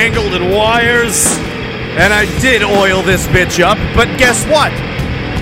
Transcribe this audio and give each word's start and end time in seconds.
Tangled 0.00 0.32
in 0.32 0.50
wires. 0.50 1.26
And 2.00 2.10
I 2.10 2.24
did 2.40 2.62
oil 2.62 3.02
this 3.02 3.26
bitch 3.26 3.62
up, 3.62 3.76
but 3.94 4.08
guess 4.16 4.46
what? 4.46 4.72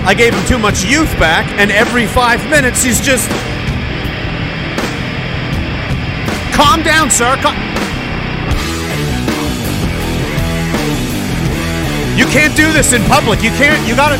I 0.03 0.13
gave 0.13 0.33
him 0.33 0.45
too 0.47 0.59
much 0.59 0.83
youth 0.83 1.09
back, 1.17 1.47
and 1.57 1.71
every 1.71 2.05
five 2.05 2.43
minutes 2.49 2.83
he's 2.83 2.99
just. 2.99 3.29
Calm 6.51 6.83
down, 6.83 7.09
sir. 7.09 7.37
Cal- 7.39 7.55
you 12.17 12.25
can't 12.25 12.53
do 12.57 12.73
this 12.73 12.91
in 12.91 13.01
public. 13.03 13.41
You 13.41 13.51
can't. 13.51 13.87
You 13.87 13.95
gotta. 13.95 14.19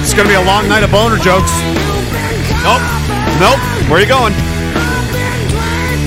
It's 0.00 0.14
gonna 0.14 0.30
be 0.30 0.34
a 0.34 0.46
long 0.48 0.66
night 0.66 0.82
of 0.82 0.90
boner 0.90 1.18
jokes. 1.18 1.52
Nope. 2.64 2.95
Nope. 3.36 3.60
Where 3.92 3.98
are 3.98 4.00
you 4.00 4.08
going? 4.08 4.32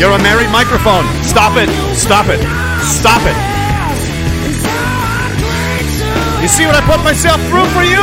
You're 0.02 0.18
a 0.18 0.24
married 0.24 0.50
microphone. 0.50 1.06
Stop 1.22 1.58
it. 1.58 1.70
Stop 1.94 2.26
it. 2.26 2.42
Stop 2.82 3.22
it. 3.22 3.38
You 6.42 6.48
see 6.48 6.66
what 6.66 6.74
I 6.74 6.82
put 6.90 7.04
myself 7.04 7.38
through 7.52 7.70
for 7.76 7.84
you? 7.86 8.02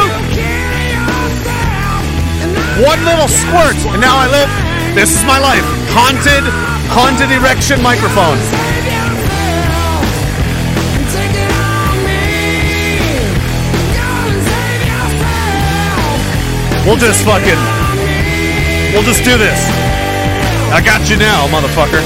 One 2.87 3.03
little 3.05 3.27
squirt, 3.27 3.75
and 3.91 4.01
now 4.01 4.15
I 4.15 4.29
live. 4.31 4.51
This 4.95 5.11
is 5.11 5.25
my 5.25 5.41
life. 5.41 5.65
Haunted, 5.91 6.45
haunted 6.93 7.33
erection 7.33 7.83
microphone. 7.83 8.39
We'll 16.87 16.97
just 16.97 17.25
fucking. 17.25 17.86
We'll 18.97 19.05
just 19.05 19.29
do 19.29 19.37
this. 19.37 19.61
I 20.73 20.81
got 20.81 21.05
you 21.13 21.21
now, 21.21 21.45
motherfucker. 21.53 22.01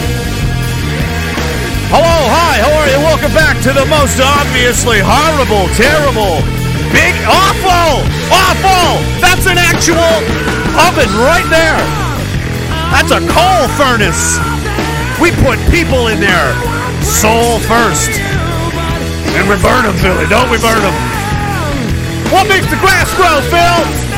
Hello, 1.87 2.19
hi, 2.27 2.59
how 2.59 2.75
are 2.83 2.91
you? 2.91 2.99
Welcome 3.07 3.31
back 3.31 3.63
to 3.63 3.71
the 3.71 3.87
most 3.87 4.19
obviously 4.19 4.99
horrible, 4.99 5.71
terrible, 5.79 6.43
big, 6.91 7.15
awful, 7.31 8.03
awful. 8.35 8.99
That's 9.23 9.47
an 9.47 9.55
actual 9.55 10.19
oven 10.83 11.07
right 11.23 11.47
there. 11.47 11.79
That's 12.91 13.15
a 13.15 13.23
coal 13.23 13.71
furnace. 13.79 14.43
We 15.23 15.31
put 15.47 15.63
people 15.71 16.11
in 16.11 16.19
there. 16.19 16.51
Soul 17.07 17.63
first. 17.71 18.19
And 19.39 19.47
we 19.47 19.55
burn 19.63 19.87
them, 19.87 19.95
Philly. 20.03 20.27
Don't 20.27 20.51
we 20.51 20.59
burn 20.59 20.83
them? 20.83 20.97
What 22.35 22.51
makes 22.51 22.67
the 22.67 22.83
grass 22.83 23.07
grow, 23.15 23.39
Phil? 23.47 24.10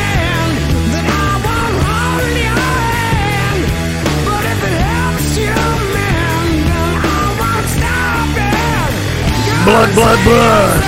Blood, 9.65 9.95
blood, 9.95 10.25
blood. 10.25 10.83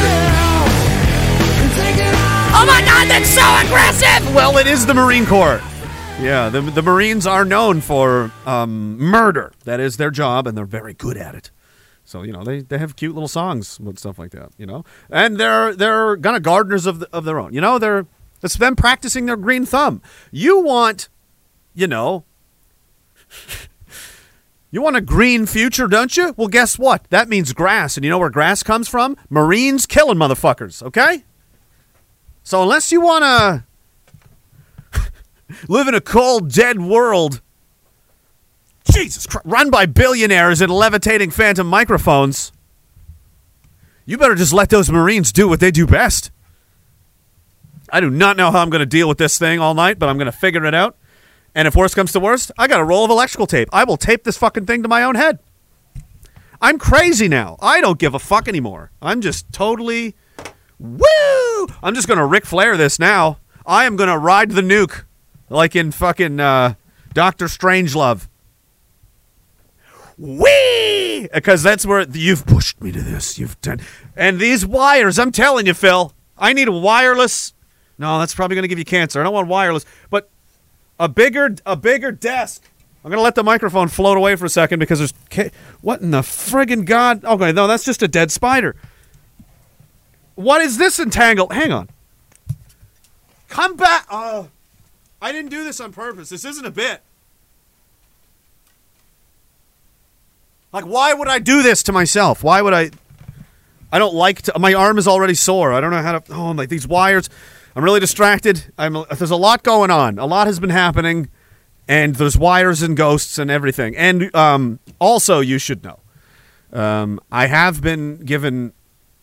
Oh 2.56 2.64
my 2.66 2.80
god, 2.84 3.08
that's 3.08 3.28
so 3.28 3.42
aggressive! 3.66 4.34
Well, 4.34 4.58
it 4.58 4.66
is 4.66 4.84
the 4.84 4.94
Marine 4.94 5.26
Corps. 5.26 5.60
Yeah, 6.20 6.48
the, 6.48 6.60
the 6.60 6.82
Marines 6.82 7.26
are 7.26 7.44
known 7.44 7.80
for 7.80 8.32
um, 8.46 8.98
murder. 8.98 9.52
That 9.64 9.78
is 9.80 9.96
their 9.96 10.10
job, 10.10 10.46
and 10.46 10.56
they're 10.58 10.64
very 10.64 10.94
good 10.94 11.16
at 11.16 11.34
it. 11.34 11.50
So 12.04 12.22
you 12.22 12.32
know 12.32 12.42
they, 12.42 12.62
they 12.62 12.78
have 12.78 12.96
cute 12.96 13.14
little 13.14 13.28
songs 13.28 13.78
and 13.78 13.98
stuff 13.98 14.18
like 14.18 14.32
that. 14.32 14.50
You 14.58 14.66
know, 14.66 14.84
and 15.08 15.38
they're 15.38 15.74
they're 15.74 16.16
kind 16.16 16.36
of 16.36 16.42
gardeners 16.42 16.86
of 16.86 16.98
the, 16.98 17.08
of 17.12 17.24
their 17.24 17.38
own. 17.38 17.54
You 17.54 17.60
know, 17.60 17.78
they're 17.78 18.06
it's 18.42 18.56
them 18.56 18.76
practicing 18.76 19.26
their 19.26 19.36
green 19.36 19.64
thumb. 19.66 20.02
You 20.32 20.60
want, 20.60 21.08
you 21.74 21.86
know, 21.86 22.24
you 24.74 24.82
want 24.82 24.96
a 24.96 25.00
green 25.00 25.46
future, 25.46 25.86
don't 25.86 26.16
you? 26.16 26.34
Well, 26.36 26.48
guess 26.48 26.80
what? 26.80 27.08
That 27.10 27.28
means 27.28 27.52
grass, 27.52 27.96
and 27.96 28.02
you 28.02 28.10
know 28.10 28.18
where 28.18 28.28
grass 28.28 28.64
comes 28.64 28.88
from? 28.88 29.16
Marines 29.30 29.86
killing 29.86 30.18
motherfuckers. 30.18 30.82
Okay. 30.82 31.22
So 32.42 32.60
unless 32.60 32.90
you 32.90 33.00
want 33.00 33.64
to 34.92 35.02
live 35.68 35.86
in 35.86 35.94
a 35.94 36.00
cold, 36.00 36.50
dead 36.50 36.80
world, 36.80 37.40
Jesus 38.92 39.26
Christ, 39.26 39.46
run 39.46 39.70
by 39.70 39.86
billionaires 39.86 40.60
and 40.60 40.72
levitating 40.72 41.30
phantom 41.30 41.68
microphones, 41.68 42.50
you 44.06 44.18
better 44.18 44.34
just 44.34 44.52
let 44.52 44.70
those 44.70 44.90
Marines 44.90 45.30
do 45.30 45.48
what 45.48 45.60
they 45.60 45.70
do 45.70 45.86
best. 45.86 46.32
I 47.90 48.00
do 48.00 48.10
not 48.10 48.36
know 48.36 48.50
how 48.50 48.58
I'm 48.58 48.70
going 48.70 48.80
to 48.80 48.86
deal 48.86 49.06
with 49.06 49.18
this 49.18 49.38
thing 49.38 49.60
all 49.60 49.74
night, 49.74 50.00
but 50.00 50.08
I'm 50.08 50.18
going 50.18 50.26
to 50.26 50.32
figure 50.32 50.64
it 50.64 50.74
out. 50.74 50.96
And 51.54 51.68
if 51.68 51.76
worst 51.76 51.94
comes 51.94 52.12
to 52.12 52.20
worst, 52.20 52.50
I 52.58 52.66
got 52.66 52.80
a 52.80 52.84
roll 52.84 53.04
of 53.04 53.10
electrical 53.10 53.46
tape. 53.46 53.68
I 53.72 53.84
will 53.84 53.96
tape 53.96 54.24
this 54.24 54.36
fucking 54.36 54.66
thing 54.66 54.82
to 54.82 54.88
my 54.88 55.02
own 55.02 55.14
head. 55.14 55.38
I'm 56.60 56.78
crazy 56.78 57.28
now. 57.28 57.56
I 57.60 57.80
don't 57.80 57.98
give 57.98 58.14
a 58.14 58.18
fuck 58.18 58.48
anymore. 58.48 58.90
I'm 59.00 59.20
just 59.20 59.52
totally 59.52 60.14
woo. 60.78 61.66
I'm 61.82 61.94
just 61.94 62.08
gonna 62.08 62.26
Ric 62.26 62.46
Flair 62.46 62.76
this 62.76 62.98
now. 62.98 63.38
I 63.66 63.84
am 63.84 63.96
gonna 63.96 64.18
ride 64.18 64.52
the 64.52 64.62
nuke 64.62 65.04
like 65.48 65.76
in 65.76 65.92
fucking 65.92 66.40
uh, 66.40 66.74
Doctor 67.12 67.46
Strangelove. 67.46 68.28
Wee! 70.16 71.28
Because 71.32 71.62
that's 71.62 71.84
where 71.84 72.06
you've 72.08 72.46
pushed 72.46 72.80
me 72.80 72.92
to 72.92 73.02
this. 73.02 73.38
You've 73.38 73.60
done, 73.60 73.80
and 74.16 74.38
these 74.38 74.64
wires. 74.64 75.18
I'm 75.18 75.32
telling 75.32 75.66
you, 75.66 75.74
Phil. 75.74 76.12
I 76.36 76.52
need 76.52 76.68
a 76.68 76.72
wireless. 76.72 77.52
No, 77.98 78.18
that's 78.18 78.34
probably 78.34 78.56
gonna 78.56 78.68
give 78.68 78.78
you 78.78 78.84
cancer. 78.84 79.20
I 79.20 79.24
don't 79.24 79.34
want 79.34 79.48
wireless, 79.48 79.84
but 80.10 80.30
a 80.98 81.08
bigger 81.08 81.56
a 81.66 81.76
bigger 81.76 82.12
desk. 82.12 82.62
I'm 83.04 83.10
gonna 83.10 83.22
let 83.22 83.34
the 83.34 83.44
microphone 83.44 83.88
float 83.88 84.16
away 84.16 84.36
for 84.36 84.46
a 84.46 84.50
second 84.50 84.78
because 84.78 84.98
there's 84.98 85.50
what 85.80 86.00
in 86.00 86.10
the 86.10 86.22
friggin' 86.22 86.84
god? 86.84 87.24
Okay, 87.24 87.52
no, 87.52 87.66
that's 87.66 87.84
just 87.84 88.02
a 88.02 88.08
dead 88.08 88.30
spider. 88.30 88.76
What 90.34 90.62
is 90.62 90.78
this 90.78 90.98
entangled? 90.98 91.52
Hang 91.52 91.70
on. 91.70 91.88
Come 93.48 93.76
back. 93.76 94.06
Oh, 94.10 94.48
I 95.22 95.32
didn't 95.32 95.50
do 95.50 95.64
this 95.64 95.80
on 95.80 95.92
purpose. 95.92 96.28
This 96.28 96.44
isn't 96.44 96.66
a 96.66 96.70
bit. 96.70 97.02
Like, 100.72 100.84
why 100.84 101.14
would 101.14 101.28
I 101.28 101.38
do 101.38 101.62
this 101.62 101.84
to 101.84 101.92
myself? 101.92 102.42
Why 102.42 102.60
would 102.60 102.74
I? 102.74 102.90
I 103.92 103.98
don't 104.00 104.14
like 104.14 104.42
to. 104.42 104.58
My 104.58 104.74
arm 104.74 104.98
is 104.98 105.06
already 105.06 105.34
sore. 105.34 105.72
I 105.72 105.80
don't 105.80 105.92
know 105.92 106.02
how 106.02 106.18
to. 106.18 106.34
Oh, 106.34 106.50
like 106.50 106.68
these 106.68 106.88
wires. 106.88 107.30
I'm 107.76 107.82
really 107.82 108.00
distracted. 108.00 108.72
I'm. 108.78 109.04
There's 109.16 109.30
a 109.30 109.36
lot 109.36 109.62
going 109.62 109.90
on. 109.90 110.18
A 110.18 110.26
lot 110.26 110.46
has 110.46 110.60
been 110.60 110.70
happening, 110.70 111.28
and 111.88 112.14
there's 112.14 112.38
wires 112.38 112.82
and 112.82 112.96
ghosts 112.96 113.38
and 113.38 113.50
everything. 113.50 113.96
And 113.96 114.34
um, 114.34 114.78
also, 115.00 115.40
you 115.40 115.58
should 115.58 115.82
know, 115.82 115.98
um, 116.72 117.20
I 117.32 117.46
have 117.46 117.82
been 117.82 118.18
given 118.18 118.72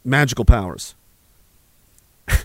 magical 0.04 0.44
powers. 0.44 0.96
I 2.28 2.40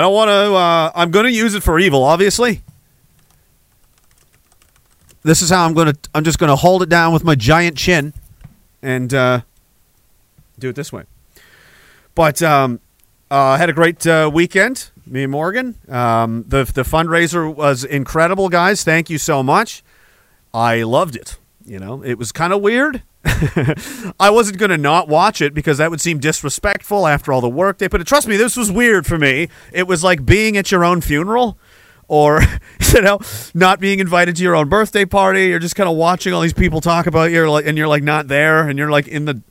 don't 0.00 0.14
want 0.14 0.28
to. 0.28 0.54
Uh, 0.54 0.92
I'm 0.94 1.10
going 1.10 1.26
to 1.26 1.32
use 1.32 1.54
it 1.54 1.62
for 1.62 1.78
evil, 1.78 2.04
obviously. 2.04 2.62
This 5.22 5.40
is 5.40 5.48
how 5.48 5.64
I'm 5.64 5.72
going 5.72 5.94
to. 5.94 5.98
I'm 6.14 6.24
just 6.24 6.38
going 6.38 6.50
to 6.50 6.56
hold 6.56 6.82
it 6.82 6.90
down 6.90 7.14
with 7.14 7.24
my 7.24 7.34
giant 7.34 7.78
chin, 7.78 8.12
and 8.82 9.14
uh, 9.14 9.40
do 10.58 10.68
it 10.68 10.76
this 10.76 10.92
way. 10.92 11.04
But 12.14 12.42
um, 12.42 12.80
uh, 13.30 13.56
had 13.56 13.68
a 13.68 13.72
great 13.72 14.06
uh, 14.06 14.30
weekend. 14.32 14.90
Me 15.06 15.22
and 15.22 15.32
Morgan. 15.32 15.76
Um, 15.88 16.44
the 16.48 16.64
the 16.64 16.82
fundraiser 16.82 17.52
was 17.52 17.84
incredible, 17.84 18.48
guys. 18.48 18.82
Thank 18.84 19.08
you 19.08 19.18
so 19.18 19.42
much. 19.42 19.82
I 20.52 20.82
loved 20.82 21.16
it. 21.16 21.38
You 21.64 21.78
know, 21.78 22.02
it 22.02 22.18
was 22.18 22.32
kind 22.32 22.52
of 22.52 22.60
weird. 22.60 23.02
I 24.20 24.30
wasn't 24.30 24.58
going 24.58 24.70
to 24.70 24.78
not 24.78 25.08
watch 25.08 25.40
it 25.40 25.52
because 25.52 25.78
that 25.78 25.90
would 25.90 26.00
seem 26.00 26.18
disrespectful 26.20 27.06
after 27.08 27.32
all 27.32 27.40
the 27.40 27.48
work 27.48 27.78
they 27.78 27.88
put. 27.88 28.00
in. 28.00 28.06
Trust 28.06 28.28
me, 28.28 28.36
this 28.36 28.56
was 28.56 28.70
weird 28.70 29.04
for 29.04 29.18
me. 29.18 29.48
It 29.72 29.88
was 29.88 30.04
like 30.04 30.24
being 30.24 30.56
at 30.56 30.70
your 30.70 30.84
own 30.84 31.00
funeral 31.00 31.58
or 32.08 32.40
you 32.94 33.02
know 33.02 33.18
not 33.54 33.80
being 33.80 33.98
invited 33.98 34.36
to 34.36 34.42
your 34.42 34.54
own 34.54 34.68
birthday 34.68 35.04
party 35.04 35.46
you're 35.46 35.58
just 35.58 35.74
kind 35.74 35.88
of 35.88 35.96
watching 35.96 36.32
all 36.32 36.40
these 36.40 36.52
people 36.52 36.80
talk 36.80 37.06
about 37.06 37.30
you 37.32 37.50
like 37.50 37.66
and 37.66 37.76
you're 37.76 37.88
like 37.88 38.02
not 38.02 38.28
there 38.28 38.68
and 38.68 38.78
you're 38.78 38.90
like 38.90 39.08
in 39.08 39.24
the 39.24 39.42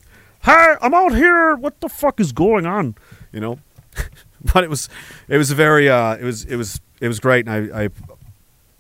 hey 0.44 0.76
i'm 0.82 0.94
out 0.94 1.14
here 1.14 1.56
what 1.56 1.80
the 1.82 1.90
fuck 1.90 2.18
is 2.20 2.32
going 2.32 2.66
on 2.66 2.96
you 3.34 3.40
know 3.40 3.60
but 4.54 4.64
it 4.64 4.70
was 4.70 4.90
it 5.28 5.38
was 5.38 5.52
a 5.52 5.56
very 5.56 5.90
uh 5.90 6.16
it 6.16 6.24
was 6.24 6.46
it 6.46 6.56
was 6.56 6.80
it 7.00 7.08
was 7.08 7.20
great 7.20 7.48
and 7.48 7.74
i 7.74 7.86
i 7.86 7.90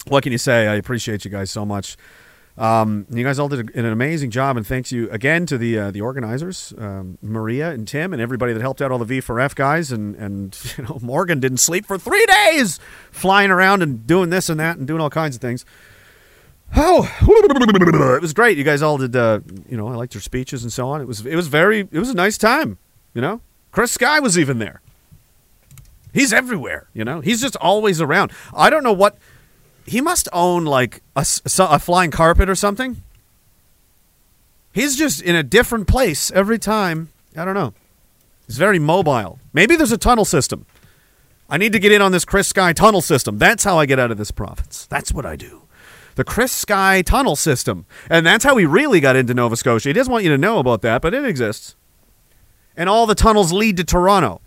what 0.07 0.23
can 0.23 0.31
you 0.31 0.37
say 0.37 0.67
i 0.67 0.75
appreciate 0.75 1.25
you 1.25 1.31
guys 1.31 1.49
so 1.51 1.65
much 1.65 1.97
um, 2.57 3.05
you 3.09 3.23
guys 3.23 3.37
all 3.37 3.49
did 3.49 3.75
an 3.75 3.85
amazing 3.85 4.31
job, 4.31 4.55
and 4.55 4.65
thanks 4.65 4.89
you 4.89 5.09
again 5.09 5.45
to 5.47 5.57
the 5.57 5.77
uh, 5.77 5.91
the 5.91 5.99
organizers, 5.99 6.73
um, 6.77 7.17
Maria 7.21 7.71
and 7.71 7.85
Tim, 7.85 8.13
and 8.13 8.21
everybody 8.21 8.53
that 8.53 8.61
helped 8.61 8.81
out 8.81 8.93
all 8.93 8.97
the 8.97 9.19
V4F 9.19 9.55
guys, 9.55 9.91
and 9.91 10.15
and 10.15 10.57
you 10.77 10.85
know 10.85 10.97
Morgan 11.01 11.41
didn't 11.41 11.57
sleep 11.57 11.85
for 11.85 11.97
three 11.97 12.25
days, 12.25 12.79
flying 13.11 13.51
around 13.51 13.83
and 13.83 14.07
doing 14.07 14.29
this 14.29 14.47
and 14.47 14.57
that 14.59 14.77
and 14.77 14.87
doing 14.87 15.01
all 15.01 15.09
kinds 15.09 15.35
of 15.35 15.41
things. 15.41 15.65
Oh, 16.77 17.09
it 17.21 18.21
was 18.21 18.33
great. 18.33 18.57
You 18.57 18.63
guys 18.63 18.81
all 18.81 18.97
did. 18.97 19.15
Uh, 19.15 19.41
you 19.69 19.75
know, 19.75 19.87
I 19.89 19.95
liked 19.95 20.13
your 20.13 20.21
speeches 20.21 20.63
and 20.63 20.71
so 20.71 20.87
on. 20.87 21.01
It 21.01 21.07
was 21.07 21.25
it 21.25 21.35
was 21.35 21.49
very 21.49 21.81
it 21.91 21.99
was 21.99 22.09
a 22.09 22.15
nice 22.15 22.37
time. 22.37 22.77
You 23.13 23.21
know, 23.21 23.41
Chris 23.73 23.91
Sky 23.91 24.21
was 24.21 24.39
even 24.39 24.59
there. 24.59 24.81
He's 26.15 26.31
everywhere. 26.31 26.87
You 26.93 27.03
know, 27.03 27.19
he's 27.19 27.41
just 27.41 27.57
always 27.57 27.99
around. 27.99 28.31
I 28.55 28.69
don't 28.69 28.83
know 28.83 28.93
what 28.93 29.17
he 29.85 29.99
must 29.99 30.29
own 30.31 30.63
like 30.63 31.01
a, 31.13 31.25
a 31.59 31.77
flying 31.77 32.09
carpet 32.09 32.49
or 32.49 32.55
something. 32.55 33.03
He's 34.71 34.95
just 34.95 35.21
in 35.21 35.35
a 35.35 35.43
different 35.43 35.87
place 35.89 36.31
every 36.31 36.57
time. 36.57 37.09
I 37.35 37.43
don't 37.43 37.53
know. 37.53 37.73
He's 38.47 38.57
very 38.57 38.79
mobile. 38.79 39.39
Maybe 39.51 39.75
there's 39.75 39.91
a 39.91 39.97
tunnel 39.97 40.23
system. 40.23 40.65
I 41.49 41.57
need 41.57 41.73
to 41.73 41.79
get 41.79 41.91
in 41.91 42.01
on 42.01 42.13
this 42.13 42.23
Chris 42.23 42.47
Sky 42.47 42.71
tunnel 42.71 43.01
system. 43.01 43.37
That's 43.37 43.65
how 43.65 43.77
I 43.77 43.85
get 43.85 43.99
out 43.99 44.09
of 44.09 44.17
this 44.17 44.31
province. 44.31 44.85
That's 44.85 45.11
what 45.11 45.25
I 45.25 45.35
do. 45.35 45.63
The 46.15 46.23
Chris 46.23 46.53
Sky 46.53 47.01
tunnel 47.01 47.35
system. 47.35 47.85
And 48.09 48.25
that's 48.25 48.45
how 48.45 48.55
he 48.55 48.65
really 48.65 49.01
got 49.01 49.17
into 49.17 49.33
Nova 49.33 49.57
Scotia. 49.57 49.89
He 49.89 49.93
doesn't 49.93 50.11
want 50.11 50.23
you 50.23 50.31
to 50.31 50.37
know 50.37 50.59
about 50.59 50.81
that, 50.83 51.01
but 51.01 51.13
it 51.13 51.25
exists. 51.25 51.75
And 52.77 52.87
all 52.87 53.05
the 53.05 53.15
tunnels 53.15 53.51
lead 53.51 53.75
to 53.77 53.83
Toronto. 53.83 54.39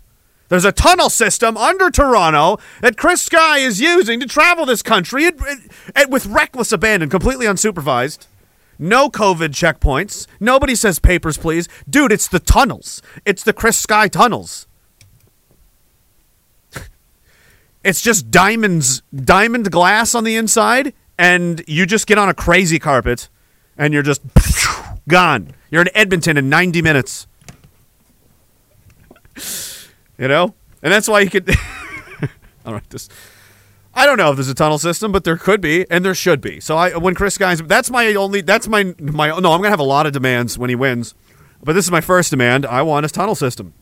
There's 0.49 0.65
a 0.65 0.71
tunnel 0.71 1.09
system 1.09 1.55
under 1.57 1.89
Toronto 1.89 2.57
that 2.81 2.97
Chris 2.97 3.21
Sky 3.21 3.59
is 3.59 3.79
using 3.79 4.19
to 4.19 4.25
travel 4.25 4.65
this 4.65 4.81
country 4.81 5.25
it, 5.25 5.35
it- 5.41 5.71
it- 5.95 6.09
with 6.09 6.25
reckless 6.25 6.71
abandon, 6.71 7.09
completely 7.09 7.45
unsupervised. 7.45 8.25
No 8.79 9.09
COVID 9.09 9.49
checkpoints. 9.49 10.25
Nobody 10.39 10.73
says 10.73 10.99
papers, 10.99 11.37
please. 11.37 11.67
Dude, 11.89 12.11
it's 12.11 12.27
the 12.27 12.39
tunnels. 12.39 13.01
It's 13.25 13.43
the 13.43 13.53
Chris 13.53 13.77
Sky 13.77 14.07
tunnels. 14.07 14.67
it's 17.83 18.01
just 18.01 18.31
diamonds, 18.31 19.01
diamond 19.13 19.69
glass 19.71 20.15
on 20.15 20.23
the 20.23 20.35
inside, 20.37 20.93
and 21.17 21.61
you 21.67 21.85
just 21.85 22.07
get 22.07 22.17
on 22.17 22.29
a 22.29 22.33
crazy 22.33 22.79
carpet, 22.79 23.27
and 23.77 23.93
you're 23.93 24.01
just 24.01 24.21
gone. 25.09 25.51
You're 25.69 25.81
in 25.83 25.89
Edmonton 25.93 26.37
in 26.37 26.49
90 26.49 26.81
minutes. 26.81 27.27
You 30.19 30.27
know, 30.27 30.53
and 30.83 30.91
that's 30.91 31.07
why 31.07 31.21
you 31.21 31.29
could. 31.29 31.49
All 32.65 32.73
right, 32.73 32.89
this. 32.89 33.07
I 33.93 34.05
don't 34.05 34.17
know 34.17 34.29
if 34.31 34.35
there's 34.35 34.49
a 34.49 34.53
tunnel 34.53 34.77
system, 34.77 35.11
but 35.11 35.23
there 35.23 35.37
could 35.37 35.61
be, 35.61 35.89
and 35.89 36.03
there 36.05 36.13
should 36.13 36.41
be. 36.41 36.59
So 36.59 36.77
I, 36.77 36.95
when 36.97 37.15
Chris 37.15 37.35
Sky's, 37.35 37.61
that's 37.63 37.89
my 37.89 38.13
only, 38.13 38.41
that's 38.41 38.67
my 38.67 38.93
my. 38.99 39.29
No, 39.29 39.53
I'm 39.53 39.59
gonna 39.61 39.69
have 39.69 39.79
a 39.79 39.83
lot 39.83 40.05
of 40.05 40.11
demands 40.11 40.57
when 40.57 40.69
he 40.69 40.75
wins, 40.75 41.15
but 41.63 41.73
this 41.73 41.85
is 41.85 41.91
my 41.91 42.01
first 42.01 42.31
demand. 42.31 42.65
I 42.65 42.81
want 42.81 43.05
a 43.05 43.09
tunnel 43.09 43.33
system, 43.33 43.73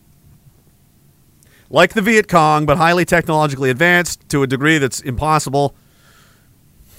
like 1.72 1.94
the 1.94 2.04
Viet 2.04 2.28
Cong, 2.28 2.68
but 2.68 2.78
highly 2.78 3.04
technologically 3.04 3.72
advanced 3.72 4.30
to 4.30 4.44
a 4.44 4.48
degree 4.48 4.78
that's 4.78 5.02
impossible. 5.02 5.74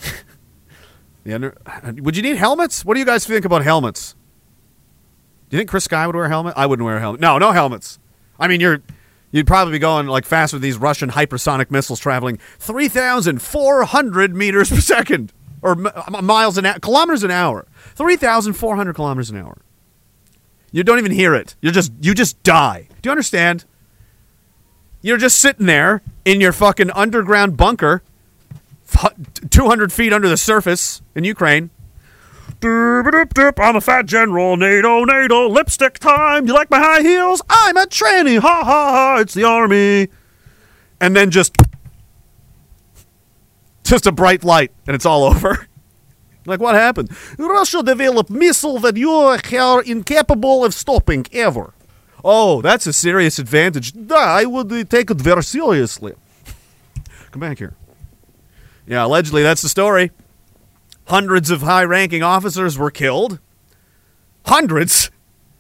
the 1.23 1.33
under, 1.33 1.57
would 1.99 2.17
you 2.17 2.23
need 2.23 2.37
helmets? 2.37 2.85
What 2.85 2.95
do 2.95 3.01
you 3.01 3.07
guys 3.07 3.25
think 3.25 3.45
about 3.45 3.63
helmets? 3.63 4.17
Do 5.49 5.57
you 5.57 5.61
think 5.61 5.71
Chris 5.71 5.85
Sky 5.85 6.07
would 6.07 6.17
wear 6.17 6.25
a 6.25 6.29
helmet? 6.29 6.55
I 6.57 6.67
wouldn't 6.67 6.85
wear 6.85 6.97
a 6.97 7.01
helmet. 7.01 7.21
No, 7.21 7.39
no 7.39 7.53
helmets. 7.53 8.01
I 8.39 8.49
mean, 8.49 8.61
you're 8.61 8.83
you'd 9.31 9.47
probably 9.47 9.73
be 9.73 9.79
going 9.79 10.07
like 10.07 10.25
fast 10.25 10.53
with 10.53 10.63
these 10.63 10.77
Russian 10.77 11.11
hypersonic 11.11 11.71
missiles 11.71 12.01
traveling 12.01 12.39
3,400 12.59 14.35
meters 14.35 14.71
per 14.71 14.81
second 14.81 15.33
or 15.63 15.75
miles 15.75 16.59
an 16.59 16.67
hour, 16.67 16.79
kilometers 16.79 17.23
an 17.23 17.31
hour. 17.31 17.67
3,400 17.95 18.95
kilometers 18.95 19.31
an 19.31 19.37
hour. 19.37 19.59
You 20.71 20.85
don't 20.85 20.99
even 20.99 21.13
hear 21.13 21.35
it. 21.35 21.57
You're 21.61 21.73
just 21.73 21.93
you 22.01 22.15
just 22.15 22.43
die. 22.43 22.89
Do 23.03 23.09
you 23.09 23.11
understand? 23.11 23.65
You're 25.01 25.17
just 25.17 25.41
sitting 25.41 25.67
there 25.67 26.03
in 26.25 26.41
your 26.41 26.53
fucking 26.53 26.91
underground 26.91 27.57
bunker, 27.57 28.03
200 29.51 29.93
feet 29.93 30.13
under 30.13 30.29
the 30.29 30.37
surface 30.37 31.03
in 31.15 31.25
Ukraine. 31.25 31.71
I'm 33.61 33.77
a 33.77 33.81
fat 33.81 34.07
general. 34.07 34.57
NATO, 34.57 35.05
NATO, 35.05 35.49
lipstick 35.49 35.99
time. 35.99 36.47
You 36.47 36.55
like 36.55 36.71
my 36.71 36.79
high 36.79 37.03
heels? 37.03 37.43
I'm 37.49 37.77
a 37.77 37.87
tranny. 37.87 38.39
Ha 38.39 38.65
ha 38.65 38.65
ha. 38.65 39.19
It's 39.21 39.35
the 39.35 39.45
army. 39.45 40.09
And 41.01 41.15
then 41.15 41.31
just, 41.31 41.57
just 43.85 44.07
a 44.07 44.13
bright 44.13 44.43
light, 44.43 44.73
and 44.87 44.95
it's 44.95 45.07
all 45.07 45.25
over. 45.25 45.67
Like 46.47 46.61
what 46.61 46.75
happened? 46.75 47.11
Russia 47.37 47.83
developed 47.83 48.31
missile 48.31 48.79
that 48.79 48.97
you 48.97 49.11
are 49.11 49.83
incapable 49.83 50.65
of 50.65 50.73
stopping 50.73 51.27
ever. 51.31 51.75
Oh, 52.25 52.63
that's 52.63 52.87
a 52.87 52.93
serious 52.95 53.39
advantage. 53.39 53.93
I 54.11 54.47
would 54.47 54.71
take 54.89 55.11
it 55.11 55.19
very 55.19 55.43
seriously. 55.43 56.15
Come 57.33 57.41
back 57.41 57.59
here. 57.59 57.75
Yeah, 58.87 59.05
allegedly 59.05 59.43
that's 59.43 59.61
the 59.61 59.69
story. 59.69 60.11
Hundreds 61.09 61.51
of 61.51 61.63
high-ranking 61.63 62.23
officers 62.23 62.77
were 62.77 62.91
killed. 62.91 63.41
Hundreds 64.45 65.11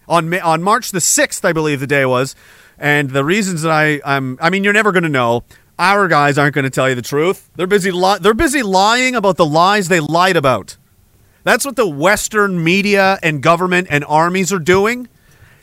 on 0.06 0.32
on 0.40 0.62
March 0.62 0.92
the 0.92 1.00
sixth, 1.00 1.44
I 1.44 1.52
believe 1.52 1.80
the 1.80 1.86
day 1.86 2.04
was. 2.04 2.34
And 2.78 3.10
the 3.10 3.24
reasons 3.24 3.62
that 3.62 3.72
I 3.72 4.00
I'm 4.04 4.38
I 4.40 4.50
mean 4.50 4.64
you're 4.64 4.72
never 4.72 4.92
going 4.92 5.02
to 5.04 5.08
know. 5.08 5.44
Our 5.78 6.08
guys 6.08 6.38
aren't 6.38 6.54
going 6.54 6.64
to 6.64 6.70
tell 6.70 6.88
you 6.88 6.94
the 6.94 7.02
truth. 7.02 7.50
They're 7.56 7.66
busy 7.66 7.90
li- 7.90 8.18
they're 8.20 8.34
busy 8.34 8.62
lying 8.62 9.14
about 9.14 9.36
the 9.36 9.46
lies 9.46 9.88
they 9.88 10.00
lied 10.00 10.36
about. 10.36 10.76
That's 11.44 11.64
what 11.64 11.76
the 11.76 11.88
Western 11.88 12.62
media 12.62 13.18
and 13.22 13.42
government 13.42 13.88
and 13.90 14.04
armies 14.04 14.52
are 14.52 14.58
doing. 14.58 15.08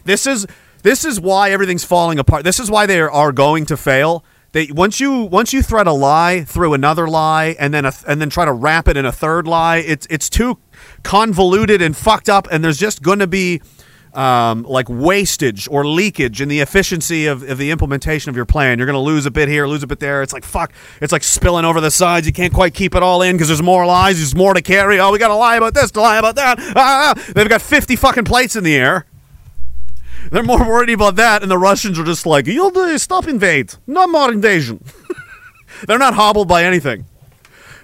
This 0.03 0.25
is 0.25 0.47
this 0.83 1.03
is 1.03 1.19
why 1.19 1.51
everything's 1.51 1.83
falling 1.83 2.17
apart. 2.17 2.43
This 2.43 2.59
is 2.59 2.71
why 2.71 2.85
they 2.85 3.01
are 3.01 3.31
going 3.31 3.65
to 3.67 3.77
fail. 3.77 4.23
They 4.55 4.67
once 4.71 5.01
you 5.01 5.23
once 5.23 5.51
you 5.51 5.61
thread 5.61 5.85
a 5.85 5.91
lie 5.91 6.45
through 6.45 6.75
another 6.75 7.09
lie 7.09 7.57
and 7.59 7.73
then 7.73 7.83
a, 7.83 7.91
and 8.07 8.21
then 8.21 8.29
try 8.29 8.45
to 8.45 8.53
wrap 8.53 8.87
it 8.87 8.95
in 8.95 9.05
a 9.05 9.11
third 9.11 9.49
lie, 9.49 9.79
it's 9.79 10.07
it's 10.09 10.29
too 10.29 10.59
convoluted 11.03 11.81
and 11.81 11.95
fucked 11.95 12.29
up, 12.29 12.47
and 12.49 12.63
there's 12.63 12.77
just 12.77 13.01
going 13.01 13.19
to 13.19 13.27
be 13.27 13.61
um, 14.13 14.63
like 14.63 14.87
wastage 14.87 15.67
or 15.69 15.85
leakage 15.85 16.39
in 16.39 16.47
the 16.47 16.61
efficiency 16.61 17.25
of, 17.25 17.43
of 17.43 17.57
the 17.57 17.69
implementation 17.69 18.29
of 18.29 18.37
your 18.37 18.45
plan. 18.45 18.79
You're 18.79 18.85
going 18.85 18.93
to 18.93 18.99
lose 18.99 19.25
a 19.25 19.31
bit 19.31 19.49
here, 19.49 19.67
lose 19.67 19.83
a 19.83 19.87
bit 19.87 19.99
there. 19.99 20.23
It's 20.23 20.31
like 20.31 20.45
fuck. 20.45 20.71
It's 21.01 21.11
like 21.11 21.23
spilling 21.23 21.65
over 21.65 21.81
the 21.81 21.91
sides. 21.91 22.25
You 22.25 22.31
can't 22.31 22.53
quite 22.53 22.73
keep 22.73 22.95
it 22.95 23.03
all 23.03 23.23
in 23.23 23.35
because 23.35 23.49
there's 23.49 23.61
more 23.61 23.85
lies. 23.85 24.19
There's 24.19 24.35
more 24.35 24.53
to 24.53 24.61
carry. 24.61 25.01
Oh, 25.01 25.11
we 25.11 25.19
got 25.19 25.27
to 25.27 25.35
lie 25.35 25.57
about 25.57 25.73
this, 25.73 25.91
to 25.91 25.99
lie 25.99 26.17
about 26.17 26.37
that. 26.37 26.59
Ah, 26.77 27.13
ah. 27.13 27.31
they've 27.35 27.49
got 27.49 27.61
50 27.61 27.97
fucking 27.97 28.23
plates 28.23 28.55
in 28.55 28.63
the 28.63 28.77
air. 28.77 29.05
They're 30.31 30.43
more 30.43 30.59
worried 30.59 30.89
about 30.89 31.15
that, 31.17 31.41
and 31.41 31.51
the 31.51 31.57
Russians 31.57 31.99
are 31.99 32.03
just 32.03 32.25
like, 32.25 32.47
"You'll 32.47 32.71
do, 32.71 32.97
stop 32.97 33.27
invade, 33.27 33.73
no 33.87 34.07
more 34.07 34.31
invasion." 34.31 34.83
They're 35.87 35.99
not 35.99 36.13
hobbled 36.13 36.47
by 36.47 36.63
anything. 36.63 37.05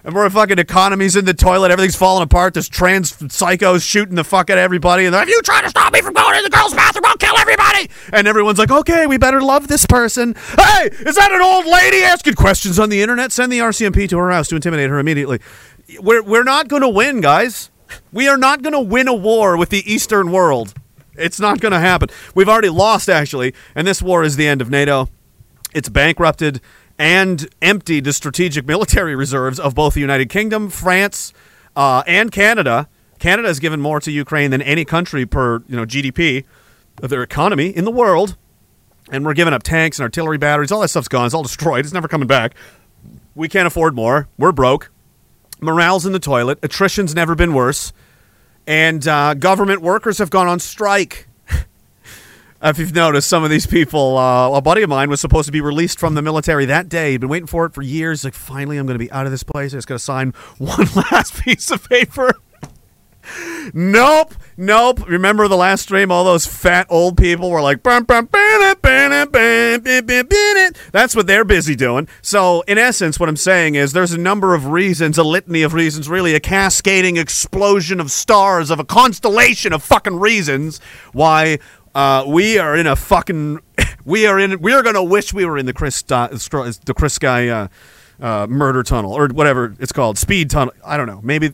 And 0.03 0.15
we're 0.15 0.27
fucking 0.31 0.57
economy's 0.57 1.15
in 1.15 1.25
the 1.25 1.33
toilet, 1.33 1.69
everything's 1.69 1.95
falling 1.95 2.23
apart. 2.23 2.55
There's 2.55 2.67
trans 2.67 3.11
psychos 3.13 3.87
shooting 3.87 4.15
the 4.15 4.23
fuck 4.23 4.49
at 4.49 4.57
everybody, 4.57 5.05
and 5.05 5.13
they're 5.13 5.21
like, 5.21 5.29
"You 5.29 5.41
try 5.43 5.61
to 5.61 5.69
stop 5.69 5.93
me 5.93 6.01
from 6.01 6.15
going 6.15 6.35
in 6.37 6.43
the 6.43 6.49
girls' 6.49 6.73
bathroom, 6.73 7.05
I'll 7.05 7.17
kill 7.17 7.37
everybody!" 7.37 7.89
And 8.11 8.27
everyone's 8.27 8.57
like, 8.57 8.71
"Okay, 8.71 9.05
we 9.05 9.17
better 9.17 9.41
love 9.41 9.67
this 9.67 9.85
person." 9.85 10.35
Hey, 10.57 10.89
is 11.01 11.15
that 11.15 11.31
an 11.31 11.41
old 11.41 11.67
lady 11.67 12.01
asking 12.03 12.33
questions 12.33 12.79
on 12.79 12.89
the 12.89 13.01
internet? 13.01 13.31
Send 13.31 13.51
the 13.51 13.59
RCMP 13.59 14.09
to 14.09 14.17
her 14.17 14.31
house 14.31 14.47
to 14.47 14.55
intimidate 14.55 14.89
her 14.89 14.97
immediately. 14.97 15.39
We're 15.99 16.23
we're 16.23 16.43
not 16.43 16.67
going 16.67 16.81
to 16.81 16.89
win, 16.89 17.21
guys. 17.21 17.69
We 18.11 18.27
are 18.27 18.37
not 18.37 18.63
going 18.63 18.73
to 18.73 18.79
win 18.79 19.07
a 19.07 19.13
war 19.13 19.55
with 19.55 19.69
the 19.69 19.91
Eastern 19.91 20.31
world. 20.31 20.73
It's 21.17 21.39
not 21.39 21.59
going 21.59 21.71
to 21.71 21.79
happen. 21.79 22.09
We've 22.33 22.49
already 22.49 22.69
lost, 22.69 23.09
actually, 23.09 23.53
and 23.75 23.87
this 23.87 24.01
war 24.01 24.23
is 24.23 24.35
the 24.35 24.47
end 24.47 24.61
of 24.61 24.69
NATO. 24.69 25.09
It's 25.73 25.89
bankrupted 25.89 26.61
and 26.97 27.49
emptied 27.61 28.03
the 28.03 28.13
strategic 28.13 28.65
military 28.65 29.15
reserves 29.15 29.59
of 29.59 29.75
both 29.75 29.95
the 29.95 30.01
United 30.01 30.29
Kingdom, 30.29 30.69
France, 30.69 31.33
uh, 31.75 32.03
and 32.05 32.31
Canada. 32.31 32.87
Canada 33.19 33.47
has 33.47 33.59
given 33.59 33.81
more 33.81 33.99
to 33.99 34.11
Ukraine 34.11 34.51
than 34.51 34.61
any 34.61 34.85
country 34.85 35.25
per 35.25 35.63
you 35.67 35.75
know 35.75 35.85
GDP 35.85 36.45
of 37.01 37.09
their 37.09 37.23
economy 37.23 37.69
in 37.69 37.85
the 37.85 37.91
world, 37.91 38.35
and 39.09 39.25
we're 39.25 39.33
giving 39.33 39.53
up 39.53 39.63
tanks 39.63 39.99
and 39.99 40.03
artillery 40.03 40.37
batteries. 40.37 40.71
All 40.71 40.81
that 40.81 40.89
stuff's 40.89 41.07
gone. 41.07 41.25
It's 41.25 41.33
all 41.33 41.43
destroyed. 41.43 41.85
It's 41.85 41.93
never 41.93 42.07
coming 42.07 42.27
back. 42.27 42.55
We 43.35 43.47
can't 43.47 43.67
afford 43.67 43.95
more. 43.95 44.27
We're 44.37 44.51
broke. 44.51 44.91
Morale's 45.59 46.05
in 46.05 46.11
the 46.13 46.19
toilet. 46.19 46.59
Attrition's 46.63 47.15
never 47.15 47.35
been 47.35 47.53
worse 47.53 47.93
and 48.71 49.05
uh, 49.05 49.33
government 49.33 49.81
workers 49.81 50.19
have 50.19 50.29
gone 50.29 50.47
on 50.47 50.57
strike. 50.57 51.27
if 52.63 52.79
you've 52.79 52.95
noticed, 52.95 53.27
some 53.27 53.43
of 53.43 53.49
these 53.49 53.67
people, 53.67 54.17
uh, 54.17 54.49
a 54.55 54.61
buddy 54.61 54.81
of 54.81 54.89
mine 54.89 55.09
was 55.09 55.19
supposed 55.19 55.47
to 55.47 55.51
be 55.51 55.59
released 55.59 55.99
from 55.99 56.13
the 56.13 56.21
military 56.21 56.63
that 56.67 56.87
day. 56.87 57.11
He'd 57.11 57.19
been 57.19 57.29
waiting 57.29 57.47
for 57.47 57.65
it 57.65 57.73
for 57.73 57.81
years. 57.81 58.23
Like, 58.23 58.33
finally, 58.33 58.77
I'm 58.77 58.85
going 58.85 58.97
to 58.97 59.03
be 59.03 59.11
out 59.11 59.25
of 59.25 59.33
this 59.33 59.43
place. 59.43 59.73
I 59.73 59.77
just 59.77 59.89
got 59.89 59.95
to 59.95 59.99
sign 59.99 60.31
one 60.57 60.87
last 61.11 61.43
piece 61.43 61.69
of 61.69 61.83
paper. 61.89 62.31
Nope, 63.73 64.33
nope. 64.57 65.07
Remember 65.07 65.47
the 65.47 65.55
last 65.55 65.83
stream? 65.83 66.11
All 66.11 66.23
those 66.23 66.45
fat 66.45 66.87
old 66.89 67.17
people 67.17 67.49
were 67.49 67.61
like, 67.61 67.83
"Bum, 67.83 68.03
bum, 68.03 68.25
bum, 68.25 68.61
it, 68.63 68.81
bum, 68.81 69.11
it, 69.11 69.31
bum, 69.31 69.81
bum, 69.81 70.05
bum, 70.05 70.25
bum, 70.27 70.57
it." 70.57 70.77
that's 70.91 71.15
what 71.15 71.27
they're 71.27 71.45
busy 71.45 71.75
doing. 71.75 72.07
So, 72.21 72.61
in 72.61 72.77
essence, 72.77 73.19
what 73.19 73.29
I'm 73.29 73.37
saying 73.37 73.75
is 73.75 73.93
there's 73.93 74.13
a 74.13 74.17
number 74.17 74.55
of 74.55 74.67
reasons, 74.67 75.17
a 75.17 75.23
litany 75.23 75.61
of 75.61 75.73
reasons, 75.73 76.09
really 76.09 76.33
a 76.35 76.39
cascading 76.39 77.17
explosion 77.17 77.99
of 77.99 78.11
stars, 78.11 78.69
of 78.69 78.79
a 78.79 78.85
constellation 78.85 79.73
of 79.73 79.83
fucking 79.83 80.19
reasons 80.19 80.79
why 81.13 81.59
uh, 81.93 82.23
we 82.27 82.57
are 82.57 82.75
in 82.75 82.87
a 82.87 82.95
fucking, 82.95 83.59
we 84.05 84.25
are 84.25 84.39
in, 84.39 84.59
we 84.61 84.73
are 84.73 84.81
to 84.81 85.03
wish 85.03 85.33
we 85.33 85.45
were 85.45 85.57
in 85.57 85.65
the 85.65 85.73
Chris, 85.73 86.03
uh, 86.11 86.27
the 86.27 86.93
Chris 86.95 87.13
Sky 87.13 87.47
uh, 87.49 87.67
uh, 88.19 88.47
murder 88.47 88.83
tunnel 88.83 89.13
or 89.13 89.27
whatever 89.29 89.75
it's 89.79 89.91
called, 89.91 90.17
speed 90.17 90.49
tunnel. 90.49 90.73
I 90.85 90.97
don't 90.97 91.07
know. 91.07 91.21
Maybe 91.23 91.53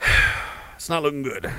it's 0.76 0.88
not 0.88 1.02
looking 1.02 1.22
good. 1.22 1.50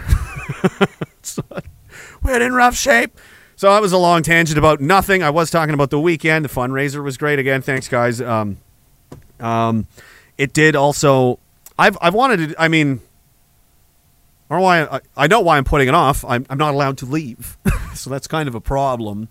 We're 2.24 2.42
in 2.42 2.54
rough 2.54 2.76
shape. 2.76 3.18
So 3.56 3.70
that 3.70 3.82
was 3.82 3.92
a 3.92 3.98
long 3.98 4.24
tangent 4.24 4.58
about 4.58 4.80
nothing. 4.80 5.22
I 5.22 5.30
was 5.32 5.52
talking 5.52 5.74
about 5.74 5.90
the 5.90 6.00
weekend. 6.00 6.46
The 6.46 6.50
fundraiser 6.50 7.04
was 7.04 7.18
great 7.18 7.40
again. 7.40 7.62
Thanks, 7.62 7.90
guys. 7.90 8.22
Um, 8.22 8.58
um, 9.40 9.88
it 10.38 10.54
did 10.54 10.76
also. 10.76 11.40
I've 11.78 11.98
I've 12.02 12.14
wanted 12.14 12.52
to. 12.52 12.62
I 12.62 12.70
mean, 12.70 13.02
I 14.50 14.56
know 14.56 14.62
why. 14.62 14.84
I, 14.84 15.02
I 15.18 15.28
know 15.28 15.42
why 15.42 15.58
I'm 15.58 15.66
putting 15.66 15.90
it 15.90 15.94
off. 15.94 16.24
I'm 16.24 16.46
I'm 16.50 16.58
not 16.58 16.74
allowed 16.74 16.98
to 17.00 17.06
leave, 17.06 17.58
so 17.94 18.10
that's 18.10 18.28
kind 18.28 18.48
of 18.48 18.56
a 18.56 18.62
problem. 18.62 19.28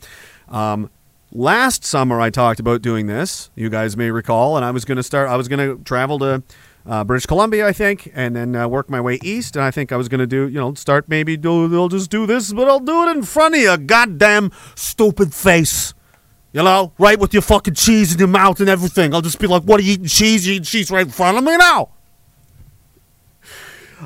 Um, 0.49 0.91
last 1.33 1.85
summer 1.85 2.21
I 2.21 2.29
talked 2.29 2.61
about 2.61 2.83
doing 2.83 3.07
this. 3.07 3.51
You 3.55 3.71
guys 3.71 3.97
may 3.97 4.11
recall, 4.11 4.57
and 4.57 4.65
I 4.65 4.71
was 4.73 4.85
going 4.85 4.97
to 4.97 5.03
start. 5.03 5.31
I 5.31 5.37
was 5.37 5.49
going 5.49 5.67
to 5.67 5.83
travel 5.85 6.19
to 6.19 6.43
uh, 6.89 7.05
British 7.05 7.27
Columbia, 7.27 7.67
I 7.67 7.73
think, 7.73 8.11
and 8.15 8.35
then 8.35 8.57
uh, 8.57 8.67
work 8.67 8.89
my 8.89 9.01
way 9.01 9.19
east. 9.23 9.57
And 9.57 9.65
I 9.65 9.71
think 9.71 9.93
I 9.93 9.97
was 9.97 10.09
going 10.09 10.21
to 10.21 10.27
do, 10.27 10.49
you 10.49 10.59
know, 10.59 10.73
start 10.75 11.09
maybe 11.09 11.37
do. 11.37 11.69
They'll 11.69 11.89
just 11.89 12.11
do 12.11 12.27
this, 12.27 12.53
but 12.53 12.67
I'll 12.67 12.81
do 12.81 13.07
it 13.07 13.17
in 13.17 13.23
front 13.23 13.55
of 13.55 13.61
you, 13.61 13.77
goddamn 13.77 14.51
stupid 14.75 15.35
face. 15.35 15.93
You 16.53 16.63
know, 16.63 16.95
right 16.99 17.19
with 17.19 17.35
your 17.35 17.43
fucking 17.43 17.75
cheese 17.75 18.13
in 18.15 18.19
your 18.19 18.29
mouth 18.29 18.59
and 18.59 18.71
everything. 18.71 19.15
I'll 19.15 19.21
just 19.21 19.39
be 19.39 19.47
like, 19.47 19.65
"What 19.65 19.81
are 19.81 19.83
you 19.83 19.93
eating 19.93 20.07
cheese? 20.07 20.47
You 20.47 20.55
eating 20.55 20.65
cheese 20.65 20.91
right 20.91 21.05
in 21.05 21.13
front 21.13 21.37
of 21.37 21.45
me 21.45 21.55
now." 21.59 21.91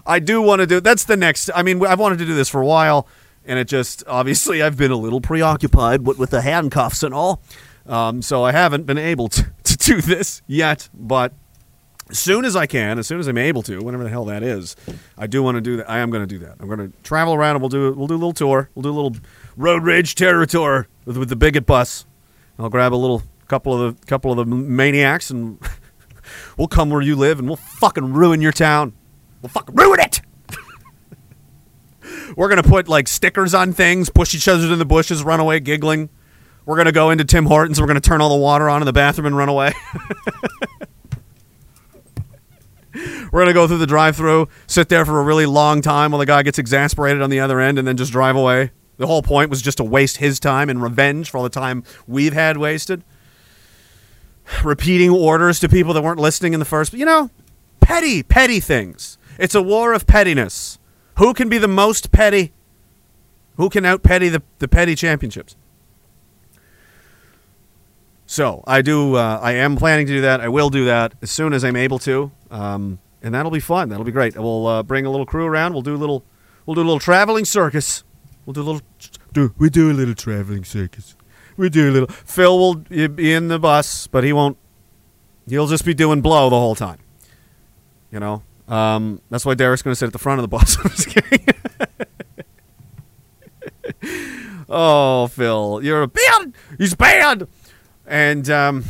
I 0.04 0.18
do 0.18 0.42
want 0.42 0.58
to 0.60 0.66
do. 0.66 0.80
That's 0.80 1.04
the 1.04 1.16
next. 1.16 1.50
I 1.54 1.62
mean, 1.62 1.84
I've 1.86 2.00
wanted 2.00 2.18
to 2.18 2.26
do 2.26 2.34
this 2.34 2.48
for 2.48 2.60
a 2.60 2.66
while, 2.66 3.06
and 3.44 3.60
it 3.60 3.68
just 3.68 4.02
obviously 4.08 4.60
I've 4.60 4.76
been 4.76 4.90
a 4.90 4.96
little 4.96 5.20
preoccupied 5.20 6.04
with, 6.04 6.18
with 6.18 6.30
the 6.30 6.40
handcuffs 6.40 7.04
and 7.04 7.14
all, 7.14 7.42
um, 7.86 8.22
so 8.22 8.42
I 8.42 8.50
haven't 8.50 8.86
been 8.86 8.98
able 8.98 9.28
to, 9.28 9.46
to 9.64 9.76
do 9.76 10.00
this 10.00 10.42
yet. 10.48 10.88
But 10.92 11.32
as 12.12 12.18
soon 12.18 12.44
as 12.44 12.54
I 12.54 12.66
can, 12.66 12.98
as 12.98 13.06
soon 13.06 13.18
as 13.20 13.26
I'm 13.26 13.38
able 13.38 13.62
to, 13.62 13.82
whenever 13.82 14.04
the 14.04 14.10
hell 14.10 14.26
that 14.26 14.42
is, 14.42 14.76
I 15.16 15.26
do 15.26 15.42
want 15.42 15.56
to 15.56 15.62
do 15.62 15.78
that. 15.78 15.88
I 15.88 15.98
am 15.98 16.10
going 16.10 16.22
to 16.22 16.26
do 16.26 16.38
that. 16.44 16.56
I'm 16.60 16.68
going 16.68 16.78
to 16.78 16.92
travel 17.02 17.32
around 17.32 17.56
and 17.56 17.62
we'll 17.62 17.70
do 17.70 17.92
we'll 17.94 18.06
do 18.06 18.14
a 18.14 18.16
little 18.16 18.34
tour. 18.34 18.68
We'll 18.74 18.82
do 18.82 18.90
a 18.90 18.92
little 18.92 19.16
road 19.56 19.82
rage 19.82 20.14
terror 20.14 20.44
tour 20.44 20.88
with, 21.06 21.16
with 21.16 21.30
the 21.30 21.36
bigot 21.36 21.64
bus. 21.64 22.04
I'll 22.58 22.68
grab 22.68 22.92
a 22.92 22.96
little 22.96 23.22
couple 23.48 23.82
of 23.82 23.98
the 23.98 24.06
couple 24.06 24.30
of 24.30 24.36
the 24.36 24.44
maniacs 24.44 25.30
and 25.30 25.58
we'll 26.58 26.68
come 26.68 26.90
where 26.90 27.00
you 27.00 27.16
live 27.16 27.38
and 27.38 27.48
we'll 27.48 27.56
fucking 27.56 28.12
ruin 28.12 28.42
your 28.42 28.52
town. 28.52 28.92
We'll 29.40 29.48
fucking 29.48 29.74
ruin 29.74 30.00
it. 30.00 30.20
We're 32.36 32.50
gonna 32.50 32.62
put 32.62 32.88
like 32.88 33.08
stickers 33.08 33.54
on 33.54 33.72
things, 33.72 34.10
push 34.10 34.34
each 34.34 34.48
other 34.48 34.70
in 34.70 34.78
the 34.78 34.84
bushes, 34.84 35.24
run 35.24 35.40
away 35.40 35.60
giggling. 35.60 36.10
We're 36.66 36.76
gonna 36.76 36.92
go 36.92 37.08
into 37.08 37.24
Tim 37.24 37.46
Hortons. 37.46 37.80
We're 37.80 37.86
gonna 37.86 38.00
turn 38.00 38.20
all 38.20 38.28
the 38.28 38.42
water 38.42 38.68
on 38.68 38.82
in 38.82 38.86
the 38.86 38.92
bathroom 38.92 39.26
and 39.26 39.36
run 39.36 39.48
away. 39.48 39.72
We're 43.30 43.40
gonna 43.40 43.52
go 43.52 43.66
through 43.66 43.78
the 43.78 43.86
drive-through, 43.86 44.48
sit 44.66 44.88
there 44.88 45.04
for 45.04 45.20
a 45.20 45.22
really 45.22 45.46
long 45.46 45.80
time 45.80 46.12
while 46.12 46.18
the 46.18 46.26
guy 46.26 46.42
gets 46.42 46.58
exasperated 46.58 47.22
on 47.22 47.30
the 47.30 47.40
other 47.40 47.60
end, 47.60 47.78
and 47.78 47.86
then 47.88 47.96
just 47.96 48.12
drive 48.12 48.36
away. 48.36 48.72
The 48.98 49.06
whole 49.06 49.22
point 49.22 49.50
was 49.50 49.62
just 49.62 49.78
to 49.78 49.84
waste 49.84 50.18
his 50.18 50.38
time 50.38 50.68
and 50.68 50.82
revenge 50.82 51.30
for 51.30 51.38
all 51.38 51.42
the 51.44 51.50
time 51.50 51.82
we've 52.06 52.34
had 52.34 52.56
wasted. 52.56 53.02
Repeating 54.62 55.10
orders 55.10 55.58
to 55.60 55.68
people 55.68 55.94
that 55.94 56.02
weren't 56.02 56.20
listening 56.20 56.52
in 56.52 56.60
the 56.60 56.66
first, 56.66 56.92
you 56.92 57.04
know, 57.04 57.30
petty, 57.80 58.22
petty 58.22 58.60
things. 58.60 59.18
It's 59.38 59.54
a 59.54 59.62
war 59.62 59.92
of 59.92 60.06
pettiness. 60.06 60.78
Who 61.18 61.34
can 61.34 61.48
be 61.48 61.58
the 61.58 61.68
most 61.68 62.12
petty? 62.12 62.52
Who 63.56 63.70
can 63.70 63.84
out 63.84 64.02
petty 64.02 64.28
the, 64.28 64.42
the 64.58 64.68
petty 64.68 64.94
championships? 64.94 65.56
So 68.26 68.64
I 68.66 68.82
do. 68.82 69.16
Uh, 69.16 69.38
I 69.42 69.52
am 69.52 69.76
planning 69.76 70.06
to 70.06 70.12
do 70.12 70.20
that. 70.22 70.40
I 70.40 70.48
will 70.48 70.70
do 70.70 70.84
that 70.86 71.14
as 71.20 71.30
soon 71.30 71.52
as 71.52 71.64
I'm 71.64 71.76
able 71.76 71.98
to, 72.00 72.32
um, 72.52 73.00
and 73.22 73.34
that'll 73.34 73.50
be 73.50 73.60
fun. 73.60 73.88
That'll 73.88 74.04
be 74.04 74.12
great. 74.12 74.36
We'll 74.36 74.66
uh, 74.66 74.82
bring 74.82 75.06
a 75.06 75.10
little 75.10 75.26
crew 75.26 75.46
around. 75.46 75.72
We'll 75.72 75.82
do 75.82 75.94
a 75.94 75.96
little. 75.96 76.24
We'll 76.66 76.74
do 76.74 76.82
a 76.82 76.84
little 76.84 77.00
traveling 77.00 77.44
circus. 77.44 78.04
We'll 78.46 78.54
do 78.54 78.62
a 78.62 78.64
little. 78.64 78.82
Do 79.32 79.54
we 79.58 79.70
do 79.70 79.90
a 79.90 79.94
little 79.94 80.14
traveling 80.14 80.64
circus? 80.64 81.16
We 81.56 81.70
do 81.70 81.90
a 81.90 81.92
little. 81.92 82.08
Phil 82.08 82.58
will 82.58 82.74
be 82.74 83.32
in 83.32 83.48
the 83.48 83.58
bus, 83.58 84.06
but 84.06 84.22
he 84.22 84.32
won't. 84.32 84.58
He'll 85.48 85.66
just 85.66 85.84
be 85.84 85.94
doing 85.94 86.20
blow 86.20 86.50
the 86.50 86.58
whole 86.58 86.74
time. 86.74 86.98
You 88.10 88.20
know. 88.20 88.42
Um, 88.68 89.20
that's 89.28 89.44
why 89.44 89.54
Derek's 89.54 89.82
going 89.82 89.92
to 89.92 89.96
sit 89.96 90.06
at 90.06 90.12
the 90.12 90.18
front 90.18 90.38
of 90.38 90.42
the 90.42 90.48
bus. 90.48 90.76
I'm 90.82 90.90
just 90.90 91.08
kidding. 91.08 91.46
oh, 94.68 95.26
Phil, 95.26 95.80
you're 95.82 96.02
a 96.02 96.08
bad. 96.08 96.54
He's 96.78 96.94
bad. 96.94 97.48
And 98.06 98.48
um, 98.50 98.84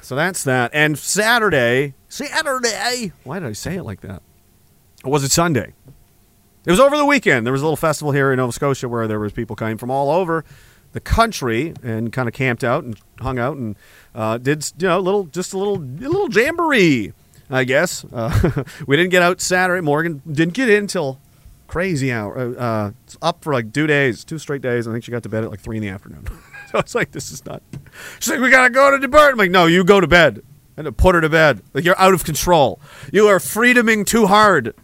so 0.00 0.16
that's 0.16 0.44
that. 0.44 0.70
And 0.74 0.98
Saturday, 0.98 1.94
Saturday. 2.12 3.12
Why 3.24 3.38
did 3.38 3.48
I 3.48 3.52
say 3.52 3.76
it 3.76 3.84
like 3.84 4.02
that? 4.02 4.22
Or 5.02 5.10
was 5.10 5.24
it 5.24 5.30
Sunday? 5.30 5.72
It 6.66 6.70
was 6.70 6.78
over 6.78 6.94
the 6.94 7.06
weekend. 7.06 7.46
There 7.46 7.52
was 7.54 7.62
a 7.62 7.64
little 7.64 7.76
festival 7.76 8.12
here 8.12 8.30
in 8.30 8.36
Nova 8.36 8.52
Scotia 8.52 8.86
where 8.86 9.08
there 9.08 9.18
was 9.18 9.32
people 9.32 9.56
coming 9.56 9.78
from 9.78 9.90
all 9.90 10.10
over 10.10 10.44
the 10.92 11.00
country 11.00 11.72
and 11.82 12.12
kind 12.12 12.28
of 12.28 12.34
camped 12.34 12.62
out 12.62 12.84
and 12.84 13.00
hung 13.20 13.38
out 13.38 13.56
and 13.56 13.76
uh, 14.14 14.36
did 14.36 14.62
you 14.76 14.88
know 14.88 15.00
little 15.00 15.24
just 15.24 15.54
a 15.54 15.58
little 15.58 15.76
a 15.76 16.10
little 16.10 16.28
jamboree, 16.30 17.14
I 17.48 17.64
guess. 17.64 18.04
Uh, 18.12 18.62
we 18.86 18.98
didn't 18.98 19.10
get 19.10 19.22
out 19.22 19.40
Saturday. 19.40 19.80
Morgan 19.80 20.20
didn't 20.30 20.52
get 20.52 20.68
in 20.68 20.80
until 20.80 21.18
crazy 21.66 22.12
hour. 22.12 22.38
Uh, 22.38 22.52
uh, 22.52 22.90
up 23.22 23.42
for 23.42 23.54
like 23.54 23.72
two 23.72 23.86
days, 23.86 24.22
two 24.22 24.38
straight 24.38 24.60
days. 24.60 24.86
I 24.86 24.92
think 24.92 25.02
she 25.04 25.10
got 25.10 25.22
to 25.22 25.30
bed 25.30 25.44
at 25.44 25.50
like 25.50 25.60
three 25.60 25.78
in 25.78 25.82
the 25.82 25.88
afternoon. 25.88 26.26
so 26.70 26.78
it's 26.78 26.94
like 26.94 27.12
this 27.12 27.32
is 27.32 27.42
not. 27.46 27.62
She's 28.18 28.32
like, 28.32 28.40
we 28.40 28.50
gotta 28.50 28.68
go 28.68 28.90
to 28.90 28.98
the 28.98 29.08
bird. 29.08 29.32
I'm 29.32 29.38
like, 29.38 29.50
no, 29.50 29.64
you 29.64 29.82
go 29.82 29.98
to 29.98 30.06
bed. 30.06 30.42
And 30.76 30.86
to 30.86 30.92
put 30.92 31.14
her 31.14 31.20
to 31.20 31.28
bed. 31.28 31.62
Like 31.74 31.84
you're 31.84 31.98
out 31.98 32.14
of 32.14 32.24
control. 32.24 32.80
You 33.12 33.26
are 33.28 33.38
freedoming 33.38 34.06
too 34.06 34.26
hard. 34.26 34.74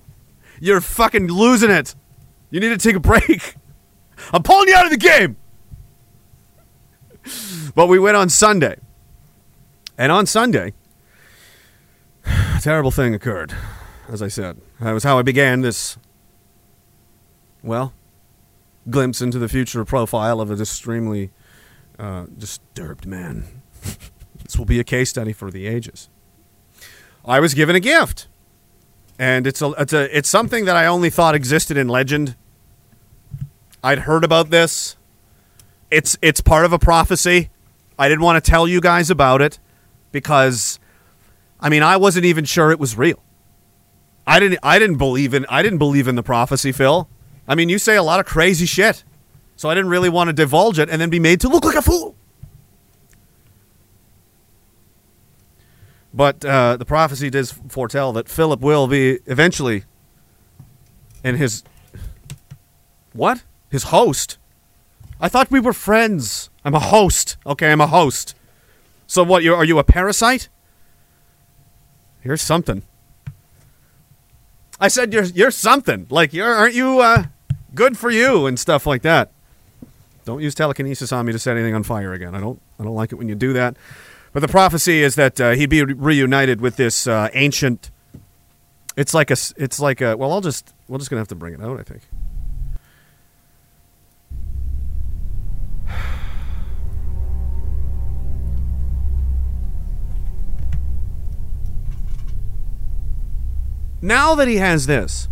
You're 0.61 0.81
fucking 0.81 1.29
losing 1.29 1.71
it. 1.71 1.95
You 2.51 2.61
need 2.61 2.69
to 2.69 2.79
take 2.79 2.97
a 2.97 3.01
break. 3.01 3.55
I'm 4.33 4.43
pulling 4.43 4.69
you 4.69 4.75
out 4.75 4.85
of 4.85 4.91
the 4.91 4.97
game. 4.97 5.37
But 7.75 7.87
we 7.87 7.99
went 7.99 8.17
on 8.17 8.29
Sunday. 8.29 8.79
And 9.97 10.11
on 10.11 10.27
Sunday, 10.27 10.73
a 12.25 12.61
terrible 12.61 12.91
thing 12.91 13.15
occurred, 13.15 13.55
as 14.09 14.23
I 14.23 14.29
said. 14.29 14.61
That 14.81 14.93
was 14.93 15.05
how 15.05 15.19
I 15.19 15.23
began 15.23 15.61
this, 15.61 15.97
well, 17.63 17.93
glimpse 18.89 19.21
into 19.21 19.39
the 19.39 19.49
future 19.49 19.85
profile 19.85 20.41
of 20.41 20.51
an 20.51 20.61
extremely 20.61 21.31
uh, 21.99 22.27
disturbed 22.37 23.07
man. 23.07 23.45
this 24.49 24.57
will 24.57 24.65
be 24.65 24.81
a 24.81 24.85
case 24.85 25.11
study 25.11 25.35
for 25.35 25.51
the 25.51 25.67
ages. 25.67 26.09
I 27.23 27.39
was 27.39 27.53
given 27.53 27.77
a 27.77 27.81
gift, 27.81 28.29
and 29.19 29.47
it's 29.47 29.61
a 29.61 29.73
it's 29.73 29.93
a 29.93 30.17
it's 30.17 30.29
something 30.29 30.65
that 30.65 30.75
I 30.75 30.87
only 30.87 31.11
thought 31.11 31.35
existed 31.35 31.77
in 31.77 31.87
legend. 31.87 32.35
I'd 33.85 34.01
heard 34.01 34.25
about 34.25 34.49
this. 34.49 34.97
It's 35.91 36.17
it's 36.23 36.41
part 36.41 36.65
of 36.65 36.73
a 36.73 36.79
prophecy. 36.79 37.51
I 37.99 38.09
didn't 38.09 38.23
want 38.23 38.43
to 38.43 38.51
tell 38.51 38.67
you 38.67 38.81
guys 38.81 39.11
about 39.11 39.43
it 39.43 39.59
because 40.13 40.81
I 41.61 41.69
mean, 41.69 41.83
I 41.83 41.99
wasn't 41.99 42.25
even 42.25 42.47
sure 42.47 42.71
it 42.71 42.81
was 42.81 42.97
real. 42.97 43.23
I 44.27 44.41
didn't 44.41 44.61
I 44.63 44.79
didn't 44.79 44.97
believe 44.97 45.35
in 45.35 45.45
I 45.51 45.61
didn't 45.61 45.79
believe 45.79 46.09
in 46.09 46.15
the 46.15 46.23
prophecy, 46.23 46.73
Phil. 46.73 47.07
I 47.47 47.55
mean, 47.55 47.69
you 47.69 47.79
say 47.79 47.97
a 47.97 48.03
lot 48.03 48.19
of 48.19 48.25
crazy 48.25 48.65
shit. 48.65 49.05
So 49.57 49.69
I 49.69 49.75
didn't 49.75 49.91
really 49.91 50.09
want 50.09 50.29
to 50.29 50.33
divulge 50.33 50.79
it 50.79 50.89
and 50.89 50.99
then 50.99 51.11
be 51.11 51.21
made 51.21 51.43
to 51.43 51.49
look 51.51 51.67
like 51.67 51.77
a 51.77 51.83
fool. 51.83 52.17
But 56.19 56.45
uh, 56.45 56.77
the 56.77 56.85
prophecy 56.85 57.31
does 57.31 57.53
foretell 57.69 58.13
that 58.15 58.29
Philip 58.29 58.59
will 58.61 58.89
be 58.89 59.21
eventually 59.27 59.85
and 61.23 61.37
his 61.37 61.63
what? 63.13 63.45
His 63.71 63.85
host. 63.85 64.37
I 65.21 65.29
thought 65.29 65.49
we 65.49 65.61
were 65.61 65.73
friends. 65.73 66.51
I'm 66.65 66.75
a 66.75 66.81
host. 66.81 67.37
Okay, 67.47 67.71
I'm 67.71 67.81
a 67.81 67.87
host. 67.87 68.35
So 69.07 69.23
what? 69.23 69.45
You 69.45 69.55
are 69.55 69.65
you 69.65 69.79
a 69.79 69.85
parasite? 69.85 70.49
Here's 72.19 72.43
something. 72.43 72.83
I 74.81 74.89
said 74.89 75.13
you're 75.13 75.23
you're 75.23 75.53
something. 75.53 76.09
Like 76.11 76.33
you're 76.33 76.53
aren't 76.53 76.75
you 76.75 76.99
uh, 76.99 77.27
good 77.77 77.97
for 77.97 78.11
you 78.11 78.47
and 78.47 78.59
stuff 78.59 78.89
like 78.89 79.03
that. 79.03 79.31
Don't 80.25 80.43
use 80.43 80.57
telekinesis 80.57 81.13
on 81.13 81.27
me 81.27 81.33
to 81.33 81.39
set 81.39 81.57
anything 81.57 81.77
on 81.77 81.85
fire 81.85 82.13
again. 82.13 82.35
I 82.35 82.41
don't 82.41 82.61
I 82.81 82.83
don't 82.83 82.97
like 82.97 83.13
it 83.13 83.15
when 83.15 83.29
you 83.29 83.37
do 83.37 83.53
that. 83.53 83.77
But 84.33 84.41
the 84.41 84.49
prophecy 84.49 85.03
is 85.03 85.15
that 85.15 85.41
uh, 85.41 85.51
he'd 85.53 85.71
be 85.71 85.83
reunited 85.83 86.61
with 86.61 86.77
this 86.77 87.07
uh, 87.07 87.29
ancient. 87.33 87.91
It's 88.97 89.15
like 89.15 89.31
a. 89.31 89.37
It's 89.57 89.81
like 89.81 90.01
a. 90.01 90.17
Well, 90.17 90.33
I'll 90.33 90.41
just. 90.41 90.75
We're 90.89 90.99
just 90.99 91.11
gonna 91.11 91.21
have 91.21 91.29
to 91.29 91.35
bring 91.35 91.55
it 91.55 91.61
out. 91.61 91.81
I 91.81 91.83
think. 91.83 92.03
Now 104.01 104.37
that 104.37 104.47
he 104.47 104.59
has 104.59 104.87
this, 104.87 105.29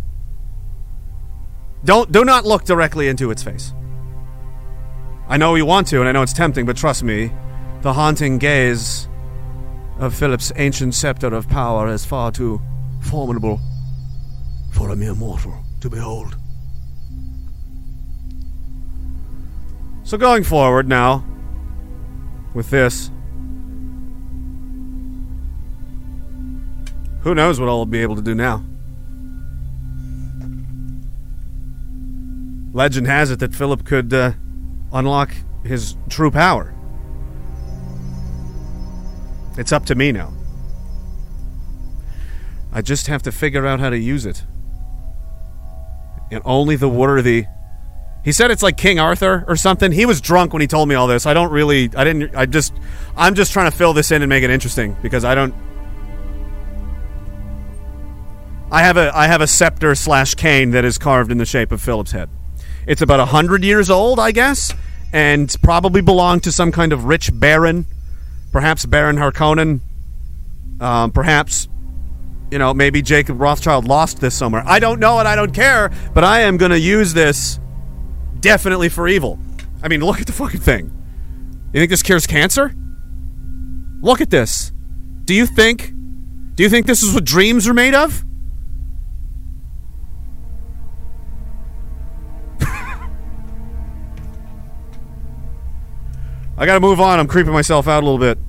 don't 1.85 2.11
do 2.11 2.25
not 2.25 2.45
look 2.45 2.65
directly 2.65 3.07
into 3.07 3.31
its 3.31 3.41
face. 3.41 3.73
I 5.29 5.37
know 5.37 5.55
you 5.55 5.65
want 5.65 5.87
to, 5.87 6.01
and 6.01 6.09
I 6.09 6.11
know 6.11 6.21
it's 6.21 6.33
tempting, 6.33 6.65
but 6.65 6.75
trust 6.75 7.01
me, 7.01 7.31
the 7.81 7.93
haunting 7.93 8.37
gaze 8.37 9.07
of 9.99 10.13
Philip's 10.13 10.51
ancient 10.55 10.93
scepter 10.93 11.33
of 11.33 11.47
power 11.47 11.87
is 11.87 12.05
far 12.05 12.31
too 12.31 12.61
formidable 13.01 13.59
for 14.73 14.89
a 14.89 14.95
mere 14.95 15.15
mortal 15.15 15.53
to 15.81 15.89
behold. 15.89 16.37
So 20.03 20.17
going 20.17 20.43
forward 20.43 20.87
now, 20.87 21.25
with 22.53 22.69
this, 22.69 23.11
Who 27.27 27.35
knows 27.35 27.59
what 27.59 27.67
I'll 27.67 27.85
be 27.85 28.01
able 28.01 28.15
to 28.15 28.21
do 28.21 28.33
now? 28.33 28.63
Legend 32.71 33.05
has 33.07 33.31
it 33.31 33.39
that 33.39 33.53
Philip 33.53 33.83
could 33.83 34.13
uh, 34.13 34.31
unlock 34.93 35.33
his 35.65 35.97
true 36.07 36.31
power. 36.31 36.73
It's 39.57 39.71
up 39.71 39.85
to 39.87 39.95
me 39.95 40.11
now. 40.11 40.33
I 42.71 42.81
just 42.81 43.07
have 43.07 43.23
to 43.23 43.31
figure 43.31 43.65
out 43.65 43.79
how 43.79 43.89
to 43.89 43.97
use 43.97 44.25
it. 44.25 44.43
And 46.31 46.41
only 46.45 46.75
the 46.75 46.89
worthy. 46.89 47.45
He 48.23 48.31
said 48.31 48.51
it's 48.51 48.61
like 48.61 48.77
King 48.77 48.99
Arthur 48.99 49.45
or 49.47 49.55
something. 49.55 49.91
He 49.91 50.05
was 50.05 50.19
drunk 50.19 50.53
when 50.53 50.61
he 50.61 50.67
told 50.67 50.89
me 50.89 50.95
all 50.95 51.07
this. 51.07 51.25
I 51.25 51.33
don't 51.33 51.51
really. 51.51 51.89
I 51.95 52.03
didn't. 52.03 52.35
I 52.35 52.45
just. 52.45 52.73
I'm 53.15 53.35
just 53.35 53.53
trying 53.53 53.71
to 53.71 53.75
fill 53.75 53.93
this 53.93 54.11
in 54.11 54.21
and 54.21 54.29
make 54.29 54.43
it 54.43 54.49
interesting 54.49 54.95
because 55.01 55.23
I 55.23 55.33
don't. 55.33 55.53
I 58.69 58.81
have 58.81 58.97
a 58.97 59.15
I 59.15 59.27
have 59.27 59.39
a 59.39 59.47
scepter 59.47 59.95
slash 59.95 60.35
cane 60.35 60.71
that 60.71 60.83
is 60.83 60.97
carved 60.97 61.31
in 61.31 61.37
the 61.37 61.45
shape 61.45 61.71
of 61.71 61.81
Philip's 61.81 62.11
head. 62.11 62.29
It's 62.85 63.01
about 63.01 63.21
a 63.21 63.25
hundred 63.25 63.63
years 63.63 63.89
old, 63.89 64.19
I 64.19 64.31
guess, 64.31 64.73
and 65.13 65.53
probably 65.63 66.01
belonged 66.01 66.43
to 66.43 66.51
some 66.51 66.73
kind 66.73 66.91
of 66.91 67.05
rich 67.05 67.29
baron, 67.33 67.85
perhaps 68.51 68.85
Baron 68.85 69.17
Harkonnen, 69.17 69.79
um, 70.79 71.11
perhaps 71.11 71.67
you 72.51 72.57
know, 72.57 72.73
maybe 72.73 73.01
Jacob 73.01 73.41
Rothschild 73.41 73.85
lost 73.85 74.19
this 74.21 74.35
somewhere. 74.35 74.63
I 74.65 74.79
don't 74.79 74.99
know 74.99 75.19
and 75.19 75.27
I 75.27 75.35
don't 75.35 75.53
care, 75.53 75.91
but 76.13 76.23
I 76.23 76.41
am 76.41 76.57
going 76.57 76.71
to 76.71 76.79
use 76.79 77.13
this 77.13 77.59
definitely 78.39 78.89
for 78.89 79.07
evil. 79.07 79.39
I 79.83 79.87
mean, 79.87 80.01
look 80.01 80.21
at 80.21 80.27
the 80.27 80.33
fucking 80.33 80.61
thing. 80.61 80.91
You 81.73 81.81
think 81.81 81.89
this 81.89 82.03
cures 82.03 82.25
cancer? 82.25 82.73
Look 84.01 84.21
at 84.21 84.29
this. 84.29 84.71
Do 85.25 85.33
you 85.33 85.45
think 85.45 85.93
Do 86.55 86.63
you 86.63 86.69
think 86.69 86.85
this 86.85 87.03
is 87.03 87.13
what 87.13 87.25
dreams 87.25 87.67
are 87.67 87.73
made 87.73 87.93
of? 87.93 88.23
I 96.57 96.65
got 96.65 96.73
to 96.73 96.79
move 96.79 96.99
on. 96.99 97.19
I'm 97.19 97.27
creeping 97.27 97.53
myself 97.53 97.87
out 97.87 98.01
a 98.03 98.05
little 98.05 98.19
bit. 98.19 98.39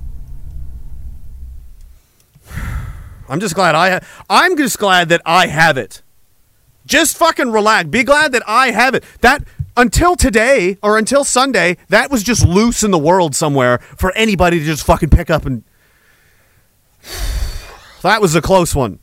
I'm 3.28 3.40
just 3.40 3.54
glad 3.54 3.74
I. 3.74 3.90
Ha- 3.90 4.00
I'm 4.30 4.56
just 4.56 4.78
glad 4.78 5.10
that 5.10 5.20
I 5.26 5.46
have 5.48 5.76
it. 5.76 6.02
Just 6.86 7.18
fucking 7.18 7.52
relax. 7.52 7.88
Be 7.90 8.02
glad 8.02 8.32
that 8.32 8.42
I 8.46 8.70
have 8.70 8.94
it. 8.94 9.04
That 9.20 9.44
until 9.76 10.16
today 10.16 10.78
or 10.82 10.96
until 10.96 11.22
Sunday, 11.22 11.76
that 11.88 12.10
was 12.10 12.22
just 12.22 12.46
loose 12.46 12.82
in 12.82 12.90
the 12.90 12.98
world 12.98 13.34
somewhere 13.36 13.78
for 13.78 14.10
anybody 14.12 14.58
to 14.58 14.64
just 14.64 14.86
fucking 14.86 15.10
pick 15.10 15.30
up 15.30 15.44
and. 15.46 15.64
That 18.02 18.20
was 18.20 18.36
a 18.36 18.40
close 18.40 18.76
one. 18.76 19.00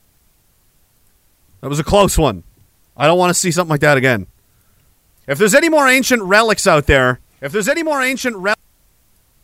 That 1.59 1.67
was 1.67 1.79
a 1.79 1.83
close 1.83 2.17
one. 2.17 2.43
I 2.95 3.07
don't 3.07 3.17
want 3.17 3.29
to 3.29 3.33
see 3.33 3.51
something 3.51 3.69
like 3.69 3.81
that 3.81 3.97
again. 3.97 4.27
If 5.27 5.38
there's 5.38 5.53
any 5.53 5.67
more 5.67 5.85
ancient 5.89 6.21
relics 6.21 6.65
out 6.65 6.85
there, 6.85 7.19
if 7.41 7.51
there's 7.51 7.67
any 7.67 7.83
more 7.83 8.01
ancient 8.01 8.38
relics. 8.38 8.54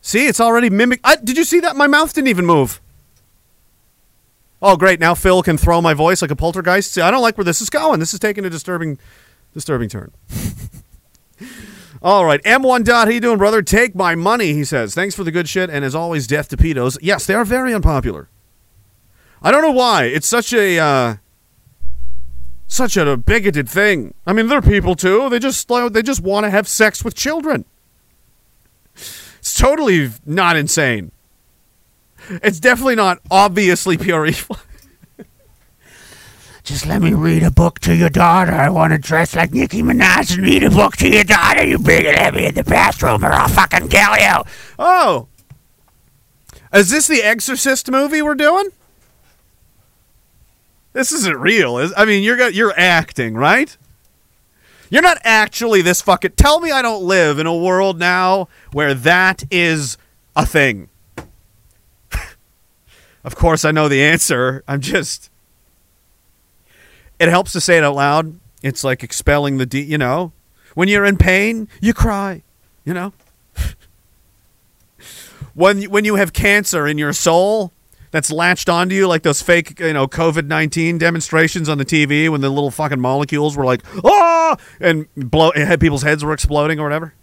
See, 0.02 0.26
it's 0.26 0.40
already 0.40 0.68
mimic. 0.68 1.00
I, 1.04 1.16
did 1.16 1.38
you 1.38 1.44
see 1.44 1.60
that? 1.60 1.76
My 1.76 1.86
mouth 1.86 2.12
didn't 2.12 2.28
even 2.28 2.44
move. 2.44 2.80
Oh, 4.60 4.76
great! 4.76 5.00
Now 5.00 5.14
Phil 5.14 5.42
can 5.42 5.56
throw 5.56 5.80
my 5.80 5.94
voice 5.94 6.20
like 6.22 6.30
a 6.30 6.36
poltergeist. 6.36 6.92
See, 6.92 7.00
I 7.00 7.10
don't 7.10 7.22
like 7.22 7.38
where 7.38 7.44
this 7.44 7.60
is 7.60 7.70
going. 7.70 8.00
This 8.00 8.12
is 8.12 8.20
taking 8.20 8.44
a 8.44 8.50
disturbing, 8.50 8.98
disturbing 9.54 9.88
turn. 9.88 10.12
All 12.02 12.24
right, 12.24 12.42
M1 12.42 12.84
Dot, 12.84 13.06
how 13.06 13.12
you 13.12 13.20
doing, 13.20 13.38
brother? 13.38 13.62
Take 13.62 13.94
my 13.94 14.16
money, 14.16 14.54
he 14.54 14.64
says. 14.64 14.92
Thanks 14.92 15.14
for 15.14 15.22
the 15.22 15.30
good 15.30 15.48
shit, 15.48 15.70
and 15.70 15.84
as 15.84 15.94
always, 15.94 16.26
death 16.26 16.48
to 16.48 16.56
pedos. 16.56 16.98
Yes, 17.00 17.26
they 17.26 17.34
are 17.34 17.44
very 17.44 17.72
unpopular. 17.72 18.28
I 19.40 19.52
don't 19.52 19.62
know 19.62 19.70
why. 19.70 20.04
It's 20.04 20.26
such 20.26 20.52
a, 20.52 20.80
uh, 20.80 21.16
such 22.66 22.96
a 22.96 23.16
bigoted 23.16 23.68
thing. 23.68 24.14
I 24.26 24.32
mean, 24.32 24.48
they're 24.48 24.60
people 24.60 24.96
too. 24.96 25.28
They 25.28 25.38
just, 25.38 25.68
they 25.68 26.02
just 26.02 26.22
want 26.22 26.42
to 26.42 26.50
have 26.50 26.66
sex 26.66 27.04
with 27.04 27.14
children. 27.14 27.64
It's 29.42 29.58
totally 29.58 30.08
not 30.24 30.56
insane. 30.56 31.10
It's 32.28 32.60
definitely 32.60 32.94
not 32.94 33.18
obviously 33.28 33.98
pure 33.98 34.24
evil. 34.24 34.56
Just 36.62 36.86
let 36.86 37.02
me 37.02 37.12
read 37.12 37.42
a 37.42 37.50
book 37.50 37.80
to 37.80 37.92
your 37.92 38.08
daughter. 38.08 38.52
I 38.52 38.70
want 38.70 38.92
to 38.92 39.00
dress 39.00 39.34
like 39.34 39.52
Nicki 39.52 39.82
Minaj 39.82 40.36
and 40.36 40.44
read 40.44 40.62
a 40.62 40.70
book 40.70 40.96
to 40.98 41.08
your 41.08 41.24
daughter. 41.24 41.66
You 41.66 41.80
big 41.80 42.06
and 42.06 42.16
heavy 42.16 42.46
in 42.46 42.54
the 42.54 42.62
bathroom, 42.62 43.24
or 43.24 43.32
I'll 43.32 43.48
fucking 43.48 43.88
kill 43.88 44.16
you. 44.16 44.44
Oh. 44.78 45.26
Is 46.72 46.90
this 46.90 47.08
the 47.08 47.24
Exorcist 47.24 47.90
movie 47.90 48.22
we're 48.22 48.36
doing? 48.36 48.68
This 50.92 51.10
isn't 51.10 51.40
real. 51.40 51.78
Is 51.78 51.92
I 51.96 52.04
mean, 52.04 52.22
you're 52.22 52.48
you're 52.48 52.78
acting, 52.78 53.34
right? 53.34 53.76
You're 54.92 55.00
not 55.00 55.16
actually 55.24 55.80
this 55.80 56.02
fucking. 56.02 56.32
Tell 56.32 56.60
me 56.60 56.70
I 56.70 56.82
don't 56.82 57.02
live 57.02 57.38
in 57.38 57.46
a 57.46 57.56
world 57.56 57.98
now 57.98 58.48
where 58.72 58.92
that 58.92 59.42
is 59.50 59.96
a 60.36 60.44
thing. 60.44 60.90
of 63.24 63.34
course, 63.34 63.64
I 63.64 63.70
know 63.70 63.88
the 63.88 64.02
answer. 64.02 64.62
I'm 64.68 64.82
just. 64.82 65.30
It 67.18 67.30
helps 67.30 67.52
to 67.52 67.60
say 67.62 67.78
it 67.78 67.84
out 67.84 67.94
loud. 67.94 68.38
It's 68.62 68.84
like 68.84 69.02
expelling 69.02 69.56
the 69.56 69.64
de- 69.64 69.80
you 69.80 69.96
know, 69.96 70.32
when 70.74 70.88
you're 70.88 71.06
in 71.06 71.16
pain, 71.16 71.68
you 71.80 71.94
cry, 71.94 72.42
you 72.84 72.92
know. 72.92 73.14
when 75.54 75.84
when 75.84 76.04
you 76.04 76.16
have 76.16 76.34
cancer 76.34 76.86
in 76.86 76.98
your 76.98 77.14
soul 77.14 77.72
that's 78.12 78.30
latched 78.30 78.68
onto 78.68 78.94
you 78.94 79.08
like 79.08 79.22
those 79.22 79.42
fake, 79.42 79.80
you 79.80 79.92
know, 79.92 80.06
COVID-19 80.06 81.00
demonstrations 81.00 81.68
on 81.68 81.78
the 81.78 81.84
TV 81.84 82.28
when 82.28 82.40
the 82.42 82.50
little 82.50 82.70
fucking 82.70 83.00
molecules 83.00 83.56
were 83.56 83.64
like, 83.64 83.82
"Ah!" 84.04 84.56
and 84.80 85.06
blow 85.16 85.50
had 85.56 85.80
people's 85.80 86.02
heads 86.02 86.22
were 86.24 86.32
exploding 86.32 86.78
or 86.78 86.84
whatever. 86.84 87.14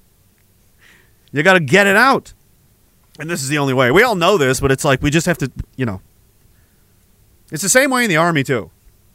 You 1.32 1.44
got 1.44 1.54
to 1.54 1.62
get 1.62 1.88
it 1.88 1.96
out. 1.96 2.34
And 3.20 3.30
this 3.30 3.44
is 3.44 3.50
the 3.50 3.58
only 3.60 3.74
way. 3.74 3.92
We 3.92 4.02
all 4.04 4.16
know 4.16 4.38
this, 4.38 4.60
but 4.60 4.72
it's 4.72 4.84
like 4.84 5.02
we 5.02 5.10
just 5.12 5.28
have 5.28 5.38
to, 5.38 5.52
you 5.76 5.86
know. 5.86 6.02
It's 7.52 7.64
the 7.64 7.70
same 7.70 7.92
way 7.92 8.04
in 8.04 8.10
the 8.10 8.18
army 8.18 8.44
too. 8.44 8.72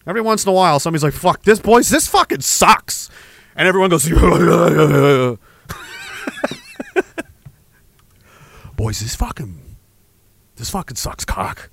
Every 0.06 0.20
once 0.20 0.44
in 0.44 0.50
a 0.50 0.52
while, 0.52 0.78
somebody's 0.78 1.02
like, 1.02 1.14
"Fuck 1.14 1.42
this, 1.42 1.58
boys! 1.58 1.88
This 1.88 2.06
fucking 2.06 2.42
sucks," 2.42 3.10
and 3.56 3.66
everyone 3.66 3.90
goes, 3.90 4.06
"Boys, 8.76 9.00
this 9.00 9.14
fucking, 9.14 9.58
this 10.56 10.70
fucking 10.70 10.96
sucks, 10.96 11.24
cock. 11.24 11.70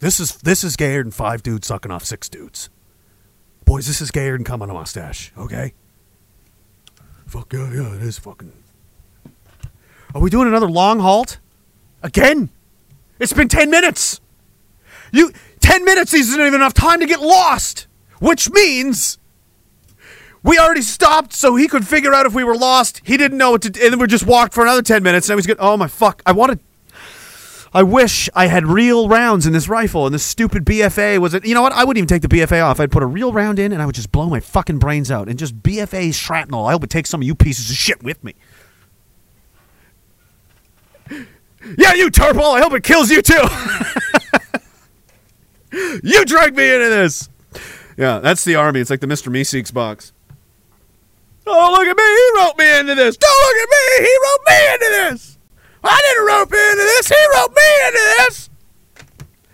This 0.00 0.20
is 0.20 0.36
this 0.38 0.64
is 0.64 0.76
gayer 0.76 1.02
than 1.02 1.12
five 1.12 1.42
dudes 1.42 1.66
sucking 1.66 1.90
off 1.90 2.04
six 2.04 2.28
dudes. 2.28 2.68
Boys, 3.64 3.86
this 3.86 4.00
is 4.00 4.10
gayer 4.10 4.36
than 4.36 4.44
coming 4.44 4.68
a 4.68 4.74
mustache. 4.74 5.32
Okay? 5.38 5.72
Fuck 7.26 7.52
yeah, 7.52 7.72
yeah, 7.72 7.94
it 7.94 8.02
is 8.02 8.18
fucking. 8.18 8.52
Are 10.14 10.20
we 10.20 10.30
doing 10.30 10.48
another 10.48 10.70
long 10.70 11.00
halt? 11.00 11.38
Again? 12.02 12.50
It's 13.18 13.32
been 13.32 13.48
ten 13.48 13.70
minutes. 13.70 14.20
You 15.12 15.32
10 15.64 15.84
minutes 15.84 16.12
isn't 16.12 16.38
even 16.38 16.54
enough 16.54 16.74
time 16.74 17.00
to 17.00 17.06
get 17.06 17.20
lost, 17.20 17.86
which 18.18 18.50
means 18.50 19.18
we 20.42 20.58
already 20.58 20.82
stopped 20.82 21.32
so 21.32 21.56
he 21.56 21.68
could 21.68 21.86
figure 21.86 22.12
out 22.12 22.26
if 22.26 22.34
we 22.34 22.44
were 22.44 22.54
lost. 22.54 23.00
He 23.02 23.16
didn't 23.16 23.38
know 23.38 23.52
what 23.52 23.62
to 23.62 23.70
do, 23.70 23.80
and 23.82 23.92
then 23.92 23.98
we 23.98 24.06
just 24.06 24.26
walked 24.26 24.52
for 24.52 24.62
another 24.62 24.82
10 24.82 25.02
minutes 25.02 25.28
and 25.28 25.32
I 25.32 25.36
was 25.36 25.46
good. 25.46 25.56
Oh 25.58 25.78
my 25.78 25.86
fuck. 25.88 26.20
I 26.26 26.32
wanted 26.32 26.60
I 27.74 27.82
wish 27.82 28.30
I 28.34 28.46
had 28.46 28.68
real 28.68 29.08
rounds 29.08 29.46
in 29.46 29.52
this 29.52 29.68
rifle 29.68 30.06
and 30.06 30.14
this 30.14 30.22
stupid 30.22 30.64
BFA 30.64 31.18
was 31.18 31.34
it. 31.34 31.44
You 31.44 31.54
know 31.54 31.62
what? 31.62 31.72
I 31.72 31.82
wouldn't 31.82 31.98
even 31.98 32.06
take 32.06 32.22
the 32.22 32.28
BFA 32.28 32.64
off. 32.64 32.78
I'd 32.78 32.92
put 32.92 33.02
a 33.02 33.06
real 33.06 33.32
round 33.32 33.58
in 33.58 33.72
and 33.72 33.82
I 33.82 33.86
would 33.86 33.96
just 33.96 34.12
blow 34.12 34.28
my 34.28 34.38
fucking 34.38 34.78
brains 34.78 35.10
out 35.10 35.28
and 35.28 35.36
just 35.36 35.60
BFA 35.60 36.14
shrapnel. 36.14 36.66
I 36.66 36.72
hope 36.72 36.84
it 36.84 36.90
takes 36.90 37.10
some 37.10 37.20
of 37.20 37.26
you 37.26 37.34
pieces 37.34 37.68
of 37.70 37.76
shit 37.76 38.02
with 38.02 38.22
me. 38.22 38.34
Yeah, 41.78 41.94
you 41.94 42.10
turple. 42.10 42.54
I 42.54 42.60
hope 42.60 42.74
it 42.74 42.84
kills 42.84 43.10
you 43.10 43.22
too. 43.22 43.42
you 46.02 46.22
dragged 46.26 46.54
me 46.54 46.74
into 46.74 46.90
this. 46.90 47.30
Yeah, 47.96 48.18
that's 48.18 48.44
the 48.44 48.56
army. 48.56 48.80
It's 48.80 48.90
like 48.90 49.00
the 49.00 49.06
Mr. 49.06 49.32
Meeseeks 49.32 49.72
box. 49.72 50.12
Oh, 51.46 51.72
look 51.72 51.86
at 51.86 51.96
me. 51.96 52.02
He 52.02 52.30
wrote 52.36 52.58
me 52.58 52.80
into 52.80 52.94
this. 52.94 53.16
Don't 53.16 53.46
look 53.46 53.56
at 53.62 53.68
me. 53.70 54.06
He 54.06 54.14
wrote 54.24 54.44
me 54.46 54.74
into 54.74 55.10
this. 55.10 55.33
I 55.84 56.00
didn't 56.02 56.26
rope 56.26 56.52
into 56.52 56.82
this. 56.82 57.08
He 57.08 57.14
roped 57.34 57.56
me 57.56 57.86
into 57.86 58.14
this. 58.18 58.50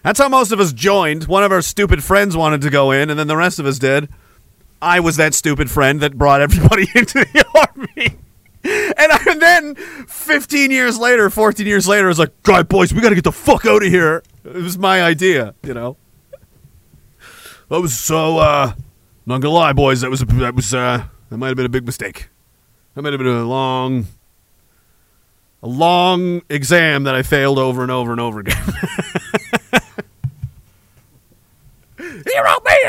That's 0.02 0.18
how 0.18 0.28
most 0.28 0.52
of 0.52 0.60
us 0.60 0.72
joined. 0.72 1.24
One 1.24 1.44
of 1.44 1.52
our 1.52 1.60
stupid 1.60 2.02
friends 2.02 2.36
wanted 2.36 2.62
to 2.62 2.70
go 2.70 2.90
in, 2.90 3.10
and 3.10 3.18
then 3.18 3.26
the 3.26 3.36
rest 3.36 3.58
of 3.58 3.66
us 3.66 3.78
did. 3.78 4.08
I 4.80 5.00
was 5.00 5.16
that 5.16 5.34
stupid 5.34 5.70
friend 5.70 6.00
that 6.00 6.16
brought 6.16 6.40
everybody 6.40 6.88
into 6.94 7.24
the 7.32 7.44
army. 7.54 8.16
And, 8.62 9.12
I, 9.12 9.24
and 9.30 9.42
then 9.42 9.74
15 9.74 10.70
years 10.70 10.98
later, 10.98 11.28
14 11.30 11.66
years 11.66 11.88
later, 11.88 12.06
I 12.06 12.08
was 12.08 12.18
like, 12.18 12.42
God, 12.42 12.68
boys, 12.68 12.92
we 12.92 13.00
got 13.00 13.10
to 13.10 13.14
get 13.14 13.24
the 13.24 13.32
fuck 13.32 13.66
out 13.66 13.82
of 13.82 13.88
here. 13.88 14.22
It 14.44 14.54
was 14.54 14.78
my 14.78 15.02
idea, 15.02 15.54
you 15.62 15.74
know? 15.74 15.96
That 17.68 17.80
was 17.80 17.98
so, 17.98 18.38
uh, 18.38 18.72
not 19.26 19.40
gonna 19.40 19.54
lie, 19.54 19.72
boys, 19.72 20.00
that 20.00 20.10
was, 20.10 20.22
a, 20.22 20.24
that 20.24 20.54
was, 20.54 20.74
uh, 20.74 21.04
that 21.28 21.36
might 21.36 21.48
have 21.48 21.56
been 21.56 21.66
a 21.66 21.70
big 21.70 21.86
mistake. 21.86 22.28
That 22.94 23.02
might 23.02 23.12
have 23.12 23.18
been 23.18 23.28
a 23.28 23.44
long, 23.44 24.06
a 25.62 25.68
long 25.68 26.42
exam 26.49 27.05
that 27.05 27.14
I 27.14 27.23
failed 27.23 27.59
over 27.59 27.83
and 27.83 27.90
over 27.90 28.12
and 28.12 28.20
over 28.20 28.40
again. 28.40 28.57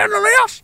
handle 0.02 0.22
this? 0.22 0.64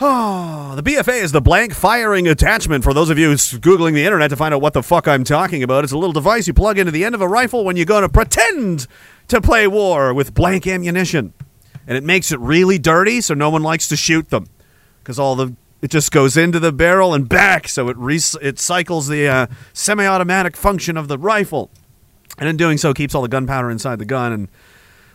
Oh, 0.00 0.74
the 0.74 0.82
ah, 0.82 1.02
BFA 1.02 1.22
is 1.22 1.32
the 1.32 1.40
blank 1.40 1.72
firing 1.72 2.26
attachment 2.26 2.82
for 2.82 2.92
those 2.92 3.10
of 3.10 3.18
you 3.18 3.30
Googling 3.30 3.94
the 3.94 4.04
internet 4.04 4.30
to 4.30 4.36
find 4.36 4.52
out 4.52 4.60
what 4.60 4.72
the 4.72 4.82
fuck 4.82 5.06
I'm 5.06 5.22
talking 5.22 5.62
about. 5.62 5.84
It's 5.84 5.92
a 5.92 5.98
little 5.98 6.12
device 6.12 6.48
you 6.48 6.54
plug 6.54 6.78
into 6.78 6.90
the 6.90 7.04
end 7.04 7.14
of 7.14 7.20
a 7.20 7.28
rifle 7.28 7.64
when 7.64 7.76
you're 7.76 7.86
going 7.86 8.02
to 8.02 8.08
pretend 8.08 8.88
to 9.28 9.40
play 9.40 9.68
war 9.68 10.12
with 10.12 10.34
blank 10.34 10.66
ammunition. 10.66 11.32
And 11.86 11.96
it 11.96 12.02
makes 12.02 12.32
it 12.32 12.40
really 12.40 12.78
dirty 12.78 13.20
so 13.20 13.34
no 13.34 13.50
one 13.50 13.62
likes 13.62 13.86
to 13.88 13.96
shoot 13.96 14.30
them. 14.30 14.46
Because 14.98 15.18
all 15.18 15.36
the. 15.36 15.54
It 15.84 15.90
just 15.90 16.12
goes 16.12 16.38
into 16.38 16.58
the 16.58 16.72
barrel 16.72 17.12
and 17.12 17.28
back, 17.28 17.68
so 17.68 17.90
it 17.90 17.96
re- 17.98 18.18
it 18.40 18.58
cycles 18.58 19.06
the 19.06 19.28
uh, 19.28 19.46
semi-automatic 19.74 20.56
function 20.56 20.96
of 20.96 21.08
the 21.08 21.18
rifle, 21.18 21.70
and 22.38 22.48
in 22.48 22.56
doing 22.56 22.78
so, 22.78 22.94
keeps 22.94 23.14
all 23.14 23.20
the 23.20 23.28
gunpowder 23.28 23.70
inside 23.70 23.98
the 23.98 24.06
gun, 24.06 24.32
and 24.32 24.48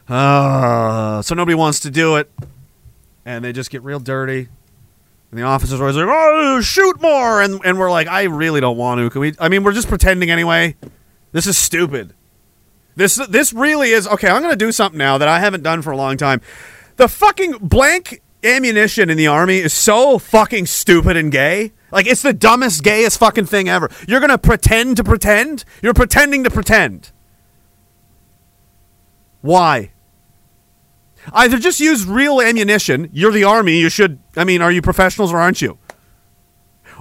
uh, 0.08 1.24
so 1.24 1.34
nobody 1.34 1.56
wants 1.56 1.80
to 1.80 1.90
do 1.90 2.18
it, 2.18 2.30
and 3.26 3.44
they 3.44 3.52
just 3.52 3.72
get 3.72 3.82
real 3.82 4.00
dirty. 4.00 4.48
And 5.32 5.40
the 5.40 5.42
officers 5.42 5.80
are 5.80 5.86
always 5.86 5.96
like, 5.96 6.06
"Oh, 6.08 6.62
shoot 6.62 7.02
more!" 7.02 7.42
And 7.42 7.60
and 7.66 7.80
we're 7.80 7.90
like, 7.90 8.08
"I 8.08 8.26
really 8.26 8.62
don't 8.62 8.78
want 8.78 9.00
to. 9.00 9.10
Can 9.10 9.22
we? 9.22 9.34
I 9.40 9.50
mean, 9.50 9.64
we're 9.64 9.74
just 9.74 9.88
pretending 9.88 10.30
anyway. 10.30 10.76
This 11.32 11.48
is 11.48 11.58
stupid. 11.58 12.14
This 12.96 13.16
this 13.16 13.54
really 13.54 13.90
is 13.90 14.08
okay. 14.08 14.28
I'm 14.28 14.44
gonna 14.44 14.56
do 14.56 14.72
something 14.72 15.00
now 15.00 15.18
that 15.18 15.28
I 15.28 15.40
haven't 15.40 15.64
done 15.64 15.82
for 15.82 15.90
a 15.90 15.98
long 15.98 16.16
time. 16.16 16.42
The 16.98 17.08
fucking 17.08 17.54
blank 17.54 18.22
ammunition 18.44 19.10
in 19.10 19.18
the 19.18 19.28
army 19.28 19.58
is 19.58 19.74
so 19.74 20.20
fucking 20.20 20.66
stupid 20.66 21.18
and 21.18 21.32
gay. 21.32 21.74
Like 21.92 22.08
it's 22.08 22.22
the 22.22 22.34
dumbest, 22.34 22.84
gayest 22.84 23.18
fucking 23.20 23.46
thing 23.46 23.68
ever. 23.68 23.90
You're 24.08 24.20
gonna 24.20 24.38
pretend 24.38 24.98
to 24.98 25.04
pretend. 25.04 25.66
You're 25.82 25.94
pretending 25.94 26.44
to 26.44 26.50
pretend. 26.50 27.12
Why? 29.42 29.92
Either 31.34 31.58
just 31.58 31.80
use 31.80 32.06
real 32.06 32.42
ammunition. 32.42 33.10
You're 33.12 33.32
the 33.32 33.44
army. 33.44 33.80
You 33.80 33.90
should. 33.90 34.20
I 34.36 34.44
mean, 34.44 34.62
are 34.62 34.72
you 34.72 34.82
professionals 34.82 35.32
or 35.34 35.38
aren't 35.38 35.62
you? 35.62 35.78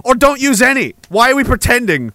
Or 0.03 0.15
don't 0.15 0.39
use 0.39 0.61
any. 0.61 0.95
Why 1.09 1.31
are 1.31 1.35
we 1.35 1.43
pretending? 1.43 2.13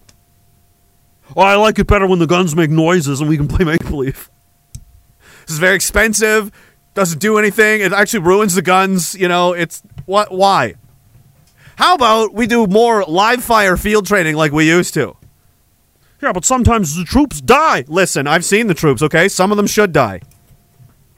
Oh, 1.37 1.43
I 1.43 1.57
like 1.57 1.79
it 1.79 1.87
better 1.87 2.07
when 2.07 2.19
the 2.19 2.27
guns 2.27 2.55
make 2.55 2.71
noises 2.71 3.21
and 3.21 3.29
we 3.29 3.37
can 3.37 3.49
play 3.49 3.65
make 3.65 3.85
believe. 3.85 4.31
This 5.43 5.55
is 5.55 5.59
very 5.59 5.77
expensive. 5.77 6.51
Doesn't 6.95 7.19
do 7.19 7.39
anything. 7.39 7.81
It 7.81 7.93
actually 7.93 8.21
ruins 8.21 8.55
the 8.55 8.63
guns. 8.63 9.15
You 9.15 9.29
know, 9.29 9.53
it's 9.53 9.83
what? 10.07 10.33
Why? 10.33 10.75
How 11.77 11.95
about 11.95 12.33
we 12.33 12.47
do 12.47 12.67
more 12.67 13.05
live 13.05 13.43
fire 13.43 13.77
field 13.77 14.07
training 14.07 14.37
like 14.37 14.53
we 14.53 14.69
used 14.69 14.95
to? 14.95 15.17
Yeah, 16.23 16.33
but 16.33 16.45
sometimes 16.45 16.97
the 16.97 17.05
troops 17.05 17.41
die. 17.41 17.85
Listen, 17.89 18.27
I've 18.27 18.45
seen 18.45 18.69
the 18.69 18.75
troops. 18.75 19.03
Okay, 19.03 19.29
some 19.29 19.51
of 19.51 19.57
them 19.57 19.67
should 19.67 19.93
die. 19.93 20.21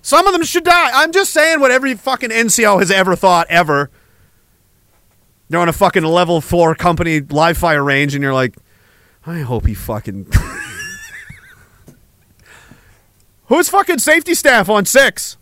Some 0.00 0.26
of 0.26 0.32
them 0.32 0.42
should 0.44 0.64
die. 0.64 0.90
I'm 0.94 1.12
just 1.12 1.32
saying 1.32 1.60
what 1.60 1.70
every 1.70 1.94
fucking 1.94 2.30
NCO 2.30 2.78
has 2.78 2.90
ever 2.90 3.14
thought 3.14 3.46
ever. 3.50 3.90
They're 5.48 5.60
on 5.60 5.68
a 5.68 5.72
fucking 5.72 6.02
level 6.02 6.40
four 6.40 6.74
company 6.74 7.20
live 7.20 7.58
fire 7.58 7.84
range, 7.84 8.14
and 8.14 8.22
you're 8.22 8.34
like, 8.34 8.56
I 9.26 9.40
hope 9.40 9.66
he 9.66 9.74
fucking. 9.74 10.28
Who's 13.46 13.68
fucking 13.68 13.98
safety 13.98 14.34
staff 14.34 14.68
on 14.68 14.86
six? 14.86 15.36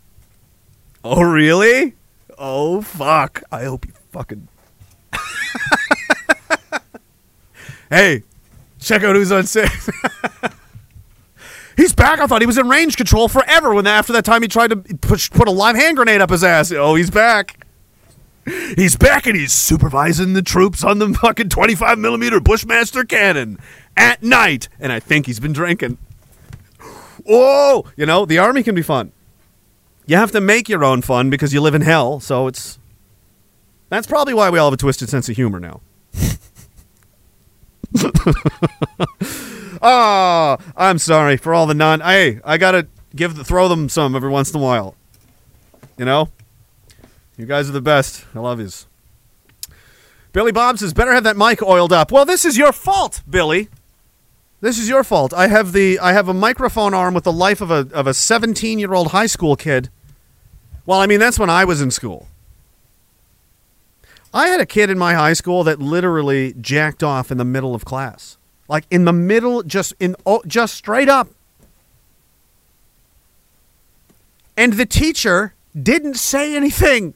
Oh, 1.07 1.21
really? 1.21 1.93
Oh, 2.35 2.81
fuck. 2.81 3.43
I 3.51 3.65
hope 3.65 3.85
he 3.85 3.91
fucking. 4.09 4.47
hey, 7.91 8.23
check 8.79 9.03
out 9.03 9.15
who's 9.15 9.31
on 9.31 9.45
six. 9.45 9.87
He's 11.77 11.93
back. 11.93 12.19
I 12.19 12.25
thought 12.25 12.41
he 12.41 12.47
was 12.47 12.57
in 12.57 12.67
range 12.67 12.97
control 12.97 13.27
forever. 13.27 13.75
When 13.75 13.85
after 13.85 14.13
that 14.13 14.25
time 14.25 14.41
he 14.41 14.47
tried 14.47 14.71
to 14.71 14.77
push, 14.77 15.29
put 15.29 15.47
a 15.47 15.51
live 15.51 15.75
hand 15.75 15.95
grenade 15.95 16.21
up 16.21 16.31
his 16.31 16.43
ass. 16.43 16.71
Oh, 16.71 16.95
he's 16.95 17.11
back. 17.11 17.63
He's 18.75 18.95
back 18.95 19.27
and 19.27 19.35
he's 19.35 19.53
supervising 19.53 20.33
the 20.33 20.41
troops 20.41 20.83
on 20.83 20.97
the 20.97 21.13
fucking 21.13 21.49
25 21.49 21.99
millimeter 21.99 22.39
Bushmaster 22.39 23.03
cannon 23.03 23.59
at 23.95 24.23
night. 24.23 24.69
And 24.79 24.91
I 24.91 24.99
think 24.99 25.27
he's 25.27 25.39
been 25.39 25.53
drinking. 25.53 25.99
Oh, 27.27 27.85
you 27.95 28.05
know 28.05 28.25
the 28.25 28.37
army 28.37 28.61
can 28.61 28.75
be 28.75 28.83
fun. 28.83 29.11
You 30.05 30.17
have 30.17 30.31
to 30.31 30.41
make 30.41 30.69
your 30.69 30.83
own 30.83 31.01
fun 31.01 31.29
because 31.29 31.53
you 31.53 31.61
live 31.61 31.75
in 31.75 31.81
hell. 31.81 32.19
So 32.19 32.47
it's 32.47 32.79
that's 33.89 34.07
probably 34.07 34.33
why 34.33 34.49
we 34.49 34.59
all 34.59 34.67
have 34.67 34.73
a 34.73 34.77
twisted 34.77 35.09
sense 35.09 35.29
of 35.29 35.35
humor 35.35 35.59
now. 35.59 35.81
Ah, 39.81 40.57
I'm 40.75 40.97
sorry 40.97 41.37
for 41.37 41.53
all 41.53 41.67
the 41.67 41.75
non. 41.75 41.99
Hey, 41.99 42.39
I 42.43 42.57
gotta 42.57 42.87
give 43.15 43.35
the, 43.35 43.43
throw 43.43 43.67
them 43.67 43.87
some 43.87 44.15
every 44.15 44.29
once 44.29 44.51
in 44.51 44.59
a 44.59 44.63
while. 44.63 44.95
You 45.97 46.05
know, 46.05 46.29
you 47.37 47.45
guys 47.45 47.69
are 47.69 47.73
the 47.73 47.81
best. 47.81 48.25
I 48.33 48.39
love 48.39 48.59
yous. 48.59 48.87
Billy 50.33 50.51
Bob 50.51 50.79
says, 50.79 50.93
"Better 50.93 51.13
have 51.13 51.23
that 51.23 51.37
mic 51.37 51.61
oiled 51.61 51.93
up." 51.93 52.11
Well, 52.11 52.25
this 52.25 52.45
is 52.45 52.57
your 52.57 52.71
fault, 52.71 53.21
Billy. 53.29 53.69
This 54.59 54.79
is 54.79 54.89
your 54.89 55.03
fault. 55.03 55.33
I 55.33 55.47
have 55.47 55.71
the 55.71 55.99
I 55.99 56.13
have 56.13 56.27
a 56.27 56.33
microphone 56.33 56.95
arm 56.95 57.13
with 57.13 57.23
the 57.23 57.31
life 57.31 57.61
of 57.61 57.69
a 57.69 57.87
of 57.93 58.07
a 58.07 58.13
17 58.15 58.79
year 58.79 58.93
old 58.93 59.09
high 59.09 59.27
school 59.27 59.55
kid. 59.55 59.89
Well, 60.85 60.99
I 60.99 61.07
mean 61.07 61.19
that's 61.19 61.39
when 61.39 61.49
I 61.49 61.65
was 61.65 61.81
in 61.81 61.91
school. 61.91 62.27
I 64.33 64.47
had 64.47 64.59
a 64.59 64.65
kid 64.65 64.89
in 64.89 64.97
my 64.97 65.13
high 65.13 65.33
school 65.33 65.63
that 65.63 65.79
literally 65.79 66.53
jacked 66.59 67.03
off 67.03 67.31
in 67.31 67.37
the 67.37 67.45
middle 67.45 67.73
of 67.73 67.85
class. 67.85 68.37
Like 68.67 68.85
in 68.91 69.05
the 69.05 69.13
middle, 69.13 69.63
just 69.63 69.93
in 69.99 70.15
oh, 70.25 70.41
just 70.45 70.75
straight 70.75 71.07
up. 71.07 71.29
And 74.57 74.73
the 74.73 74.85
teacher 74.85 75.53
didn't 75.79 76.15
say 76.15 76.55
anything. 76.55 77.13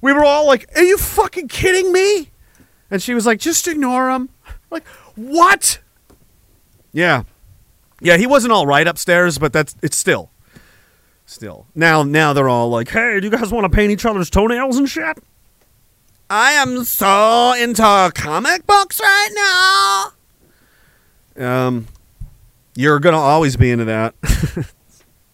We 0.00 0.12
were 0.12 0.24
all 0.24 0.46
like, 0.46 0.68
"Are 0.76 0.82
you 0.82 0.96
fucking 0.96 1.48
kidding 1.48 1.92
me?" 1.92 2.30
And 2.90 3.02
she 3.02 3.14
was 3.14 3.26
like, 3.26 3.40
"Just 3.40 3.66
ignore 3.66 4.10
him." 4.10 4.28
Like, 4.70 4.86
what? 5.14 5.78
Yeah, 6.92 7.24
yeah. 8.00 8.16
He 8.16 8.26
wasn't 8.26 8.52
all 8.52 8.66
right 8.66 8.86
upstairs, 8.86 9.38
but 9.38 9.52
that's 9.52 9.76
it's 9.82 9.96
still, 9.96 10.30
still. 11.26 11.66
Now, 11.74 12.02
now 12.02 12.32
they're 12.32 12.48
all 12.48 12.68
like, 12.68 12.88
"Hey, 12.88 13.20
do 13.20 13.26
you 13.26 13.30
guys 13.30 13.50
want 13.50 13.64
to 13.64 13.74
paint 13.74 13.90
each 13.92 14.04
other's 14.04 14.30
toenails 14.30 14.76
and 14.76 14.88
shit?" 14.88 15.18
I 16.30 16.52
am 16.52 16.84
so 16.84 17.54
into 17.54 18.12
comic 18.14 18.66
books 18.66 19.00
right 19.00 20.12
now. 21.36 21.46
Um, 21.66 21.86
you're 22.74 22.98
gonna 22.98 23.18
always 23.18 23.56
be 23.56 23.70
into 23.70 23.84
that. 23.84 24.14
you 24.56 24.64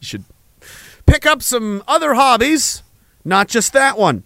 should 0.00 0.24
pick 1.06 1.26
up 1.26 1.42
some 1.42 1.82
other 1.86 2.14
hobbies, 2.14 2.82
not 3.24 3.48
just 3.48 3.72
that 3.72 3.96
one. 3.96 4.24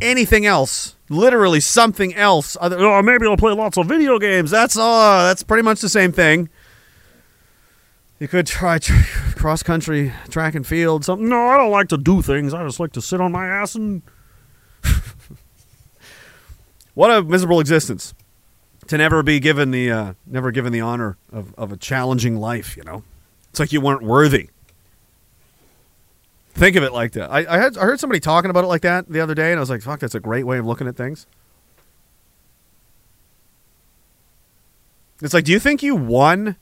Anything 0.00 0.44
else, 0.44 0.96
literally 1.08 1.60
something 1.60 2.14
else. 2.14 2.56
Other, 2.60 2.78
oh, 2.78 3.00
maybe 3.02 3.26
I'll 3.26 3.36
play 3.36 3.52
lots 3.52 3.78
of 3.78 3.86
video 3.86 4.18
games. 4.18 4.50
That's 4.50 4.76
all. 4.76 5.24
that's 5.26 5.42
pretty 5.42 5.62
much 5.62 5.80
the 5.80 5.88
same 5.88 6.12
thing. 6.12 6.48
You 8.24 8.28
could 8.28 8.46
try 8.46 8.78
tr- 8.78 8.94
cross 9.36 9.62
country, 9.62 10.10
track 10.30 10.54
and 10.54 10.66
field. 10.66 11.04
Something. 11.04 11.28
No, 11.28 11.46
I 11.48 11.58
don't 11.58 11.70
like 11.70 11.88
to 11.88 11.98
do 11.98 12.22
things. 12.22 12.54
I 12.54 12.64
just 12.64 12.80
like 12.80 12.92
to 12.92 13.02
sit 13.02 13.20
on 13.20 13.32
my 13.32 13.46
ass 13.46 13.74
and 13.74 14.00
what 16.94 17.10
a 17.10 17.22
miserable 17.22 17.60
existence 17.60 18.14
to 18.86 18.96
never 18.96 19.22
be 19.22 19.40
given 19.40 19.72
the 19.72 19.90
uh, 19.90 20.14
never 20.26 20.50
given 20.52 20.72
the 20.72 20.80
honor 20.80 21.18
of, 21.30 21.54
of 21.58 21.70
a 21.70 21.76
challenging 21.76 22.36
life. 22.36 22.78
You 22.78 22.84
know, 22.84 23.04
it's 23.50 23.60
like 23.60 23.74
you 23.74 23.82
weren't 23.82 24.02
worthy. 24.02 24.48
Think 26.54 26.76
of 26.76 26.82
it 26.82 26.94
like 26.94 27.12
that. 27.12 27.30
I 27.30 27.40
I, 27.40 27.58
had, 27.58 27.76
I 27.76 27.82
heard 27.82 28.00
somebody 28.00 28.20
talking 28.20 28.50
about 28.50 28.64
it 28.64 28.68
like 28.68 28.80
that 28.80 29.06
the 29.06 29.20
other 29.20 29.34
day, 29.34 29.50
and 29.50 29.58
I 29.58 29.60
was 29.60 29.68
like, 29.68 29.82
"Fuck, 29.82 30.00
that's 30.00 30.14
a 30.14 30.20
great 30.20 30.46
way 30.46 30.56
of 30.56 30.64
looking 30.64 30.88
at 30.88 30.96
things." 30.96 31.26
It's 35.20 35.34
like, 35.34 35.44
do 35.44 35.52
you 35.52 35.60
think 35.60 35.82
you 35.82 35.94
won 35.94 36.56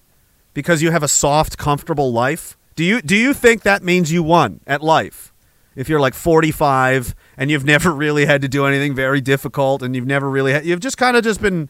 because 0.55 0.83
you 0.83 0.91
have 0.91 1.03
a 1.03 1.09
soft, 1.09 1.59
comfortable 1.59 2.13
life? 2.13 2.57
Do 2.75 2.85
you 2.85 3.03
do 3.03 3.17
you 3.17 3.35
think 3.35 3.63
that 3.63 3.83
means 3.83 4.13
you 4.13 4.23
won 4.23 4.61
at 4.67 4.83
life? 4.83 5.33
If 5.75 5.89
you're 5.89 6.01
like 6.01 6.15
45 6.15 7.15
and 7.37 7.51
you've 7.51 7.65
never 7.75 7.93
really 7.93 8.27
had 8.27 8.43
to 8.43 8.49
do 8.49 8.67
anything 8.67 8.95
very 8.95 9.21
difficult 9.21 9.83
and 9.83 9.95
you've 9.95 10.07
never 10.07 10.29
really 10.29 10.53
had, 10.53 10.65
you've 10.65 10.81
just 10.81 10.99
kind 10.99 11.17
of 11.17 11.25
just 11.25 11.41
been 11.41 11.69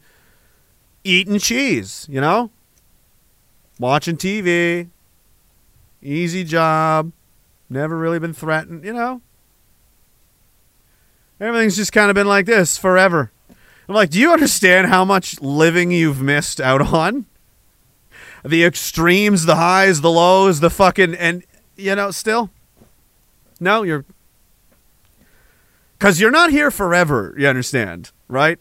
eating 1.03 1.39
cheese, 1.39 2.07
you 2.09 2.21
know? 2.21 2.51
Watching 3.79 4.17
TV, 4.17 4.89
easy 6.01 6.43
job, 6.43 7.11
never 7.69 7.97
really 7.97 8.19
been 8.19 8.33
threatened, 8.33 8.85
you 8.85 8.93
know? 8.93 9.21
Everything's 11.39 11.75
just 11.75 11.91
kind 11.91 12.09
of 12.09 12.15
been 12.15 12.27
like 12.27 12.45
this 12.45 12.77
forever. 12.77 13.31
I'm 13.89 13.95
like, 13.95 14.11
do 14.11 14.19
you 14.19 14.31
understand 14.31 14.87
how 14.87 15.03
much 15.03 15.41
living 15.41 15.91
you've 15.91 16.21
missed 16.21 16.61
out 16.61 16.93
on? 16.93 17.25
The 18.43 18.63
extremes, 18.63 19.45
the 19.45 19.55
highs, 19.55 20.01
the 20.01 20.11
lows, 20.11 20.59
the 20.59 20.69
fucking, 20.69 21.15
and, 21.15 21.43
you 21.75 21.95
know, 21.95 22.11
still? 22.11 22.49
No, 23.59 23.83
you're 23.83 24.05
because 26.03 26.19
you're 26.19 26.31
not 26.31 26.51
here 26.51 26.69
forever, 26.69 27.33
you 27.37 27.47
understand, 27.47 28.11
right? 28.27 28.59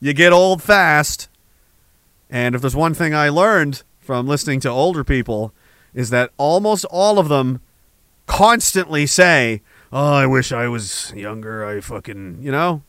You 0.00 0.12
get 0.12 0.34
old 0.34 0.62
fast. 0.62 1.30
And 2.28 2.54
if 2.54 2.60
there's 2.60 2.76
one 2.76 2.92
thing 2.92 3.14
I 3.14 3.30
learned 3.30 3.82
from 4.00 4.26
listening 4.26 4.60
to 4.60 4.68
older 4.68 5.02
people, 5.02 5.54
is 5.94 6.10
that 6.10 6.30
almost 6.36 6.84
all 6.90 7.18
of 7.18 7.30
them 7.30 7.62
constantly 8.26 9.06
say, 9.06 9.62
"Oh, 9.90 10.12
I 10.12 10.26
wish 10.26 10.52
I 10.52 10.68
was 10.68 11.10
younger. 11.16 11.64
I 11.64 11.80
fucking, 11.80 12.40
you 12.42 12.52
know." 12.52 12.82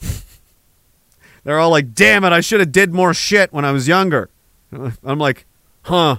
They're 1.44 1.58
all 1.58 1.68
like, 1.68 1.92
"Damn 1.92 2.24
it, 2.24 2.32
I 2.32 2.40
should 2.40 2.60
have 2.60 2.72
did 2.72 2.94
more 2.94 3.12
shit 3.12 3.52
when 3.52 3.66
I 3.66 3.72
was 3.72 3.88
younger." 3.88 4.30
I'm 4.72 5.18
like, 5.18 5.46
"Huh. 5.82 6.16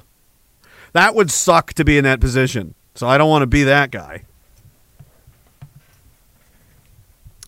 That 0.93 1.15
would 1.15 1.31
suck 1.31 1.73
to 1.73 1.85
be 1.85 1.97
in 1.97 2.03
that 2.03 2.19
position." 2.19 2.75
So 2.95 3.07
I 3.07 3.17
don't 3.17 3.29
want 3.29 3.43
to 3.43 3.47
be 3.47 3.63
that 3.63 3.91
guy. 3.91 4.23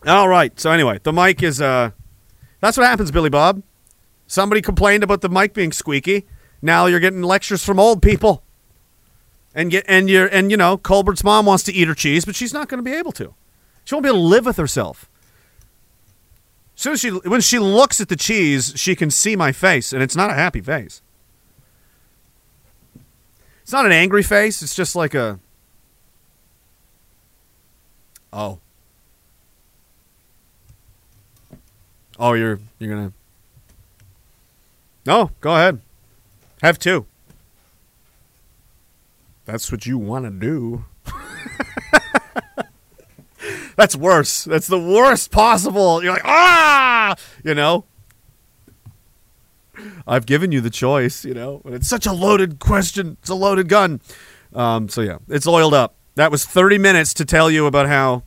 All 0.05 0.27
right. 0.27 0.57
So 0.59 0.71
anyway, 0.71 0.99
the 1.03 1.13
mic 1.13 1.43
is 1.43 1.61
uh 1.61 1.91
that's 2.59 2.77
what 2.77 2.85
happens, 2.85 3.11
Billy 3.11 3.29
Bob. 3.29 3.63
Somebody 4.27 4.61
complained 4.61 5.03
about 5.03 5.21
the 5.21 5.29
mic 5.29 5.53
being 5.53 5.71
squeaky. 5.71 6.25
Now 6.61 6.85
you're 6.85 6.99
getting 6.99 7.21
lectures 7.21 7.63
from 7.63 7.79
old 7.79 8.01
people. 8.01 8.43
And 9.55 9.69
get 9.69 9.85
and 9.87 10.09
you're 10.09 10.27
and 10.27 10.49
you 10.49 10.57
know, 10.57 10.77
Colbert's 10.77 11.23
mom 11.23 11.45
wants 11.45 11.63
to 11.65 11.73
eat 11.73 11.87
her 11.87 11.93
cheese, 11.93 12.25
but 12.25 12.35
she's 12.35 12.53
not 12.53 12.69
going 12.69 12.83
to 12.83 12.89
be 12.89 12.95
able 12.95 13.11
to. 13.13 13.33
She 13.85 13.93
won't 13.93 14.03
be 14.03 14.09
able 14.09 14.19
to 14.19 14.27
live 14.27 14.45
with 14.45 14.57
herself. 14.57 15.09
As 16.75 16.81
soon 16.81 16.93
as 16.93 16.99
she 16.99 17.09
when 17.09 17.41
she 17.41 17.59
looks 17.59 18.01
at 18.01 18.09
the 18.09 18.15
cheese, 18.15 18.73
she 18.75 18.95
can 18.95 19.11
see 19.11 19.35
my 19.35 19.51
face, 19.51 19.93
and 19.93 20.01
it's 20.01 20.15
not 20.15 20.29
a 20.29 20.33
happy 20.33 20.61
face. 20.61 21.01
It's 23.61 23.71
not 23.71 23.85
an 23.85 23.91
angry 23.91 24.23
face, 24.23 24.61
it's 24.61 24.75
just 24.75 24.95
like 24.95 25.13
a 25.13 25.39
Oh. 28.33 28.57
Oh, 32.17 32.33
you're 32.33 32.59
you're 32.79 32.95
gonna. 32.95 33.13
No, 35.05 35.29
go 35.39 35.51
ahead. 35.53 35.79
Have 36.63 36.79
two. 36.79 37.05
That's 39.45 39.71
what 39.71 39.85
you 39.85 39.99
want 39.99 40.25
to 40.25 40.31
do. 40.31 40.85
That's 43.75 43.95
worse. 43.95 44.43
That's 44.43 44.67
the 44.67 44.79
worst 44.79 45.31
possible. 45.31 46.03
You're 46.03 46.13
like, 46.13 46.25
ah, 46.25 47.15
you 47.43 47.53
know. 47.53 47.85
I've 50.07 50.25
given 50.25 50.51
you 50.51 50.61
the 50.61 50.69
choice, 50.69 51.25
you 51.25 51.33
know, 51.33 51.61
it's 51.65 51.87
such 51.87 52.05
a 52.05 52.13
loaded 52.13 52.59
question. 52.59 53.17
It's 53.21 53.29
a 53.29 53.35
loaded 53.35 53.67
gun. 53.67 54.01
Um, 54.53 54.87
so 54.87 55.01
yeah, 55.01 55.17
it's 55.27 55.47
oiled 55.47 55.73
up. 55.73 55.95
That 56.15 56.29
was 56.31 56.45
30 56.45 56.77
minutes 56.77 57.13
to 57.15 57.25
tell 57.25 57.49
you 57.49 57.65
about 57.65 57.87
how 57.87 58.23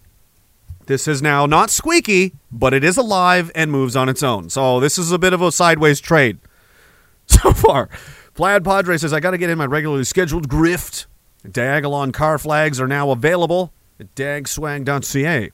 this 0.86 1.06
is 1.06 1.22
now 1.22 1.46
not 1.46 1.70
squeaky, 1.70 2.34
but 2.50 2.74
it 2.74 2.82
is 2.82 2.96
alive 2.96 3.52
and 3.54 3.70
moves 3.70 3.94
on 3.94 4.08
its 4.08 4.22
own. 4.22 4.50
So 4.50 4.80
this 4.80 4.98
is 4.98 5.12
a 5.12 5.18
bit 5.18 5.32
of 5.32 5.42
a 5.42 5.52
sideways 5.52 6.00
trade 6.00 6.38
so 7.26 7.52
far. 7.52 7.88
Plaid 8.34 8.64
Padre 8.64 8.96
says, 8.96 9.12
I 9.12 9.20
got 9.20 9.30
to 9.30 9.38
get 9.38 9.50
in 9.50 9.58
my 9.58 9.66
regularly 9.66 10.04
scheduled 10.04 10.48
grift. 10.48 11.06
Diagolon 11.46 12.12
car 12.12 12.38
flags 12.38 12.80
are 12.80 12.88
now 12.88 13.10
available 13.10 13.72
at 13.98 14.14
dagswag.ca. 14.14 15.50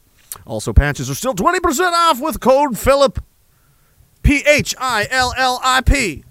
Also, 0.46 0.72
patches 0.72 1.10
are 1.10 1.14
still 1.14 1.34
20% 1.34 1.92
off 1.92 2.20
with 2.20 2.40
code 2.40 2.78
Philip. 2.78 3.22
P 4.22 4.42
H 4.46 4.74
I 4.78 5.06
L 5.10 5.34
L 5.36 5.60
I 5.62 5.80
P. 5.80 6.24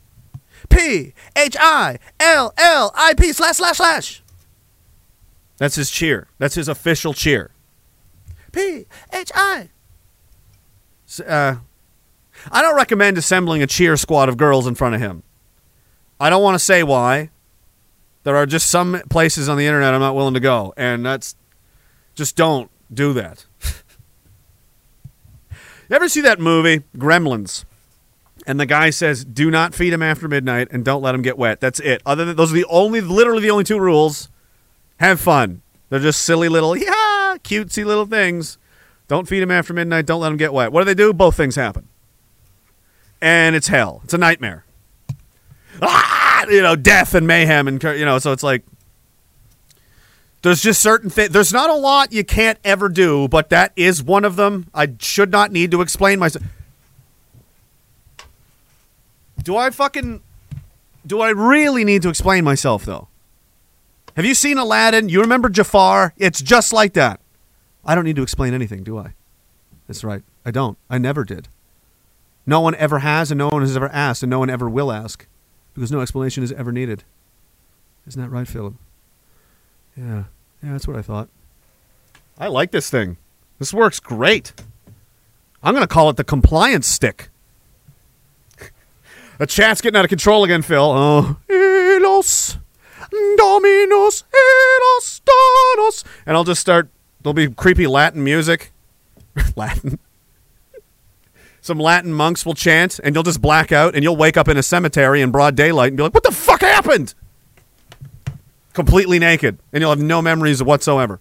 P 0.69 1.13
H 1.35 1.57
I 1.59 1.99
L 2.19 2.53
L 2.57 2.91
I 2.95 3.13
P 3.13 3.33
slash 3.33 3.57
slash 3.57 3.77
slash. 3.77 4.23
That's 5.57 5.75
his 5.75 5.91
cheer. 5.91 6.27
That's 6.37 6.55
his 6.55 6.67
official 6.67 7.13
cheer. 7.13 7.51
P 8.51 8.85
H 9.13 9.31
I. 9.35 9.69
Uh, 11.27 11.55
I 12.51 12.61
don't 12.61 12.75
recommend 12.75 13.17
assembling 13.17 13.61
a 13.61 13.67
cheer 13.67 13.97
squad 13.97 14.29
of 14.29 14.37
girls 14.37 14.65
in 14.65 14.75
front 14.75 14.95
of 14.95 15.01
him. 15.01 15.23
I 16.19 16.29
don't 16.29 16.41
want 16.41 16.55
to 16.55 16.59
say 16.59 16.83
why. 16.83 17.29
There 18.23 18.35
are 18.35 18.45
just 18.45 18.69
some 18.69 19.01
places 19.09 19.49
on 19.49 19.57
the 19.57 19.65
internet 19.65 19.93
I'm 19.93 19.99
not 19.99 20.15
willing 20.15 20.35
to 20.35 20.39
go, 20.39 20.73
and 20.77 21.05
that's 21.05 21.35
just 22.15 22.35
don't 22.35 22.69
do 22.93 23.13
that. 23.13 23.45
you 25.89 25.95
ever 25.95 26.09
see 26.09 26.21
that 26.21 26.39
movie, 26.39 26.83
Gremlins? 26.97 27.65
And 28.47 28.59
the 28.59 28.65
guy 28.65 28.89
says, 28.89 29.23
"Do 29.23 29.51
not 29.51 29.75
feed 29.75 29.93
him 29.93 30.01
after 30.01 30.27
midnight, 30.27 30.69
and 30.71 30.83
don't 30.83 31.03
let 31.03 31.13
him 31.13 31.21
get 31.21 31.37
wet." 31.37 31.59
That's 31.59 31.79
it. 31.79 32.01
Other 32.05 32.25
than 32.25 32.35
those 32.35 32.51
are 32.51 32.55
the 32.55 32.65
only, 32.69 32.99
literally 32.99 33.43
the 33.43 33.51
only 33.51 33.63
two 33.63 33.79
rules. 33.79 34.29
Have 34.99 35.19
fun. 35.19 35.61
They're 35.89 35.99
just 35.99 36.21
silly 36.21 36.49
little, 36.49 36.75
yeah, 36.77 37.35
cutesy 37.43 37.85
little 37.85 38.05
things. 38.05 38.57
Don't 39.07 39.27
feed 39.27 39.43
him 39.43 39.51
after 39.51 39.73
midnight. 39.73 40.05
Don't 40.05 40.21
let 40.21 40.31
him 40.31 40.37
get 40.37 40.53
wet. 40.53 40.71
What 40.71 40.81
do 40.81 40.85
they 40.85 40.95
do? 40.95 41.13
Both 41.13 41.35
things 41.35 41.55
happen, 41.55 41.87
and 43.21 43.55
it's 43.55 43.67
hell. 43.67 44.01
It's 44.03 44.13
a 44.13 44.17
nightmare. 44.17 44.65
Ah, 45.81 46.45
you 46.49 46.61
know, 46.61 46.75
death 46.75 47.13
and 47.13 47.27
mayhem, 47.27 47.67
and 47.67 47.81
you 47.83 48.05
know, 48.05 48.19
so 48.19 48.31
it's 48.31 48.43
like 48.43 48.63
there's 50.41 50.61
just 50.61 50.81
certain 50.81 51.09
things. 51.09 51.29
There's 51.29 51.53
not 51.53 51.69
a 51.69 51.75
lot 51.75 52.11
you 52.11 52.23
can't 52.23 52.57
ever 52.63 52.89
do, 52.89 53.27
but 53.27 53.49
that 53.49 53.73
is 53.75 54.01
one 54.01 54.25
of 54.25 54.35
them. 54.35 54.67
I 54.73 54.93
should 54.99 55.31
not 55.31 55.51
need 55.51 55.71
to 55.71 55.81
explain 55.81 56.19
myself. 56.19 56.45
Do 59.43 59.55
I 59.57 59.69
fucking? 59.69 60.21
Do 61.05 61.21
I 61.21 61.29
really 61.29 61.83
need 61.83 62.01
to 62.03 62.09
explain 62.09 62.43
myself 62.43 62.85
though? 62.85 63.07
Have 64.15 64.25
you 64.25 64.35
seen 64.35 64.57
Aladdin? 64.57 65.09
You 65.09 65.21
remember 65.21 65.49
Jafar? 65.49 66.13
It's 66.17 66.41
just 66.41 66.73
like 66.73 66.93
that. 66.93 67.19
I 67.85 67.95
don't 67.95 68.03
need 68.03 68.17
to 68.17 68.23
explain 68.23 68.53
anything, 68.53 68.83
do 68.83 68.97
I? 68.97 69.13
That's 69.87 70.03
right. 70.03 70.23
I 70.45 70.51
don't. 70.51 70.77
I 70.89 70.97
never 70.97 71.23
did. 71.23 71.47
No 72.45 72.59
one 72.59 72.75
ever 72.75 72.99
has, 72.99 73.31
and 73.31 73.37
no 73.37 73.49
one 73.49 73.61
has 73.61 73.75
ever 73.75 73.89
asked, 73.89 74.23
and 74.23 74.29
no 74.29 74.39
one 74.39 74.49
ever 74.49 74.69
will 74.69 74.91
ask, 74.91 75.27
because 75.73 75.91
no 75.91 76.01
explanation 76.01 76.43
is 76.43 76.51
ever 76.51 76.71
needed. 76.71 77.03
Isn't 78.07 78.21
that 78.21 78.29
right, 78.29 78.47
Philip? 78.47 78.73
Yeah. 79.95 80.23
Yeah, 80.63 80.71
that's 80.73 80.87
what 80.87 80.95
I 80.97 81.01
thought. 81.01 81.29
I 82.37 82.47
like 82.47 82.71
this 82.71 82.89
thing. 82.89 83.17
This 83.59 83.73
works 83.73 83.99
great. 83.99 84.53
I'm 85.63 85.73
going 85.73 85.83
to 85.83 85.93
call 85.93 86.09
it 86.09 86.17
the 86.17 86.23
compliance 86.23 86.87
stick. 86.87 87.29
the 89.37 89.45
chat's 89.47 89.81
getting 89.81 89.97
out 89.97 90.05
of 90.05 90.09
control 90.09 90.43
again, 90.43 90.61
Phil. 90.61 90.83
Oh, 90.83 91.37
Elos, 91.47 92.57
Dominus, 93.37 94.23
Elos, 94.33 95.21
Donos. 95.21 96.03
And 96.25 96.35
I'll 96.35 96.43
just 96.43 96.61
start, 96.61 96.89
there'll 97.21 97.33
be 97.33 97.49
creepy 97.49 97.87
Latin 97.87 98.23
music. 98.23 98.71
Latin. 99.55 99.99
Some 101.61 101.79
Latin 101.79 102.11
monks 102.11 102.43
will 102.43 102.55
chant, 102.55 102.99
and 103.03 103.13
you'll 103.15 103.23
just 103.23 103.39
black 103.41 103.71
out, 103.71 103.93
and 103.93 104.03
you'll 104.03 104.17
wake 104.17 104.35
up 104.35 104.47
in 104.47 104.57
a 104.57 104.63
cemetery 104.63 105.21
in 105.21 105.29
broad 105.29 105.55
daylight 105.55 105.89
and 105.89 105.97
be 105.97 106.03
like, 106.03 106.13
what 106.13 106.23
the 106.23 106.31
fuck 106.31 106.61
happened? 106.61 107.13
Completely 108.73 109.19
naked, 109.19 109.59
and 109.71 109.81
you'll 109.81 109.91
have 109.91 109.99
no 109.99 110.21
memories 110.21 110.61
whatsoever. 110.63 111.19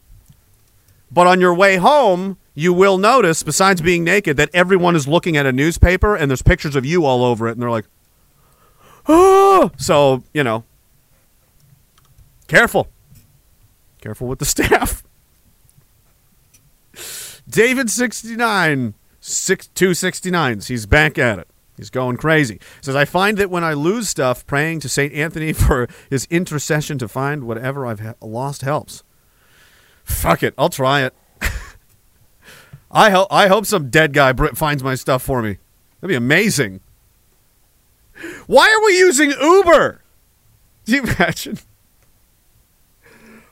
But 1.11 1.27
on 1.27 1.41
your 1.41 1.55
way 1.55 1.77
home, 1.77 2.39
you 2.55 2.73
will 2.73 2.99
notice, 2.99 3.43
besides 3.43 3.81
being 3.81 4.05
naked, 4.05 4.37
that 4.37 4.51
everyone 4.53 4.95
is 4.95 5.09
looking 5.09 5.37
at 5.37 5.47
a 5.47 5.53
newspaper 5.53 6.15
and 6.17 6.31
there's 6.31 6.43
pictures 6.43 6.77
of 6.77 6.85
you 6.85 7.05
all 7.05 7.25
over 7.25 7.49
it, 7.49 7.53
and 7.53 7.63
they're 7.63 7.71
like, 7.71 7.87
oh. 9.09 9.71
So, 9.77 10.23
you 10.33 10.45
know, 10.45 10.65
careful. 12.47 12.89
Careful 14.01 14.29
with 14.29 14.39
the 14.39 14.45
staff. 14.47 15.03
David69, 17.51 18.95
six, 19.21 19.69
269s. 19.75 20.69
He's 20.69 20.87
back 20.87 21.19
at 21.19 21.41
it. 21.41 21.49
He's 21.81 21.91
going 21.91 22.17
crazy. 22.19 22.61
Says, 22.83 22.95
I 22.95 23.05
find 23.07 23.39
that 23.39 23.51
when 23.51 23.65
I 23.65 23.73
lose 23.73 24.09
stuff, 24.09 24.47
praying 24.47 24.81
to 24.81 24.89
St. 24.89 25.13
Anthony 25.15 25.53
for 25.55 25.89
his 26.11 26.27
intercession 26.31 26.99
to 26.99 27.09
find 27.09 27.45
whatever 27.45 27.87
I've 27.87 28.01
ha- 28.01 28.15
lost 28.21 28.63
helps. 28.63 29.03
Fuck 30.05 30.43
it. 30.43 30.55
I'll 30.59 30.69
try 30.69 31.03
it. 31.03 31.15
I, 32.91 33.11
ho- 33.11 33.27
I 33.31 33.49
hope 33.49 33.65
some 33.67 33.89
dead 33.89 34.13
guy 34.13 34.33
br- 34.33 34.49
finds 34.49 34.83
my 34.83 34.95
stuff 34.95 35.23
for 35.23 35.41
me. 35.41 35.59
That'd 36.01 36.13
be 36.13 36.17
amazing. 36.17 36.81
Why 38.47 38.71
are 38.71 38.85
we 38.85 38.99
using 38.99 39.31
Uber? 39.31 40.03
Do 40.85 40.93
you 40.93 41.03
imagine? 41.05 41.59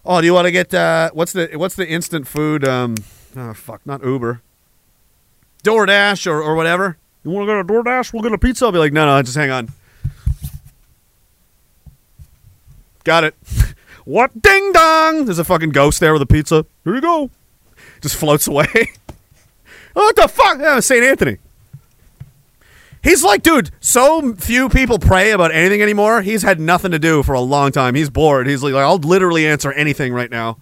Oh, 0.05 0.21
do 0.21 0.27
you 0.27 0.35
want 0.35 0.47
to 0.47 0.51
get 0.53 0.73
uh, 0.73 1.11
what's 1.12 1.33
the 1.33 1.51
what's 1.55 1.75
the 1.77 1.87
instant 1.87 2.27
food? 2.27 2.67
Um, 2.67 2.95
oh 3.37 3.53
fuck, 3.53 3.85
not 3.85 4.03
Uber, 4.03 4.41
DoorDash 5.62 6.27
or, 6.27 6.43
or 6.43 6.55
whatever. 6.55 6.97
You 7.29 7.35
want 7.35 7.47
to 7.47 7.53
go 7.53 7.62
to 7.62 7.91
DoorDash? 7.91 8.14
We'll 8.14 8.23
get 8.23 8.33
a 8.33 8.38
pizza. 8.38 8.64
I'll 8.64 8.73
be 8.73 8.79
like, 8.79 8.95
no, 8.95 9.05
no, 9.05 9.21
just 9.21 9.37
hang 9.37 9.51
on. 9.51 9.71
Got 13.05 13.25
it. 13.25 13.35
what? 14.07 14.41
Ding 14.41 14.73
dong! 14.73 15.27
There's 15.27 15.38
a 15.38 15.45
fucking 15.45 15.71
ghost 15.71 16.01
there 16.01 16.14
with 16.14 16.23
a 16.23 16.27
pizza. 16.27 16.64
Here 16.85 16.95
you 16.95 17.03
go. 17.03 17.31
Just 18.01 18.17
floats 18.17 18.47
away. 18.47 18.67
what 19.93 20.17
the 20.17 20.27
fuck? 20.27 20.59
Yeah, 20.59 20.81
St. 20.81 21.05
Anthony. 21.05 21.37
He's 23.03 23.23
like, 23.23 23.43
dude, 23.43 23.73
so 23.79 24.35
few 24.35 24.71
people 24.71 24.99
pray 24.99 25.31
about 25.33 25.53
anything 25.53 25.83
anymore. 25.83 26.23
He's 26.23 26.43
had 26.43 26.59
nothing 26.59 26.93
to 26.93 26.99
do 26.99 27.23
for 27.23 27.35
a 27.35 27.41
long 27.41 27.73
time. 27.73 27.95
He's 27.95 28.09
bored. 28.09 28.47
He's 28.47 28.62
like, 28.62 28.73
I'll 28.73 28.97
literally 28.97 29.47
answer 29.47 29.71
anything 29.73 30.14
right 30.14 30.31
now. 30.31 30.57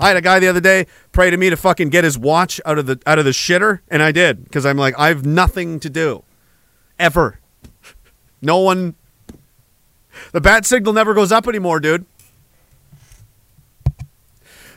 I 0.00 0.08
had 0.08 0.16
a 0.16 0.22
guy 0.22 0.38
the 0.38 0.48
other 0.48 0.60
day 0.60 0.86
pray 1.12 1.30
to 1.30 1.36
me 1.36 1.50
to 1.50 1.56
fucking 1.56 1.90
get 1.90 2.04
his 2.04 2.18
watch 2.18 2.60
out 2.64 2.78
of 2.78 2.86
the 2.86 3.00
out 3.06 3.18
of 3.18 3.24
the 3.24 3.30
shitter, 3.30 3.80
and 3.88 4.02
I 4.02 4.12
did 4.12 4.44
because 4.44 4.66
I'm 4.66 4.76
like, 4.76 4.98
I 4.98 5.08
have 5.08 5.26
nothing 5.26 5.78
to 5.80 5.90
do, 5.90 6.24
ever. 6.98 7.38
No 8.42 8.58
one. 8.58 8.94
The 10.32 10.40
bat 10.40 10.66
signal 10.66 10.92
never 10.92 11.14
goes 11.14 11.30
up 11.30 11.46
anymore, 11.46 11.80
dude. 11.80 12.06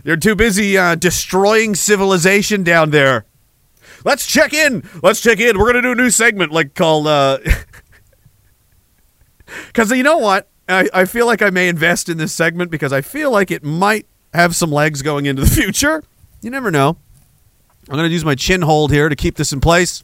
You're 0.04 0.18
too 0.18 0.36
busy 0.36 0.78
uh, 0.78 0.96
destroying 0.96 1.76
civilization 1.76 2.64
down 2.64 2.90
there. 2.90 3.26
Let's 4.04 4.28
check 4.28 4.54
in. 4.54 4.88
Let's 5.02 5.22
check 5.22 5.40
in. 5.40 5.58
We're 5.58 5.68
gonna 5.68 5.82
do 5.82 5.94
a 5.94 5.96
new 5.96 6.10
segment 6.10 6.52
like 6.52 6.76
called. 6.76 7.08
Because 9.68 9.92
you 9.92 10.04
know 10.04 10.18
what, 10.18 10.50
I, 10.68 10.90
I 10.94 11.06
feel 11.06 11.26
like 11.26 11.42
I 11.42 11.50
may 11.50 11.68
invest 11.68 12.10
in 12.10 12.18
this 12.18 12.34
segment 12.34 12.72
because 12.72 12.94
I 12.94 13.02
feel 13.02 13.32
like 13.32 13.52
it 13.52 13.64
might 13.64 14.08
have 14.34 14.56
some 14.56 14.72
legs 14.72 15.02
going 15.02 15.26
into 15.26 15.42
the 15.42 15.50
future. 15.50 16.04
You 16.42 16.50
never 16.50 16.72
know. 16.72 16.98
I'm 17.90 17.96
gonna 17.96 18.08
use 18.08 18.26
my 18.26 18.36
chin 18.36 18.62
hold 18.62 18.92
here 18.92 19.10
to 19.10 19.16
keep 19.16 19.36
this 19.36 19.52
in 19.54 19.60
place. 19.60 20.04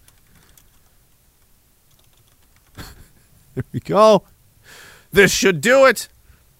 there 3.56 3.64
we 3.72 3.80
go. 3.80 4.24
This 5.12 5.32
should 5.32 5.62
do 5.62 5.86
it. 5.86 6.10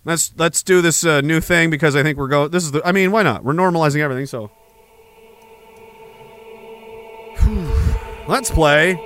Let's 0.06 0.32
let's 0.38 0.64
do 0.64 0.82
this 0.82 1.04
uh, 1.06 1.22
new 1.22 1.42
thing 1.42 1.70
because 1.70 1.96
I 1.96 2.04
think 2.04 2.18
we're 2.18 2.30
going. 2.30 2.52
This 2.52 2.64
is 2.64 2.72
the. 2.72 2.82
I 2.86 2.92
mean, 2.92 3.12
why 3.12 3.24
not? 3.24 3.44
We're 3.44 3.54
normalizing 3.54 4.00
everything. 4.00 4.26
So 4.26 4.50
let's 8.28 8.50
play. 8.50 8.98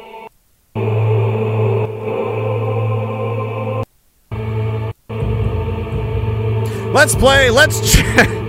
Let's 6.94 7.16
play. 7.16 7.50
Let's 7.50 7.94
check. 7.96 8.43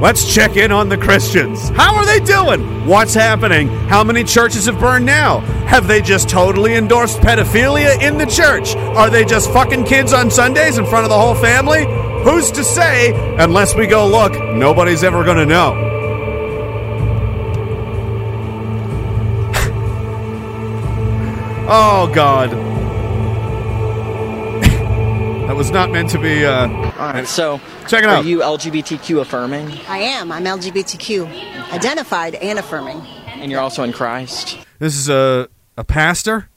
Let's 0.00 0.24
check 0.32 0.56
in 0.56 0.72
on 0.72 0.88
the 0.88 0.96
Christians. 0.96 1.68
How 1.68 1.94
are 1.94 2.06
they 2.06 2.20
doing? 2.20 2.86
What's 2.86 3.12
happening? 3.12 3.68
How 3.68 4.02
many 4.02 4.24
churches 4.24 4.64
have 4.64 4.80
burned 4.80 5.04
now? 5.04 5.40
Have 5.66 5.88
they 5.88 6.00
just 6.00 6.30
totally 6.30 6.74
endorsed 6.74 7.18
pedophilia 7.18 8.00
in 8.00 8.16
the 8.16 8.24
church? 8.24 8.74
Are 8.74 9.10
they 9.10 9.26
just 9.26 9.52
fucking 9.52 9.84
kids 9.84 10.14
on 10.14 10.30
Sundays 10.30 10.78
in 10.78 10.86
front 10.86 11.04
of 11.04 11.10
the 11.10 11.18
whole 11.18 11.34
family? 11.34 11.84
Who's 12.24 12.50
to 12.52 12.64
say? 12.64 13.12
Unless 13.36 13.74
we 13.74 13.86
go 13.86 14.08
look, 14.08 14.32
nobody's 14.54 15.04
ever 15.04 15.22
going 15.22 15.36
to 15.36 15.44
know. 15.44 15.74
oh, 21.68 22.10
God. 22.14 22.50
that 25.46 25.54
was 25.54 25.70
not 25.70 25.90
meant 25.90 26.08
to 26.08 26.18
be. 26.18 26.46
Uh, 26.46 26.68
All 26.68 27.12
right, 27.12 27.28
so 27.28 27.60
Check 27.90 28.04
it 28.04 28.08
are 28.08 28.18
out. 28.18 28.24
you 28.24 28.38
LGBTQ 28.38 29.20
affirming, 29.20 29.68
I 29.88 29.98
am. 29.98 30.30
I'm 30.30 30.44
LGBTQ 30.44 31.72
identified 31.72 32.36
and 32.36 32.56
affirming. 32.60 33.00
and 33.26 33.50
you're 33.50 33.60
also 33.60 33.82
in 33.82 33.92
Christ? 33.92 34.58
this 34.78 34.94
is 34.96 35.08
a, 35.08 35.48
a 35.76 35.82
pastor, 35.82 36.48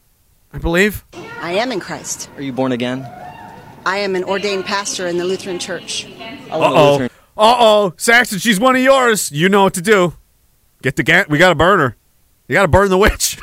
I 0.54 0.60
believe. 0.60 1.04
I 1.42 1.54
am 1.54 1.72
in 1.72 1.80
Christ. 1.80 2.30
Are 2.36 2.44
you 2.44 2.54
born 2.54 2.72
again? 2.72 3.02
I 3.84 3.98
am 3.98 4.16
an 4.16 4.24
ordained 4.24 4.66
pastor 4.66 5.08
in 5.08 5.18
the 5.18 5.26
Lutheran 5.26 5.58
Church. 5.58 6.06
I 6.06 6.58
went 6.58 6.76
Uh-oh. 6.76 7.08
Uh-oh. 7.36 7.94
Saxon, 7.98 8.38
she's 8.38 8.60
one 8.60 8.76
of 8.76 8.84
yours. 8.84 9.32
You 9.32 9.50
know 9.50 9.64
what 9.64 9.74
to 9.74 9.82
do. 9.82 10.14
Get 10.84 10.98
the 10.98 11.04
gat. 11.04 11.32
We 11.32 11.40
got 11.40 11.50
to 11.50 11.56
burn 11.56 11.80
her. 11.80 11.96
You 12.48 12.54
got 12.54 12.62
to 12.62 12.68
burn 12.68 12.92
the 12.92 12.98
witch. 13.00 13.40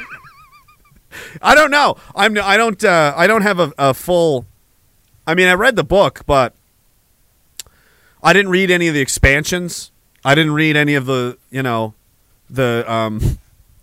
I 1.43 1.57
don't 1.57 1.73
know. 1.73 1.97
I'm. 2.15 2.39
I 2.39 2.57
don't. 2.57 2.85
Uh, 2.85 3.13
I 3.17 3.27
don't 3.27 3.43
have 3.43 3.59
a, 3.59 3.73
a 3.77 3.95
full. 3.95 4.47
I 5.27 5.35
mean, 5.35 5.49
I 5.49 5.55
read 5.55 5.75
the 5.75 5.83
book, 5.83 6.23
but 6.25 6.55
I 8.23 8.33
didn't 8.33 8.51
read 8.51 8.71
any 8.71 8.89
of 8.89 8.95
the 8.95 9.01
expansions. 9.01 9.91
I 10.25 10.35
didn't 10.35 10.53
read 10.53 10.77
any 10.77 10.95
of 10.95 11.07
the. 11.07 11.39
You 11.51 11.63
know, 11.63 11.95
the 12.49 12.85
um, 12.91 13.39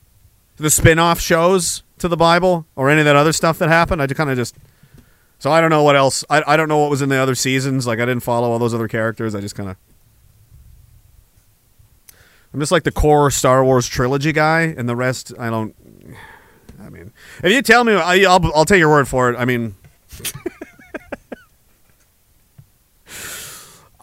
the 0.58 0.70
spin-off 0.70 1.20
shows 1.20 1.84
to 2.00 2.08
the 2.08 2.18
Bible 2.18 2.66
or 2.76 2.90
any 2.90 3.02
of 3.02 3.06
that 3.06 3.16
other 3.16 3.34
stuff 3.34 3.58
that 3.60 3.70
happened. 3.70 4.02
I 4.02 4.08
just 4.08 4.18
kind 4.18 4.30
of 4.30 4.38
just. 4.38 4.56
So 5.40 5.52
I 5.52 5.62
don't 5.62 5.70
know 5.70 5.84
what 5.84 5.96
else. 5.96 6.26
I, 6.30 6.44
I 6.48 6.58
don't 6.58 6.68
know 6.68 6.80
what 6.80 6.90
was 6.90 7.02
in 7.02 7.10
the 7.10 7.18
other 7.18 7.36
seasons. 7.36 7.86
Like 7.86 8.00
I 8.00 8.06
didn't 8.06 8.24
follow 8.24 8.50
all 8.52 8.60
those 8.60 8.74
other 8.74 8.88
characters. 8.88 9.36
I 9.36 9.42
just 9.42 9.56
kind 9.56 9.70
of. 9.70 9.78
I'm 12.54 12.60
just 12.60 12.72
like 12.72 12.84
the 12.84 12.92
core 12.92 13.30
Star 13.30 13.64
Wars 13.64 13.88
trilogy 13.88 14.32
guy, 14.32 14.62
and 14.62 14.88
the 14.88 14.96
rest 14.96 15.34
I 15.38 15.50
don't. 15.50 15.76
I 16.82 16.90
mean, 16.90 17.12
if 17.44 17.52
you 17.52 17.62
tell 17.62 17.84
me, 17.84 17.94
I, 17.94 18.22
I'll 18.22 18.44
I'll 18.56 18.66
take 18.66 18.80
your 18.80 18.90
word 18.90 19.08
for 19.08 19.30
it. 19.30 19.36
I 19.38 19.46
mean, 19.46 19.76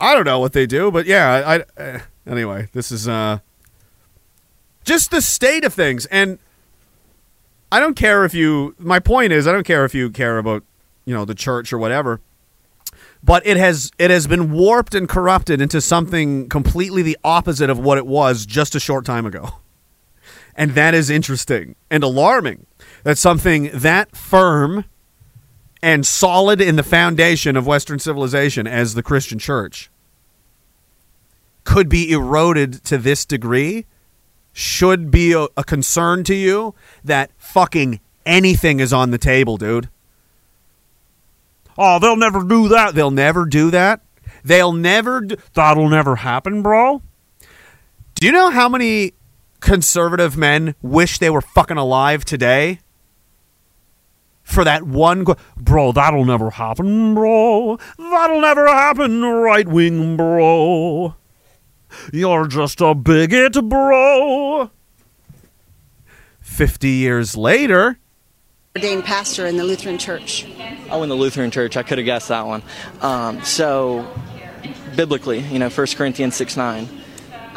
I 0.04 0.14
don't 0.14 0.24
know 0.24 0.38
what 0.38 0.52
they 0.52 0.66
do, 0.66 0.90
but 0.90 1.06
yeah. 1.06 1.30
I, 1.30 1.56
I 1.56 1.82
uh, 1.82 2.00
anyway, 2.26 2.68
this 2.72 2.92
is 2.92 3.08
uh 3.08 3.38
just 4.84 5.10
the 5.10 5.22
state 5.22 5.64
of 5.64 5.72
things, 5.72 6.06
and 6.06 6.38
I 7.72 7.80
don't 7.80 7.94
care 7.94 8.24
if 8.24 8.34
you. 8.34 8.74
My 8.78 8.98
point 8.98 9.32
is, 9.32 9.46
I 9.46 9.52
don't 9.52 9.66
care 9.66 9.84
if 9.84 9.94
you 9.94 10.10
care 10.10 10.38
about 10.38 10.62
you 11.04 11.14
know 11.14 11.24
the 11.24 11.34
church 11.34 11.72
or 11.72 11.78
whatever 11.78 12.20
but 13.24 13.46
it 13.46 13.56
has 13.56 13.90
it 13.98 14.10
has 14.10 14.26
been 14.26 14.52
warped 14.52 14.94
and 14.94 15.08
corrupted 15.08 15.60
into 15.60 15.80
something 15.80 16.48
completely 16.48 17.02
the 17.02 17.16
opposite 17.24 17.70
of 17.70 17.78
what 17.78 17.96
it 17.96 18.06
was 18.06 18.44
just 18.44 18.74
a 18.74 18.80
short 18.80 19.04
time 19.04 19.26
ago. 19.26 19.48
And 20.56 20.72
that 20.72 20.94
is 20.94 21.10
interesting 21.10 21.74
and 21.90 22.04
alarming 22.04 22.66
that 23.02 23.18
something 23.18 23.70
that 23.74 24.14
firm 24.14 24.84
and 25.82 26.06
solid 26.06 26.60
in 26.60 26.76
the 26.76 26.84
foundation 26.84 27.56
of 27.56 27.66
Western 27.66 27.98
civilization 27.98 28.64
as 28.66 28.94
the 28.94 29.02
Christian 29.02 29.40
church 29.40 29.90
could 31.64 31.88
be 31.88 32.12
eroded 32.12 32.84
to 32.84 32.98
this 32.98 33.24
degree 33.24 33.86
should 34.52 35.10
be 35.10 35.32
a, 35.32 35.46
a 35.56 35.64
concern 35.64 36.22
to 36.24 36.34
you 36.34 36.74
that 37.02 37.30
fucking 37.36 38.00
anything 38.24 38.78
is 38.80 38.92
on 38.92 39.10
the 39.10 39.18
table, 39.18 39.56
dude. 39.56 39.88
Oh, 41.76 41.98
they'll 41.98 42.16
never 42.16 42.44
do 42.44 42.68
that. 42.68 42.94
They'll 42.94 43.10
never 43.10 43.46
do 43.46 43.70
that. 43.72 44.00
They'll 44.44 44.72
never. 44.72 45.22
Do- 45.22 45.36
That'll 45.54 45.88
never 45.88 46.16
happen, 46.16 46.62
bro. 46.62 47.02
Do 48.14 48.26
you 48.26 48.32
know 48.32 48.50
how 48.50 48.68
many 48.68 49.14
conservative 49.60 50.36
men 50.36 50.76
wish 50.82 51.18
they 51.18 51.30
were 51.30 51.40
fucking 51.40 51.76
alive 51.78 52.24
today? 52.24 52.78
For 54.44 54.62
that 54.62 54.82
one, 54.84 55.24
bro, 55.56 55.90
that'll 55.92 56.26
never 56.26 56.50
happen, 56.50 57.14
bro. 57.14 57.78
That'll 57.98 58.42
never 58.42 58.68
happen, 58.68 59.22
right 59.24 59.66
wing, 59.66 60.16
bro. 60.18 61.16
You're 62.12 62.46
just 62.46 62.80
a 62.80 62.94
bigot, 62.94 63.52
bro. 63.68 64.70
50 66.40 66.88
years 66.88 67.36
later, 67.36 67.98
Ordained 68.76 69.04
pastor 69.04 69.46
in 69.46 69.56
the 69.56 69.62
Lutheran 69.62 69.98
Church. 69.98 70.46
Oh, 70.90 71.02
in 71.04 71.08
the 71.08 71.14
Lutheran 71.14 71.52
Church. 71.52 71.76
I 71.76 71.84
could 71.84 71.98
have 71.98 72.04
guessed 72.04 72.28
that 72.28 72.44
one. 72.44 72.60
Um, 73.02 73.40
so, 73.44 74.04
biblically, 74.96 75.38
you 75.38 75.60
know, 75.60 75.70
1 75.70 75.86
Corinthians 75.96 76.34
6 76.34 76.56
9. 76.56 76.88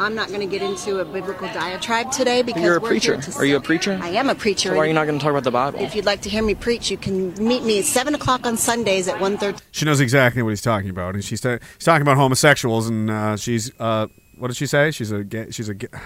I'm 0.00 0.14
not 0.14 0.28
going 0.28 0.38
to 0.40 0.46
get 0.46 0.62
into 0.62 1.00
a 1.00 1.04
biblical 1.04 1.48
diatribe 1.48 2.12
today 2.12 2.42
because 2.42 2.62
You're 2.62 2.76
a 2.76 2.80
we're 2.80 2.88
preacher. 2.90 3.14
here 3.14 3.20
to 3.32 3.38
Are 3.38 3.44
you 3.44 3.56
a 3.56 3.60
preacher? 3.60 3.98
I 4.00 4.10
am 4.10 4.30
a 4.30 4.36
preacher. 4.36 4.68
So 4.68 4.76
why 4.76 4.84
are 4.84 4.86
you 4.86 4.92
not 4.92 5.06
going 5.06 5.18
to 5.18 5.22
talk 5.22 5.32
about 5.32 5.42
the 5.42 5.50
Bible? 5.50 5.80
If 5.80 5.96
you'd 5.96 6.04
like 6.06 6.20
to 6.20 6.30
hear 6.30 6.40
me 6.44 6.54
preach, 6.54 6.88
you 6.88 6.96
can 6.96 7.34
meet 7.44 7.64
me 7.64 7.80
at 7.80 7.84
seven 7.84 8.14
o'clock 8.14 8.46
on 8.46 8.56
Sundays 8.56 9.08
at 9.08 9.16
1.30. 9.16 9.60
She 9.72 9.84
knows 9.86 9.98
exactly 9.98 10.40
what 10.42 10.50
he's 10.50 10.62
talking 10.62 10.88
about, 10.88 11.14
and 11.16 11.24
she's, 11.24 11.40
ta- 11.40 11.58
she's 11.78 11.84
talking 11.84 12.02
about 12.02 12.16
homosexuals, 12.16 12.88
and 12.88 13.10
uh, 13.10 13.36
she's 13.36 13.72
uh, 13.80 14.06
what 14.38 14.48
did 14.48 14.56
she 14.56 14.66
say? 14.66 14.90
She's 14.90 15.12
a 15.12 15.24
gay, 15.24 15.50
she's 15.50 15.68
a 15.68 15.74
gay. 15.74 15.88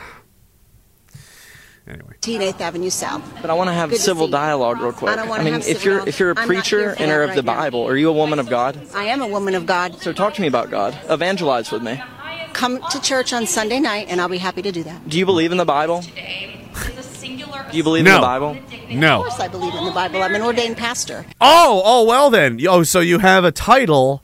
anyway. 1.87 2.15
8th 2.21 2.61
Avenue 2.61 2.91
South. 2.91 3.23
But 3.41 3.51
I 3.51 3.55
want 3.55 3.69
to 3.69 3.75
have 3.75 3.91
Good 3.91 4.01
civil 4.01 4.27
see 4.27 4.31
you. 4.31 4.33
dialogue 4.33 4.81
real 4.81 4.93
quick. 4.93 5.13
I 5.13 5.17
don't 5.17 5.29
wanna 5.29 5.45
mean, 5.45 5.55
have 5.55 5.67
if 5.67 5.83
civil 5.83 5.99
you're 5.99 6.09
if 6.09 6.21
you're 6.21 6.31
a 6.31 6.39
I'm 6.39 6.49
not 6.49 6.67
here 6.67 6.81
preacher 6.89 6.97
for 6.97 7.03
and 7.03 7.13
are 7.13 7.23
of 7.23 7.31
right 7.31 7.37
the 7.37 7.43
now. 7.43 7.55
Bible, 7.55 7.87
are 7.87 7.97
you 7.97 8.09
a 8.09 8.13
woman 8.13 8.39
of 8.39 8.49
God? 8.49 8.81
I 8.95 9.05
am 9.05 9.23
a 9.23 9.29
woman 9.29 9.55
of 9.55 9.67
God. 9.67 10.01
So 10.01 10.13
talk 10.13 10.35
to 10.35 10.43
me 10.43 10.49
about 10.49 10.71
God. 10.71 10.97
Evangelize 11.09 11.71
with 11.71 11.83
me. 11.83 12.03
Come 12.53 12.81
to 12.91 13.01
church 13.01 13.33
on 13.33 13.47
Sunday 13.47 13.81
night, 13.81 14.09
and 14.11 14.21
I'll 14.21 14.29
be 14.29 14.39
happy 14.39 14.63
to 14.63 14.73
do 14.73 14.83
that. 14.83 15.09
Do 15.09 15.19
you 15.19 15.25
believe 15.25 15.53
in 15.53 15.59
the 15.59 15.65
Bible? 15.65 16.03
Do 16.03 17.77
you 17.79 17.83
believe 17.83 18.07
in 18.07 18.13
the 18.13 18.21
Bible? 18.21 18.59
No. 18.91 19.23
Of 19.23 19.29
course, 19.29 19.41
I 19.41 19.49
believe 19.49 19.75
in 19.75 19.87
the 19.87 19.91
Bible. 19.91 20.23
I'm 20.23 20.35
an 20.35 20.43
ordained 20.43 20.77
pastor. 20.77 21.25
Oh, 21.41 21.81
oh, 21.85 22.05
well 22.05 22.29
then. 22.29 22.61
Oh, 22.69 22.83
so 22.83 23.01
you 23.01 23.21
have 23.21 23.45
a 23.45 23.53
title, 23.53 24.23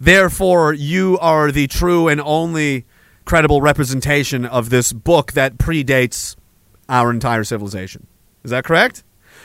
therefore 0.00 0.72
you 0.72 1.16
are 1.20 1.52
the 1.52 1.68
true 1.68 2.08
and 2.08 2.20
only 2.20 2.86
credible 3.30 3.62
representation 3.62 4.44
of 4.44 4.70
this 4.70 4.92
book 4.92 5.30
that 5.34 5.56
predates 5.56 6.34
our 6.88 7.12
entire 7.12 7.44
civilization. 7.44 8.08
Is 8.42 8.50
that 8.50 8.64
correct? 8.64 9.04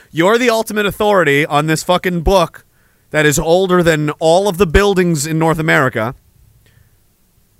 You're 0.09 0.39
the 0.39 0.49
ultimate 0.49 0.87
authority 0.87 1.45
on 1.45 1.67
this 1.67 1.83
fucking 1.83 2.21
book 2.21 2.65
that 3.11 3.27
is 3.27 3.37
older 3.37 3.83
than 3.83 4.09
all 4.17 4.47
of 4.47 4.57
the 4.57 4.65
buildings 4.65 5.27
in 5.27 5.37
North 5.37 5.59
America. 5.59 6.15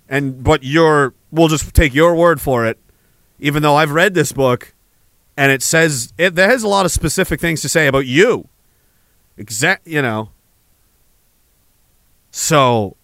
And 0.10 0.44
but 0.44 0.64
you're 0.64 1.14
we'll 1.30 1.48
just 1.48 1.76
take 1.76 1.94
your 1.94 2.16
word 2.16 2.42
for 2.42 2.66
it, 2.66 2.80
even 3.38 3.62
though 3.62 3.76
I've 3.76 3.92
read 3.92 4.16
this 4.16 4.32
book 4.32 4.74
and 5.38 5.52
it 5.52 5.62
says 5.62 6.12
it 6.18 6.34
there 6.34 6.50
has 6.50 6.64
a 6.64 6.68
lot 6.68 6.88
of 6.88 6.92
specific 6.92 7.40
things 7.40 7.62
to 7.62 7.70
say 7.70 7.86
about 7.86 8.08
you 8.08 8.48
exact 9.38 9.86
you 9.88 10.02
know 10.02 10.32
so 12.32 12.98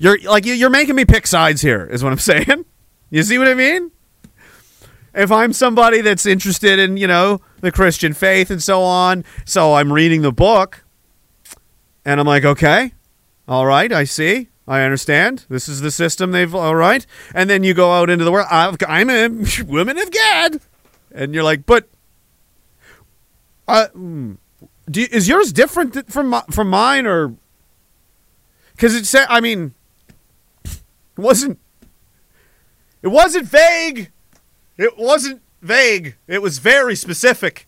you're 0.00 0.18
like 0.22 0.44
you- 0.46 0.54
you're 0.54 0.70
making 0.70 0.94
me 0.94 1.04
pick 1.04 1.26
sides 1.26 1.60
here 1.62 1.84
is 1.86 2.02
what 2.02 2.12
i'm 2.12 2.18
saying 2.32 2.64
you 3.10 3.22
see 3.22 3.38
what 3.38 3.48
i 3.48 3.54
mean 3.54 3.90
if 5.14 5.32
i'm 5.32 5.52
somebody 5.52 6.00
that's 6.00 6.26
interested 6.26 6.78
in 6.78 6.96
you 6.96 7.06
know 7.06 7.40
the 7.60 7.72
christian 7.72 8.12
faith 8.12 8.50
and 8.50 8.62
so 8.62 8.82
on 8.82 9.24
so 9.44 9.74
i'm 9.74 9.92
reading 9.92 10.22
the 10.22 10.32
book 10.32 10.84
and 12.04 12.20
i'm 12.20 12.26
like 12.26 12.44
okay 12.44 12.92
all 13.46 13.66
right 13.66 13.92
i 13.92 14.04
see 14.04 14.48
I 14.70 14.82
understand. 14.82 15.46
This 15.48 15.66
is 15.66 15.80
the 15.80 15.90
system 15.90 16.30
they've 16.32 16.54
all 16.54 16.76
right. 16.76 17.06
And 17.34 17.48
then 17.48 17.64
you 17.64 17.72
go 17.72 17.90
out 17.90 18.10
into 18.10 18.26
the 18.26 18.30
world. 18.30 18.48
I've, 18.50 18.76
I'm 18.86 19.08
a 19.08 19.28
woman 19.66 19.96
of 19.96 20.10
God, 20.10 20.60
and 21.10 21.32
you're 21.32 21.42
like, 21.42 21.64
but 21.64 21.88
uh, 23.66 23.86
mm, 23.96 24.36
do 24.90 25.06
is 25.10 25.26
yours 25.26 25.54
different 25.54 26.12
from 26.12 26.38
from 26.50 26.68
mine 26.68 27.06
or? 27.06 27.34
Because 28.72 28.94
it 28.94 29.06
said, 29.06 29.26
I 29.30 29.40
mean, 29.40 29.72
it 31.18 31.20
wasn't. 31.20 31.58
It 33.02 33.08
wasn't 33.08 33.48
vague. 33.48 34.12
It 34.76 34.96
wasn't 34.96 35.42
vague. 35.60 36.14
It 36.28 36.40
was 36.40 36.58
very 36.58 36.94
specific. 36.94 37.66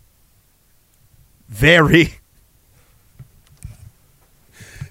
Very. 1.48 2.14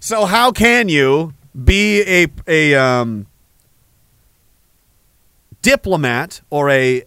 So 0.01 0.25
how 0.25 0.51
can 0.51 0.89
you 0.89 1.33
be 1.63 2.01
a 2.01 2.27
a 2.47 2.75
um, 2.75 3.27
diplomat 5.61 6.41
or 6.49 6.69
a 6.69 7.05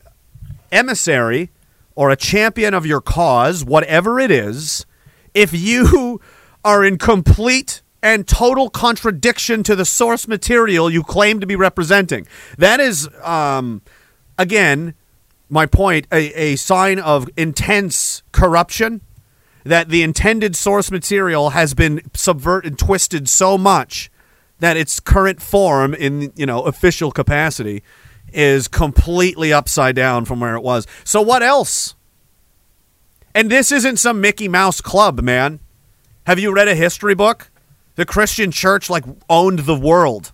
emissary 0.71 1.51
or 1.95 2.11
a 2.11 2.17
champion 2.17 2.73
of 2.73 2.87
your 2.87 3.03
cause, 3.03 3.63
whatever 3.63 4.19
it 4.19 4.31
is, 4.31 4.87
if 5.35 5.53
you 5.53 6.19
are 6.65 6.83
in 6.83 6.97
complete 6.97 7.82
and 8.03 8.27
total 8.27 8.69
contradiction 8.69 9.63
to 9.63 9.77
the 9.77 9.85
source 9.85 10.27
material 10.27 10.91
you 10.91 11.03
claim 11.03 11.41
to 11.41 11.47
be 11.47 11.57
representing? 11.57 12.27
That 12.59 12.81
is, 12.81 13.09
um, 13.23 13.83
again, 14.39 14.95
my 15.49 15.67
point, 15.67 16.07
a, 16.11 16.33
a 16.33 16.57
sign 16.57 16.99
of 16.99 17.29
intense 17.37 18.23
corruption 18.33 19.03
that 19.65 19.89
the 19.89 20.03
intended 20.03 20.57
source 20.57 20.91
material 20.91 21.51
has 21.51 21.75
been 21.75 22.01
subverted 22.15 22.73
and 22.73 22.79
twisted 22.79 23.29
so 23.29 23.57
much 23.57 24.11
that 24.59 24.77
its 24.77 24.99
current 25.01 25.43
form 25.43 25.95
in 25.95 26.33
you 26.35 26.47
know 26.47 26.63
official 26.63 27.11
capacity 27.11 27.83
is 28.33 28.67
completely 28.67 29.53
upside 29.53 29.95
down 29.95 30.25
from 30.25 30.41
where 30.41 30.55
it 30.55 30.63
was. 30.63 30.87
So 31.05 31.21
what 31.21 31.43
else? 31.43 31.95
And 33.35 33.51
this 33.51 33.71
isn't 33.71 33.99
some 33.99 34.21
Mickey 34.21 34.49
Mouse 34.49 34.81
club, 34.81 35.21
man. 35.21 35.61
Have 36.27 36.39
you 36.39 36.53
read 36.53 36.69
a 36.69 36.75
history 36.75 37.15
book? 37.15 37.51
The 37.95 38.07
Christian 38.07 38.51
church 38.51 38.89
like 38.89 39.05
owned 39.29 39.61
the 39.61 39.79
world. 39.79 40.33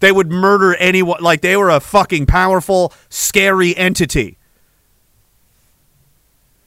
They 0.00 0.12
would 0.12 0.30
murder 0.30 0.74
anyone 0.76 1.22
like 1.22 1.40
they 1.40 1.56
were 1.56 1.70
a 1.70 1.80
fucking 1.80 2.26
powerful, 2.26 2.92
scary 3.08 3.76
entity. 3.76 4.38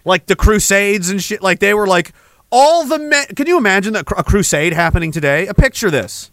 Like 0.06 0.26
the 0.26 0.36
crusades 0.36 1.10
and 1.10 1.22
shit 1.22 1.42
like 1.42 1.60
they 1.60 1.74
were 1.74 1.88
like 1.88 2.14
all 2.52 2.86
the 2.86 2.98
men 2.98 3.28
can 3.36 3.46
you 3.48 3.58
imagine 3.58 3.94
that 3.94 4.06
a 4.18 4.24
crusade 4.24 4.74
happening 4.74 5.12
today? 5.12 5.48
A 5.48 5.54
picture 5.54 5.92
this. 5.92 6.32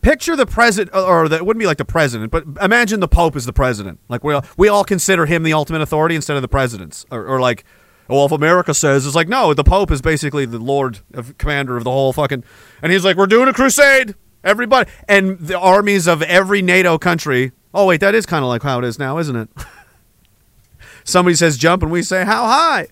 Picture 0.00 0.36
the 0.36 0.46
president 0.46 0.94
uh, 0.94 1.04
or 1.04 1.28
that 1.28 1.44
wouldn't 1.44 1.60
be 1.60 1.66
like 1.66 1.78
the 1.78 1.84
president 1.84 2.30
but 2.30 2.44
imagine 2.62 3.00
the 3.00 3.08
pope 3.08 3.34
is 3.34 3.46
the 3.46 3.52
president. 3.52 3.98
Like 4.08 4.22
we 4.22 4.34
all, 4.34 4.44
we 4.56 4.68
all 4.68 4.84
consider 4.84 5.26
him 5.26 5.42
the 5.42 5.52
ultimate 5.52 5.82
authority 5.82 6.14
instead 6.14 6.36
of 6.36 6.42
the 6.42 6.48
presidents 6.48 7.04
or, 7.10 7.26
or 7.26 7.40
like 7.40 7.64
well 8.08 8.24
if 8.24 8.32
america 8.32 8.74
says 8.74 9.06
it's 9.06 9.14
like 9.14 9.28
no 9.28 9.54
the 9.54 9.64
pope 9.64 9.90
is 9.90 10.00
basically 10.00 10.44
the 10.44 10.58
lord 10.58 11.00
of 11.14 11.36
commander 11.38 11.76
of 11.76 11.84
the 11.84 11.90
whole 11.90 12.12
fucking 12.12 12.42
and 12.82 12.92
he's 12.92 13.04
like 13.04 13.16
we're 13.16 13.26
doing 13.26 13.48
a 13.48 13.52
crusade 13.52 14.14
everybody 14.44 14.90
and 15.08 15.38
the 15.38 15.58
armies 15.58 16.06
of 16.06 16.22
every 16.22 16.62
nato 16.62 16.98
country 16.98 17.52
oh 17.74 17.86
wait 17.86 18.00
that 18.00 18.14
is 18.14 18.26
kind 18.26 18.44
of 18.44 18.48
like 18.48 18.62
how 18.62 18.78
it 18.78 18.84
is 18.84 18.98
now 18.98 19.18
isn't 19.18 19.36
it? 19.36 19.48
Somebody 21.08 21.36
says 21.36 21.56
jump 21.56 21.82
and 21.82 21.90
we 21.90 22.02
say 22.02 22.26
how 22.26 22.44
high? 22.44 22.88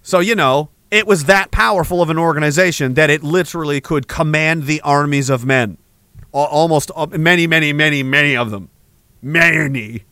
So 0.00 0.20
you 0.20 0.34
know 0.34 0.70
it 0.90 1.06
was 1.06 1.24
that 1.24 1.50
powerful 1.50 2.00
of 2.00 2.08
an 2.08 2.18
organization 2.18 2.94
that 2.94 3.10
it 3.10 3.22
literally 3.22 3.80
could 3.80 4.08
command 4.08 4.64
the 4.64 4.80
armies 4.80 5.28
of 5.28 5.44
men. 5.44 5.76
Almost 6.32 6.90
uh, 6.96 7.06
many 7.06 7.46
many 7.46 7.74
many 7.74 8.02
many 8.02 8.34
of 8.34 8.50
them. 8.50 8.70
Many 9.20 10.04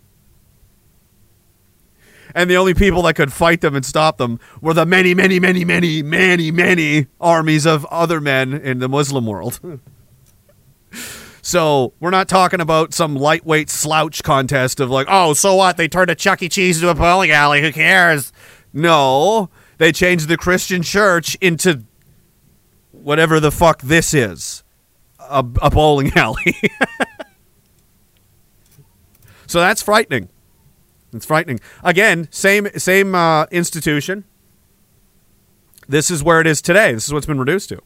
and 2.35 2.51
the 2.51 2.57
only 2.57 2.75
people 2.75 3.03
that 3.03 3.15
could 3.15 3.33
fight 3.33 3.61
them 3.61 3.75
and 3.75 3.85
stop 3.85 4.19
them 4.19 4.39
were 4.61 4.75
the 4.75 4.87
many 4.87 5.15
many 5.15 5.41
many 5.41 5.65
many 5.65 6.03
many 6.03 6.51
many 6.51 7.07
armies 7.21 7.67
of 7.67 7.85
other 7.87 8.21
men 8.21 8.53
in 8.53 8.79
the 8.79 8.89
muslim 8.89 9.27
world 9.27 9.61
So 11.43 11.95
we're 12.01 12.11
not 12.11 12.29
talking 12.29 12.61
about 12.61 12.93
some 12.93 13.17
lightweight 13.17 13.71
slouch 13.71 14.23
contest 14.23 14.81
of 14.81 14.91
like, 14.91 15.07
oh, 15.09 15.35
so 15.35 15.55
what? 15.55 15.77
They 15.77 15.89
turned 15.89 16.11
a 16.11 16.15
Chuck 16.15 16.43
E. 16.43 16.49
Cheese 16.49 16.77
into 16.79 16.91
a 16.91 16.95
bowling 16.95 17.31
alley. 17.31 17.63
Who 17.63 17.73
cares? 17.73 18.33
No, 18.73 19.51
they 19.79 19.93
changed 19.93 20.29
the 20.29 20.37
Christian 20.37 20.83
church 20.83 21.37
into 21.41 21.85
whatever 22.93 23.41
the 23.41 23.51
fuck 23.51 23.81
this 23.83 24.13
is, 24.13 24.63
a, 25.19 25.45
a 25.63 25.71
bowling 25.71 26.13
alley. 26.17 26.55
so 29.47 29.61
that's 29.61 29.83
frightening. 29.83 30.29
It's 31.13 31.27
frightening. 31.27 31.61
Again, 31.83 32.29
same 32.31 32.69
same 32.77 33.15
uh, 33.15 33.47
institution. 33.51 34.25
This 35.89 36.11
is 36.11 36.23
where 36.23 36.41
it 36.41 36.47
is 36.47 36.63
today. 36.63 36.93
This 36.93 37.07
is 37.07 37.13
what's 37.13 37.27
been 37.27 37.41
reduced 37.41 37.71
to. 37.71 37.81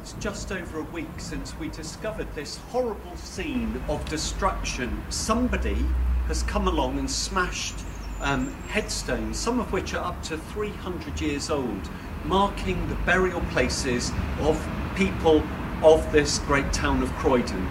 It's 0.00 0.12
just 0.14 0.52
over 0.52 0.78
a 0.78 0.84
week 0.84 1.18
since 1.18 1.58
we 1.58 1.68
discovered 1.68 2.32
this 2.34 2.56
horrible 2.70 3.16
scene 3.16 3.82
of 3.88 4.04
destruction. 4.08 5.02
Somebody 5.08 5.84
has 6.28 6.44
come 6.44 6.68
along 6.68 6.98
and 6.98 7.10
smashed 7.10 7.74
um, 8.20 8.52
headstones, 8.68 9.38
some 9.38 9.58
of 9.60 9.72
which 9.72 9.94
are 9.94 10.04
up 10.04 10.22
to 10.24 10.38
300 10.38 11.20
years 11.20 11.50
old, 11.50 11.90
marking 12.24 12.88
the 12.88 12.94
burial 12.96 13.40
places 13.52 14.12
of 14.40 14.64
people 14.94 15.42
of 15.82 16.10
this 16.12 16.38
great 16.40 16.72
town 16.72 17.02
of 17.02 17.10
Croydon. 17.14 17.68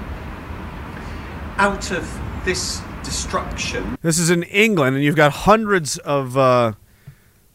Out 1.57 1.91
of 1.91 2.45
this 2.45 2.82
destruction, 3.08 3.97
This 4.01 4.20
is 4.20 4.30
in 4.30 4.43
England, 4.43 4.97
and 4.97 5.03
you've 5.03 5.16
got 5.16 5.32
hundreds 5.32 5.97
of 5.99 6.38
uh, 6.38 6.74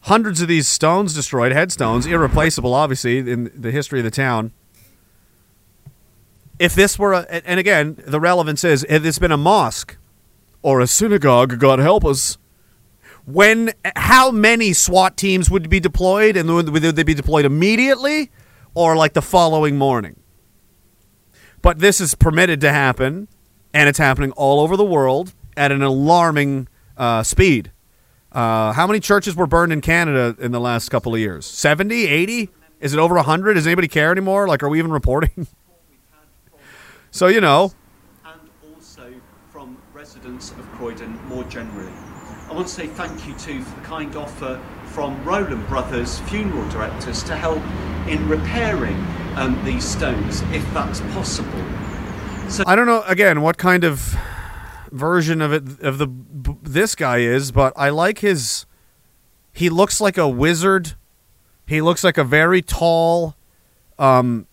hundreds 0.01 0.41
of 0.41 0.47
these 0.47 0.67
stones 0.67 1.13
destroyed, 1.13 1.51
headstones, 1.51 2.07
irreplaceable, 2.07 2.73
obviously, 2.73 3.19
in 3.19 3.51
the 3.55 3.69
history 3.69 3.99
of 3.99 4.03
the 4.03 4.11
town. 4.11 4.51
If 6.57 6.73
this 6.73 6.97
were, 6.97 7.13
a, 7.13 7.47
and 7.47 7.59
again, 7.59 8.01
the 8.03 8.19
relevance 8.19 8.63
is, 8.63 8.83
if 8.89 9.05
it's 9.05 9.19
been 9.19 9.31
a 9.31 9.37
mosque 9.37 9.95
or 10.63 10.81
a 10.81 10.87
synagogue, 10.87 11.59
God 11.59 11.77
help 11.77 12.03
us. 12.03 12.39
When, 13.25 13.71
how 13.95 14.31
many 14.31 14.73
SWAT 14.73 15.15
teams 15.15 15.51
would 15.51 15.69
be 15.69 15.79
deployed, 15.79 16.35
and 16.35 16.51
would 16.51 16.69
would 16.69 16.81
they 16.81 17.03
be 17.03 17.13
deployed 17.13 17.45
immediately, 17.45 18.31
or 18.73 18.95
like 18.95 19.13
the 19.13 19.21
following 19.21 19.77
morning? 19.77 20.19
But 21.61 21.77
this 21.77 22.01
is 22.01 22.15
permitted 22.15 22.59
to 22.61 22.71
happen, 22.71 23.27
and 23.71 23.87
it's 23.87 23.99
happening 23.99 24.31
all 24.31 24.59
over 24.59 24.75
the 24.75 24.83
world 24.83 25.33
at 25.55 25.71
an 25.71 25.81
alarming 25.81 26.67
uh, 26.97 27.23
speed. 27.23 27.71
Uh, 28.31 28.73
how 28.73 28.87
many 28.87 28.99
churches 28.99 29.35
were 29.35 29.45
burned 29.45 29.71
in 29.71 29.81
Canada 29.81 30.35
in 30.39 30.51
the 30.51 30.59
last 30.59 30.89
couple 30.89 31.13
of 31.13 31.19
years? 31.19 31.45
70, 31.45 32.07
80? 32.07 32.49
Is 32.79 32.93
it 32.93 32.99
over 32.99 33.15
100? 33.15 33.53
Does 33.53 33.67
anybody 33.67 33.87
care 33.87 34.11
anymore? 34.11 34.47
Like, 34.47 34.63
are 34.63 34.69
we 34.69 34.79
even 34.79 34.91
reporting? 34.91 35.47
so, 37.11 37.27
you 37.27 37.39
know, 37.39 37.71
and 38.25 38.41
also 38.75 39.13
from 39.51 39.77
residents 39.93 40.51
of 40.51 40.69
Croydon 40.73 41.17
more 41.27 41.43
generally. 41.45 41.93
I 42.49 42.53
want 42.53 42.67
to 42.67 42.73
say 42.73 42.87
thank 42.87 43.25
you 43.27 43.33
too 43.35 43.61
for 43.63 43.79
the 43.79 43.85
kind 43.85 44.15
offer 44.15 44.61
from 44.87 45.23
Rowland 45.23 45.67
Brothers 45.67 46.19
funeral 46.21 46.67
directors 46.69 47.23
to 47.23 47.35
help 47.35 47.63
in 48.07 48.27
repairing 48.27 48.95
um, 49.35 49.59
these 49.63 49.85
stones 49.85 50.41
if 50.51 50.63
that's 50.73 50.99
possible. 51.15 51.63
So 52.49 52.63
I 52.67 52.75
don't 52.75 52.85
know, 52.85 53.03
again, 53.07 53.41
what 53.41 53.57
kind 53.57 53.83
of 53.83 54.15
version 54.93 55.41
of 55.41 55.51
it, 55.51 55.81
of 55.81 55.97
the, 55.97 56.07
this 56.61 56.95
guy 56.95 57.17
is, 57.17 57.51
but 57.51 57.73
I 57.75 57.89
like 57.89 58.19
his, 58.19 58.65
he 59.51 59.69
looks 59.69 59.99
like 59.99 60.17
a 60.17 60.27
wizard. 60.27 60.93
He 61.65 61.81
looks 61.81 62.03
like 62.03 62.17
a 62.17 62.23
very 62.23 62.61
tall, 62.61 63.35
um, 63.97 64.47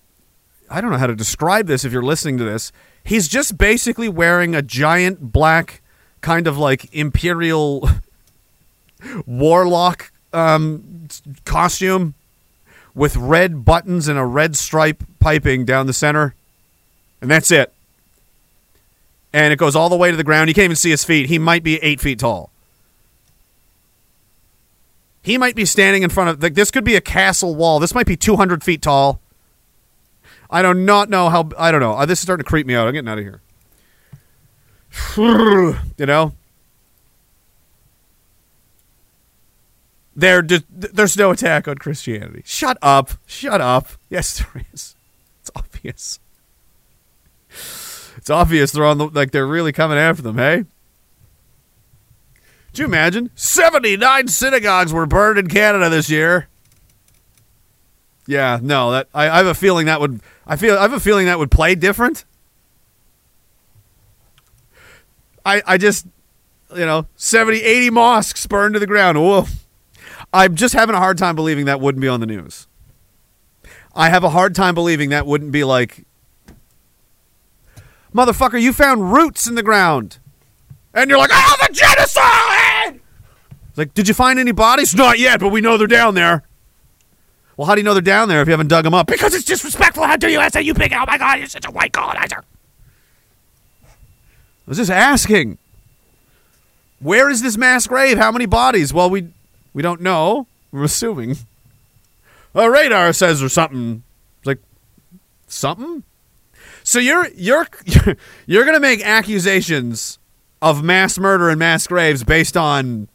I 0.70 0.80
don't 0.80 0.90
know 0.90 0.98
how 0.98 1.06
to 1.06 1.16
describe 1.16 1.66
this 1.66 1.84
if 1.84 1.92
you're 1.92 2.02
listening 2.02 2.38
to 2.38 2.44
this. 2.44 2.72
He's 3.02 3.28
just 3.28 3.58
basically 3.58 4.08
wearing 4.08 4.54
a 4.54 4.62
giant 4.62 5.32
black 5.32 5.82
kind 6.20 6.46
of 6.46 6.58
like 6.58 6.92
imperial 6.94 7.88
warlock 9.26 10.12
um, 10.32 11.08
costume 11.44 12.14
with 12.94 13.16
red 13.16 13.64
buttons 13.64 14.08
and 14.08 14.18
a 14.18 14.24
red 14.24 14.56
stripe 14.56 15.02
piping 15.18 15.64
down 15.64 15.86
the 15.86 15.92
center. 15.92 16.34
And 17.20 17.30
that's 17.30 17.50
it. 17.50 17.72
And 19.32 19.52
it 19.52 19.58
goes 19.58 19.76
all 19.76 19.88
the 19.88 19.96
way 19.96 20.10
to 20.10 20.16
the 20.16 20.24
ground. 20.24 20.48
You 20.48 20.54
can't 20.54 20.64
even 20.64 20.76
see 20.76 20.90
his 20.90 21.04
feet. 21.04 21.26
He 21.28 21.38
might 21.38 21.62
be 21.62 21.76
eight 21.78 22.00
feet 22.00 22.18
tall. 22.18 22.50
He 25.22 25.38
might 25.38 25.54
be 25.54 25.64
standing 25.64 26.02
in 26.02 26.10
front 26.10 26.30
of 26.30 26.42
like 26.42 26.54
this 26.54 26.70
could 26.70 26.84
be 26.84 26.96
a 26.96 27.00
castle 27.00 27.54
wall. 27.54 27.78
This 27.78 27.94
might 27.94 28.06
be 28.06 28.16
200 28.16 28.64
feet 28.64 28.82
tall. 28.82 29.20
I 30.50 30.62
do 30.62 30.74
not 30.74 31.08
know 31.10 31.28
how. 31.28 31.50
I 31.58 31.70
don't 31.70 31.80
know. 31.80 31.92
Uh, 31.92 32.06
This 32.06 32.18
is 32.18 32.22
starting 32.22 32.42
to 32.42 32.48
creep 32.48 32.66
me 32.66 32.74
out. 32.74 32.88
I'm 32.88 32.94
getting 32.94 33.08
out 33.08 33.18
of 33.18 33.24
here. 33.24 33.40
you 35.98 36.06
know, 36.06 36.32
There, 40.16 40.42
there's 40.42 41.16
no 41.16 41.30
attack 41.30 41.66
on 41.66 41.76
Christianity. 41.78 42.42
Shut 42.44 42.76
up. 42.82 43.12
Shut 43.26 43.60
up. 43.62 43.88
Yes, 44.10 44.38
there 44.38 44.64
is. 44.72 44.94
It's 45.40 45.50
obvious. 45.56 46.18
It's 48.20 48.28
obvious 48.28 48.70
they're 48.70 48.84
on 48.84 48.98
the 48.98 49.06
like 49.06 49.30
they're 49.30 49.46
really 49.46 49.72
coming 49.72 49.96
after 49.96 50.20
them. 50.20 50.36
Hey, 50.36 50.66
do 52.74 52.82
you 52.82 52.84
imagine? 52.86 53.30
Seventy 53.34 53.96
nine 53.96 54.28
synagogues 54.28 54.92
were 54.92 55.06
burned 55.06 55.38
in 55.38 55.48
Canada 55.48 55.88
this 55.88 56.10
year. 56.10 56.46
Yeah, 58.26 58.58
no, 58.60 58.90
that 58.90 59.08
I, 59.14 59.30
I 59.30 59.38
have 59.38 59.46
a 59.46 59.54
feeling 59.54 59.86
that 59.86 60.02
would 60.02 60.20
I 60.46 60.56
feel 60.56 60.76
I 60.76 60.82
have 60.82 60.92
a 60.92 61.00
feeling 61.00 61.26
that 61.26 61.38
would 61.38 61.50
play 61.50 61.74
different. 61.74 62.26
I 65.46 65.62
I 65.66 65.78
just 65.78 66.06
you 66.76 66.84
know 66.84 67.06
70 67.16 67.62
80 67.62 67.88
mosques 67.88 68.46
burned 68.46 68.74
to 68.74 68.80
the 68.80 68.86
ground. 68.86 69.18
Whoa. 69.18 69.46
I'm 70.30 70.56
just 70.56 70.74
having 70.74 70.94
a 70.94 70.98
hard 70.98 71.16
time 71.16 71.36
believing 71.36 71.64
that 71.64 71.80
wouldn't 71.80 72.02
be 72.02 72.08
on 72.08 72.20
the 72.20 72.26
news. 72.26 72.66
I 73.94 74.10
have 74.10 74.24
a 74.24 74.30
hard 74.30 74.54
time 74.54 74.74
believing 74.74 75.08
that 75.08 75.24
wouldn't 75.26 75.52
be 75.52 75.64
like 75.64 76.04
Motherfucker, 78.14 78.60
you 78.60 78.72
found 78.72 79.12
roots 79.12 79.46
in 79.46 79.54
the 79.54 79.62
ground. 79.62 80.18
And 80.92 81.08
you're 81.08 81.18
like, 81.18 81.30
"Oh, 81.32 81.56
the 81.66 81.72
genocide!" 81.72 83.00
Like, 83.76 83.94
"Did 83.94 84.08
you 84.08 84.14
find 84.14 84.38
any 84.38 84.52
bodies?" 84.52 84.94
Not 84.94 85.18
yet, 85.18 85.38
but 85.38 85.48
we 85.48 85.60
know 85.60 85.76
they're 85.76 85.86
down 85.86 86.14
there. 86.14 86.42
Well, 87.56 87.66
how 87.66 87.74
do 87.74 87.80
you 87.80 87.84
know 87.84 87.92
they're 87.92 88.02
down 88.02 88.28
there 88.28 88.40
if 88.40 88.48
you 88.48 88.52
haven't 88.52 88.68
dug 88.68 88.84
them 88.84 88.94
up? 88.94 89.06
Because 89.06 89.34
it's 89.34 89.44
disrespectful. 89.44 90.04
How 90.04 90.16
dare 90.16 90.30
you 90.30 90.40
ask 90.40 90.54
that, 90.54 90.64
you 90.64 90.74
big? 90.74 90.92
Oh 90.92 91.04
my 91.06 91.18
God, 91.18 91.38
you're 91.38 91.46
such 91.46 91.66
a 91.66 91.70
white 91.70 91.92
colonizer. 91.92 92.42
I 93.84 93.86
was 94.66 94.78
just 94.78 94.90
asking. 94.90 95.58
Where 97.00 97.30
is 97.30 97.42
this 97.42 97.56
mass 97.56 97.86
grave? 97.86 98.18
How 98.18 98.30
many 98.32 98.46
bodies? 98.46 98.92
Well, 98.92 99.08
we 99.08 99.28
we 99.72 99.82
don't 99.82 100.00
know. 100.00 100.46
We're 100.72 100.84
assuming. 100.84 101.36
A 102.54 102.70
radar 102.70 103.12
says 103.12 103.42
or 103.42 103.48
something. 103.48 104.02
It's 104.38 104.46
like 104.46 104.58
something. 105.46 106.02
So 106.90 106.98
you're 106.98 107.28
you're 107.36 107.68
you're 108.46 108.64
gonna 108.64 108.80
make 108.80 109.00
accusations 109.06 110.18
of 110.60 110.82
mass 110.82 111.20
murder 111.20 111.48
and 111.48 111.56
mass 111.56 111.86
graves 111.86 112.24
based 112.24 112.56
on 112.56 113.08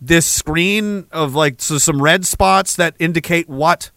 this 0.00 0.24
screen 0.24 1.06
of 1.12 1.34
like 1.34 1.60
so 1.60 1.76
some 1.76 2.00
red 2.00 2.24
spots 2.24 2.76
that 2.76 2.94
indicate 2.98 3.46
what 3.46 3.90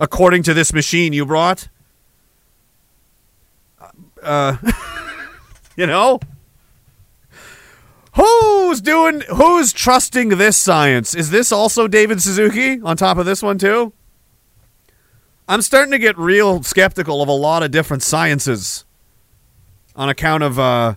according 0.00 0.42
to 0.42 0.52
this 0.52 0.72
machine 0.72 1.12
you 1.12 1.24
brought? 1.24 1.68
Uh 4.20 4.56
you 5.76 5.86
know? 5.86 6.18
Who's 8.16 8.80
doing 8.80 9.22
who's 9.28 9.72
trusting 9.72 10.30
this 10.30 10.56
science? 10.56 11.14
Is 11.14 11.30
this 11.30 11.52
also 11.52 11.86
david 11.86 12.20
suzuki 12.20 12.80
on 12.80 12.96
top 12.96 13.16
of 13.16 13.26
this 13.26 13.44
one 13.44 13.58
too 13.58 13.92
i'm 15.48 15.62
starting 15.62 15.92
to 15.92 15.98
get 15.98 16.16
real 16.18 16.62
skeptical 16.62 17.22
of 17.22 17.28
a 17.28 17.32
lot 17.32 17.62
of 17.62 17.70
different 17.70 18.02
sciences 18.02 18.84
on 19.96 20.08
account 20.08 20.42
of 20.42 20.58
uh 20.58 20.94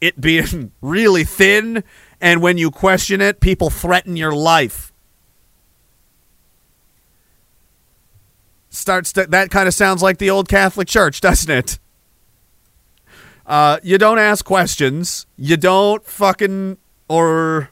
it 0.00 0.20
being 0.20 0.72
really 0.80 1.24
thin 1.24 1.82
and 2.20 2.40
when 2.40 2.58
you 2.58 2.70
question 2.70 3.20
it, 3.20 3.40
people 3.40 3.70
threaten 3.70 4.16
your 4.16 4.34
life. 4.34 4.92
Starts 8.70 9.12
to, 9.14 9.26
that 9.26 9.50
kind 9.50 9.68
of 9.68 9.74
sounds 9.74 10.02
like 10.02 10.18
the 10.18 10.30
old 10.30 10.48
Catholic 10.48 10.88
Church, 10.88 11.20
doesn't 11.28 11.50
it? 11.50 11.78
Uh, 13.46 13.78
you 13.82 13.96
don't 13.96 14.18
ask 14.18 14.44
questions. 14.44 15.26
You 15.36 15.56
don't 15.56 16.04
fucking 16.04 16.78
or 17.08 17.70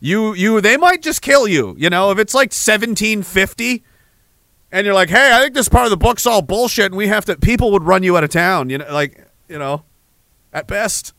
you 0.00 0.34
you 0.34 0.60
they 0.60 0.76
might 0.76 1.02
just 1.02 1.22
kill 1.22 1.48
you. 1.48 1.74
You 1.78 1.90
know, 1.90 2.10
if 2.10 2.18
it's 2.18 2.34
like 2.34 2.50
1750 2.50 3.82
and 4.70 4.84
you're 4.84 4.94
like, 4.94 5.10
"Hey, 5.10 5.32
I 5.34 5.42
think 5.42 5.54
this 5.54 5.68
part 5.68 5.84
of 5.84 5.90
the 5.90 5.96
book's 5.96 6.26
all 6.26 6.42
bullshit 6.42 6.86
and 6.86 6.96
we 6.96 7.08
have 7.08 7.24
to 7.26 7.36
people 7.36 7.72
would 7.72 7.84
run 7.84 8.02
you 8.02 8.16
out 8.16 8.24
of 8.24 8.30
town." 8.30 8.70
You 8.70 8.78
know, 8.78 8.92
like, 8.92 9.26
you 9.48 9.58
know, 9.58 9.84
at 10.52 10.66
best. 10.66 11.12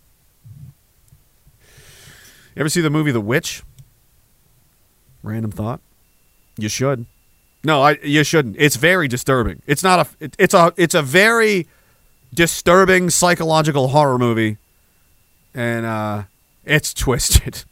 You 2.55 2.61
ever 2.61 2.69
see 2.69 2.82
the 2.82 2.89
movie 2.89 3.11
The 3.11 3.21
Witch? 3.21 3.63
Random 5.23 5.51
thought. 5.51 5.82
You 6.57 6.69
should. 6.69 7.05
No, 7.63 7.82
I 7.82 7.97
you 8.03 8.23
shouldn't. 8.23 8.55
It's 8.57 8.77
very 8.77 9.07
disturbing. 9.07 9.61
It's 9.67 9.84
not 9.84 9.99
a 9.99 10.23
it, 10.25 10.36
it's 10.39 10.53
a 10.53 10.73
it's 10.77 10.93
a 10.93 11.01
very 11.01 11.67
disturbing 12.34 13.09
psychological 13.09 13.89
horror 13.89 14.17
movie. 14.17 14.57
And 15.53 15.86
uh 15.86 16.23
it's 16.63 16.93
twisted. 17.05 17.65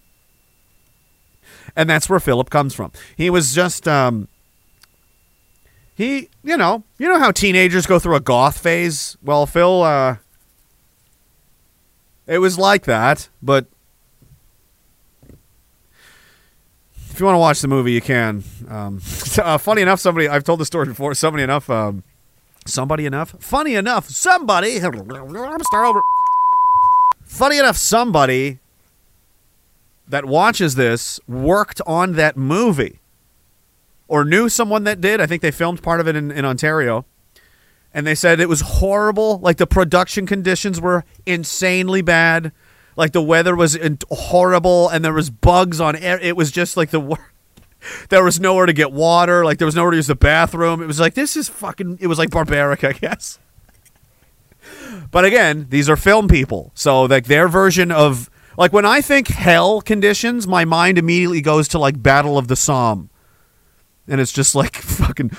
And 1.78 1.88
that's 1.90 2.10
where 2.10 2.20
Philip 2.20 2.50
comes 2.50 2.74
from. 2.74 2.92
He 3.16 3.30
was 3.30 3.54
just 3.54 3.88
um 3.88 4.28
he, 5.96 6.30
you 6.44 6.58
know, 6.58 6.84
you 6.98 7.08
know 7.08 7.18
how 7.18 7.32
teenagers 7.32 7.88
go 7.88 7.98
through 7.98 8.16
a 8.16 8.20
goth 8.20 8.58
phase? 8.58 9.16
Well, 9.24 9.46
Phil 9.46 9.84
uh 9.84 10.18
it 12.26 12.40
was 12.40 12.58
like 12.58 12.84
that, 12.84 13.30
but 13.42 13.68
if 17.10 17.22
you 17.22 17.26
want 17.26 17.36
to 17.36 17.40
watch 17.40 17.62
the 17.62 17.68
movie, 17.70 17.94
you 17.94 18.02
can. 18.02 18.44
Um, 18.68 18.98
uh, 19.42 19.58
funny 19.58 19.82
enough, 19.82 20.00
somebody 20.02 20.28
I've 20.28 20.44
told 20.44 20.60
the 20.60 20.66
story 20.66 20.88
before. 20.88 21.14
Somebody 21.14 21.44
enough, 21.44 21.70
um, 21.70 22.04
somebody 22.66 23.06
enough, 23.06 23.36
funny 23.40 23.76
enough, 23.76 24.10
somebody. 24.10 24.76
I'm 24.84 25.64
Start 25.64 25.86
over. 25.86 26.02
Funny 27.24 27.58
enough, 27.60 27.78
somebody 27.78 28.60
that 30.08 30.26
watches 30.26 30.76
this 30.76 31.20
worked 31.28 31.82
on 31.86 32.14
that 32.14 32.38
movie, 32.38 33.00
or 34.08 34.24
knew 34.24 34.50
someone 34.50 34.84
that 34.86 35.02
did. 35.02 35.20
I 35.20 35.26
think 35.26 35.42
they 35.42 35.52
filmed 35.52 35.84
part 35.84 36.00
of 36.00 36.08
it 36.08 36.16
in, 36.16 36.32
in 36.32 36.46
Ontario, 36.46 37.06
and 37.94 38.08
they 38.08 38.16
said 38.16 38.40
it 38.40 38.50
was 38.50 38.62
horrible. 38.62 39.40
Like 39.40 39.58
the 39.58 39.68
production 39.68 40.26
conditions 40.26 40.80
were 40.80 41.04
insanely 41.26 42.02
bad 42.02 42.52
like 42.98 43.12
the 43.12 43.22
weather 43.22 43.56
was 43.56 43.78
horrible 44.10 44.90
and 44.90 45.06
there 45.06 45.14
was 45.14 45.30
bugs 45.30 45.80
on 45.80 45.96
air. 45.96 46.20
It 46.20 46.36
was 46.36 46.52
just 46.52 46.76
like 46.76 46.90
the 46.90 47.18
there 48.10 48.24
was 48.24 48.40
nowhere 48.40 48.66
to 48.66 48.74
get 48.74 48.92
water. 48.92 49.46
Like 49.46 49.60
there 49.60 49.68
was 49.68 49.76
nowhere 49.76 49.92
to 49.92 49.98
use 49.98 50.08
the 50.08 50.16
bathroom. 50.16 50.82
It 50.82 50.88
was 50.88 51.00
like 51.00 51.14
this 51.14 51.38
is 51.38 51.48
fucking. 51.48 52.00
It 52.02 52.08
was 52.08 52.18
like 52.18 52.32
barbaric, 52.32 52.84
I 52.84 52.94
guess. 52.94 53.40
But 55.12 55.24
again, 55.24 55.68
these 55.70 55.90
are 55.90 55.96
film 55.96 56.28
people, 56.28 56.72
so 56.74 57.04
like 57.04 57.26
their 57.26 57.48
version 57.48 57.92
of 57.92 58.30
like 58.58 58.74
when 58.74 58.86
I 58.86 59.02
think 59.02 59.28
hell 59.28 59.82
conditions, 59.82 60.48
my 60.48 60.66
mind 60.66 60.98
immediately 60.98 61.42
goes 61.42 61.68
to 61.70 61.80
like 61.80 62.02
Battle 62.02 62.38
of 62.38 62.48
the 62.48 62.56
Somme, 62.56 63.10
and 64.08 64.20
it's 64.20 64.34
just 64.34 64.56
like 64.56 64.76
fucking. 64.76 65.32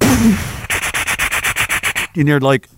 and 2.16 2.28
you're 2.28 2.40
like 2.40 2.68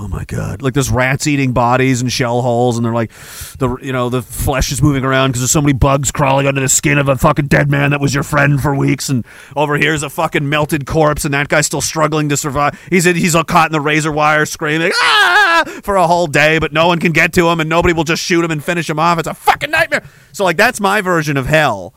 oh 0.00 0.06
my 0.06 0.24
god. 0.24 0.62
Like 0.62 0.74
there's 0.74 0.90
rats 0.90 1.26
eating 1.26 1.52
bodies 1.52 2.00
and 2.00 2.12
shell 2.12 2.40
holes 2.40 2.76
and 2.76 2.84
they're 2.84 2.94
like 2.94 3.10
the 3.58 3.76
you 3.82 3.92
know 3.92 4.08
the 4.08 4.22
flesh 4.22 4.70
is 4.70 4.80
moving 4.80 5.04
around 5.04 5.30
because 5.30 5.40
there's 5.40 5.50
so 5.50 5.60
many 5.60 5.72
bugs 5.72 6.12
crawling 6.12 6.46
under 6.46 6.60
the 6.60 6.68
skin 6.68 6.98
of 6.98 7.08
a 7.08 7.16
fucking 7.16 7.48
dead 7.48 7.68
man 7.68 7.90
that 7.90 8.00
was 8.00 8.14
your 8.14 8.22
friend 8.22 8.60
for 8.60 8.74
weeks 8.74 9.08
and 9.08 9.26
over 9.56 9.76
here's 9.76 10.04
a 10.04 10.10
fucking 10.10 10.48
melted 10.48 10.86
corpse 10.86 11.24
and 11.24 11.34
that 11.34 11.48
guy's 11.48 11.66
still 11.66 11.80
struggling 11.80 12.28
to 12.28 12.36
survive. 12.36 12.80
He's 12.90 13.04
he's 13.04 13.34
all 13.34 13.44
caught 13.44 13.68
in 13.68 13.72
the 13.72 13.80
razor 13.80 14.12
wire 14.12 14.46
screaming 14.46 14.92
ah! 14.94 15.80
for 15.82 15.96
a 15.96 16.06
whole 16.06 16.28
day 16.28 16.60
but 16.60 16.72
no 16.72 16.86
one 16.86 17.00
can 17.00 17.12
get 17.12 17.32
to 17.32 17.48
him 17.48 17.58
and 17.58 17.68
nobody 17.68 17.92
will 17.92 18.04
just 18.04 18.22
shoot 18.22 18.44
him 18.44 18.52
and 18.52 18.62
finish 18.62 18.88
him 18.88 19.00
off. 19.00 19.18
It's 19.18 19.28
a 19.28 19.34
fucking 19.34 19.70
nightmare. 19.70 20.04
So 20.32 20.44
like 20.44 20.56
that's 20.56 20.80
my 20.80 21.00
version 21.00 21.36
of 21.36 21.46
hell. 21.46 21.92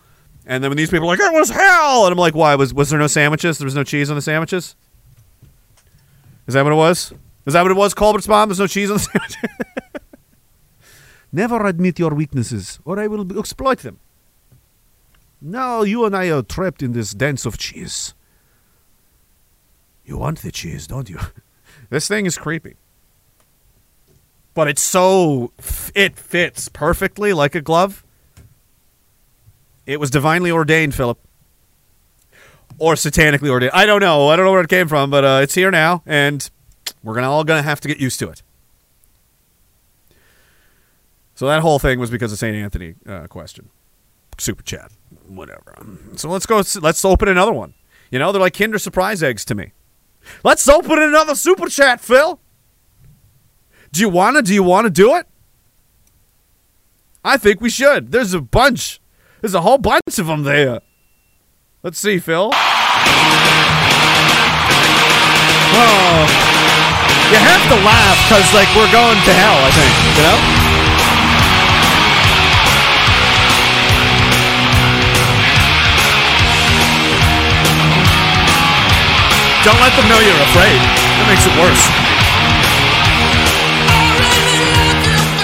And 0.48 0.64
then 0.64 0.72
when 0.72 0.78
these 0.78 0.90
people 0.90 1.06
are 1.06 1.16
like 1.16 1.20
it 1.20 1.34
was 1.34 1.52
hell! 1.52 2.06
and 2.06 2.12
i'm 2.12 2.18
like 2.18 2.34
why? 2.34 2.56
Was 2.56 2.74
was 2.74 2.90
there 2.90 3.00
no 3.00 3.08
sandwiches? 3.08 3.60
There 3.60 3.66
was 3.66 3.76
no 3.76 3.84
cheese 3.84 4.10
on 4.10 4.16
the 4.16 4.24
sandwiches? 4.24 4.76
Is 6.48 6.56
that 6.56 6.64
what 6.64 6.74
it 6.74 6.78
was 6.78 7.14
is 7.46 7.54
that 7.54 7.62
what 7.62 7.72
it 7.72 7.78
was, 7.78 7.94
Colbert's 7.94 8.28
mom? 8.28 8.50
There's 8.50 8.60
no 8.60 8.68
cheese 8.68 8.90
on 8.90 8.98
the 8.98 9.04
sandwich. 9.04 9.36
Never 11.32 11.66
admit 11.66 11.98
your 11.98 12.14
weaknesses, 12.14 12.80
or 12.84 13.00
I 13.00 13.08
will 13.08 13.40
exploit 13.40 13.80
them. 13.80 14.00
Now 15.42 15.82
you 15.82 16.06
and 16.06 16.16
I 16.16 16.30
are 16.30 16.44
trapped 16.44 16.84
in 16.84 16.92
this 16.92 17.14
dance 17.14 17.46
of 17.46 17.58
cheese. 17.58 18.14
You 20.06 20.18
want 20.18 20.42
the 20.42 20.52
cheese, 20.52 20.88
don't 20.88 21.10
you? 21.10 21.20
this 21.90 22.08
thing 22.08 22.26
is 22.26 22.38
creepy. 22.38 22.76
But 24.54 24.68
it's 24.68 24.82
so. 24.82 25.54
It 25.96 26.18
fits 26.18 26.68
perfectly 26.68 27.32
like 27.32 27.56
a 27.56 27.62
glove. 27.62 28.04
It 29.86 30.00
was 30.00 30.12
divinely 30.12 30.52
ordained, 30.52 30.94
Philip. 30.94 31.18
Or 32.78 32.96
satanically 32.96 33.50
ordained. 33.50 33.72
I 33.74 33.86
don't 33.86 34.02
know. 34.02 34.28
I 34.28 34.36
don't 34.36 34.46
know 34.46 34.52
where 34.52 34.62
it 34.62 34.70
came 34.70 34.88
from, 34.90 35.10
but 35.10 35.24
uh, 35.24 35.40
it's 35.42 35.56
here 35.56 35.72
now, 35.72 36.04
and 36.06 36.50
we're 37.04 37.14
gonna 37.16 37.30
all 37.30 37.44
gonna 37.44 37.62
have 37.62 37.82
to 37.82 37.88
get 37.88 38.00
used 38.00 38.20
to 38.20 38.30
it. 38.30 38.44
So 41.36 41.48
that 41.48 41.62
whole 41.62 41.80
thing 41.80 42.00
was 42.00 42.12
because 42.12 42.32
of 42.32 42.38
St. 42.38 42.56
Anthony 42.56 42.96
uh, 43.08 43.28
question, 43.28 43.70
super 44.38 44.62
chat, 44.64 44.92
whatever. 45.28 45.76
So 46.16 46.30
let's 46.30 46.46
go. 46.46 46.62
Let's 46.82 47.04
open 47.04 47.28
another 47.28 47.54
one. 47.54 47.74
You 48.12 48.20
know, 48.20 48.32
they're 48.32 48.42
like 48.42 48.58
Kinder 48.58 48.78
Surprise 48.78 49.24
eggs 49.24 49.44
to 49.46 49.56
me. 49.56 49.72
Let's 50.44 50.68
open 50.68 51.02
another 51.02 51.34
super 51.34 51.68
chat, 51.68 52.00
Phil. 52.00 52.40
Do 53.92 54.02
you 54.02 54.10
wanna? 54.10 54.42
Do 54.42 54.54
you 54.54 54.64
wanna 54.64 54.90
do 54.90 55.16
it? 55.16 55.28
I 57.24 57.38
think 57.38 57.62
we 57.62 57.70
should. 57.70 58.12
There's 58.12 58.34
a 58.34 58.42
bunch. 58.42 59.00
There's 59.42 59.54
a 59.54 59.62
whole 59.62 59.78
bunch 59.78 60.20
of 60.20 60.28
them 60.28 60.44
there. 60.44 60.82
Let's 61.84 61.98
see, 61.98 62.20
Phil. 62.20 62.52
Oh, 65.74 66.41
you 67.32 67.40
have 67.40 67.64
to 67.72 67.78
laugh 67.88 68.20
because, 68.28 68.44
like, 68.52 68.68
we're 68.76 68.92
going 68.92 69.16
to 69.16 69.34
hell. 69.40 69.56
I 69.64 69.72
think 69.72 69.94
you 70.20 70.24
know. 70.28 70.38
Don't 79.64 79.80
let 79.80 79.94
them 79.96 80.10
know 80.12 80.20
you're 80.20 80.44
afraid. 80.52 80.76
That 80.76 81.26
makes 81.32 81.46
it 81.48 81.56
worse. 81.56 81.84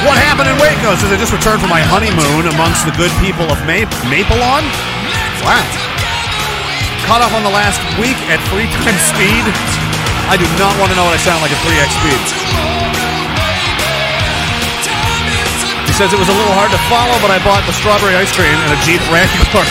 What 0.03 0.19
happened 0.19 0.51
in 0.51 0.57
Waco? 0.59 0.97
Says 0.99 1.13
I 1.13 1.17
just 1.21 1.31
returned 1.31 1.61
from 1.61 1.69
my 1.69 1.85
honeymoon 1.85 2.51
amongst 2.51 2.83
the 2.83 2.91
good 2.99 3.13
people 3.23 3.47
of 3.47 3.55
Ma- 3.63 3.87
Mapleon. 4.11 4.67
Wow. 5.45 5.63
Caught 7.07 7.23
up 7.23 7.31
on 7.31 7.43
the 7.47 7.53
last 7.53 7.79
week 7.95 8.19
at 8.27 8.43
three 8.51 8.67
times 8.83 8.99
speed. 9.07 9.86
I 10.27 10.35
do 10.35 10.43
not 10.59 10.75
want 10.75 10.91
to 10.91 10.95
know 10.99 11.07
what 11.07 11.15
I 11.15 11.21
sound 11.23 11.39
like 11.39 11.55
at 11.55 11.61
3x 11.63 11.87
speed. 11.95 12.19
He 15.87 15.95
says 15.95 16.11
it 16.11 16.19
was 16.19 16.27
a 16.27 16.35
little 16.35 16.51
hard 16.51 16.67
to 16.75 16.81
follow, 16.91 17.15
but 17.23 17.31
I 17.31 17.39
bought 17.47 17.63
the 17.63 17.71
strawberry 17.71 18.11
ice 18.11 18.35
cream 18.35 18.51
and 18.51 18.71
a 18.75 18.79
Jeep 18.83 18.99
Wrangler. 19.07 19.63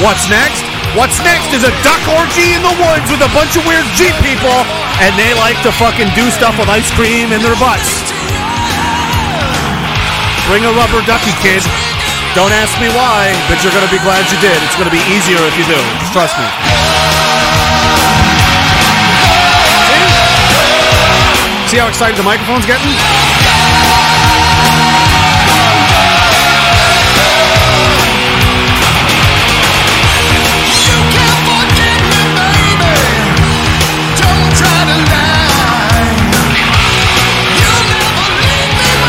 What's 0.04 0.32
next? 0.32 0.64
What's 0.96 1.20
next 1.20 1.52
is 1.52 1.68
a 1.68 1.72
duck 1.84 2.00
orgy 2.16 2.56
in 2.56 2.64
the 2.64 2.72
woods 2.80 3.12
with 3.12 3.20
a 3.20 3.28
bunch 3.36 3.60
of 3.60 3.68
weird 3.68 3.84
Jeep 3.92 4.16
people, 4.24 4.56
and 5.04 5.12
they 5.20 5.36
like 5.36 5.60
to 5.68 5.72
fucking 5.76 6.08
do 6.16 6.32
stuff 6.32 6.56
with 6.56 6.72
ice 6.72 6.88
cream 6.96 7.28
in 7.36 7.44
their 7.44 7.56
butts. 7.60 8.08
Bring 10.48 10.64
a 10.64 10.72
rubber 10.72 11.04
ducky, 11.04 11.36
kid. 11.44 11.60
Don't 12.32 12.56
ask 12.56 12.72
me 12.80 12.88
why, 12.96 13.36
but 13.52 13.60
you're 13.60 13.76
gonna 13.76 13.92
be 13.92 14.00
glad 14.00 14.24
you 14.32 14.40
did. 14.40 14.56
It's 14.64 14.80
gonna 14.80 14.88
be 14.88 15.04
easier 15.12 15.44
if 15.44 15.60
you 15.60 15.68
do. 15.68 15.80
Trust 16.16 16.40
me. 16.40 17.35
See 21.66 21.78
how 21.78 21.88
excited 21.88 22.14
the 22.14 22.22
microphone's 22.22 22.64
getting? 22.64 22.86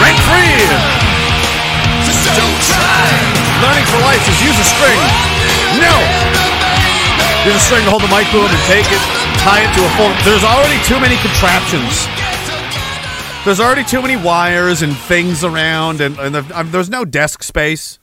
Rank 0.01 0.17
free! 0.25 0.57
Learning 3.61 3.85
for 3.85 4.01
life 4.01 4.25
is 4.25 4.41
use 4.41 4.57
a 4.57 4.65
string. 4.65 4.97
No! 5.77 5.93
Use 7.45 7.53
a 7.53 7.59
string 7.59 7.85
to 7.85 7.91
hold 7.91 8.01
the 8.01 8.09
mic 8.09 8.25
boom 8.33 8.49
and 8.49 8.63
take 8.65 8.89
it, 8.89 9.01
tie 9.45 9.61
it 9.61 9.71
to 9.77 9.85
a 9.85 9.89
full. 9.93 10.09
There's 10.25 10.43
already 10.43 10.81
too 10.81 10.99
many 10.99 11.17
contraptions. 11.21 12.16
There's 13.47 13.61
already 13.61 13.85
too 13.85 14.01
many 14.01 14.17
wires 14.17 14.81
and 14.81 14.93
things 14.93 15.41
around, 15.41 16.01
and, 16.01 16.19
and 16.19 16.35
the, 16.35 16.59
um, 16.59 16.69
there's 16.69 16.89
no 16.89 17.05
desk 17.05 17.43
space. 17.43 17.97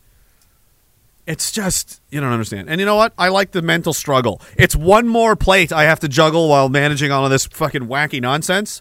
It's 1.26 1.52
just 1.52 2.00
you 2.08 2.18
don't 2.18 2.32
understand. 2.32 2.70
And 2.70 2.80
you 2.80 2.86
know 2.86 2.96
what? 2.96 3.12
I 3.18 3.28
like 3.28 3.50
the 3.50 3.60
mental 3.60 3.92
struggle. 3.92 4.40
It's 4.56 4.74
one 4.74 5.06
more 5.06 5.36
plate 5.36 5.70
I 5.70 5.82
have 5.82 6.00
to 6.00 6.08
juggle 6.08 6.48
while 6.48 6.70
managing 6.70 7.12
all 7.12 7.26
of 7.26 7.30
this 7.30 7.44
fucking 7.44 7.88
wacky 7.88 8.22
nonsense. 8.22 8.80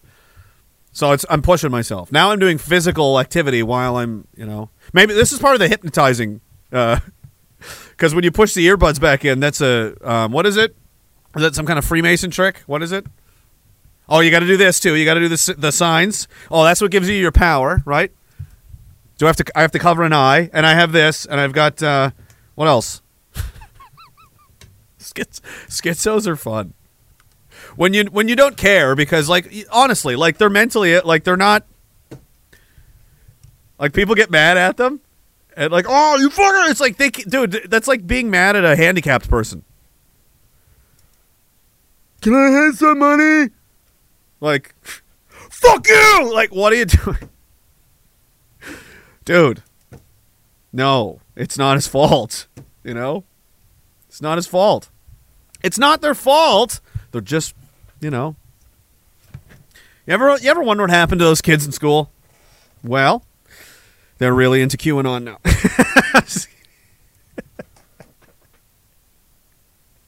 So 0.94 1.12
it's 1.12 1.26
I'm 1.30 1.42
pushing 1.42 1.70
myself. 1.70 2.14
Now 2.14 2.32
I'm 2.32 2.40
doing 2.40 2.58
physical 2.58 3.20
activity 3.20 3.62
while 3.62 3.98
I'm, 3.98 4.26
you 4.34 4.46
know, 4.46 4.70
maybe 4.94 5.14
this 5.14 5.34
is 5.34 5.40
part 5.40 5.56
of 5.56 5.60
the 5.60 5.68
hypnotizing. 5.68 6.40
Because 7.92 8.16
when 8.16 8.24
you 8.24 8.32
push 8.32 8.54
the 8.54 8.66
earbuds 8.68 9.00
back 9.02 9.24
in, 9.26 9.40
that's 9.42 9.60
a 9.60 9.96
um, 10.02 10.32
what 10.32 10.46
is 10.46 10.56
it? 10.56 10.78
Is 11.36 11.42
that 11.42 11.56
some 11.56 11.66
kind 11.66 11.78
of 11.78 11.84
Freemason 11.84 12.32
trick? 12.32 12.60
What 12.68 12.82
is 12.82 12.94
it? 12.94 13.06
Oh, 14.10 14.20
you 14.20 14.32
got 14.32 14.40
to 14.40 14.48
do 14.48 14.58
this 14.58 14.80
too. 14.80 14.96
You 14.96 15.06
got 15.06 15.16
to 15.16 15.22
do 15.22 15.30
the 15.30 15.56
the 15.58 15.72
signs. 15.72 16.28
Oh, 16.52 16.64
that's 16.64 16.82
what 16.82 16.92
gives 16.92 17.10
you 17.10 17.16
your 17.16 17.32
power, 17.32 17.82
right? 17.86 18.12
Do 19.18 19.26
I 19.26 19.30
have 19.30 19.38
to? 19.38 19.46
I 19.56 19.62
have 19.62 19.72
to 19.72 19.80
cover 19.80 20.04
an 20.04 20.14
eye, 20.14 20.50
and 20.54 20.66
I 20.66 20.74
have 20.74 20.92
this, 20.92 21.26
and 21.26 21.40
I've 21.40 21.54
got 21.54 21.82
uh, 21.82 22.12
what 22.56 22.68
else? 22.68 23.02
Schiz- 24.98 25.42
schizos 25.70 26.28
are 26.28 26.36
fun 26.36 26.74
when 27.76 27.94
you 27.94 28.06
when 28.06 28.28
you 28.28 28.36
don't 28.36 28.58
care 28.58 28.96
because 28.96 29.30
like 29.30 29.52
honestly 29.72 30.16
like 30.16 30.38
they're 30.38 30.50
mentally 30.50 31.00
like 31.02 31.24
they're 31.24 31.38
not 31.38 31.66
like 33.80 33.94
people 33.94 34.16
get 34.16 34.30
mad 34.30 34.58
at 34.58 34.78
them 34.78 35.02
and 35.56 35.72
like 35.72 35.86
oh 35.88 36.18
you 36.18 36.30
fucker 36.30 36.70
it's 36.70 36.80
like 36.80 36.98
they 36.98 37.10
dude 37.10 37.68
that's 37.70 37.88
like 37.88 38.06
being 38.06 38.30
mad 38.30 38.56
at 38.56 38.64
a 38.64 38.76
handicapped 38.76 39.30
person 39.30 39.64
can 42.22 42.34
i 42.34 42.50
have 42.50 42.76
some 42.76 43.00
money 43.00 43.50
like 44.44 44.76
fuck 45.50 45.88
you! 45.88 46.32
Like 46.34 46.54
what 46.54 46.74
are 46.74 46.76
you 46.76 46.86
doing? 46.86 47.30
Dude. 49.26 49.64
No. 50.72 51.22
It's 51.36 51.58
not 51.58 51.76
his 51.76 51.88
fault. 51.88 52.48
You 52.84 52.94
know? 52.94 53.24
It's 54.08 54.22
not 54.22 54.38
his 54.38 54.46
fault. 54.46 54.90
It's 55.64 55.80
not 55.80 56.02
their 56.02 56.14
fault. 56.14 56.82
They're 57.12 57.22
just, 57.22 57.56
you 58.02 58.10
know. 58.10 58.36
You 60.06 60.14
ever 60.14 60.38
you 60.38 60.50
ever 60.52 60.62
wonder 60.62 60.84
what 60.84 60.90
happened 60.90 61.20
to 61.20 61.26
those 61.26 61.42
kids 61.42 61.66
in 61.66 61.72
school? 61.72 62.12
Well, 62.84 63.24
they're 64.18 64.34
really 64.34 64.62
into 64.62 64.76
QAnon 64.76 65.24
now. 65.24 65.38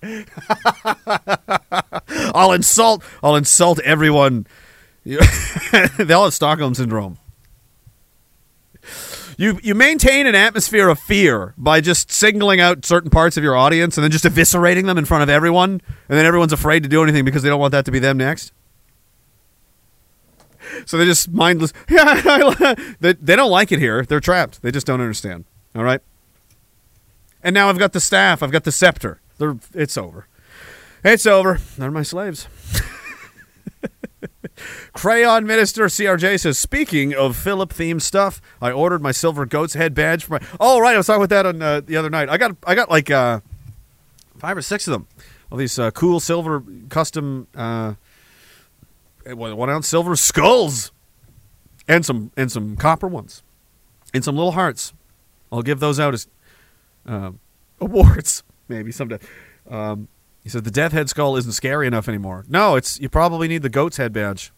I'll 2.33 2.53
insult 2.53 3.03
I'll 3.23 3.35
insult 3.35 3.79
everyone. 3.79 4.47
They 5.05 6.13
all 6.13 6.23
have 6.23 6.33
Stockholm 6.33 6.73
syndrome. 6.73 7.19
You 9.37 9.59
you 9.61 9.75
maintain 9.75 10.27
an 10.27 10.35
atmosphere 10.35 10.89
of 10.89 10.99
fear 10.99 11.53
by 11.57 11.81
just 11.81 12.11
singling 12.11 12.61
out 12.61 12.85
certain 12.85 13.09
parts 13.09 13.37
of 13.37 13.43
your 13.43 13.55
audience 13.55 13.97
and 13.97 14.03
then 14.03 14.11
just 14.11 14.25
eviscerating 14.25 14.85
them 14.85 14.97
in 14.97 15.05
front 15.05 15.23
of 15.23 15.29
everyone, 15.29 15.81
and 16.09 16.17
then 16.17 16.25
everyone's 16.25 16.53
afraid 16.53 16.83
to 16.83 16.89
do 16.89 17.03
anything 17.03 17.25
because 17.25 17.43
they 17.43 17.49
don't 17.49 17.59
want 17.59 17.73
that 17.73 17.85
to 17.85 17.91
be 17.91 17.99
them 17.99 18.17
next. 18.17 18.51
So 20.85 20.97
they're 20.97 21.05
just 21.05 21.29
mindless. 21.29 21.73
they, 21.87 23.13
they 23.13 23.35
don't 23.35 23.51
like 23.51 23.71
it 23.71 23.79
here. 23.79 24.03
They're 24.03 24.19
trapped. 24.19 24.61
They 24.61 24.71
just 24.71 24.87
don't 24.87 25.01
understand. 25.01 25.45
All 25.75 25.83
right. 25.83 26.01
And 27.43 27.53
now 27.53 27.69
I've 27.69 27.77
got 27.77 27.93
the 27.93 27.99
staff. 27.99 28.41
I've 28.41 28.51
got 28.51 28.63
the 28.63 28.71
scepter. 28.71 29.19
They're, 29.37 29.57
it's 29.73 29.97
over. 29.97 30.27
It's 31.03 31.25
over. 31.25 31.59
They're 31.77 31.91
my 31.91 32.03
slaves. 32.03 32.47
Crayon 34.93 35.45
Minister 35.45 35.85
CRJ 35.85 36.39
says, 36.39 36.57
speaking 36.57 37.13
of 37.13 37.35
Philip 37.35 37.73
themed 37.73 38.01
stuff, 38.01 38.41
I 38.61 38.71
ordered 38.71 39.01
my 39.01 39.11
silver 39.11 39.45
goat's 39.45 39.73
head 39.73 39.93
badge 39.93 40.23
for 40.23 40.39
my. 40.39 40.47
Oh 40.59 40.79
right, 40.79 40.95
I 40.95 40.97
was 40.97 41.07
talking 41.07 41.23
about 41.23 41.35
that 41.35 41.45
on 41.45 41.61
uh, 41.61 41.81
the 41.81 41.97
other 41.97 42.09
night. 42.09 42.29
I 42.29 42.37
got 42.37 42.55
I 42.65 42.75
got 42.75 42.89
like 42.89 43.11
uh, 43.11 43.41
five 44.37 44.57
or 44.57 44.61
six 44.61 44.87
of 44.87 44.93
them. 44.93 45.07
All 45.51 45.57
these 45.57 45.77
uh, 45.77 45.91
cool 45.91 46.19
silver 46.19 46.63
custom 46.89 47.47
uh, 47.55 47.95
one 49.25 49.69
ounce 49.69 49.87
silver 49.87 50.15
skulls, 50.15 50.91
and 51.87 52.05
some 52.05 52.31
and 52.37 52.51
some 52.51 52.77
copper 52.77 53.07
ones, 53.07 53.43
and 54.13 54.23
some 54.23 54.35
little 54.35 54.53
hearts. 54.53 54.93
I'll 55.51 55.61
give 55.61 55.79
those 55.79 55.99
out 55.99 56.13
as 56.13 56.27
um, 57.05 57.39
awards 57.79 58.43
maybe 58.67 58.91
someday. 58.91 59.19
Um, 59.69 60.07
he 60.43 60.49
said 60.49 60.63
the 60.63 60.71
death 60.71 60.91
head 60.91 61.09
skull 61.09 61.35
isn't 61.37 61.53
scary 61.53 61.87
enough 61.87 62.07
anymore. 62.07 62.45
No, 62.47 62.75
it's 62.75 62.99
you 62.99 63.09
probably 63.09 63.47
need 63.47 63.63
the 63.63 63.69
goat's 63.69 63.97
head 63.97 64.13
badge. 64.13 64.51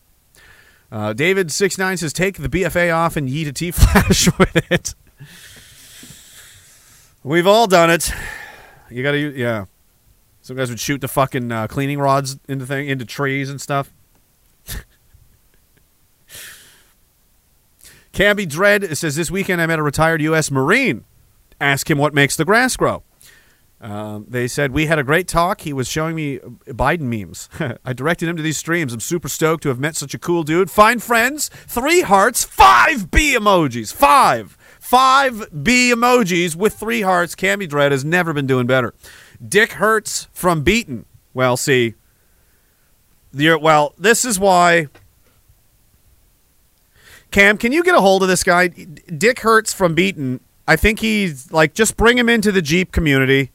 Uh, 0.92 1.14
David 1.14 1.52
six 1.52 1.78
nine 1.78 1.98
says 1.98 2.14
take 2.14 2.38
the 2.38 2.50
BFA 2.50 2.94
off 2.96 3.16
and 3.16 3.30
yeet 3.30 3.48
a 3.48 3.54
T 3.54 3.72
flash 3.72 4.28
with 4.40 4.72
it. 4.72 4.96
We've 7.24 7.48
all 7.48 7.68
done 7.68 7.90
it. 7.90 8.12
You 8.90 9.04
got 9.04 9.12
to 9.12 9.18
yeah. 9.18 9.66
Some 10.42 10.56
guys 10.56 10.70
would 10.70 10.80
shoot 10.80 11.02
the 11.02 11.10
fucking 11.10 11.52
uh, 11.52 11.68
cleaning 11.68 12.00
rods 12.00 12.38
into 12.48 12.66
thing 12.66 12.88
into 12.88 13.04
trees 13.04 13.50
and 13.50 13.60
stuff. 13.60 13.92
Cabby 18.14 18.46
Dread 18.46 18.98
says 18.98 19.16
this 19.16 19.30
weekend 19.30 19.62
I 19.62 19.66
met 19.66 19.80
a 19.80 19.84
retired 19.84 20.22
U.S. 20.22 20.50
Marine. 20.50 21.04
Ask 21.60 21.90
him 21.90 21.98
what 21.98 22.14
makes 22.14 22.36
the 22.36 22.46
grass 22.46 22.78
grow. 22.78 23.04
Um, 23.80 24.26
they 24.28 24.48
said 24.48 24.72
we 24.72 24.88
had 24.88 24.98
a 24.98 25.04
great 25.04 25.28
talk. 25.28 25.62
He 25.62 25.72
was 25.72 25.88
showing 25.88 26.16
me 26.16 26.40
Biden 26.68 27.02
memes. 27.02 27.48
I 27.86 27.94
directed 27.94 28.28
him 28.28 28.36
to 28.38 28.42
these 28.42 28.58
streams. 28.58 28.92
I'm 28.92 29.00
super 29.00 29.30
stoked 29.30 29.64
to 29.64 29.70
have 29.70 29.80
met 29.80 29.96
such 29.96 30.14
a 30.14 30.20
cool 30.20 30.44
dude. 30.44 30.72
Find 30.72 31.02
friends. 31.02 31.50
Three 31.50 32.02
hearts. 32.02 32.44
Five 32.44 33.12
B 33.12 33.36
emojis. 33.38 33.94
Five. 33.94 34.58
Five 34.80 35.64
B 35.64 35.94
emojis 35.94 36.56
with 36.56 36.74
three 36.74 37.02
hearts. 37.02 37.36
Cammy 37.36 37.70
Dread 37.70 37.92
has 37.92 38.04
never 38.04 38.34
been 38.34 38.48
doing 38.48 38.66
better. 38.66 38.94
Dick 39.46 39.74
Hurts 39.74 40.28
from 40.32 40.64
Beaton. 40.64 41.06
Well, 41.34 41.58
see. 41.58 41.94
Well, 43.34 43.94
this 43.98 44.26
is 44.26 44.40
why. 44.40 44.88
Cam, 47.30 47.58
can 47.58 47.72
you 47.72 47.84
get 47.84 47.94
a 47.94 48.02
hold 48.02 48.24
of 48.24 48.30
this 48.30 48.44
guy? 48.44 48.70
Dick 48.70 49.42
Hurts 49.42 49.74
from 49.74 49.94
Beaton. 49.94 50.40
I 50.68 50.76
think 50.76 51.00
he's 51.00 51.52
like 51.52 51.74
just 51.74 51.98
bring 51.98 52.18
him 52.18 52.30
into 52.30 52.52
the 52.52 52.62
Jeep 52.62 52.92
community, 52.92 53.52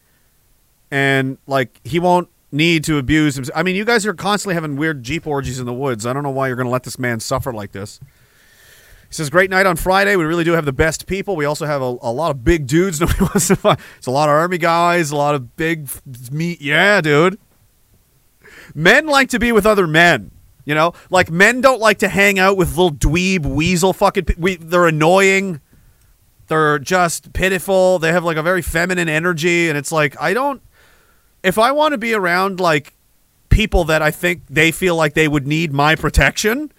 and 0.92 1.38
like 1.46 1.80
he 1.82 1.98
won't 1.98 2.28
need 2.52 2.84
to 2.84 2.98
abuse 2.98 3.34
himself. 3.34 3.58
I 3.58 3.62
mean, 3.64 3.74
you 3.74 3.84
guys 3.84 4.06
are 4.06 4.12
constantly 4.12 4.54
having 4.54 4.76
weird 4.76 5.02
Jeep 5.02 5.26
orgies 5.26 5.58
in 5.58 5.64
the 5.64 5.72
woods. 5.72 6.06
I 6.06 6.12
don't 6.12 6.22
know 6.22 6.30
why 6.30 6.46
you're 6.46 6.56
going 6.56 6.66
to 6.66 6.70
let 6.70 6.84
this 6.84 6.98
man 6.98 7.18
suffer 7.18 7.50
like 7.52 7.72
this. 7.72 7.98
He 9.08 9.14
says, 9.14 9.30
"Great 9.30 9.50
night 9.50 9.64
on 9.64 9.76
Friday. 9.76 10.16
We 10.16 10.24
really 10.24 10.44
do 10.44 10.52
have 10.52 10.66
the 10.66 10.72
best 10.72 11.06
people. 11.06 11.34
We 11.34 11.46
also 11.46 11.64
have 11.64 11.80
a, 11.80 11.96
a 12.02 12.12
lot 12.12 12.30
of 12.30 12.44
big 12.44 12.66
dudes. 12.66 13.00
Nobody 13.00 13.20
wants 13.22 13.48
to 13.48 13.56
fight. 13.56 13.80
It's 13.96 14.06
a 14.06 14.12
lot 14.12 14.28
of 14.28 14.34
army 14.34 14.58
guys, 14.58 15.10
a 15.10 15.16
lot 15.16 15.34
of 15.34 15.56
big 15.56 15.88
meat. 16.30 16.60
Yeah, 16.60 17.00
dude. 17.00 17.38
Men 18.74 19.06
like 19.06 19.30
to 19.30 19.38
be 19.38 19.50
with 19.50 19.66
other 19.66 19.86
men. 19.86 20.30
You 20.64 20.74
know, 20.74 20.92
like 21.10 21.30
men 21.30 21.60
don't 21.60 21.80
like 21.80 21.98
to 21.98 22.08
hang 22.08 22.38
out 22.38 22.56
with 22.56 22.76
little 22.76 22.92
dweeb 22.92 23.44
weasel 23.44 23.92
fucking. 23.92 24.26
We, 24.38 24.56
they're 24.56 24.86
annoying. 24.86 25.60
They're 26.48 26.78
just 26.78 27.32
pitiful. 27.32 27.98
They 27.98 28.12
have 28.12 28.24
like 28.24 28.36
a 28.36 28.42
very 28.42 28.62
feminine 28.62 29.08
energy, 29.08 29.70
and 29.70 29.76
it's 29.78 29.90
like 29.90 30.20
I 30.20 30.34
don't. 30.34 30.62
If 31.42 31.58
I 31.58 31.72
want 31.72 31.92
to 31.92 31.98
be 31.98 32.14
around 32.14 32.60
like 32.60 32.94
people 33.48 33.84
that 33.84 34.02
I 34.02 34.10
think 34.10 34.42
they 34.48 34.70
feel 34.72 34.96
like 34.96 35.14
they 35.14 35.28
would 35.28 35.46
need 35.46 35.72
my 35.72 35.94
protection, 35.94 36.72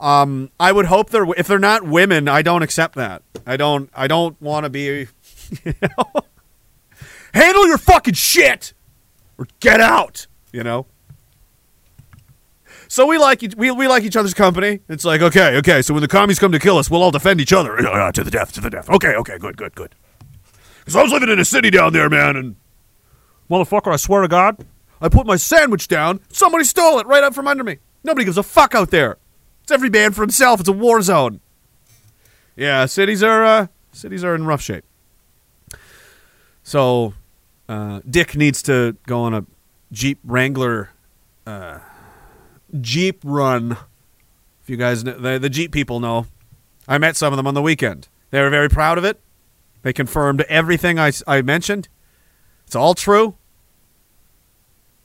um, 0.00 0.50
I 0.58 0.72
would 0.72 0.86
hope 0.86 1.10
they're 1.10 1.26
if 1.36 1.46
they're 1.46 1.58
not 1.58 1.84
women, 1.84 2.28
I 2.28 2.42
don't 2.42 2.62
accept 2.62 2.94
that. 2.96 3.22
I 3.46 3.56
don't. 3.56 3.90
I 3.94 4.06
don't 4.06 4.40
want 4.40 4.64
to 4.64 4.70
be. 4.70 5.06
You 5.64 5.74
know? 5.80 6.24
Handle 7.32 7.68
your 7.68 7.78
fucking 7.78 8.14
shit, 8.14 8.72
or 9.38 9.46
get 9.60 9.80
out. 9.80 10.26
You 10.52 10.64
know. 10.64 10.86
So 12.88 13.06
we 13.06 13.18
like 13.18 13.42
we, 13.56 13.70
we 13.70 13.86
like 13.88 14.02
each 14.02 14.16
other's 14.16 14.34
company. 14.34 14.80
It's 14.88 15.04
like 15.04 15.20
okay, 15.20 15.56
okay. 15.58 15.82
So 15.82 15.94
when 15.94 16.00
the 16.00 16.08
commies 16.08 16.38
come 16.38 16.52
to 16.52 16.58
kill 16.58 16.78
us, 16.78 16.90
we'll 16.90 17.02
all 17.02 17.10
defend 17.10 17.40
each 17.40 17.52
other 17.52 17.76
to 18.12 18.24
the 18.24 18.30
death, 18.30 18.52
to 18.52 18.60
the 18.60 18.70
death. 18.70 18.88
Okay, 18.90 19.14
okay, 19.14 19.38
good, 19.38 19.56
good, 19.56 19.74
good. 19.74 19.94
Because 20.80 20.96
I 20.96 21.02
was 21.02 21.12
living 21.12 21.28
in 21.28 21.38
a 21.38 21.44
city 21.44 21.70
down 21.70 21.92
there, 21.92 22.08
man, 22.08 22.36
and 22.36 22.56
motherfucker, 23.50 23.92
I 23.92 23.96
swear 23.96 24.22
to 24.22 24.28
God, 24.28 24.64
I 25.00 25.08
put 25.08 25.26
my 25.26 25.36
sandwich 25.36 25.88
down. 25.88 26.20
Somebody 26.30 26.64
stole 26.64 26.98
it 26.98 27.06
right 27.06 27.22
out 27.22 27.34
from 27.34 27.46
under 27.46 27.64
me. 27.64 27.78
Nobody 28.02 28.24
gives 28.24 28.38
a 28.38 28.42
fuck 28.42 28.74
out 28.74 28.90
there. 28.90 29.18
It's 29.62 29.72
every 29.72 29.90
man 29.90 30.12
for 30.12 30.22
himself. 30.22 30.60
It's 30.60 30.68
a 30.68 30.72
war 30.72 31.02
zone. 31.02 31.40
Yeah, 32.54 32.86
cities 32.86 33.22
are 33.22 33.44
uh, 33.44 33.66
cities 33.92 34.24
are 34.24 34.34
in 34.34 34.46
rough 34.46 34.62
shape. 34.62 34.84
So, 36.62 37.14
uh, 37.68 38.00
Dick 38.08 38.36
needs 38.36 38.62
to 38.62 38.96
go 39.06 39.20
on 39.22 39.34
a 39.34 39.44
Jeep 39.92 40.18
Wrangler 40.24 40.90
uh, 41.46 41.78
Jeep 42.80 43.20
run. 43.24 43.72
If 44.62 44.70
you 44.70 44.76
guys, 44.76 45.04
know, 45.04 45.18
the, 45.18 45.38
the 45.38 45.48
Jeep 45.48 45.72
people 45.72 46.00
know, 46.00 46.26
I 46.88 46.98
met 46.98 47.16
some 47.16 47.32
of 47.32 47.36
them 47.36 47.46
on 47.46 47.54
the 47.54 47.62
weekend. 47.62 48.08
They 48.30 48.40
were 48.40 48.50
very 48.50 48.68
proud 48.68 48.98
of 48.98 49.04
it. 49.04 49.20
They 49.82 49.92
confirmed 49.92 50.40
everything 50.48 50.98
I, 50.98 51.12
I 51.26 51.42
mentioned. 51.42 51.88
It's 52.66 52.76
all 52.76 52.94
true. 52.94 53.36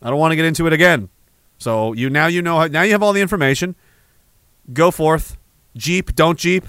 I 0.02 0.10
don't 0.10 0.20
want 0.20 0.32
to 0.32 0.36
get 0.36 0.46
into 0.46 0.66
it 0.68 0.74
again. 0.74 1.10
So 1.58 1.94
you 1.94 2.10
now 2.10 2.28
you 2.28 2.42
know 2.42 2.66
now 2.68 2.82
you 2.82 2.92
have 2.92 3.04
all 3.04 3.14
the 3.14 3.22
information. 3.22 3.76
Go 4.74 4.90
forth, 4.90 5.38
Jeep, 5.76 6.16
don't 6.16 6.40
Jeep. 6.40 6.66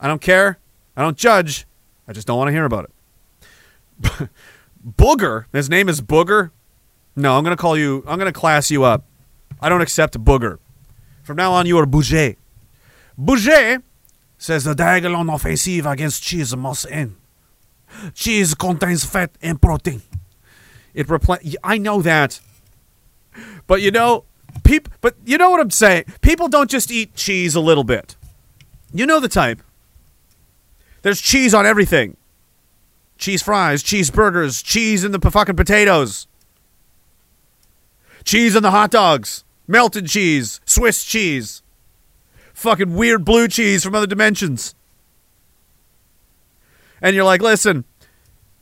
I 0.00 0.08
don't 0.08 0.20
care. 0.20 0.58
I 0.96 1.02
don't 1.02 1.16
judge. 1.16 1.66
I 2.08 2.12
just 2.12 2.26
don't 2.26 2.36
want 2.36 2.48
to 2.48 2.52
hear 2.52 2.64
about 2.64 2.90
it. 2.90 4.28
Booger, 4.86 5.46
his 5.52 5.70
name 5.70 5.88
is 5.88 6.00
Booger. 6.00 6.50
No, 7.16 7.38
I'm 7.38 7.44
gonna 7.44 7.56
call 7.56 7.76
you. 7.78 8.02
I'm 8.06 8.18
gonna 8.18 8.32
class 8.32 8.70
you 8.70 8.82
up. 8.82 9.04
I 9.60 9.68
don't 9.68 9.80
accept 9.80 10.18
Booger. 10.22 10.58
From 11.22 11.36
now 11.36 11.52
on, 11.52 11.66
you 11.66 11.78
are 11.78 11.86
Bouger. 11.86 12.36
Bouger 13.16 13.82
says 14.36 14.64
the 14.64 14.74
Diagolon 14.74 15.32
offensive 15.32 15.86
against 15.86 16.22
cheese 16.22 16.54
must 16.56 16.86
end. 16.90 17.16
Cheese 18.14 18.54
contains 18.54 19.04
fat 19.04 19.30
and 19.40 19.62
protein. 19.62 20.02
It 20.94 21.08
repl- 21.08 21.56
I 21.62 21.78
know 21.78 22.00
that. 22.02 22.40
But 23.66 23.82
you 23.82 23.90
know, 23.90 24.24
peop- 24.62 24.88
but 25.00 25.16
you 25.24 25.36
know 25.36 25.50
what 25.50 25.60
I'm 25.60 25.70
saying? 25.70 26.04
People 26.20 26.48
don't 26.48 26.70
just 26.70 26.90
eat 26.90 27.14
cheese 27.14 27.54
a 27.54 27.60
little 27.60 27.84
bit. 27.84 28.16
You 28.92 29.06
know 29.06 29.20
the 29.20 29.28
type. 29.28 29.60
There's 31.02 31.20
cheese 31.20 31.52
on 31.52 31.66
everything. 31.66 32.16
Cheese 33.18 33.42
fries, 33.42 33.82
cheeseburgers, 33.82 34.64
cheese 34.64 35.04
in 35.04 35.12
the 35.12 35.30
fucking 35.30 35.56
potatoes. 35.56 36.26
Cheese 38.24 38.56
in 38.56 38.62
the 38.62 38.70
hot 38.70 38.90
dogs. 38.90 39.44
Melted 39.66 40.06
cheese, 40.08 40.60
Swiss 40.64 41.04
cheese. 41.04 41.62
Fucking 42.52 42.94
weird 42.94 43.24
blue 43.24 43.48
cheese 43.48 43.82
from 43.82 43.94
other 43.94 44.06
dimensions. 44.06 44.74
And 47.00 47.14
you're 47.14 47.24
like, 47.24 47.42
listen, 47.42 47.84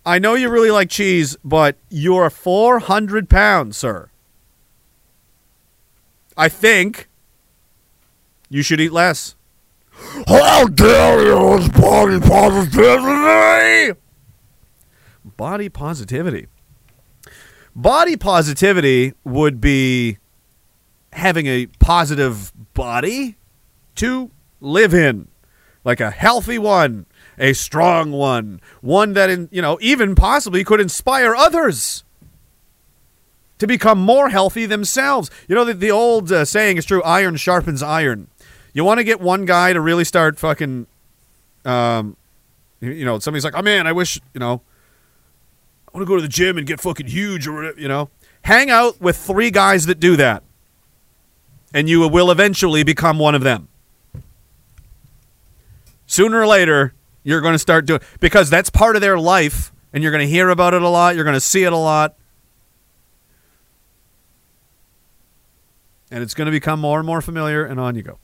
I 0.05 0.19
know 0.19 0.35
you 0.35 0.49
really 0.49 0.71
like 0.71 0.91
cheese, 0.91 1.37
but 1.45 1.77
you're 1.89 2.29
400 2.29 3.29
pounds, 3.29 3.77
sir. 3.77 4.11
I 6.37 6.49
think 6.49 7.09
you 8.49 8.63
should 8.63 8.81
eat 8.81 8.93
less. 8.93 9.37
How 10.27 10.67
dare 10.67 11.23
you, 11.23 11.69
body 11.69 12.19
positivity! 12.21 13.99
Body 15.25 15.69
positivity. 15.69 16.49
Body 17.77 18.17
positivity 18.17 19.15
would 19.25 19.61
be 19.61 20.19
having 21.13 21.47
a 21.47 21.67
positive 21.79 22.53
body 22.75 23.37
to 23.97 24.31
live 24.61 24.93
in, 24.95 25.29
like 25.85 26.01
a 26.01 26.11
healthy 26.11 26.59
one, 26.59 27.07
a 27.39 27.53
strong 27.53 28.13
one, 28.13 28.61
one 28.81 29.15
that, 29.15 29.31
in, 29.31 29.49
you 29.51 29.63
know, 29.63 29.79
even 29.81 30.15
possibly 30.15 30.65
could 30.65 30.81
inspire 30.81 31.35
others 31.35 32.05
to 33.59 33.67
become 33.67 33.99
more 33.99 34.29
healthy 34.29 34.67
themselves. 34.67 35.31
You 35.49 35.55
know, 35.55 35.65
the, 35.65 35.75
the 35.75 35.91
old 35.91 36.31
uh, 36.33 36.45
saying 36.45 36.77
is 36.77 36.85
true 36.85 37.03
iron 37.03 37.37
sharpens 37.37 37.83
iron. 37.83 38.29
You 38.75 38.85
want 38.85 38.99
to 38.99 39.05
get 39.05 39.21
one 39.21 39.45
guy 39.45 39.73
to 39.73 39.81
really 39.81 40.05
start 40.05 40.39
fucking, 40.39 40.87
um, 41.65 42.17
you- 42.81 43.05
know, 43.05 43.19
somebody's 43.19 43.45
like, 43.45 43.57
oh 43.57 43.63
man, 43.63 43.87
I 43.87 43.93
wish, 43.93 44.21
you 44.35 44.41
know, 44.41 44.63
I 45.89 45.97
want 45.99 46.07
to 46.07 46.11
go 46.11 46.17
to 46.17 46.23
the 46.23 46.29
gym 46.29 46.57
and 46.59 46.67
get 46.67 46.81
fucking 46.81 47.07
huge 47.07 47.47
or 47.47 47.73
you 47.79 47.87
know. 47.87 48.09
Hang 48.43 48.71
out 48.71 49.01
with 49.01 49.17
three 49.17 49.51
guys 49.51 49.87
that 49.87 50.01
do 50.01 50.17
that, 50.17 50.43
and 51.73 51.89
you 51.89 52.09
will 52.09 52.31
eventually 52.31 52.83
become 52.83 53.19
one 53.19 53.35
of 53.35 53.43
them. 53.43 53.69
Sooner 56.07 56.41
or 56.41 56.47
later, 56.47 56.95
you're 57.25 57.41
going 57.41 57.55
to 57.55 57.59
start 57.59 57.87
doing 57.87 58.01
because 58.21 58.51
that's 58.51 58.71
part 58.71 58.97
of 58.97 59.03
their 59.03 59.19
life, 59.19 59.73
and 59.93 60.03
you're 60.03 60.13
going 60.13 60.27
to 60.27 60.31
hear 60.31 60.49
about 60.49 60.75
it 60.75 60.83
a 60.83 60.89
lot. 60.89 61.15
You're 61.15 61.25
going 61.25 61.35
to 61.35 61.41
see 61.41 61.65
it 61.65 61.73
a 61.73 61.77
lot, 61.77 62.17
and 66.11 66.23
it's 66.23 66.35
going 66.35 66.47
to 66.47 66.53
become 66.53 66.81
more 66.81 66.99
and 66.99 67.07
more 67.07 67.21
familiar, 67.21 67.65
and 67.65 67.79
on 67.79 67.95
you 67.95 68.03
go. 68.03 68.19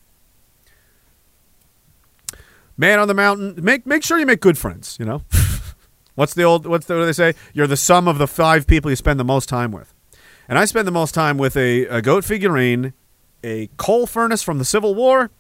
Man 2.77 2.99
on 3.01 3.09
the 3.09 3.15
mountain, 3.15 3.57
make 3.63 3.87
make 3.87 4.05
sure 4.05 4.19
you 4.19 4.27
make 4.27 4.41
good 4.41 4.59
friends. 4.59 4.97
You 5.01 5.07
know. 5.07 5.23
What's 6.19 6.35
the 6.35 6.43
old? 6.43 6.67
What's 6.67 6.87
the, 6.87 6.95
what 6.95 7.01
do 7.03 7.07
they 7.07 7.13
say? 7.13 7.35
You're 7.55 7.69
the 7.69 7.77
sum 7.77 8.09
of 8.09 8.19
the 8.19 8.27
five 8.27 8.67
people 8.67 8.91
you 8.91 8.97
spend 8.97 9.21
the 9.21 9.25
most 9.25 9.49
time 9.49 9.71
with. 9.71 9.95
And 10.49 10.59
I 10.59 10.65
spend 10.65 10.89
the 10.89 10.93
most 10.93 11.15
time 11.15 11.39
with 11.39 11.57
a, 11.57 11.87
a 11.87 12.03
goat 12.03 12.25
figurine, 12.25 12.93
a 13.45 13.69
coal 13.77 14.05
furnace 14.05 14.43
from 14.43 14.59
the 14.59 14.65
Civil 14.65 14.97
War, 14.97 15.31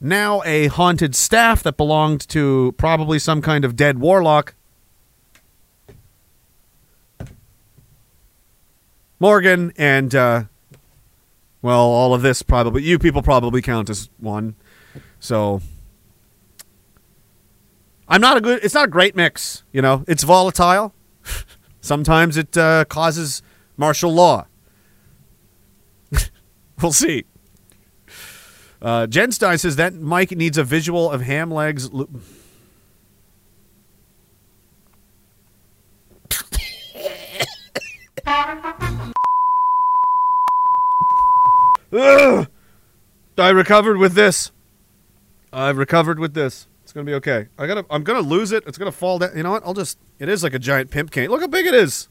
now 0.00 0.42
a 0.44 0.68
haunted 0.68 1.14
staff 1.14 1.62
that 1.62 1.76
belonged 1.76 2.28
to 2.28 2.74
probably 2.78 3.18
some 3.18 3.42
kind 3.42 3.64
of 3.64 3.76
dead 3.76 3.98
warlock. 3.98 4.54
Morgan 9.20 9.72
and 9.76 10.14
uh, 10.14 10.44
well, 11.60 11.80
all 11.80 12.14
of 12.14 12.22
this 12.22 12.42
probably 12.42 12.82
you 12.82 12.98
people 12.98 13.22
probably 13.22 13.60
count 13.60 13.90
as 13.90 14.08
one. 14.18 14.54
So 15.18 15.60
I'm 18.08 18.20
not 18.20 18.36
a 18.36 18.40
good. 18.40 18.64
It's 18.64 18.74
not 18.74 18.84
a 18.84 18.90
great 18.90 19.16
mix. 19.16 19.64
You 19.72 19.82
know, 19.82 20.04
it's 20.06 20.22
volatile. 20.22 20.94
Sometimes 21.80 22.36
it 22.36 22.56
uh, 22.56 22.84
causes 22.84 23.42
martial 23.76 24.12
law. 24.12 24.46
we'll 26.82 26.92
see. 26.92 27.24
Uh, 28.80 29.06
Jen 29.06 29.32
Stein 29.32 29.58
says 29.58 29.76
that 29.76 29.94
Mike 29.94 30.30
needs 30.30 30.56
a 30.56 30.64
visual 30.64 31.10
of 31.10 31.22
ham 31.22 31.50
legs. 31.50 31.92
Lo-. 31.92 32.08
I 43.38 43.50
recovered 43.50 43.96
with 43.96 44.14
this. 44.14 44.52
I've 45.52 45.78
recovered 45.78 46.18
with 46.18 46.34
this. 46.34 46.66
It's 46.82 46.92
gonna 46.92 47.04
be 47.04 47.14
okay. 47.14 47.48
I 47.58 47.66
gotta. 47.66 47.86
I'm 47.90 48.02
gonna 48.02 48.20
lose 48.20 48.52
it. 48.52 48.64
It's 48.66 48.78
gonna 48.78 48.92
fall 48.92 49.18
down. 49.18 49.36
You 49.36 49.42
know 49.42 49.50
what? 49.50 49.62
I'll 49.64 49.74
just. 49.74 49.98
It 50.18 50.28
is 50.28 50.42
like 50.42 50.54
a 50.54 50.58
giant 50.58 50.90
pimp 50.90 51.10
cane. 51.10 51.30
Look 51.30 51.40
how 51.40 51.46
big 51.46 51.66
it 51.66 51.74
is. 51.74 52.08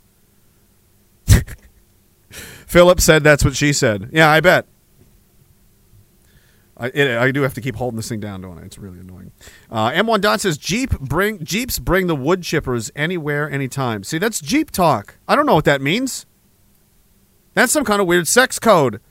Philip 2.30 3.00
said 3.00 3.24
that's 3.24 3.44
what 3.44 3.56
she 3.56 3.74
said. 3.74 4.10
Yeah, 4.12 4.30
I 4.30 4.40
bet. 4.40 4.66
I, 6.80 6.88
it, 6.88 7.18
I 7.18 7.32
do 7.32 7.42
have 7.42 7.54
to 7.56 7.62
keep 7.62 7.76
holding 7.76 7.96
this 7.98 8.08
thing 8.08 8.20
down, 8.20 8.42
don't 8.42 8.60
I? 8.60 8.62
It's 8.62 8.78
really 8.78 9.00
annoying. 9.00 9.32
Uh, 9.70 9.90
M1 9.92 10.22
Dot 10.22 10.42
says 10.42 10.58
Jeep 10.58 10.92
bring 11.00 11.44
Jeeps 11.44 11.80
bring 11.80 12.08
the 12.08 12.16
wood 12.16 12.42
chippers 12.42 12.92
anywhere, 12.96 13.50
anytime. 13.50 14.04
See, 14.04 14.18
that's 14.18 14.40
Jeep 14.40 14.70
talk. 14.72 15.18
I 15.28 15.36
don't 15.36 15.46
know 15.46 15.56
what 15.56 15.66
that 15.66 15.82
means. 15.82 16.26
That's 17.56 17.72
some 17.72 17.84
kind 17.84 18.00
of 18.00 18.08
weird 18.08 18.28
sex 18.28 18.60
code. 18.60 19.02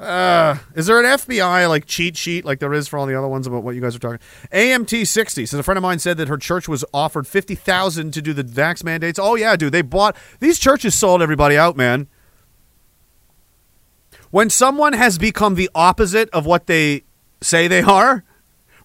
Uh, 0.00 0.56
is 0.74 0.86
there 0.86 0.98
an 0.98 1.04
FBI 1.04 1.68
like 1.68 1.86
cheat 1.86 2.16
sheet 2.16 2.44
like 2.44 2.58
there 2.58 2.72
is 2.72 2.88
for 2.88 2.98
all 2.98 3.06
the 3.06 3.14
other 3.14 3.28
ones 3.28 3.46
about 3.46 3.62
what 3.62 3.74
you 3.76 3.80
guys 3.80 3.94
are 3.94 4.00
talking? 4.00 4.18
AMT 4.50 5.06
sixty 5.06 5.46
says 5.46 5.60
a 5.60 5.62
friend 5.62 5.78
of 5.78 5.82
mine 5.82 6.00
said 6.00 6.16
that 6.16 6.28
her 6.28 6.38
church 6.38 6.66
was 6.66 6.84
offered 6.92 7.26
fifty 7.26 7.54
thousand 7.54 8.12
to 8.12 8.22
do 8.22 8.32
the 8.32 8.42
vax 8.42 8.82
mandates. 8.82 9.18
Oh 9.18 9.36
yeah, 9.36 9.54
dude, 9.54 9.72
they 9.72 9.82
bought 9.82 10.16
these 10.40 10.58
churches 10.58 10.98
sold 10.98 11.22
everybody 11.22 11.56
out, 11.56 11.76
man. 11.76 12.08
When 14.32 14.48
someone 14.48 14.94
has 14.94 15.18
become 15.18 15.56
the 15.56 15.68
opposite 15.74 16.30
of 16.30 16.46
what 16.46 16.66
they 16.66 17.04
say 17.42 17.68
they 17.68 17.82
are, 17.82 18.24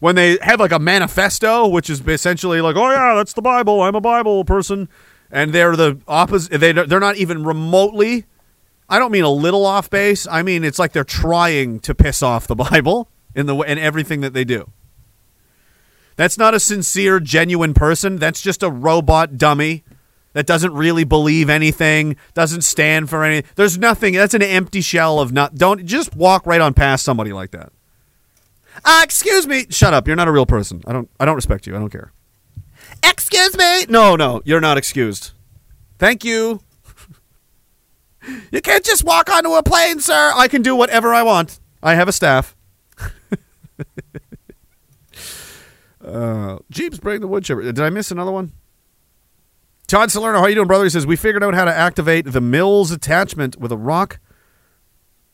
when 0.02 0.16
they 0.16 0.38
have 0.42 0.60
like 0.60 0.74
a 0.74 0.78
manifesto, 0.78 1.66
which 1.66 1.90
is 1.90 2.06
essentially 2.06 2.60
like, 2.60 2.76
oh 2.76 2.92
yeah, 2.92 3.16
that's 3.16 3.32
the 3.32 3.42
Bible. 3.42 3.82
I'm 3.82 3.96
a 3.96 4.02
Bible 4.02 4.44
person, 4.44 4.90
and 5.32 5.54
they're 5.54 5.78
the 5.78 6.02
opposite. 6.06 6.60
They 6.60 6.74
they're 6.74 7.00
not 7.00 7.16
even 7.16 7.46
remotely. 7.46 8.26
I 8.90 9.00
don't 9.00 9.10
mean 9.10 9.24
a 9.24 9.30
little 9.30 9.66
off 9.66 9.90
base. 9.90 10.28
I 10.28 10.44
mean 10.44 10.66
it's 10.66 10.80
like 10.80 10.92
they're 10.92 11.06
trying 11.06 11.80
to 11.80 11.96
piss 11.96 12.22
off 12.22 12.46
the 12.46 12.56
Bible 12.56 13.10
in 13.34 13.46
the 13.46 13.56
in 13.60 13.78
everything 13.78 14.20
that 14.22 14.34
they 14.34 14.44
do. 14.44 14.70
That's 16.18 16.38
not 16.38 16.56
a 16.56 16.60
sincere, 16.60 17.22
genuine 17.22 17.74
person. 17.74 18.18
That's 18.18 18.42
just 18.42 18.64
a 18.64 18.70
robot 18.70 19.38
dummy 19.38 19.86
that 20.38 20.46
doesn't 20.46 20.76
really 20.76 21.04
believe 21.04 21.50
anything, 21.50 22.16
doesn't 22.36 22.62
stand 22.62 23.10
for 23.10 23.24
anything. 23.24 23.50
There's 23.56 23.76
nothing. 23.80 24.14
That's 24.14 24.36
an 24.36 24.44
empty 24.44 24.82
shell 24.82 25.20
of 25.20 25.32
not. 25.32 25.56
Don't 25.56 25.84
just 25.84 26.16
walk 26.16 26.46
right 26.46 26.62
on 26.62 26.76
past 26.76 27.04
somebody 27.04 27.34
like 27.34 27.50
that. 27.52 27.72
Uh, 28.86 29.02
excuse 29.04 29.48
me. 29.48 29.66
Shut 29.72 29.96
up. 29.96 30.06
You're 30.06 30.16
not 30.16 30.28
a 30.28 30.32
real 30.32 30.46
person. 30.46 30.84
I 30.86 30.94
don't. 30.94 31.10
I 31.20 31.26
don't 31.26 31.34
respect 31.34 31.66
you. 31.66 31.76
I 31.76 31.80
don't 31.80 31.90
care. 31.90 32.14
Excuse 33.04 33.58
me. 33.58 33.86
No, 33.90 34.16
no. 34.16 34.44
You're 34.46 34.62
not 34.62 34.78
excused. 34.78 35.32
Thank 35.98 36.24
you. 36.24 36.62
you 38.52 38.62
can't 38.62 38.86
just 38.86 39.04
walk 39.04 39.32
onto 39.32 39.54
a 39.54 39.64
plane, 39.64 40.00
sir. 40.02 40.34
I 40.36 40.48
can 40.48 40.62
do 40.62 40.76
whatever 40.76 41.16
I 41.16 41.24
want. 41.24 41.60
I 41.82 41.96
have 41.96 42.08
a 42.08 42.12
staff. 42.12 42.56
uh, 46.06 46.60
Jeeps 46.70 47.00
bring 47.00 47.22
the 47.22 47.28
wood 47.28 47.44
chipper. 47.44 47.64
Did 47.64 47.80
I 47.80 47.90
miss 47.90 48.12
another 48.12 48.32
one? 48.32 48.52
Todd 49.88 50.12
Salerno, 50.12 50.40
how 50.40 50.48
you 50.48 50.56
doing, 50.56 50.68
brother? 50.68 50.84
He 50.84 50.90
says 50.90 51.08
we 51.08 51.16
figured 51.16 51.44
out 51.44 51.54
how 51.54 51.64
to 51.64 51.74
activate 51.74 52.26
the 52.26 52.42
Miles 52.42 52.92
attachment 52.92 53.58
with 53.58 53.72
a 53.72 53.78
rock, 53.78 54.20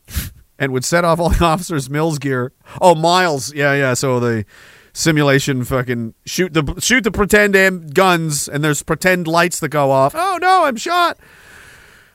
and 0.59 0.71
would 0.71 0.85
set 0.85 1.03
off 1.03 1.19
all 1.19 1.29
the 1.29 1.43
officers' 1.45 1.89
Miles 1.89 2.19
gear. 2.19 2.53
Oh, 2.79 2.93
Miles, 2.93 3.51
yeah, 3.53 3.73
yeah. 3.73 3.95
So 3.95 4.19
the 4.19 4.45
simulation 4.93 5.63
fucking 5.63 6.13
shoot 6.27 6.53
the 6.53 6.75
shoot 6.79 7.03
the 7.03 7.09
pretend 7.11 7.55
am- 7.55 7.87
guns, 7.87 8.47
and 8.47 8.63
there's 8.63 8.83
pretend 8.83 9.27
lights 9.27 9.59
that 9.59 9.69
go 9.69 9.89
off. 9.89 10.13
Oh 10.15 10.37
no, 10.39 10.65
I'm 10.65 10.75
shot. 10.75 11.17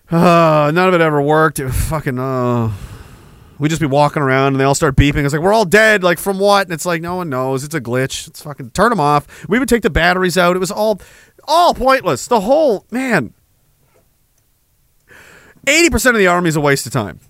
Uh, 0.09 0.71
none 0.73 0.89
of 0.89 0.95
it 0.95 1.01
ever 1.01 1.21
worked. 1.21 1.59
It 1.59 1.71
fucking 1.71 2.21
uh, 2.21 2.73
we 3.59 3.69
just 3.69 3.81
be 3.81 3.87
walking 3.87 4.23
around 4.23 4.55
and 4.55 4.61
they 4.61 4.65
all 4.65 4.75
start 4.75 4.97
beeping. 4.97 5.25
It's 5.25 5.35
like 5.35 5.43
we're 5.43 5.53
all 5.53 5.65
dead. 5.65 6.03
Like 6.05 6.19
from 6.19 6.39
what? 6.39 6.67
And 6.67 6.73
it's 6.73 6.87
like 6.87 7.03
no 7.03 7.17
one 7.17 7.29
knows. 7.29 7.65
It's 7.65 7.75
a 7.75 7.81
glitch. 7.81 8.29
It's 8.29 8.43
fucking 8.43 8.71
turn 8.71 8.91
them 8.91 9.01
off. 9.01 9.49
We 9.49 9.59
would 9.59 9.69
take 9.69 9.83
the 9.83 9.91
batteries 9.91 10.39
out. 10.39 10.57
It 10.57 10.61
was 10.61 10.71
all 10.71 11.01
all 11.49 11.75
pointless. 11.75 12.29
The 12.29 12.41
whole 12.41 12.87
man. 12.93 13.35
Eighty 15.67 15.91
percent 15.91 16.15
of 16.15 16.21
the 16.21 16.29
army 16.29 16.49
is 16.49 16.57
a 16.57 16.61
waste 16.61 16.87
of 16.87 16.93
time. 16.93 17.19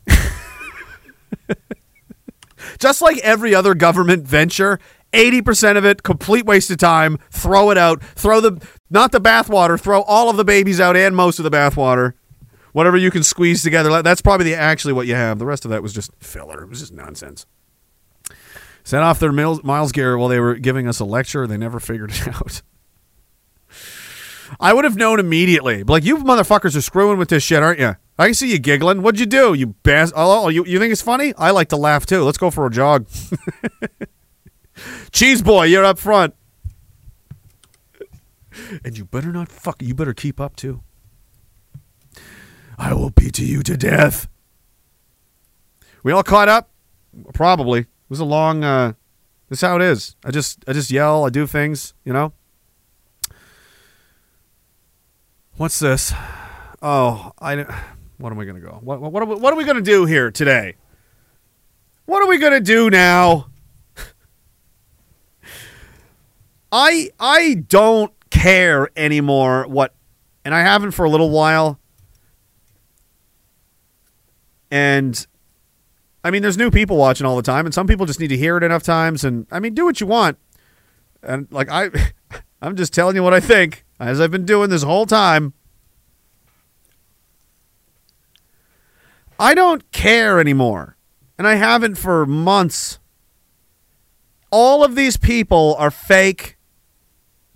Just 2.78 3.00
like 3.00 3.18
every 3.18 3.54
other 3.54 3.74
government 3.74 4.26
venture, 4.26 4.78
80% 5.12 5.76
of 5.76 5.84
it 5.84 6.02
complete 6.02 6.44
waste 6.44 6.70
of 6.70 6.78
time. 6.78 7.18
Throw 7.30 7.70
it 7.70 7.78
out. 7.78 8.02
Throw 8.02 8.40
the 8.40 8.64
not 8.90 9.12
the 9.12 9.20
bathwater, 9.20 9.80
throw 9.80 10.02
all 10.02 10.30
of 10.30 10.36
the 10.36 10.44
babies 10.44 10.80
out 10.80 10.96
and 10.96 11.14
most 11.14 11.38
of 11.38 11.44
the 11.44 11.50
bathwater. 11.50 12.14
Whatever 12.72 12.96
you 12.96 13.10
can 13.10 13.22
squeeze 13.22 13.62
together. 13.62 14.02
That's 14.02 14.20
probably 14.20 14.44
the, 14.44 14.54
actually 14.54 14.92
what 14.92 15.06
you 15.06 15.14
have. 15.14 15.38
The 15.38 15.46
rest 15.46 15.64
of 15.64 15.70
that 15.70 15.82
was 15.82 15.92
just 15.92 16.10
filler. 16.20 16.62
It 16.62 16.68
was 16.68 16.80
just 16.80 16.92
nonsense. 16.92 17.46
Set 18.84 19.02
off 19.02 19.18
their 19.18 19.32
Miles, 19.32 19.64
Miles 19.64 19.90
gear 19.90 20.16
while 20.16 20.28
they 20.28 20.38
were 20.38 20.54
giving 20.54 20.86
us 20.86 21.00
a 21.00 21.04
lecture. 21.04 21.46
They 21.46 21.56
never 21.56 21.80
figured 21.80 22.12
it 22.12 22.28
out. 22.34 22.62
I 24.60 24.72
would 24.72 24.84
have 24.84 24.96
known 24.96 25.20
immediately. 25.20 25.82
Like, 25.84 26.04
you 26.04 26.18
motherfuckers 26.18 26.76
are 26.76 26.82
screwing 26.82 27.18
with 27.18 27.28
this 27.28 27.42
shit, 27.42 27.62
aren't 27.62 27.80
you? 27.80 27.96
I 28.18 28.26
can 28.26 28.34
see 28.34 28.50
you 28.50 28.58
giggling. 28.58 29.02
What'd 29.02 29.20
you 29.20 29.26
do? 29.26 29.54
You 29.54 29.68
bass. 29.68 30.12
Oh, 30.14 30.48
you, 30.48 30.64
you 30.64 30.78
think 30.78 30.92
it's 30.92 31.02
funny? 31.02 31.32
I 31.38 31.50
like 31.50 31.68
to 31.68 31.76
laugh 31.76 32.04
too. 32.04 32.24
Let's 32.24 32.38
go 32.38 32.50
for 32.50 32.66
a 32.66 32.70
jog. 32.70 33.06
Cheese 35.12 35.42
boy, 35.42 35.64
you're 35.64 35.84
up 35.84 35.98
front. 35.98 36.34
And 38.84 38.98
you 38.98 39.04
better 39.04 39.32
not 39.32 39.48
fuck. 39.50 39.80
You 39.80 39.94
better 39.94 40.14
keep 40.14 40.40
up 40.40 40.56
too. 40.56 40.82
I 42.76 42.92
will 42.92 43.10
beat 43.10 43.38
you 43.38 43.62
to 43.62 43.76
death. 43.76 44.28
We 46.02 46.12
all 46.12 46.22
caught 46.22 46.48
up? 46.48 46.70
Probably. 47.34 47.80
It 47.80 47.86
was 48.08 48.20
a 48.20 48.24
long. 48.24 48.64
uh 48.64 48.94
This 49.48 49.58
is 49.58 49.62
how 49.62 49.76
it 49.76 49.82
is. 49.82 50.16
I 50.24 50.30
just, 50.30 50.64
I 50.66 50.72
just 50.72 50.90
yell. 50.90 51.24
I 51.24 51.30
do 51.30 51.46
things. 51.46 51.94
You 52.04 52.12
know. 52.12 52.32
What's 55.58 55.80
this? 55.80 56.14
Oh, 56.80 57.32
I. 57.40 57.56
What 58.18 58.32
am 58.32 58.38
I 58.38 58.44
to 58.54 58.60
go? 58.60 58.78
What, 58.80 59.00
what, 59.00 59.24
are 59.24 59.26
we, 59.26 59.34
what 59.34 59.52
are 59.52 59.56
we 59.56 59.64
to 59.76 59.82
do 59.82 60.04
here 60.04 60.30
today? 60.30 60.76
What 62.06 62.22
are 62.22 62.28
we 62.28 62.38
to 62.52 62.60
do 62.60 62.90
now? 62.90 63.48
I 66.72 67.10
I 67.18 67.54
don't 67.54 68.12
care 68.30 68.88
anymore 68.96 69.66
what 69.66 69.94
and 70.44 70.54
I 70.54 70.60
haven't 70.60 70.92
for 70.92 71.04
a 71.04 71.10
little 71.10 71.30
while. 71.30 71.80
And 74.70 75.26
I 76.22 76.30
mean 76.30 76.42
there's 76.42 76.56
new 76.56 76.70
people 76.70 76.96
watching 76.96 77.26
all 77.26 77.34
the 77.34 77.42
time 77.42 77.66
and 77.66 77.74
some 77.74 77.88
people 77.88 78.06
just 78.06 78.20
need 78.20 78.28
to 78.28 78.36
hear 78.36 78.58
it 78.58 78.62
enough 78.62 78.84
times 78.84 79.24
and 79.24 79.48
I 79.50 79.58
mean 79.58 79.74
do 79.74 79.86
what 79.86 80.00
you 80.00 80.06
want. 80.06 80.38
And 81.20 81.48
like 81.50 81.68
I 81.68 81.90
I'm 82.62 82.76
just 82.76 82.94
telling 82.94 83.16
you 83.16 83.24
what 83.24 83.34
I 83.34 83.40
think 83.40 83.84
as 83.98 84.20
I've 84.20 84.30
been 84.30 84.44
doing 84.44 84.70
this 84.70 84.82
whole 84.82 85.06
time. 85.06 85.54
I 89.38 89.54
don't 89.54 89.90
care 89.92 90.40
anymore. 90.40 90.96
And 91.38 91.46
I 91.46 91.54
haven't 91.54 91.96
for 91.96 92.26
months. 92.26 92.98
All 94.50 94.82
of 94.82 94.96
these 94.96 95.16
people 95.16 95.76
are 95.78 95.90
fake. 95.90 96.56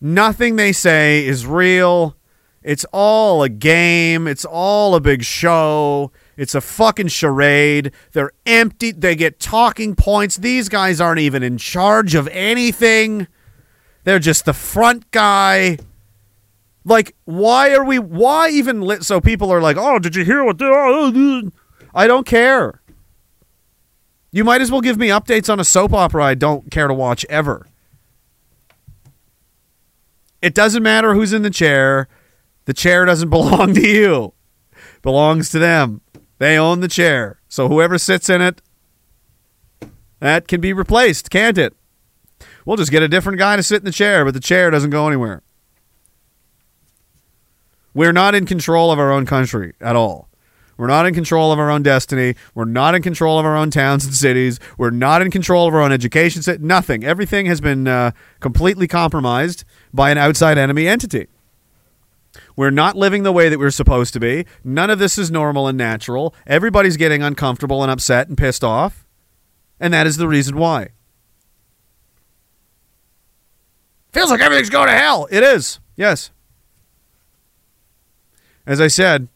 Nothing 0.01 0.57
they 0.57 0.73
say 0.73 1.25
is 1.27 1.47
real. 1.47 2.17
It's 2.63 2.85
all 2.93 3.43
a 3.43 3.49
game. 3.49 4.29
It's 4.29 4.45
all 4.45 4.95
a 4.95 5.01
big 5.01 5.25
show. 5.25 6.13
It's 6.37 6.55
a 6.55 6.61
fucking 6.61 7.09
charade. 7.09 7.93
They're 8.13 8.33
empty. 8.47 8.93
They 8.93 9.17
get 9.17 9.41
talking 9.41 9.97
points. 9.97 10.37
These 10.37 10.69
guys 10.69 11.01
aren't 11.01 11.21
even 11.21 11.43
in 11.43 11.59
charge 11.59 12.15
of 12.15 12.29
anything. 12.29 13.27
They're 14.05 14.21
just 14.21 14.45
the 14.45 14.53
front 14.53 15.11
guy. 15.11 15.79
Like, 16.85 17.15
why 17.25 17.75
are 17.75 17.85
we? 17.85 17.99
Why 17.99 18.49
even? 18.49 18.81
Lit, 18.81 19.05
so 19.05 19.21
people 19.21 19.53
are 19.53 19.61
like, 19.61 19.77
"Oh, 19.77 19.99
did 19.99 20.17
you 20.17 20.25
hear 20.25 20.43
what?" 20.43 20.59
They, 20.59 20.65
oh, 20.65 20.71
oh, 20.75 21.13
oh, 21.15 21.51
I 21.95 22.07
don't 22.07 22.27
care. 22.27 22.81
You 24.33 24.45
might 24.45 24.63
as 24.63 24.71
well 24.71 24.81
give 24.81 24.97
me 24.97 25.09
updates 25.09 25.53
on 25.53 25.61
a 25.61 25.65
soap 25.65 25.93
opera 25.93 26.25
I 26.25 26.35
don't 26.35 26.71
care 26.71 26.89
to 26.89 26.95
watch 26.95 27.25
ever. 27.29 27.69
It 30.41 30.55
doesn't 30.55 30.83
matter 30.83 31.15
who's 31.15 31.33
in 31.33 31.43
the 31.43 31.51
chair. 31.51 32.09
The 32.65 32.75
chair 32.75 33.05
doesn't 33.05 33.31
belong 33.31 33.75
to 33.75 33.87
you. 33.87 34.33
Belongs 35.03 35.51
to 35.51 35.59
them. 35.59 36.01
They 36.39 36.59
own 36.59 36.81
the 36.81 36.89
chair. 36.89 37.41
So 37.49 37.69
whoever 37.69 37.99
sits 37.99 38.29
in 38.29 38.41
it 38.41 38.63
that 40.19 40.49
can 40.49 40.61
be 40.61 40.73
replaced, 40.73 41.31
can't 41.31 41.59
it? 41.59 41.75
We'll 42.65 42.77
just 42.77 42.91
get 42.91 43.03
a 43.03 43.09
different 43.09 43.39
guy 43.39 43.57
to 43.57 43.63
sit 43.63 43.79
in 43.81 43.85
the 43.85 43.93
chair, 43.93 44.25
but 44.25 44.35
the 44.35 44.41
chair 44.41 44.71
doesn't 44.71 44.91
go 44.91 45.07
anywhere. 45.07 45.43
We're 47.95 48.13
not 48.13 48.35
in 48.35 48.47
control 48.47 48.91
of 48.91 48.99
our 48.99 49.13
own 49.13 49.27
country 49.27 49.75
at 49.81 49.97
all. 49.97 50.29
We're 50.77 50.87
not 50.87 51.07
in 51.07 51.15
control 51.15 51.53
of 51.53 51.59
our 51.59 51.71
own 51.71 51.83
destiny. 51.83 52.35
We're 52.55 52.65
not 52.65 52.95
in 52.95 53.03
control 53.03 53.39
of 53.39 53.45
our 53.45 53.57
own 53.57 53.71
towns 53.71 54.05
and 54.05 54.15
cities. 54.15 54.59
We're 54.79 54.91
not 54.91 55.23
in 55.23 55.31
control 55.31 55.69
of 55.69 55.75
our 55.75 55.81
own 55.81 55.93
education. 55.93 56.43
Nothing. 56.67 57.05
Everything 57.05 57.47
has 57.47 57.61
been 57.61 57.87
uh, 57.87 58.13
completely 58.41 58.89
compromised 58.89 59.65
by 59.93 60.11
an 60.11 60.19
outside 60.19 60.59
enemy 60.59 60.89
entity. 60.89 61.29
We're 62.57 62.71
not 62.71 62.97
living 62.97 63.23
the 63.23 63.33
way 63.33 63.49
that 63.49 63.59
we're 63.59 63.71
supposed 63.71 64.13
to 64.15 64.21
be. 64.21 64.47
None 64.65 64.91
of 64.91 64.99
this 64.99 65.19
is 65.19 65.31
normal 65.31 65.69
and 65.69 65.77
natural. 65.77 66.35
Everybody's 66.47 66.97
getting 66.97 67.23
uncomfortable 67.23 67.83
and 67.83 67.91
upset 67.91 68.29
and 68.29 68.37
pissed 68.37 68.65
off. 68.65 69.07
And 69.79 69.93
that 69.93 70.07
is 70.07 70.17
the 70.17 70.29
reason 70.29 70.57
why. 70.57 70.91
Feels 74.13 74.31
like 74.31 74.41
everything's 74.41 74.71
going 74.71 74.89
to 74.89 74.95
hell. 74.95 75.27
It 75.31 75.43
is. 75.43 75.81
Yes. 75.97 76.31
As 78.67 78.81
I 78.81 78.87
said, 78.87 79.29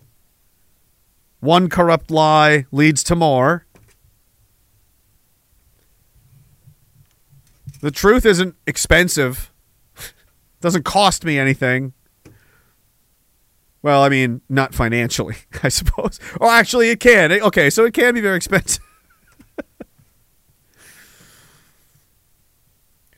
one 1.41 1.69
corrupt 1.69 2.11
lie 2.11 2.67
leads 2.71 3.03
to 3.05 3.17
more. 3.17 3.67
The 7.81 7.91
truth 7.91 8.25
isn't 8.25 8.57
expensive. 8.67 9.53
Doesn't 10.61 10.85
cost 10.85 11.25
me 11.25 11.39
anything. 11.39 11.93
Well, 13.83 14.03
I 14.03 14.09
mean, 14.09 14.41
not 14.49 14.75
financially, 14.75 15.37
I 15.63 15.69
suppose. 15.69 16.19
Oh, 16.41 16.51
actually, 16.51 16.91
it 16.91 16.99
can. 16.99 17.31
Okay, 17.33 17.71
so 17.71 17.85
it 17.85 17.95
can 17.95 18.15
be 18.15 18.21
very 18.21 18.37
expensive. 18.37 18.83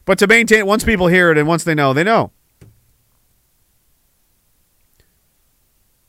but 0.04 0.18
to 0.18 0.26
maintain, 0.26 0.66
once 0.66 0.84
people 0.84 1.06
hear 1.06 1.30
it 1.30 1.38
and 1.38 1.48
once 1.48 1.64
they 1.64 1.74
know, 1.74 1.94
they 1.94 2.04
know. 2.04 2.32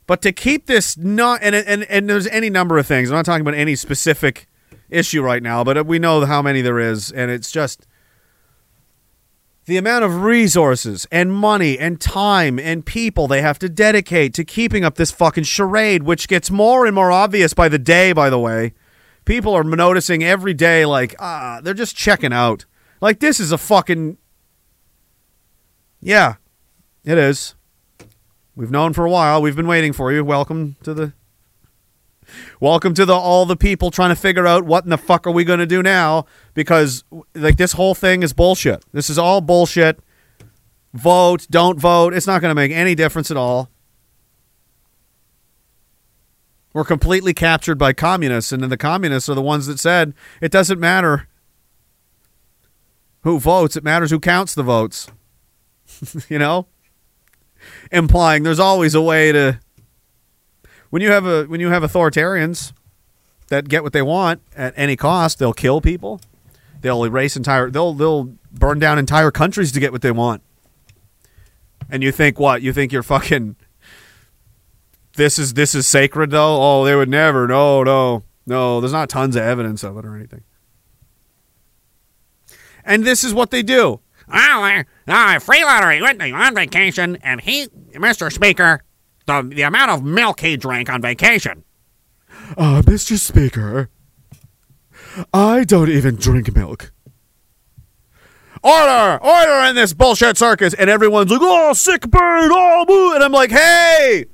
But 0.09 0.23
to 0.23 0.31
keep 0.31 0.65
this 0.65 0.97
not, 0.97 1.43
and, 1.43 1.53
and, 1.53 1.83
and 1.83 2.09
there's 2.09 2.25
any 2.25 2.49
number 2.49 2.79
of 2.79 2.87
things. 2.87 3.11
I'm 3.11 3.17
not 3.17 3.25
talking 3.25 3.41
about 3.41 3.53
any 3.53 3.75
specific 3.75 4.47
issue 4.89 5.21
right 5.21 5.43
now, 5.43 5.63
but 5.63 5.85
we 5.85 5.99
know 5.99 6.25
how 6.25 6.41
many 6.41 6.61
there 6.61 6.79
is, 6.79 7.11
and 7.11 7.29
it's 7.29 7.51
just 7.51 7.85
the 9.65 9.77
amount 9.77 10.03
of 10.03 10.23
resources 10.23 11.05
and 11.11 11.31
money 11.31 11.77
and 11.77 12.01
time 12.01 12.57
and 12.57 12.87
people 12.87 13.27
they 13.27 13.43
have 13.43 13.59
to 13.59 13.69
dedicate 13.69 14.33
to 14.33 14.43
keeping 14.43 14.83
up 14.83 14.95
this 14.95 15.11
fucking 15.11 15.43
charade, 15.43 16.01
which 16.01 16.27
gets 16.27 16.49
more 16.49 16.87
and 16.87 16.95
more 16.95 17.11
obvious 17.11 17.53
by 17.53 17.69
the 17.69 17.77
day, 17.77 18.11
by 18.11 18.31
the 18.31 18.39
way. 18.39 18.73
People 19.25 19.53
are 19.53 19.63
noticing 19.63 20.23
every 20.23 20.55
day, 20.55 20.87
like, 20.87 21.13
ah, 21.19 21.59
they're 21.61 21.75
just 21.75 21.95
checking 21.95 22.33
out. 22.33 22.65
Like, 22.99 23.19
this 23.19 23.39
is 23.39 23.51
a 23.51 23.59
fucking. 23.59 24.17
Yeah, 26.01 26.37
it 27.05 27.19
is. 27.19 27.53
We've 28.59 28.69
known 28.69 28.91
for 28.91 29.05
a 29.05 29.09
while. 29.09 29.41
We've 29.41 29.55
been 29.55 29.67
waiting 29.69 29.93
for 29.93 30.11
you. 30.11 30.25
Welcome 30.25 30.75
to 30.83 30.93
the. 30.93 31.13
Welcome 32.59 32.93
to 32.95 33.05
the 33.05 33.13
all 33.13 33.45
the 33.45 33.55
people 33.55 33.89
trying 33.89 34.09
to 34.09 34.17
figure 34.17 34.45
out 34.45 34.65
what 34.65 34.83
in 34.83 34.89
the 34.89 34.97
fuck 34.97 35.25
are 35.25 35.31
we 35.31 35.45
going 35.45 35.59
to 35.59 35.65
do 35.65 35.81
now 35.81 36.25
because 36.55 37.05
like 37.33 37.55
this 37.55 37.71
whole 37.71 37.95
thing 37.95 38.21
is 38.21 38.33
bullshit. 38.33 38.83
This 38.91 39.09
is 39.09 39.17
all 39.17 39.39
bullshit. 39.39 40.01
Vote, 40.93 41.47
don't 41.49 41.79
vote. 41.79 42.13
It's 42.13 42.27
not 42.27 42.41
going 42.41 42.51
to 42.51 42.55
make 42.55 42.73
any 42.73 42.95
difference 42.95 43.31
at 43.31 43.37
all. 43.37 43.69
We're 46.73 46.83
completely 46.83 47.33
captured 47.33 47.75
by 47.75 47.93
communists 47.93 48.51
and 48.51 48.61
then 48.61 48.69
the 48.69 48.77
communists 48.77 49.29
are 49.29 49.35
the 49.35 49.41
ones 49.41 49.67
that 49.67 49.79
said 49.79 50.13
it 50.41 50.51
doesn't 50.51 50.81
matter 50.81 51.29
who 53.21 53.39
votes, 53.39 53.77
it 53.77 53.85
matters 53.85 54.11
who 54.11 54.19
counts 54.19 54.53
the 54.53 54.63
votes. 54.63 55.07
you 56.29 56.37
know? 56.37 56.67
Implying 57.91 58.43
there's 58.43 58.59
always 58.59 58.93
a 58.93 59.01
way 59.01 59.31
to 59.31 59.59
when 60.89 61.01
you 61.01 61.11
have 61.11 61.25
a 61.25 61.45
when 61.45 61.59
you 61.59 61.69
have 61.69 61.83
authoritarians 61.83 62.73
that 63.47 63.67
get 63.67 63.83
what 63.83 63.93
they 63.93 64.01
want 64.01 64.41
at 64.55 64.73
any 64.77 64.95
cost, 64.95 65.39
they'll 65.39 65.53
kill 65.53 65.81
people. 65.81 66.21
They'll 66.81 67.03
erase 67.03 67.35
entire 67.35 67.69
they'll 67.71 67.93
they'll 67.93 68.35
burn 68.51 68.79
down 68.79 68.99
entire 68.99 69.31
countries 69.31 69.71
to 69.71 69.79
get 69.79 69.91
what 69.91 70.01
they 70.01 70.11
want. 70.11 70.43
And 71.89 72.03
you 72.03 72.11
think 72.11 72.39
what? 72.39 72.61
You 72.61 72.73
think 72.73 72.91
you're 72.91 73.03
fucking 73.03 73.55
this 75.15 75.39
is 75.39 75.55
this 75.55 75.73
is 75.73 75.87
sacred 75.87 76.31
though? 76.31 76.57
Oh, 76.61 76.85
they 76.85 76.95
would 76.95 77.09
never. 77.09 77.47
No, 77.47 77.83
no. 77.83 78.23
No, 78.49 78.81
there's 78.81 78.91
not 78.91 79.09
tons 79.09 79.35
of 79.35 79.43
evidence 79.43 79.83
of 79.83 79.95
it 79.97 80.05
or 80.05 80.15
anything. 80.15 80.41
And 82.83 83.05
this 83.05 83.23
is 83.23 83.31
what 83.31 83.51
they 83.51 83.61
do. 83.61 83.99
Well, 84.31 84.63
uh, 84.63 84.83
uh, 85.07 85.39
Freeloader, 85.39 85.95
he 85.95 86.01
went 86.01 86.21
on 86.21 86.55
vacation, 86.55 87.17
and 87.23 87.41
he, 87.41 87.67
Mr. 87.93 88.31
Speaker, 88.31 88.81
the, 89.25 89.41
the 89.41 89.63
amount 89.63 89.91
of 89.91 90.03
milk 90.03 90.41
he 90.41 90.55
drank 90.57 90.89
on 90.89 91.01
vacation. 91.01 91.63
Uh, 92.57 92.81
Mr. 92.83 93.17
Speaker, 93.17 93.89
I 95.33 95.63
don't 95.63 95.89
even 95.89 96.15
drink 96.15 96.53
milk. 96.55 96.91
Order! 98.61 99.19
Order 99.23 99.69
in 99.69 99.75
this 99.75 99.93
bullshit 99.93 100.37
circus! 100.37 100.73
And 100.73 100.89
everyone's 100.89 101.31
like, 101.31 101.39
oh, 101.41 101.73
sick 101.73 102.01
bird, 102.01 102.51
oh, 102.53 102.85
boo! 102.87 103.15
And 103.15 103.23
I'm 103.23 103.31
like, 103.31 103.51
hey! 103.51 104.25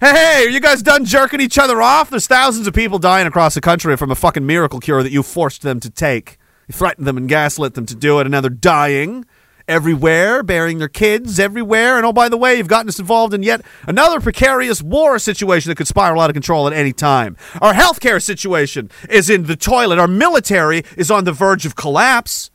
Hey, 0.00 0.10
hey, 0.10 0.46
are 0.46 0.50
you 0.50 0.60
guys 0.60 0.82
done 0.82 1.04
jerking 1.04 1.40
each 1.40 1.58
other 1.58 1.80
off? 1.80 2.10
There's 2.10 2.26
thousands 2.26 2.66
of 2.66 2.74
people 2.74 2.98
dying 2.98 3.26
across 3.26 3.54
the 3.54 3.60
country 3.60 3.96
from 3.96 4.10
a 4.10 4.16
fucking 4.16 4.44
miracle 4.44 4.80
cure 4.80 5.02
that 5.02 5.12
you 5.12 5.22
forced 5.22 5.62
them 5.62 5.78
to 5.80 5.90
take. 5.90 6.38
You 6.66 6.72
threatened 6.72 7.06
them 7.06 7.16
and 7.16 7.28
gaslit 7.28 7.74
them 7.74 7.86
to 7.86 7.94
do 7.94 8.18
it, 8.18 8.22
and 8.22 8.32
now 8.32 8.40
they're 8.40 8.50
dying 8.50 9.24
everywhere, 9.68 10.42
burying 10.42 10.78
their 10.78 10.88
kids 10.88 11.38
everywhere. 11.38 11.96
And 11.96 12.06
oh, 12.06 12.12
by 12.12 12.28
the 12.28 12.36
way, 12.36 12.56
you've 12.56 12.68
gotten 12.68 12.88
us 12.88 12.98
involved 12.98 13.34
in 13.34 13.42
yet 13.42 13.62
another 13.86 14.20
precarious 14.20 14.82
war 14.82 15.18
situation 15.18 15.70
that 15.70 15.76
could 15.76 15.86
spiral 15.86 16.20
out 16.20 16.30
of 16.30 16.34
control 16.34 16.66
at 16.66 16.72
any 16.72 16.92
time. 16.92 17.36
Our 17.60 17.74
healthcare 17.74 18.22
situation 18.22 18.90
is 19.08 19.30
in 19.30 19.44
the 19.44 19.56
toilet. 19.56 19.98
Our 19.98 20.08
military 20.08 20.84
is 20.96 21.10
on 21.10 21.24
the 21.24 21.32
verge 21.32 21.66
of 21.66 21.76
collapse. 21.76 22.50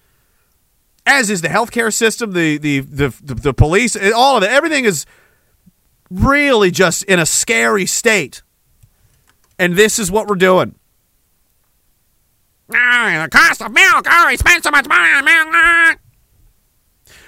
As 1.06 1.30
is 1.30 1.42
the 1.42 1.48
healthcare 1.48 1.94
system, 1.94 2.34
the 2.34 2.58
the 2.58 2.82
the, 2.82 3.14
the, 3.24 3.36
the 3.36 3.54
police, 3.54 3.96
all 4.14 4.38
of 4.38 4.44
it. 4.44 4.50
Everything 4.50 4.84
is 4.86 5.06
really 6.10 6.72
just 6.72 7.04
in 7.04 7.20
a 7.20 7.26
scary 7.26 7.86
state. 7.86 8.42
And 9.60 9.76
this 9.76 10.00
is 10.00 10.12
what 10.12 10.28
we're 10.28 10.36
doing. 10.36 10.76
Ah, 12.74 13.22
the 13.24 13.30
cost 13.30 13.62
of 13.62 13.72
milk. 13.72 14.06
Oh, 14.10 14.28
he 14.30 14.38
spent 14.38 14.64
so 14.64 14.72
much 14.72 14.88
money 14.88 15.14
on 15.14 15.26
milk. 15.26 15.48
Ah. 15.52 15.96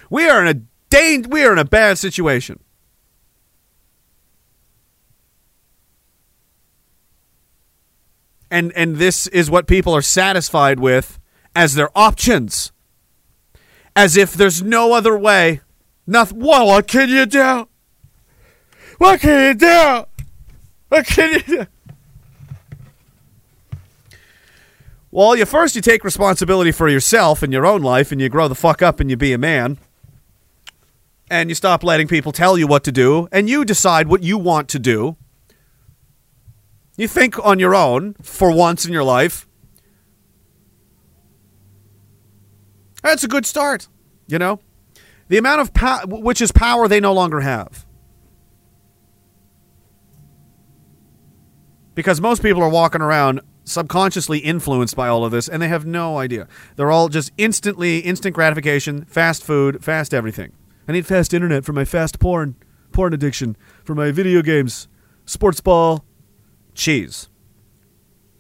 We 0.10 0.28
are 0.28 0.42
in 0.42 0.48
a 0.48 0.62
dang, 0.90 1.30
we 1.30 1.44
are 1.44 1.54
in 1.54 1.60
a 1.60 1.66
bad 1.66 1.98
situation. 1.98 2.60
And 8.52 8.74
and 8.74 8.96
this 8.96 9.28
is 9.28 9.52
what 9.52 9.68
people 9.68 9.96
are 9.96 10.02
satisfied 10.02 10.80
with 10.80 11.20
as 11.56 11.76
their 11.76 11.96
options. 11.96 12.72
As 13.96 14.18
if 14.18 14.34
there's 14.34 14.64
no 14.64 14.94
other 14.94 15.18
way. 15.18 15.62
Nothing 16.08 16.40
well, 16.40 16.66
what 16.66 16.88
can 16.88 17.10
you 17.10 17.28
do? 17.28 17.68
What 18.98 19.20
can 19.20 19.50
you 19.50 19.54
do? 19.54 20.06
What 20.90 21.06
can 21.06 21.34
you 21.34 21.40
do? 21.42 21.68
Well, 25.12 25.36
you 25.36 25.46
first 25.46 25.76
you 25.76 25.82
take 25.82 26.04
responsibility 26.04 26.72
for 26.72 26.88
yourself 26.90 27.44
and 27.44 27.54
your 27.54 27.66
own 27.66 27.82
life 27.82 28.12
and 28.12 28.20
you 28.20 28.30
grow 28.30 28.48
the 28.48 28.56
fuck 28.56 28.82
up 28.82 29.00
and 29.00 29.10
you 29.10 29.18
be 29.18 29.34
a 29.34 29.38
man 29.38 29.78
and 31.30 31.50
you 31.50 31.56
stop 31.56 31.84
letting 31.84 32.08
people 32.08 32.32
tell 32.32 32.58
you 32.58 32.68
what 32.68 32.84
to 32.84 32.92
do 32.92 33.28
and 33.32 33.50
you 33.50 33.64
decide 33.66 34.08
what 34.08 34.24
you 34.24 34.38
want 34.38 34.68
to 34.70 34.80
do. 34.80 35.16
You 36.98 37.08
think 37.08 37.44
on 37.46 37.60
your 37.60 37.76
own 37.76 38.16
for 38.22 38.52
once 38.52 38.86
in 38.86 38.92
your 38.92 39.04
life. 39.04 39.48
That's 43.02 43.24
a 43.24 43.28
good 43.28 43.46
start, 43.46 43.88
you 44.28 44.38
know? 44.38 44.60
The 45.30 45.38
amount 45.38 45.62
of 45.62 45.74
power, 45.74 46.02
which 46.06 46.42
is 46.42 46.52
power 46.52 46.88
they 46.88 47.00
no 47.00 47.14
longer 47.14 47.40
have. 47.40 47.86
Because 51.96 52.20
most 52.20 52.42
people 52.42 52.62
are 52.62 52.70
walking 52.70 53.02
around 53.02 53.42
subconsciously 53.64 54.40
influenced 54.40 54.96
by 54.96 55.08
all 55.08 55.24
of 55.24 55.32
this 55.32 55.48
and 55.48 55.62
they 55.62 55.68
have 55.68 55.86
no 55.86 56.18
idea. 56.18 56.48
They're 56.76 56.92
all 56.92 57.08
just 57.08 57.32
instantly, 57.38 58.00
instant 58.00 58.36
gratification, 58.36 59.06
fast 59.06 59.44
food, 59.44 59.84
fast 59.84 60.14
everything. 60.14 60.54
I 60.90 60.92
need 60.92 61.06
fast 61.06 61.36
internet 61.36 61.66
for 61.66 61.72
my 61.72 61.86
fast 61.86 62.20
porn, 62.20 62.56
porn 62.92 63.14
addiction, 63.14 63.56
for 63.84 63.94
my 63.94 64.10
video 64.10 64.42
games, 64.42 64.88
sports 65.24 65.62
ball, 65.62 66.04
cheese. 66.74 67.30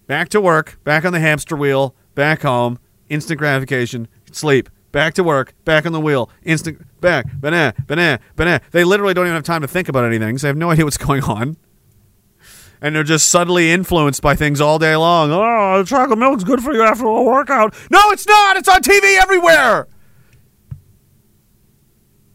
Back 0.07 0.29
to 0.29 0.41
work, 0.41 0.79
back 0.83 1.05
on 1.05 1.13
the 1.13 1.19
hamster 1.19 1.55
wheel, 1.55 1.93
back 2.15 2.41
home, 2.41 2.79
instant 3.07 3.37
gratification, 3.37 4.07
sleep, 4.31 4.67
back 4.91 5.13
to 5.13 5.23
work, 5.23 5.53
back 5.63 5.85
on 5.85 5.91
the 5.91 5.99
wheel, 5.99 6.31
instant, 6.41 6.83
back, 7.01 7.27
banana, 7.39 7.75
banana, 7.85 8.19
banana. 8.35 8.61
They 8.71 8.83
literally 8.83 9.13
don't 9.13 9.27
even 9.27 9.35
have 9.35 9.43
time 9.43 9.61
to 9.61 9.67
think 9.67 9.87
about 9.87 10.05
anything, 10.05 10.39
so 10.39 10.47
they 10.47 10.49
have 10.49 10.57
no 10.57 10.71
idea 10.71 10.85
what's 10.85 10.97
going 10.97 11.21
on. 11.25 11.55
And 12.81 12.95
they're 12.95 13.03
just 13.03 13.29
subtly 13.29 13.71
influenced 13.71 14.23
by 14.23 14.33
things 14.33 14.59
all 14.59 14.79
day 14.79 14.95
long. 14.95 15.29
Oh, 15.31 15.83
chocolate 15.83 16.17
milk's 16.17 16.43
good 16.43 16.63
for 16.63 16.73
you 16.73 16.81
after 16.81 17.05
a 17.05 17.21
workout. 17.21 17.75
No, 17.91 18.01
it's 18.09 18.27
not. 18.27 18.57
It's 18.57 18.67
on 18.67 18.81
TV 18.81 19.21
everywhere. 19.21 19.87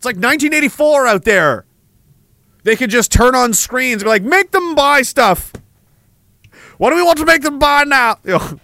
It's 0.04 0.06
like 0.06 0.16
1984 0.16 1.06
out 1.06 1.24
there. 1.24 1.64
They 2.62 2.76
could 2.76 2.90
just 2.90 3.10
turn 3.10 3.34
on 3.34 3.54
screens 3.54 4.02
and 4.02 4.04
be 4.04 4.10
like, 4.10 4.22
make 4.22 4.50
them 4.50 4.74
buy 4.74 5.00
stuff. 5.00 5.50
What 6.76 6.90
do 6.90 6.96
we 6.96 7.02
want 7.02 7.16
to 7.20 7.24
make 7.24 7.40
them 7.40 7.58
buy 7.58 7.84
now? 7.84 8.18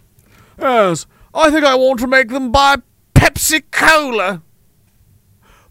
yes, 0.59 1.07
I 1.33 1.51
think 1.51 1.65
I 1.65 1.77
want 1.77 1.99
to 2.01 2.07
make 2.07 2.29
them 2.29 2.53
buy 2.53 2.77
Pepsi 3.15 3.63
Cola. 3.71 4.43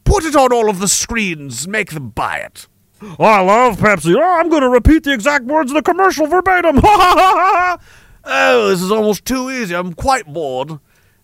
Put 0.06 0.26
it 0.26 0.36
on 0.36 0.52
all 0.52 0.72
of 0.72 0.80
the 0.80 0.88
screens. 0.88 1.68
Make 1.68 1.92
them 1.92 2.10
buy 2.10 2.38
it. 2.38 2.66
I 3.20 3.40
love 3.40 3.78
Pepsi. 3.78 4.16
Oh, 4.16 4.40
I'm 4.40 4.50
going 4.50 4.64
to 4.64 4.70
repeat 4.70 5.04
the 5.04 5.14
exact 5.14 5.46
words 5.46 5.70
of 5.70 5.76
the 5.76 5.84
commercial 5.84 6.26
verbatim. 6.26 6.80
oh, 6.84 7.78
this 8.70 8.82
is 8.82 8.92
almost 8.92 9.24
too 9.24 9.52
easy. 9.52 9.76
I'm 9.76 9.94
quite 9.94 10.26
bored. 10.26 10.80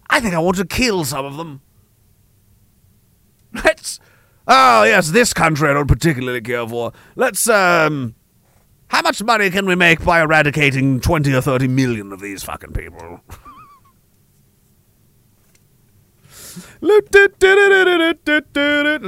I 0.07 0.19
think 0.19 0.35
I 0.35 0.39
want 0.39 0.57
to 0.57 0.65
kill 0.65 1.03
some 1.03 1.25
of 1.25 1.35
them. 1.35 1.61
Let's. 3.63 3.99
Oh, 4.47 4.83
yes, 4.83 5.11
this 5.11 5.33
country 5.33 5.69
I 5.69 5.73
don't 5.73 5.87
particularly 5.87 6.41
care 6.41 6.67
for. 6.67 6.93
Let's, 7.15 7.47
um. 7.49 8.15
How 8.87 9.01
much 9.01 9.21
money 9.23 9.49
can 9.49 9.65
we 9.65 9.75
make 9.75 10.05
by 10.05 10.21
eradicating 10.21 10.99
20 10.99 11.33
or 11.33 11.41
30 11.41 11.67
million 11.67 12.13
of 12.13 12.19
these 12.19 12.43
fucking 12.43 12.71
people? 12.71 13.19
And 16.81 16.91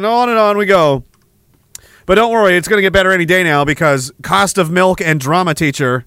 on 0.05 0.29
and 0.29 0.39
on 0.39 0.57
we 0.57 0.65
go. 0.65 1.03
But 2.05 2.15
don't 2.15 2.31
worry, 2.31 2.55
it's 2.55 2.67
going 2.67 2.77
to 2.77 2.81
get 2.81 2.93
better 2.93 3.11
any 3.11 3.25
day 3.25 3.43
now 3.43 3.65
because 3.65 4.11
cost 4.23 4.57
of 4.57 4.71
milk 4.71 5.01
and 5.01 5.19
drama 5.19 5.53
teacher, 5.53 6.05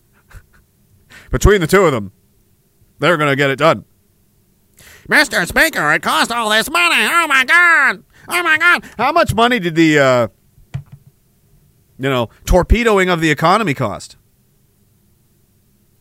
between 1.31 1.61
the 1.61 1.67
two 1.67 1.83
of 1.83 1.93
them, 1.93 2.13
they're 2.99 3.17
going 3.17 3.31
to 3.31 3.37
get 3.37 3.51
it 3.51 3.57
done. 3.57 3.85
Mr. 5.09 5.47
Speaker, 5.47 5.93
it 5.93 6.03
cost 6.03 6.33
all 6.33 6.51
this 6.51 6.71
money. 6.71 6.95
Oh 6.97 7.27
my 7.29 7.45
God. 7.45 8.03
Oh 8.31 8.43
my 8.43 8.59
God. 8.59 8.85
How 8.97 9.13
much 9.13 9.35
money 9.35 9.59
did 9.59 9.75
the, 9.75 9.99
uh, 9.99 10.29
you 11.99 12.09
know, 12.09 12.31
torpedoing 12.45 13.09
of 13.09 13.21
the 13.21 13.31
economy 13.31 13.75
cost? 13.75 14.17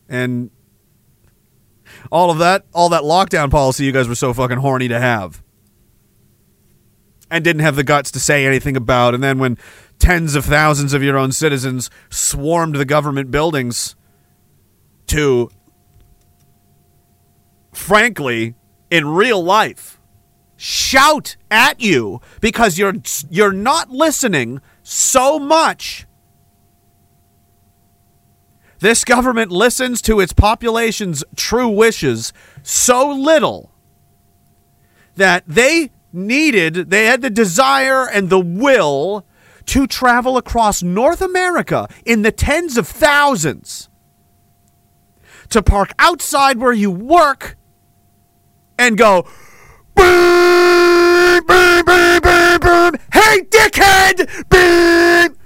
And 0.07 0.49
all 2.11 2.31
of 2.31 2.37
that, 2.39 2.65
all 2.73 2.89
that 2.89 3.03
lockdown 3.03 3.51
policy 3.51 3.85
you 3.85 3.91
guys 3.91 4.07
were 4.07 4.15
so 4.15 4.33
fucking 4.33 4.57
horny 4.57 4.87
to 4.87 4.99
have. 4.99 5.43
And 7.31 7.43
didn't 7.43 7.61
have 7.61 7.75
the 7.75 7.83
guts 7.83 8.09
to 8.11 8.19
say 8.19 8.45
anything 8.45 8.75
about. 8.75 9.13
And 9.13 9.23
then 9.23 9.37
when 9.37 9.57
tens 9.99 10.33
of 10.33 10.45
thousands 10.45 10.93
of 10.93 11.03
your 11.03 11.17
own 11.17 11.31
citizens 11.31 11.89
swarmed 12.09 12.75
the 12.75 12.85
government 12.85 13.29
buildings 13.29 13.95
to, 15.07 15.51
frankly, 17.71 18.55
in 18.89 19.07
real 19.07 19.43
life, 19.43 19.98
shout 20.59 21.37
at 21.49 21.79
you 21.79 22.19
because 22.41 22.77
you're 22.77 22.95
you're 23.29 23.53
not 23.53 23.89
listening 23.89 24.61
so 24.83 25.39
much. 25.39 26.05
This 28.79 29.03
government 29.03 29.51
listens 29.51 30.01
to 30.03 30.19
its 30.19 30.33
population's 30.33 31.23
true 31.35 31.69
wishes 31.69 32.33
so 32.61 33.09
little 33.09 33.71
that 35.15 35.43
they 35.47 35.91
needed, 36.11 36.89
they 36.89 37.05
had 37.05 37.21
the 37.21 37.29
desire 37.29 38.07
and 38.09 38.29
the 38.29 38.39
will 38.39 39.25
to 39.67 39.85
travel 39.85 40.37
across 40.37 40.81
North 40.81 41.21
America 41.21 41.87
in 42.05 42.21
the 42.21 42.31
tens 42.31 42.77
of 42.77 42.87
thousands 42.87 43.89
to 45.49 45.61
park 45.61 45.91
outside 45.99 46.57
where 46.57 46.73
you 46.73 46.89
work 46.89 47.57
and 48.77 48.97
go, 48.97 49.27
boom, 49.95 51.45
boom, 51.45 51.85
boom, 51.85 52.19
boom, 52.21 52.59
boom. 52.59 52.95
Hey, 53.11 53.41
dickhead! 53.41 54.49
Boom! 54.49 55.37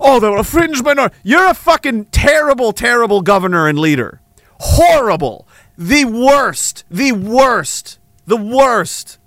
Oh, 0.00 0.20
they're 0.20 0.36
a 0.36 0.44
fringe 0.44 0.82
minority. 0.82 1.14
You're 1.22 1.48
a 1.48 1.54
fucking 1.54 2.06
terrible, 2.06 2.72
terrible 2.72 3.22
governor 3.22 3.68
and 3.68 3.78
leader. 3.78 4.20
Horrible. 4.60 5.46
The 5.78 6.04
worst. 6.04 6.84
The 6.90 7.12
worst. 7.12 7.98
The 8.26 8.36
worst. 8.36 9.18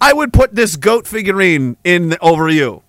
I 0.00 0.12
would 0.12 0.32
put 0.32 0.54
this 0.54 0.76
goat 0.76 1.06
figurine 1.06 1.76
in 1.84 2.16
over 2.20 2.48
you. 2.48 2.82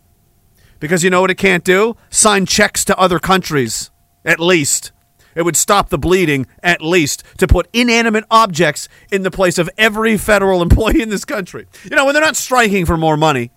Because 0.80 1.04
you 1.04 1.10
know 1.10 1.22
what 1.22 1.32
it 1.32 1.36
can't 1.36 1.64
do? 1.64 1.96
Sign 2.10 2.46
checks 2.46 2.84
to 2.86 2.98
other 2.98 3.20
countries, 3.20 3.92
at 4.26 4.40
least. 4.40 4.92
It 5.36 5.44
would 5.44 5.56
stop 5.56 5.90
the 5.90 5.98
bleeding, 5.98 6.48
at 6.62 6.82
least, 6.82 7.24
to 7.38 7.48
put 7.48 7.68
inanimate 7.74 8.26
objects 8.30 8.88
in 9.12 9.24
the 9.24 9.32
place 9.32 9.58
of 9.58 9.70
every 9.78 10.18
federal 10.18 10.62
employee 10.68 11.02
in 11.02 11.10
this 11.10 11.26
country. 11.26 11.68
You 11.84 11.96
know, 11.96 12.06
when 12.06 12.14
they're 12.14 12.24
not 12.24 12.36
striking 12.36 12.86
for 12.86 12.98
more 12.98 13.18
money. 13.18 13.52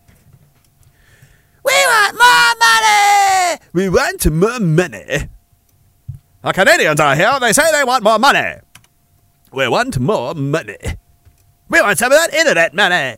We 1.64 1.72
want 1.72 2.14
more 2.16 2.54
money! 2.60 3.60
We 3.72 3.88
want 3.88 4.30
more 4.30 4.60
money. 4.60 5.28
The 6.42 6.52
Canadians 6.52 7.00
are 7.00 7.16
here. 7.16 7.38
They 7.40 7.52
say 7.52 7.70
they 7.72 7.82
want 7.82 8.04
more 8.04 8.20
money. 8.20 8.60
We 9.52 9.66
want 9.66 9.98
more 9.98 10.34
money. 10.34 10.76
We 11.68 11.80
want 11.80 11.98
some 11.98 12.12
of 12.12 12.18
that 12.18 12.32
internet 12.32 12.72
money. 12.72 13.16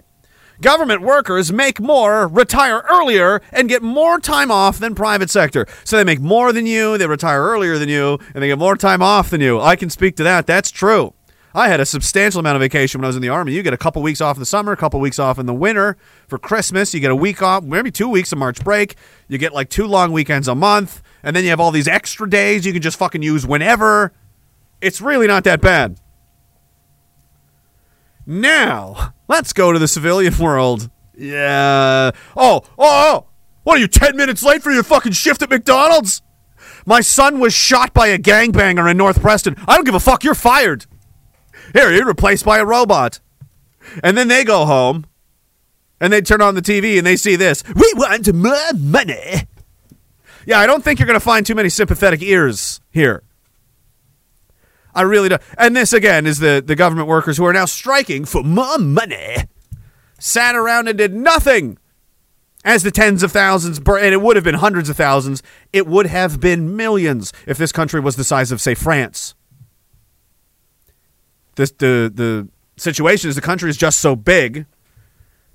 Government 0.60 1.02
workers 1.02 1.52
make 1.52 1.80
more, 1.80 2.26
retire 2.26 2.82
earlier, 2.90 3.40
and 3.52 3.68
get 3.68 3.80
more 3.80 4.18
time 4.18 4.50
off 4.50 4.78
than 4.78 4.94
private 4.94 5.30
sector. 5.30 5.66
So 5.84 5.96
they 5.96 6.04
make 6.04 6.20
more 6.20 6.52
than 6.52 6.66
you, 6.66 6.98
they 6.98 7.06
retire 7.06 7.42
earlier 7.42 7.78
than 7.78 7.88
you, 7.88 8.18
and 8.34 8.42
they 8.42 8.48
get 8.48 8.58
more 8.58 8.76
time 8.76 9.00
off 9.00 9.30
than 9.30 9.40
you. 9.40 9.60
I 9.60 9.76
can 9.76 9.88
speak 9.88 10.16
to 10.16 10.24
that. 10.24 10.46
That's 10.46 10.72
true. 10.72 11.14
I 11.54 11.68
had 11.68 11.80
a 11.80 11.86
substantial 11.86 12.40
amount 12.40 12.56
of 12.56 12.60
vacation 12.60 13.00
when 13.00 13.06
I 13.06 13.08
was 13.08 13.16
in 13.16 13.22
the 13.22 13.28
army. 13.28 13.52
You 13.52 13.62
get 13.62 13.72
a 13.72 13.78
couple 13.78 14.02
weeks 14.02 14.20
off 14.20 14.36
in 14.36 14.40
the 14.40 14.46
summer, 14.46 14.72
a 14.72 14.76
couple 14.76 15.00
weeks 15.00 15.18
off 15.18 15.38
in 15.38 15.46
the 15.46 15.54
winter. 15.54 15.96
For 16.26 16.38
Christmas, 16.38 16.92
you 16.92 17.00
get 17.00 17.10
a 17.10 17.16
week 17.16 17.40
off, 17.40 17.64
maybe 17.64 17.90
two 17.90 18.08
weeks 18.08 18.32
of 18.32 18.38
March 18.38 18.62
break. 18.62 18.96
You 19.28 19.38
get 19.38 19.54
like 19.54 19.70
two 19.70 19.86
long 19.86 20.12
weekends 20.12 20.48
a 20.48 20.54
month, 20.54 21.02
and 21.22 21.34
then 21.34 21.44
you 21.44 21.50
have 21.50 21.60
all 21.60 21.70
these 21.70 21.88
extra 21.88 22.28
days 22.28 22.66
you 22.66 22.72
can 22.72 22.82
just 22.82 22.98
fucking 22.98 23.22
use 23.22 23.46
whenever. 23.46 24.12
It's 24.80 25.00
really 25.00 25.26
not 25.26 25.44
that 25.44 25.60
bad. 25.60 25.98
Now, 28.26 29.14
let's 29.28 29.52
go 29.52 29.72
to 29.72 29.78
the 29.78 29.88
civilian 29.88 30.36
world. 30.40 30.90
Yeah. 31.16 32.10
Oh, 32.36 32.62
oh, 32.64 32.64
oh. 32.78 33.26
What 33.64 33.76
are 33.76 33.80
you, 33.80 33.88
10 33.88 34.16
minutes 34.16 34.42
late 34.42 34.62
for 34.62 34.70
your 34.72 34.82
fucking 34.82 35.12
shift 35.12 35.42
at 35.42 35.50
McDonald's? 35.50 36.22
My 36.86 37.00
son 37.02 37.38
was 37.38 37.52
shot 37.52 37.92
by 37.92 38.06
a 38.06 38.18
gangbanger 38.18 38.90
in 38.90 38.96
North 38.96 39.20
Preston. 39.20 39.56
I 39.68 39.74
don't 39.74 39.84
give 39.84 39.94
a 39.94 40.00
fuck. 40.00 40.24
You're 40.24 40.34
fired. 40.34 40.86
Here, 41.74 41.92
you're 41.92 42.06
replaced 42.06 42.46
by 42.46 42.58
a 42.58 42.64
robot. 42.64 43.20
And 44.02 44.16
then 44.16 44.28
they 44.28 44.44
go 44.44 44.64
home 44.64 45.06
and 46.00 46.12
they 46.12 46.22
turn 46.22 46.40
on 46.40 46.54
the 46.54 46.62
TV 46.62 46.96
and 46.96 47.06
they 47.06 47.16
see 47.16 47.36
this. 47.36 47.62
We 47.74 47.92
want 47.96 48.32
more 48.32 48.72
money. 48.74 49.46
Yeah, 50.46 50.60
I 50.60 50.66
don't 50.66 50.82
think 50.82 50.98
you're 50.98 51.06
going 51.06 51.20
to 51.20 51.20
find 51.20 51.44
too 51.44 51.54
many 51.54 51.68
sympathetic 51.68 52.22
ears 52.22 52.80
here. 52.90 53.22
I 54.98 55.02
really 55.02 55.28
don't. 55.28 55.40
And 55.56 55.76
this 55.76 55.92
again 55.92 56.26
is 56.26 56.40
the 56.40 56.62
the 56.64 56.74
government 56.74 57.06
workers 57.06 57.36
who 57.36 57.46
are 57.46 57.52
now 57.52 57.66
striking 57.66 58.24
for 58.24 58.42
more 58.42 58.78
money. 58.78 59.36
Sat 60.18 60.56
around 60.56 60.88
and 60.88 60.98
did 60.98 61.14
nothing. 61.14 61.78
As 62.64 62.82
the 62.82 62.90
tens 62.90 63.22
of 63.22 63.30
thousands, 63.30 63.78
and 63.78 64.12
it 64.12 64.20
would 64.20 64.34
have 64.34 64.44
been 64.44 64.56
hundreds 64.56 64.88
of 64.90 64.96
thousands, 64.96 65.44
it 65.72 65.86
would 65.86 66.06
have 66.06 66.40
been 66.40 66.74
millions 66.76 67.32
if 67.46 67.56
this 67.56 67.70
country 67.70 68.00
was 68.00 68.16
the 68.16 68.24
size 68.24 68.50
of, 68.50 68.60
say, 68.60 68.74
France. 68.74 69.36
This 71.54 71.70
the 71.70 72.10
the 72.12 72.48
situation 72.76 73.30
is 73.30 73.36
the 73.36 73.40
country 73.40 73.70
is 73.70 73.76
just 73.76 74.00
so 74.00 74.16
big 74.16 74.66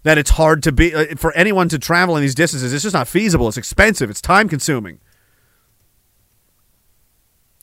that 0.03 0.18
it's 0.18 0.31
hard 0.31 0.63
to 0.63 0.72
be 0.72 0.95
uh, 0.95 1.15
for 1.18 1.34
anyone 1.34 1.68
to 1.68 1.77
travel 1.77 2.15
in 2.15 2.22
these 2.22 2.35
distances. 2.35 2.73
It's 2.73 2.84
just 2.84 2.93
not 2.93 3.09
feasible. 3.09 3.49
It's 3.49 3.57
expensive. 3.57 4.09
It's 4.09 4.22
time 4.22 4.47
consuming 4.47 4.99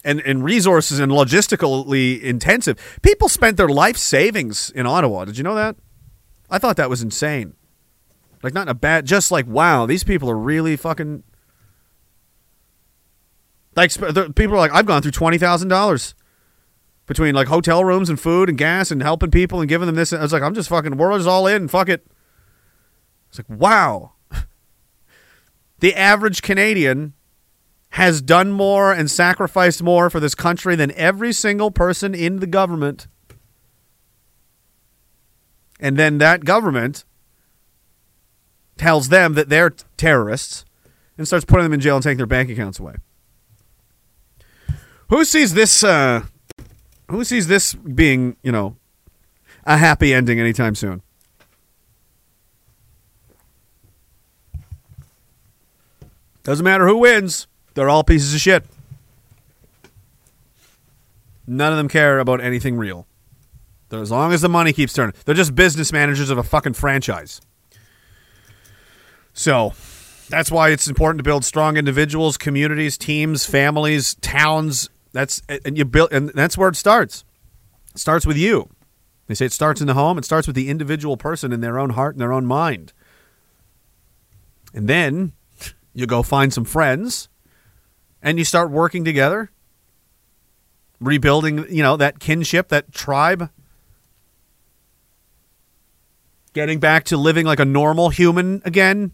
and, 0.04 0.20
and 0.20 0.44
resources 0.44 0.98
and 0.98 1.12
logistically 1.12 2.20
intensive. 2.20 2.98
People 3.02 3.28
spent 3.28 3.56
their 3.56 3.68
life 3.68 3.96
savings 3.96 4.70
in 4.70 4.86
Ottawa. 4.86 5.24
Did 5.24 5.38
you 5.38 5.44
know 5.44 5.54
that? 5.54 5.76
I 6.50 6.58
thought 6.58 6.76
that 6.76 6.90
was 6.90 7.02
insane. 7.02 7.54
Like 8.42 8.54
not 8.54 8.62
in 8.62 8.68
a 8.68 8.74
bad, 8.74 9.06
just 9.06 9.30
like 9.30 9.46
wow, 9.46 9.86
these 9.86 10.04
people 10.04 10.30
are 10.30 10.38
really 10.38 10.76
fucking. 10.76 11.22
Like 13.76 13.92
people 14.34 14.54
are 14.54 14.58
like, 14.58 14.72
I've 14.72 14.86
gone 14.86 15.02
through 15.02 15.10
twenty 15.12 15.38
thousand 15.38 15.68
dollars 15.68 16.14
between 17.06 17.34
like 17.34 17.48
hotel 17.48 17.84
rooms 17.84 18.08
and 18.08 18.18
food 18.18 18.48
and 18.48 18.56
gas 18.56 18.90
and 18.90 19.02
helping 19.02 19.30
people 19.30 19.60
and 19.60 19.68
giving 19.68 19.86
them 19.86 19.96
this. 19.96 20.12
I 20.12 20.22
was 20.22 20.32
like, 20.32 20.42
I'm 20.42 20.54
just 20.54 20.68
fucking 20.70 20.96
world 20.96 21.20
is 21.20 21.26
all 21.26 21.46
in. 21.46 21.68
Fuck 21.68 21.88
it. 21.88 22.06
It's 23.28 23.38
like 23.38 23.60
wow. 23.60 24.12
the 25.80 25.94
average 25.94 26.40
Canadian 26.40 27.12
has 27.90 28.22
done 28.22 28.52
more 28.52 28.92
and 28.92 29.10
sacrificed 29.10 29.82
more 29.82 30.08
for 30.08 30.20
this 30.20 30.34
country 30.34 30.76
than 30.76 30.92
every 30.92 31.32
single 31.32 31.70
person 31.70 32.14
in 32.14 32.38
the 32.38 32.46
government. 32.46 33.08
And 35.80 35.96
then 35.96 36.18
that 36.18 36.44
government 36.44 37.04
tells 38.76 39.08
them 39.08 39.34
that 39.34 39.48
they're 39.48 39.74
terrorists 39.96 40.64
and 41.18 41.26
starts 41.26 41.44
putting 41.44 41.64
them 41.64 41.72
in 41.72 41.80
jail 41.80 41.96
and 41.96 42.02
taking 42.02 42.18
their 42.18 42.26
bank 42.26 42.48
accounts 42.48 42.78
away. 42.78 42.94
Who 45.08 45.24
sees 45.24 45.54
this 45.54 45.82
uh, 45.82 46.24
who 47.10 47.24
sees 47.24 47.48
this 47.48 47.74
being, 47.74 48.36
you 48.42 48.52
know, 48.52 48.76
a 49.64 49.76
happy 49.76 50.14
ending 50.14 50.38
anytime 50.38 50.76
soon? 50.76 51.02
Doesn't 56.44 56.64
matter 56.64 56.86
who 56.86 56.98
wins. 56.98 57.48
They're 57.80 57.88
all 57.88 58.04
pieces 58.04 58.34
of 58.34 58.42
shit. 58.42 58.66
None 61.46 61.72
of 61.72 61.78
them 61.78 61.88
care 61.88 62.18
about 62.18 62.42
anything 62.42 62.76
real. 62.76 63.06
They're, 63.88 64.02
as 64.02 64.10
long 64.10 64.34
as 64.34 64.42
the 64.42 64.50
money 64.50 64.74
keeps 64.74 64.92
turning, 64.92 65.14
they're 65.24 65.34
just 65.34 65.54
business 65.54 65.90
managers 65.90 66.28
of 66.28 66.36
a 66.36 66.42
fucking 66.42 66.74
franchise. 66.74 67.40
So 69.32 69.72
that's 70.28 70.50
why 70.50 70.68
it's 70.68 70.88
important 70.88 71.20
to 71.20 71.22
build 71.22 71.42
strong 71.42 71.78
individuals, 71.78 72.36
communities, 72.36 72.98
teams, 72.98 73.46
families, 73.46 74.14
towns. 74.16 74.90
That's 75.12 75.40
and 75.48 75.78
you 75.78 75.86
build, 75.86 76.12
and 76.12 76.28
that's 76.34 76.58
where 76.58 76.68
it 76.68 76.76
starts. 76.76 77.24
It 77.94 78.00
starts 78.00 78.26
with 78.26 78.36
you. 78.36 78.68
They 79.26 79.34
say 79.34 79.46
it 79.46 79.52
starts 79.52 79.80
in 79.80 79.86
the 79.86 79.94
home. 79.94 80.18
It 80.18 80.26
starts 80.26 80.46
with 80.46 80.54
the 80.54 80.68
individual 80.68 81.16
person 81.16 81.50
in 81.50 81.62
their 81.62 81.78
own 81.78 81.88
heart 81.88 82.14
and 82.14 82.20
their 82.20 82.34
own 82.34 82.44
mind. 82.44 82.92
And 84.74 84.86
then 84.86 85.32
you 85.94 86.06
go 86.06 86.22
find 86.22 86.52
some 86.52 86.66
friends 86.66 87.30
and 88.22 88.38
you 88.38 88.44
start 88.44 88.70
working 88.70 89.04
together, 89.04 89.50
rebuilding, 91.00 91.66
you 91.68 91.82
know, 91.82 91.96
that 91.96 92.18
kinship, 92.18 92.68
that 92.68 92.92
tribe. 92.92 93.50
getting 96.52 96.80
back 96.80 97.04
to 97.04 97.16
living 97.16 97.46
like 97.46 97.60
a 97.60 97.64
normal 97.64 98.10
human 98.10 98.62
again, 98.64 99.12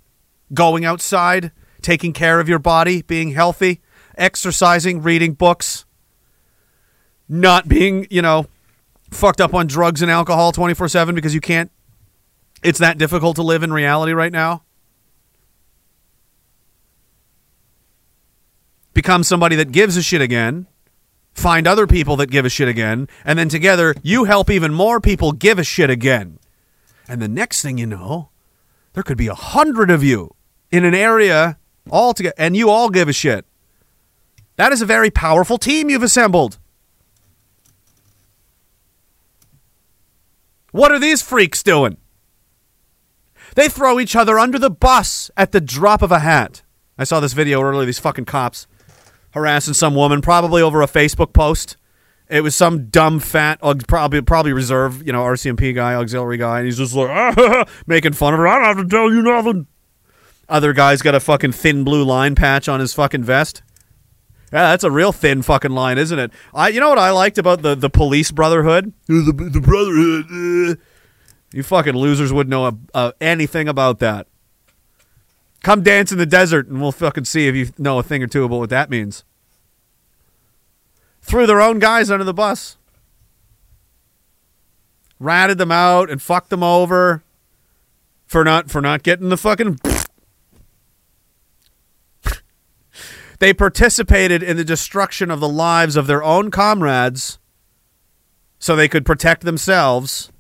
going 0.53 0.85
outside, 0.85 1.53
taking 1.83 2.13
care 2.13 2.41
of 2.41 2.49
your 2.49 2.59
body, 2.59 3.03
being 3.03 3.33
healthy, 3.33 3.81
exercising, 4.17 5.03
reading 5.03 5.35
books, 5.35 5.85
not 7.29 7.69
being, 7.69 8.07
you 8.11 8.23
know, 8.23 8.47
fucked 9.11 9.41
up 9.41 9.55
on 9.55 9.67
drugs 9.67 10.03
and 10.03 10.11
alcohol 10.11 10.53
24 10.53 10.89
7 10.89 11.15
because 11.15 11.35
you 11.35 11.41
can't. 11.41 11.71
It's 12.63 12.79
that 12.79 12.99
difficult 12.99 13.37
to 13.37 13.43
live 13.43 13.63
in 13.63 13.73
reality 13.73 14.13
right 14.13 14.33
now. 14.33 14.63
Become 18.97 19.25
somebody 19.25 19.57
that 19.57 19.73
gives 19.73 19.99
a 19.99 20.03
shit 20.03 20.23
again. 20.23 20.67
Find 21.35 21.67
other 21.67 21.87
people 21.87 22.17
that 22.17 22.31
give 22.31 22.47
a 22.47 22.49
shit 22.49 22.67
again. 22.67 23.11
And 23.27 23.39
then 23.39 23.51
together, 23.51 23.95
you 24.03 24.25
help 24.25 24.49
even 24.49 24.73
more 24.73 25.03
people 25.03 25.33
give 25.33 25.59
a 25.59 25.65
shit 25.65 25.91
again. 25.91 26.39
And 27.07 27.21
the 27.21 27.29
next 27.29 27.61
thing 27.61 27.77
you 27.77 27.87
know, 27.87 28.31
there 28.95 29.03
could 29.03 29.19
be 29.19 29.27
a 29.27 29.35
hundred 29.35 29.91
of 29.91 30.03
you 30.03 30.35
in 30.71 30.87
an 30.87 30.95
area 30.95 31.59
all 31.91 32.15
together, 32.15 32.37
and 32.39 32.57
you 32.57 32.71
all 32.71 32.89
give 32.89 33.07
a 33.07 33.13
shit. 33.13 33.45
That 34.57 34.73
is 34.73 34.81
a 34.81 34.87
very 34.87 35.11
powerful 35.11 35.59
team 35.59 35.91
you've 35.91 36.03
assembled. 36.03 36.59
What 40.71 40.91
are 40.91 40.99
these 40.99 41.21
freaks 41.21 41.63
doing? 41.63 41.99
They 43.57 43.69
throw 43.69 44.01
each 44.01 44.17
other 44.17 44.39
under 44.39 44.59
the 44.59 44.71
bus 44.71 45.31
at 45.37 45.53
the 45.53 45.61
drop 45.61 46.01
of 46.01 46.11
a 46.11 46.21
hat. 46.21 46.63
I 46.97 47.05
saw 47.05 47.21
this 47.21 47.35
video 47.35 47.61
earlier, 47.61 47.85
these 47.85 47.99
fucking 47.99 48.25
cops 48.25 48.67
harassing 49.37 49.75
some 49.75 49.95
woman, 49.95 50.23
probably 50.23 50.63
over 50.63 50.81
a 50.81 50.87
Facebook 50.87 51.35
post. 51.35 51.77
It 52.29 52.41
was 52.41 52.57
some 52.57 52.87
dumb 52.87 53.21
fat, 53.21 53.61
probably 53.87 54.23
probably 54.23 54.53
reserve, 54.53 55.07
you 55.07 55.13
know, 55.13 55.23
RCMP 55.23 55.75
guy, 55.75 55.95
auxiliary 55.95 56.39
guy, 56.39 56.59
and 56.59 56.67
he's 56.67 56.79
just 56.79 56.95
like 56.95 57.09
"Ah," 57.09 57.65
making 57.87 58.15
fun 58.15 58.35
of 58.35 58.39
her. 58.39 58.49
I 58.49 58.57
don't 58.57 58.79
have 58.79 58.89
to 58.89 58.91
tell 58.91 59.13
you 59.13 59.23
nothing. 59.23 59.67
Other 60.49 60.73
guy's 60.73 61.03
got 61.03 61.15
a 61.15 61.21
fucking 61.21 61.53
thin 61.53 61.85
blue 61.85 62.03
line 62.03 62.35
patch 62.35 62.69
on 62.69 62.81
his 62.81 62.95
fucking 62.95 63.23
vest. 63.23 63.63
Yeah, 64.53 64.71
that's 64.71 64.85
a 64.85 64.91
real 64.91 65.13
thin 65.13 65.43
fucking 65.43 65.73
line, 65.73 65.99
isn't 65.99 66.19
it? 66.19 66.33
I, 66.55 66.69
you 66.69 66.81
know 66.81 66.89
what 66.89 66.99
I 66.99 67.11
liked 67.11 67.39
about 67.39 67.63
the 67.63 67.77
the 67.77 67.91
police 67.91 68.33
brotherhood? 68.33 68.93
The, 69.07 69.51
the 69.53 69.61
brotherhood. 69.61 70.27
uh, 70.31 70.83
you 71.53 71.63
fucking 71.63 71.95
losers 71.95 72.33
wouldn't 72.33 72.51
know 72.51 72.65
uh, 72.67 72.73
uh, 72.93 73.13
anything 73.21 73.69
about 73.69 74.01
that. 74.01 74.27
Come 75.67 75.83
dance 75.83 76.13
in 76.13 76.19
the 76.19 76.27
desert, 76.27 76.69
and 76.69 76.81
we'll 76.81 76.93
fucking 76.93 77.25
see 77.25 77.49
if 77.49 77.57
you 77.57 77.71
know 77.77 77.99
a 77.99 78.03
thing 78.05 78.23
or 78.23 78.29
two 78.29 78.45
about 78.45 78.59
what 78.61 78.71
that 78.71 78.89
means. 78.89 79.25
Threw 81.23 81.45
their 81.45 81.61
own 81.61 81.81
guys 81.81 82.09
under 82.09 82.23
the 82.23 82.33
bus, 82.33 82.77
ratted 85.19 85.59
them 85.59 85.73
out, 85.73 86.09
and 86.09 86.23
fucked 86.23 86.51
them 86.51 86.63
over 86.63 87.25
for 88.29 88.45
not 88.45 88.71
for 88.71 88.81
not 88.81 89.03
getting 89.03 89.29
the 89.29 89.37
fucking. 89.37 89.81
they 93.41 93.53
participated 93.53 94.45
in 94.45 94.57
the 94.57 94.63
destruction 94.63 95.33
of 95.33 95.41
the 95.41 95.49
lives 95.49 95.97
of 95.97 96.07
their 96.07 96.23
own 96.23 96.53
comrades, 96.53 97.41
so 98.61 98.77
they 98.77 98.87
could 98.87 99.05
protect 99.05 99.43
themselves. 99.43 100.31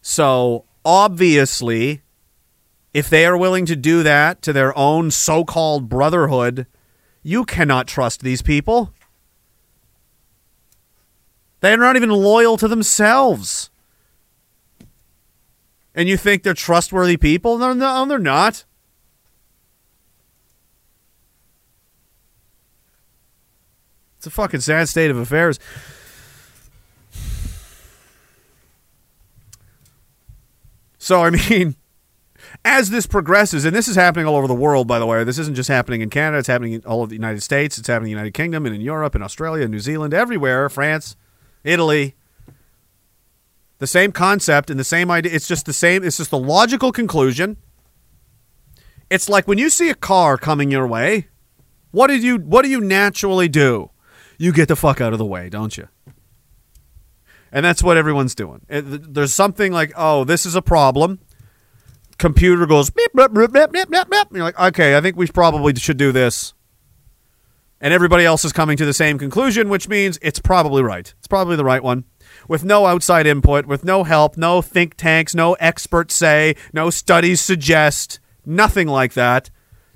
So 0.00 0.64
obviously, 0.84 2.01
if 2.94 3.08
they 3.08 3.24
are 3.24 3.36
willing 3.36 3.66
to 3.66 3.76
do 3.76 4.02
that 4.02 4.42
to 4.42 4.52
their 4.52 4.76
own 4.76 5.10
so 5.10 5.44
called 5.44 5.88
brotherhood, 5.88 6.66
you 7.22 7.44
cannot 7.44 7.86
trust 7.86 8.22
these 8.22 8.42
people. 8.42 8.92
They're 11.60 11.76
not 11.76 11.96
even 11.96 12.10
loyal 12.10 12.56
to 12.56 12.68
themselves. 12.68 13.70
And 15.94 16.08
you 16.08 16.16
think 16.16 16.42
they're 16.42 16.54
trustworthy 16.54 17.16
people? 17.16 17.58
No, 17.58 17.72
no, 17.72 18.04
they're 18.06 18.18
not. 18.18 18.64
It's 24.16 24.26
a 24.26 24.30
fucking 24.30 24.60
sad 24.60 24.88
state 24.88 25.10
of 25.10 25.16
affairs. 25.16 25.58
So, 30.98 31.22
I 31.22 31.30
mean, 31.30 31.74
as 32.64 32.90
this 32.90 33.06
progresses, 33.06 33.64
and 33.64 33.74
this 33.74 33.88
is 33.88 33.96
happening 33.96 34.26
all 34.26 34.36
over 34.36 34.46
the 34.46 34.54
world, 34.54 34.86
by 34.86 34.98
the 34.98 35.06
way, 35.06 35.24
this 35.24 35.38
isn't 35.38 35.54
just 35.54 35.68
happening 35.68 36.00
in 36.00 36.10
Canada, 36.10 36.38
it's 36.38 36.48
happening 36.48 36.74
in 36.74 36.84
all 36.84 37.00
over 37.00 37.08
the 37.08 37.14
United 37.14 37.42
States, 37.42 37.78
it's 37.78 37.88
happening 37.88 38.10
in 38.10 38.16
the 38.16 38.20
United 38.20 38.34
Kingdom, 38.34 38.66
and 38.66 38.74
in 38.74 38.80
Europe, 38.80 39.14
and 39.14 39.24
Australia, 39.24 39.64
and 39.64 39.72
New 39.72 39.80
Zealand, 39.80 40.14
everywhere, 40.14 40.68
France, 40.68 41.16
Italy. 41.64 42.14
The 43.78 43.86
same 43.86 44.12
concept 44.12 44.70
and 44.70 44.78
the 44.78 44.84
same 44.84 45.10
idea. 45.10 45.32
It's 45.34 45.48
just 45.48 45.66
the 45.66 45.72
same, 45.72 46.04
it's 46.04 46.18
just 46.18 46.30
the 46.30 46.38
logical 46.38 46.92
conclusion. 46.92 47.56
It's 49.10 49.28
like 49.28 49.48
when 49.48 49.58
you 49.58 49.70
see 49.70 49.90
a 49.90 49.94
car 49.94 50.38
coming 50.38 50.70
your 50.70 50.86
way, 50.86 51.28
what 51.90 52.06
do 52.06 52.16
you 52.16 52.36
what 52.36 52.62
do 52.62 52.70
you 52.70 52.80
naturally 52.80 53.48
do? 53.48 53.90
You 54.38 54.52
get 54.52 54.68
the 54.68 54.76
fuck 54.76 55.00
out 55.00 55.12
of 55.12 55.18
the 55.18 55.26
way, 55.26 55.48
don't 55.48 55.76
you? 55.76 55.88
And 57.52 57.64
that's 57.64 57.82
what 57.82 57.96
everyone's 57.96 58.34
doing. 58.34 58.64
There's 58.68 59.34
something 59.34 59.72
like, 59.72 59.92
oh, 59.96 60.24
this 60.24 60.46
is 60.46 60.54
a 60.54 60.62
problem. 60.62 61.20
Computer 62.18 62.66
goes 62.66 62.90
beep, 62.90 63.12
beep, 63.14 63.32
beep, 63.32 63.52
beep, 63.52 63.72
beep, 63.72 63.90
beep. 63.90 64.26
You're 64.32 64.44
like, 64.44 64.58
okay, 64.58 64.96
I 64.96 65.00
think 65.00 65.16
we 65.16 65.26
probably 65.26 65.74
should 65.74 65.96
do 65.96 66.12
this. 66.12 66.54
And 67.80 67.92
everybody 67.92 68.24
else 68.24 68.44
is 68.44 68.52
coming 68.52 68.76
to 68.76 68.84
the 68.84 68.92
same 68.92 69.18
conclusion, 69.18 69.68
which 69.68 69.88
means 69.88 70.18
it's 70.22 70.38
probably 70.38 70.84
right. 70.84 71.12
It's 71.18 71.26
probably 71.26 71.56
the 71.56 71.64
right 71.64 71.82
one. 71.82 72.04
With 72.46 72.64
no 72.64 72.86
outside 72.86 73.26
input, 73.26 73.66
with 73.66 73.84
no 73.84 74.04
help, 74.04 74.36
no 74.36 74.62
think 74.62 74.94
tanks, 74.96 75.34
no 75.34 75.54
experts 75.54 76.14
say, 76.14 76.54
no 76.72 76.90
studies 76.90 77.40
suggest, 77.40 78.20
nothing 78.46 78.86
like 78.86 79.14
that. 79.14 79.50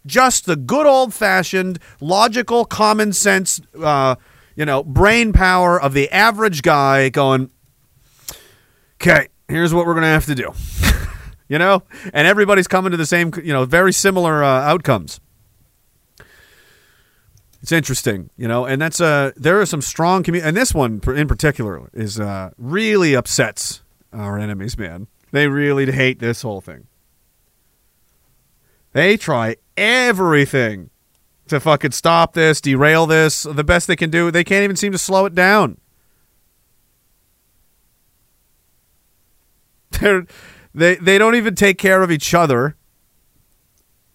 Just 0.04 0.46
the 0.46 0.56
good 0.56 0.86
old 0.86 1.14
fashioned, 1.14 1.78
logical, 2.00 2.64
common 2.64 3.12
sense, 3.12 3.60
uh, 3.80 4.16
you 4.56 4.64
know, 4.64 4.82
brain 4.82 5.32
power 5.32 5.80
of 5.80 5.92
the 5.92 6.10
average 6.10 6.62
guy 6.62 7.08
going, 7.08 7.50
okay, 9.00 9.28
here's 9.48 9.72
what 9.72 9.86
we're 9.86 9.94
going 9.94 10.02
to 10.02 10.08
have 10.08 10.26
to 10.26 10.34
do. 10.34 10.52
You 11.48 11.58
know? 11.58 11.82
And 12.12 12.26
everybody's 12.26 12.68
coming 12.68 12.90
to 12.90 12.96
the 12.96 13.06
same, 13.06 13.32
you 13.42 13.52
know, 13.52 13.64
very 13.64 13.92
similar 13.92 14.42
uh, 14.42 14.60
outcomes. 14.62 15.20
It's 17.62 17.72
interesting, 17.72 18.30
you 18.36 18.46
know, 18.46 18.64
and 18.64 18.80
that's 18.80 19.00
uh 19.00 19.32
there 19.34 19.60
are 19.60 19.66
some 19.66 19.80
strong 19.80 20.22
commu- 20.22 20.44
and 20.44 20.56
this 20.56 20.72
one 20.72 21.00
in 21.16 21.26
particular 21.26 21.90
is 21.92 22.20
uh 22.20 22.50
really 22.56 23.16
upsets 23.16 23.82
our 24.12 24.38
enemies, 24.38 24.78
man. 24.78 25.08
They 25.32 25.48
really 25.48 25.90
hate 25.90 26.20
this 26.20 26.42
whole 26.42 26.60
thing. 26.60 26.86
They 28.92 29.16
try 29.16 29.56
everything 29.76 30.90
to 31.48 31.58
fucking 31.58 31.90
stop 31.90 32.34
this, 32.34 32.60
derail 32.60 33.04
this. 33.06 33.42
The 33.42 33.64
best 33.64 33.88
they 33.88 33.96
can 33.96 34.10
do, 34.10 34.30
they 34.30 34.44
can't 34.44 34.62
even 34.62 34.76
seem 34.76 34.92
to 34.92 34.98
slow 34.98 35.26
it 35.26 35.34
down. 35.34 35.78
They're, 40.00 40.24
they 40.76 40.96
they 40.96 41.16
don't 41.16 41.34
even 41.34 41.54
take 41.54 41.78
care 41.78 42.02
of 42.02 42.10
each 42.10 42.34
other, 42.34 42.76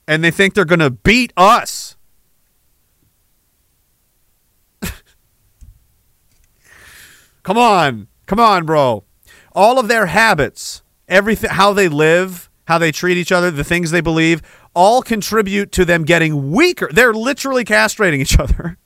and 0.07 0.23
they 0.23 0.29
think 0.29 0.53
they're 0.53 0.63
going 0.63 0.77
to 0.79 0.91
beat 0.91 1.33
us. 1.35 1.97
come 7.43 7.57
on, 7.57 8.07
come 8.27 8.39
on, 8.39 8.65
bro. 8.65 9.03
All 9.53 9.79
of 9.79 9.87
their 9.87 10.05
habits, 10.05 10.83
everything, 11.07 11.49
how 11.49 11.73
they 11.73 11.87
live, 11.89 12.51
how 12.65 12.77
they 12.77 12.91
treat 12.91 13.17
each 13.17 13.31
other, 13.31 13.49
the 13.49 13.63
things 13.63 13.89
they 13.89 14.01
believe, 14.01 14.43
all 14.75 15.01
contribute 15.01 15.71
to 15.71 15.83
them 15.83 16.03
getting 16.03 16.51
weaker. 16.51 16.89
They're 16.91 17.13
literally 17.13 17.65
castrating 17.65 18.19
each 18.19 18.39
other. 18.39 18.77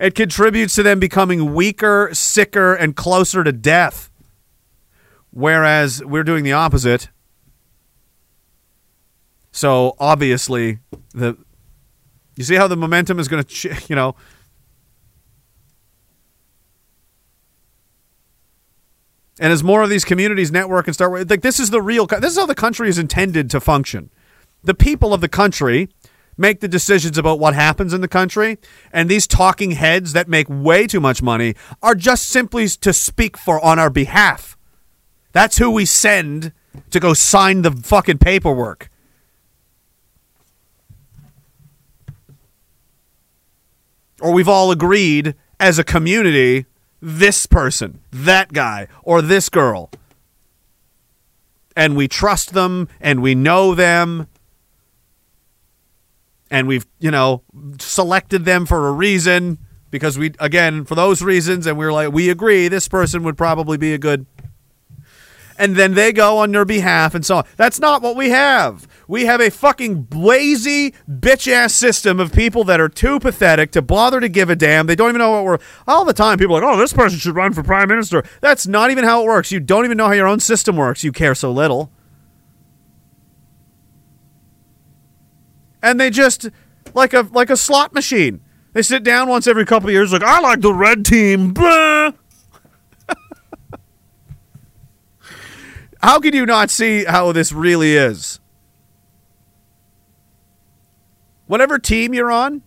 It 0.00 0.14
contributes 0.14 0.74
to 0.76 0.82
them 0.82 0.98
becoming 0.98 1.54
weaker, 1.54 2.08
sicker, 2.14 2.74
and 2.74 2.96
closer 2.96 3.44
to 3.44 3.52
death. 3.52 4.09
Whereas 5.32 6.04
we're 6.04 6.24
doing 6.24 6.44
the 6.44 6.52
opposite. 6.52 7.08
So 9.52 9.94
obviously, 9.98 10.78
the 11.12 11.36
you 12.36 12.44
see 12.44 12.54
how 12.54 12.68
the 12.68 12.76
momentum 12.76 13.18
is 13.18 13.28
going 13.28 13.42
to, 13.44 13.48
ch- 13.48 13.88
you 13.90 13.96
know, 13.96 14.14
and 19.38 19.52
as 19.52 19.62
more 19.62 19.82
of 19.82 19.90
these 19.90 20.04
communities 20.04 20.52
network 20.52 20.86
and 20.86 20.94
start 20.94 21.28
like 21.28 21.42
this 21.42 21.60
is 21.60 21.70
the 21.70 21.82
real 21.82 22.06
this 22.06 22.32
is 22.32 22.38
how 22.38 22.46
the 22.46 22.54
country 22.54 22.88
is 22.88 22.98
intended 22.98 23.50
to 23.50 23.60
function. 23.60 24.10
The 24.62 24.74
people 24.74 25.14
of 25.14 25.20
the 25.20 25.28
country 25.28 25.88
make 26.36 26.60
the 26.60 26.68
decisions 26.68 27.18
about 27.18 27.38
what 27.38 27.54
happens 27.54 27.92
in 27.92 28.00
the 28.00 28.08
country, 28.08 28.58
and 28.92 29.08
these 29.08 29.26
talking 29.26 29.72
heads 29.72 30.12
that 30.12 30.28
make 30.28 30.46
way 30.48 30.86
too 30.86 31.00
much 31.00 31.22
money 31.22 31.54
are 31.82 31.94
just 31.94 32.28
simply 32.28 32.68
to 32.68 32.92
speak 32.92 33.36
for 33.36 33.62
on 33.64 33.78
our 33.78 33.90
behalf. 33.90 34.56
That's 35.32 35.58
who 35.58 35.70
we 35.70 35.84
send 35.84 36.52
to 36.90 37.00
go 37.00 37.14
sign 37.14 37.62
the 37.62 37.70
fucking 37.70 38.18
paperwork. 38.18 38.90
Or 44.20 44.32
we've 44.32 44.48
all 44.48 44.70
agreed 44.70 45.34
as 45.58 45.78
a 45.78 45.84
community 45.84 46.66
this 47.00 47.46
person, 47.46 48.00
that 48.10 48.52
guy, 48.52 48.88
or 49.02 49.22
this 49.22 49.48
girl. 49.48 49.90
And 51.74 51.96
we 51.96 52.08
trust 52.08 52.52
them 52.52 52.88
and 53.00 53.22
we 53.22 53.34
know 53.34 53.74
them. 53.74 54.26
And 56.50 56.66
we've, 56.66 56.86
you 56.98 57.10
know, 57.10 57.42
selected 57.78 58.44
them 58.44 58.66
for 58.66 58.88
a 58.88 58.92
reason 58.92 59.58
because 59.90 60.18
we, 60.18 60.32
again, 60.40 60.84
for 60.84 60.94
those 60.94 61.22
reasons, 61.22 61.66
and 61.66 61.78
we 61.78 61.86
we're 61.86 61.92
like, 61.92 62.12
we 62.12 62.28
agree 62.28 62.68
this 62.68 62.88
person 62.88 63.22
would 63.22 63.38
probably 63.38 63.78
be 63.78 63.94
a 63.94 63.98
good. 63.98 64.26
And 65.60 65.76
then 65.76 65.92
they 65.92 66.10
go 66.10 66.38
on 66.38 66.54
your 66.54 66.64
behalf 66.64 67.14
and 67.14 67.24
so 67.24 67.36
on. 67.36 67.44
That's 67.58 67.78
not 67.78 68.00
what 68.00 68.16
we 68.16 68.30
have. 68.30 68.88
We 69.06 69.26
have 69.26 69.42
a 69.42 69.50
fucking 69.50 70.08
lazy 70.10 70.94
bitch 71.06 71.46
ass 71.52 71.74
system 71.74 72.18
of 72.18 72.32
people 72.32 72.64
that 72.64 72.80
are 72.80 72.88
too 72.88 73.20
pathetic 73.20 73.70
to 73.72 73.82
bother 73.82 74.20
to 74.20 74.28
give 74.30 74.48
a 74.48 74.56
damn. 74.56 74.86
They 74.86 74.96
don't 74.96 75.10
even 75.10 75.18
know 75.18 75.32
what 75.32 75.44
we're 75.44 75.58
all 75.86 76.06
the 76.06 76.14
time. 76.14 76.38
People 76.38 76.56
are 76.56 76.62
like, 76.62 76.74
oh, 76.74 76.78
this 76.78 76.94
person 76.94 77.18
should 77.18 77.34
run 77.34 77.52
for 77.52 77.62
prime 77.62 77.88
minister. 77.88 78.24
That's 78.40 78.66
not 78.66 78.90
even 78.90 79.04
how 79.04 79.20
it 79.20 79.26
works. 79.26 79.52
You 79.52 79.60
don't 79.60 79.84
even 79.84 79.98
know 79.98 80.06
how 80.06 80.14
your 80.14 80.28
own 80.28 80.40
system 80.40 80.76
works. 80.76 81.04
You 81.04 81.12
care 81.12 81.34
so 81.34 81.52
little. 81.52 81.92
And 85.82 86.00
they 86.00 86.08
just 86.08 86.48
like 86.94 87.12
a 87.12 87.28
like 87.32 87.50
a 87.50 87.56
slot 87.56 87.92
machine. 87.92 88.40
They 88.72 88.80
sit 88.80 89.02
down 89.02 89.28
once 89.28 89.46
every 89.46 89.66
couple 89.66 89.90
years, 89.90 90.10
like 90.10 90.22
I 90.22 90.40
like 90.40 90.62
the 90.62 90.72
red 90.72 91.04
team. 91.04 91.52
Blah. 91.52 92.12
How 96.02 96.18
can 96.20 96.34
you 96.34 96.46
not 96.46 96.70
see 96.70 97.04
how 97.04 97.32
this 97.32 97.52
really 97.52 97.94
is? 97.94 98.40
Whatever 101.46 101.78
team 101.78 102.14
you're 102.14 102.30
on, 102.30 102.62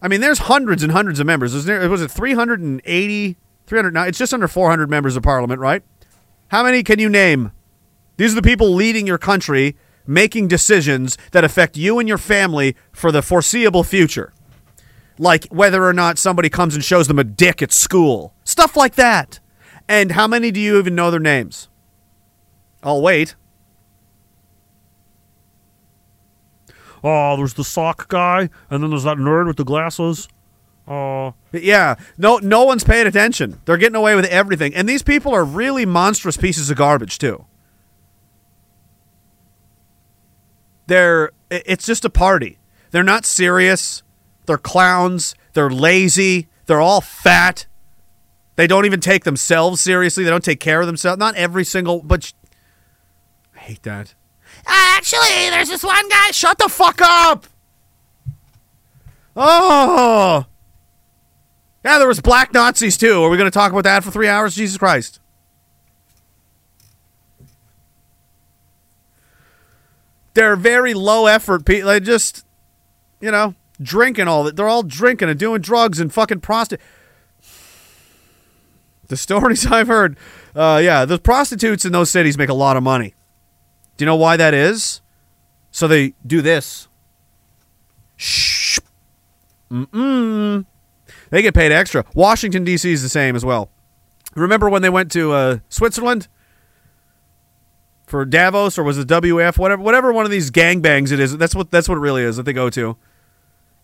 I 0.00 0.08
mean, 0.08 0.20
there's 0.20 0.40
hundreds 0.40 0.82
and 0.82 0.92
hundreds 0.92 1.18
of 1.18 1.26
members. 1.26 1.54
Was, 1.54 1.64
there, 1.64 1.88
was 1.88 2.02
it 2.02 2.10
380, 2.10 3.36
309? 3.66 4.08
It's 4.08 4.18
just 4.18 4.34
under 4.34 4.46
400 4.46 4.88
members 4.88 5.16
of 5.16 5.22
parliament, 5.22 5.60
right? 5.60 5.82
How 6.48 6.62
many 6.62 6.82
can 6.82 6.98
you 6.98 7.08
name? 7.08 7.52
These 8.16 8.32
are 8.32 8.36
the 8.36 8.42
people 8.42 8.74
leading 8.74 9.06
your 9.06 9.18
country, 9.18 9.76
making 10.06 10.48
decisions 10.48 11.18
that 11.32 11.42
affect 11.42 11.76
you 11.76 11.98
and 11.98 12.08
your 12.08 12.18
family 12.18 12.76
for 12.92 13.10
the 13.10 13.22
foreseeable 13.22 13.82
future. 13.82 14.32
Like 15.18 15.46
whether 15.46 15.84
or 15.84 15.92
not 15.92 16.18
somebody 16.18 16.48
comes 16.48 16.74
and 16.74 16.84
shows 16.84 17.08
them 17.08 17.18
a 17.18 17.24
dick 17.24 17.62
at 17.62 17.72
school. 17.72 18.34
Stuff 18.44 18.76
like 18.76 18.94
that. 18.96 19.40
And 19.88 20.12
how 20.12 20.26
many 20.26 20.50
do 20.50 20.60
you 20.60 20.78
even 20.78 20.94
know 20.94 21.10
their 21.10 21.20
names? 21.20 21.68
I'll 22.82 23.02
wait. 23.02 23.34
Oh, 27.02 27.36
there's 27.36 27.54
the 27.54 27.64
sock 27.64 28.08
guy, 28.08 28.48
and 28.70 28.82
then 28.82 28.90
there's 28.90 29.02
that 29.04 29.18
nerd 29.18 29.46
with 29.46 29.58
the 29.58 29.64
glasses. 29.64 30.26
Oh, 30.88 31.34
Yeah, 31.52 31.96
no, 32.16 32.38
no 32.38 32.64
one's 32.64 32.84
paying 32.84 33.06
attention. 33.06 33.60
They're 33.64 33.76
getting 33.76 33.96
away 33.96 34.14
with 34.14 34.24
everything, 34.26 34.74
and 34.74 34.88
these 34.88 35.02
people 35.02 35.32
are 35.34 35.44
really 35.44 35.84
monstrous 35.86 36.36
pieces 36.36 36.70
of 36.70 36.76
garbage 36.78 37.18
too. 37.18 37.44
They're 40.86 41.30
it's 41.50 41.86
just 41.86 42.04
a 42.04 42.10
party. 42.10 42.58
They're 42.90 43.02
not 43.02 43.24
serious. 43.24 44.02
They're 44.46 44.58
clowns. 44.58 45.34
They're 45.54 45.70
lazy. 45.70 46.48
They're 46.66 46.80
all 46.80 47.00
fat. 47.00 47.66
They 48.56 48.66
don't 48.66 48.86
even 48.86 49.00
take 49.00 49.24
themselves 49.24 49.80
seriously. 49.80 50.24
They 50.24 50.30
don't 50.30 50.44
take 50.44 50.60
care 50.60 50.80
of 50.80 50.86
themselves. 50.86 51.18
Not 51.18 51.34
every 51.34 51.64
single, 51.64 52.02
but 52.02 52.24
sh- 52.24 52.32
I 53.56 53.60
hate 53.60 53.82
that. 53.82 54.14
Uh, 54.66 54.70
actually, 54.96 55.50
there's 55.50 55.68
this 55.68 55.82
one 55.82 56.08
guy. 56.08 56.30
Shut 56.30 56.58
the 56.58 56.68
fuck 56.68 57.00
up. 57.02 57.46
Oh. 59.36 60.46
Yeah, 61.84 61.98
there 61.98 62.08
was 62.08 62.20
black 62.20 62.54
Nazis 62.54 62.96
too. 62.96 63.22
Are 63.22 63.28
we 63.28 63.36
going 63.36 63.50
to 63.50 63.54
talk 63.54 63.72
about 63.72 63.84
that 63.84 64.04
for 64.04 64.10
3 64.10 64.28
hours? 64.28 64.54
Jesus 64.54 64.78
Christ. 64.78 65.20
They're 70.34 70.56
very 70.56 70.94
low 70.94 71.26
effort 71.26 71.64
people. 71.64 71.90
They 71.90 72.00
just 72.00 72.44
you 73.24 73.30
know, 73.30 73.54
drinking 73.80 74.28
all 74.28 74.44
that. 74.44 74.54
They're 74.54 74.68
all 74.68 74.82
drinking 74.82 75.30
and 75.30 75.38
doing 75.38 75.62
drugs 75.62 75.98
and 75.98 76.12
fucking 76.12 76.40
prostitute. 76.40 76.84
The 79.14 79.18
stories 79.18 79.64
I've 79.70 79.86
heard, 79.86 80.16
uh, 80.56 80.80
yeah, 80.82 81.04
the 81.04 81.20
prostitutes 81.20 81.84
in 81.84 81.92
those 81.92 82.10
cities 82.10 82.36
make 82.36 82.48
a 82.48 82.54
lot 82.54 82.76
of 82.76 82.82
money. 82.82 83.14
Do 83.96 84.04
you 84.04 84.06
know 84.06 84.16
why 84.16 84.36
that 84.36 84.54
is? 84.54 85.02
So 85.70 85.86
they 85.86 86.14
do 86.26 86.42
this. 86.42 86.88
Shh. 88.16 88.80
Mm-mm. 89.70 90.66
They 91.30 91.42
get 91.42 91.54
paid 91.54 91.70
extra. 91.70 92.04
Washington 92.12 92.64
D.C. 92.64 92.90
is 92.90 93.04
the 93.04 93.08
same 93.08 93.36
as 93.36 93.44
well. 93.44 93.70
Remember 94.34 94.68
when 94.68 94.82
they 94.82 94.90
went 94.90 95.12
to 95.12 95.32
uh, 95.32 95.58
Switzerland 95.68 96.26
for 98.06 98.24
Davos, 98.24 98.76
or 98.76 98.82
was 98.82 98.98
it 98.98 99.06
WF? 99.06 99.58
Whatever, 99.58 99.80
whatever 99.80 100.12
one 100.12 100.24
of 100.24 100.32
these 100.32 100.50
gangbangs 100.50 101.12
it 101.12 101.20
is. 101.20 101.38
That's 101.38 101.54
what 101.54 101.70
that's 101.70 101.88
what 101.88 101.98
it 101.98 102.00
really 102.00 102.24
is 102.24 102.36
that 102.36 102.42
they 102.42 102.52
go 102.52 102.68
to. 102.70 102.96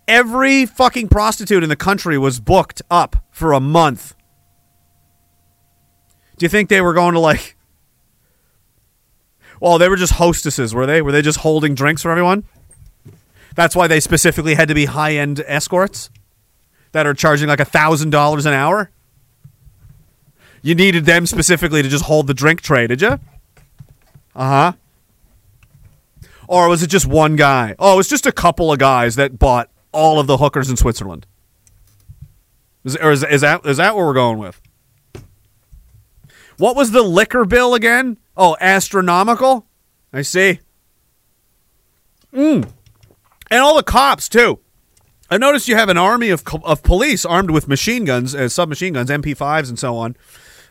Every 0.09 0.66
fucking 0.66 1.07
prostitute 1.07 1.62
in 1.62 1.69
the 1.69 1.77
country 1.77 2.19
was 2.19 2.40
booked 2.40 2.82
up 2.90 3.15
for 3.31 3.52
a 3.52 3.61
month. 3.61 4.16
Do 6.41 6.45
you 6.47 6.49
think 6.49 6.71
they 6.71 6.81
were 6.81 6.95
going 6.95 7.12
to 7.12 7.21
like? 7.21 7.55
Well, 9.61 9.77
they 9.77 9.91
were 9.91 9.97
just 9.97 10.15
hostesses, 10.15 10.75
were 10.75 10.87
they? 10.87 11.03
Were 11.03 11.12
they 11.12 11.21
just 11.21 11.41
holding 11.41 11.75
drinks 11.75 12.01
for 12.01 12.11
everyone? 12.11 12.45
That's 13.55 13.77
why 13.77 13.89
they 13.89 14.01
specifically 14.01 14.55
had 14.55 14.69
to 14.69 14.75
be 14.75 14.87
high 14.87 15.17
end 15.17 15.45
escorts 15.47 16.09
that 16.93 17.07
are 17.07 17.12
charging 17.12 17.49
like 17.49 17.61
a 17.61 17.67
thousand 17.67 18.09
dollars 18.09 18.47
an 18.47 18.55
hour. 18.55 18.91
You 20.62 20.75
needed 20.75 21.05
them 21.05 21.27
specifically 21.27 21.83
to 21.83 21.91
just 21.91 22.07
hold 22.07 22.27
the 22.27 22.33
drink 22.33 22.62
tray, 22.62 22.87
did 22.87 23.03
you? 23.03 23.21
Uh 24.35 24.73
huh. 24.73 24.73
Or 26.49 26.71
was 26.71 26.83
it 26.83 26.87
just 26.87 27.05
one 27.05 27.37
guy? 27.37 27.75
Oh, 27.79 27.93
it 27.93 27.97
was 27.99 28.09
just 28.09 28.25
a 28.25 28.33
couple 28.33 28.73
of 28.73 28.79
guys 28.79 29.17
that 29.17 29.39
bought 29.39 29.69
all 29.93 30.19
of 30.19 30.27
the 30.27 30.39
hookers 30.39 30.71
in 30.71 30.79
Switzerland. 30.79 31.27
Is, 32.83 32.97
or 32.97 33.11
is, 33.11 33.23
is 33.25 33.43
that 33.43 33.67
is 33.67 33.77
that 33.77 33.95
what 33.95 34.07
we're 34.07 34.15
going 34.15 34.39
with? 34.39 34.59
What 36.61 36.77
was 36.77 36.91
the 36.91 37.01
liquor 37.01 37.47
bill 37.47 37.73
again? 37.73 38.19
Oh, 38.37 38.55
astronomical. 38.61 39.66
I 40.12 40.20
see. 40.20 40.61
Mm. 42.35 42.70
And 43.51 43.61
all 43.61 43.77
the 43.77 43.82
cops 43.82 44.28
too. 44.28 44.59
I 45.31 45.39
noticed 45.39 45.69
you 45.69 45.77
have 45.77 45.89
an 45.89 45.97
army 45.97 46.28
of 46.28 46.43
of 46.62 46.82
police 46.82 47.24
armed 47.24 47.51
with 47.51 47.66
machine 47.66 48.05
guns, 48.05 48.35
uh, 48.35 48.51
submachine 48.51 48.93
guns, 48.93 49.09
MP5s, 49.09 49.70
and 49.70 49.78
so 49.78 49.97
on, 49.97 50.16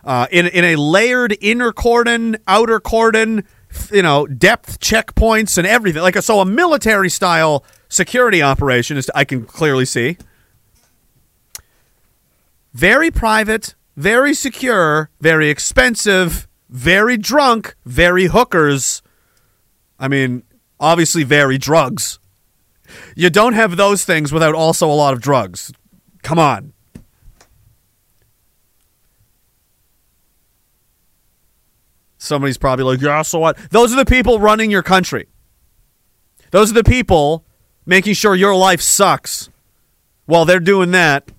uh, 0.03 0.27
in 0.29 0.45
in 0.45 0.63
a 0.63 0.75
layered 0.75 1.35
inner 1.41 1.71
cordon, 1.71 2.37
outer 2.47 2.79
cordon, 2.79 3.43
you 3.91 4.03
know, 4.03 4.27
depth 4.27 4.79
checkpoints 4.79 5.57
and 5.57 5.65
everything. 5.65 6.03
Like 6.03 6.15
a, 6.15 6.21
so, 6.21 6.39
a 6.39 6.45
military 6.45 7.09
style 7.09 7.63
security 7.87 8.43
operation 8.43 8.95
is 8.95 9.09
I 9.15 9.23
can 9.23 9.43
clearly 9.43 9.85
see. 9.85 10.17
Very 12.73 13.09
private, 13.09 13.73
very 13.99 14.33
secure, 14.33 15.09
very 15.19 15.49
expensive, 15.49 16.47
very 16.69 17.17
drunk, 17.17 17.75
very 17.85 18.27
hookers. 18.27 19.01
I 19.99 20.07
mean, 20.07 20.43
obviously, 20.79 21.25
very 21.25 21.57
drugs. 21.57 22.17
You 23.13 23.29
don't 23.29 23.53
have 23.53 23.75
those 23.75 24.05
things 24.05 24.31
without 24.31 24.55
also 24.55 24.87
a 24.87 24.95
lot 24.95 25.13
of 25.13 25.19
drugs. 25.19 25.73
Come 26.23 26.39
on. 26.39 26.71
Somebody's 32.17 32.57
probably 32.57 32.85
like, 32.85 33.01
yeah, 33.01 33.21
so 33.23 33.39
what? 33.39 33.57
Those 33.69 33.91
are 33.91 33.97
the 33.97 34.05
people 34.05 34.39
running 34.39 34.71
your 34.71 34.83
country. 34.83 35.27
Those 36.51 36.71
are 36.71 36.75
the 36.75 36.85
people 36.85 37.43
making 37.85 38.13
sure 38.13 38.33
your 38.33 38.55
life 38.55 38.79
sucks. 38.79 39.49
While 40.25 40.45
they're 40.45 40.61
doing 40.61 40.91
that, 40.91 41.29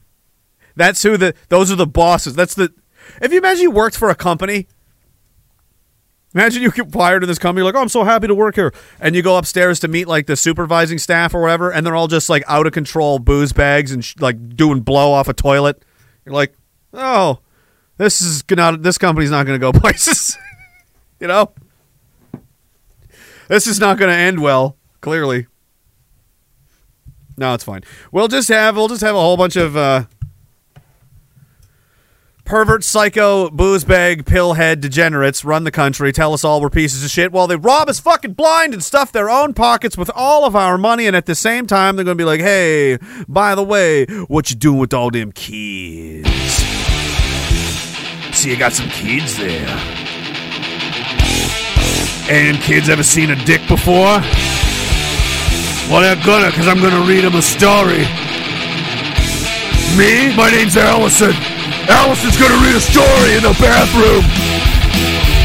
that's 0.81 1.02
who 1.02 1.16
the 1.16 1.35
those 1.48 1.70
are 1.70 1.77
the 1.77 1.86
bosses. 1.86 2.35
That's 2.35 2.55
the 2.55 2.73
if 3.20 3.32
you 3.32 3.39
imagine 3.39 3.62
you 3.62 3.70
worked 3.70 3.97
for 3.97 4.11
a 4.11 4.15
company 4.15 4.66
Imagine 6.35 6.62
you 6.62 6.70
get 6.70 6.93
fired 6.93 7.24
in 7.24 7.28
this 7.28 7.40
company, 7.40 7.65
like, 7.65 7.74
oh, 7.74 7.81
I'm 7.81 7.89
so 7.89 8.05
happy 8.05 8.28
to 8.28 8.35
work 8.35 8.55
here. 8.55 8.73
And 9.01 9.16
you 9.16 9.23
go 9.23 9.36
upstairs 9.36 9.81
to 9.81 9.89
meet 9.89 10.07
like 10.07 10.27
the 10.27 10.36
supervising 10.36 10.98
staff 10.98 11.35
or 11.35 11.43
whatever, 11.43 11.73
and 11.73 11.85
they're 11.85 11.97
all 11.97 12.07
just 12.07 12.31
like 12.31 12.44
out 12.47 12.69
of 12.69 12.73
control 12.73 13.19
booze 13.19 13.52
bags 13.52 13.90
and 13.90 14.05
sh- 14.05 14.15
like 14.20 14.55
doing 14.55 14.81
blow 14.81 15.12
off 15.12 15.27
a 15.27 15.32
toilet. 15.32 15.82
You're 16.24 16.35
like, 16.35 16.55
oh, 16.93 17.40
this 17.97 18.23
is 18.23 18.43
gonna, 18.43 18.77
this 18.77 18.97
company's 18.97 19.32
not 19.32 19.44
going 19.44 19.59
to 19.59 19.73
go 19.73 19.73
places. 19.78 20.39
you 21.19 21.27
know? 21.27 21.52
This 23.48 23.66
is 23.66 23.81
not 23.81 23.98
going 23.98 24.11
to 24.11 24.16
end 24.16 24.40
well, 24.40 24.77
clearly. 25.01 25.48
No, 27.36 27.55
it's 27.55 27.65
fine. 27.65 27.82
We'll 28.12 28.28
just 28.28 28.48
have, 28.51 28.77
we'll 28.77 28.86
just 28.86 29.01
have 29.01 29.16
a 29.16 29.20
whole 29.20 29.36
bunch 29.36 29.57
of, 29.57 29.77
uh, 29.77 30.05
pervert, 32.51 32.82
psycho, 32.82 33.48
booze 33.48 33.85
bag, 33.85 34.24
pillhead 34.24 34.81
degenerates 34.81 35.44
run 35.44 35.62
the 35.62 35.70
country, 35.70 36.10
tell 36.10 36.32
us 36.32 36.43
all 36.43 36.60
we're 36.60 36.68
pieces 36.68 37.05
of 37.05 37.09
shit 37.09 37.31
while 37.31 37.47
they 37.47 37.55
rob 37.55 37.89
us 37.89 38.01
fucking 38.01 38.32
blind 38.32 38.74
and 38.74 38.82
stuff 38.82 39.12
their 39.12 39.31
own 39.31 39.55
pockets 39.55 39.97
with 39.97 40.10
all 40.16 40.44
of 40.44 40.56
our 40.56 40.77
money. 40.77 41.06
And 41.06 41.14
at 41.14 41.27
the 41.27 41.36
same 41.36 41.68
time, 41.68 41.94
they're 41.94 42.05
going 42.05 42.18
to 42.18 42.20
be 42.20 42.27
like, 42.27 42.40
hey, 42.40 42.98
by 43.28 43.55
the 43.55 43.62
way, 43.62 44.05
what 44.27 44.51
you 44.51 44.56
doing 44.56 44.78
with 44.78 44.93
all 44.93 45.12
them 45.12 45.31
kids? 45.31 46.28
See, 48.32 48.51
you 48.51 48.56
got 48.56 48.72
some 48.72 48.89
kids 48.89 49.36
there. 49.36 49.68
And 52.28 52.59
kids 52.59 52.89
ever 52.89 53.05
seen 53.05 53.31
a 53.31 53.36
dick 53.44 53.60
before? 53.68 54.18
Well, 55.89 56.01
they're 56.01 56.16
gonna, 56.27 56.51
because 56.51 56.66
I'm 56.66 56.81
gonna 56.81 57.06
read 57.06 57.22
them 57.22 57.36
a 57.36 57.43
story. 57.43 58.06
Me? 59.97 60.35
My 60.35 60.51
name's 60.51 60.77
Allison. 60.77 61.59
Allison's 61.89 62.36
gonna 62.36 62.61
read 62.66 62.77
a 62.77 62.81
story 62.81 63.36
in 63.36 63.43
the 63.43 63.57
bathroom. 63.61 65.39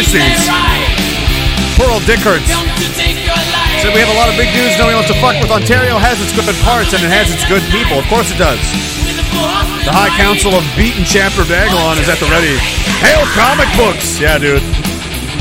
I 0.00 0.02
never 0.02 0.16
did. 0.16 1.76
Poor 1.76 1.92
old 1.92 2.04
Dick 2.08 2.24
hurts. 2.24 2.48
Said 3.84 3.92
we 3.92 4.00
have 4.00 4.08
a 4.08 4.16
lot 4.16 4.32
of 4.32 4.36
big 4.40 4.48
dudes 4.56 4.80
knowing 4.80 4.96
what 4.96 5.04
to 5.12 5.16
fuck 5.20 5.36
with. 5.44 5.52
Ontario 5.52 6.00
has 6.00 6.16
its 6.24 6.32
good 6.32 6.48
parts 6.64 6.96
and 6.96 7.04
it 7.04 7.12
has 7.12 7.28
its 7.28 7.44
good 7.44 7.60
people. 7.68 8.00
Of 8.00 8.08
course 8.08 8.32
it 8.32 8.40
does. 8.40 8.56
The 9.84 9.92
High 9.92 10.08
Council 10.16 10.56
of 10.56 10.64
Beaton 10.72 11.04
Chapter 11.04 11.44
of 11.44 11.52
Diagolon 11.52 12.00
is 12.00 12.08
at 12.08 12.16
the 12.16 12.28
ready. 12.32 12.56
Hail 13.04 13.28
comic 13.36 13.68
books! 13.76 14.16
Yeah, 14.16 14.40
dude. 14.40 14.64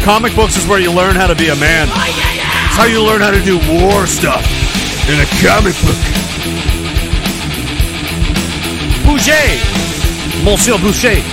Comic 0.04 0.36
books 0.36 0.60
is 0.60 0.68
where 0.68 0.80
you 0.80 0.92
learn 0.92 1.16
how 1.16 1.28
to 1.28 1.36
be 1.40 1.52
a 1.52 1.60
man. 1.60 1.88
It's 1.88 2.76
how 2.76 2.84
you 2.84 3.00
learn 3.00 3.24
how 3.24 3.32
to 3.32 3.40
do 3.40 3.64
war 3.80 4.08
stuff 4.08 4.44
in 5.08 5.24
a 5.24 5.28
comic 5.40 5.76
book. 5.88 6.00
Boucher! 9.08 9.56
Monsieur 10.44 10.76
Boucher 10.84 11.24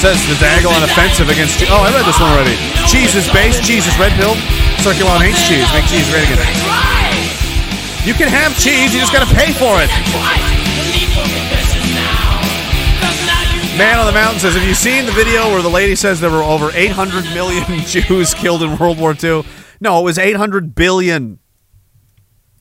says 0.00 0.18
the 0.26 0.36
Dagon 0.42 0.82
offensive 0.82 1.28
against. 1.28 1.62
Oh, 1.70 1.82
I 1.82 1.90
read 1.94 2.06
this 2.06 2.18
one 2.18 2.30
already. 2.34 2.56
Cheese 2.86 3.14
is 3.14 3.26
base, 3.30 3.60
cheese 3.60 3.86
is 3.86 3.94
red 3.98 4.12
pill. 4.18 4.34
Circulon 4.82 5.22
hates 5.22 5.40
cheese. 5.46 5.66
Make 5.72 5.86
cheese 5.86 6.06
great 6.10 6.24
again. 6.26 6.40
You 8.04 8.12
can 8.12 8.28
have 8.28 8.52
cheese, 8.58 8.92
you 8.92 9.00
just 9.00 9.12
gotta 9.12 9.30
pay 9.34 9.52
for 9.56 9.80
it. 9.80 9.88
Man 13.78 13.98
on 13.98 14.06
the 14.06 14.12
Mountain 14.12 14.40
says, 14.40 14.54
Have 14.54 14.62
you 14.62 14.74
seen 14.74 15.04
the 15.04 15.12
video 15.12 15.48
where 15.50 15.62
the 15.62 15.68
lady 15.68 15.96
says 15.96 16.20
there 16.20 16.30
were 16.30 16.44
over 16.44 16.70
800 16.72 17.24
million 17.34 17.64
Jews 17.86 18.34
killed 18.34 18.62
in 18.62 18.78
World 18.78 18.98
War 18.98 19.16
II? 19.20 19.44
No, 19.80 20.00
it 20.00 20.04
was 20.04 20.18
800 20.18 20.74
billion. 20.74 21.40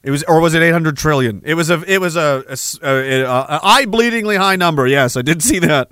It 0.02 0.12
was, 0.12 0.24
or 0.24 0.40
was 0.40 0.54
it 0.54 0.62
800 0.64 0.98
trillion? 0.98 1.42
It 1.46 1.54
was 1.54 1.70
a, 1.70 1.84
it 1.88 2.02
was 2.02 2.16
a 2.16 2.44
eye-bleedingly 2.82 4.38
high 4.38 4.56
number. 4.56 4.88
Yes, 4.88 5.16
I 5.16 5.22
did 5.22 5.44
see 5.44 5.60
that. 5.60 5.90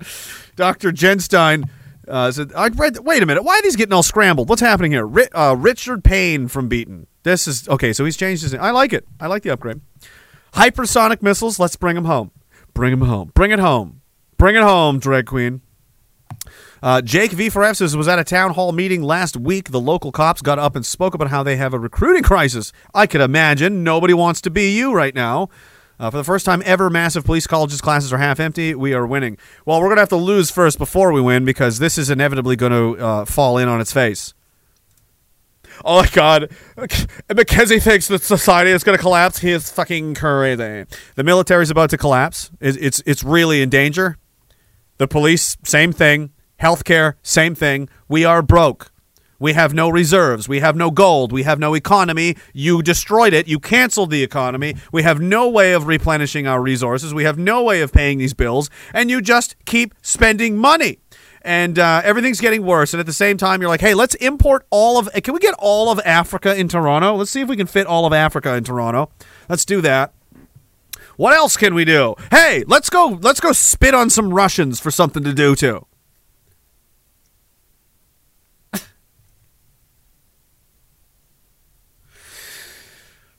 Dr. 0.56 0.92
Genstein 0.92 1.68
uh, 2.08 2.30
said, 2.30 2.52
I 2.54 2.68
read, 2.68 2.98
wait 2.98 3.22
a 3.22 3.26
minute. 3.26 3.42
Why 3.42 3.54
are 3.58 3.62
these 3.62 3.76
getting 3.76 3.92
all 3.92 4.02
scrambled? 4.02 4.48
What's 4.48 4.60
happening 4.60 4.92
here? 4.92 5.06
Ri- 5.06 5.28
uh, 5.32 5.54
Richard 5.56 6.04
Payne 6.04 6.48
from 6.48 6.68
Beaton. 6.68 7.06
This 7.22 7.46
is, 7.46 7.68
okay, 7.68 7.92
so 7.92 8.04
he's 8.04 8.16
changed 8.16 8.42
his 8.42 8.52
name. 8.52 8.62
I 8.62 8.70
like 8.70 8.92
it. 8.92 9.06
I 9.20 9.28
like 9.28 9.42
the 9.42 9.50
upgrade. 9.50 9.80
Hypersonic 10.54 11.22
missiles, 11.22 11.58
let's 11.58 11.76
bring 11.76 11.94
them 11.94 12.04
home. 12.04 12.30
Bring 12.74 12.90
them 12.90 13.02
home. 13.08 13.30
Bring 13.34 13.50
it 13.50 13.58
home. 13.58 14.02
Bring 14.36 14.56
it 14.56 14.62
home, 14.62 14.98
drag 14.98 15.26
queen. 15.26 15.62
Uh, 16.82 17.00
Jake 17.00 17.30
V 17.30 17.48
for 17.48 17.62
F 17.62 17.76
says 17.76 17.96
was 17.96 18.08
at 18.08 18.18
a 18.18 18.24
town 18.24 18.54
hall 18.54 18.72
meeting 18.72 19.02
last 19.02 19.36
week. 19.36 19.70
The 19.70 19.80
local 19.80 20.10
cops 20.10 20.42
got 20.42 20.58
up 20.58 20.74
and 20.74 20.84
spoke 20.84 21.14
about 21.14 21.28
how 21.28 21.44
they 21.44 21.56
have 21.56 21.72
a 21.72 21.78
recruiting 21.78 22.24
crisis. 22.24 22.72
I 22.92 23.06
could 23.06 23.20
imagine 23.20 23.84
nobody 23.84 24.14
wants 24.14 24.40
to 24.42 24.50
be 24.50 24.76
you 24.76 24.92
right 24.92 25.14
now. 25.14 25.48
Uh, 26.02 26.10
for 26.10 26.16
the 26.16 26.24
first 26.24 26.44
time 26.44 26.60
ever, 26.66 26.90
massive 26.90 27.24
police 27.24 27.46
colleges 27.46 27.80
classes 27.80 28.12
are 28.12 28.18
half 28.18 28.40
empty. 28.40 28.74
We 28.74 28.92
are 28.92 29.06
winning. 29.06 29.38
Well, 29.64 29.80
we're 29.80 29.88
gonna 29.88 30.00
have 30.00 30.08
to 30.08 30.16
lose 30.16 30.50
first 30.50 30.76
before 30.76 31.12
we 31.12 31.20
win 31.20 31.44
because 31.44 31.78
this 31.78 31.96
is 31.96 32.10
inevitably 32.10 32.56
going 32.56 32.72
to 32.72 33.00
uh, 33.00 33.24
fall 33.24 33.56
in 33.56 33.68
on 33.68 33.80
its 33.80 33.92
face. 33.92 34.34
Oh 35.84 36.02
my 36.02 36.08
God, 36.08 36.50
Mackenzie 37.32 37.78
thinks 37.78 38.08
that 38.08 38.22
society 38.22 38.72
is 38.72 38.82
going 38.82 38.98
to 38.98 39.00
collapse. 39.02 39.38
He 39.38 39.52
is 39.52 39.70
fucking 39.70 40.16
crazy. 40.16 40.86
The 41.14 41.22
military 41.22 41.62
is 41.62 41.70
about 41.70 41.90
to 41.90 41.98
collapse. 41.98 42.50
It's, 42.60 42.76
it's 42.78 43.02
it's 43.06 43.22
really 43.22 43.62
in 43.62 43.68
danger. 43.68 44.18
The 44.98 45.06
police, 45.06 45.56
same 45.62 45.92
thing. 45.92 46.30
Healthcare, 46.60 47.14
same 47.22 47.54
thing. 47.54 47.88
We 48.08 48.24
are 48.24 48.42
broke. 48.42 48.91
We 49.42 49.54
have 49.54 49.74
no 49.74 49.88
reserves. 49.88 50.48
We 50.48 50.60
have 50.60 50.76
no 50.76 50.92
gold. 50.92 51.32
We 51.32 51.42
have 51.42 51.58
no 51.58 51.74
economy. 51.74 52.36
You 52.52 52.80
destroyed 52.80 53.32
it. 53.32 53.48
You 53.48 53.58
canceled 53.58 54.10
the 54.10 54.22
economy. 54.22 54.76
We 54.92 55.02
have 55.02 55.20
no 55.20 55.48
way 55.48 55.72
of 55.72 55.88
replenishing 55.88 56.46
our 56.46 56.62
resources. 56.62 57.12
We 57.12 57.24
have 57.24 57.38
no 57.38 57.64
way 57.64 57.80
of 57.80 57.92
paying 57.92 58.18
these 58.18 58.34
bills. 58.34 58.70
And 58.94 59.10
you 59.10 59.20
just 59.20 59.56
keep 59.64 59.96
spending 60.00 60.56
money. 60.56 61.00
And 61.42 61.76
uh, 61.76 62.02
everything's 62.04 62.40
getting 62.40 62.64
worse. 62.64 62.94
And 62.94 63.00
at 63.00 63.06
the 63.06 63.12
same 63.12 63.36
time, 63.36 63.60
you're 63.60 63.68
like, 63.68 63.80
hey, 63.80 63.94
let's 63.94 64.14
import 64.14 64.64
all 64.70 64.96
of. 64.96 65.12
Can 65.12 65.34
we 65.34 65.40
get 65.40 65.56
all 65.58 65.90
of 65.90 65.98
Africa 66.04 66.54
in 66.54 66.68
Toronto? 66.68 67.16
Let's 67.16 67.32
see 67.32 67.40
if 67.40 67.48
we 67.48 67.56
can 67.56 67.66
fit 67.66 67.88
all 67.88 68.06
of 68.06 68.12
Africa 68.12 68.54
in 68.54 68.62
Toronto. 68.62 69.10
Let's 69.48 69.64
do 69.64 69.80
that. 69.80 70.14
What 71.16 71.34
else 71.34 71.56
can 71.56 71.74
we 71.74 71.84
do? 71.84 72.14
Hey, 72.30 72.62
let's 72.68 72.90
go. 72.90 73.18
Let's 73.20 73.40
go 73.40 73.50
spit 73.50 73.92
on 73.92 74.08
some 74.08 74.32
Russians 74.32 74.78
for 74.78 74.92
something 74.92 75.24
to 75.24 75.32
do 75.34 75.56
too. 75.56 75.84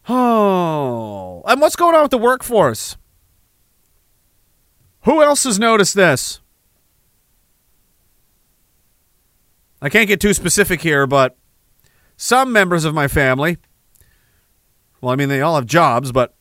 Oh, 0.08 1.44
and 1.46 1.62
what's 1.62 1.76
going 1.76 1.96
on 1.96 2.02
with 2.02 2.12
the 2.12 2.18
workforce? 2.18 2.98
Who 5.04 5.22
else 5.22 5.44
has 5.44 5.60
noticed 5.60 5.96
this? 5.96 6.40
I 9.82 9.90
can't 9.90 10.08
get 10.08 10.22
too 10.22 10.34
specific 10.34 10.82
here, 10.82 11.06
but 11.06 11.38
some 12.16 12.54
members 12.54 12.86
of 12.86 12.94
my 12.94 13.08
family, 13.08 13.58
well, 15.02 15.12
I 15.12 15.16
mean, 15.18 15.28
they 15.28 15.42
all 15.42 15.56
have 15.56 15.66
jobs, 15.66 16.14
but 16.14 16.34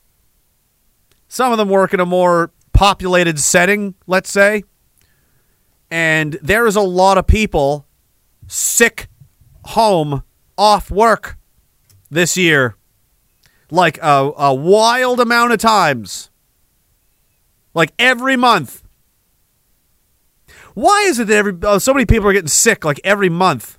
some 1.26 1.50
of 1.50 1.58
them 1.58 1.68
work 1.68 1.92
in 1.92 1.98
a 1.98 2.06
more 2.06 2.52
populated 2.72 3.40
setting, 3.40 3.94
let's 4.06 4.30
say. 4.30 4.62
And 5.90 6.34
there 6.34 6.66
is 6.66 6.76
a 6.76 6.80
lot 6.80 7.18
of 7.18 7.26
people 7.26 7.86
sick 8.46 9.08
home 9.64 10.22
off 10.56 10.90
work 10.90 11.36
this 12.10 12.36
year. 12.36 12.76
Like 13.72 13.96
a, 14.02 14.30
a 14.36 14.54
wild 14.54 15.18
amount 15.18 15.52
of 15.52 15.58
times. 15.58 16.28
Like 17.72 17.94
every 17.98 18.36
month. 18.36 18.84
Why 20.74 21.04
is 21.06 21.18
it 21.18 21.28
that 21.28 21.36
every 21.36 21.54
uh, 21.62 21.78
so 21.78 21.94
many 21.94 22.04
people 22.04 22.28
are 22.28 22.34
getting 22.34 22.48
sick 22.48 22.84
like 22.84 23.00
every 23.02 23.30
month? 23.30 23.78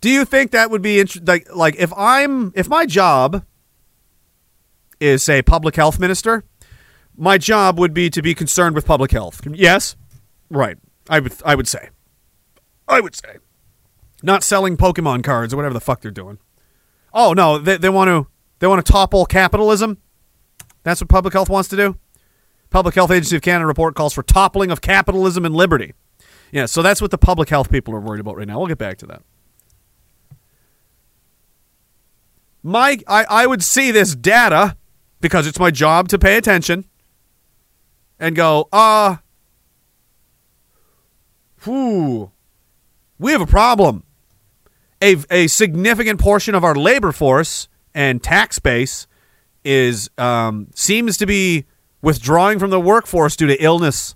Do 0.00 0.08
you 0.08 0.24
think 0.24 0.50
that 0.52 0.70
would 0.70 0.80
be 0.82 0.98
int- 0.98 1.28
like 1.28 1.54
like 1.54 1.76
if 1.76 1.92
I'm 1.92 2.52
if 2.56 2.70
my 2.70 2.86
job 2.86 3.44
is 4.98 5.22
say 5.22 5.42
public 5.42 5.76
health 5.76 6.00
minister, 6.00 6.42
my 7.16 7.36
job 7.36 7.78
would 7.78 7.92
be 7.92 8.08
to 8.08 8.22
be 8.22 8.34
concerned 8.34 8.74
with 8.74 8.86
public 8.86 9.10
health. 9.10 9.46
Yes, 9.52 9.94
right. 10.48 10.78
I 11.10 11.20
would 11.20 11.34
I 11.44 11.54
would 11.54 11.68
say, 11.68 11.90
I 12.88 13.00
would 13.00 13.14
say, 13.14 13.36
not 14.22 14.42
selling 14.42 14.76
Pokemon 14.76 15.24
cards 15.24 15.52
or 15.52 15.56
whatever 15.56 15.74
the 15.74 15.80
fuck 15.80 16.00
they're 16.00 16.10
doing. 16.10 16.38
Oh 17.12 17.32
no, 17.32 17.58
they 17.58 17.76
they 17.76 17.88
want 17.88 18.08
to 18.08 18.26
they 18.58 18.66
want 18.66 18.84
to 18.84 18.92
topple 18.92 19.26
capitalism. 19.26 19.98
That's 20.82 21.00
what 21.00 21.08
public 21.08 21.34
health 21.34 21.48
wants 21.48 21.68
to 21.70 21.76
do. 21.76 21.96
Public 22.70 22.94
Health 22.94 23.10
Agency 23.10 23.36
of 23.36 23.42
Canada 23.42 23.66
report 23.66 23.94
calls 23.94 24.14
for 24.14 24.22
toppling 24.22 24.70
of 24.70 24.80
capitalism 24.80 25.44
and 25.44 25.54
liberty. 25.54 25.92
Yeah, 26.50 26.66
so 26.66 26.80
that's 26.82 27.02
what 27.02 27.10
the 27.10 27.18
public 27.18 27.50
health 27.50 27.70
people 27.70 27.94
are 27.94 28.00
worried 28.00 28.20
about 28.20 28.36
right 28.36 28.48
now. 28.48 28.58
We'll 28.58 28.68
get 28.68 28.78
back 28.78 28.98
to 28.98 29.06
that. 29.06 29.22
My, 32.62 32.98
I, 33.06 33.24
I 33.28 33.46
would 33.46 33.62
see 33.62 33.90
this 33.90 34.14
data 34.14 34.76
because 35.20 35.46
it's 35.46 35.58
my 35.58 35.70
job 35.70 36.08
to 36.08 36.18
pay 36.18 36.36
attention 36.36 36.84
and 38.18 38.36
go, 38.36 38.68
uh, 38.72 39.16
whew, 41.64 42.30
we 43.18 43.32
have 43.32 43.40
a 43.40 43.46
problem. 43.46 44.04
A, 45.02 45.16
a 45.30 45.46
significant 45.48 46.20
portion 46.20 46.54
of 46.54 46.62
our 46.62 46.74
labor 46.74 47.12
force 47.12 47.68
and 47.92 48.22
tax 48.22 48.58
base 48.58 49.06
is 49.64 50.08
um, 50.16 50.68
seems 50.74 51.16
to 51.18 51.26
be 51.26 51.64
withdrawing 52.00 52.58
from 52.58 52.70
the 52.70 52.80
workforce 52.80 53.36
due 53.36 53.48
to 53.48 53.62
illness. 53.62 54.14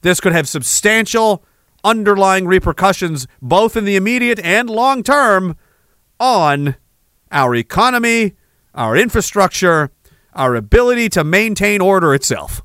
This 0.00 0.20
could 0.20 0.32
have 0.32 0.48
substantial 0.48 1.44
underlying 1.84 2.46
repercussions, 2.46 3.26
both 3.40 3.76
in 3.76 3.84
the 3.84 3.96
immediate 3.96 4.40
and 4.40 4.68
long 4.68 5.02
term, 5.02 5.56
on 6.18 6.76
our 7.30 7.54
economy, 7.54 8.34
our 8.74 8.96
infrastructure, 8.96 9.90
our 10.34 10.54
ability 10.54 11.08
to 11.10 11.24
maintain 11.24 11.80
order 11.80 12.14
itself. 12.14 12.62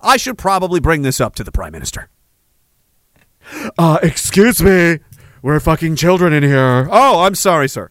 I 0.00 0.16
should 0.16 0.38
probably 0.38 0.80
bring 0.80 1.02
this 1.02 1.20
up 1.20 1.34
to 1.36 1.44
the 1.44 1.52
Prime 1.52 1.72
Minister. 1.72 2.08
Uh, 3.78 3.98
excuse 4.02 4.62
me. 4.62 4.98
We're 5.42 5.60
fucking 5.60 5.96
children 5.96 6.32
in 6.32 6.42
here. 6.42 6.88
Oh, 6.90 7.22
I'm 7.22 7.34
sorry, 7.34 7.68
sir. 7.68 7.90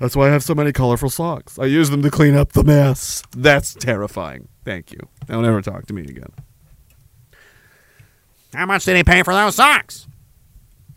That's 0.00 0.16
why 0.16 0.28
I 0.28 0.30
have 0.32 0.42
so 0.42 0.54
many 0.54 0.72
colorful 0.72 1.10
socks. 1.10 1.58
I 1.58 1.66
use 1.66 1.90
them 1.90 2.02
to 2.02 2.10
clean 2.10 2.34
up 2.34 2.52
the 2.52 2.64
mess. 2.64 3.22
That's 3.36 3.74
terrifying. 3.74 4.48
Thank 4.64 4.90
you. 4.92 4.98
Don't 5.26 5.44
ever 5.44 5.62
talk 5.62 5.86
to 5.86 5.94
me 5.94 6.02
again. 6.02 6.30
How 8.52 8.66
much 8.66 8.84
did 8.84 8.96
he 8.96 9.04
pay 9.04 9.22
for 9.22 9.32
those 9.32 9.54
socks? 9.56 10.06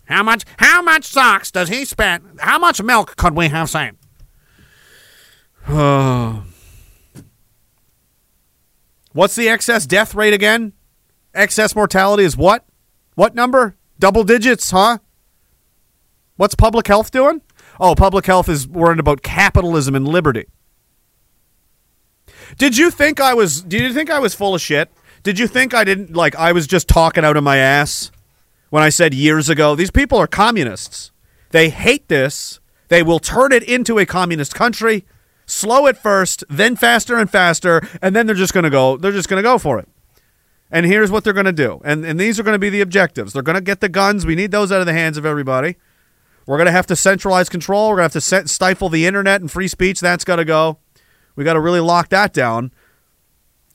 How 0.05 0.23
much? 0.23 0.43
How 0.57 0.81
much 0.81 1.05
socks 1.05 1.51
does 1.51 1.69
he 1.69 1.85
spend? 1.85 2.39
How 2.39 2.59
much 2.59 2.81
milk 2.81 3.15
could 3.15 3.35
we 3.35 3.47
have 3.47 3.69
saved? 3.69 3.97
What's 9.13 9.35
the 9.35 9.49
excess 9.49 9.85
death 9.85 10.13
rate 10.13 10.33
again? 10.33 10.73
Excess 11.33 11.75
mortality 11.75 12.23
is 12.23 12.35
what? 12.35 12.65
What 13.15 13.33
number? 13.33 13.75
Double 13.97 14.23
digits, 14.23 14.71
huh? 14.71 14.99
What's 16.35 16.55
public 16.55 16.87
health 16.87 17.11
doing? 17.11 17.41
Oh, 17.79 17.95
public 17.95 18.25
health 18.25 18.49
is 18.49 18.67
worried 18.67 18.99
about 18.99 19.21
capitalism 19.21 19.95
and 19.95 20.07
liberty. 20.07 20.45
Did 22.57 22.77
you 22.77 22.91
think 22.91 23.19
I 23.19 23.33
was 23.33 23.61
did 23.61 23.81
you 23.81 23.93
think 23.93 24.09
I 24.09 24.19
was 24.19 24.35
full 24.35 24.55
of 24.55 24.61
shit? 24.61 24.91
Did 25.23 25.39
you 25.39 25.47
think 25.47 25.73
I 25.73 25.83
didn't 25.83 26.15
like 26.15 26.35
I 26.35 26.51
was 26.51 26.67
just 26.67 26.87
talking 26.87 27.25
out 27.25 27.37
of 27.37 27.43
my 27.43 27.57
ass 27.57 28.11
when 28.69 28.83
I 28.83 28.89
said 28.89 29.13
years 29.13 29.49
ago 29.49 29.75
these 29.75 29.91
people 29.91 30.17
are 30.17 30.27
communists. 30.27 31.11
They 31.51 31.69
hate 31.69 32.07
this. 32.09 32.59
They 32.89 33.01
will 33.01 33.19
turn 33.19 33.51
it 33.51 33.63
into 33.63 33.97
a 33.97 34.05
communist 34.05 34.53
country. 34.53 35.05
Slow 35.45 35.87
at 35.87 35.97
first, 36.01 36.43
then 36.49 36.75
faster 36.75 37.17
and 37.17 37.29
faster, 37.29 37.87
and 38.01 38.15
then 38.15 38.25
they're 38.25 38.35
just 38.35 38.53
going 38.53 38.63
to 38.63 38.69
go 38.69 38.97
they're 38.97 39.11
just 39.11 39.29
going 39.29 39.41
to 39.41 39.47
go 39.47 39.57
for 39.57 39.79
it. 39.79 39.87
And 40.71 40.85
here's 40.85 41.11
what 41.11 41.23
they're 41.23 41.33
going 41.33 41.45
to 41.45 41.53
do. 41.53 41.81
And 41.85 42.05
and 42.05 42.19
these 42.19 42.39
are 42.39 42.43
going 42.43 42.55
to 42.55 42.59
be 42.59 42.69
the 42.69 42.81
objectives. 42.81 43.33
They're 43.33 43.43
going 43.43 43.55
to 43.55 43.61
get 43.61 43.81
the 43.81 43.89
guns. 43.89 44.25
We 44.25 44.35
need 44.35 44.51
those 44.51 44.71
out 44.71 44.79
of 44.79 44.85
the 44.85 44.93
hands 44.93 45.17
of 45.17 45.25
everybody. 45.25 45.77
We're 46.45 46.57
going 46.57 46.67
to 46.67 46.71
have 46.71 46.87
to 46.87 46.95
centralize 46.95 47.49
control. 47.49 47.89
We're 47.89 47.97
going 47.97 48.09
to 48.09 48.19
have 48.19 48.43
to 48.43 48.47
stifle 48.47 48.89
the 48.89 49.05
internet 49.05 49.41
and 49.41 49.51
free 49.51 49.67
speech. 49.67 49.99
That's 49.99 50.23
got 50.23 50.35
to 50.35 50.45
go. 50.45 50.79
We 51.35 51.43
got 51.43 51.53
to 51.53 51.59
really 51.59 51.79
lock 51.79 52.09
that 52.09 52.33
down. 52.33 52.71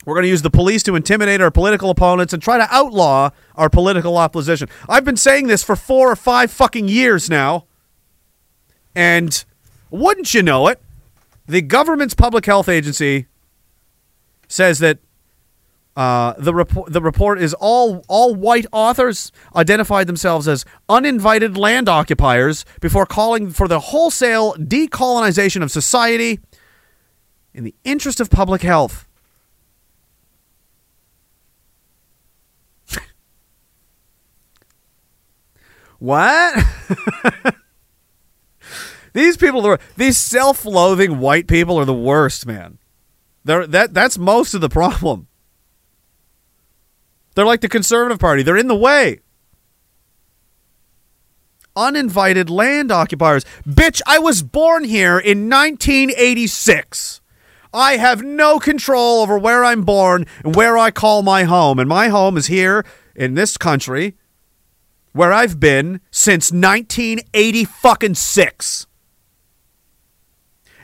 We're 0.07 0.15
going 0.15 0.25
to 0.25 0.31
use 0.31 0.43
the 0.43 0.51
police 0.51 0.83
to 0.85 0.97
intimidate 0.97 1.41
our 1.41 1.51
political 1.51 1.91
opponents 1.91 2.33
and 2.33 2.43
try 2.43 2.57
to 2.59 2.67
outlaw 2.71 3.31
our 3.55 3.69
political 3.69 4.17
opposition. 4.17 4.69
I've 4.89 5.05
been 5.05 5.17
saying 5.17 5.49
this 5.49 5.63
for 5.63 5.77
four 5.77 6.11
or 6.11 6.17
five 6.17 6.51
fucking 6.51 6.89
years 6.89 7.29
now. 7.29 7.67
And 8.95 9.45
wouldn't 9.91 10.33
you 10.33 10.43
know 10.43 10.69
it, 10.69 10.81
the 11.47 11.61
government's 11.61 12.15
public 12.15 12.47
health 12.47 12.69
agency 12.69 13.27
says 14.49 14.79
that 14.79 14.99
uh, 15.97 16.35
the 16.39 16.55
report 16.55 16.93
the 16.93 17.03
report 17.03 17.41
is 17.41 17.53
all 17.55 18.05
all 18.09 18.33
white 18.35 18.67
authors 18.71 19.33
identified 19.57 20.07
themselves 20.07 20.47
as 20.47 20.65
uninvited 20.89 21.57
land 21.57 21.89
occupiers 21.89 22.65
before 22.81 23.05
calling 23.05 23.51
for 23.51 23.67
the 23.67 23.81
wholesale 23.81 24.55
decolonization 24.55 25.63
of 25.63 25.71
society 25.71 26.39
in 27.53 27.65
the 27.65 27.75
interest 27.83 28.21
of 28.21 28.31
public 28.31 28.63
health. 28.63 29.09
what? 35.99 36.65
these 39.13 39.37
people 39.37 39.67
are 39.67 39.81
these 39.97 40.17
self-loathing 40.17 41.19
white 41.19 41.49
people 41.49 41.77
are 41.81 41.85
the 41.85 41.93
worst, 41.93 42.47
man. 42.47 42.79
They're, 43.45 43.67
that 43.67 43.93
that's 43.93 44.19
most 44.19 44.55
of 44.55 44.61
the 44.61 44.69
problem. 44.69 45.27
They're 47.41 47.47
like 47.47 47.63
the 47.63 47.71
conservative 47.71 48.19
party. 48.19 48.43
They're 48.43 48.59
in 48.59 48.69
the 48.69 48.77
way. 48.77 49.21
Uninvited 51.75 52.51
land 52.51 52.93
occupiers. 52.93 53.47
Bitch, 53.67 54.03
I 54.07 54.19
was 54.19 54.43
born 54.43 54.85
here 54.85 55.19
in 55.19 55.49
1986. 55.49 57.23
I 57.73 57.97
have 57.97 58.23
no 58.23 58.59
control 58.59 59.23
over 59.23 59.39
where 59.39 59.65
I'm 59.65 59.85
born 59.85 60.27
and 60.45 60.55
where 60.55 60.77
I 60.77 60.91
call 60.91 61.23
my 61.23 61.45
home. 61.45 61.79
And 61.79 61.89
my 61.89 62.09
home 62.09 62.37
is 62.37 62.49
here 62.49 62.85
in 63.17 63.33
this 63.33 63.57
country 63.57 64.19
where 65.13 65.33
I've 65.33 65.59
been 65.59 66.03
since 66.11 66.53
1980 66.53 67.65
fucking 67.65 68.17
6. 68.17 68.87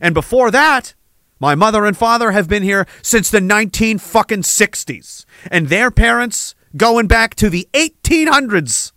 And 0.01 0.15
before 0.15 0.51
that, 0.53 0.95
my 1.39 1.55
mother 1.55 1.85
and 1.85 1.95
father 1.95 2.31
have 2.31 2.49
been 2.49 2.63
here 2.63 2.87
since 3.03 3.31
the 3.31 3.43
19 3.43 3.99
fucking 3.99 4.41
60s. 4.41 5.26
And 5.51 5.69
their 5.69 5.91
parents 5.91 6.55
going 6.77 7.07
back 7.07 7.35
to 7.37 7.51
the 7.51 7.69
1800s, 7.73 8.93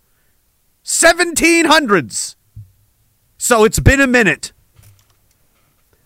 1700s. 0.84 2.36
So 3.38 3.64
it's 3.64 3.80
been 3.80 4.00
a 4.00 4.06
minute. 4.06 4.52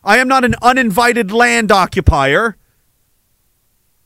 I 0.05 0.19
am 0.19 0.29
not 0.29 0.45
an 0.45 0.55
uninvited 0.63 1.33
land 1.33 1.73
occupier. 1.73 2.57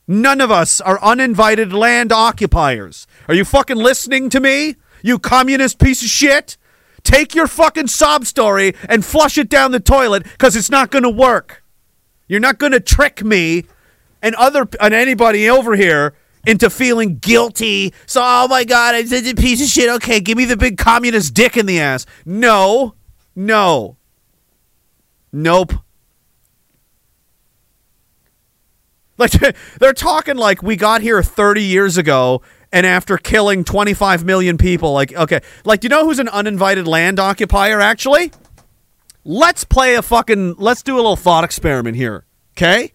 None 0.07 0.41
of 0.41 0.49
us 0.49 0.81
are 0.81 0.99
uninvited 1.03 1.71
land 1.71 2.11
occupiers. 2.11 3.05
Are 3.27 3.35
you 3.35 3.45
fucking 3.45 3.77
listening 3.77 4.29
to 4.31 4.39
me? 4.39 4.75
You 5.03 5.19
communist 5.19 5.79
piece 5.79 6.01
of 6.01 6.07
shit? 6.07 6.57
Take 7.03 7.35
your 7.35 7.47
fucking 7.47 7.87
sob 7.87 8.25
story 8.25 8.75
and 8.87 9.05
flush 9.05 9.37
it 9.37 9.49
down 9.49 9.71
the 9.71 9.79
toilet 9.79 10.23
because 10.23 10.55
it's 10.55 10.69
not 10.69 10.89
going 10.89 11.03
to 11.03 11.09
work. 11.09 11.63
You're 12.27 12.39
not 12.39 12.57
going 12.59 12.71
to 12.71 12.79
trick 12.79 13.23
me 13.23 13.65
and 14.21 14.35
other 14.35 14.67
and 14.79 14.93
anybody 14.93 15.49
over 15.49 15.75
here 15.75 16.15
into 16.45 16.69
feeling 16.69 17.17
guilty. 17.17 17.93
So, 18.05 18.21
oh 18.23 18.47
my 18.47 18.63
god, 18.63 18.95
I 18.95 19.03
did 19.03 19.27
a 19.27 19.39
piece 19.39 19.61
of 19.61 19.67
shit. 19.67 19.89
Okay, 19.89 20.19
give 20.19 20.37
me 20.37 20.45
the 20.45 20.57
big 20.57 20.77
communist 20.77 21.33
dick 21.33 21.57
in 21.57 21.65
the 21.65 21.79
ass. 21.79 22.05
No, 22.25 22.95
no, 23.35 23.97
nope. 25.31 25.73
Like 29.17 29.31
they're 29.79 29.93
talking 29.93 30.37
like 30.37 30.63
we 30.63 30.75
got 30.75 31.01
here 31.01 31.21
30 31.21 31.61
years 31.61 31.97
ago 31.97 32.41
and 32.71 32.85
after 32.85 33.17
killing 33.17 33.63
25 33.63 34.23
million 34.23 34.57
people 34.57 34.93
like 34.93 35.13
okay, 35.13 35.41
like 35.65 35.83
you 35.83 35.89
know 35.89 36.05
who's 36.05 36.19
an 36.19 36.29
uninvited 36.29 36.87
land 36.87 37.19
occupier 37.19 37.81
actually? 37.81 38.31
Let's 39.25 39.65
play 39.65 39.95
a 39.95 40.01
fucking 40.01 40.55
let's 40.57 40.81
do 40.81 40.95
a 40.95 40.97
little 40.97 41.17
thought 41.17 41.43
experiment 41.43 41.97
here. 41.97 42.25
Okay? 42.53 42.93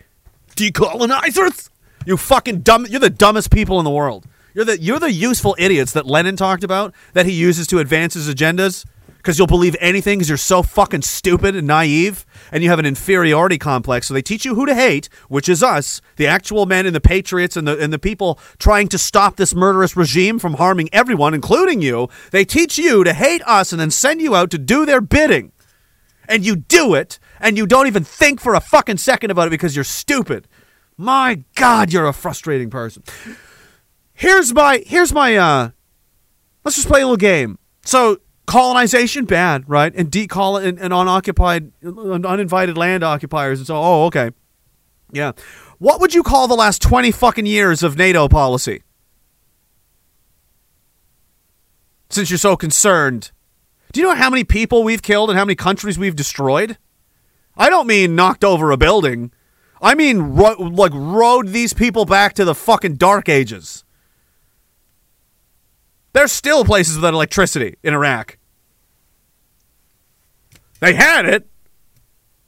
Decolonizers? 0.57 1.69
You 2.07 2.17
fucking 2.17 2.61
dumb 2.61 2.87
you're 2.89 3.01
the 3.01 3.11
dumbest 3.11 3.51
people 3.51 3.79
in 3.79 3.85
the 3.85 3.91
world. 3.91 4.27
You're 4.53 4.65
the 4.65 4.81
you're 4.81 5.01
the 5.01 5.13
useful 5.13 5.57
idiots 5.59 5.93
that 5.93 6.07
Lenin 6.07 6.37
talked 6.37 6.65
about 6.65 6.95
that 7.13 7.27
he 7.27 7.33
uses 7.33 7.67
to 7.69 7.79
advance 7.79 8.15
his 8.15 8.33
agendas 8.33 8.85
because 9.25 9.39
you'll 9.39 9.47
believe 9.47 9.75
anything 9.81 10.19
because 10.19 10.29
you're 10.29 10.37
so 10.37 10.63
fucking 10.63 11.01
stupid 11.01 11.57
and 11.57 11.67
naive 11.67 12.27
and 12.53 12.63
you 12.63 12.69
have 12.69 12.79
an 12.79 12.85
inferiority 12.85 13.57
complex. 13.57 14.07
So 14.07 14.13
they 14.13 14.21
teach 14.21 14.45
you 14.45 14.55
who 14.55 14.67
to 14.67 14.75
hate, 14.75 15.09
which 15.29 15.49
is 15.49 15.63
us, 15.63 16.03
the 16.17 16.27
actual 16.27 16.67
men 16.67 16.85
and 16.85 16.95
the 16.95 17.01
patriots 17.01 17.57
and 17.57 17.67
the 17.67 17.79
and 17.79 17.91
the 17.91 17.99
people 17.99 18.39
trying 18.59 18.89
to 18.89 18.99
stop 18.99 19.37
this 19.37 19.55
murderous 19.55 19.97
regime 19.97 20.39
from 20.39 20.55
harming 20.55 20.91
everyone, 20.93 21.33
including 21.33 21.81
you. 21.81 22.11
They 22.33 22.45
teach 22.45 22.77
you 22.77 23.03
to 23.03 23.15
hate 23.15 23.43
us 23.47 23.73
and 23.73 23.81
then 23.81 23.91
send 23.91 24.21
you 24.21 24.37
out 24.37 24.51
to 24.51 24.59
do 24.59 24.85
their 24.85 25.01
bidding. 25.01 25.53
And 26.27 26.45
you 26.45 26.57
do 26.57 26.95
it, 26.95 27.19
and 27.39 27.59
you 27.59 27.67
don't 27.67 27.87
even 27.87 28.03
think 28.03 28.41
for 28.41 28.55
a 28.55 28.61
fucking 28.61 28.97
second 28.97 29.31
about 29.31 29.47
it 29.47 29.51
because 29.51 29.77
you're 29.77 29.85
stupid. 29.85 30.49
My 30.97 31.43
God, 31.55 31.93
you're 31.93 32.07
a 32.07 32.13
frustrating 32.13 32.71
person. 32.71 33.03
Here's 34.13 34.55
my 34.55 34.83
here's 34.87 35.13
my 35.13 35.37
uh 35.37 35.71
let's 36.65 36.77
just 36.77 36.89
play 36.89 37.01
a 37.01 37.05
little 37.05 37.17
game. 37.17 37.59
So 37.85 38.19
colonization 38.47 39.25
bad, 39.25 39.69
right? 39.69 39.93
And 39.95 40.11
decolon 40.11 40.65
and, 40.65 40.79
and 40.79 40.93
unoccupied 40.93 41.73
uninvited 41.83 42.79
land 42.79 43.03
occupiers 43.03 43.59
and 43.59 43.67
so 43.67 43.77
oh 43.77 44.05
okay. 44.07 44.31
Yeah. 45.13 45.33
What 45.79 46.01
would 46.01 46.15
you 46.15 46.23
call 46.23 46.47
the 46.47 46.55
last 46.55 46.81
20 46.83 47.11
fucking 47.11 47.47
years 47.47 47.83
of 47.83 47.99
NATO 47.99 48.29
policy? 48.29 48.83
Since 52.11 52.31
you're 52.31 52.39
so 52.39 52.57
concerned. 52.57 53.33
Do 53.93 54.01
you 54.01 54.07
know 54.07 54.15
how 54.15 54.31
many 54.31 54.45
people 54.45 54.83
we've 54.85 55.03
killed 55.03 55.31
and 55.31 55.39
how 55.39 55.45
many 55.45 55.57
countries 55.57 55.99
we've 55.99 56.17
destroyed? 56.17 56.79
I 57.57 57.71
don't 57.71 57.87
mean 57.87 58.17
knocked 58.17 58.45
over 58.45 58.71
a 58.71 58.77
building. 58.77 59.33
I 59.85 59.95
mean 59.95 60.35
ro- 60.35 60.57
like 60.59 60.93
rode 60.95 61.49
these 61.49 61.75
people 61.75 62.07
back 62.07 62.33
to 62.35 62.45
the 62.47 62.55
fucking 62.55 62.97
dark 62.97 63.29
ages. 63.29 63.85
There's 66.15 66.33
still 66.33 66.65
places 66.65 66.97
without 66.97 67.13
electricity 67.13 67.77
in 67.83 67.93
Iraq. 67.93 68.39
They 70.81 70.95
had 70.95 71.27
it. 71.27 71.47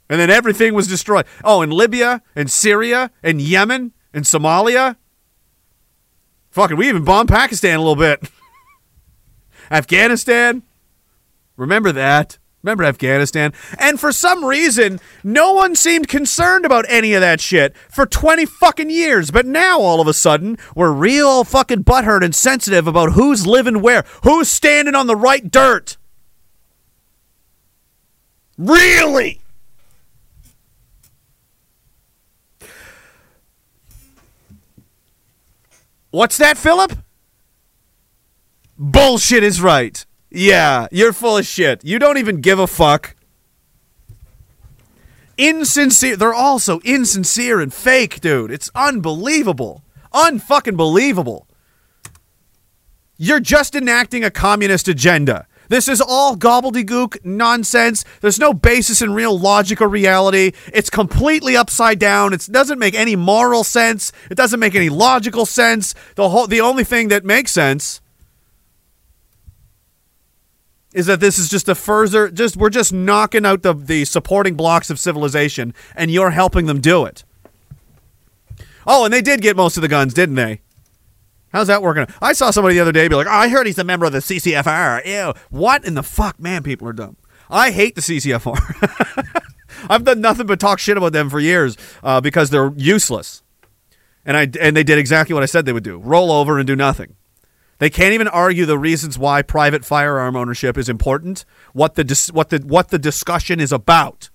And 0.09 0.19
then 0.19 0.31
everything 0.31 0.73
was 0.73 0.87
destroyed. 0.87 1.27
Oh, 1.43 1.61
in 1.61 1.69
Libya 1.69 2.23
and 2.35 2.49
Syria 2.49 3.11
and 3.21 3.39
Yemen 3.39 3.93
and 4.13 4.23
Somalia. 4.25 4.95
Fucking, 6.49 6.77
we 6.77 6.89
even 6.89 7.03
bombed 7.03 7.29
Pakistan 7.29 7.75
a 7.75 7.81
little 7.81 7.95
bit. 7.95 8.31
Afghanistan. 9.71 10.63
Remember 11.55 11.91
that. 11.91 12.39
Remember 12.67 12.83
Afghanistan? 12.83 13.53
And 13.79 13.97
for 13.97 14.11
some 14.11 14.43
reason, 14.43 14.99
no 15.23 15.53
one 15.53 15.73
seemed 15.73 16.09
concerned 16.09 16.65
about 16.65 16.83
any 16.89 17.13
of 17.13 17.21
that 17.21 17.39
shit 17.39 17.73
for 17.89 18.05
20 18.05 18.45
fucking 18.45 18.89
years. 18.89 19.31
But 19.31 19.45
now, 19.45 19.79
all 19.79 20.01
of 20.01 20.07
a 20.09 20.13
sudden, 20.13 20.57
we're 20.75 20.91
real 20.91 21.45
fucking 21.45 21.85
butthurt 21.85 22.25
and 22.25 22.35
sensitive 22.35 22.85
about 22.85 23.13
who's 23.13 23.47
living 23.47 23.81
where, 23.81 24.03
who's 24.23 24.49
standing 24.49 24.95
on 24.95 25.07
the 25.07 25.15
right 25.15 25.49
dirt. 25.49 25.95
Really? 28.57 29.39
What's 36.11 36.37
that, 36.37 36.57
Philip? 36.57 36.97
Bullshit 38.77 39.45
is 39.45 39.61
right. 39.61 40.05
Yeah, 40.29 40.87
you're 40.91 41.13
full 41.13 41.37
of 41.37 41.45
shit. 41.45 41.83
You 41.85 41.99
don't 41.99 42.17
even 42.17 42.41
give 42.41 42.59
a 42.59 42.67
fuck. 42.67 43.15
Insincere. 45.37 46.17
They're 46.17 46.33
all 46.33 46.59
so 46.59 46.81
insincere 46.83 47.61
and 47.61 47.73
fake, 47.73 48.19
dude. 48.19 48.51
It's 48.51 48.69
unbelievable. 48.75 49.83
Unfucking 50.13 50.75
believable. 50.75 51.47
You're 53.17 53.39
just 53.39 53.75
enacting 53.75 54.23
a 54.23 54.31
communist 54.31 54.87
agenda. 54.87 55.47
This 55.69 55.87
is 55.87 56.01
all 56.01 56.37
gobbledygook 56.37 57.25
nonsense. 57.25 58.05
There's 58.21 58.39
no 58.39 58.53
basis 58.53 59.01
in 59.01 59.13
real 59.13 59.37
logic 59.37 59.81
or 59.81 59.87
reality. 59.87 60.53
It's 60.73 60.89
completely 60.89 61.57
upside 61.57 61.99
down. 61.99 62.33
It 62.33 62.47
doesn't 62.49 62.79
make 62.79 62.95
any 62.95 63.15
moral 63.15 63.63
sense. 63.63 64.11
It 64.31 64.35
doesn't 64.35 64.59
make 64.59 64.75
any 64.75 64.89
logical 64.89 65.45
sense. 65.45 65.93
The 66.15 66.29
whole 66.29 66.47
the 66.47 66.61
only 66.61 66.83
thing 66.83 67.09
that 67.09 67.25
makes 67.25 67.51
sense 67.51 68.01
is 70.97 71.05
that 71.05 71.19
this 71.19 71.37
is 71.37 71.47
just 71.47 71.69
a 71.69 71.75
further 71.75 72.27
just 72.27 72.57
we're 72.57 72.71
just 72.71 72.91
knocking 72.91 73.45
out 73.45 73.61
the 73.61 73.71
the 73.71 74.03
supporting 74.03 74.55
blocks 74.55 74.89
of 74.89 74.99
civilization 74.99 75.71
and 75.95 76.09
you're 76.09 76.31
helping 76.31 76.65
them 76.65 76.81
do 76.81 77.05
it. 77.05 77.23
Oh, 78.87 79.05
and 79.05 79.13
they 79.13 79.21
did 79.21 79.41
get 79.41 79.55
most 79.55 79.77
of 79.77 79.81
the 79.81 79.87
guns, 79.87 80.15
didn't 80.15 80.35
they? 80.35 80.61
How's 81.53 81.67
that 81.67 81.83
working? 81.83 82.07
I 82.19 82.33
saw 82.33 82.49
somebody 82.49 82.75
the 82.75 82.81
other 82.81 82.91
day 82.91 83.07
be 83.07 83.13
like, 83.15 83.27
oh, 83.27 83.31
I 83.31 83.47
heard 83.47 83.67
he's 83.67 83.77
a 83.77 83.83
member 83.83 84.07
of 84.07 84.11
the 84.11 84.19
CCFR. 84.19 85.05
Ew. 85.05 85.33
What 85.51 85.85
in 85.85 85.93
the 85.93 86.01
fuck? 86.03 86.39
Man, 86.39 86.63
people 86.63 86.87
are 86.87 86.93
dumb. 86.93 87.15
I 87.47 87.69
hate 87.69 87.93
the 87.93 88.01
CCFR. 88.01 89.51
I've 89.89 90.03
done 90.03 90.19
nothing 90.19 90.47
but 90.47 90.59
talk 90.59 90.79
shit 90.79 90.97
about 90.97 91.13
them 91.13 91.29
for 91.29 91.39
years 91.39 91.77
uh, 92.01 92.21
because 92.21 92.49
they're 92.49 92.73
useless. 92.75 93.43
And 94.25 94.35
I 94.35 94.49
and 94.59 94.75
they 94.75 94.83
did 94.83 94.97
exactly 94.97 95.35
what 95.35 95.43
I 95.43 95.45
said 95.45 95.65
they 95.65 95.73
would 95.73 95.83
do: 95.83 95.99
roll 95.99 96.31
over 96.31 96.57
and 96.57 96.65
do 96.65 96.75
nothing. 96.75 97.15
They 97.79 97.89
can't 97.89 98.13
even 98.13 98.27
argue 98.27 98.65
the 98.65 98.79
reasons 98.79 99.19
why 99.19 99.41
private 99.41 99.85
firearm 99.85 100.35
ownership 100.35 100.77
is 100.77 100.89
important. 100.89 101.45
What 101.73 101.95
the 101.95 102.03
dis- 102.03 102.31
what 102.31 102.49
the 102.49 102.57
what 102.59 102.89
the 102.89 102.99
discussion 102.99 103.59
is 103.59 103.71
about. 103.71 104.29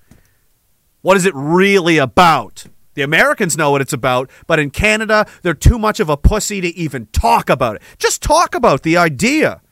What 1.00 1.16
is 1.16 1.26
it 1.26 1.34
really 1.34 1.98
about? 1.98 2.66
The 2.94 3.02
Americans 3.02 3.56
know 3.56 3.70
what 3.70 3.80
it's 3.80 3.92
about, 3.92 4.30
but 4.46 4.58
in 4.58 4.70
Canada, 4.70 5.26
they're 5.40 5.54
too 5.54 5.78
much 5.78 5.98
of 5.98 6.08
a 6.08 6.16
pussy 6.16 6.60
to 6.60 6.68
even 6.76 7.06
talk 7.06 7.48
about 7.48 7.76
it. 7.76 7.82
Just 7.98 8.22
talk 8.22 8.54
about 8.54 8.82
the 8.82 8.96
idea. 8.96 9.62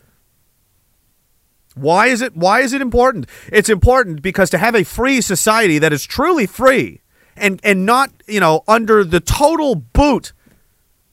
Why 1.75 2.09
is 2.09 2.23
it 2.23 2.37
why 2.37 2.61
is 2.61 2.73
it 2.73 2.83
important? 2.83 3.27
It's 3.53 3.69
important 3.69 4.23
because 4.23 4.51
to 4.51 4.59
have 4.59 4.75
a 4.75 4.85
free 4.85 5.21
society 5.21 5.79
that 5.79 5.93
is 5.93 6.05
truly 6.05 6.47
free 6.47 7.03
and 7.37 7.61
and 7.63 7.87
not, 7.87 8.11
you 8.27 8.41
know, 8.41 8.65
under 8.67 9.05
the 9.05 9.21
total 9.21 9.77
boot 9.77 10.33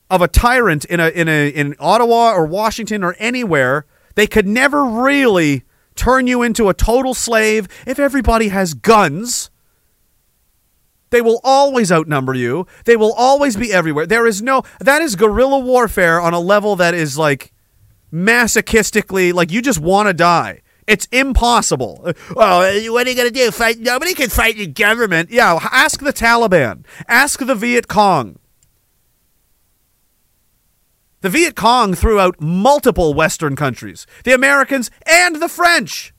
of 0.09 0.21
a 0.21 0.27
tyrant 0.27 0.85
in 0.85 0.99
a 0.99 1.09
in 1.09 1.27
a 1.27 1.49
in 1.49 1.75
Ottawa 1.79 2.31
or 2.33 2.45
Washington 2.45 3.03
or 3.03 3.15
anywhere, 3.19 3.85
they 4.15 4.27
could 4.27 4.47
never 4.47 4.83
really 4.85 5.63
turn 5.95 6.27
you 6.27 6.43
into 6.43 6.69
a 6.69 6.73
total 6.73 7.13
slave 7.13 7.67
if 7.85 7.99
everybody 7.99 8.49
has 8.49 8.73
guns. 8.73 9.49
They 11.09 11.21
will 11.21 11.39
always 11.43 11.91
outnumber 11.91 12.33
you. 12.33 12.67
They 12.85 12.97
will 12.97 13.13
always 13.13 13.55
be 13.55 13.71
everywhere. 13.71 14.05
There 14.05 14.27
is 14.27 14.41
no 14.41 14.63
that 14.79 15.01
is 15.01 15.15
guerrilla 15.15 15.59
warfare 15.59 16.19
on 16.19 16.33
a 16.33 16.39
level 16.39 16.75
that 16.77 16.93
is 16.93 17.17
like 17.17 17.53
masochistically 18.13 19.33
like 19.33 19.51
you 19.51 19.61
just 19.61 19.79
want 19.79 20.07
to 20.07 20.13
die. 20.13 20.61
It's 20.85 21.05
impossible. 21.11 22.01
Uh, 22.05 22.13
Well, 22.33 22.59
what 22.93 23.05
are 23.05 23.09
you 23.09 23.15
going 23.15 23.27
to 23.27 23.33
do? 23.33 23.51
Fight? 23.51 23.79
Nobody 23.79 24.13
can 24.13 24.29
fight 24.29 24.55
the 24.55 24.67
government. 24.67 25.29
Yeah, 25.29 25.59
ask 25.71 25.99
the 25.99 26.13
Taliban. 26.13 26.85
Ask 27.09 27.39
the 27.39 27.55
Viet 27.55 27.87
Cong. 27.89 28.37
The 31.21 31.29
Viet 31.29 31.55
Cong 31.55 31.93
threw 31.93 32.19
out 32.19 32.39
multiple 32.39 33.13
Western 33.13 33.55
countries, 33.55 34.05
the 34.23 34.33
Americans 34.33 34.91
and 35.05 35.37
the 35.37 35.49
French, 35.49 36.13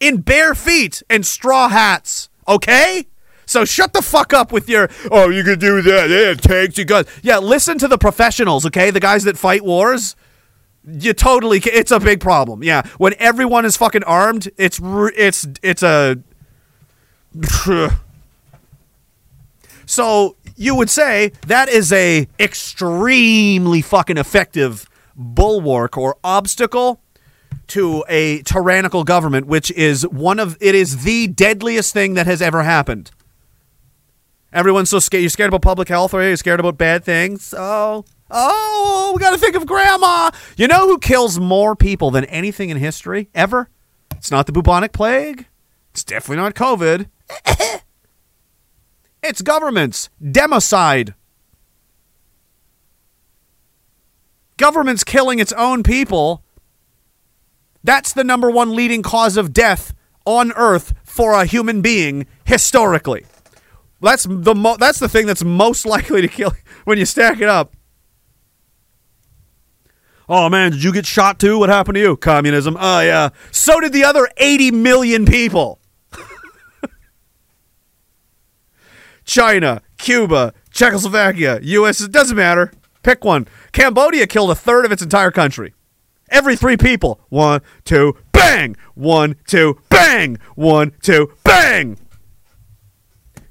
in 0.00 0.22
bare 0.22 0.54
feet 0.54 1.02
and 1.10 1.26
straw 1.26 1.68
hats. 1.68 2.30
Okay? 2.46 3.06
So 3.44 3.64
shut 3.64 3.92
the 3.92 4.02
fuck 4.02 4.32
up 4.32 4.52
with 4.52 4.68
your, 4.68 4.88
oh, 5.10 5.28
you 5.30 5.42
can 5.42 5.58
do 5.58 5.82
that. 5.82 6.08
Yeah, 6.10 6.34
tanks, 6.34 6.78
you 6.78 6.84
guns. 6.84 7.08
Yeah, 7.22 7.38
listen 7.38 7.78
to 7.78 7.88
the 7.88 7.98
professionals, 7.98 8.66
okay? 8.66 8.90
The 8.90 9.00
guys 9.00 9.24
that 9.24 9.36
fight 9.36 9.62
wars. 9.62 10.16
You 10.86 11.12
totally, 11.12 11.60
ca- 11.60 11.70
it's 11.72 11.90
a 11.90 12.00
big 12.00 12.20
problem. 12.20 12.62
Yeah, 12.62 12.82
when 12.96 13.14
everyone 13.18 13.66
is 13.66 13.76
fucking 13.76 14.04
armed, 14.04 14.48
it's 14.56 14.80
it's 14.82 15.46
it's 15.62 15.82
a. 15.82 16.16
So 19.90 20.36
you 20.58 20.74
would 20.74 20.90
say 20.90 21.32
that 21.46 21.68
is 21.68 21.92
a 21.92 22.26
extremely 22.38 23.80
fucking 23.80 24.18
effective 24.18 24.88
bulwark 25.14 25.96
or 25.96 26.16
obstacle 26.24 27.00
to 27.68 28.04
a 28.08 28.42
tyrannical 28.42 29.04
government, 29.04 29.46
which 29.46 29.70
is 29.70 30.06
one 30.08 30.40
of 30.40 30.56
it 30.60 30.74
is 30.74 31.04
the 31.04 31.28
deadliest 31.28 31.92
thing 31.92 32.14
that 32.14 32.26
has 32.26 32.42
ever 32.42 32.62
happened. 32.64 33.10
Everyone's 34.52 34.90
so 34.90 34.98
scared. 34.98 35.22
You're 35.22 35.30
scared 35.30 35.48
about 35.48 35.62
public 35.62 35.88
health, 35.88 36.14
or 36.14 36.22
you're 36.22 36.36
scared 36.36 36.58
about 36.58 36.78
bad 36.78 37.04
things. 37.04 37.54
Oh, 37.56 38.04
oh, 38.30 39.12
we 39.14 39.20
got 39.20 39.32
to 39.32 39.38
think 39.38 39.54
of 39.54 39.66
grandma. 39.66 40.30
You 40.56 40.66
know 40.66 40.88
who 40.88 40.98
kills 40.98 41.38
more 41.38 41.76
people 41.76 42.10
than 42.10 42.24
anything 42.24 42.70
in 42.70 42.78
history 42.78 43.28
ever? 43.34 43.68
It's 44.16 44.30
not 44.30 44.46
the 44.46 44.52
bubonic 44.52 44.92
plague. 44.92 45.46
It's 45.92 46.02
definitely 46.02 46.42
not 46.42 46.54
COVID. 46.54 47.82
It's 49.22 49.42
governments. 49.42 50.10
Democide. 50.22 51.14
Governments 54.56 55.04
killing 55.04 55.38
its 55.38 55.52
own 55.52 55.82
people. 55.82 56.44
That's 57.84 58.12
the 58.12 58.24
number 58.24 58.50
one 58.50 58.74
leading 58.74 59.02
cause 59.02 59.36
of 59.36 59.52
death 59.52 59.94
on 60.24 60.52
earth 60.52 60.92
for 61.04 61.32
a 61.32 61.44
human 61.44 61.80
being 61.80 62.26
historically. 62.44 63.24
That's 64.00 64.26
the 64.28 64.54
mo- 64.54 64.76
that's 64.76 64.98
the 64.98 65.08
thing 65.08 65.26
that's 65.26 65.44
most 65.44 65.86
likely 65.94 66.20
to 66.20 66.28
kill 66.28 66.52
when 66.84 66.98
you 66.98 67.06
stack 67.06 67.40
it 67.40 67.48
up. 67.48 67.72
Oh 70.28 70.48
man, 70.48 70.72
did 70.72 70.82
you 70.84 70.92
get 70.92 71.06
shot 71.06 71.38
too? 71.40 71.58
What 71.58 71.70
happened 71.70 71.94
to 71.94 72.00
you? 72.00 72.16
Communism. 72.16 72.76
Oh 72.78 73.00
yeah. 73.00 73.30
So 73.50 73.80
did 73.80 73.92
the 73.92 74.04
other 74.04 74.28
80 74.36 74.72
million 74.72 75.24
people. 75.24 75.80
China, 79.28 79.82
Cuba, 79.98 80.54
Czechoslovakia, 80.70 81.60
US, 81.62 82.00
it 82.00 82.10
doesn't 82.10 82.34
matter. 82.34 82.72
Pick 83.02 83.24
one. 83.24 83.46
Cambodia 83.72 84.26
killed 84.26 84.50
a 84.50 84.54
third 84.54 84.86
of 84.86 84.90
its 84.90 85.02
entire 85.02 85.30
country. 85.30 85.74
Every 86.30 86.56
three 86.56 86.78
people. 86.78 87.20
One, 87.28 87.60
two, 87.84 88.16
bang! 88.32 88.74
One, 88.94 89.36
two, 89.46 89.80
bang! 89.90 90.38
One, 90.54 90.92
two, 91.02 91.30
bang! 91.44 91.98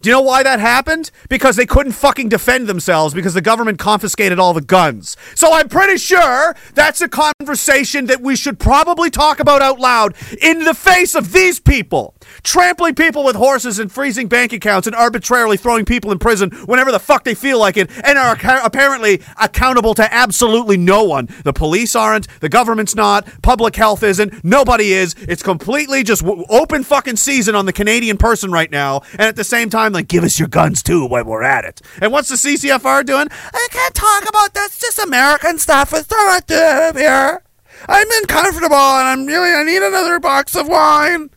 Do 0.01 0.09
you 0.09 0.15
know 0.15 0.21
why 0.21 0.41
that 0.41 0.59
happened? 0.59 1.11
Because 1.29 1.55
they 1.55 1.65
couldn't 1.65 1.91
fucking 1.91 2.29
defend 2.29 2.67
themselves 2.67 3.13
because 3.13 3.35
the 3.35 3.41
government 3.41 3.77
confiscated 3.77 4.39
all 4.39 4.53
the 4.53 4.61
guns. 4.61 5.15
So 5.35 5.53
I'm 5.53 5.69
pretty 5.69 5.97
sure 5.97 6.55
that's 6.73 7.01
a 7.01 7.09
conversation 7.09 8.05
that 8.05 8.21
we 8.21 8.35
should 8.35 8.59
probably 8.59 9.11
talk 9.11 9.39
about 9.39 9.61
out 9.61 9.79
loud 9.79 10.15
in 10.41 10.63
the 10.63 10.73
face 10.73 11.13
of 11.13 11.33
these 11.33 11.59
people. 11.59 12.15
Trampling 12.43 12.95
people 12.95 13.23
with 13.23 13.35
horses 13.35 13.79
and 13.79 13.91
freezing 13.91 14.27
bank 14.27 14.53
accounts 14.53 14.87
and 14.87 14.95
arbitrarily 14.95 15.57
throwing 15.57 15.85
people 15.85 16.11
in 16.11 16.19
prison 16.19 16.49
whenever 16.65 16.91
the 16.91 16.99
fuck 16.99 17.23
they 17.23 17.35
feel 17.35 17.59
like 17.59 17.77
it 17.77 17.89
and 18.03 18.17
are 18.17 18.35
acca- 18.35 18.61
apparently 18.63 19.21
accountable 19.41 19.93
to 19.95 20.13
absolutely 20.13 20.77
no 20.77 21.03
one. 21.03 21.27
The 21.43 21.53
police 21.53 21.95
aren't, 21.95 22.27
the 22.39 22.49
government's 22.49 22.95
not, 22.95 23.27
public 23.41 23.75
health 23.75 24.03
isn't, 24.03 24.43
nobody 24.43 24.93
is. 24.93 25.15
It's 25.19 25.43
completely 25.43 26.03
just 26.03 26.23
w- 26.23 26.45
open 26.49 26.83
fucking 26.83 27.17
season 27.17 27.55
on 27.55 27.65
the 27.65 27.73
Canadian 27.73 28.17
person 28.17 28.51
right 28.51 28.71
now. 28.71 29.01
And 29.13 29.21
at 29.21 29.35
the 29.35 29.43
same 29.43 29.69
time, 29.69 29.93
like, 29.93 30.07
give 30.07 30.23
us 30.23 30.39
your 30.39 30.47
guns 30.47 30.81
too 30.83 31.05
while 31.05 31.25
we're 31.25 31.43
at 31.43 31.65
it. 31.65 31.81
And 32.01 32.11
what's 32.11 32.29
the 32.29 32.35
CCFR 32.35 33.05
doing? 33.05 33.27
I 33.53 33.67
can't 33.71 33.93
talk 33.93 34.27
about 34.27 34.53
that's 34.53 34.79
just 34.79 34.99
American 34.99 35.57
stuff. 35.59 35.93
It's 35.93 36.09
not 36.09 36.49
here. 36.97 37.41
I'm 37.87 38.07
uncomfortable 38.21 38.75
and 38.75 39.07
I'm 39.07 39.25
really, 39.25 39.51
I 39.51 39.63
need 39.63 39.81
another 39.83 40.19
box 40.19 40.55
of 40.55 40.67
wine. 40.67 41.29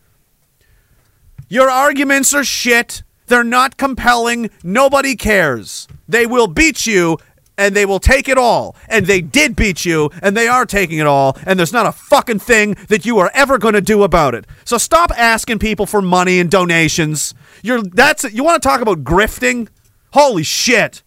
Your 1.51 1.69
arguments 1.69 2.33
are 2.33 2.45
shit. 2.45 3.03
They're 3.27 3.43
not 3.43 3.77
compelling. 3.77 4.51
Nobody 4.63 5.17
cares. 5.17 5.89
They 6.09 6.25
will 6.25 6.47
beat 6.47 6.87
you 6.87 7.19
and 7.59 7.75
they 7.75 7.85
will 7.85 7.99
take 7.99 8.29
it 8.29 8.39
all. 8.39 8.77
And 8.89 9.07
they 9.07 9.21
did 9.21 9.57
beat 9.57 9.85
you 9.85 10.11
and 10.23 10.37
they 10.37 10.47
are 10.47 10.65
taking 10.65 10.99
it 10.99 11.09
all. 11.09 11.37
And 11.45 11.59
there's 11.59 11.73
not 11.73 11.87
a 11.87 11.93
fucking 11.93 12.39
thing 12.39 12.77
that 12.87 13.05
you 13.05 13.19
are 13.19 13.33
ever 13.35 13.59
going 13.59 13.75
to 13.75 13.81
do 13.81 14.05
about 14.05 14.37
it. 14.37 14.47
So 14.65 14.79
stop 14.79 15.11
asking 15.19 15.59
people 15.59 15.87
for 15.87 16.01
money 16.01 16.39
and 16.39 16.49
donations. 16.49 17.35
You're 17.65 17.83
that's 17.83 18.33
you 18.33 18.45
want 18.45 18.63
to 18.63 18.69
talk 18.69 18.81
about 18.81 19.03
grifting? 19.03 19.69
Holy 20.13 20.45
shit. 20.45 21.03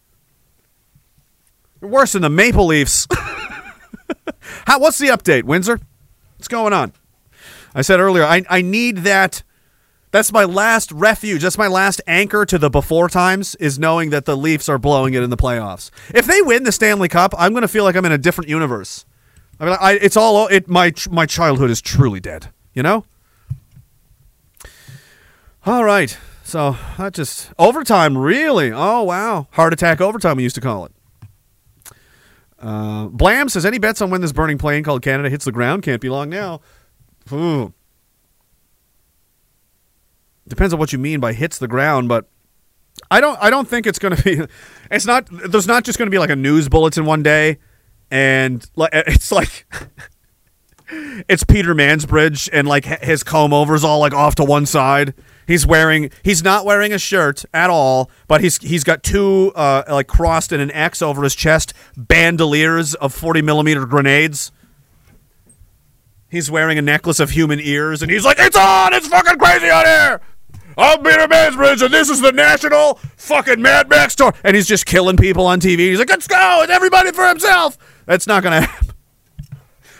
You're 1.81 1.89
worse 1.89 2.11
than 2.11 2.21
the 2.21 2.29
Maple 2.29 2.65
Leafs. 2.65 3.07
How 4.67 4.77
what's 4.77 4.97
the 4.97 5.07
update, 5.07 5.43
Windsor? 5.43 5.79
What's 6.35 6.49
going 6.49 6.73
on? 6.73 6.91
I 7.73 7.81
said 7.81 8.01
earlier, 8.01 8.25
I, 8.25 8.43
I 8.49 8.61
need 8.61 8.97
that. 8.99 9.41
That's 10.13 10.31
my 10.31 10.43
last 10.43 10.91
refuge. 10.91 11.41
That's 11.41 11.57
my 11.57 11.65
last 11.65 11.99
anchor 12.05 12.45
to 12.45 12.59
the 12.59 12.69
before 12.69 13.09
times 13.09 13.55
is 13.55 13.79
knowing 13.79 14.11
that 14.11 14.25
the 14.25 14.37
Leafs 14.37 14.69
are 14.69 14.77
blowing 14.77 15.15
it 15.15 15.23
in 15.23 15.31
the 15.31 15.35
playoffs. 15.35 15.89
If 16.13 16.27
they 16.27 16.39
win 16.43 16.65
the 16.65 16.71
Stanley 16.71 17.07
Cup, 17.09 17.33
I'm 17.35 17.51
going 17.51 17.63
to 17.63 17.67
feel 17.67 17.83
like 17.83 17.95
I'm 17.95 18.05
in 18.05 18.11
a 18.11 18.17
different 18.19 18.47
universe. 18.47 19.05
I 19.59 19.65
mean, 19.65 19.75
I, 19.81 19.93
it's 19.93 20.15
all 20.15 20.47
it. 20.49 20.69
My 20.69 20.93
my 21.09 21.25
childhood 21.25 21.71
is 21.71 21.81
truly 21.81 22.19
dead. 22.19 22.49
You 22.75 22.83
know. 22.83 23.05
All 25.65 25.83
right. 25.83 26.15
So 26.43 26.77
that 26.99 27.13
just 27.13 27.51
overtime. 27.57 28.15
Really? 28.15 28.71
Oh 28.71 29.01
wow! 29.01 29.47
Heart 29.53 29.73
attack 29.73 29.99
overtime. 29.99 30.37
We 30.37 30.43
used 30.43 30.55
to 30.55 30.61
call 30.61 30.85
it. 30.85 30.91
Uh, 32.59 33.07
Blam 33.07 33.49
says 33.49 33.65
any 33.65 33.79
bets 33.79 33.99
on 33.99 34.11
when 34.11 34.21
this 34.21 34.31
burning 34.31 34.59
plane 34.59 34.83
called 34.83 35.01
Canada 35.01 35.31
hits 35.31 35.45
the 35.45 35.51
ground? 35.51 35.81
Can't 35.81 36.01
be 36.01 36.09
long 36.09 36.29
now. 36.29 36.61
Ooh. 37.31 37.73
Depends 40.47 40.73
on 40.73 40.79
what 40.79 40.91
you 40.91 40.99
mean 40.99 41.19
by 41.19 41.33
hits 41.33 41.57
the 41.57 41.67
ground, 41.67 42.09
but 42.09 42.27
I 43.09 43.21
don't. 43.21 43.37
I 43.41 43.49
don't 43.49 43.67
think 43.67 43.87
it's 43.87 43.99
going 43.99 44.15
to 44.15 44.23
be. 44.23 44.41
It's 44.91 45.07
not. 45.07 45.27
There's 45.31 45.65
not 45.65 45.85
just 45.85 45.97
going 45.97 46.05
to 46.05 46.11
be 46.11 46.19
like 46.19 46.29
a 46.29 46.35
news 46.35 46.69
bulletin 46.69 47.05
one 47.05 47.23
day, 47.23 47.57
and 48.11 48.63
like 48.75 48.91
it's 48.93 49.31
like. 49.31 49.65
It's 51.27 51.43
Peter 51.43 51.73
Mansbridge 51.73 52.49
and 52.53 52.67
like 52.67 52.85
his 52.85 53.23
comb 53.23 53.51
overs 53.51 53.83
all 53.83 53.99
like 53.99 54.13
off 54.13 54.35
to 54.35 54.43
one 54.43 54.67
side. 54.67 55.15
He's 55.47 55.65
wearing 55.65 56.11
he's 56.23 56.43
not 56.43 56.65
wearing 56.65 56.93
a 56.93 56.99
shirt 56.99 57.45
at 57.51 57.71
all, 57.71 58.11
but 58.27 58.41
he's 58.41 58.57
he's 58.57 58.83
got 58.83 59.01
two 59.01 59.51
uh, 59.55 59.83
like 59.89 60.07
crossed 60.07 60.51
in 60.51 60.59
an 60.59 60.69
X 60.69 61.01
over 61.01 61.23
his 61.23 61.33
chest 61.33 61.73
bandoliers 61.97 62.93
of 62.95 63.11
forty 63.11 63.41
millimeter 63.41 63.87
grenades. 63.87 64.51
He's 66.29 66.51
wearing 66.51 66.77
a 66.77 66.81
necklace 66.81 67.19
of 67.19 67.31
human 67.31 67.59
ears, 67.59 68.03
and 68.03 68.11
he's 68.11 68.25
like, 68.25 68.37
"It's 68.39 68.57
on! 68.57 68.93
It's 68.93 69.07
fucking 69.07 69.39
crazy 69.39 69.69
out 69.69 69.85
here!" 69.87 70.21
I'm 70.77 71.03
Peter 71.03 71.27
Mansbridge, 71.27 71.83
and 71.83 71.93
this 71.93 72.09
is 72.09 72.21
the 72.21 72.31
national 72.31 72.95
fucking 73.17 73.61
Mad 73.61 73.89
Max 73.89 74.15
tour. 74.15 74.33
And 74.43 74.55
he's 74.55 74.67
just 74.67 74.85
killing 74.85 75.17
people 75.17 75.45
on 75.45 75.59
TV. 75.59 75.89
He's 75.89 75.99
like, 75.99 76.09
"Let's 76.09 76.27
go! 76.27 76.61
It's 76.63 76.71
everybody 76.71 77.11
for 77.11 77.27
himself." 77.27 77.77
That's 78.05 78.27
not 78.27 78.43
gonna 78.43 78.61
happen. 78.65 78.89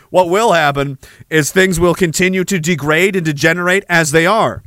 What 0.10 0.30
will 0.30 0.54
happen 0.54 1.00
is 1.30 1.52
things 1.52 1.80
will 1.80 1.96
continue 1.96 2.44
to 2.44 2.60
degrade 2.60 3.16
and 3.16 3.26
degenerate 3.26 3.84
as 3.90 4.12
they 4.12 4.28
are 4.28 4.64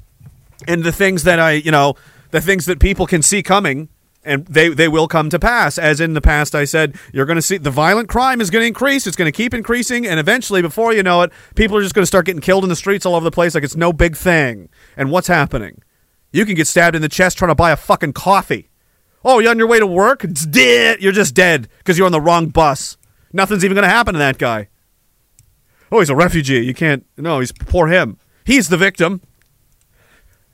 and 0.66 0.84
the 0.84 0.92
things 0.92 1.24
that 1.24 1.38
I, 1.38 1.52
you 1.52 1.70
know, 1.70 1.94
the 2.30 2.40
things 2.40 2.66
that 2.66 2.80
people 2.80 3.06
can 3.06 3.22
see 3.22 3.42
coming, 3.42 3.88
and 4.24 4.44
they 4.46 4.68
they 4.68 4.88
will 4.88 5.08
come 5.08 5.30
to 5.30 5.38
pass. 5.38 5.78
As 5.78 6.00
in 6.00 6.14
the 6.14 6.20
past, 6.20 6.54
I 6.54 6.64
said 6.64 6.96
you're 7.12 7.26
going 7.26 7.36
to 7.36 7.42
see 7.42 7.58
the 7.58 7.70
violent 7.70 8.08
crime 8.08 8.40
is 8.40 8.50
going 8.50 8.62
to 8.62 8.66
increase. 8.66 9.06
It's 9.06 9.16
going 9.16 9.30
to 9.30 9.36
keep 9.36 9.54
increasing, 9.54 10.06
and 10.06 10.18
eventually, 10.18 10.62
before 10.62 10.92
you 10.92 11.02
know 11.02 11.22
it, 11.22 11.32
people 11.54 11.76
are 11.76 11.82
just 11.82 11.94
going 11.94 12.02
to 12.02 12.06
start 12.06 12.26
getting 12.26 12.40
killed 12.40 12.64
in 12.64 12.70
the 12.70 12.76
streets 12.76 13.06
all 13.06 13.14
over 13.14 13.24
the 13.24 13.30
place 13.30 13.54
like 13.54 13.64
it's 13.64 13.76
no 13.76 13.92
big 13.92 14.16
thing. 14.16 14.68
And 14.96 15.10
what's 15.10 15.28
happening? 15.28 15.82
You 16.32 16.44
can 16.44 16.54
get 16.54 16.66
stabbed 16.66 16.96
in 16.96 17.02
the 17.02 17.08
chest 17.08 17.38
trying 17.38 17.50
to 17.50 17.54
buy 17.54 17.70
a 17.70 17.76
fucking 17.76 18.12
coffee. 18.12 18.68
Oh, 19.24 19.38
you're 19.38 19.50
on 19.50 19.58
your 19.58 19.66
way 19.68 19.78
to 19.78 19.86
work? 19.86 20.22
It's 20.24 20.46
dead. 20.46 21.00
You're 21.00 21.12
just 21.12 21.34
dead 21.34 21.68
because 21.78 21.96
you're 21.98 22.06
on 22.06 22.12
the 22.12 22.20
wrong 22.20 22.48
bus. 22.48 22.96
Nothing's 23.32 23.64
even 23.64 23.74
going 23.74 23.82
to 23.82 23.88
happen 23.88 24.12
to 24.14 24.18
that 24.18 24.38
guy. 24.38 24.68
Oh, 25.90 26.00
he's 26.00 26.10
a 26.10 26.16
refugee. 26.16 26.64
You 26.64 26.74
can't. 26.74 27.06
No, 27.16 27.40
he's 27.40 27.52
poor 27.52 27.88
him. 27.88 28.18
He's 28.44 28.68
the 28.68 28.76
victim. 28.76 29.20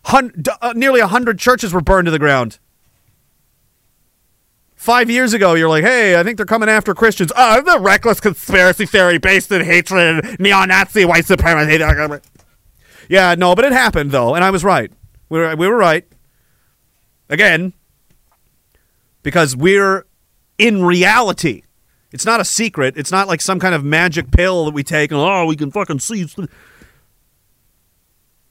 Hun- 0.06 0.42
uh, 0.60 0.72
nearly 0.74 1.00
a 1.00 1.06
hundred 1.06 1.38
churches 1.38 1.72
were 1.72 1.80
burned 1.80 2.06
to 2.06 2.10
the 2.10 2.18
ground. 2.18 2.58
Five 4.74 5.08
years 5.10 5.32
ago, 5.32 5.54
you're 5.54 5.68
like, 5.68 5.84
"Hey, 5.84 6.18
I 6.18 6.24
think 6.24 6.36
they're 6.36 6.46
coming 6.46 6.68
after 6.68 6.92
Christians." 6.92 7.30
Oh, 7.36 7.60
the 7.62 7.78
reckless 7.78 8.18
conspiracy 8.18 8.84
theory 8.84 9.18
based 9.18 9.52
in 9.52 9.64
hatred, 9.64 10.40
neo-Nazi, 10.40 11.04
white 11.04 11.24
supremacy. 11.26 11.78
Yeah, 13.08 13.34
no, 13.36 13.54
but 13.54 13.64
it 13.64 13.72
happened 13.72 14.10
though, 14.10 14.34
and 14.34 14.42
I 14.44 14.50
was 14.50 14.64
right. 14.64 14.90
We 15.32 15.38
were 15.38 15.56
we 15.56 15.66
were 15.66 15.78
right. 15.78 16.06
Again, 17.30 17.72
because 19.22 19.56
we're 19.56 20.04
in 20.58 20.84
reality. 20.84 21.62
It's 22.10 22.26
not 22.26 22.40
a 22.40 22.44
secret. 22.44 22.98
It's 22.98 23.10
not 23.10 23.28
like 23.28 23.40
some 23.40 23.58
kind 23.58 23.74
of 23.74 23.82
magic 23.82 24.30
pill 24.30 24.66
that 24.66 24.74
we 24.74 24.82
take 24.82 25.10
and 25.10 25.18
oh, 25.18 25.46
we 25.46 25.56
can 25.56 25.70
fucking 25.70 26.00
see. 26.00 26.26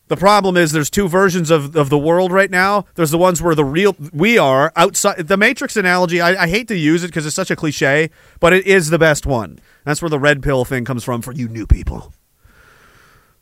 The 0.08 0.18
problem 0.18 0.58
is 0.58 0.72
there's 0.72 0.90
two 0.90 1.08
versions 1.08 1.52
of, 1.52 1.76
of 1.76 1.92
the 1.92 2.00
world 2.00 2.32
right 2.32 2.50
now. 2.50 2.86
There's 2.96 3.12
the 3.12 3.18
ones 3.20 3.44
where 3.44 3.54
the 3.54 3.64
real 3.64 3.96
we 4.12 4.40
are 4.40 4.74
outside 4.76 5.28
the 5.28 5.38
Matrix 5.38 5.78
analogy. 5.78 6.20
I, 6.20 6.46
I 6.46 6.48
hate 6.48 6.68
to 6.70 6.76
use 6.76 7.04
it 7.04 7.10
because 7.10 7.28
it's 7.28 7.36
such 7.36 7.52
a 7.52 7.56
cliche, 7.56 8.10
but 8.40 8.54
it 8.54 8.66
is 8.66 8.90
the 8.90 8.98
best 8.98 9.28
one. 9.28 9.60
That's 9.86 10.02
where 10.02 10.10
the 10.10 10.18
red 10.18 10.42
pill 10.42 10.66
thing 10.66 10.84
comes 10.84 11.04
from 11.04 11.22
for 11.22 11.32
you 11.32 11.48
new 11.48 11.68
people. 11.68 12.12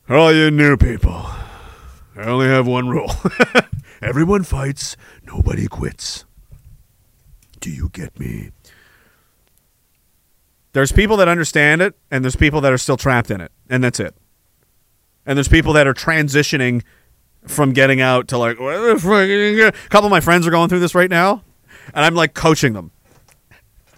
All 0.10 0.34
you 0.34 0.52
new 0.52 0.76
people. 0.76 1.26
I 2.15 2.23
only 2.23 2.48
have 2.48 2.68
one 2.68 2.90
rule. 2.90 3.11
Everyone 4.02 4.44
fights, 4.44 4.95
nobody 5.26 5.68
quits. 5.68 6.26
Do 7.60 7.69
you 7.69 7.90
get 7.90 8.19
me? 8.19 8.52
There's 10.73 10.91
people 10.91 11.18
that 11.18 11.27
understand 11.27 11.81
it, 11.81 11.95
and 12.11 12.23
there's 12.23 12.36
people 12.36 12.61
that 12.61 12.72
are 12.72 12.77
still 12.77 12.98
trapped 12.98 13.31
in 13.31 13.41
it, 13.41 13.52
and 13.69 13.84
that's 13.84 13.99
it. 13.99 14.15
And 15.26 15.38
there's 15.38 15.48
people 15.48 15.73
that 15.73 15.88
are 15.88 15.94
transitioning 15.94 16.84
from 17.48 17.73
getting 17.73 18.02
out 18.02 18.27
to 18.30 18.38
like? 18.38 18.60
A 18.60 19.72
couple 19.90 20.06
of 20.06 20.11
my 20.11 20.19
friends 20.19 20.45
are 20.48 20.52
going 20.52 20.69
through 20.69 20.80
this 20.80 20.95
right 20.95 21.10
now, 21.10 21.44
and 21.94 22.06
I'm 22.06 22.15
like 22.15 22.34
coaching 22.34 22.73
them. 22.73 22.91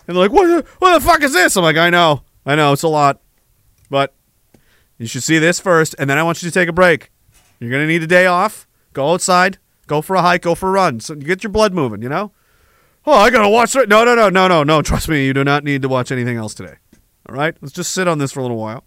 And 0.08 0.16
they're 0.16 0.24
like, 0.28 0.32
what 0.32 0.48
the, 0.48 0.70
what 0.80 0.98
the 0.98 1.06
fuck 1.06 1.22
is 1.24 1.34
this? 1.34 1.56
I'm 1.56 1.64
like, 1.64 1.78
I 1.78 1.90
know, 1.90 2.24
I 2.46 2.56
know, 2.56 2.74
it's 2.74 2.84
a 2.84 2.88
lot. 2.88 3.22
But 3.90 4.14
you 4.98 5.08
should 5.08 5.24
see 5.24 5.40
this 5.40 5.60
first, 5.60 5.96
and 6.00 6.10
then 6.10 6.18
I 6.18 6.24
want 6.24 6.42
you 6.42 6.50
to 6.50 6.54
take 6.54 6.70
a 6.70 6.74
break. 6.74 7.12
You're 7.62 7.70
going 7.70 7.84
to 7.84 7.88
need 7.88 8.02
a 8.02 8.08
day 8.08 8.26
off. 8.26 8.68
Go 8.92 9.14
outside, 9.14 9.60
go 9.86 10.02
for 10.02 10.16
a 10.16 10.22
hike, 10.22 10.42
go 10.42 10.56
for 10.56 10.70
a 10.70 10.72
run. 10.72 11.00
So 11.00 11.14
you 11.14 11.22
get 11.22 11.44
your 11.44 11.52
blood 11.52 11.74
moving, 11.76 12.02
you 12.02 12.10
know? 12.10 12.32
Oh, 13.06 13.14
I 13.14 13.30
got 13.30 13.44
to 13.44 13.50
watch 13.50 13.76
it. 13.76 13.88
No, 13.88 14.04
no, 14.04 14.16
no, 14.16 14.30
no, 14.30 14.48
no, 14.48 14.64
no. 14.64 14.82
Trust 14.82 15.08
me, 15.08 15.28
you 15.28 15.34
do 15.34 15.44
not 15.44 15.64
need 15.64 15.84
to 15.84 15.88
watch 15.88 16.12
anything 16.12 16.38
else 16.38 16.56
today. 16.56 16.76
All 17.30 17.36
right? 17.36 17.56
Let's 17.62 17.74
just 17.74 17.94
sit 17.94 18.08
on 18.08 18.18
this 18.18 18.32
for 18.32 18.40
a 18.40 18.44
little 18.44 18.58
while. 18.58 18.84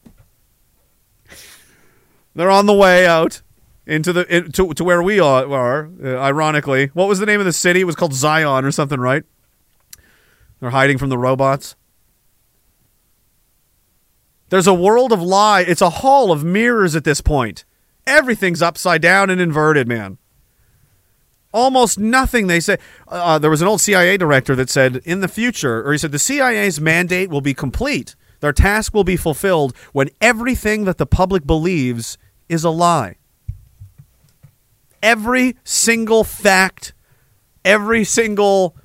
They're 2.35 2.51
on 2.51 2.67
the 2.67 2.75
way 2.75 3.07
out 3.07 3.43
into 3.87 4.13
the 4.13 4.27
in, 4.35 4.51
to, 4.53 4.75
to 4.75 4.83
where 4.83 5.03
we 5.05 5.21
are. 5.21 5.89
uh, 6.03 6.17
ironically, 6.17 6.91
what 6.95 7.07
was 7.07 7.21
the 7.21 7.27
name 7.27 7.39
of 7.39 7.47
the 7.47 7.53
city? 7.53 7.83
It 7.83 7.85
was 7.85 7.95
called 7.95 8.13
Zion 8.13 8.65
or 8.65 8.73
something, 8.73 8.99
right? 8.99 9.23
They're 10.59 10.71
hiding 10.71 10.99
from 10.99 11.11
the 11.11 11.19
robots. 11.19 11.77
There's 14.49 14.67
a 14.67 14.75
world 14.75 15.13
of 15.13 15.23
lie. 15.23 15.61
It's 15.61 15.81
a 15.81 15.91
hall 15.91 16.33
of 16.33 16.43
mirrors 16.43 16.97
at 16.97 17.05
this 17.05 17.21
point. 17.21 17.65
Everything's 18.07 18.63
upside 18.63 19.03
down 19.03 19.31
and 19.31 19.41
inverted, 19.41 19.89
man. 19.89 20.19
Almost 21.53 21.99
nothing 21.99 22.49
they 22.49 22.61
say. 22.61 22.79
Uh, 23.07 23.39
there 23.39 23.51
was 23.51 23.63
an 23.63 23.69
old 23.69 23.81
CIA 23.81 24.17
director 24.17 24.57
that 24.57 24.69
said, 24.69 24.97
in 25.05 25.21
the 25.21 25.29
future, 25.29 25.87
or 25.87 25.93
he 25.93 25.99
said, 25.99 26.13
the 26.13 26.19
CIA's 26.19 26.81
mandate 26.81 27.31
will 27.31 27.41
be 27.41 27.55
complete. 27.55 28.17
Their 28.41 28.53
task 28.53 28.93
will 28.93 29.05
be 29.05 29.17
fulfilled 29.17 29.75
when 29.93 30.11
everything 30.21 30.85
that 30.85 30.99
the 30.99 31.07
public 31.07 31.47
believes 31.47 32.19
is 32.49 32.65
a 32.65 32.71
lie. 32.71 33.17
Every 35.03 35.57
single 35.65 36.25
fact, 36.25 36.93
every 37.65 38.05
single 38.05 38.77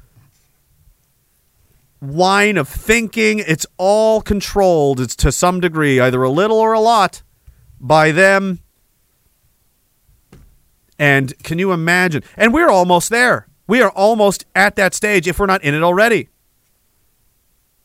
line 2.02 2.58
of 2.58 2.68
thinking, 2.68 3.40
it's 3.40 3.66
all 3.78 4.22
controlled. 4.22 5.00
It's 5.00 5.16
to 5.18 5.32
some 5.32 5.60
degree, 5.60 6.00
either 6.00 6.24
a 6.24 6.30
little 6.30 6.58
or 6.58 6.74
a 6.74 6.80
lot, 6.80 7.24
by 7.80 8.12
them. 8.12 8.60
And 11.00 11.34
can 11.44 11.58
you 11.58 11.72
imagine? 11.72 12.24
And 12.36 12.54
we're 12.54 12.70
almost 12.70 13.10
there. 13.10 13.48
We 13.68 13.82
are 13.82 13.90
almost 13.92 14.46
at 14.54 14.76
that 14.76 14.94
stage 14.94 15.28
if 15.28 15.40
we're 15.40 15.46
not 15.46 15.64
in 15.64 15.74
it 15.74 15.82
already. 15.82 16.28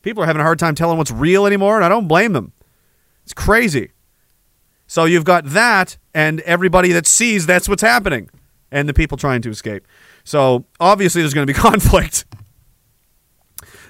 People 0.01 0.21
are 0.21 0.25
having 0.25 0.41
a 0.41 0.43
hard 0.43 0.59
time 0.59 0.75
telling 0.75 0.97
what's 0.97 1.11
real 1.11 1.47
anymore, 1.47 1.77
and 1.77 1.85
I 1.85 1.89
don't 1.89 2.07
blame 2.07 2.33
them. 2.33 2.51
It's 3.23 3.33
crazy. 3.33 3.91
So 4.85 5.05
you've 5.05 5.23
got 5.23 5.45
that, 5.45 5.97
and 6.13 6.41
everybody 6.41 6.91
that 6.91 7.07
sees 7.07 7.45
that's 7.47 7.67
what's 7.67 7.81
happening, 7.81 8.29
and 8.71 8.87
the 8.87 8.93
people 8.93 9.17
trying 9.17 9.41
to 9.43 9.49
escape. 9.49 9.87
So 10.23 10.65
obviously, 10.79 11.21
there's 11.21 11.33
going 11.33 11.47
to 11.47 11.51
be 11.51 11.57
conflict. 11.59 12.25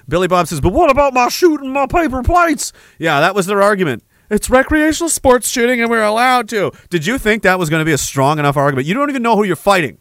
Billy 0.08 0.28
Bob 0.28 0.46
says, 0.46 0.60
"But 0.60 0.72
what 0.72 0.90
about 0.90 1.12
my 1.12 1.28
shooting 1.28 1.72
my 1.72 1.86
paper 1.86 2.22
plates?" 2.22 2.72
Yeah, 2.98 3.20
that 3.20 3.34
was 3.34 3.46
their 3.46 3.60
argument. 3.60 4.04
It's 4.30 4.50
recreational 4.50 5.08
sports 5.08 5.48
shooting 5.48 5.80
and 5.80 5.90
we're 5.90 6.02
allowed 6.02 6.48
to. 6.50 6.72
Did 6.90 7.06
you 7.06 7.18
think 7.18 7.42
that 7.42 7.58
was 7.58 7.70
going 7.70 7.80
to 7.80 7.84
be 7.84 7.92
a 7.92 7.98
strong 7.98 8.38
enough 8.38 8.56
argument? 8.56 8.86
You 8.86 8.94
don't 8.94 9.10
even 9.10 9.22
know 9.22 9.36
who 9.36 9.44
you're 9.44 9.56
fighting. 9.56 9.98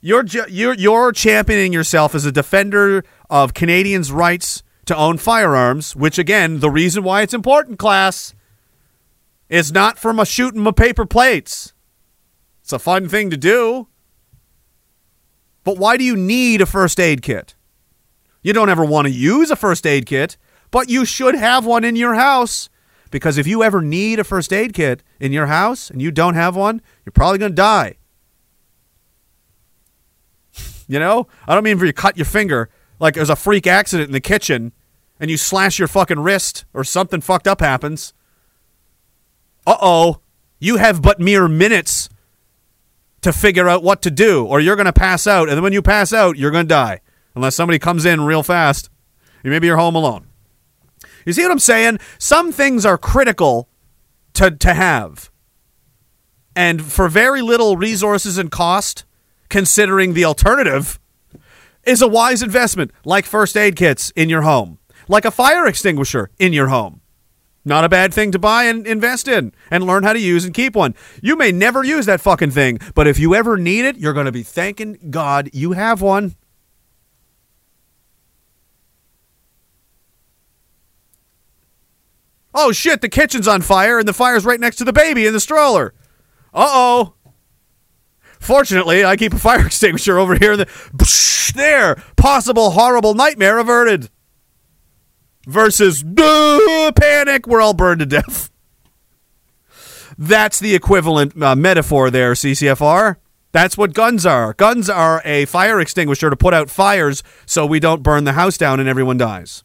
You're 0.00 0.22
ju- 0.22 0.46
you're 0.48 0.74
you're 0.74 1.12
championing 1.12 1.72
yourself 1.72 2.14
as 2.14 2.24
a 2.24 2.30
defender 2.30 3.04
of 3.28 3.52
Canadians' 3.52 4.12
rights 4.12 4.62
to 4.86 4.96
own 4.96 5.18
firearms, 5.18 5.96
which 5.96 6.18
again, 6.18 6.60
the 6.60 6.70
reason 6.70 7.02
why 7.02 7.22
it's 7.22 7.34
important, 7.34 7.78
class, 7.78 8.32
is 9.48 9.72
not 9.72 9.98
from 9.98 10.20
a 10.20 10.24
shooting 10.24 10.62
my 10.62 10.70
paper 10.70 11.04
plates. 11.04 11.72
It's 12.62 12.72
a 12.72 12.78
fun 12.78 13.08
thing 13.08 13.30
to 13.30 13.36
do. 13.36 13.88
But 15.64 15.78
why 15.78 15.96
do 15.96 16.04
you 16.04 16.16
need 16.16 16.60
a 16.60 16.66
first 16.66 17.00
aid 17.00 17.20
kit? 17.20 17.54
You 18.42 18.52
don't 18.52 18.70
ever 18.70 18.84
want 18.84 19.06
to 19.06 19.12
use 19.12 19.50
a 19.50 19.56
first 19.56 19.86
aid 19.86 20.06
kit, 20.06 20.36
but 20.70 20.88
you 20.88 21.04
should 21.04 21.34
have 21.34 21.64
one 21.64 21.84
in 21.84 21.96
your 21.96 22.14
house 22.14 22.68
because 23.10 23.38
if 23.38 23.46
you 23.46 23.62
ever 23.62 23.80
need 23.80 24.18
a 24.18 24.24
first 24.24 24.52
aid 24.52 24.74
kit 24.74 25.02
in 25.18 25.32
your 25.32 25.46
house 25.46 25.90
and 25.90 26.02
you 26.02 26.10
don't 26.10 26.34
have 26.34 26.56
one, 26.56 26.82
you're 27.04 27.12
probably 27.12 27.38
going 27.38 27.52
to 27.52 27.56
die. 27.56 27.96
You 30.90 30.98
know? 30.98 31.26
I 31.46 31.54
don't 31.54 31.64
mean 31.64 31.78
for 31.78 31.84
you 31.84 31.92
cut 31.92 32.16
your 32.16 32.24
finger 32.24 32.70
like 32.98 33.14
there's 33.14 33.28
a 33.28 33.36
freak 33.36 33.66
accident 33.66 34.08
in 34.08 34.12
the 34.12 34.20
kitchen 34.20 34.72
and 35.20 35.30
you 35.30 35.36
slash 35.36 35.78
your 35.78 35.86
fucking 35.88 36.20
wrist 36.20 36.64
or 36.72 36.82
something 36.82 37.20
fucked 37.20 37.46
up 37.46 37.60
happens. 37.60 38.14
Uh 39.66 39.76
oh. 39.82 40.20
You 40.58 40.76
have 40.76 41.02
but 41.02 41.20
mere 41.20 41.46
minutes 41.46 42.08
to 43.20 43.32
figure 43.32 43.68
out 43.68 43.82
what 43.82 44.00
to 44.02 44.10
do, 44.10 44.44
or 44.44 44.60
you're 44.60 44.76
going 44.76 44.86
to 44.86 44.92
pass 44.92 45.26
out. 45.26 45.48
And 45.48 45.56
then 45.56 45.62
when 45.62 45.72
you 45.72 45.82
pass 45.82 46.12
out, 46.12 46.36
you're 46.36 46.50
going 46.50 46.64
to 46.64 46.74
die. 46.74 47.00
Unless 47.34 47.54
somebody 47.54 47.78
comes 47.78 48.04
in 48.04 48.22
real 48.22 48.42
fast. 48.42 48.90
Maybe 49.44 49.66
you're 49.66 49.76
home 49.76 49.94
alone. 49.94 50.27
You 51.28 51.34
see 51.34 51.42
what 51.42 51.52
I'm 51.52 51.58
saying? 51.58 51.98
Some 52.16 52.52
things 52.52 52.86
are 52.86 52.96
critical 52.96 53.68
to, 54.32 54.50
to 54.50 54.72
have. 54.72 55.30
And 56.56 56.82
for 56.82 57.06
very 57.10 57.42
little 57.42 57.76
resources 57.76 58.38
and 58.38 58.50
cost, 58.50 59.04
considering 59.50 60.14
the 60.14 60.24
alternative, 60.24 60.98
is 61.84 62.00
a 62.00 62.08
wise 62.08 62.42
investment, 62.42 62.92
like 63.04 63.26
first 63.26 63.58
aid 63.58 63.76
kits 63.76 64.10
in 64.16 64.30
your 64.30 64.40
home, 64.40 64.78
like 65.06 65.26
a 65.26 65.30
fire 65.30 65.66
extinguisher 65.66 66.30
in 66.38 66.54
your 66.54 66.68
home. 66.68 67.02
Not 67.62 67.84
a 67.84 67.90
bad 67.90 68.14
thing 68.14 68.32
to 68.32 68.38
buy 68.38 68.64
and 68.64 68.86
invest 68.86 69.28
in 69.28 69.52
and 69.70 69.84
learn 69.84 70.04
how 70.04 70.14
to 70.14 70.18
use 70.18 70.46
and 70.46 70.54
keep 70.54 70.74
one. 70.74 70.94
You 71.20 71.36
may 71.36 71.52
never 71.52 71.84
use 71.84 72.06
that 72.06 72.22
fucking 72.22 72.52
thing, 72.52 72.78
but 72.94 73.06
if 73.06 73.18
you 73.18 73.34
ever 73.34 73.58
need 73.58 73.84
it, 73.84 73.98
you're 73.98 74.14
going 74.14 74.24
to 74.24 74.32
be 74.32 74.42
thanking 74.42 75.10
God 75.10 75.50
you 75.52 75.72
have 75.72 76.00
one. 76.00 76.36
Oh 82.60 82.72
shit, 82.72 83.02
the 83.02 83.08
kitchen's 83.08 83.46
on 83.46 83.62
fire 83.62 84.00
and 84.00 84.08
the 84.08 84.12
fire's 84.12 84.44
right 84.44 84.58
next 84.58 84.76
to 84.76 84.84
the 84.84 84.92
baby 84.92 85.28
in 85.28 85.32
the 85.32 85.38
stroller. 85.38 85.94
Uh 86.52 86.66
oh. 86.68 87.14
Fortunately, 88.40 89.04
I 89.04 89.14
keep 89.14 89.32
a 89.32 89.38
fire 89.38 89.64
extinguisher 89.66 90.18
over 90.18 90.34
here. 90.34 90.56
The, 90.56 91.52
there, 91.54 92.02
possible 92.16 92.72
horrible 92.72 93.14
nightmare 93.14 93.58
averted. 93.58 94.10
Versus 95.46 96.02
"Duh, 96.02 96.90
panic, 96.96 97.46
we're 97.46 97.60
all 97.60 97.74
burned 97.74 98.00
to 98.00 98.06
death. 98.06 98.50
That's 100.18 100.58
the 100.58 100.74
equivalent 100.74 101.40
uh, 101.40 101.54
metaphor 101.54 102.10
there, 102.10 102.32
CCFR. 102.32 103.18
That's 103.52 103.78
what 103.78 103.94
guns 103.94 104.26
are. 104.26 104.52
Guns 104.54 104.90
are 104.90 105.22
a 105.24 105.44
fire 105.44 105.78
extinguisher 105.78 106.28
to 106.28 106.36
put 106.36 106.54
out 106.54 106.70
fires 106.70 107.22
so 107.46 107.64
we 107.64 107.78
don't 107.78 108.02
burn 108.02 108.24
the 108.24 108.32
house 108.32 108.58
down 108.58 108.80
and 108.80 108.88
everyone 108.88 109.16
dies. 109.16 109.62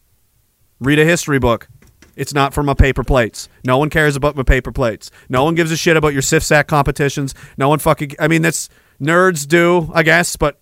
Read 0.78 1.00
a 1.00 1.04
history 1.04 1.40
book. 1.40 1.68
It's 2.16 2.34
not 2.34 2.54
for 2.54 2.62
my 2.62 2.74
paper 2.74 3.04
plates. 3.04 3.48
No 3.64 3.78
one 3.78 3.90
cares 3.90 4.16
about 4.16 4.36
my 4.36 4.42
paper 4.42 4.72
plates. 4.72 5.10
No 5.28 5.44
one 5.44 5.54
gives 5.54 5.72
a 5.72 5.76
shit 5.76 5.96
about 5.96 6.12
your 6.12 6.22
SIF 6.22 6.42
SIFSAC 6.42 6.66
competitions. 6.66 7.34
No 7.56 7.68
one 7.68 7.78
fucking. 7.78 8.12
I 8.18 8.28
mean, 8.28 8.42
that's 8.42 8.68
nerds 9.00 9.46
do, 9.46 9.90
I 9.94 10.02
guess, 10.02 10.36
but 10.36 10.60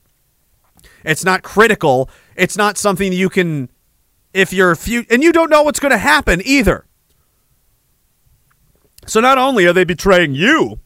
it's 1.04 1.24
not 1.24 1.42
critical. 1.42 2.08
It's 2.36 2.56
not 2.56 2.78
something 2.78 3.12
you 3.12 3.28
can. 3.28 3.70
If 4.32 4.52
you're 4.52 4.74
few, 4.74 5.04
and 5.10 5.22
you 5.22 5.30
don't 5.30 5.50
know 5.50 5.62
what's 5.62 5.80
going 5.80 5.92
to 5.92 5.98
happen 5.98 6.40
either. 6.44 6.86
So 9.06 9.20
not 9.20 9.36
only 9.36 9.66
are 9.66 9.72
they 9.72 9.84
betraying 9.84 10.34
you 10.34 10.78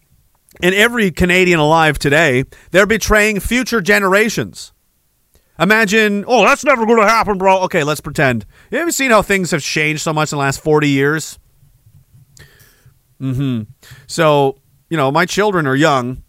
and 0.61 0.75
every 0.75 1.11
Canadian 1.11 1.61
alive 1.61 1.99
today, 1.99 2.45
they're 2.71 2.87
betraying 2.87 3.41
future 3.41 3.81
generations. 3.81 4.73
Imagine, 5.59 6.25
oh, 6.27 6.45
that's 6.45 6.65
never 6.65 6.85
going 6.85 6.99
to 6.99 7.07
happen, 7.07 7.39
bro. 7.39 7.63
Okay, 7.63 7.83
let's 7.83 8.01
pretend. 8.01 8.45
You 8.71 8.79
ever 8.79 8.91
seen 8.91 9.11
how 9.11 9.23
things 9.23 9.51
have 9.53 9.63
changed 9.63 10.03
so 10.03 10.13
much 10.13 10.33
in 10.33 10.37
the 10.37 10.41
last 10.41 10.61
40 10.61 10.89
years? 10.89 11.39
Mm-hmm. 13.21 13.63
So, 14.07 14.59
you 14.91 14.97
know, 14.97 15.11
my 15.11 15.25
children 15.25 15.67
are 15.67 15.77
young. 15.77 16.23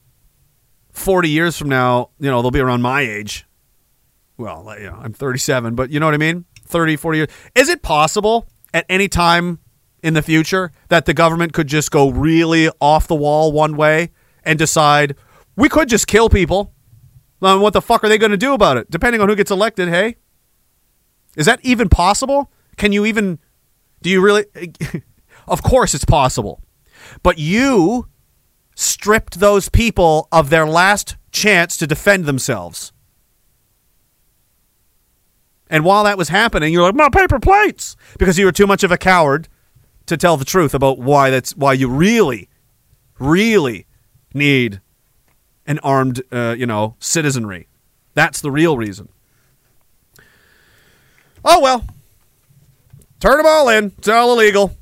40 0.91 1.30
years 1.30 1.58
from 1.58 1.70
now, 1.70 2.10
you 2.20 2.30
know, 2.30 2.41
they'll 2.41 2.52
be 2.52 2.60
around 2.60 2.82
my 2.82 3.02
age. 3.02 3.45
Well, 4.38 4.74
you 4.80 4.88
know, 4.88 4.98
I'm 4.99 5.14
37, 5.14 5.76
but 5.76 5.90
you 5.90 5.99
know 5.99 6.06
what 6.06 6.16
I 6.16 6.18
mean? 6.18 6.45
30, 6.66 6.95
40 6.95 7.18
years. 7.18 7.30
Is 7.56 7.70
it 7.70 7.82
possible 7.82 8.48
at 8.74 8.86
any 8.90 9.08
time 9.08 9.60
in 10.02 10.14
the 10.14 10.22
future 10.22 10.72
that 10.90 11.06
the 11.06 11.14
government 11.14 11.54
could 11.54 11.68
just 11.68 11.91
go 11.91 12.10
really 12.10 12.70
off 12.80 13.08
the 13.08 13.16
wall 13.16 13.52
one 13.52 13.76
way 13.76 14.12
and 14.44 14.58
decide 14.58 15.16
we 15.56 15.70
could 15.70 15.90
just 15.90 16.08
kill 16.08 16.30
people? 16.30 16.74
Then 17.40 17.62
what 17.62 17.74
the 17.74 17.82
fuck 17.82 18.04
are 18.04 18.10
they 18.10 18.18
going 18.18 18.32
to 18.32 18.38
do 18.38 18.54
about 18.54 18.78
it? 18.78 18.90
Depending 18.90 19.22
on 19.22 19.30
who 19.30 19.36
gets 19.36 19.52
elected, 19.52 19.90
hey? 19.90 20.16
Is 21.36 21.46
that 21.46 21.60
even 21.64 21.88
possible? 21.90 22.52
Can 22.78 22.92
you 22.92 23.06
even 23.06 23.40
do 24.02 24.10
you 24.10 24.22
really 24.22 24.46
Of 25.48 25.64
course 25.64 25.94
it's 25.94 26.06
possible. 26.06 26.62
But 27.24 27.38
you 27.38 28.08
stripped 28.76 29.40
those 29.40 29.70
people 29.70 30.28
of 30.32 30.50
their 30.50 30.68
last 30.68 31.16
chance 31.32 31.78
to 31.78 31.88
defend 31.88 32.26
themselves. 32.26 32.92
And 35.70 35.84
while 35.84 36.04
that 36.04 36.18
was 36.18 36.30
happening, 36.30 36.74
you're 36.74 36.84
like, 36.84 36.96
"My 36.96 37.10
paper 37.10 37.40
plates," 37.40 37.96
because 38.18 38.38
you 38.38 38.46
were 38.46 38.52
too 38.52 38.68
much 38.68 38.84
of 38.84 38.92
a 38.92 38.98
coward 38.98 39.48
to 40.06 40.16
tell 40.18 40.38
the 40.38 40.46
truth 40.46 40.74
about 40.74 41.00
why 41.00 41.30
that's 41.30 41.56
why 41.56 41.74
you 41.74 41.90
really 41.90 42.50
really 43.20 43.86
need 44.34 44.82
an 45.68 45.80
armed, 45.80 46.23
uh, 46.31 46.56
you 46.57 46.65
know, 46.65 46.95
citizenry. 46.99 47.68
That's 48.14 48.41
the 48.41 48.49
real 48.49 48.77
reason. 48.77 49.10
Oh 51.45 51.61
well, 51.61 51.85
turn 53.19 53.38
them 53.38 53.45
all 53.45 53.69
in. 53.69 53.94
It's 53.98 54.07
all 54.07 54.34
illegal 54.34 54.76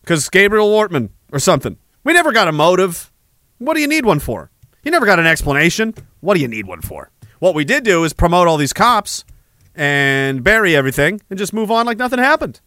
because 0.00 0.28
Gabriel 0.28 0.68
Wortman 0.68 1.10
or 1.30 1.38
something. 1.38 1.76
We 2.04 2.12
never 2.12 2.32
got 2.32 2.48
a 2.48 2.52
motive. 2.52 3.12
What 3.58 3.74
do 3.74 3.80
you 3.80 3.86
need 3.86 4.04
one 4.04 4.18
for? 4.18 4.50
You 4.82 4.90
never 4.90 5.06
got 5.06 5.20
an 5.20 5.26
explanation. 5.26 5.94
What 6.20 6.34
do 6.34 6.40
you 6.40 6.48
need 6.48 6.66
one 6.66 6.80
for? 6.80 7.10
What 7.38 7.54
we 7.54 7.64
did 7.64 7.84
do 7.84 8.02
is 8.04 8.12
promote 8.12 8.48
all 8.48 8.56
these 8.56 8.72
cops 8.72 9.24
and 9.74 10.42
bury 10.42 10.74
everything 10.74 11.20
and 11.30 11.38
just 11.38 11.52
move 11.52 11.70
on 11.70 11.86
like 11.86 11.98
nothing 11.98 12.18
happened. 12.18 12.60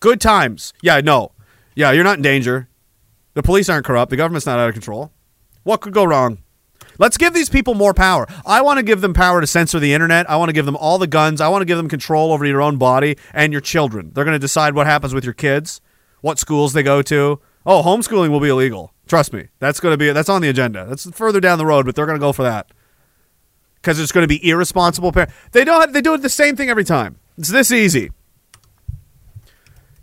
Good 0.00 0.20
times. 0.20 0.72
Yeah, 0.80 1.00
no. 1.00 1.32
Yeah, 1.74 1.92
you're 1.92 2.04
not 2.04 2.16
in 2.16 2.22
danger. 2.22 2.68
The 3.34 3.42
police 3.42 3.68
aren't 3.68 3.86
corrupt. 3.86 4.10
The 4.10 4.16
government's 4.16 4.46
not 4.46 4.58
out 4.58 4.68
of 4.68 4.74
control. 4.74 5.12
What 5.62 5.82
could 5.82 5.92
go 5.92 6.04
wrong? 6.04 6.38
Let's 7.00 7.16
give 7.16 7.32
these 7.32 7.48
people 7.48 7.72
more 7.72 7.94
power. 7.94 8.26
I 8.44 8.60
want 8.60 8.76
to 8.76 8.82
give 8.82 9.00
them 9.00 9.14
power 9.14 9.40
to 9.40 9.46
censor 9.46 9.80
the 9.80 9.94
internet. 9.94 10.28
I 10.28 10.36
want 10.36 10.50
to 10.50 10.52
give 10.52 10.66
them 10.66 10.76
all 10.76 10.98
the 10.98 11.06
guns. 11.06 11.40
I 11.40 11.48
want 11.48 11.62
to 11.62 11.64
give 11.64 11.78
them 11.78 11.88
control 11.88 12.30
over 12.30 12.44
your 12.44 12.60
own 12.60 12.76
body 12.76 13.16
and 13.32 13.52
your 13.52 13.62
children. 13.62 14.10
They're 14.12 14.24
going 14.24 14.34
to 14.34 14.38
decide 14.38 14.74
what 14.74 14.86
happens 14.86 15.14
with 15.14 15.24
your 15.24 15.32
kids, 15.32 15.80
what 16.20 16.38
schools 16.38 16.74
they 16.74 16.82
go 16.82 17.00
to. 17.00 17.40
Oh, 17.64 17.82
homeschooling 17.82 18.28
will 18.28 18.38
be 18.38 18.50
illegal. 18.50 18.92
Trust 19.08 19.32
me. 19.32 19.48
That's 19.60 19.80
going 19.80 19.94
to 19.94 19.96
be 19.96 20.12
that's 20.12 20.28
on 20.28 20.42
the 20.42 20.50
agenda. 20.50 20.84
That's 20.84 21.10
further 21.12 21.40
down 21.40 21.56
the 21.56 21.64
road, 21.64 21.86
but 21.86 21.94
they're 21.94 22.04
going 22.04 22.18
to 22.18 22.20
go 22.20 22.34
for 22.34 22.42
that. 22.42 22.70
Cuz 23.82 23.98
it's 23.98 24.12
going 24.12 24.24
to 24.24 24.28
be 24.28 24.46
irresponsible 24.46 25.10
par- 25.10 25.28
They 25.52 25.64
don't 25.64 25.94
they 25.94 26.02
do 26.02 26.12
it 26.12 26.20
the 26.20 26.28
same 26.28 26.54
thing 26.54 26.68
every 26.68 26.84
time. 26.84 27.16
It's 27.38 27.48
this 27.48 27.72
easy. 27.72 28.10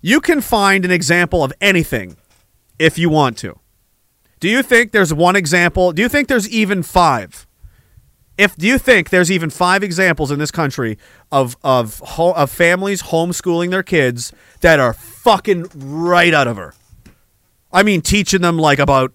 You 0.02 0.20
can 0.20 0.42
find 0.42 0.84
an 0.84 0.90
example 0.90 1.44
of 1.44 1.54
anything 1.62 2.18
if 2.80 2.98
you 2.98 3.10
want 3.10 3.38
to. 3.38 3.60
Do 4.40 4.50
you 4.50 4.62
think 4.62 4.92
there's 4.92 5.14
one 5.14 5.36
example? 5.36 5.92
Do 5.92 6.02
you 6.02 6.10
think 6.10 6.28
there's 6.28 6.50
even 6.50 6.84
five? 6.84 7.48
If 8.38 8.56
do 8.56 8.68
you 8.68 8.78
think 8.78 9.10
there's 9.10 9.32
even 9.32 9.50
five 9.50 9.82
examples 9.82 10.30
in 10.30 10.38
this 10.38 10.52
country 10.52 10.98
of 11.32 11.58
of 11.64 12.02
of 12.20 12.52
families 12.52 13.04
homeschooling 13.04 13.72
their 13.72 13.84
kids 13.84 14.32
that 14.62 14.80
are 14.80 14.94
fucking 14.94 15.66
right 15.74 16.34
out 16.34 16.48
of 16.48 16.58
her? 16.58 16.76
I 17.74 17.82
mean, 17.82 18.02
teaching 18.02 18.42
them 18.42 18.58
like 18.58 18.78
about 18.78 19.14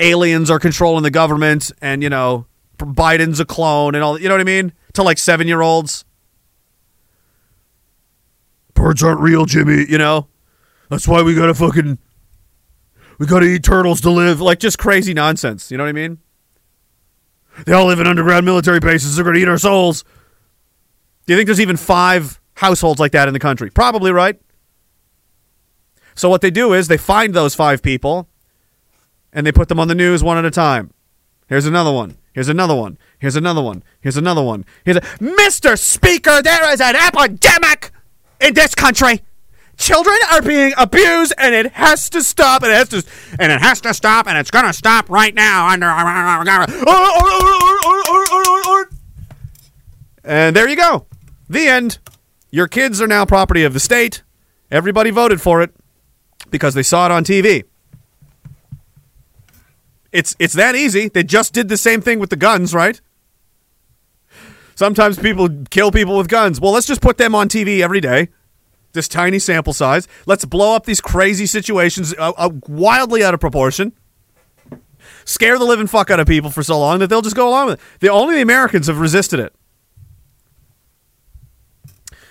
aliens 0.00 0.50
are 0.50 0.58
controlling 0.58 1.02
the 1.02 1.10
government, 1.10 1.70
and 1.82 2.02
you 2.02 2.08
know, 2.08 2.46
Biden's 2.78 3.40
a 3.40 3.44
clone, 3.44 3.94
and 3.94 4.02
all. 4.02 4.18
You 4.18 4.28
know 4.28 4.34
what 4.34 4.40
I 4.40 4.44
mean? 4.44 4.72
To 4.94 5.02
like 5.02 5.18
seven 5.18 5.46
year 5.46 5.60
olds. 5.60 6.04
Birds 8.72 9.02
aren't 9.02 9.20
real, 9.20 9.44
Jimmy. 9.44 9.84
You 9.86 9.98
know, 9.98 10.28
that's 10.88 11.06
why 11.06 11.22
we 11.22 11.34
gotta 11.34 11.54
fucking 11.54 11.98
we 13.18 13.26
gotta 13.26 13.46
eat 13.46 13.62
turtles 13.62 14.00
to 14.02 14.10
live. 14.10 14.40
Like 14.40 14.58
just 14.58 14.78
crazy 14.78 15.14
nonsense. 15.14 15.70
You 15.70 15.76
know 15.76 15.84
what 15.84 15.90
I 15.90 15.92
mean? 15.92 16.18
They 17.64 17.72
all 17.72 17.86
live 17.86 18.00
in 18.00 18.06
underground 18.06 18.44
military 18.44 18.80
bases. 18.80 19.16
They're 19.16 19.24
gonna 19.24 19.38
eat 19.38 19.48
our 19.48 19.58
souls. 19.58 20.04
Do 21.26 21.32
you 21.32 21.38
think 21.38 21.46
there's 21.46 21.60
even 21.60 21.76
five 21.76 22.40
households 22.54 23.00
like 23.00 23.12
that 23.12 23.28
in 23.28 23.34
the 23.34 23.40
country? 23.40 23.70
Probably 23.70 24.12
right. 24.12 24.40
So 26.14 26.28
what 26.28 26.40
they 26.40 26.50
do 26.50 26.72
is 26.72 26.88
they 26.88 26.96
find 26.96 27.34
those 27.34 27.54
five 27.54 27.82
people 27.82 28.28
and 29.32 29.46
they 29.46 29.52
put 29.52 29.68
them 29.68 29.78
on 29.78 29.88
the 29.88 29.94
news 29.94 30.22
one 30.22 30.38
at 30.38 30.44
a 30.44 30.50
time. 30.50 30.92
Here's 31.46 31.66
another 31.66 31.92
one. 31.92 32.16
Here's 32.32 32.48
another 32.48 32.74
one. 32.74 32.98
Here's 33.18 33.36
another 33.36 33.62
one. 33.62 33.82
Here's 34.00 34.16
another 34.16 34.42
one. 34.42 34.64
Here's 34.84 34.96
a 34.96 35.00
Mr. 35.00 35.78
Speaker, 35.78 36.42
there 36.42 36.72
is 36.72 36.80
an 36.80 36.96
epidemic 36.96 37.90
in 38.40 38.54
this 38.54 38.74
country. 38.74 39.22
Children 39.76 40.16
are 40.32 40.42
being 40.42 40.72
abused 40.76 41.34
and 41.36 41.54
it 41.54 41.72
has 41.72 42.08
to 42.10 42.22
stop 42.22 42.62
and 42.62 42.72
it 42.72 42.76
has 42.76 42.88
to 42.88 43.04
and 43.38 43.52
it 43.52 43.60
has 43.60 43.80
to 43.82 43.92
stop 43.92 44.26
and 44.26 44.38
it's 44.38 44.50
gonna 44.50 44.72
stop 44.72 45.10
right 45.10 45.34
now 45.34 45.68
under 45.68 45.86
And 50.24 50.56
there 50.56 50.68
you 50.68 50.76
go. 50.76 51.06
The 51.48 51.68
end. 51.68 51.98
Your 52.50 52.68
kids 52.68 53.02
are 53.02 53.06
now 53.06 53.26
property 53.26 53.64
of 53.64 53.74
the 53.74 53.80
state. 53.80 54.22
Everybody 54.70 55.10
voted 55.10 55.40
for 55.40 55.60
it 55.62 55.74
because 56.50 56.74
they 56.74 56.82
saw 56.82 57.06
it 57.06 57.12
on 57.12 57.22
TV. 57.22 57.64
It's 60.10 60.34
it's 60.38 60.54
that 60.54 60.74
easy. 60.74 61.08
They 61.08 61.22
just 61.22 61.52
did 61.52 61.68
the 61.68 61.76
same 61.76 62.00
thing 62.00 62.18
with 62.18 62.30
the 62.30 62.36
guns, 62.36 62.72
right? 62.72 63.00
Sometimes 64.74 65.18
people 65.18 65.48
kill 65.70 65.90
people 65.90 66.16
with 66.16 66.28
guns. 66.28 66.60
Well, 66.60 66.72
let's 66.72 66.86
just 66.86 67.00
put 67.00 67.18
them 67.18 67.34
on 67.34 67.48
TV 67.48 67.80
every 67.80 68.00
day. 68.00 68.28
This 68.96 69.08
tiny 69.08 69.38
sample 69.38 69.74
size. 69.74 70.08
Let's 70.24 70.46
blow 70.46 70.74
up 70.74 70.86
these 70.86 71.02
crazy 71.02 71.44
situations 71.44 72.14
uh, 72.18 72.32
uh, 72.36 72.48
wildly 72.66 73.22
out 73.22 73.34
of 73.34 73.40
proportion. 73.40 73.92
Scare 75.26 75.58
the 75.58 75.66
living 75.66 75.86
fuck 75.86 76.10
out 76.10 76.18
of 76.18 76.26
people 76.26 76.50
for 76.50 76.62
so 76.62 76.78
long 76.78 77.00
that 77.00 77.08
they'll 77.08 77.20
just 77.20 77.36
go 77.36 77.46
along 77.46 77.66
with 77.66 77.78
it. 77.78 78.00
The 78.00 78.08
only 78.08 78.36
the 78.36 78.40
Americans 78.40 78.86
have 78.86 78.98
resisted 78.98 79.38
it. 79.38 79.54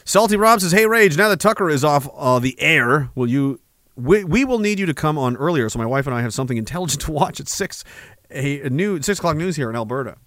Salty 0.05 0.37
Rob 0.37 0.59
says, 0.59 0.71
"Hey 0.71 0.87
Rage, 0.87 1.15
now 1.17 1.29
that 1.29 1.39
Tucker 1.39 1.69
is 1.69 1.83
off 1.83 2.09
uh, 2.15 2.39
the 2.39 2.59
air, 2.59 3.11
will 3.13 3.27
you? 3.27 3.59
We, 3.95 4.23
we 4.23 4.43
will 4.43 4.59
need 4.59 4.79
you 4.79 4.87
to 4.87 4.93
come 4.95 5.19
on 5.19 5.37
earlier, 5.37 5.69
so 5.69 5.77
my 5.77 5.85
wife 5.85 6.07
and 6.07 6.15
I 6.15 6.21
have 6.23 6.33
something 6.33 6.57
intelligent 6.57 7.01
to 7.03 7.11
watch 7.11 7.39
at 7.39 7.47
six, 7.47 7.83
a, 8.31 8.61
a 8.61 8.69
new 8.71 8.99
six 9.03 9.19
o'clock 9.19 9.37
news 9.37 9.55
here 9.55 9.69
in 9.69 9.75
Alberta." 9.75 10.17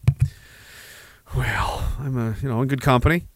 Well, 1.37 1.93
I'm 1.99 2.17
a 2.17 2.37
you 2.41 2.49
know 2.49 2.63
in 2.63 2.69
good 2.69 2.81
company. 2.81 3.27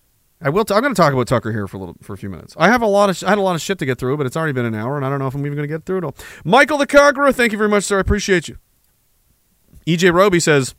I 0.44 0.50
will. 0.50 0.64
T- 0.64 0.74
I'm 0.74 0.82
going 0.82 0.94
to 0.94 1.00
talk 1.00 1.12
about 1.12 1.28
Tucker 1.28 1.52
here 1.52 1.68
for 1.68 1.76
a 1.76 1.80
little 1.80 1.96
for 2.02 2.14
a 2.14 2.16
few 2.16 2.28
minutes. 2.28 2.54
I 2.58 2.68
have 2.68 2.82
a 2.82 2.86
lot 2.86 3.10
of 3.10 3.16
sh- 3.16 3.22
I 3.22 3.30
had 3.30 3.38
a 3.38 3.42
lot 3.42 3.54
of 3.54 3.60
shit 3.60 3.78
to 3.78 3.86
get 3.86 3.98
through, 3.98 4.16
but 4.16 4.26
it's 4.26 4.36
already 4.36 4.52
been 4.52 4.64
an 4.64 4.74
hour, 4.74 4.96
and 4.96 5.06
I 5.06 5.08
don't 5.08 5.20
know 5.20 5.28
if 5.28 5.34
I'm 5.34 5.46
even 5.46 5.56
going 5.56 5.68
to 5.68 5.72
get 5.72 5.84
through 5.84 5.98
it 5.98 6.04
all. 6.04 6.16
Michael 6.44 6.78
the 6.78 6.86
Conqueror, 6.86 7.32
thank 7.32 7.52
you 7.52 7.58
very 7.58 7.70
much, 7.70 7.84
sir. 7.84 7.98
I 7.98 8.00
appreciate 8.00 8.48
you. 8.48 8.58
EJ 9.86 10.12
Roby 10.12 10.40
says, 10.40 10.74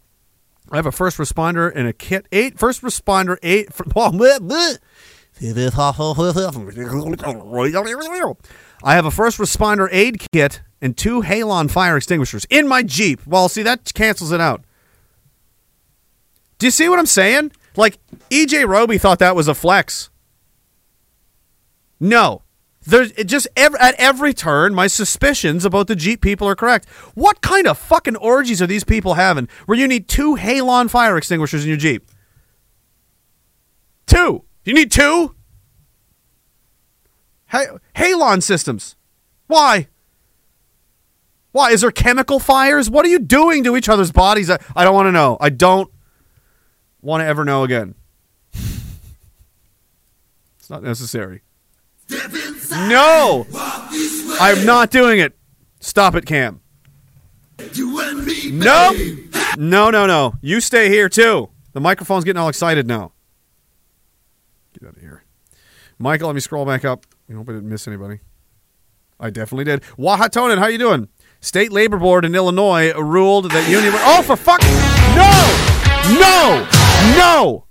"I 0.72 0.76
have 0.76 0.86
a 0.86 0.92
first 0.92 1.18
responder 1.18 1.72
and 1.74 1.88
a 1.88 1.94
kit. 1.94 2.28
Eight 2.32 2.60
first 2.60 2.82
responder. 2.82 3.38
Eight. 3.42 3.70
Oh. 3.96 4.12
I 8.84 8.96
have 8.96 9.06
a 9.06 9.12
first 9.12 9.38
responder 9.38 9.88
aid 9.92 10.26
kit 10.32 10.62
and 10.82 10.98
two 10.98 11.22
Halon 11.22 11.72
fire 11.72 11.98
extinguishers 11.98 12.46
in 12.50 12.68
my 12.68 12.84
Jeep. 12.84 13.26
Well, 13.26 13.50
see 13.50 13.64
that 13.64 13.94
cancels 13.94 14.32
it 14.32 14.42
out. 14.42 14.64
Do 16.60 16.68
you 16.68 16.72
see 16.72 16.90
what 16.90 17.00
I'm 17.00 17.06
saying? 17.06 17.52
Like 17.76 18.00
EJ 18.30 18.68
Roby 18.68 18.98
thought 18.98 19.20
that 19.20 19.36
was 19.36 19.48
a 19.48 19.54
flex. 19.54 20.10
No. 22.00 22.44
There's 22.86 23.14
just 23.14 23.48
at 23.56 23.96
every 23.98 24.34
turn, 24.34 24.76
my 24.76 24.88
suspicions 24.88 25.64
about 25.64 25.88
the 25.88 25.96
Jeep 25.96 26.22
people 26.22 26.48
are 26.48 26.56
correct. 26.56 26.88
What 27.14 27.42
kind 27.42 27.66
of 27.66 27.78
fucking 27.78 28.18
orgies 28.18 28.62
are 28.62 28.68
these 28.68 28.84
people 28.84 29.14
having 29.14 29.48
where 29.66 29.78
you 29.78 29.88
need 29.88 30.10
two 30.10 30.36
Halon 30.36 30.90
fire 30.90 31.18
extinguishers 31.18 31.64
in 31.64 31.70
your 31.70 31.78
Jeep? 31.78 32.06
Two. 34.06 34.44
You 34.66 34.74
need 34.74 34.92
two? 34.92 35.34
Hey, 37.48 37.68
Halon 37.96 38.44
systems. 38.44 38.98
Why? 39.48 39.88
Why? 41.54 41.72
Is 41.72 41.82
there 41.82 41.92
chemical 41.92 42.40
fires? 42.40 42.90
What 42.90 43.06
are 43.06 43.10
you 43.10 43.20
doing 43.20 43.64
to 43.64 43.78
each 43.78 43.88
other's 43.88 44.12
bodies? 44.12 44.50
I, 44.50 44.60
I 44.76 44.84
don't 44.84 44.96
want 44.96 45.08
to 45.08 45.12
know. 45.12 45.38
I 45.40 45.50
don't 45.50 45.90
want 47.04 47.22
to 47.22 47.26
ever 47.26 47.46
know 47.46 47.64
again. 47.64 47.96
it's 48.54 48.70
not 50.70 50.82
necessary. 50.82 51.42
No! 52.72 53.46
I'm 54.40 54.66
not 54.66 54.90
doing 54.90 55.20
it. 55.20 55.38
Stop 55.80 56.16
it, 56.16 56.26
Cam. 56.26 56.62
Nope. 57.60 58.96
No, 59.58 59.90
no, 59.90 60.08
no. 60.08 60.34
You 60.42 60.60
stay 60.60 60.90
here 60.90 61.10
too. 61.10 61.50
The 61.74 61.80
microphone's 61.80 62.24
getting 62.24 62.40
all 62.40 62.50
excited 62.50 62.88
now. 62.88 63.12
Get 64.80 64.88
out 64.88 64.96
of 64.96 65.02
here. 65.02 65.24
Michael, 66.00 66.28
let 66.28 66.34
me 66.34 66.40
scroll 66.40 66.66
back 66.66 66.86
up. 66.86 67.06
I 67.30 67.34
hope 67.34 67.50
I 67.50 67.54
didn't 67.54 67.70
miss 67.70 67.88
anybody. 67.88 68.20
I 69.20 69.30
definitely 69.30 69.66
did. 69.66 69.82
Wahatonen, 69.98 70.58
how 70.58 70.68
you 70.68 70.78
doing? 70.78 71.08
State 71.40 71.72
Labor 71.72 71.98
Board 71.98 72.26
in 72.26 72.36
Illinois 72.36 72.94
ruled 72.94 73.52
that 73.52 73.70
union. 73.70 73.94
Oh, 73.96 74.24
for 74.24 74.36
fuck! 74.36 74.62
No! 75.16 76.20
No! 76.20 76.83
No! 77.18 77.66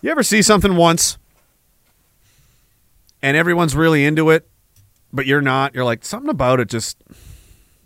You 0.00 0.10
ever 0.10 0.22
see 0.22 0.42
something 0.42 0.76
once 0.76 1.18
and 3.20 3.36
everyone's 3.36 3.74
really 3.74 4.04
into 4.04 4.30
it, 4.30 4.48
but 5.12 5.26
you're 5.26 5.40
not? 5.42 5.74
You're 5.74 5.84
like, 5.84 6.04
something 6.04 6.30
about 6.30 6.60
it 6.60 6.68
just, 6.68 7.02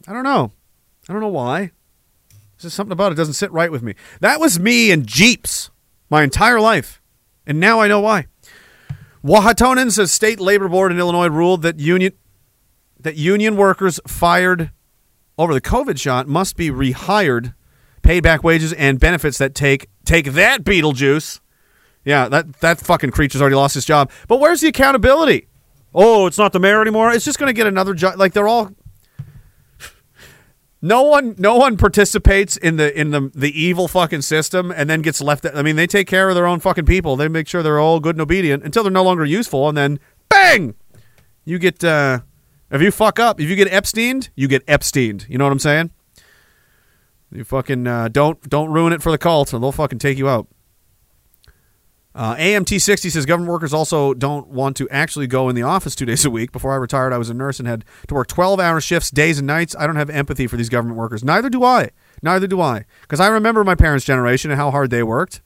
I 0.06 0.12
don't 0.12 0.24
know. 0.24 0.52
I 1.08 1.12
don't 1.12 1.22
know 1.22 1.28
why. 1.28 1.70
There's 2.30 2.62
just 2.62 2.76
something 2.76 2.92
about 2.92 3.12
it 3.12 3.14
doesn't 3.14 3.34
sit 3.34 3.50
right 3.50 3.72
with 3.72 3.82
me. 3.82 3.94
That 4.20 4.40
was 4.40 4.58
me 4.58 4.90
and 4.90 5.06
Jeeps 5.06 5.70
my 6.10 6.22
entire 6.22 6.60
life. 6.60 7.00
And 7.46 7.58
now 7.58 7.80
I 7.80 7.88
know 7.88 8.00
why. 8.00 8.26
Wahatonen 9.24 9.92
says 9.92 10.12
state 10.12 10.40
labor 10.40 10.68
board 10.68 10.90
in 10.90 10.98
Illinois 10.98 11.28
ruled 11.28 11.62
that 11.62 11.78
union 11.78 12.12
that 12.98 13.16
union 13.16 13.56
workers 13.56 14.00
fired 14.06 14.70
over 15.38 15.54
the 15.54 15.60
COVID 15.60 15.98
shot 15.98 16.28
must 16.28 16.56
be 16.56 16.70
rehired, 16.70 17.54
paid 18.02 18.22
back 18.22 18.42
wages 18.42 18.72
and 18.72 18.98
benefits 18.98 19.38
that 19.38 19.54
take 19.54 19.88
take 20.04 20.32
that 20.32 20.64
Beetlejuice. 20.64 21.40
Yeah, 22.04 22.28
that 22.28 22.60
that 22.60 22.80
fucking 22.80 23.12
creature's 23.12 23.40
already 23.40 23.56
lost 23.56 23.74
his 23.74 23.84
job. 23.84 24.10
But 24.26 24.40
where's 24.40 24.60
the 24.60 24.68
accountability? 24.68 25.48
Oh, 25.94 26.26
it's 26.26 26.38
not 26.38 26.52
the 26.52 26.60
mayor 26.60 26.80
anymore. 26.80 27.12
It's 27.12 27.24
just 27.24 27.38
going 27.38 27.48
to 27.48 27.52
get 27.52 27.66
another 27.66 27.94
job. 27.94 28.18
Like 28.18 28.32
they're 28.32 28.48
all. 28.48 28.70
No 30.84 31.02
one, 31.04 31.36
no 31.38 31.54
one 31.56 31.76
participates 31.76 32.56
in 32.56 32.76
the 32.76 32.98
in 33.00 33.12
the 33.12 33.30
the 33.34 33.52
evil 33.58 33.86
fucking 33.86 34.22
system 34.22 34.72
and 34.72 34.90
then 34.90 35.00
gets 35.00 35.20
left. 35.20 35.46
I 35.46 35.62
mean, 35.62 35.76
they 35.76 35.86
take 35.86 36.08
care 36.08 36.28
of 36.28 36.34
their 36.34 36.46
own 36.46 36.58
fucking 36.58 36.86
people. 36.86 37.14
They 37.14 37.28
make 37.28 37.46
sure 37.46 37.62
they're 37.62 37.78
all 37.78 38.00
good 38.00 38.16
and 38.16 38.20
obedient 38.20 38.64
until 38.64 38.82
they're 38.82 38.90
no 38.90 39.04
longer 39.04 39.24
useful, 39.24 39.68
and 39.68 39.78
then 39.78 40.00
bang, 40.28 40.74
you 41.44 41.60
get. 41.60 41.84
uh 41.84 42.20
If 42.72 42.82
you 42.82 42.90
fuck 42.90 43.20
up, 43.20 43.40
if 43.40 43.48
you 43.48 43.54
get 43.54 43.68
Epsteined, 43.68 44.30
you 44.34 44.48
get 44.48 44.66
Epsteined. 44.66 45.28
You 45.28 45.38
know 45.38 45.44
what 45.44 45.52
I'm 45.52 45.60
saying? 45.60 45.90
You 47.30 47.44
fucking 47.44 47.86
uh, 47.86 48.08
don't 48.08 48.40
don't 48.50 48.70
ruin 48.72 48.92
it 48.92 49.02
for 49.02 49.12
the 49.12 49.18
cult, 49.18 49.54
or 49.54 49.60
they'll 49.60 49.72
fucking 49.72 50.00
take 50.00 50.18
you 50.18 50.28
out. 50.28 50.48
Uh, 52.14 52.36
AMT60 52.36 53.10
says 53.10 53.24
government 53.24 53.50
workers 53.50 53.72
also 53.72 54.12
don't 54.12 54.48
want 54.48 54.76
to 54.76 54.88
actually 54.90 55.26
go 55.26 55.48
in 55.48 55.54
the 55.54 55.62
office 55.62 55.94
two 55.94 56.04
days 56.12 56.24
a 56.24 56.30
week. 56.30 56.52
Before 56.52 56.72
I 56.72 56.76
retired, 56.76 57.12
I 57.12 57.18
was 57.18 57.30
a 57.30 57.34
nurse 57.34 57.58
and 57.58 57.66
had 57.66 57.84
to 58.08 58.14
work 58.14 58.28
12 58.28 58.60
hour 58.60 58.80
shifts, 58.80 59.10
days 59.10 59.38
and 59.38 59.46
nights. 59.46 59.74
I 59.78 59.86
don't 59.86 59.96
have 59.96 60.10
empathy 60.10 60.46
for 60.46 60.56
these 60.56 60.68
government 60.68 60.98
workers. 60.98 61.24
Neither 61.24 61.48
do 61.48 61.64
I. 61.64 61.90
Neither 62.22 62.46
do 62.46 62.60
I. 62.60 62.84
Because 63.02 63.20
I 63.20 63.28
remember 63.28 63.64
my 63.64 63.74
parents' 63.74 64.04
generation 64.04 64.50
and 64.50 64.60
how 64.60 64.70
hard 64.70 64.90
they 64.90 65.02
worked. 65.02 65.40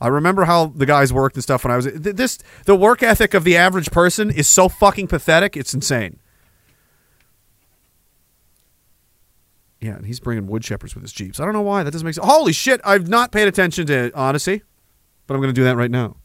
I 0.00 0.08
remember 0.08 0.44
how 0.46 0.66
the 0.66 0.84
guys 0.84 1.12
worked 1.12 1.36
and 1.36 1.44
stuff 1.44 1.62
when 1.62 1.70
I 1.70 1.76
was. 1.76 1.84
This 1.84 2.38
the 2.64 2.74
work 2.74 3.04
ethic 3.04 3.34
of 3.34 3.44
the 3.44 3.56
average 3.56 3.92
person 3.92 4.32
is 4.32 4.48
so 4.48 4.68
fucking 4.68 5.06
pathetic. 5.06 5.56
It's 5.56 5.72
insane. 5.72 6.18
Yeah, 9.80 9.94
and 9.94 10.06
he's 10.06 10.18
bringing 10.18 10.48
wood 10.48 10.62
chippers 10.62 10.94
with 10.94 11.02
his 11.02 11.12
jeeps. 11.12 11.38
I 11.38 11.44
don't 11.44 11.54
know 11.54 11.62
why. 11.62 11.84
That 11.84 11.92
doesn't 11.92 12.04
make 12.04 12.14
sense. 12.16 12.26
Holy 12.26 12.52
shit! 12.52 12.80
I've 12.84 13.08
not 13.08 13.30
paid 13.30 13.46
attention 13.46 13.86
to 13.86 14.10
Odysee, 14.10 14.62
but 15.26 15.34
I'm 15.34 15.40
going 15.40 15.54
to 15.54 15.58
do 15.60 15.64
that 15.64 15.76
right 15.76 15.90
now 15.90 16.16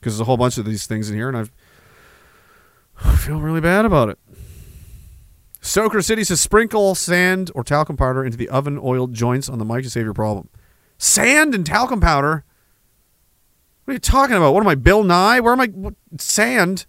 because 0.00 0.14
there's 0.14 0.20
a 0.20 0.24
whole 0.24 0.36
bunch 0.36 0.58
of 0.58 0.64
these 0.64 0.86
things 0.86 1.10
in 1.10 1.16
here, 1.16 1.28
and 1.28 1.36
I've 1.36 1.52
I 3.04 3.16
feel 3.16 3.40
really 3.40 3.60
bad 3.60 3.84
about 3.84 4.08
it. 4.08 4.18
Soaker 5.60 6.00
City 6.00 6.22
says 6.22 6.40
sprinkle 6.40 6.94
sand 6.94 7.50
or 7.54 7.64
talcum 7.64 7.96
powder 7.96 8.24
into 8.24 8.36
the 8.36 8.48
oven 8.48 8.78
oiled 8.80 9.14
joints 9.14 9.48
on 9.48 9.58
the 9.58 9.64
mic 9.64 9.82
to 9.82 9.90
save 9.90 10.04
your 10.04 10.14
problem. 10.14 10.48
Sand 10.96 11.54
and 11.54 11.66
talcum 11.66 12.00
powder. 12.00 12.44
What 13.84 13.92
are 13.92 13.94
you 13.94 14.00
talking 14.00 14.36
about? 14.36 14.54
What 14.54 14.60
am 14.60 14.68
I, 14.68 14.76
Bill 14.76 15.02
Nye? 15.02 15.40
Where 15.40 15.52
am 15.52 15.60
I? 15.60 15.66
What, 15.66 15.94
sand? 16.18 16.86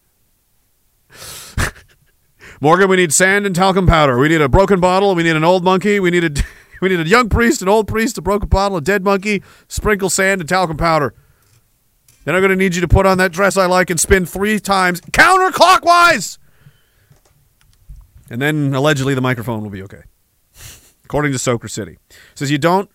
Morgan, 2.62 2.90
we 2.90 2.98
need 2.98 3.14
sand 3.14 3.46
and 3.46 3.56
talcum 3.56 3.88
powder. 3.88 4.18
We 4.18 4.30
need 4.30 4.42
a 4.42 4.50
broken 4.50 4.80
bottle. 4.80 5.14
We 5.16 5.24
need 5.24 5.36
an 5.36 5.44
old 5.44 5.64
monkey. 5.64 6.00
We 6.00 6.12
need 6.12 6.24
a 6.24 6.44
we 6.82 6.90
need 6.90 7.00
a 7.00 7.08
young 7.08 7.30
priest, 7.30 7.62
an 7.62 7.70
old 7.70 7.88
priest, 7.88 8.18
a 8.18 8.22
broken 8.22 8.50
bottle, 8.50 8.78
a 8.78 8.82
dead 8.82 9.04
monkey. 9.04 9.44
Sprinkle 9.68 10.10
sand 10.10 10.42
and 10.42 10.50
talcum 10.50 10.78
powder. 10.78 11.14
Then 12.28 12.36
I'm 12.36 12.42
going 12.42 12.50
to 12.50 12.58
need 12.58 12.76
you 12.76 12.82
to 12.82 12.90
put 12.90 13.06
on 13.06 13.20
that 13.20 13.32
dress 13.32 13.56
I 13.56 13.68
like 13.68 13.90
and 13.90 13.98
spin 13.98 14.26
three 14.26 14.60
times 14.60 15.00
counterclockwise. 15.00 16.38
And 18.30 18.42
then 18.42 18.74
allegedly 18.76 19.14
the 19.14 19.22
microphone 19.22 19.64
will 19.64 19.70
be 19.70 19.82
okay. 19.84 20.02
according 21.06 21.32
to 21.32 21.40
Soaker 21.40 21.70
City. 21.70 21.98
says 22.36 22.52
you 22.52 22.58
don't 22.58 22.90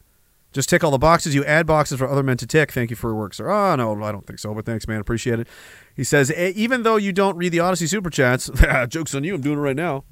just 0.52 0.68
tick 0.68 0.84
all 0.84 0.90
the 0.90 0.98
boxes, 0.98 1.34
you 1.34 1.46
add 1.46 1.66
boxes 1.66 1.98
for 1.98 2.06
other 2.06 2.22
men 2.22 2.36
to 2.36 2.46
tick. 2.46 2.72
Thank 2.72 2.90
you 2.90 2.96
for 2.96 3.08
your 3.08 3.16
work, 3.16 3.32
sir. 3.32 3.48
Oh, 3.50 3.74
no, 3.74 4.04
I 4.04 4.12
don't 4.12 4.26
think 4.26 4.38
so, 4.38 4.52
but 4.52 4.66
thanks, 4.66 4.86
man. 4.86 5.00
Appreciate 5.00 5.40
it. 5.40 5.48
He 5.96 6.04
says, 6.04 6.30
"E- 6.30 6.52
even 6.54 6.82
though 6.82 6.96
you 6.96 7.10
don't 7.14 7.38
read 7.38 7.52
the 7.52 7.60
Odysee 7.60 7.86
Super 7.86 8.10
Chats, 8.10 8.50
joke's 8.88 9.14
on 9.14 9.24
you, 9.24 9.34
I'm 9.34 9.40
doing 9.40 9.56
it 9.56 9.62
right 9.62 9.74
now, 9.74 10.04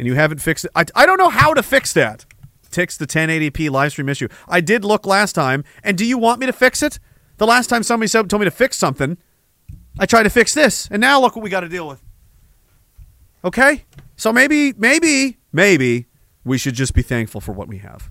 and 0.00 0.08
you 0.08 0.14
haven't 0.14 0.38
fixed 0.38 0.64
it. 0.64 0.72
I, 0.74 0.84
I 0.96 1.06
don't 1.06 1.18
know 1.18 1.30
how 1.30 1.54
to 1.54 1.62
fix 1.62 1.92
that. 1.92 2.26
Ticks 2.72 2.96
the 2.96 3.06
1080p 3.06 3.70
live 3.70 3.92
stream 3.92 4.08
issue. 4.08 4.26
I 4.48 4.60
did 4.60 4.84
look 4.84 5.06
last 5.06 5.34
time, 5.34 5.62
and 5.84 5.96
do 5.96 6.04
you 6.04 6.18
want 6.18 6.40
me 6.40 6.46
to 6.46 6.52
fix 6.52 6.82
it? 6.82 6.98
The 7.36 7.46
last 7.46 7.68
time 7.68 7.82
somebody 7.82 8.08
said, 8.08 8.28
told 8.30 8.40
me 8.40 8.44
to 8.44 8.50
fix 8.50 8.76
something, 8.76 9.18
I 9.98 10.06
tried 10.06 10.24
to 10.24 10.30
fix 10.30 10.54
this, 10.54 10.88
and 10.90 11.00
now 11.00 11.20
look 11.20 11.36
what 11.36 11.42
we 11.42 11.50
got 11.50 11.60
to 11.60 11.68
deal 11.68 11.88
with. 11.88 12.02
Okay? 13.44 13.84
So 14.16 14.32
maybe, 14.32 14.72
maybe, 14.76 15.38
maybe 15.52 16.06
we 16.44 16.58
should 16.58 16.74
just 16.74 16.94
be 16.94 17.02
thankful 17.02 17.40
for 17.40 17.52
what 17.52 17.68
we 17.68 17.78
have. 17.78 18.10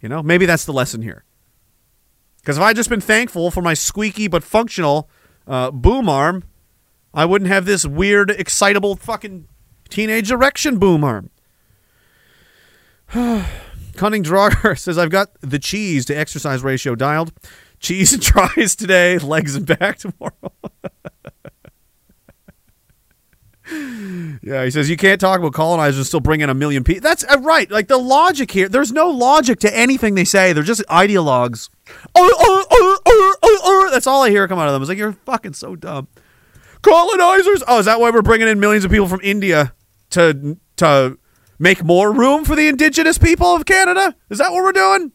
You 0.00 0.08
know, 0.08 0.22
maybe 0.22 0.46
that's 0.46 0.64
the 0.64 0.72
lesson 0.72 1.02
here. 1.02 1.24
Because 2.40 2.58
if 2.58 2.62
I'd 2.62 2.76
just 2.76 2.90
been 2.90 3.00
thankful 3.00 3.50
for 3.50 3.62
my 3.62 3.74
squeaky 3.74 4.28
but 4.28 4.44
functional 4.44 5.08
uh, 5.46 5.70
boom 5.70 6.08
arm, 6.08 6.44
I 7.12 7.24
wouldn't 7.24 7.50
have 7.50 7.64
this 7.64 7.86
weird, 7.86 8.30
excitable 8.30 8.96
fucking 8.96 9.48
teenage 9.88 10.30
erection 10.30 10.78
boom 10.78 11.04
arm. 11.04 11.30
Cunning 13.96 14.22
Drawer 14.22 14.74
says, 14.76 14.98
I've 14.98 15.10
got 15.10 15.30
the 15.40 15.58
cheese 15.58 16.04
to 16.06 16.14
exercise 16.14 16.62
ratio 16.62 16.94
dialed. 16.94 17.32
Cheese 17.84 18.14
and 18.14 18.22
tries 18.22 18.74
today, 18.74 19.18
legs 19.18 19.54
and 19.54 19.66
back 19.66 19.98
tomorrow. 19.98 20.32
Yeah, 24.42 24.62
he 24.62 24.70
says 24.70 24.90
you 24.90 24.98
can't 24.98 25.18
talk 25.18 25.38
about 25.38 25.54
colonizers 25.54 26.06
still 26.06 26.20
bring 26.20 26.42
in 26.42 26.50
a 26.50 26.54
million 26.54 26.84
people. 26.84 27.00
That's 27.00 27.24
uh, 27.24 27.40
right. 27.40 27.68
Like 27.70 27.88
the 27.88 27.96
logic 27.96 28.50
here, 28.50 28.68
there's 28.68 28.92
no 28.92 29.08
logic 29.08 29.58
to 29.60 29.74
anything 29.74 30.14
they 30.14 30.26
say. 30.26 30.52
They're 30.52 30.62
just 30.62 30.82
ideologues. 30.88 31.70
Oh, 32.14 32.30
oh, 32.38 32.98
oh. 33.06 33.88
That's 33.90 34.06
all 34.06 34.22
I 34.22 34.28
hear 34.28 34.46
come 34.46 34.58
out 34.58 34.66
of 34.68 34.74
them. 34.74 34.82
It's 34.82 34.90
like 34.90 34.98
you're 34.98 35.14
fucking 35.24 35.54
so 35.54 35.76
dumb. 35.76 36.08
Colonizers. 36.82 37.62
Oh, 37.66 37.78
is 37.78 37.86
that 37.86 38.00
why 38.00 38.10
we're 38.10 38.20
bringing 38.20 38.48
in 38.48 38.60
millions 38.60 38.84
of 38.84 38.90
people 38.90 39.08
from 39.08 39.20
India 39.22 39.72
to 40.10 40.58
to 40.76 41.18
make 41.58 41.82
more 41.82 42.12
room 42.12 42.44
for 42.44 42.54
the 42.54 42.68
indigenous 42.68 43.16
people 43.16 43.54
of 43.54 43.64
Canada? 43.64 44.14
Is 44.28 44.38
that 44.38 44.52
what 44.52 44.62
we're 44.62 44.72
doing? 44.72 45.12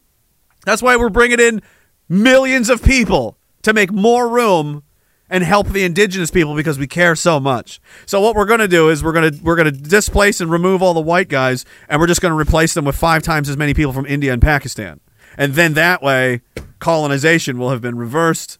That's 0.66 0.82
why 0.82 0.96
we're 0.96 1.08
bringing 1.08 1.38
in 1.38 1.62
millions 2.10 2.68
of 2.68 2.82
people 2.82 3.38
to 3.62 3.72
make 3.72 3.90
more 3.90 4.28
room 4.28 4.82
and 5.30 5.44
help 5.44 5.68
the 5.68 5.84
indigenous 5.84 6.30
people 6.30 6.56
because 6.56 6.78
we 6.78 6.88
care 6.88 7.14
so 7.14 7.38
much. 7.38 7.80
So 8.04 8.20
what 8.20 8.34
we're 8.34 8.46
going 8.46 8.60
to 8.60 8.68
do 8.68 8.90
is 8.90 9.02
we're 9.02 9.12
going 9.12 9.32
to 9.32 9.42
we're 9.42 9.56
going 9.56 9.72
to 9.72 9.80
displace 9.80 10.40
and 10.40 10.50
remove 10.50 10.82
all 10.82 10.92
the 10.92 11.00
white 11.00 11.28
guys 11.28 11.64
and 11.88 12.00
we're 12.00 12.08
just 12.08 12.20
going 12.20 12.32
to 12.32 12.38
replace 12.38 12.74
them 12.74 12.84
with 12.84 12.96
five 12.96 13.22
times 13.22 13.48
as 13.48 13.56
many 13.56 13.72
people 13.72 13.92
from 13.92 14.06
India 14.06 14.32
and 14.32 14.42
Pakistan. 14.42 15.00
And 15.38 15.54
then 15.54 15.74
that 15.74 16.02
way 16.02 16.42
colonization 16.80 17.58
will 17.58 17.70
have 17.70 17.80
been 17.80 17.96
reversed 17.96 18.58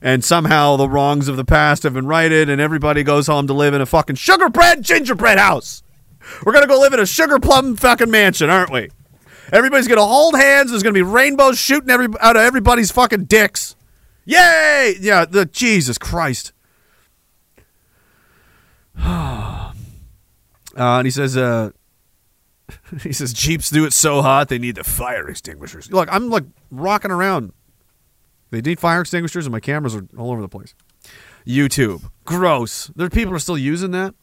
and 0.00 0.24
somehow 0.24 0.76
the 0.76 0.88
wrongs 0.88 1.26
of 1.26 1.36
the 1.36 1.44
past 1.44 1.82
have 1.82 1.94
been 1.94 2.06
righted 2.06 2.48
and 2.48 2.60
everybody 2.60 3.02
goes 3.02 3.26
home 3.26 3.48
to 3.48 3.52
live 3.52 3.74
in 3.74 3.80
a 3.80 3.86
fucking 3.86 4.16
sugar 4.16 4.48
bread 4.48 4.82
gingerbread 4.82 5.38
house. 5.38 5.82
We're 6.44 6.52
going 6.52 6.64
to 6.64 6.68
go 6.68 6.78
live 6.78 6.92
in 6.92 7.00
a 7.00 7.06
sugar 7.06 7.38
plum 7.40 7.76
fucking 7.76 8.10
mansion, 8.10 8.50
aren't 8.50 8.70
we? 8.70 8.90
Everybody's 9.52 9.88
going 9.88 9.98
to 9.98 10.04
hold 10.04 10.34
hands. 10.34 10.70
There's 10.70 10.82
going 10.82 10.94
to 10.94 10.98
be 10.98 11.02
rainbows 11.02 11.58
shooting 11.58 11.90
every, 11.90 12.08
out 12.20 12.36
of 12.36 12.42
everybody's 12.42 12.90
fucking 12.90 13.24
dicks. 13.24 13.76
Yay! 14.24 14.96
Yeah, 15.00 15.24
the 15.24 15.46
Jesus 15.46 15.98
Christ. 15.98 16.52
uh, 18.98 19.72
and 20.76 21.06
he 21.06 21.10
says, 21.10 21.36
uh, 21.36 21.70
he 23.02 23.12
says, 23.12 23.32
Jeeps 23.32 23.70
do 23.70 23.84
it 23.84 23.92
so 23.92 24.22
hot 24.22 24.48
they 24.48 24.58
need 24.58 24.74
the 24.74 24.84
fire 24.84 25.28
extinguishers. 25.28 25.92
Look, 25.92 26.08
I'm 26.12 26.28
like 26.28 26.44
rocking 26.70 27.10
around. 27.10 27.52
They 28.50 28.60
need 28.60 28.80
fire 28.80 29.00
extinguishers, 29.00 29.46
and 29.46 29.52
my 29.52 29.60
cameras 29.60 29.94
are 29.94 30.06
all 30.16 30.30
over 30.30 30.40
the 30.40 30.48
place. 30.48 30.74
YouTube, 31.46 32.10
gross. 32.24 32.90
There 32.96 33.08
people 33.10 33.34
are 33.34 33.38
still 33.38 33.58
using 33.58 33.92
that. 33.92 34.14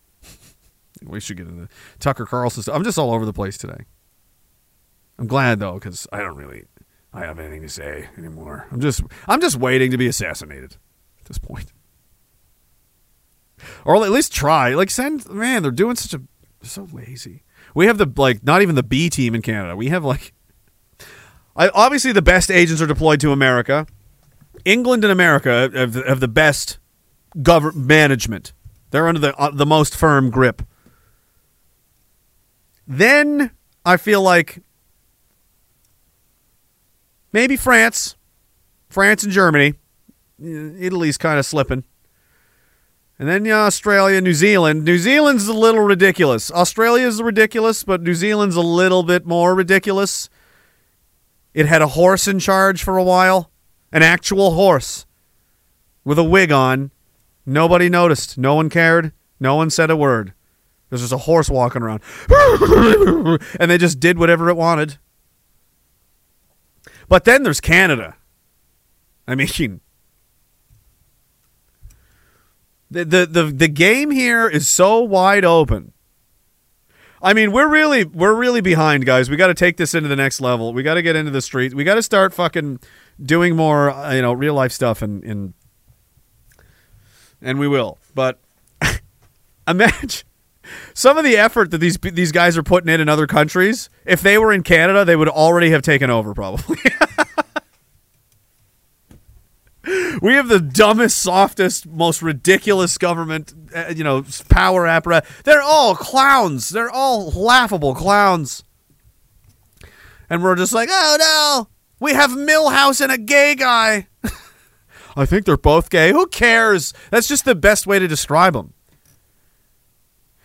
we 1.04 1.20
should 1.20 1.38
get 1.38 1.48
into 1.48 1.70
Tucker 2.00 2.26
Carlson. 2.26 2.64
Stuff. 2.64 2.76
I'm 2.76 2.84
just 2.84 2.98
all 2.98 3.14
over 3.14 3.26
the 3.26 3.34
place 3.34 3.58
today. 3.58 3.86
I'm 5.18 5.28
glad 5.28 5.60
though, 5.60 5.76
because 5.76 6.08
I 6.12 6.20
don't 6.20 6.36
really, 6.36 6.66
I 7.14 7.22
have 7.22 7.40
anything 7.40 7.62
to 7.62 7.70
say 7.70 8.10
anymore. 8.18 8.68
I'm 8.72 8.82
just, 8.82 9.02
I'm 9.28 9.42
just 9.42 9.58
waiting 9.58 9.92
to 9.92 9.98
be 9.98 10.08
assassinated 10.08 10.78
at 11.20 11.26
this 11.26 11.38
point, 11.38 11.72
or 13.86 13.96
at 13.96 14.12
least 14.12 14.34
try. 14.34 14.74
Like 14.74 14.90
send, 14.90 15.30
man, 15.30 15.62
they're 15.62 15.72
doing 15.72 15.96
such 15.96 16.20
a, 16.20 16.24
so 16.66 16.88
lazy. 16.92 17.44
We 17.76 17.88
have 17.88 17.98
the 17.98 18.12
like, 18.16 18.44
not 18.44 18.62
even 18.62 18.76
the 18.76 18.84
B 18.84 19.10
team 19.10 19.36
in 19.36 19.42
Canada. 19.42 19.76
We 19.76 19.90
have 19.90 20.04
like, 20.04 20.34
I 21.56 21.70
obviously 21.70 22.12
the 22.12 22.22
best 22.22 22.50
agents 22.50 22.82
are 22.82 22.88
deployed 22.88 23.20
to 23.22 23.32
America. 23.32 23.86
England 24.66 25.04
and 25.04 25.12
America 25.12 25.70
have, 25.74 25.94
have 25.96 26.20
the 26.20 26.28
best 26.28 26.80
government 27.42 27.86
management. 27.88 28.54
They're 28.92 29.08
under 29.08 29.20
the 29.20 29.36
uh, 29.36 29.52
the 29.52 29.66
most 29.66 29.96
firm 29.96 30.30
grip. 30.30 30.62
Then 32.88 33.52
I 33.86 33.98
feel 33.98 34.22
like 34.22 34.62
maybe 37.34 37.58
France, 37.58 38.16
France 38.90 39.24
and 39.24 39.32
Germany, 39.32 39.74
eh, 40.42 40.72
Italy's 40.80 41.18
kind 41.18 41.38
of 41.38 41.46
slipping, 41.46 41.84
and 43.20 43.28
then 43.28 43.50
Australia, 43.52 44.22
New 44.22 44.34
Zealand. 44.34 44.84
New 44.84 44.98
Zealand's 44.98 45.48
a 45.48 45.54
little 45.54 45.82
ridiculous. 45.82 46.52
Australia's 46.52 47.22
ridiculous, 47.22 47.84
but 47.84 48.02
New 48.02 48.16
Zealand's 48.16 48.56
a 48.56 48.62
little 48.62 49.04
bit 49.04 49.26
more 49.26 49.54
ridiculous. 49.54 50.30
It 51.54 51.68
had 51.68 51.82
a 51.82 51.90
horse 51.90 52.28
in 52.28 52.40
charge 52.40 52.84
for 52.84 52.98
a 52.98 53.04
while, 53.04 53.52
an 53.92 54.02
actual 54.02 54.52
horse 54.56 55.06
with 56.04 56.18
a 56.18 56.24
wig 56.24 56.52
on. 56.52 56.92
Nobody 57.46 57.90
noticed. 57.90 58.38
No 58.38 58.56
one 58.56 58.70
cared. 58.70 59.12
No 59.40 59.56
one 59.56 59.70
said 59.70 59.92
a 59.92 59.96
word. 59.96 60.34
There's 60.90 61.02
just 61.02 61.14
a 61.14 61.18
horse 61.18 61.50
walking 61.50 61.82
around. 61.82 62.02
and 63.60 63.70
they 63.70 63.78
just 63.78 64.00
did 64.00 64.18
whatever 64.18 64.50
it 64.50 64.56
wanted. 64.56 64.98
But 67.14 67.26
then 67.26 67.44
there's 67.44 67.62
Canada. 67.62 68.16
I 69.28 69.36
mean, 69.36 69.82
the, 72.90 73.06
the, 73.06 73.28
the, 73.28 73.44
the 73.56 73.68
game 73.68 74.10
here 74.10 74.50
is 74.50 74.68
so 74.68 74.98
wide 74.98 75.46
open. 75.46 75.94
I 77.22 77.34
mean, 77.34 77.52
we're 77.52 77.70
really 77.70 78.04
we're 78.04 78.34
really 78.34 78.62
behind, 78.62 79.06
guys. 79.06 79.30
We 79.30 79.38
got 79.38 79.46
to 79.46 79.54
take 79.54 79.78
this 79.78 79.94
into 79.94 80.10
the 80.10 80.16
next 80.16 80.42
level. 80.42 80.74
We 80.74 80.82
got 80.82 80.96
to 80.96 81.04
get 81.04 81.16
into 81.16 81.30
the 81.30 81.44
streets. 81.44 81.76
We 81.76 81.84
got 81.84 81.96
to 81.96 82.02
start 82.02 82.34
fucking 82.34 82.80
doing 83.22 83.56
more, 83.56 83.92
uh, 83.92 84.16
you 84.16 84.24
know, 84.24 84.34
real 84.34 84.56
life 84.56 84.72
stuff, 84.72 85.04
and 85.04 85.24
and 85.24 85.54
and 87.44 87.60
we 87.60 87.68
will. 87.68 88.00
But 88.16 88.40
imagine 89.68 90.26
some 90.94 91.18
of 91.18 91.24
the 91.24 91.38
effort 91.38 91.72
that 91.72 91.80
these 91.80 91.98
these 91.98 92.32
guys 92.32 92.58
are 92.58 92.64
putting 92.64 92.90
in 92.94 93.02
in 93.02 93.10
other 93.10 93.28
countries. 93.28 93.90
If 94.06 94.22
they 94.22 94.38
were 94.38 94.54
in 94.54 94.64
Canada, 94.64 95.06
they 95.06 95.16
would 95.16 95.30
already 95.30 95.72
have 95.72 95.82
taken 95.82 96.10
over, 96.10 96.34
probably. 96.34 96.78
we 100.22 100.34
have 100.34 100.48
the 100.48 100.60
dumbest, 100.60 101.18
softest, 101.18 101.86
most 101.88 102.22
ridiculous 102.22 102.98
government, 102.98 103.54
uh, 103.76 103.94
you 103.96 104.04
know, 104.04 104.24
power 104.50 104.88
apparatus. 104.88 105.30
They're 105.44 105.62
all 105.62 105.96
clowns. 105.96 106.70
They're 106.70 106.90
all 106.90 107.30
laughable 107.32 107.94
clowns. 107.94 108.64
And 110.30 110.42
we're 110.42 110.56
just 110.56 110.74
like, 110.74 110.90
oh 110.92 111.18
no, 111.20 111.68
we 112.00 112.14
have 112.14 112.32
Milhouse 112.32 113.02
and 113.02 113.12
a 113.12 113.18
gay 113.18 113.56
guy. 113.56 114.08
I 115.16 115.26
think 115.26 115.46
they're 115.46 115.58
both 115.58 115.90
gay. 115.90 116.12
Who 116.12 116.28
cares? 116.28 116.94
That's 117.12 117.28
just 117.28 117.46
the 117.46 117.56
best 117.56 117.86
way 117.86 118.00
to 118.00 118.08
describe 118.08 118.54
them. 118.54 118.74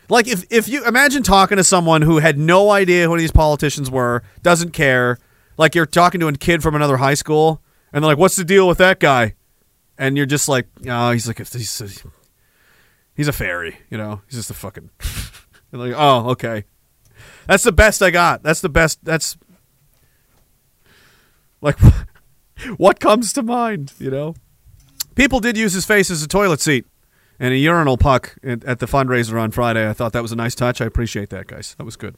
Like 0.09 0.27
if 0.27 0.45
if 0.51 0.69
you 0.69 0.85
imagine 0.87 1.23
talking 1.23 1.57
to 1.57 1.65
someone 1.65 2.03
who 2.03 2.19
had 2.19 2.39
no 2.39 2.71
idea 2.71 3.07
who 3.09 3.19
these 3.19 3.33
politicians 3.33 3.91
were, 3.91 4.23
doesn't 4.43 4.71
care, 4.71 5.19
like 5.57 5.75
you're 5.75 5.87
talking 5.87 6.21
to 6.21 6.29
a 6.29 6.33
kid 6.33 6.63
from 6.63 6.75
another 6.75 6.97
high 6.97 7.15
school, 7.15 7.63
and 7.93 8.03
they're 8.03 8.11
like, 8.11 8.19
"What's 8.19 8.37
the 8.37 8.45
deal 8.45 8.67
with 8.67 8.79
that 8.79 9.01
guy?" 9.01 9.35
And 9.99 10.17
you're 10.17 10.27
just 10.27 10.49
like, 10.49 10.67
"Oh, 10.87 11.11
he's 11.13 11.27
like 11.27 11.39
he's 11.39 11.81
a, 11.81 11.89
he's 13.15 13.29
a 13.29 13.33
fairy, 13.33 13.79
you 13.91 13.99
know. 13.99 14.23
He's 14.27 14.37
just 14.37 14.51
a 14.51 14.55
fucking." 14.55 14.91
like, 15.73 15.95
"Oh, 15.95 16.31
okay." 16.31 16.65
That's 17.47 17.65
the 17.65 17.73
best 17.73 18.03
I 18.03 18.11
got. 18.11 18.43
That's 18.43 18.61
the 18.61 18.69
best. 18.69 19.05
That's 19.05 19.37
like 21.61 21.79
what 22.77 23.01
comes 23.01 23.33
to 23.35 23.43
mind, 23.43 23.93
you 23.99 24.11
know? 24.11 24.35
People 25.15 25.41
did 25.41 25.57
use 25.57 25.73
his 25.73 25.85
face 25.85 26.11
as 26.11 26.23
a 26.23 26.29
toilet 26.29 26.61
seat 26.61 26.87
and 27.41 27.53
a 27.53 27.57
urinal 27.57 27.97
puck 27.97 28.37
at, 28.43 28.65
at 28.65 28.79
the 28.81 28.87
fundraiser 28.87 29.41
on 29.41 29.51
Friday. 29.51 29.89
I 29.89 29.93
thought 29.93 30.13
that 30.13 30.23
was 30.23 30.33
a 30.33 30.37
nice 30.37 30.55
touch. 30.55 30.81
I 30.81 30.87
appreciate 30.87 31.31
that, 31.31 31.47
guys. 31.47 31.75
That 31.79 31.85
was 31.85 31.97
good. 31.97 32.17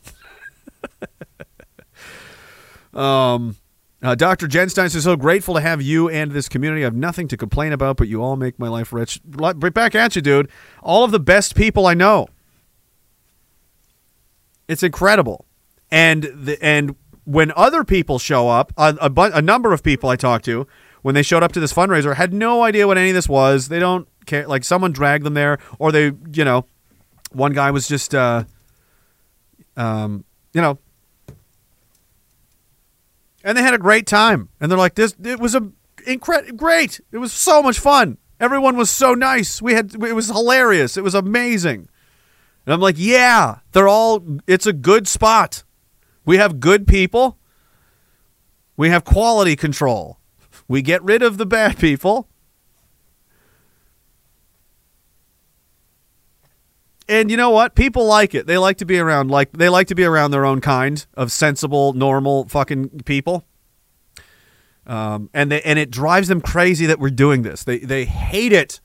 um, 2.99 3.57
uh, 4.03 4.15
Dr. 4.15 4.49
Genstein 4.49 4.91
says, 4.91 5.05
so 5.05 5.17
grateful 5.17 5.55
to 5.55 5.61
have 5.61 5.83
you 5.83 6.09
and 6.09 6.33
this 6.33 6.49
community. 6.49 6.83
I 6.83 6.85
have 6.85 6.95
nothing 6.95 7.29
to 7.29 7.37
complain 7.37 7.73
about, 7.73 7.99
but 7.99 8.09
you 8.09 8.23
all 8.23 8.37
make 8.37 8.59
my 8.59 8.69
life 8.69 8.93
rich. 8.93 9.21
Right 9.27 9.75
back 9.75 9.95
at 9.95 10.17
you, 10.17 10.23
dude. 10.23 10.51
All 10.83 11.05
of 11.05 11.11
the 11.11 11.21
best 11.21 11.55
people 11.55 11.87
I 11.87 11.95
know. 11.95 12.29
It's 14.69 14.83
incredible. 14.83 15.45
And 15.91 16.23
the, 16.23 16.57
and 16.65 16.95
when 17.25 17.53
other 17.57 17.85
people 17.85 18.19
show 18.19 18.49
up, 18.49 18.73
a, 18.79 18.97
a, 19.01 19.11
bu- 19.11 19.33
a 19.35 19.43
number 19.43 19.73
of 19.73 19.83
people 19.83 20.09
I 20.09 20.17
talked 20.17 20.47
to, 20.47 20.67
when 21.03 21.15
they 21.15 21.23
showed 21.23 21.43
up 21.43 21.53
to 21.53 21.61
this 21.61 21.73
fundraiser, 21.73 22.15
had 22.15 22.33
no 22.33 22.63
idea 22.63 22.87
what 22.87 22.97
any 22.97 23.11
of 23.11 23.15
this 23.15 23.29
was. 23.29 23.69
They 23.69 23.79
don't 23.79 24.09
Like 24.33 24.65
someone 24.65 24.93
dragged 24.93 25.25
them 25.25 25.35
there, 25.35 25.59
or 25.79 25.93
they, 25.93 26.13
you 26.33 26.45
know, 26.45 26.65
one 27.33 27.53
guy 27.53 27.71
was 27.71 27.87
just, 27.89 28.15
uh, 28.15 28.45
um, 29.77 30.25
you 30.53 30.61
know, 30.61 30.79
and 33.45 33.57
they 33.57 33.63
had 33.63 33.75
a 33.75 33.79
great 33.79 34.07
time. 34.07 34.49
And 34.61 34.71
they're 34.71 34.79
like, 34.79 34.95
this, 34.95 35.15
it 35.23 35.39
was 35.39 35.55
a 35.55 35.71
incredible, 36.07 36.57
great. 36.57 37.01
It 37.13 37.19
was 37.19 37.33
so 37.33 37.63
much 37.63 37.79
fun. 37.79 38.19
Everyone 38.39 38.77
was 38.77 38.91
so 38.91 39.15
nice. 39.15 39.61
We 39.61 39.75
had, 39.75 39.95
it 39.95 40.15
was 40.15 40.29
hilarious. 40.29 40.97
It 40.97 41.05
was 41.05 41.15
amazing. 41.15 41.89
And 42.65 42.75
I'm 42.75 42.81
like, 42.81 42.97
yeah, 42.99 43.59
they're 43.73 43.89
all, 43.89 44.25
it's 44.47 44.67
a 44.67 44.73
good 44.73 45.07
spot. 45.07 45.65
We 46.25 46.39
have 46.39 46.61
good 46.61 46.87
people. 46.87 47.39
We 48.77 48.89
have 48.89 49.05
quality 49.05 49.57
control. 49.57 50.19
We 50.69 50.81
get 50.81 51.03
rid 51.03 51.23
of 51.23 51.37
the 51.37 51.45
bad 51.45 51.79
people. 51.79 52.30
And 57.11 57.29
you 57.29 57.37
know 57.37 57.51
what? 57.51 57.75
People 57.75 58.07
like 58.07 58.37
it. 58.37 58.47
They 58.47 58.57
like 58.57 58.77
to 58.77 58.85
be 58.85 58.97
around 59.01 59.33
like 59.33 59.53
they 59.53 59.69
like 59.69 59.89
to 59.89 59.97
be 59.97 60.05
around 60.05 60.31
their 60.31 60.47
own 60.47 60.61
kind 60.61 61.05
of 61.15 61.33
sensible, 61.33 61.93
normal 61.93 62.47
fucking 62.47 63.01
people. 63.05 63.45
Um, 64.87 65.29
and 65.35 65.51
they 65.51 65.61
and 65.63 65.77
it 65.77 65.91
drives 65.91 66.29
them 66.29 66.41
crazy 66.41 66.87
that 66.87 67.01
we're 67.01 67.11
doing 67.11 67.43
this. 67.43 67.65
They 67.65 67.79
they 67.79 68.05
hate 68.05 68.53
it. 68.53 68.81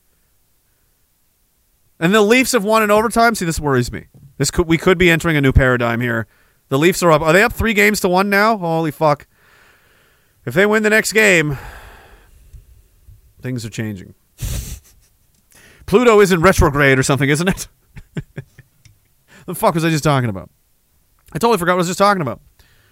And 2.00 2.12
the 2.12 2.20
Leafs 2.20 2.50
have 2.50 2.64
won 2.64 2.82
in 2.82 2.90
overtime. 2.90 3.36
See, 3.36 3.44
this 3.44 3.60
worries 3.60 3.92
me. 3.92 4.08
This 4.38 4.50
could 4.50 4.66
we 4.66 4.76
could 4.76 4.98
be 4.98 5.08
entering 5.08 5.36
a 5.36 5.40
new 5.40 5.52
paradigm 5.52 6.00
here. 6.00 6.26
The 6.68 6.80
Leafs 6.80 7.04
are 7.04 7.12
up. 7.12 7.22
Are 7.22 7.32
they 7.32 7.44
up 7.44 7.52
three 7.52 7.74
games 7.74 8.00
to 8.00 8.08
one 8.08 8.28
now? 8.28 8.58
Holy 8.58 8.90
fuck! 8.90 9.28
If 10.44 10.52
they 10.52 10.66
win 10.66 10.82
the 10.82 10.90
next 10.90 11.12
game, 11.12 11.58
things 13.40 13.64
are 13.64 13.70
changing. 13.70 14.16
Pluto 15.86 16.18
is 16.18 16.32
in 16.32 16.40
retrograde 16.40 16.98
or 16.98 17.04
something, 17.04 17.30
isn't 17.30 17.46
it? 17.46 17.68
The 19.46 19.54
fuck 19.54 19.74
was 19.74 19.84
I 19.84 19.90
just 19.90 20.04
talking 20.04 20.28
about? 20.28 20.50
I 21.32 21.38
totally 21.38 21.58
forgot 21.58 21.72
what 21.72 21.78
I 21.78 21.78
was 21.78 21.88
just 21.88 21.98
talking 21.98 22.22
about. 22.22 22.40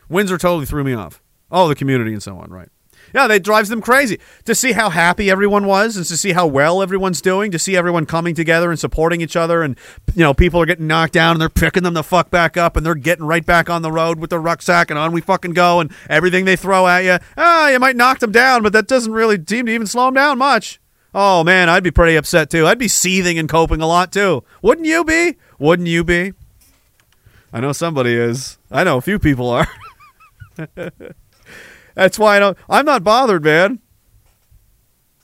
Windsor 0.09 0.39
totally 0.39 0.67
threw 0.67 0.85
me 0.85 0.93
off. 0.93 1.23
Oh, 1.51 1.69
the 1.69 1.75
community 1.75 2.13
and 2.13 2.23
so 2.23 2.37
on, 2.37 2.51
right? 2.51 2.69
Yeah, 3.15 3.27
that 3.27 3.45
drives 3.45 3.69
them 3.69 3.81
crazy 3.81 4.19
to 4.45 4.55
see 4.55 4.73
how 4.73 4.91
happy 4.91 5.31
everyone 5.31 5.67
was 5.67 5.97
and 5.97 6.07
to 6.07 6.17
see 6.17 6.33
how 6.33 6.47
well 6.47 6.83
everyone's 6.83 7.21
doing, 7.21 7.51
to 7.51 7.59
see 7.59 7.77
everyone 7.77 8.07
coming 8.07 8.35
together 8.35 8.71
and 8.71 8.79
supporting 8.79 9.21
each 9.21 9.37
other. 9.37 9.63
And, 9.63 9.79
you 10.15 10.23
know, 10.23 10.35
people 10.35 10.61
are 10.61 10.67
getting 10.67 10.87
knocked 10.87 11.13
down 11.13 11.33
and 11.33 11.41
they're 11.41 11.49
picking 11.49 11.83
them 11.83 11.95
the 11.95 12.03
fuck 12.03 12.31
back 12.31 12.57
up 12.57 12.77
and 12.77 12.85
they're 12.85 12.95
getting 12.95 13.27
right 13.27 13.45
back 13.45 13.69
on 13.69 13.83
the 13.83 13.93
road 13.93 14.19
with 14.19 14.31
their 14.31 14.41
rucksack 14.41 14.91
and 14.91 14.99
on 14.99 15.13
we 15.13 15.21
fucking 15.21 15.53
go 15.53 15.81
and 15.81 15.93
everything 16.09 16.45
they 16.45 16.57
throw 16.57 16.87
at 16.87 17.05
you. 17.05 17.19
Ah, 17.37 17.69
you 17.69 17.79
might 17.79 17.97
knock 17.97 18.19
them 18.19 18.33
down, 18.33 18.63
but 18.63 18.73
that 18.73 18.89
doesn't 18.89 19.13
really 19.13 19.39
seem 19.47 19.67
to 19.67 19.73
even 19.73 19.87
slow 19.87 20.07
them 20.07 20.15
down 20.15 20.39
much. 20.39 20.81
Oh, 21.15 21.45
man, 21.45 21.69
I'd 21.69 21.85
be 21.85 21.93
pretty 21.93 22.17
upset 22.17 22.51
too. 22.51 22.67
I'd 22.67 22.79
be 22.79 22.89
seething 22.89 23.39
and 23.39 23.49
coping 23.49 23.81
a 23.81 23.87
lot 23.87 24.13
too. 24.13 24.43
Wouldn't 24.63 24.87
you 24.87 25.05
be? 25.05 25.37
Wouldn't 25.59 25.89
you 25.89 26.03
be? 26.03 26.33
I 27.53 27.61
know 27.61 27.73
somebody 27.73 28.15
is. 28.15 28.59
I 28.71 28.83
know 28.83 28.97
a 28.97 29.01
few 29.01 29.21
people 29.21 29.49
are. 29.49 29.69
That's 31.95 32.19
why 32.19 32.37
I 32.37 32.41
don't. 32.41 32.59
I'm 32.69 32.85
not 32.85 33.05
bothered, 33.05 33.45
man. 33.45 33.79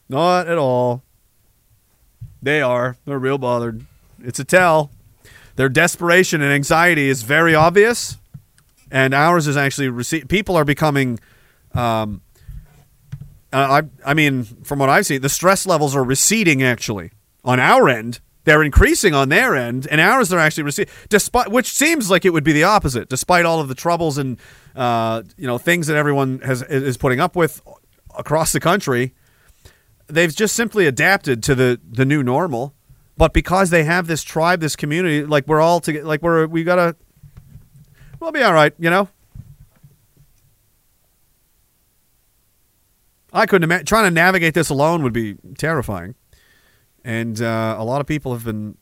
Not 0.09 0.47
at 0.47 0.59
all. 0.59 1.03
They 2.41 2.63
are. 2.63 2.97
They're 3.05 3.19
real 3.19 3.39
bothered. 3.39 3.85
It's 4.23 4.39
a 4.39 4.45
tell. 4.45 4.93
Their 5.57 5.69
desperation 5.69 6.41
and 6.41 6.53
anxiety 6.53 7.09
is 7.09 7.23
very 7.23 7.55
obvious, 7.55 8.17
and 8.91 9.13
ours 9.13 9.47
is 9.49 9.57
actually 9.57 9.89
rece- 9.89 10.29
people 10.29 10.57
are 10.57 10.65
becoming. 10.65 11.19
Um, 11.75 12.23
uh, 13.53 13.83
I 13.83 14.11
I 14.11 14.15
mean, 14.15 14.45
from 14.45 14.79
what 14.79 14.89
I've 14.89 15.07
seen, 15.07 15.23
the 15.23 15.29
stress 15.29 15.67
levels 15.67 15.97
are 15.97 16.05
receding. 16.05 16.63
Actually, 16.63 17.11
on 17.45 17.59
our 17.59 17.89
end, 17.89 18.21
they're 18.45 18.63
increasing 18.63 19.15
on 19.15 19.29
their 19.29 19.57
end, 19.57 19.87
and 19.91 20.01
ours 20.01 20.29
they're 20.29 20.39
actually 20.39 20.65
receding. 20.65 20.93
Despite 21.09 21.51
which 21.51 21.69
seems 21.73 22.11
like 22.11 22.25
it 22.25 22.31
would 22.31 22.45
be 22.45 22.53
the 22.53 22.65
opposite, 22.65 23.09
despite 23.09 23.45
all 23.45 23.61
of 23.61 23.69
the 23.69 23.75
troubles 23.75 24.19
and 24.19 24.39
uh, 24.77 25.23
you 25.37 25.47
know 25.47 25.59
things 25.59 25.87
that 25.89 25.97
everyone 25.97 26.41
has 26.41 26.63
is 26.63 26.97
putting 26.97 27.21
up 27.21 27.37
with 27.37 27.61
across 28.17 28.53
the 28.53 28.61
country. 28.61 29.15
They've 30.07 30.35
just 30.35 30.57
simply 30.57 30.87
adapted 30.87 31.43
to 31.45 31.55
the 31.55 31.81
the 31.89 32.05
new 32.05 32.23
normal, 32.23 32.75
but 33.17 33.33
because 33.33 33.71
they 33.71 33.85
have 33.85 34.07
this 34.07 34.23
tribe, 34.23 34.61
this 34.61 34.77
community, 34.77 35.25
like 35.25 35.47
we're 35.47 35.61
all 35.61 35.81
together, 35.81 36.07
like 36.07 36.23
we're 36.23 36.47
we 36.47 36.65
gotta, 36.65 36.97
we'll 38.19 38.33
be 38.33 38.43
all 38.43 38.55
right, 38.55 38.73
you 38.79 38.91
know. 38.91 39.09
I 43.33 43.47
couldn't 43.47 43.65
imagine 43.65 43.87
trying 43.87 44.05
to 44.05 44.11
navigate 44.11 44.55
this 44.55 44.71
alone 44.71 45.03
would 45.03 45.13
be 45.13 45.37
terrifying, 45.59 46.15
and 47.05 47.41
uh, 47.41 47.77
a 47.79 47.85
lot 47.85 48.01
of 48.01 48.07
people 48.07 48.33
have 48.33 48.45
been 48.45 48.77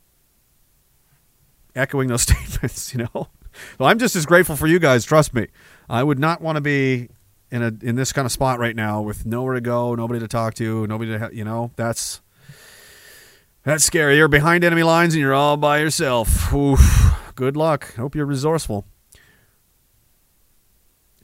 echoing 1.75 2.09
those 2.09 2.23
statements. 2.31 2.95
You 2.95 3.09
know, 3.15 3.29
I'm 3.81 3.99
just 3.99 4.17
as 4.17 4.27
grateful 4.27 4.57
for 4.57 4.67
you 4.67 4.79
guys. 4.79 5.05
Trust 5.05 5.35
me, 5.35 5.49
I 5.89 6.03
would 6.03 6.19
not 6.19 6.41
want 6.41 6.57
to 6.57 6.61
be 6.61 7.09
in 7.51 7.63
a 7.63 7.73
in 7.83 7.97
this 7.97 8.13
kind 8.13 8.27
of 8.27 8.33
spot 8.33 8.59
right 8.59 8.77
now 8.77 9.03
with 9.03 9.27
nowhere 9.27 9.55
to 9.55 9.61
go, 9.61 9.95
nobody 9.95 10.21
to 10.21 10.29
talk 10.29 10.55
to, 10.55 10.87
nobody 10.87 11.19
to 11.19 11.31
you 11.33 11.45
know. 11.45 11.73
That's 11.77 12.21
that's 13.65 13.85
scary. 13.85 14.17
You're 14.17 14.29
behind 14.29 14.65
enemy 14.65 14.83
lines 14.83 15.15
and 15.15 15.21
you're 15.21 15.35
all 15.35 15.57
by 15.57 15.79
yourself. 15.79 16.53
Oof. 16.55 17.15
Good 17.35 17.57
luck. 17.57 17.95
Hope 17.95 18.15
you're 18.15 18.27
resourceful. 18.27 18.85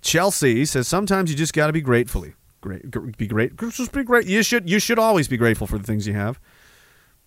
Chelsea 0.01 0.64
says 0.66 0.86
sometimes 0.86 1.30
you 1.30 1.36
just 1.36 1.55
got 1.55 1.68
to 1.68 1.72
be 1.72 1.80
gratefully 1.80 2.34
great. 2.65 3.19
Be 3.19 3.27
great. 3.27 3.57
Just 3.57 3.93
be 3.93 4.03
great. 4.03 4.27
You 4.27 4.43
should. 4.43 4.69
You 4.69 4.78
should 4.78 4.99
always 4.99 5.28
be 5.28 5.36
grateful 5.36 5.66
for 5.66 5.78
the 5.78 5.85
things 5.85 6.07
you 6.07 6.15
have. 6.15 6.41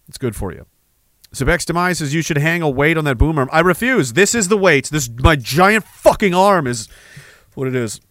It's 0.08 0.18
good 0.18 0.36
for 0.36 0.52
you. 0.52 0.66
Sebex 1.34 1.66
Demise 1.66 2.00
says 2.00 2.14
you 2.14 2.22
should 2.22 2.38
hang 2.38 2.62
a 2.62 2.70
weight 2.70 2.98
on 2.98 3.06
that 3.06 3.18
boom 3.18 3.38
arm. 3.38 3.50
I 3.52 3.60
refuse. 3.60 4.14
This 4.14 4.34
is 4.34 4.48
the 4.48 4.58
weight. 4.58 4.90
This 4.90 5.10
my 5.10 5.36
giant 5.36 5.86
fucking 5.86 6.34
arm 6.34 6.68
is 6.68 6.88
what 7.54 7.68
it 7.68 7.76
is. 7.76 8.02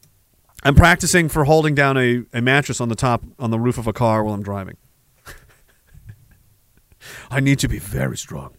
I'm 0.63 0.75
practicing 0.75 1.29
for 1.29 1.45
holding 1.45 1.75
down 1.75 1.97
a, 1.97 2.25
a 2.33 2.41
mattress 2.41 2.81
on 2.81 2.89
the 2.89 2.95
top 2.95 3.25
on 3.39 3.51
the 3.51 3.59
roof 3.59 3.79
of 3.79 3.87
a 3.87 3.93
car 3.93 4.23
while 4.23 4.35
I'm 4.35 4.43
driving. 4.43 4.77
I 7.31 7.41
need 7.41 7.59
to 7.61 7.69
be 7.69 7.79
very 7.79 8.17
strong. 8.17 8.56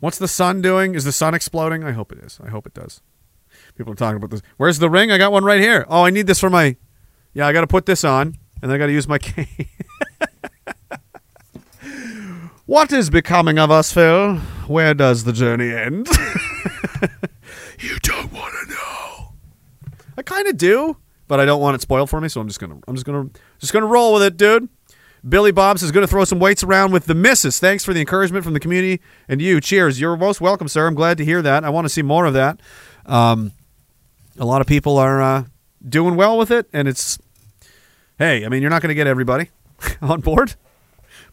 What's 0.00 0.18
the 0.18 0.28
sun 0.28 0.62
doing? 0.62 0.94
Is 0.94 1.04
the 1.04 1.12
sun 1.12 1.34
exploding? 1.34 1.84
I 1.84 1.92
hope 1.92 2.10
it 2.10 2.18
is. 2.18 2.40
I 2.42 2.48
hope 2.48 2.66
it 2.66 2.74
does. 2.74 3.02
People 3.76 3.92
are 3.92 3.96
talking 3.96 4.16
about 4.16 4.30
this. 4.30 4.42
Where's 4.56 4.78
the 4.78 4.88
ring? 4.88 5.10
I 5.10 5.18
got 5.18 5.30
one 5.30 5.44
right 5.44 5.60
here. 5.60 5.84
Oh, 5.88 6.04
I 6.04 6.10
need 6.10 6.26
this 6.26 6.40
for 6.40 6.50
my. 6.50 6.76
Yeah, 7.34 7.46
I 7.46 7.52
got 7.52 7.60
to 7.60 7.66
put 7.66 7.86
this 7.86 8.02
on, 8.02 8.34
and 8.62 8.70
then 8.70 8.72
I 8.72 8.78
got 8.78 8.86
to 8.86 8.92
use 8.92 9.06
my 9.06 9.18
cane. 9.18 9.68
what 12.66 12.92
is 12.92 13.10
becoming 13.10 13.58
of 13.58 13.70
us, 13.70 13.92
Phil? 13.92 14.36
Where 14.66 14.94
does 14.94 15.24
the 15.24 15.32
journey 15.32 15.72
end? 15.72 16.08
you 17.78 17.98
don't 18.02 18.32
want 18.32 18.54
to 18.62 18.74
know. 18.74 19.34
I 20.16 20.22
kind 20.22 20.48
of 20.48 20.56
do, 20.56 20.96
but 21.28 21.40
I 21.40 21.44
don't 21.44 21.60
want 21.60 21.74
it 21.74 21.82
spoiled 21.82 22.10
for 22.10 22.20
me, 22.20 22.28
so 22.28 22.40
I'm 22.40 22.48
just 22.48 22.58
gonna, 22.60 22.78
I'm 22.88 22.94
just 22.94 23.06
gonna, 23.06 23.28
just 23.58 23.72
gonna 23.72 23.86
roll 23.86 24.14
with 24.14 24.22
it, 24.22 24.36
dude. 24.36 24.68
Billy 25.28 25.52
Bobs 25.52 25.82
is 25.82 25.92
going 25.92 26.02
to 26.02 26.10
throw 26.10 26.24
some 26.24 26.38
weights 26.38 26.62
around 26.62 26.92
with 26.92 27.06
the 27.06 27.14
misses. 27.14 27.58
Thanks 27.58 27.84
for 27.84 27.92
the 27.92 28.00
encouragement 28.00 28.44
from 28.44 28.54
the 28.54 28.60
community 28.60 29.02
and 29.28 29.40
you. 29.42 29.60
Cheers. 29.60 30.00
You're 30.00 30.16
most 30.16 30.40
welcome, 30.40 30.68
sir. 30.68 30.86
I'm 30.86 30.94
glad 30.94 31.18
to 31.18 31.24
hear 31.24 31.42
that. 31.42 31.64
I 31.64 31.70
want 31.70 31.84
to 31.84 31.88
see 31.88 32.02
more 32.02 32.24
of 32.24 32.34
that. 32.34 32.60
Um, 33.06 33.52
a 34.38 34.44
lot 34.44 34.60
of 34.60 34.66
people 34.66 34.96
are 34.96 35.20
uh, 35.20 35.44
doing 35.86 36.16
well 36.16 36.38
with 36.38 36.50
it, 36.50 36.68
and 36.72 36.88
it's 36.88 37.18
hey, 38.18 38.44
I 38.44 38.48
mean, 38.48 38.62
you're 38.62 38.70
not 38.70 38.82
going 38.82 38.88
to 38.90 38.94
get 38.94 39.06
everybody 39.06 39.50
on 40.02 40.20
board, 40.20 40.54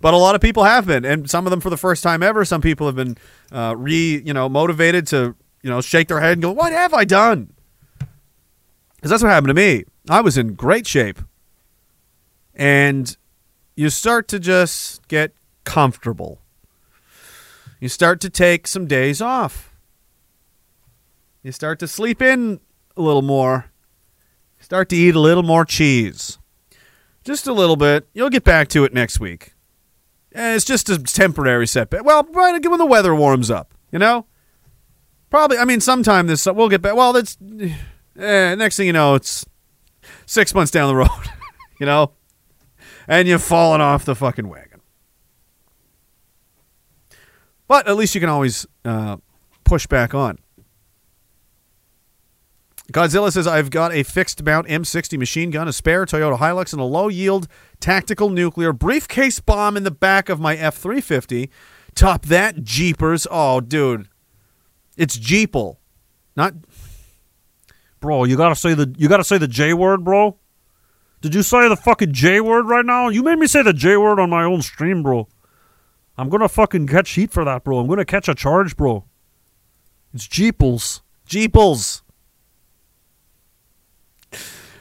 but 0.02 0.14
a 0.14 0.18
lot 0.18 0.36
of 0.36 0.42
people 0.42 0.64
have 0.64 0.88
been, 0.88 1.06
and 1.06 1.30
some 1.30 1.46
of 1.46 1.52
them 1.52 1.62
for 1.62 1.70
the 1.70 1.78
first 1.78 2.04
time 2.04 2.24
ever. 2.24 2.44
Some 2.44 2.62
people 2.62 2.88
have 2.88 2.96
been 2.96 3.18
uh, 3.52 3.76
re, 3.78 4.22
you 4.26 4.34
know, 4.34 4.50
motivated 4.50 5.08
to 5.08 5.36
you 5.62 5.70
know 5.70 5.82
shake 5.82 6.10
their 6.10 6.20
head 6.20 6.34
and 6.34 6.42
go, 6.42 6.52
"What 6.52 6.74
have 6.74 6.94
I 6.94 7.06
done?" 7.06 7.54
Because 8.96 9.12
that's 9.12 9.24
what 9.24 9.32
happened 9.32 9.50
to 9.50 9.54
me. 9.54 9.86
I 10.10 10.22
was 10.22 10.38
in 10.38 10.56
great 10.56 10.88
shape, 10.88 11.20
and 12.56 13.16
you 13.78 13.92
start 13.92 14.28
to 14.28 14.40
just 14.40 15.08
get 15.08 15.34
comfortable. 15.64 16.42
You 17.80 17.88
start 17.88 18.20
to 18.22 18.30
take 18.30 18.68
some 18.68 18.88
days 18.88 19.22
off. 19.22 19.72
You 21.44 21.52
start 21.52 21.78
to 21.80 21.88
sleep 21.88 22.20
in 22.20 22.60
a 22.98 23.02
little 23.04 23.22
more. 23.22 23.70
Start 24.60 24.90
to 24.90 24.96
eat 24.96 25.14
a 25.14 25.20
little 25.20 25.44
more 25.44 25.64
cheese. 25.64 26.40
Just 27.24 27.46
a 27.46 27.54
little 27.54 27.76
bit. 27.76 28.08
You'll 28.14 28.32
get 28.32 28.44
back 28.44 28.68
to 28.70 28.84
it 28.84 28.96
next 28.96 29.20
week. 29.20 29.54
And 30.32 30.56
it's 30.56 30.66
just 30.66 30.90
a 30.90 30.98
temporary 30.98 31.68
setback. 31.68 32.04
Well, 32.04 32.28
right 32.32 32.60
when 32.66 32.80
the 32.80 32.86
weather 32.86 33.14
warms 33.14 33.52
up, 33.52 33.76
you 33.92 34.00
know? 34.00 34.26
Probably, 35.30 35.60
I 35.60 35.66
mean, 35.66 35.82
sometime 35.82 36.26
this, 36.26 36.48
we'll 36.48 36.70
get 36.70 36.82
back. 36.82 36.96
Well, 36.96 37.14
that's, 37.14 37.38
eh, 38.18 38.56
next 38.56 38.78
thing 38.78 38.88
you 38.88 38.94
know, 38.94 39.14
it's 39.14 39.46
six 40.26 40.56
months 40.56 40.72
down 40.72 40.88
the 40.88 40.96
road, 40.96 41.10
you 41.80 41.86
know? 41.86 42.14
And 43.08 43.28
you've 43.28 43.44
fallen 43.44 43.82
off 43.82 44.06
the 44.06 44.16
fucking 44.16 44.48
wagon. 44.50 44.82
But 47.68 47.88
at 47.88 47.96
least 47.96 48.16
you 48.16 48.22
can 48.22 48.30
always 48.30 48.66
uh, 48.86 49.18
push 49.64 49.88
back 49.88 50.14
on. 50.14 50.40
Godzilla 52.94 53.32
says, 53.32 53.48
I've 53.48 53.70
got 53.70 53.94
a 53.94 54.04
fixed 54.04 54.42
mount 54.44 54.68
M60 54.68 55.18
machine 55.18 55.52
gun, 55.52 55.68
a 55.68 55.74
spare 55.74 56.06
Toyota 56.06 56.38
Hilux, 56.38 56.72
and 56.72 56.82
a 56.82 56.86
low 56.86 57.10
yield 57.10 57.48
tactical 57.82 58.30
nuclear 58.30 58.72
briefcase 58.72 59.42
bomb 59.42 59.76
in 59.76 59.84
the 59.84 59.92
back 59.92 60.30
of 60.30 60.40
my 60.40 60.56
F 60.56 60.78
350. 60.78 61.50
Top 61.96 62.26
that, 62.26 62.64
Jeepers. 62.64 63.28
Oh, 63.30 63.60
dude. 63.60 64.08
It's 64.96 65.18
Jeeple. 65.18 65.78
Not. 66.38 66.54
Bro, 68.00 68.26
you 68.26 68.38
gotta 68.38 68.56
say 68.56 68.74
the 68.74 68.94
you 68.98 69.10
gotta 69.10 69.24
say 69.24 69.38
the 69.38 69.48
J 69.48 69.74
word, 69.74 70.04
bro. 70.04 70.38
Did 71.28 71.36
you 71.36 71.44
say 71.44 71.68
the 71.68 71.76
fucking 71.76 72.14
J 72.14 72.40
word 72.40 72.70
right 72.70 72.86
now? 72.86 73.10
You 73.10 73.22
made 73.22 73.38
me 73.38 73.48
say 73.48 73.62
the 73.62 73.74
J 73.74 73.98
word 73.98 74.18
on 74.18 74.30
my 74.30 74.46
own 74.46 74.62
stream, 74.62 75.04
bro. 75.04 75.28
I'm 76.18 76.30
gonna 76.30 76.48
fucking 76.48 76.88
catch 76.88 77.10
heat 77.12 77.32
for 77.32 77.44
that, 77.44 77.66
bro. 77.66 77.80
I'm 77.80 77.88
gonna 77.88 78.06
catch 78.06 78.30
a 78.30 78.34
charge, 78.34 78.78
bro. 78.78 79.04
It's 80.14 80.26
Jeeples. 80.26 81.02
Jeeples. 81.28 82.02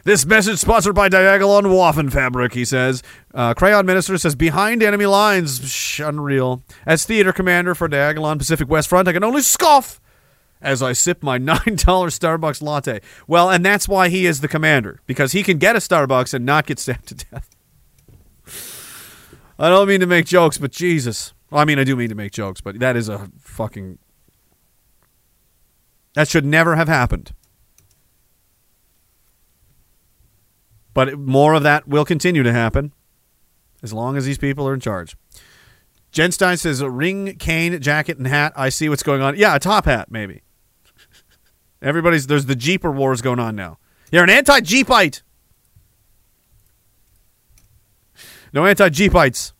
This 0.04 0.24
message 0.24 0.60
sponsored 0.60 0.94
by 0.94 1.08
Diagolon 1.08 1.64
Waffen 1.64 2.12
Fabric, 2.12 2.52
he 2.52 2.64
says. 2.64 3.02
Uh, 3.34 3.52
Crayon 3.52 3.84
Minister 3.84 4.16
says, 4.16 4.36
behind 4.36 4.84
enemy 4.84 5.06
lines. 5.06 5.68
Shh, 5.68 5.98
unreal. 5.98 6.62
As 6.86 7.04
theater 7.04 7.32
commander 7.32 7.74
for 7.74 7.88
Diagolon 7.88 8.38
Pacific 8.38 8.68
West 8.68 8.88
Front, 8.88 9.08
I 9.08 9.12
can 9.12 9.24
only 9.24 9.42
scoff 9.42 10.00
as 10.60 10.82
I 10.82 10.92
sip 10.92 11.22
my 11.22 11.38
$9 11.40 11.76
Starbucks 11.76 12.62
latte. 12.62 13.00
Well, 13.26 13.50
and 13.50 13.64
that's 13.64 13.88
why 13.88 14.08
he 14.08 14.26
is 14.26 14.40
the 14.40 14.48
commander, 14.48 15.00
because 15.06 15.32
he 15.32 15.42
can 15.42 15.58
get 15.58 15.76
a 15.76 15.80
Starbucks 15.80 16.34
and 16.34 16.44
not 16.44 16.66
get 16.66 16.78
stabbed 16.78 17.08
to 17.08 17.14
death. 17.14 17.50
I 19.58 19.68
don't 19.68 19.88
mean 19.88 20.00
to 20.00 20.06
make 20.06 20.26
jokes, 20.26 20.58
but 20.58 20.70
Jesus. 20.70 21.32
Well, 21.50 21.60
I 21.60 21.64
mean, 21.64 21.78
I 21.78 21.84
do 21.84 21.96
mean 21.96 22.10
to 22.10 22.14
make 22.14 22.32
jokes, 22.32 22.60
but 22.60 22.78
that 22.80 22.96
is 22.96 23.08
a 23.08 23.30
fucking. 23.38 23.98
That 26.14 26.28
should 26.28 26.44
never 26.44 26.76
have 26.76 26.88
happened. 26.88 27.32
But 30.92 31.18
more 31.18 31.54
of 31.54 31.62
that 31.62 31.86
will 31.86 32.06
continue 32.06 32.42
to 32.42 32.52
happen 32.52 32.92
as 33.82 33.92
long 33.92 34.16
as 34.16 34.24
these 34.24 34.38
people 34.38 34.66
are 34.66 34.74
in 34.74 34.80
charge. 34.80 35.16
Jen 36.10 36.32
Stein 36.32 36.56
says 36.56 36.80
a 36.80 36.90
ring, 36.90 37.36
cane, 37.36 37.78
jacket, 37.80 38.16
and 38.16 38.26
hat. 38.26 38.54
I 38.56 38.70
see 38.70 38.88
what's 38.88 39.02
going 39.02 39.20
on. 39.20 39.36
Yeah, 39.36 39.54
a 39.54 39.58
top 39.60 39.84
hat, 39.84 40.10
maybe. 40.10 40.42
Everybody's 41.82 42.26
there's 42.26 42.46
the 42.46 42.56
Jeeper 42.56 42.90
wars 42.90 43.20
going 43.20 43.38
on 43.38 43.54
now. 43.56 43.78
You're 44.10 44.24
an 44.24 44.30
anti 44.30 44.60
Jeepite. 44.60 45.22
No 48.52 48.64
anti 48.66 48.88
Jeepites. 48.88 49.52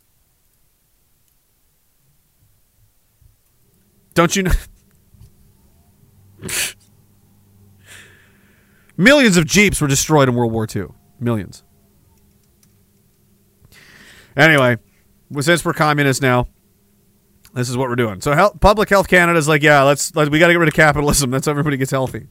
Don't 4.15 4.35
you 4.35 4.45
know? 4.45 4.53
Millions 8.97 9.37
of 9.37 9.45
Jeeps 9.45 9.81
were 9.81 9.89
destroyed 9.89 10.29
in 10.29 10.35
World 10.35 10.53
War 10.53 10.67
II. 10.75 10.87
Millions. 11.21 11.63
Anyway, 14.35 14.79
since 15.41 15.65
we're 15.65 15.75
communists 15.75 16.23
now, 16.23 16.49
this 17.57 17.71
is 17.71 17.77
what 17.77 17.89
we're 17.89 17.97
doing. 17.97 18.21
So, 18.21 18.35
health, 18.35 18.61
Public 18.61 18.91
Health 18.91 19.09
Canada 19.09 19.39
is 19.39 19.49
like, 19.49 19.63
yeah, 19.63 19.83
let's 19.83 20.15
let, 20.15 20.29
we 20.29 20.39
got 20.39 20.49
to 20.49 20.53
get 20.53 20.59
rid 20.59 20.69
of 20.69 20.75
capitalism. 20.75 21.31
That's 21.33 21.47
how 21.47 21.51
everybody 21.51 21.79
gets 21.79 21.91
healthy. 21.91 22.27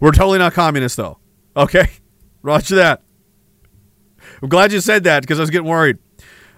We're 0.00 0.12
totally 0.12 0.38
not 0.38 0.52
communist 0.52 0.96
though. 0.96 1.18
Okay, 1.56 1.88
Roger 2.42 2.76
that. 2.76 3.02
I'm 4.40 4.48
glad 4.48 4.72
you 4.72 4.80
said 4.80 5.04
that 5.04 5.22
because 5.22 5.40
I 5.40 5.42
was 5.42 5.50
getting 5.50 5.68
worried. 5.68 5.98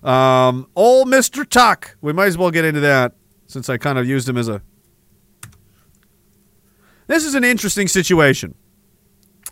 Um, 0.02 0.68
old 0.76 1.09
Mister 1.09 1.44
Tuck. 1.44 1.97
We 2.02 2.12
might 2.12 2.26
as 2.26 2.36
well 2.36 2.51
get 2.51 2.64
into 2.64 2.80
that 2.80 3.14
since 3.47 3.68
I 3.68 3.78
kind 3.78 3.98
of 3.98 4.06
used 4.06 4.28
him 4.28 4.36
as 4.36 4.48
a. 4.48 4.60
This 7.06 7.24
is 7.24 7.34
an 7.34 7.44
interesting 7.44 7.88
situation. 7.88 8.55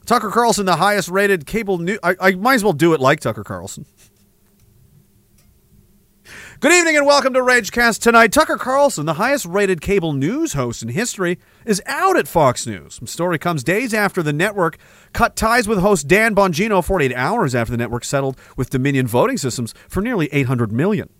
Tucker 0.04 0.30
Carlson, 0.30 0.66
the 0.66 0.76
highest 0.76 1.08
rated 1.08 1.46
cable 1.46 1.78
news. 1.78 1.98
I, 2.02 2.16
I 2.20 2.30
might 2.32 2.54
as 2.54 2.64
well 2.64 2.72
do 2.74 2.92
it 2.92 3.00
like 3.00 3.20
Tucker 3.20 3.44
Carlson. 3.44 3.86
Good 6.60 6.72
evening 6.72 6.96
and 6.96 7.04
welcome 7.04 7.34
to 7.34 7.40
Ragecast 7.40 8.00
tonight. 8.00 8.30
Tucker 8.32 8.56
Carlson, 8.56 9.06
the 9.06 9.14
highest 9.14 9.44
rated 9.44 9.80
cable 9.80 10.12
news 10.12 10.52
host 10.52 10.82
in 10.82 10.88
history, 10.88 11.38
is 11.66 11.82
out 11.84 12.16
at 12.16 12.28
Fox 12.28 12.64
News. 12.64 12.98
The 12.98 13.08
story 13.08 13.38
comes 13.38 13.64
days 13.64 13.92
after 13.92 14.22
the 14.22 14.32
network 14.32 14.78
cut 15.12 15.34
ties 15.34 15.66
with 15.66 15.80
host 15.80 16.06
Dan 16.06 16.32
Bongino 16.34 16.82
48 16.82 17.12
hours 17.14 17.56
after 17.56 17.72
the 17.72 17.76
network 17.76 18.04
settled 18.04 18.38
with 18.56 18.70
Dominion 18.70 19.08
Voting 19.08 19.36
Systems 19.36 19.74
for 19.88 20.00
nearly 20.00 20.28
800 20.32 20.70
million. 20.70 21.10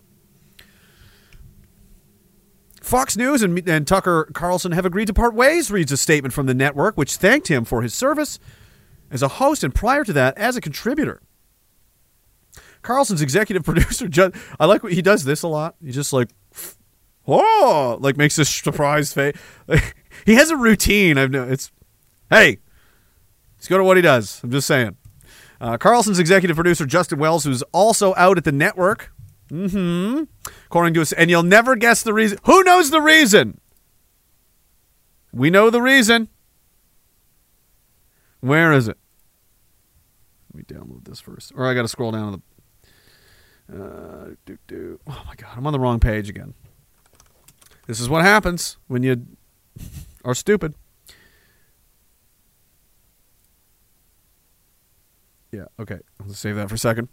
Fox 2.81 3.17
News 3.17 3.43
and, 3.43 3.67
and 3.67 3.85
Tucker 3.85 4.29
Carlson 4.33 4.71
have 4.71 4.85
agreed 4.85 5.07
to 5.07 5.13
part 5.13 5.35
ways, 5.35 5.69
reads 5.69 5.91
a 5.91 5.97
statement 5.97 6.33
from 6.33 6.45
the 6.45 6.53
network, 6.53 6.95
which 6.97 7.17
thanked 7.17 7.49
him 7.49 7.65
for 7.65 7.81
his 7.81 7.93
service 7.93 8.39
as 9.11 9.21
a 9.21 9.27
host 9.27 9.65
and 9.65 9.75
prior 9.75 10.05
to 10.05 10.13
that 10.13 10.37
as 10.37 10.55
a 10.55 10.61
contributor. 10.61 11.21
Carlson's 12.85 13.21
executive 13.21 13.63
producer, 13.65 14.07
Judd, 14.07 14.35
I 14.59 14.65
like 14.65 14.83
what 14.83 14.93
he 14.93 15.01
does 15.01 15.25
this 15.25 15.41
a 15.41 15.47
lot. 15.47 15.75
He 15.83 15.91
just 15.91 16.13
like, 16.13 16.29
oh, 17.27 17.97
like 17.99 18.15
makes 18.15 18.35
this 18.35 18.49
surprised 18.49 19.13
face. 19.13 19.35
he 20.25 20.35
has 20.35 20.51
a 20.51 20.57
routine. 20.57 21.17
I've 21.17 21.31
known 21.31 21.51
it's, 21.51 21.71
hey, 22.29 22.59
let's 23.57 23.67
go 23.67 23.77
to 23.77 23.83
what 23.83 23.97
he 23.97 24.01
does. 24.01 24.39
I'm 24.43 24.51
just 24.51 24.67
saying. 24.67 24.95
Uh, 25.59 25.77
Carlson's 25.77 26.19
executive 26.19 26.55
producer, 26.55 26.85
Justin 26.85 27.17
Wells, 27.17 27.43
who's 27.43 27.63
also 27.71 28.13
out 28.15 28.37
at 28.37 28.43
the 28.43 28.51
network. 28.51 29.11
Mm-hmm. 29.49 30.23
According 30.65 30.93
to 30.95 31.01
us, 31.01 31.11
and 31.11 31.29
you'll 31.29 31.43
never 31.43 31.75
guess 31.75 32.03
the 32.03 32.13
reason. 32.13 32.37
Who 32.43 32.63
knows 32.63 32.91
the 32.91 33.01
reason? 33.01 33.59
We 35.31 35.49
know 35.49 35.69
the 35.69 35.81
reason. 35.81 36.29
Where 38.41 38.71
is 38.73 38.87
it? 38.87 38.97
Let 40.53 40.57
me 40.57 40.79
download 40.79 41.05
this 41.05 41.19
first. 41.19 41.51
Or 41.55 41.67
I 41.67 41.73
got 41.73 41.83
to 41.83 41.87
scroll 41.87 42.11
down 42.11 42.31
to 42.31 42.37
the. 42.37 42.54
Uh, 43.71 44.35
do, 44.45 44.57
do. 44.67 44.99
Oh 45.07 45.23
my 45.27 45.35
God, 45.35 45.49
I'm 45.55 45.65
on 45.65 45.73
the 45.73 45.79
wrong 45.79 45.99
page 45.99 46.29
again. 46.29 46.53
This 47.87 47.99
is 47.99 48.09
what 48.09 48.23
happens 48.23 48.77
when 48.87 49.03
you 49.03 49.25
are 50.23 50.35
stupid. 50.35 50.75
Yeah, 55.51 55.65
okay. 55.79 55.99
Let's 56.25 56.39
save 56.39 56.55
that 56.57 56.67
for 56.69 56.75
a 56.75 56.79
second. 56.79 57.07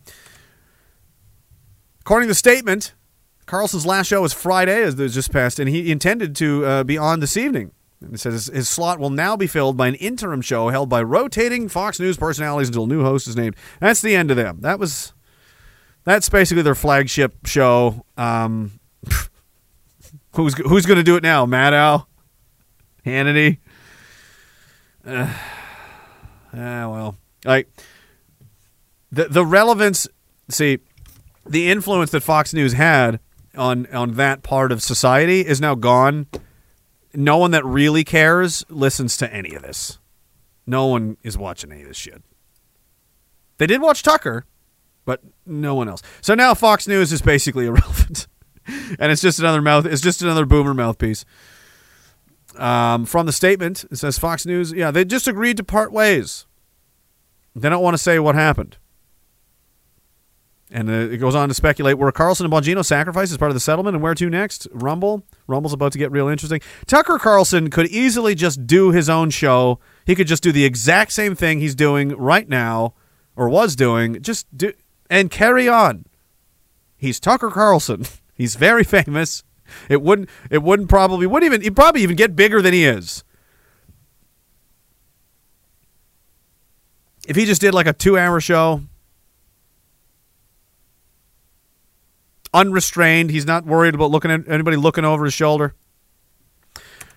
According 2.01 2.27
to 2.27 2.31
the 2.31 2.35
statement, 2.35 2.95
Carlson's 3.47 3.87
last 3.87 4.09
show 4.09 4.23
was 4.23 4.33
Friday, 4.33 4.83
as 4.83 4.97
just 4.97 5.31
passed, 5.31 5.61
and 5.61 5.69
he 5.69 5.93
intended 5.93 6.35
to 6.37 6.65
uh, 6.67 6.85
be 6.85 6.99
on 6.99 7.21
this 7.21 7.37
evening. 7.37 7.71
And 8.01 8.15
it 8.15 8.19
says 8.19 8.47
his 8.53 8.69
slot 8.69 8.99
will 8.99 9.11
now 9.11 9.37
be 9.37 9.47
filled 9.47 9.77
by 9.77 9.87
an 9.87 9.95
interim 9.97 10.41
show 10.41 10.71
held 10.71 10.89
by 10.89 11.03
rotating 11.03 11.69
Fox 11.69 12.01
News 12.01 12.17
personalities 12.17 12.69
until 12.69 12.85
a 12.85 12.89
new 12.89 13.03
host 13.03 13.29
is 13.29 13.37
named. 13.37 13.55
That's 13.79 14.03
the 14.03 14.17
end 14.17 14.31
of 14.31 14.37
them. 14.37 14.59
That 14.63 14.81
was 14.81 15.13
that's 16.05 16.29
basically 16.29 16.63
their 16.63 16.75
flagship 16.75 17.47
show. 17.47 18.05
Um, 18.17 18.73
who's 20.35 20.55
who's 20.55 20.87
going 20.87 20.99
to 20.99 21.03
do 21.03 21.17
it 21.17 21.23
now? 21.23 21.47
Maddow, 21.47 22.07
Hannity. 23.05 23.59
Uh, 25.07 25.27
ah, 26.55 26.89
well, 26.89 27.17
like 27.45 27.69
the 29.11 29.29
the 29.29 29.45
relevance. 29.45 30.09
See, 30.49 30.81
the 31.47 31.71
influence 31.71 32.11
that 32.11 32.23
Fox 32.23 32.53
News 32.53 32.75
had 32.75 33.21
on 33.57 33.87
on 33.93 34.13
that 34.13 34.43
part 34.43 34.73
of 34.73 34.83
society 34.83 35.47
is 35.47 35.61
now 35.61 35.75
gone 35.75 36.27
no 37.15 37.37
one 37.37 37.51
that 37.51 37.65
really 37.65 38.05
cares 38.05 38.65
listens 38.69 39.17
to 39.19 39.33
any 39.33 39.55
of 39.55 39.63
this. 39.63 39.99
No 40.67 40.87
one 40.87 41.17
is 41.23 41.37
watching 41.37 41.73
any 41.73 41.83
of 41.83 41.89
this 41.89 41.97
shit. 41.97 42.23
They 43.59 43.67
did 43.67 43.83
watch 43.83 44.03
Tucker, 44.03 44.47
but 45.05 45.23
no 45.47 45.75
one 45.75 45.89
else. 45.89 46.03
So 46.21 46.35
now 46.35 46.55
Fox 46.55 46.87
News 46.87 47.13
is 47.13 47.23
basically 47.23 47.67
irrelevant, 47.69 48.27
and 48.99 49.13
it's 49.13 49.23
just 49.23 49.39
another 49.39 49.63
mouth. 49.63 49.87
It's 49.87 50.03
just 50.03 50.23
another 50.23 50.47
boomer 50.47 50.75
mouthpiece. 50.75 51.25
Um, 52.57 53.07
from 53.07 53.27
the 53.27 53.33
statement, 53.33 53.85
it 53.91 53.97
says 53.97 54.19
Fox 54.19 54.45
News. 54.45 54.73
Yeah, 54.73 54.91
they 54.91 55.05
just 55.05 55.27
agreed 55.27 55.57
to 55.57 55.65
part 55.65 55.93
ways. 55.93 56.47
They 57.55 57.69
don't 57.69 57.83
want 57.83 57.95
to 57.95 58.03
say 58.03 58.19
what 58.19 58.35
happened. 58.35 58.77
And 60.73 60.89
uh, 60.89 60.93
it 60.93 61.19
goes 61.19 61.35
on 61.35 61.49
to 61.49 61.55
speculate 61.55 61.99
where 61.99 62.11
Carlson 62.11 62.47
and 62.47 62.53
Bongino 62.53 62.83
sacrifice 62.83 63.31
as 63.31 63.37
part 63.37 63.51
of 63.51 63.55
the 63.55 63.61
settlement 63.61 63.95
and 63.95 64.03
where 64.03 64.15
to 64.15 64.31
next. 64.31 64.67
Rumble. 64.73 65.23
Rumble's 65.47 65.75
about 65.75 65.93
to 65.93 65.99
get 65.99 66.11
real 66.11 66.29
interesting. 66.29 66.61
Tucker 66.87 67.19
Carlson 67.19 67.69
could 67.69 67.89
easily 67.89 68.35
just 68.35 68.67
do 68.67 68.91
his 68.91 69.11
own 69.11 69.29
show. 69.29 69.79
He 70.07 70.15
could 70.15 70.27
just 70.27 70.43
do 70.43 70.51
the 70.51 70.65
exact 70.65 71.13
same 71.13 71.35
thing 71.35 71.61
he's 71.61 71.75
doing 71.75 72.17
right 72.17 72.49
now 72.49 72.95
or 73.37 73.51
was 73.51 73.77
doing. 73.77 74.23
Just 74.23 74.47
do 74.57 74.73
and 75.13 75.31
carry 75.31 75.69
on. 75.69 76.07
He's 76.97 77.21
Tucker 77.21 77.51
Carlson. 77.51 78.07
He's 78.35 78.55
very 78.55 78.83
famous. 78.83 79.45
It 79.89 80.03
wouldn't 80.03 80.29
it 80.51 80.63
wouldn't 80.63 80.89
probably 80.89 81.27
wouldn't 81.27 81.53
even 81.53 81.61
he'd 81.61 81.77
probably 81.77 82.03
even 82.03 82.17
get 82.17 82.35
bigger 82.35 82.61
than 82.61 82.73
he 82.73 82.85
is. 82.85 83.23
If 87.29 87.37
he 87.37 87.45
just 87.45 87.61
did 87.61 87.73
like 87.73 87.87
a 87.87 87.95
2-hour 87.95 88.41
show, 88.41 88.83
unrestrained. 92.53 93.31
He's 93.31 93.47
not 93.47 93.65
worried 93.65 93.95
about 93.95 94.11
looking 94.11 94.31
at 94.31 94.49
anybody 94.49 94.77
looking 94.77 95.05
over 95.05 95.25
his 95.25 95.35
shoulder. 95.35 95.75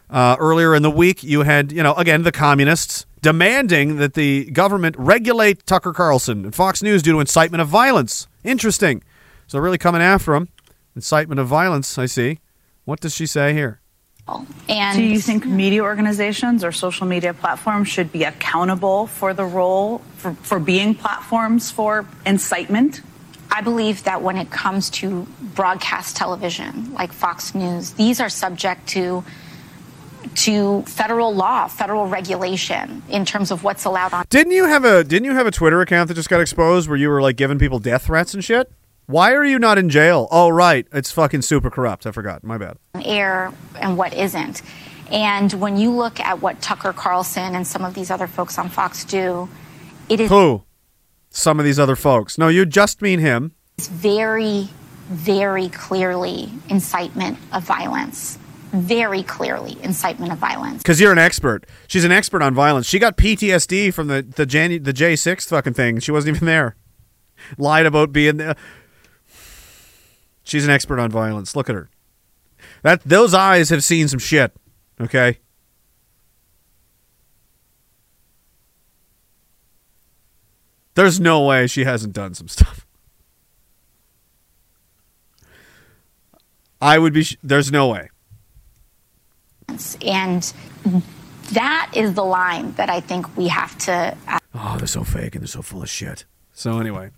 Uh, 0.10 0.36
earlier 0.40 0.76
in 0.76 0.84
the 0.84 0.92
week, 0.92 1.24
you 1.24 1.42
had, 1.42 1.72
you 1.72 1.82
know, 1.82 1.94
again, 1.96 2.24
the 2.24 2.32
communists 2.32 3.06
demanding 3.22 3.96
that 3.98 4.14
the 4.14 4.46
government 4.52 4.96
regulate 5.00 5.66
Tucker 5.66 5.94
Carlson 5.94 6.46
and 6.46 6.54
Fox 6.54 6.84
News 6.84 7.02
due 7.02 7.14
to 7.14 7.20
incitement 7.20 7.62
of 7.62 7.68
violence. 7.68 8.28
Interesting. 8.44 9.04
So 9.48 9.60
really 9.60 9.80
coming 9.80 10.02
after 10.02 10.36
him. 10.36 10.50
Incitement 10.96 11.40
of 11.40 11.48
violence, 11.48 11.98
I 11.98 12.06
see. 12.06 12.40
What 12.86 13.00
does 13.00 13.16
she 13.16 13.26
say 13.26 13.54
here? 13.54 13.82
And 14.68 14.98
Do 14.98 15.04
you 15.04 15.20
think 15.20 15.46
media 15.46 15.84
organizations 15.84 16.64
or 16.64 16.72
social 16.72 17.06
media 17.06 17.34
platforms 17.34 17.88
should 17.88 18.12
be 18.12 18.24
accountable 18.24 19.08
for 19.08 19.34
the 19.34 19.46
role 19.46 20.00
for, 20.18 20.34
for 20.36 20.60
being 20.60 20.96
platforms 20.96 21.70
for 21.70 22.06
incitement? 22.26 23.02
I 23.52 23.62
believe 23.62 24.04
that 24.04 24.22
when 24.22 24.38
it 24.38 24.50
comes 24.50 24.90
to 24.92 25.28
broadcast 25.54 26.16
television 26.16 26.94
like 26.94 27.14
Fox 27.14 27.54
News, 27.54 27.92
these 27.92 28.20
are 28.20 28.30
subject 28.30 28.88
to 28.90 29.24
to 30.36 30.82
federal 30.84 31.34
law, 31.34 31.68
federal 31.68 32.08
regulation 32.08 33.04
in 33.10 33.26
terms 33.26 33.52
of 33.52 33.64
what's 33.64 33.86
allowed 33.86 34.14
on 34.14 34.26
Didn't 34.30 34.54
you 34.54 34.66
have 34.66 34.86
a 34.86 35.04
didn't 35.04 35.26
you 35.26 35.34
have 35.34 35.48
a 35.48 35.52
Twitter 35.52 35.82
account 35.82 36.08
that 36.08 36.14
just 36.16 36.30
got 36.30 36.42
exposed 36.42 36.88
where 36.90 36.98
you 36.98 37.10
were 37.10 37.22
like 37.22 37.36
giving 37.36 37.60
people 37.60 37.80
death 37.80 38.06
threats 38.06 38.34
and 38.34 38.44
shit? 38.44 38.72
Why 39.08 39.34
are 39.34 39.46
you 39.46 39.60
not 39.60 39.78
in 39.78 39.90
jail? 39.90 40.28
Oh 40.32 40.50
right, 40.50 40.88
it's 40.92 41.12
fucking 41.12 41.44
super 41.44 41.70
corrupt. 41.70 42.08
I 42.08 42.12
forgot. 42.12 42.44
My 42.44 42.58
bad. 42.58 42.78
air 43.04 43.54
and 43.80 43.98
what 43.98 44.14
isn't. 44.14 44.62
And 45.12 45.54
when 45.54 45.78
you 45.78 45.92
look 45.92 46.20
at 46.20 46.42
what 46.42 46.62
Tucker 46.62 46.92
Carlson 46.92 47.54
and 47.56 47.68
some 47.68 47.86
of 47.86 47.94
these 47.94 48.10
other 48.10 48.26
folks 48.28 48.58
on 48.58 48.70
Fox 48.70 49.06
do, 49.06 49.48
it 50.10 50.20
is 50.20 50.30
Who? 50.30 50.64
Some 51.30 51.60
of 51.60 51.66
these 51.66 51.78
other 51.80 51.96
folks. 51.96 52.38
No, 52.38 52.48
you 52.48 52.66
just 52.66 53.02
mean 53.02 53.20
him. 53.20 53.54
It's 53.78 53.88
very, 53.88 54.70
very 55.08 55.70
clearly 55.70 56.50
incitement 56.70 57.38
of 57.52 57.64
violence. 57.64 58.40
Very 58.76 59.24
clearly 59.24 59.78
incitement 59.84 60.32
of 60.32 60.38
violence. 60.38 60.80
Because 60.84 61.00
you're 61.00 61.12
an 61.12 61.18
expert. 61.18 61.66
She's 61.88 62.04
an 62.04 62.12
expert 62.12 62.42
on 62.42 62.54
violence. 62.54 62.88
She 62.88 63.00
got 63.00 63.18
PTSD 63.18 63.94
from 63.94 64.08
the 64.08 64.22
the 64.22 64.46
Jan- 64.46 64.84
the 64.84 64.94
J 64.94 65.16
six 65.16 65.48
fucking 65.48 65.74
thing. 65.74 66.00
She 66.00 66.12
wasn't 66.12 66.36
even 66.36 66.46
there. 66.46 66.76
Lied 67.58 67.86
about 67.86 68.12
being 68.12 68.38
there. 68.38 68.56
She's 70.44 70.66
an 70.66 70.72
expert 70.72 71.00
on 71.00 71.10
violence. 71.10 71.56
Look 71.56 71.70
at 71.70 71.76
her. 71.76 71.90
That 72.84 73.02
those 73.04 73.34
eyes 73.34 73.70
have 73.70 73.84
seen 73.84 74.08
some 74.08 74.20
shit. 74.20 74.52
Okay. 75.00 75.40
There's 80.96 81.20
no 81.20 81.42
way 81.42 81.68
she 81.68 81.84
hasn't 81.84 82.14
done 82.14 82.34
some 82.34 82.48
stuff. 82.48 82.86
I 86.82 86.98
would 87.00 87.14
be. 87.14 87.24
Sh- 87.24 87.38
there's 87.44 87.72
no 87.72 87.88
way. 87.90 88.10
And 90.02 90.54
that 91.52 91.92
is 91.94 92.14
the 92.14 92.24
line 92.24 92.74
that 92.74 92.90
I 92.90 93.00
think 93.02 93.36
we 93.38 93.48
have 93.48 93.78
to 93.80 94.18
Oh, 94.58 94.76
they're 94.78 94.88
so 94.88 95.04
fake 95.04 95.36
and 95.36 95.42
they're 95.44 95.48
so 95.48 95.62
full 95.62 95.84
of 95.84 95.90
shit. 95.90 96.24
So 96.54 96.80
anyway, 96.80 97.10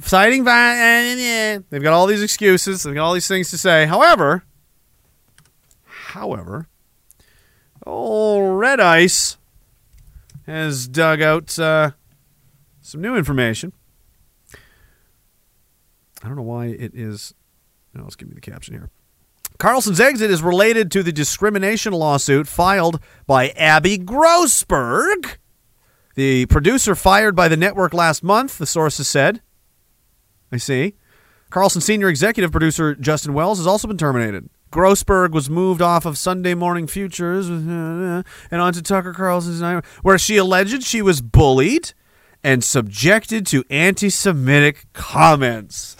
citing 0.00 0.44
violence. 0.44 1.64
They've 1.70 1.82
got 1.82 1.94
all 1.94 2.06
these 2.06 2.22
excuses. 2.22 2.82
They've 2.82 2.94
got 2.94 3.04
all 3.04 3.14
these 3.14 3.28
things 3.28 3.50
to 3.50 3.58
say. 3.58 3.86
However, 3.86 4.44
however, 5.86 6.68
old 7.86 8.58
Red 8.58 8.78
Ice 8.78 9.38
has 10.46 10.86
dug 10.86 11.22
out 11.22 11.58
uh, 11.58 11.92
some 12.82 13.00
new 13.00 13.16
information. 13.16 13.72
I 16.22 16.28
don't 16.28 16.36
know 16.36 16.42
why 16.42 16.66
it 16.66 16.92
is. 16.94 17.32
No, 17.94 18.02
let's 18.02 18.16
give 18.16 18.28
me 18.28 18.34
the 18.34 18.40
caption 18.42 18.74
here. 18.74 18.90
Carlson's 19.62 20.00
exit 20.00 20.28
is 20.28 20.42
related 20.42 20.90
to 20.90 21.04
the 21.04 21.12
discrimination 21.12 21.92
lawsuit 21.92 22.48
filed 22.48 22.98
by 23.28 23.50
Abby 23.50 23.96
Grossberg, 23.96 25.36
the 26.16 26.46
producer 26.46 26.96
fired 26.96 27.36
by 27.36 27.46
the 27.46 27.56
network 27.56 27.94
last 27.94 28.24
month, 28.24 28.58
the 28.58 28.66
sources 28.66 29.06
said. 29.06 29.40
I 30.50 30.56
see. 30.56 30.96
Carlson 31.50 31.80
senior 31.80 32.08
executive 32.08 32.50
producer 32.50 32.96
Justin 32.96 33.34
Wells 33.34 33.58
has 33.58 33.66
also 33.68 33.86
been 33.86 33.96
terminated. 33.96 34.50
Grossberg 34.72 35.30
was 35.30 35.48
moved 35.48 35.80
off 35.80 36.06
of 36.06 36.18
Sunday 36.18 36.54
Morning 36.54 36.88
Futures 36.88 37.48
uh, 37.48 37.52
uh, 37.52 38.22
and 38.50 38.60
onto 38.60 38.82
Tucker 38.82 39.12
Carlson's, 39.12 39.62
where 40.02 40.18
she 40.18 40.38
alleged 40.38 40.82
she 40.82 41.02
was 41.02 41.20
bullied 41.20 41.94
and 42.42 42.64
subjected 42.64 43.46
to 43.46 43.62
anti 43.70 44.10
Semitic 44.10 44.92
comments. 44.92 45.96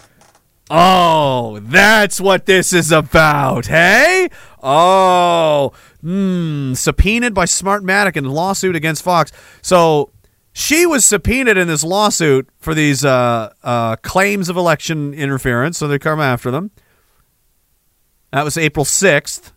Oh, 0.75 1.59
that's 1.59 2.19
what 2.19 2.47
this 2.47 2.73
is 2.73 2.91
about, 2.91 3.67
hey? 3.67 4.27
Oh, 4.63 5.71
hmm, 6.01 6.73
subpoenaed 6.73 7.35
by 7.35 7.45
Smartmatic 7.45 8.17
in 8.17 8.25
lawsuit 8.25 8.75
against 8.75 9.03
Fox. 9.03 9.31
So 9.61 10.09
she 10.51 10.87
was 10.87 11.05
subpoenaed 11.05 11.57
in 11.57 11.67
this 11.67 11.83
lawsuit 11.83 12.49
for 12.57 12.73
these 12.73 13.05
uh, 13.05 13.53
uh, 13.61 13.97
claims 13.97 14.49
of 14.49 14.57
election 14.57 15.13
interference. 15.13 15.77
So 15.77 15.87
they 15.87 15.99
come 15.99 16.19
after 16.19 16.49
them. 16.49 16.71
That 18.31 18.43
was 18.43 18.57
April 18.57 18.83
6th. 18.83 19.51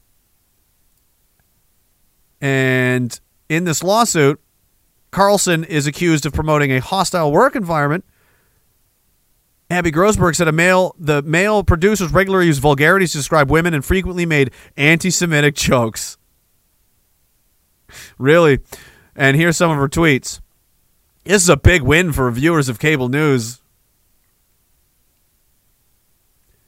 And 2.42 3.18
in 3.48 3.64
this 3.64 3.82
lawsuit, 3.82 4.38
Carlson 5.12 5.64
is 5.64 5.86
accused 5.86 6.26
of 6.26 6.34
promoting 6.34 6.72
a 6.72 6.80
hostile 6.80 7.32
work 7.32 7.56
environment. 7.56 8.04
Abby 9.68 9.90
Grossberg 9.90 10.36
said 10.36 10.46
a 10.46 10.52
male 10.52 10.94
the 10.98 11.22
male 11.22 11.64
producers 11.64 12.12
regularly 12.12 12.46
used 12.46 12.60
vulgarities 12.60 13.12
to 13.12 13.18
describe 13.18 13.50
women 13.50 13.74
and 13.74 13.84
frequently 13.84 14.24
made 14.24 14.52
anti-Semitic 14.76 15.54
jokes. 15.54 16.18
Really? 18.18 18.60
And 19.14 19.36
here's 19.36 19.56
some 19.56 19.70
of 19.70 19.78
her 19.78 19.88
tweets. 19.88 20.40
This 21.24 21.42
is 21.42 21.48
a 21.48 21.56
big 21.56 21.82
win 21.82 22.12
for 22.12 22.30
viewers 22.30 22.68
of 22.68 22.78
cable 22.78 23.08
news. 23.08 23.60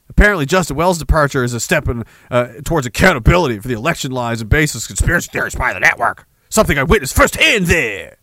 Apparently, 0.09 0.45
Justin 0.45 0.75
Wells' 0.75 0.97
departure 0.97 1.45
is 1.45 1.53
a 1.53 1.61
step 1.61 1.87
in, 1.87 2.03
uh, 2.29 2.47
towards 2.65 2.85
accountability 2.85 3.59
for 3.59 3.69
the 3.69 3.73
election 3.73 4.11
lies 4.11 4.41
and 4.41 4.49
baseless 4.49 4.85
conspiracy 4.85 5.29
theories 5.31 5.55
by 5.55 5.71
the 5.71 5.79
network. 5.79 6.27
Something 6.49 6.77
I 6.77 6.83
witnessed 6.83 7.15
firsthand 7.15 7.67
there. 7.67 8.17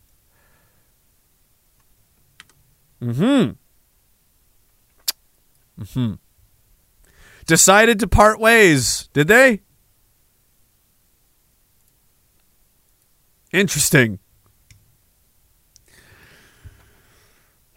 Mm-hmm. 3.00 3.52
Mm-hmm. 5.80 6.14
Decided 7.46 8.00
to 8.00 8.08
part 8.08 8.40
ways, 8.40 9.08
did 9.12 9.28
they? 9.28 9.60
Interesting. 13.52 14.18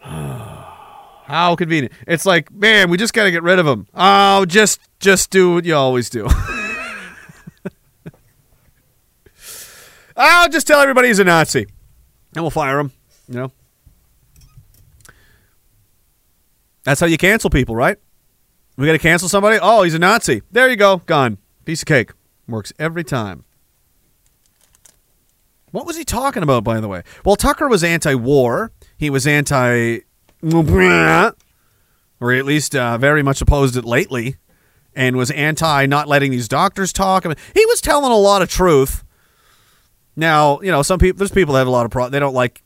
How 0.00 1.54
convenient. 1.56 1.92
It's 2.06 2.26
like, 2.26 2.50
man, 2.52 2.90
we 2.90 2.98
just 2.98 3.14
got 3.14 3.24
to 3.24 3.30
get 3.30 3.42
rid 3.42 3.58
of 3.58 3.66
him. 3.66 3.86
Oh, 3.94 4.44
just 4.44 4.80
just 4.98 5.30
do 5.30 5.54
what 5.54 5.64
you 5.64 5.76
always 5.76 6.10
do. 6.10 6.26
I'll 10.16 10.48
just 10.50 10.66
tell 10.66 10.80
everybody 10.80 11.08
he's 11.08 11.20
a 11.20 11.24
Nazi. 11.24 11.66
And 12.34 12.42
we'll 12.42 12.50
fire 12.50 12.78
him, 12.80 12.92
you 13.28 13.34
know. 13.34 13.52
That's 16.90 16.98
how 16.98 17.06
you 17.06 17.18
cancel 17.18 17.50
people, 17.50 17.76
right? 17.76 17.98
We 18.76 18.84
got 18.84 18.92
to 18.92 18.98
cancel 18.98 19.28
somebody. 19.28 19.60
Oh, 19.62 19.84
he's 19.84 19.94
a 19.94 19.98
Nazi. 20.00 20.42
There 20.50 20.68
you 20.68 20.74
go. 20.74 20.96
Gone. 21.06 21.38
Piece 21.64 21.82
of 21.82 21.86
cake. 21.86 22.10
Works 22.48 22.72
every 22.80 23.04
time. 23.04 23.44
What 25.70 25.86
was 25.86 25.96
he 25.96 26.04
talking 26.04 26.42
about, 26.42 26.64
by 26.64 26.80
the 26.80 26.88
way? 26.88 27.04
Well, 27.24 27.36
Tucker 27.36 27.68
was 27.68 27.84
anti 27.84 28.16
war. 28.16 28.72
He 28.96 29.08
was 29.08 29.24
anti. 29.24 30.00
Or 30.42 32.32
at 32.32 32.44
least 32.44 32.74
uh, 32.74 32.98
very 32.98 33.22
much 33.22 33.40
opposed 33.40 33.76
it 33.76 33.84
lately. 33.84 34.38
And 34.92 35.16
was 35.16 35.30
anti 35.30 35.86
not 35.86 36.08
letting 36.08 36.32
these 36.32 36.48
doctors 36.48 36.92
talk. 36.92 37.24
I 37.24 37.28
mean, 37.28 37.38
he 37.54 37.64
was 37.66 37.80
telling 37.80 38.10
a 38.10 38.16
lot 38.16 38.42
of 38.42 38.50
truth. 38.50 39.04
Now, 40.16 40.60
you 40.60 40.72
know, 40.72 40.82
some 40.82 40.98
people, 40.98 41.18
there's 41.18 41.30
people 41.30 41.54
that 41.54 41.60
have 41.60 41.68
a 41.68 41.70
lot 41.70 41.84
of 41.84 41.92
problems. 41.92 42.10
They 42.10 42.18
don't 42.18 42.34
like 42.34 42.64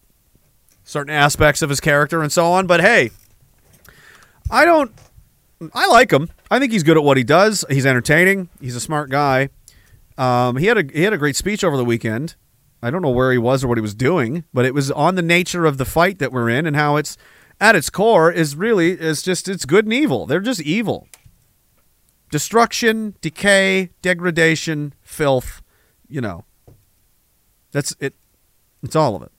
certain 0.82 1.12
aspects 1.12 1.60
of 1.60 1.68
his 1.68 1.80
character 1.80 2.22
and 2.22 2.32
so 2.32 2.46
on. 2.46 2.66
But 2.66 2.80
hey, 2.80 3.10
I 4.50 4.64
don't. 4.64 4.92
I 5.72 5.86
like 5.86 6.12
him. 6.12 6.28
I 6.50 6.58
think 6.58 6.72
he's 6.72 6.82
good 6.82 6.96
at 6.96 7.04
what 7.04 7.16
he 7.16 7.24
does. 7.24 7.64
He's 7.70 7.86
entertaining. 7.86 8.48
He's 8.60 8.76
a 8.76 8.80
smart 8.80 9.10
guy. 9.10 9.48
Um, 10.18 10.56
he 10.56 10.66
had 10.66 10.78
a 10.78 10.92
he 10.92 11.02
had 11.02 11.12
a 11.12 11.18
great 11.18 11.36
speech 11.36 11.64
over 11.64 11.76
the 11.76 11.84
weekend. 11.84 12.36
I 12.82 12.90
don't 12.90 13.02
know 13.02 13.10
where 13.10 13.32
he 13.32 13.38
was 13.38 13.64
or 13.64 13.68
what 13.68 13.78
he 13.78 13.82
was 13.82 13.94
doing, 13.94 14.44
but 14.52 14.66
it 14.66 14.74
was 14.74 14.90
on 14.90 15.14
the 15.14 15.22
nature 15.22 15.64
of 15.64 15.78
the 15.78 15.86
fight 15.86 16.18
that 16.18 16.32
we're 16.32 16.50
in 16.50 16.66
and 16.66 16.76
how 16.76 16.96
it's 16.96 17.16
at 17.60 17.74
its 17.74 17.88
core 17.88 18.30
is 18.30 18.56
really 18.56 18.92
is 18.92 19.22
just 19.22 19.48
it's 19.48 19.64
good 19.64 19.86
and 19.86 19.94
evil. 19.94 20.26
They're 20.26 20.40
just 20.40 20.60
evil. 20.60 21.08
Destruction, 22.30 23.14
decay, 23.20 23.90
degradation, 24.02 24.92
filth, 25.02 25.62
you 26.08 26.20
know. 26.20 26.44
That's 27.72 27.96
it 28.00 28.14
it's 28.82 28.94
all 28.94 29.16
of 29.16 29.22
it. 29.22 29.32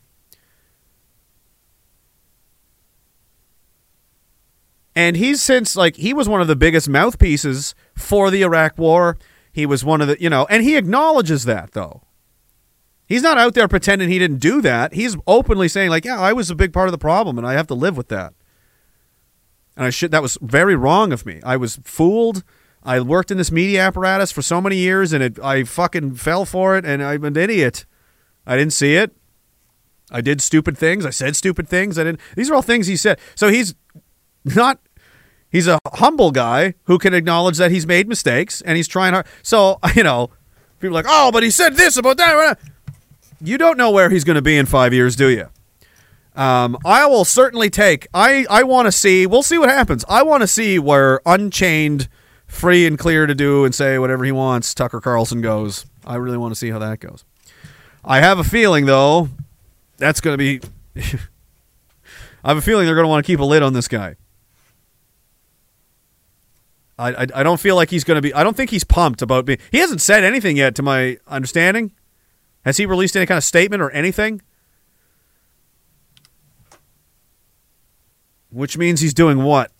And 4.96 5.18
he's 5.18 5.42
since 5.42 5.76
like 5.76 5.98
he 5.98 6.14
was 6.14 6.30
one 6.30 6.42
of 6.42 6.48
the 6.48 6.56
biggest 6.56 6.88
mouthpieces 6.88 7.76
for 7.96 8.32
the 8.32 8.44
Iraq 8.44 8.78
War. 8.78 9.18
He 9.52 9.66
was 9.66 9.84
one 9.84 10.02
of 10.02 10.08
the 10.08 10.22
you 10.22 10.30
know, 10.30 10.48
and 10.50 10.64
he 10.64 10.78
acknowledges 10.78 11.46
that 11.46 11.74
though. 11.74 12.02
He's 13.08 13.22
not 13.22 13.38
out 13.38 13.54
there 13.54 13.68
pretending 13.68 14.10
he 14.10 14.18
didn't 14.18 14.40
do 14.40 14.62
that. 14.62 14.94
He's 14.94 15.16
openly 15.28 15.68
saying 15.68 15.90
like, 15.90 16.06
"Yeah, 16.06 16.20
I 16.20 16.34
was 16.34 16.50
a 16.50 16.56
big 16.56 16.74
part 16.74 16.88
of 16.88 16.92
the 16.92 16.98
problem, 16.98 17.38
and 17.38 17.46
I 17.46 17.54
have 17.54 17.68
to 17.68 17.76
live 17.76 17.98
with 17.98 18.08
that." 18.08 18.34
And 19.76 19.86
I 19.86 19.90
should. 19.90 20.12
That 20.12 20.22
was 20.22 20.38
very 20.42 20.76
wrong 20.76 21.12
of 21.12 21.26
me. 21.26 21.42
I 21.44 21.58
was 21.58 21.80
fooled. 21.84 22.44
I 22.82 23.00
worked 23.02 23.32
in 23.32 23.38
this 23.38 23.52
media 23.52 23.82
apparatus 23.82 24.32
for 24.32 24.42
so 24.42 24.62
many 24.62 24.78
years, 24.78 25.12
and 25.12 25.24
it, 25.24 25.40
I 25.40 25.64
fucking 25.64 26.16
fell 26.16 26.46
for 26.46 26.78
it, 26.78 26.86
and 26.86 27.04
I'm 27.04 27.24
an 27.26 27.36
idiot. 27.36 27.86
I 28.46 28.56
didn't 28.56 28.74
see 28.74 28.96
it. 28.96 29.16
I 30.12 30.22
did 30.22 30.40
stupid 30.40 30.78
things. 30.78 31.06
I 31.06 31.10
said 31.10 31.36
stupid 31.36 31.68
things. 31.68 31.98
I 31.98 32.04
didn't. 32.04 32.22
These 32.36 32.50
are 32.50 32.56
all 32.56 32.62
things 32.62 32.88
he 32.88 32.96
said. 32.96 33.20
So 33.34 33.50
he's 33.50 33.74
not. 34.46 34.80
He's 35.50 35.68
a 35.68 35.80
humble 35.94 36.32
guy 36.32 36.74
who 36.84 36.98
can 36.98 37.14
acknowledge 37.14 37.58
that 37.58 37.72
he's 37.72 37.88
made 37.88 38.08
mistakes, 38.08 38.62
and 38.62 38.76
he's 38.78 38.88
trying 38.88 39.14
hard. 39.14 39.26
So 39.42 39.80
you 39.96 40.04
know, 40.04 40.30
people 40.80 40.96
are 40.98 41.04
like, 41.04 41.06
oh, 41.08 41.32
but 41.32 41.44
he 41.44 41.50
said 41.50 41.76
this 41.76 41.98
about 41.98 42.18
that. 42.18 42.60
You 43.42 43.58
don't 43.58 43.78
know 43.78 43.92
where 43.92 44.10
he's 44.10 44.24
going 44.24 44.36
to 44.36 44.42
be 44.42 44.58
in 44.58 44.66
five 44.66 44.94
years, 44.94 45.16
do 45.16 45.30
you? 45.30 45.50
Um, 46.36 46.78
I 46.86 47.06
will 47.06 47.26
certainly 47.26 47.70
take. 47.70 48.08
I 48.14 48.46
I 48.50 48.64
want 48.64 48.88
to 48.88 48.92
see. 48.92 49.26
We'll 49.26 49.44
see 49.44 49.58
what 49.58 49.70
happens. 49.70 50.04
I 50.10 50.24
want 50.24 50.42
to 50.42 50.48
see 50.48 50.78
where 50.78 51.22
Unchained, 51.26 52.10
free 52.48 52.86
and 52.86 53.00
clear 53.00 53.26
to 53.26 53.36
do 53.36 53.64
and 53.66 53.74
say 53.74 53.98
whatever 53.98 54.26
he 54.26 54.32
wants. 54.32 54.74
Tucker 54.74 55.00
Carlson 55.00 55.42
goes. 55.42 55.86
I 56.06 56.16
really 56.16 56.38
want 56.38 56.52
to 56.52 56.56
see 56.56 56.70
how 56.70 56.80
that 56.80 57.00
goes. 57.00 57.24
I 58.04 58.20
have 58.20 58.38
a 58.38 58.44
feeling 58.44 58.86
though, 58.86 59.30
that's 59.98 60.22
going 60.22 60.38
to 60.38 60.38
be. 60.38 60.62
I 62.44 62.50
have 62.50 62.58
a 62.58 62.62
feeling 62.62 62.86
they're 62.86 62.96
going 62.96 63.06
to 63.06 63.10
want 63.10 63.26
to 63.26 63.32
keep 63.32 63.40
a 63.40 63.44
lid 63.44 63.64
on 63.64 63.74
this 63.74 63.88
guy. 63.88 64.16
I, 66.98 67.12
I, 67.12 67.28
I 67.36 67.44
don't 67.44 67.60
feel 67.60 67.76
like 67.76 67.90
he's 67.90 68.04
going 68.04 68.16
to 68.16 68.22
be. 68.22 68.34
I 68.34 68.44
don't 68.44 68.56
think 68.56 68.70
he's 68.70 68.84
pumped 68.84 69.22
about 69.22 69.46
being. 69.46 69.60
He 69.72 69.80
hasn't 69.80 70.02
said 70.02 70.24
anything 70.24 70.58
yet, 70.58 70.76
to 70.76 70.84
my 70.84 71.18
understanding. 71.28 71.92
Has 72.64 72.78
he 72.78 72.86
released 72.86 73.16
any 73.16 73.26
kind 73.26 73.38
of 73.38 73.44
statement 73.44 73.82
or 73.82 73.92
anything? 73.92 74.42
Which 78.50 78.78
means 78.78 79.02
he's 79.02 79.14
doing 79.14 79.44
what? 79.44 79.72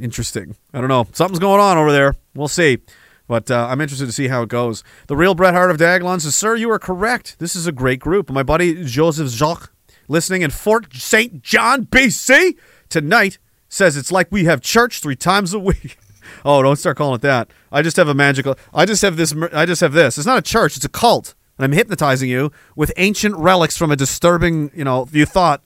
Interesting. 0.00 0.56
I 0.72 0.80
don't 0.80 0.88
know. 0.88 1.06
Something's 1.12 1.38
going 1.38 1.60
on 1.60 1.76
over 1.76 1.92
there. 1.92 2.14
We'll 2.34 2.48
see. 2.48 2.78
But 3.26 3.50
uh, 3.50 3.66
I'm 3.68 3.80
interested 3.80 4.06
to 4.06 4.12
see 4.12 4.28
how 4.28 4.42
it 4.42 4.48
goes. 4.48 4.82
The 5.06 5.16
real 5.16 5.34
Bret 5.34 5.52
Hart 5.52 5.70
of 5.70 5.76
Diagolon 5.76 6.20
says, 6.20 6.34
Sir, 6.34 6.56
you 6.56 6.70
are 6.70 6.78
correct. 6.78 7.36
This 7.38 7.54
is 7.54 7.66
a 7.66 7.72
great 7.72 8.00
group. 8.00 8.30
My 8.30 8.42
buddy 8.42 8.84
Joseph 8.84 9.28
Jacques, 9.28 9.70
listening 10.08 10.42
in 10.42 10.50
Fort 10.50 10.94
St. 10.94 11.42
John, 11.42 11.84
BC, 11.84 12.56
tonight, 12.88 13.38
says 13.68 13.96
it's 13.96 14.12
like 14.12 14.28
we 14.30 14.44
have 14.44 14.60
church 14.60 15.00
three 15.00 15.16
times 15.16 15.52
a 15.52 15.58
week. 15.58 15.98
oh, 16.44 16.62
don't 16.62 16.76
start 16.76 16.96
calling 16.96 17.16
it 17.16 17.22
that. 17.22 17.50
I 17.70 17.82
just 17.82 17.96
have 17.96 18.08
a 18.08 18.14
magical. 18.14 18.56
I 18.72 18.84
just 18.84 19.02
have 19.02 19.16
this. 19.16 19.34
I 19.52 19.66
just 19.66 19.80
have 19.80 19.92
this. 19.92 20.18
It's 20.18 20.26
not 20.26 20.38
a 20.38 20.42
church. 20.42 20.76
It's 20.76 20.84
a 20.84 20.90
cult, 20.90 21.34
and 21.56 21.64
I'm 21.64 21.72
hypnotizing 21.72 22.28
you 22.28 22.52
with 22.76 22.92
ancient 22.96 23.36
relics 23.36 23.76
from 23.76 23.90
a 23.90 23.96
disturbing, 23.96 24.70
you 24.74 24.84
know, 24.84 25.08
you 25.12 25.26
thought, 25.26 25.62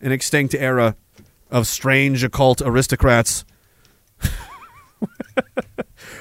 an 0.00 0.12
extinct 0.12 0.54
era 0.54 0.96
of 1.50 1.66
strange 1.66 2.24
occult 2.24 2.60
aristocrats. 2.60 3.44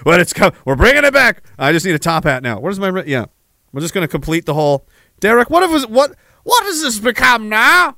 but 0.04 0.20
it's 0.20 0.34
come. 0.34 0.54
We're 0.66 0.76
bringing 0.76 1.04
it 1.04 1.14
back. 1.14 1.44
I 1.58 1.72
just 1.72 1.86
need 1.86 1.96
a 1.96 2.00
top 2.00 2.24
hat 2.24 2.44
now. 2.44 2.60
Where's 2.60 2.80
my? 2.80 3.04
Yeah, 3.04 3.26
we're 3.72 3.82
just 3.82 3.94
to 3.94 4.08
complete 4.08 4.46
the 4.46 4.54
whole. 4.54 4.88
Derek, 5.20 5.50
what 5.50 5.64
if 5.64 5.90
what 5.90 6.16
what 6.44 6.64
has 6.66 6.82
this 6.82 7.00
become 7.00 7.50
now? 7.50 7.98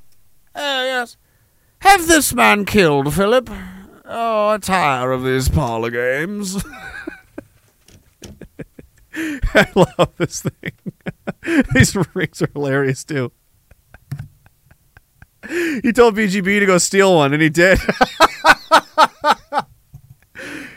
Uh, 0.53 0.83
yes. 0.85 1.17
Have 1.85 2.07
this 2.07 2.33
man 2.33 2.65
killed, 2.65 3.13
Philip. 3.13 3.47
Oh, 4.05 4.49
I 4.49 4.57
tire 4.57 5.11
of 5.11 5.23
these 5.23 5.47
parlor 5.49 5.91
games. 5.91 6.63
I 9.15 9.67
love 9.75 10.11
this 10.17 10.41
thing. 10.41 10.71
These 11.73 11.95
rings 12.13 12.41
are 12.41 12.49
hilarious 12.53 13.03
too. 13.03 13.31
He 15.47 15.93
told 15.93 16.15
BGB 16.15 16.59
to 16.59 16.65
go 16.65 16.79
steal 16.79 17.15
one, 17.15 17.33
and 17.33 17.41
he 17.41 17.49
did. 17.49 17.77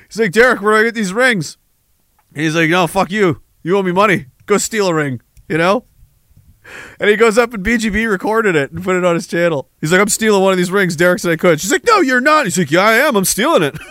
He's 0.09 0.19
like, 0.19 0.33
Derek, 0.33 0.61
where 0.61 0.75
do 0.75 0.81
I 0.81 0.85
get 0.85 0.95
these 0.95 1.13
rings? 1.13 1.57
He's 2.35 2.55
like, 2.55 2.69
no, 2.71 2.87
fuck 2.87 3.11
you. 3.11 3.43
You 3.63 3.79
owe 3.79 3.83
me 3.83 3.93
money. 3.93 4.27
Go 4.47 4.59
steal 4.59 4.89
a 4.89 4.95
ring, 4.95 5.21
you 5.49 5.57
know? 5.59 5.85
And 7.01 7.09
he 7.09 7.17
goes 7.17 7.39
up 7.39 7.55
and 7.55 7.65
BGB 7.65 8.11
recorded 8.11 8.57
it 8.57 8.73
and 8.73 8.83
put 8.83 8.97
it 8.97 9.05
on 9.05 9.15
his 9.15 9.27
channel. 9.27 9.69
He's 9.81 9.93
like, 9.93 10.01
I'm 10.01 10.09
stealing 10.09 10.43
one 10.43 10.53
of 10.53 10.59
these 10.59 10.71
rings. 10.71 10.97
Derek 10.97 11.21
said 11.21 11.33
I 11.33 11.37
could. 11.37 11.61
She's 11.61 11.73
like, 11.73 11.85
No, 11.85 12.01
you're 12.01 12.21
not. 12.21 12.47
He's 12.47 12.59
like, 12.59 12.71
Yeah, 12.71 12.81
I 12.81 12.95
am. 12.95 13.17
I'm 13.17 13.25
stealing 13.25 13.63
it. 13.63 13.79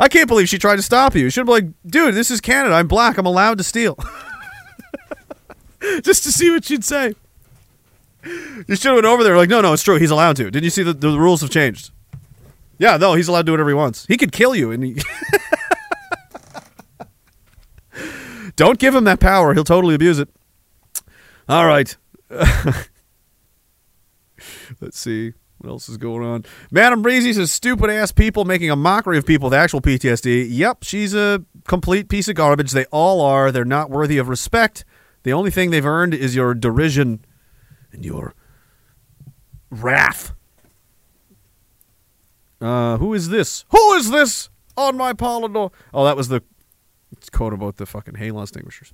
I 0.00 0.08
can't 0.08 0.28
believe 0.28 0.48
she 0.48 0.58
tried 0.58 0.76
to 0.76 0.82
stop 0.82 1.14
you. 1.14 1.26
She 1.26 1.34
should 1.34 1.46
be 1.46 1.52
like, 1.52 1.66
Dude, 1.86 2.14
this 2.14 2.30
is 2.30 2.40
Canada. 2.40 2.74
I'm 2.74 2.88
black. 2.88 3.18
I'm 3.18 3.26
allowed 3.26 3.58
to 3.58 3.64
steal. 3.64 3.98
Just 6.02 6.24
to 6.24 6.32
see 6.32 6.50
what 6.50 6.64
she'd 6.64 6.84
say. 6.84 7.14
You 8.24 8.76
should 8.76 8.84
have 8.84 8.94
went 8.94 9.06
over 9.06 9.24
there 9.24 9.36
like, 9.36 9.48
No, 9.48 9.60
no, 9.60 9.72
it's 9.72 9.82
true. 9.82 9.96
He's 9.96 10.10
allowed 10.10 10.36
to. 10.36 10.44
Didn't 10.44 10.64
you 10.64 10.70
see 10.70 10.82
that 10.82 11.00
the 11.00 11.18
rules 11.18 11.40
have 11.40 11.50
changed? 11.50 11.90
Yeah, 12.78 12.96
no, 12.96 13.14
he's 13.14 13.26
allowed 13.26 13.40
to 13.40 13.46
do 13.46 13.52
whatever 13.52 13.70
he 13.70 13.74
wants. 13.74 14.06
He 14.06 14.16
could 14.16 14.30
kill 14.30 14.54
you, 14.54 14.70
and 14.70 14.84
he. 14.84 14.96
Don't 18.58 18.80
give 18.80 18.92
him 18.92 19.04
that 19.04 19.20
power. 19.20 19.54
He'll 19.54 19.62
totally 19.62 19.94
abuse 19.94 20.18
it. 20.18 20.28
All 21.48 21.64
right. 21.64 21.96
Let's 24.80 24.98
see. 24.98 25.34
What 25.58 25.70
else 25.70 25.88
is 25.88 25.96
going 25.96 26.26
on? 26.26 26.44
Madam 26.68 27.00
Breezy 27.00 27.32
says 27.32 27.52
stupid 27.52 27.88
ass 27.88 28.10
people 28.10 28.44
making 28.44 28.68
a 28.68 28.74
mockery 28.74 29.16
of 29.16 29.24
people 29.24 29.48
with 29.48 29.54
actual 29.54 29.80
PTSD. 29.80 30.48
Yep, 30.50 30.82
she's 30.82 31.14
a 31.14 31.44
complete 31.68 32.08
piece 32.08 32.26
of 32.26 32.34
garbage. 32.34 32.72
They 32.72 32.86
all 32.86 33.20
are. 33.20 33.52
They're 33.52 33.64
not 33.64 33.90
worthy 33.90 34.18
of 34.18 34.28
respect. 34.28 34.84
The 35.22 35.32
only 35.32 35.52
thing 35.52 35.70
they've 35.70 35.86
earned 35.86 36.12
is 36.12 36.34
your 36.34 36.52
derision 36.52 37.24
and 37.92 38.04
your 38.04 38.34
wrath. 39.70 40.32
Uh, 42.60 42.96
who 42.96 43.14
is 43.14 43.28
this? 43.28 43.64
Who 43.68 43.92
is 43.94 44.10
this 44.10 44.50
on 44.76 44.96
my 44.96 45.12
parlor 45.12 45.48
door? 45.48 45.70
Oh, 45.94 46.04
that 46.04 46.16
was 46.16 46.26
the 46.26 46.42
quote 47.32 47.52
about 47.52 47.76
the 47.76 47.86
fucking 47.86 48.14
halo 48.14 48.42
extinguishers. 48.42 48.92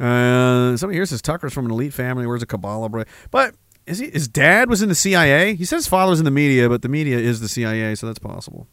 Uh, 0.00 0.76
somebody 0.76 0.96
here 0.96 1.06
says 1.06 1.22
Tucker's 1.22 1.52
from 1.52 1.66
an 1.66 1.70
elite 1.70 1.92
family. 1.92 2.26
Where's 2.26 2.42
a 2.42 2.46
Kabbalah 2.46 2.88
boy? 2.88 3.04
But 3.30 3.54
is 3.86 3.98
he? 3.98 4.10
His 4.10 4.28
dad 4.28 4.68
was 4.68 4.82
in 4.82 4.88
the 4.88 4.94
CIA. 4.94 5.54
He 5.54 5.64
says 5.64 5.84
his 5.84 5.88
father's 5.88 6.18
in 6.18 6.24
the 6.24 6.30
media, 6.30 6.68
but 6.68 6.82
the 6.82 6.88
media 6.88 7.18
is 7.18 7.40
the 7.40 7.48
CIA, 7.48 7.94
so 7.94 8.06
that's 8.06 8.18
possible. 8.18 8.68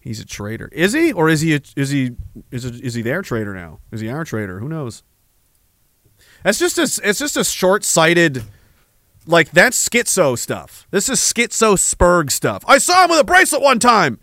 He's 0.00 0.20
a 0.20 0.24
traitor. 0.24 0.68
Is 0.72 0.92
he, 0.92 1.12
or 1.12 1.28
is 1.28 1.42
he? 1.42 1.54
A, 1.54 1.60
is 1.76 1.90
he? 1.90 2.12
Is 2.50 2.64
it, 2.64 2.80
is 2.80 2.94
he 2.94 3.02
their 3.02 3.22
traitor 3.22 3.54
now? 3.54 3.80
Is 3.92 4.00
he 4.00 4.08
our 4.08 4.24
traitor? 4.24 4.58
Who 4.58 4.68
knows? 4.68 5.02
That's 6.42 6.58
just 6.58 6.78
a. 6.78 7.08
It's 7.08 7.18
just 7.18 7.36
a 7.36 7.44
short-sighted. 7.44 8.42
Like 9.26 9.50
that's 9.50 9.88
schizo 9.88 10.38
stuff. 10.38 10.86
This 10.90 11.08
is 11.08 11.20
schizo 11.20 11.74
spurg 11.74 12.32
stuff. 12.32 12.64
I 12.66 12.78
saw 12.78 13.04
him 13.04 13.10
with 13.10 13.20
a 13.20 13.24
bracelet 13.24 13.62
one 13.62 13.78
time. 13.78 14.18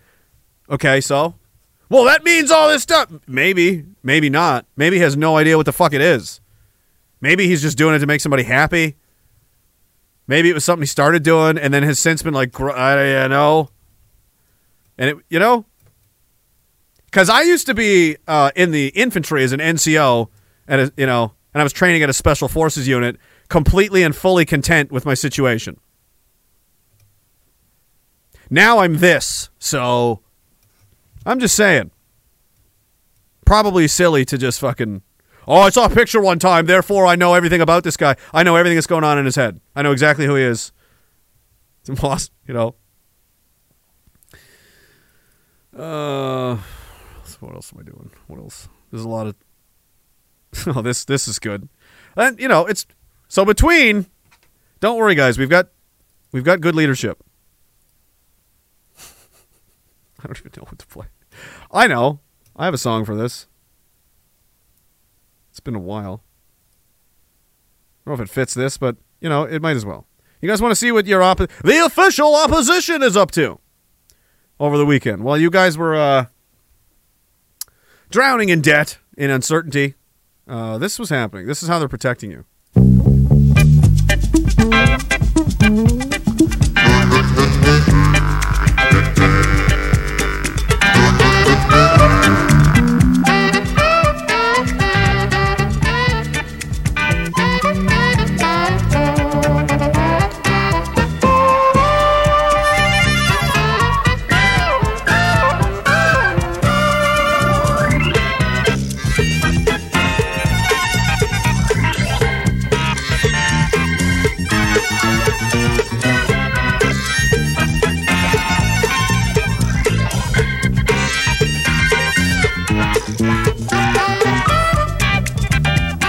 Okay, 0.69 0.99
so 0.99 1.35
well, 1.89 2.03
that 2.05 2.23
means 2.23 2.51
all 2.51 2.69
this 2.69 2.83
stuff. 2.83 3.11
Maybe, 3.27 3.85
maybe 4.03 4.29
not. 4.29 4.65
Maybe 4.75 4.97
he 4.97 5.01
has 5.01 5.15
no 5.15 5.37
idea 5.37 5.57
what 5.57 5.65
the 5.65 5.73
fuck 5.73 5.93
it 5.93 6.01
is. 6.01 6.41
Maybe 7.21 7.47
he's 7.47 7.61
just 7.61 7.77
doing 7.77 7.95
it 7.95 7.99
to 7.99 8.07
make 8.07 8.21
somebody 8.21 8.43
happy. 8.43 8.95
Maybe 10.27 10.49
it 10.49 10.53
was 10.53 10.65
something 10.65 10.83
he 10.83 10.87
started 10.87 11.23
doing 11.23 11.57
and 11.57 11.73
then 11.73 11.83
has 11.83 11.99
since 11.99 12.21
been 12.21 12.33
like, 12.33 12.59
I 12.59 13.23
you 13.23 13.29
know. 13.29 13.69
And 14.97 15.11
it, 15.11 15.17
you 15.29 15.39
know, 15.39 15.65
because 17.05 17.29
I 17.29 17.41
used 17.43 17.65
to 17.67 17.73
be 17.73 18.17
uh, 18.27 18.51
in 18.55 18.71
the 18.71 18.89
infantry 18.89 19.43
as 19.43 19.51
an 19.53 19.59
NCO, 19.59 20.27
and 20.67 20.91
you 20.97 21.05
know, 21.05 21.33
and 21.53 21.61
I 21.61 21.63
was 21.63 21.73
training 21.73 22.03
at 22.03 22.09
a 22.09 22.13
special 22.13 22.47
forces 22.47 22.87
unit, 22.87 23.17
completely 23.47 24.03
and 24.03 24.15
fully 24.15 24.45
content 24.45 24.91
with 24.91 25.05
my 25.05 25.13
situation. 25.13 25.79
Now 28.49 28.79
I'm 28.79 28.97
this, 28.97 29.49
so 29.59 30.21
I'm 31.27 31.41
just 31.41 31.55
saying. 31.55 31.91
Probably 33.45 33.87
silly 33.87 34.23
to 34.25 34.37
just 34.37 34.61
fucking. 34.61 35.01
Oh, 35.45 35.59
I 35.59 35.69
saw 35.69 35.85
a 35.85 35.89
picture 35.89 36.21
one 36.21 36.39
time, 36.39 36.65
therefore 36.65 37.05
I 37.05 37.15
know 37.15 37.33
everything 37.33 37.59
about 37.61 37.83
this 37.83 37.97
guy. 37.97 38.15
I 38.33 38.43
know 38.43 38.55
everything 38.55 38.77
that's 38.77 38.87
going 38.87 39.03
on 39.03 39.17
in 39.19 39.25
his 39.25 39.35
head. 39.35 39.59
I 39.75 39.81
know 39.81 39.91
exactly 39.91 40.25
who 40.25 40.35
he 40.35 40.43
is. 40.43 40.71
It's 41.89 42.03
lost, 42.03 42.33
you 42.45 42.53
know. 42.53 42.75
Uh, 45.73 46.57
what 47.39 47.53
else 47.53 47.71
am 47.71 47.79
I 47.79 47.83
doing? 47.83 48.11
What 48.27 48.39
else? 48.39 48.67
There's 48.91 49.05
a 49.05 49.07
lot 49.07 49.27
of. 49.27 49.35
oh, 50.67 50.81
this 50.81 51.05
this 51.05 51.29
is 51.29 51.39
good, 51.39 51.69
and 52.17 52.37
you 52.41 52.49
know 52.49 52.65
it's 52.65 52.85
so 53.29 53.45
between. 53.45 54.07
Don't 54.81 54.97
worry, 54.97 55.15
guys. 55.15 55.37
We've 55.37 55.49
got 55.49 55.69
we've 56.33 56.43
got 56.43 56.59
good 56.59 56.75
leadership. 56.75 57.23
I 58.99 60.25
don't 60.25 60.37
even 60.37 60.51
know 60.57 60.63
what 60.63 60.79
to 60.79 60.87
play. 60.87 61.05
I 61.77 61.85
know. 61.85 62.21
I 62.55 62.65
have 62.65 62.73
a 62.73 62.77
song 62.79 63.05
for 63.05 63.15
this. 63.15 63.45
It's 65.51 65.59
been 65.59 65.75
a 65.75 65.79
while. 65.79 66.23
I 68.01 68.09
don't 68.09 68.17
know 68.17 68.23
if 68.23 68.27
it 68.27 68.33
fits 68.33 68.55
this, 68.55 68.79
but 68.79 68.95
you 69.21 69.29
know, 69.29 69.43
it 69.43 69.61
might 69.61 69.75
as 69.75 69.85
well. 69.85 70.07
You 70.41 70.49
guys 70.49 70.59
want 70.59 70.71
to 70.71 70.75
see 70.75 70.91
what 70.91 71.05
your 71.05 71.21
oppo- 71.21 71.51
the 71.61 71.85
official 71.85 72.35
opposition 72.35 73.03
is 73.03 73.15
up 73.15 73.29
to 73.31 73.59
over 74.59 74.75
the 74.75 74.87
weekend? 74.87 75.23
While 75.23 75.37
you 75.37 75.51
guys 75.51 75.77
were 75.77 75.95
uh, 75.95 76.25
drowning 78.09 78.49
in 78.49 78.61
debt, 78.61 78.97
in 79.15 79.29
uncertainty, 79.29 79.93
uh, 80.47 80.79
this 80.79 80.97
was 80.97 81.11
happening. 81.11 81.45
This 81.45 81.61
is 81.61 81.69
how 81.69 81.77
they're 81.77 81.87
protecting 81.87 82.31
you. 82.31 83.16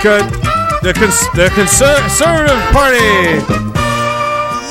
Good. 0.09 0.24
The, 0.80 0.94
cons- 0.97 1.30
the 1.35 1.51
conser- 1.52 2.01
conservative 2.01 2.62
party. 2.72 2.97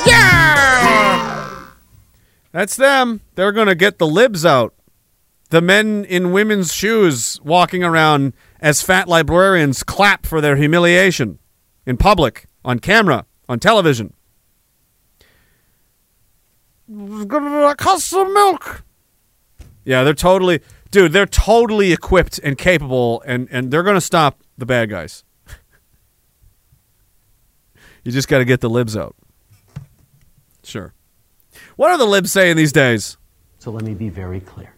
Yeah. 0.04 1.70
That's 2.50 2.74
them. 2.74 3.20
They're 3.36 3.52
to 3.68 3.76
get 3.76 3.98
the 3.98 4.06
libs 4.08 4.44
out. 4.44 4.74
The 5.50 5.60
men 5.60 6.04
in 6.04 6.32
women's 6.32 6.74
shoes 6.74 7.40
walking 7.44 7.84
around 7.84 8.32
as 8.58 8.82
fat 8.82 9.06
librarians 9.06 9.84
clap 9.84 10.26
for 10.26 10.40
their 10.40 10.56
humiliation 10.56 11.38
in 11.86 11.98
public, 11.98 12.46
on 12.64 12.80
camera, 12.80 13.24
on 13.48 13.60
television. 13.60 14.14
Custom 17.78 18.34
milk. 18.34 18.82
Yeah, 19.84 20.02
they're 20.02 20.14
totally, 20.14 20.62
dude. 20.90 21.12
They're 21.12 21.26
totally 21.26 21.92
equipped 21.92 22.40
and 22.42 22.58
capable, 22.58 23.22
and 23.24 23.46
and 23.52 23.70
they're 23.70 23.84
to 23.94 24.00
stop 24.00 24.42
the 24.56 24.66
bad 24.66 24.90
guys. 24.90 25.22
You 28.08 28.12
just 28.12 28.26
got 28.26 28.38
to 28.38 28.46
get 28.46 28.62
the 28.62 28.70
libs 28.70 28.96
out. 28.96 29.14
Sure. 30.64 30.94
What 31.76 31.90
are 31.90 31.98
the 31.98 32.06
libs 32.06 32.32
saying 32.32 32.56
these 32.56 32.72
days? 32.72 33.18
So 33.58 33.70
let 33.70 33.84
me 33.84 33.92
be 33.92 34.08
very 34.08 34.40
clear. 34.40 34.74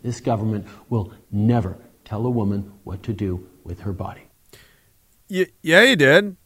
This 0.00 0.18
government 0.22 0.66
will 0.88 1.12
never 1.30 1.76
tell 2.06 2.24
a 2.24 2.30
woman 2.30 2.72
what 2.84 3.02
to 3.02 3.12
do 3.12 3.50
with 3.64 3.80
her 3.80 3.92
body. 3.92 4.22
Y- 5.28 5.48
yeah, 5.62 5.82
you 5.82 5.94
did. 5.94 6.38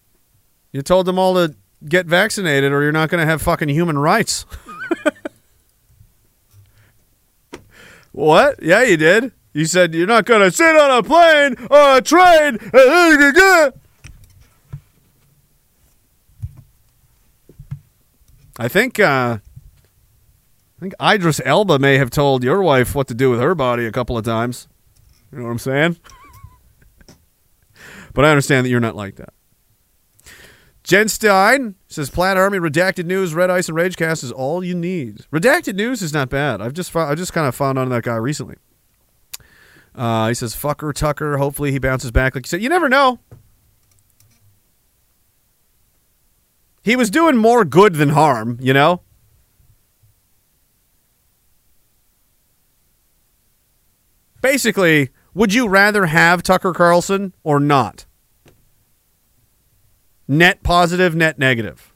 You 0.73 0.83
told 0.83 1.07
them 1.07 1.21
all 1.21 1.35
to 1.35 1.55
get 1.89 2.07
vaccinated, 2.07 2.73
or 2.73 2.83
you're 2.83 2.91
not 2.91 3.09
going 3.09 3.21
to 3.21 3.27
have 3.31 3.41
fucking 3.41 3.69
human 3.69 3.97
rights. 3.97 4.45
what? 8.11 8.61
Yeah, 8.61 8.83
you 8.83 8.97
did. 8.97 9.31
You 9.53 9.67
said 9.67 9.95
you're 9.95 10.09
not 10.09 10.25
going 10.25 10.41
to 10.41 10.51
sit 10.51 10.75
on 10.75 10.99
a 10.99 11.05
plane 11.05 11.55
or 11.71 11.99
a 11.99 12.03
train. 12.03 12.59
Uh, 12.75 12.79
uh, 12.79 13.33
uh, 13.37 13.71
I 18.59 18.69
think. 18.69 18.99
Uh, 19.01 19.39
I 20.77 20.81
think 20.81 20.95
Idris 21.01 21.41
Elba 21.45 21.79
may 21.79 21.97
have 21.97 22.11
told 22.11 22.45
your 22.45 22.63
wife 22.63 22.95
what 22.95 23.09
to 23.09 23.15
do 23.15 23.31
with 23.31 23.41
her 23.41 23.55
body 23.55 23.87
a 23.87 23.93
couple 23.93 24.19
of 24.19 24.27
times. 24.27 24.69
You 25.33 25.39
know 25.39 25.45
what 25.45 25.51
I'm 25.53 25.59
saying? 25.59 25.97
but 28.13 28.27
I 28.27 28.31
understand 28.31 28.67
that 28.67 28.71
you're 28.71 28.81
not 28.81 28.95
like 28.95 29.17
that. 29.17 29.33
Jen 30.85 31.09
Stein 31.09 31.75
says 31.89 32.11
Plaid 32.11 32.37
Army 32.37 32.59
redacted 32.59 33.07
news, 33.07 33.35
Red 33.35 33.51
Ice, 33.51 33.69
and 33.69 33.77
Ragecast 33.77 34.23
is 34.23 34.31
all 34.31 34.63
you 34.63 34.75
need. 34.75 35.27
Redacted 35.33 35.75
news 35.75 36.01
is 36.01 36.13
not 36.13 36.29
bad. 36.29 36.61
I've 36.61 36.75
just 36.75 36.95
I 36.95 37.15
just 37.15 37.33
kind 37.33 37.49
of 37.49 37.55
found 37.55 37.79
on 37.79 37.89
that 37.89 38.05
guy 38.05 38.15
recently. 38.17 38.57
Uh, 39.95 40.29
he 40.29 40.35
says 40.35 40.55
fucker 40.55 40.93
Tucker. 40.93 41.39
Hopefully 41.39 41.73
he 41.73 41.79
bounces 41.79 42.11
back. 42.11 42.35
Like 42.35 42.45
you 42.47 42.49
said, 42.49 42.63
you 42.63 42.69
never 42.69 42.89
know. 42.89 43.19
He 46.87 46.95
was 46.95 47.11
doing 47.11 47.37
more 47.37 47.65
good 47.65 47.97
than 47.97 48.11
harm, 48.11 48.59
you 48.61 48.73
know. 48.73 49.01
Basically, 54.41 55.11
would 55.35 55.53
you 55.53 55.67
rather 55.67 56.07
have 56.07 56.45
Tucker 56.45 56.73
Carlson 56.73 57.35
or 57.43 57.59
not? 57.59 58.07
Net 60.29 60.63
positive, 60.63 61.17
net 61.17 61.41
negative. 61.41 61.93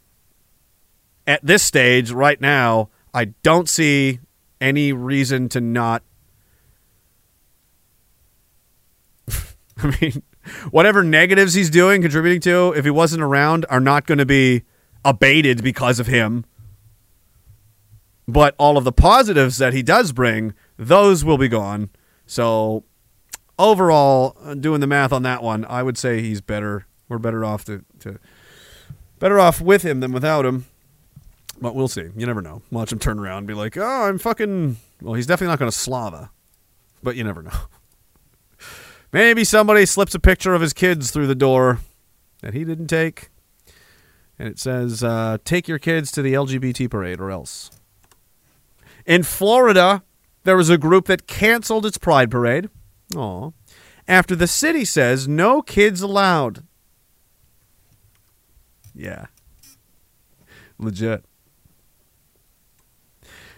At 1.25 1.47
this 1.47 1.63
stage, 1.63 2.11
right 2.11 2.41
now, 2.41 2.89
I 3.15 3.27
don't 3.45 3.69
see 3.69 4.19
any 4.61 4.93
reason 4.93 5.49
to 5.51 5.61
not. 5.61 6.03
I 9.77 9.97
mean, 10.01 10.25
whatever 10.73 11.05
negatives 11.05 11.55
he's 11.55 11.71
doing, 11.71 12.03
contributing 12.03 12.41
to, 12.41 12.75
if 12.77 12.85
he 12.85 12.91
wasn't 12.91 13.23
around, 13.23 13.67
are 13.71 13.79
not 13.79 14.05
going 14.05 14.19
to 14.19 14.27
be 14.27 14.65
abated 15.05 15.63
because 15.63 15.99
of 15.99 16.07
him. 16.07 16.45
But 18.29 18.55
all 18.59 18.77
of 18.79 18.85
the 18.85 18.93
positives 18.93 19.59
that 19.59 19.73
he 19.73 19.83
does 19.83 20.13
bring, 20.13 20.55
those 20.77 21.25
will 21.25 21.39
be 21.39 21.49
gone. 21.49 21.91
So, 22.27 22.85
overall, 23.59 24.37
uh, 24.43 24.55
doing 24.55 24.81
the 24.81 24.87
math 24.87 25.13
on 25.13 25.23
that 25.25 25.43
one, 25.43 25.65
I 25.65 25.83
would 25.83 25.99
say 25.99 26.21
he's 26.21 26.41
better. 26.41 26.87
We're 27.09 27.19
better 27.19 27.45
off 27.45 27.65
to, 27.65 27.85
to 28.01 28.19
better 29.19 29.41
off 29.41 29.61
with 29.61 29.83
him 29.83 30.01
than 30.01 30.13
without 30.13 30.47
him. 30.47 30.67
But 31.61 31.75
we'll 31.75 31.89
see. 31.89 32.09
You 32.17 32.27
never 32.27 32.41
know. 32.41 32.63
Watch 32.71 32.93
him 32.93 32.99
turn 32.99 33.19
around 33.19 33.39
and 33.39 33.47
be 33.47 33.55
like, 33.55 33.77
"Oh, 33.77 34.05
I'm 34.09 34.19
fucking." 34.19 34.77
Well, 35.03 35.15
he's 35.15 35.27
definitely 35.27 35.53
not 35.53 35.59
going 35.59 35.71
to 35.71 35.77
Slava, 35.77 36.31
but 37.03 37.17
you 37.17 37.25
never 37.25 37.43
know. 37.43 37.53
Maybe 39.13 39.45
somebody 39.45 39.87
slips 39.87 40.15
a 40.15 40.21
picture 40.21 40.55
of 40.55 40.61
his 40.61 40.73
kids 40.73 41.11
through 41.11 41.27
the 41.27 41.35
door 41.35 41.81
that 42.43 42.55
he 42.55 42.65
didn't 42.65 42.87
take, 42.87 43.29
and 44.41 44.49
it 44.49 44.59
says, 44.59 45.05
uh, 45.05 45.37
"Take 45.45 45.69
your 45.69 45.79
kids 45.79 46.11
to 46.13 46.23
the 46.23 46.33
LGBT 46.33 46.89
parade, 46.89 47.21
or 47.21 47.31
else." 47.31 47.71
In 49.05 49.23
Florida, 49.23 50.03
there 50.45 50.57
was 50.57 50.71
a 50.71 50.79
group 50.79 51.05
that 51.07 51.27
canceled 51.27 51.85
its 51.85 51.99
Pride 51.99 52.31
parade. 52.31 52.71
Aw. 53.15 53.51
After 54.09 54.35
the 54.35 54.47
city 54.47 54.87
says 54.87 55.29
no 55.29 55.61
kids 55.61 56.01
allowed. 56.01 56.63
Yeah. 58.95 59.27
Legit. 60.79 61.23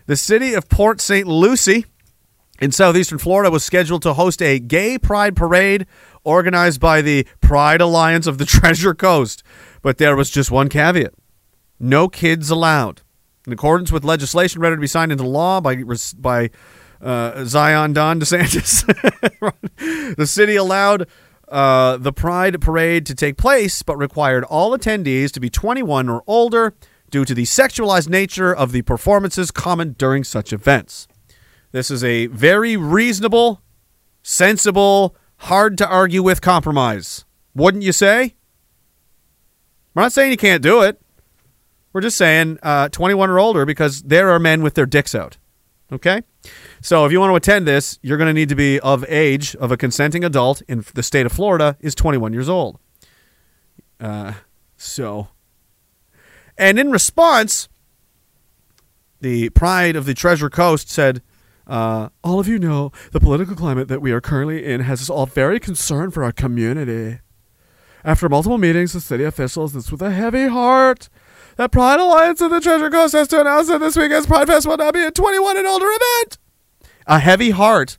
The 0.06 0.16
city 0.16 0.52
of 0.52 0.68
Port 0.68 1.00
St. 1.00 1.28
Lucie 1.28 1.86
in 2.60 2.72
southeastern 2.72 3.18
Florida 3.18 3.52
was 3.52 3.64
scheduled 3.64 4.02
to 4.02 4.14
host 4.14 4.42
a 4.42 4.58
gay 4.58 4.98
pride 4.98 5.36
parade 5.36 5.86
organized 6.24 6.80
by 6.80 7.02
the 7.02 7.26
Pride 7.40 7.80
Alliance 7.80 8.26
of 8.26 8.38
the 8.38 8.44
Treasure 8.58 8.94
Coast. 8.94 9.44
But 9.82 9.98
there 9.98 10.16
was 10.16 10.30
just 10.30 10.50
one 10.50 10.68
caveat 10.68 11.14
no 11.82 12.08
kids 12.08 12.48
allowed. 12.48 13.02
In 13.46 13.52
accordance 13.52 13.90
with 13.90 14.04
legislation 14.04 14.62
ready 14.62 14.76
to 14.76 14.80
be 14.80 14.86
signed 14.86 15.10
into 15.10 15.26
law 15.26 15.60
by, 15.60 15.82
by 16.16 16.50
uh, 17.00 17.44
Zion 17.44 17.92
Don 17.92 18.20
DeSantis, 18.20 18.86
the 20.16 20.26
city 20.26 20.54
allowed 20.54 21.08
uh, 21.48 21.96
the 21.96 22.12
Pride 22.12 22.60
Parade 22.60 23.04
to 23.06 23.16
take 23.16 23.36
place, 23.36 23.82
but 23.82 23.96
required 23.96 24.44
all 24.44 24.78
attendees 24.78 25.32
to 25.32 25.40
be 25.40 25.50
21 25.50 26.08
or 26.08 26.22
older 26.28 26.72
due 27.10 27.24
to 27.24 27.34
the 27.34 27.42
sexualized 27.42 28.08
nature 28.08 28.54
of 28.54 28.70
the 28.70 28.82
performances 28.82 29.50
common 29.50 29.94
during 29.98 30.22
such 30.22 30.52
events. 30.52 31.08
This 31.72 31.90
is 31.90 32.04
a 32.04 32.26
very 32.28 32.76
reasonable, 32.76 33.60
sensible, 34.22 35.16
hard 35.38 35.76
to 35.78 35.88
argue 35.88 36.22
with 36.22 36.40
compromise. 36.40 37.24
Wouldn't 37.54 37.82
you 37.82 37.92
say? 37.92 38.36
We're 39.94 40.02
not 40.02 40.12
saying 40.12 40.30
you 40.30 40.36
can't 40.36 40.62
do 40.62 40.82
it. 40.82 41.00
We're 41.92 42.00
just 42.00 42.16
saying 42.16 42.58
uh, 42.62 42.88
21 42.88 43.28
or 43.30 43.38
older 43.38 43.66
because 43.66 44.02
there 44.02 44.30
are 44.30 44.38
men 44.38 44.62
with 44.62 44.74
their 44.74 44.86
dicks 44.86 45.14
out. 45.14 45.36
Okay? 45.92 46.22
So 46.80 47.04
if 47.04 47.12
you 47.12 47.20
want 47.20 47.30
to 47.30 47.36
attend 47.36 47.66
this, 47.66 47.98
you're 48.02 48.16
going 48.16 48.28
to 48.28 48.32
need 48.32 48.48
to 48.48 48.54
be 48.54 48.80
of 48.80 49.04
age 49.08 49.54
of 49.56 49.70
a 49.70 49.76
consenting 49.76 50.24
adult 50.24 50.62
in 50.62 50.84
the 50.94 51.02
state 51.02 51.26
of 51.26 51.32
Florida 51.32 51.76
is 51.80 51.94
21 51.94 52.32
years 52.32 52.48
old. 52.48 52.78
Uh, 54.00 54.32
so, 54.76 55.28
and 56.56 56.78
in 56.78 56.90
response, 56.90 57.68
the 59.20 59.50
Pride 59.50 59.94
of 59.94 60.06
the 60.06 60.14
Treasure 60.14 60.50
Coast 60.50 60.90
said, 60.90 61.22
uh, 61.68 62.08
"All 62.24 62.40
of 62.40 62.48
you 62.48 62.58
know 62.58 62.90
the 63.12 63.20
political 63.20 63.54
climate 63.54 63.86
that 63.86 64.02
we 64.02 64.10
are 64.10 64.20
currently 64.20 64.64
in 64.64 64.80
has 64.80 65.00
us 65.00 65.08
all 65.08 65.26
very 65.26 65.60
concerned 65.60 66.12
for 66.12 66.24
our 66.24 66.32
community. 66.32 67.20
After 68.04 68.28
multiple 68.28 68.58
meetings 68.58 68.94
with 68.94 69.04
city 69.04 69.24
officials, 69.24 69.76
it's 69.76 69.92
with 69.92 70.02
a 70.02 70.10
heavy 70.10 70.46
heart 70.48 71.08
that 71.56 71.70
Pride 71.70 72.00
Alliance 72.00 72.40
of 72.40 72.50
the 72.50 72.60
Treasure 72.60 72.90
Coast 72.90 73.12
has 73.12 73.28
to 73.28 73.40
announce 73.40 73.68
that 73.68 73.78
this 73.78 73.96
weekend's 73.96 74.26
Pride 74.26 74.48
Fest 74.48 74.66
will 74.66 74.76
now 74.76 74.90
be 74.90 75.04
a 75.04 75.10
21 75.10 75.56
and 75.56 75.66
older 75.66 75.86
event. 75.86 76.38
A 77.06 77.18
heavy 77.18 77.50
heart. 77.50 77.98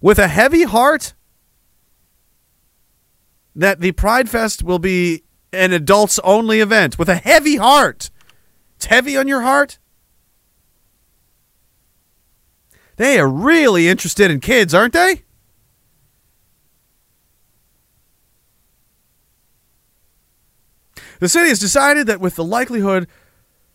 With 0.00 0.18
a 0.18 0.28
heavy 0.28 0.64
heart, 0.64 1.14
that 3.54 3.80
the 3.80 3.92
Pride 3.92 4.30
Fest 4.30 4.62
will 4.62 4.78
be 4.78 5.24
an 5.52 5.72
adults 5.72 6.20
only 6.22 6.60
event 6.60 6.98
with 6.98 7.08
a 7.08 7.16
heavy 7.16 7.56
heart. 7.56 8.10
It's 8.76 8.86
heavy 8.86 9.16
on 9.16 9.26
your 9.26 9.42
heart. 9.42 9.78
They 12.96 13.18
are 13.18 13.28
really 13.28 13.88
interested 13.88 14.30
in 14.30 14.40
kids, 14.40 14.74
aren't 14.74 14.92
they? 14.92 15.24
The 21.20 21.28
city 21.28 21.48
has 21.50 21.58
decided 21.58 22.06
that 22.08 22.20
with 22.20 22.34
the 22.34 22.44
likelihood 22.44 23.06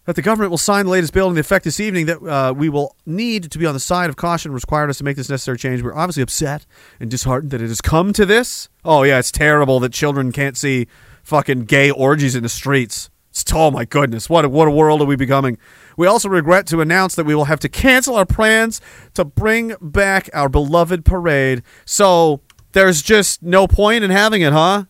that 0.06 0.16
the 0.16 0.22
government 0.22 0.52
will 0.52 0.58
sign 0.58 0.86
the 0.86 0.92
latest 0.92 1.14
bill 1.14 1.30
into 1.30 1.40
effect 1.40 1.64
this 1.64 1.80
evening, 1.80 2.06
that 2.06 2.22
uh, 2.22 2.54
we 2.54 2.70
will 2.70 2.96
need 3.06 3.52
to 3.52 3.58
be 3.58 3.66
on 3.66 3.74
the 3.74 3.80
side 3.80 4.10
of 4.10 4.16
caution 4.16 4.52
required 4.52 4.90
us 4.90 5.00
to 5.00 5.04
make 5.04 5.18
this 5.18 5.30
necessary 5.30 5.58
change. 5.58 5.82
We're 5.82 5.96
obviously 5.96 6.24
upset 6.24 6.66
and 7.00 7.10
disheartened 7.10 7.52
that 7.52 7.62
it 7.62 7.68
has 7.68 7.82
come 7.82 8.14
to 8.14 8.26
this. 8.26 8.70
Oh 8.84 9.04
yeah, 9.04 9.20
it's 9.20 9.32
terrible 9.32 9.80
that 9.80 9.94
children 9.94 10.32
can't 10.32 10.58
see 10.58 10.88
fucking 11.24 11.66
gay 11.66 11.90
orgies 11.90 12.36
in 12.36 12.44
the 12.44 12.50
streets. 12.50 13.10
It's, 13.32 13.44
oh 13.52 13.72
my 13.72 13.84
goodness, 13.84 14.30
what 14.30 14.46
a, 14.46 14.50
what 14.50 14.68
a 14.68 14.72
world 14.72 15.02
are 15.02 15.06
we 15.06 15.16
becoming? 15.16 15.58
We 15.98 16.08
also 16.08 16.30
regret 16.30 16.68
to 16.68 16.82
announce 16.82 17.16
that 17.16 17.26
we 17.26 17.36
will 17.36 17.46
have 17.46 17.60
to 17.62 17.70
cancel 17.70 18.16
our 18.16 18.26
plans 18.26 18.80
to 19.16 19.26
bring 19.26 19.76
back 19.82 20.30
our 20.34 20.50
beloved 20.50 21.04
parade. 21.04 21.64
So 21.84 22.42
there's 22.74 23.02
just 23.02 23.42
no 23.42 23.68
point 23.68 24.04
in 24.04 24.12
having 24.12 24.42
it, 24.42 24.54
huh? 24.54 24.86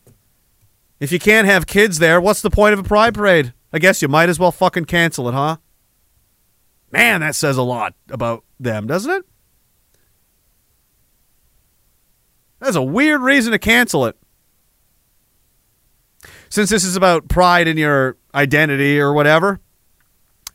If 0.99 1.11
you 1.11 1.19
can't 1.19 1.47
have 1.47 1.67
kids 1.67 1.99
there, 1.99 2.21
what's 2.21 2.41
the 2.41 2.49
point 2.49 2.73
of 2.73 2.79
a 2.79 2.83
pride 2.83 3.13
parade? 3.13 3.53
I 3.73 3.79
guess 3.79 4.01
you 4.01 4.07
might 4.07 4.29
as 4.29 4.39
well 4.39 4.51
fucking 4.51 4.85
cancel 4.85 5.27
it, 5.27 5.33
huh? 5.33 5.57
Man, 6.91 7.21
that 7.21 7.35
says 7.35 7.57
a 7.57 7.61
lot 7.61 7.93
about 8.09 8.43
them, 8.59 8.87
doesn't 8.87 9.11
it? 9.11 9.25
That's 12.59 12.77
a 12.77 12.81
weird 12.81 13.21
reason 13.21 13.51
to 13.51 13.59
cancel 13.59 14.05
it. 14.05 14.17
Since 16.49 16.69
this 16.69 16.85
is 16.85 16.95
about 16.95 17.27
pride 17.27 17.67
in 17.67 17.77
your 17.77 18.17
identity 18.33 18.99
or 18.99 19.11
whatever, 19.11 19.59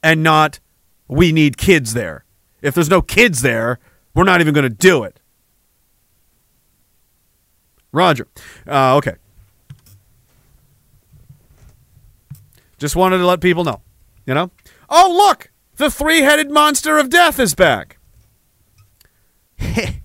and 0.02 0.23
not 0.23 0.60
we 1.09 1.31
need 1.31 1.59
kids 1.59 1.93
there. 1.93 2.25
If 2.62 2.75
there's 2.75 2.89
no 2.89 3.02
kids 3.02 3.43
there, 3.43 3.78
we're 4.15 4.25
not 4.25 4.41
even 4.41 4.55
going 4.55 4.69
to 4.69 4.70
do 4.70 5.05
it. 5.05 5.20
Roger. 7.93 8.28
Uh, 8.67 8.97
okay. 8.97 9.17
Just 12.81 12.97
wanted 12.97 13.18
to 13.18 13.26
let 13.26 13.41
people 13.41 13.62
know. 13.62 13.83
You 14.26 14.34
know? 14.34 14.50
Oh, 14.89 15.15
look! 15.15 15.52
The 15.76 15.91
three 15.91 16.20
headed 16.20 16.50
monster 16.50 16.99
of 16.99 17.10
death 17.10 17.39
is 17.39 17.55
back. 17.55 17.99
I 19.60 20.00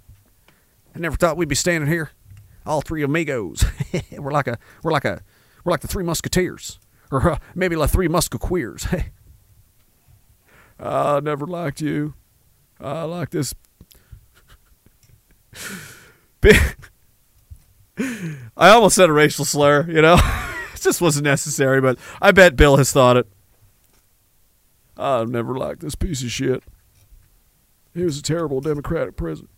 never 0.93 1.15
thought 1.15 1.37
we'd 1.37 1.49
be 1.49 1.55
standing 1.55 1.89
here. 1.89 2.11
All 2.65 2.81
three 2.81 3.01
amigos. 3.01 3.63
we're 4.11 4.31
like 4.31 4.47
a 4.47 4.59
we're 4.83 4.91
like 4.91 5.05
a 5.05 5.21
we're 5.63 5.71
like 5.71 5.79
the 5.81 5.87
three 5.87 6.03
musketeers. 6.03 6.79
Or 7.11 7.31
uh, 7.31 7.39
maybe 7.53 7.75
like 7.75 7.91
three 7.91 8.07
musketeers. 8.07 8.85
I 10.79 11.19
never 11.21 11.47
liked 11.47 11.79
you. 11.81 12.13
I 12.79 13.03
like 13.03 13.29
this. 13.29 13.55
I 18.57 18.69
almost 18.69 18.95
said 18.95 19.09
a 19.09 19.13
racial 19.13 19.45
slur, 19.45 19.89
you 19.89 20.01
know? 20.01 20.17
Just 20.85 21.01
wasn't 21.01 21.25
necessary, 21.25 21.81
but 21.81 21.97
I 22.21 22.31
bet 22.31 22.55
Bill 22.55 22.77
has 22.77 22.93
thought 22.93 23.17
it. 23.17 23.27
I've 24.95 25.27
never 25.29 25.57
liked 25.57 25.81
this 25.81 25.95
piece 25.95 26.23
of 26.23 26.31
shit. 26.31 26.63
He 27.93 28.03
was 28.03 28.19
a 28.19 28.21
terrible 28.21 28.61
Democratic 28.61 29.17
president. 29.17 29.49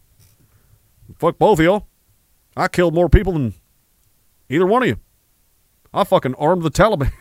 Fuck 1.19 1.37
both 1.37 1.59
of 1.59 1.65
y'all. 1.65 1.87
I 2.55 2.67
killed 2.67 2.95
more 2.95 3.09
people 3.09 3.33
than 3.33 3.53
either 4.49 4.65
one 4.65 4.81
of 4.81 4.87
you. 4.87 4.97
I 5.93 6.03
fucking 6.03 6.33
armed 6.35 6.63
the 6.63 6.71
Taliban. 6.71 7.11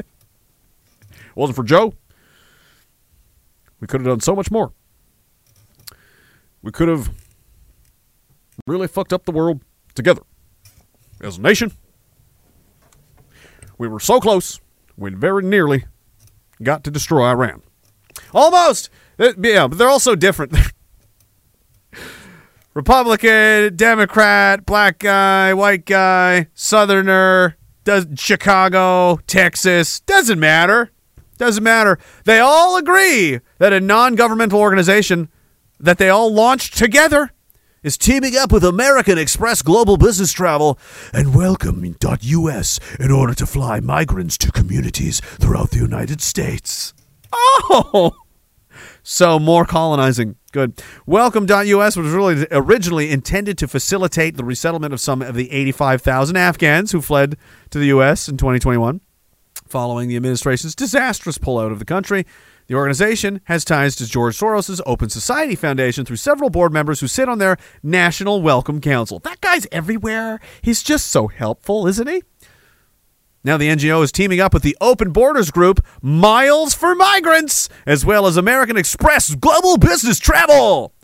Wasn't 1.34 1.56
for 1.56 1.64
Joe. 1.64 1.94
We 3.80 3.86
could 3.86 4.00
have 4.00 4.08
done 4.08 4.20
so 4.20 4.34
much 4.34 4.50
more. 4.50 4.72
We 6.62 6.70
could 6.70 6.88
have 6.88 7.10
really 8.66 8.88
fucked 8.88 9.12
up 9.12 9.24
the 9.24 9.32
world 9.32 9.62
together 9.94 10.22
as 11.20 11.38
a 11.38 11.40
nation. 11.40 11.72
We 13.80 13.88
were 13.88 13.98
so 13.98 14.20
close, 14.20 14.60
we 14.98 15.10
very 15.14 15.42
nearly 15.42 15.86
got 16.62 16.84
to 16.84 16.90
destroy 16.90 17.24
Iran. 17.24 17.62
Almost! 18.34 18.90
Uh, 19.18 19.32
Yeah, 19.38 19.68
but 19.68 19.78
they're 19.78 19.88
all 19.88 19.98
so 19.98 20.14
different. 20.14 20.54
Republican, 22.74 23.74
Democrat, 23.76 24.66
black 24.66 24.98
guy, 24.98 25.54
white 25.54 25.86
guy, 25.86 26.48
Southerner, 26.52 27.56
does 27.84 28.06
Chicago, 28.16 29.18
Texas, 29.26 30.00
doesn't 30.00 30.38
matter. 30.38 30.90
Doesn't 31.38 31.64
matter. 31.64 31.98
They 32.24 32.38
all 32.38 32.76
agree 32.76 33.40
that 33.56 33.72
a 33.72 33.80
non-governmental 33.80 34.60
organization 34.60 35.30
that 35.78 35.96
they 35.96 36.10
all 36.10 36.30
launched 36.30 36.76
together 36.76 37.32
is 37.82 37.96
teaming 37.96 38.36
up 38.36 38.52
with 38.52 38.64
American 38.64 39.16
Express 39.18 39.62
Global 39.62 39.96
Business 39.96 40.32
Travel 40.32 40.78
and 41.12 41.34
Welcome.us 41.34 42.80
in 42.98 43.10
order 43.10 43.34
to 43.34 43.46
fly 43.46 43.80
migrants 43.80 44.36
to 44.38 44.52
communities 44.52 45.20
throughout 45.20 45.70
the 45.70 45.78
United 45.78 46.20
States. 46.20 46.92
Oh! 47.32 48.12
So 49.02 49.38
more 49.38 49.64
colonizing. 49.64 50.36
Good. 50.52 50.82
Welcome.us 51.06 51.96
was 51.96 52.12
really 52.12 52.46
originally 52.50 53.10
intended 53.10 53.56
to 53.58 53.68
facilitate 53.68 54.36
the 54.36 54.44
resettlement 54.44 54.92
of 54.92 55.00
some 55.00 55.22
of 55.22 55.34
the 55.34 55.50
85,000 55.50 56.36
Afghans 56.36 56.92
who 56.92 57.00
fled 57.00 57.36
to 57.70 57.78
the 57.78 57.86
U.S. 57.86 58.28
in 58.28 58.36
2021 58.36 59.00
following 59.66 60.08
the 60.08 60.16
administration's 60.16 60.74
disastrous 60.74 61.38
pullout 61.38 61.70
of 61.70 61.78
the 61.78 61.84
country. 61.84 62.26
The 62.70 62.76
organization 62.76 63.40
has 63.46 63.64
ties 63.64 63.96
to 63.96 64.06
George 64.06 64.38
Soros' 64.38 64.80
Open 64.86 65.10
Society 65.10 65.56
Foundation 65.56 66.04
through 66.04 66.18
several 66.18 66.50
board 66.50 66.72
members 66.72 67.00
who 67.00 67.08
sit 67.08 67.28
on 67.28 67.38
their 67.38 67.56
National 67.82 68.42
Welcome 68.42 68.80
Council. 68.80 69.18
That 69.18 69.40
guy's 69.40 69.66
everywhere. 69.72 70.38
He's 70.62 70.80
just 70.80 71.08
so 71.08 71.26
helpful, 71.26 71.88
isn't 71.88 72.08
he? 72.08 72.22
Now, 73.42 73.56
the 73.56 73.68
NGO 73.68 74.04
is 74.04 74.12
teaming 74.12 74.38
up 74.38 74.54
with 74.54 74.62
the 74.62 74.76
Open 74.80 75.10
Borders 75.10 75.50
Group, 75.50 75.84
Miles 76.00 76.72
for 76.72 76.94
Migrants, 76.94 77.68
as 77.86 78.06
well 78.06 78.24
as 78.28 78.36
American 78.36 78.76
Express 78.76 79.34
Global 79.34 79.76
Business 79.76 80.20
Travel. 80.20 80.94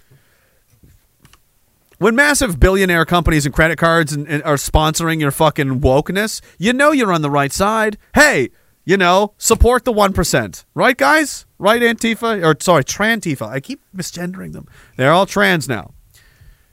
When 1.99 2.15
massive 2.15 2.61
billionaire 2.61 3.07
companies 3.07 3.45
and 3.45 3.53
credit 3.53 3.77
cards 3.77 4.13
and, 4.13 4.29
and 4.29 4.41
are 4.45 4.55
sponsoring 4.55 5.21
your 5.21 5.33
fucking 5.33 5.81
wokeness, 5.81 6.41
you 6.59 6.73
know 6.73 6.93
you're 6.93 7.13
on 7.13 7.23
the 7.23 7.31
right 7.31 7.53
side. 7.53 7.99
Hey, 8.15 8.51
you 8.87 8.97
know, 8.97 9.35
support 9.37 9.85
the 9.85 9.93
1%. 9.93 10.65
Right, 10.75 10.97
guys? 10.97 11.45
Right, 11.59 11.83
Antifa? 11.83 12.43
Or, 12.43 12.57
sorry, 12.61 12.85
Trantifa. 12.85 13.49
I 13.49 13.61
keep 13.61 13.83
misgendering 13.95 14.53
them. 14.53 14.67
They're 14.97 15.13
all 15.13 15.27
trans 15.27 15.69
now. 15.69 15.93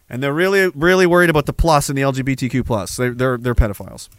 And 0.08 0.22
they're 0.22 0.34
really, 0.34 0.72
really 0.76 1.08
worried 1.08 1.32
about 1.32 1.48
the 1.48 1.54
plus 1.54 1.90
and 1.90 1.98
the 1.98 2.04
LGBTQ 2.04 2.66
plus. 2.66 2.96
They're, 2.96 3.14
they're, 3.14 3.38
they're 3.38 3.56
pedophiles. 3.56 4.10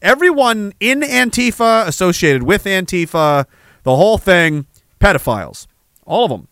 Everyone 0.00 0.72
in 0.80 1.02
Antifa, 1.02 1.86
associated 1.86 2.42
with 2.42 2.64
Antifa, 2.64 3.44
the 3.82 3.96
whole 3.96 4.16
thing, 4.16 4.66
pedophiles. 4.98 5.66
All 6.06 6.24
of 6.24 6.30
them. 6.30 6.48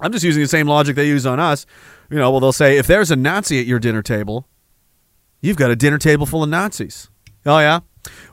I'm 0.00 0.12
just 0.12 0.24
using 0.24 0.42
the 0.42 0.48
same 0.48 0.68
logic 0.68 0.94
they 0.94 1.08
use 1.08 1.26
on 1.26 1.40
us. 1.40 1.66
You 2.08 2.18
know, 2.18 2.30
well, 2.30 2.40
they'll 2.40 2.52
say, 2.52 2.78
if 2.78 2.86
there's 2.86 3.10
a 3.10 3.16
Nazi 3.16 3.58
at 3.58 3.66
your 3.66 3.80
dinner 3.80 4.02
table, 4.02 4.46
you've 5.40 5.56
got 5.56 5.70
a 5.70 5.76
dinner 5.76 5.98
table 5.98 6.24
full 6.24 6.44
of 6.44 6.48
Nazis. 6.48 7.10
Oh, 7.44 7.58
yeah? 7.58 7.80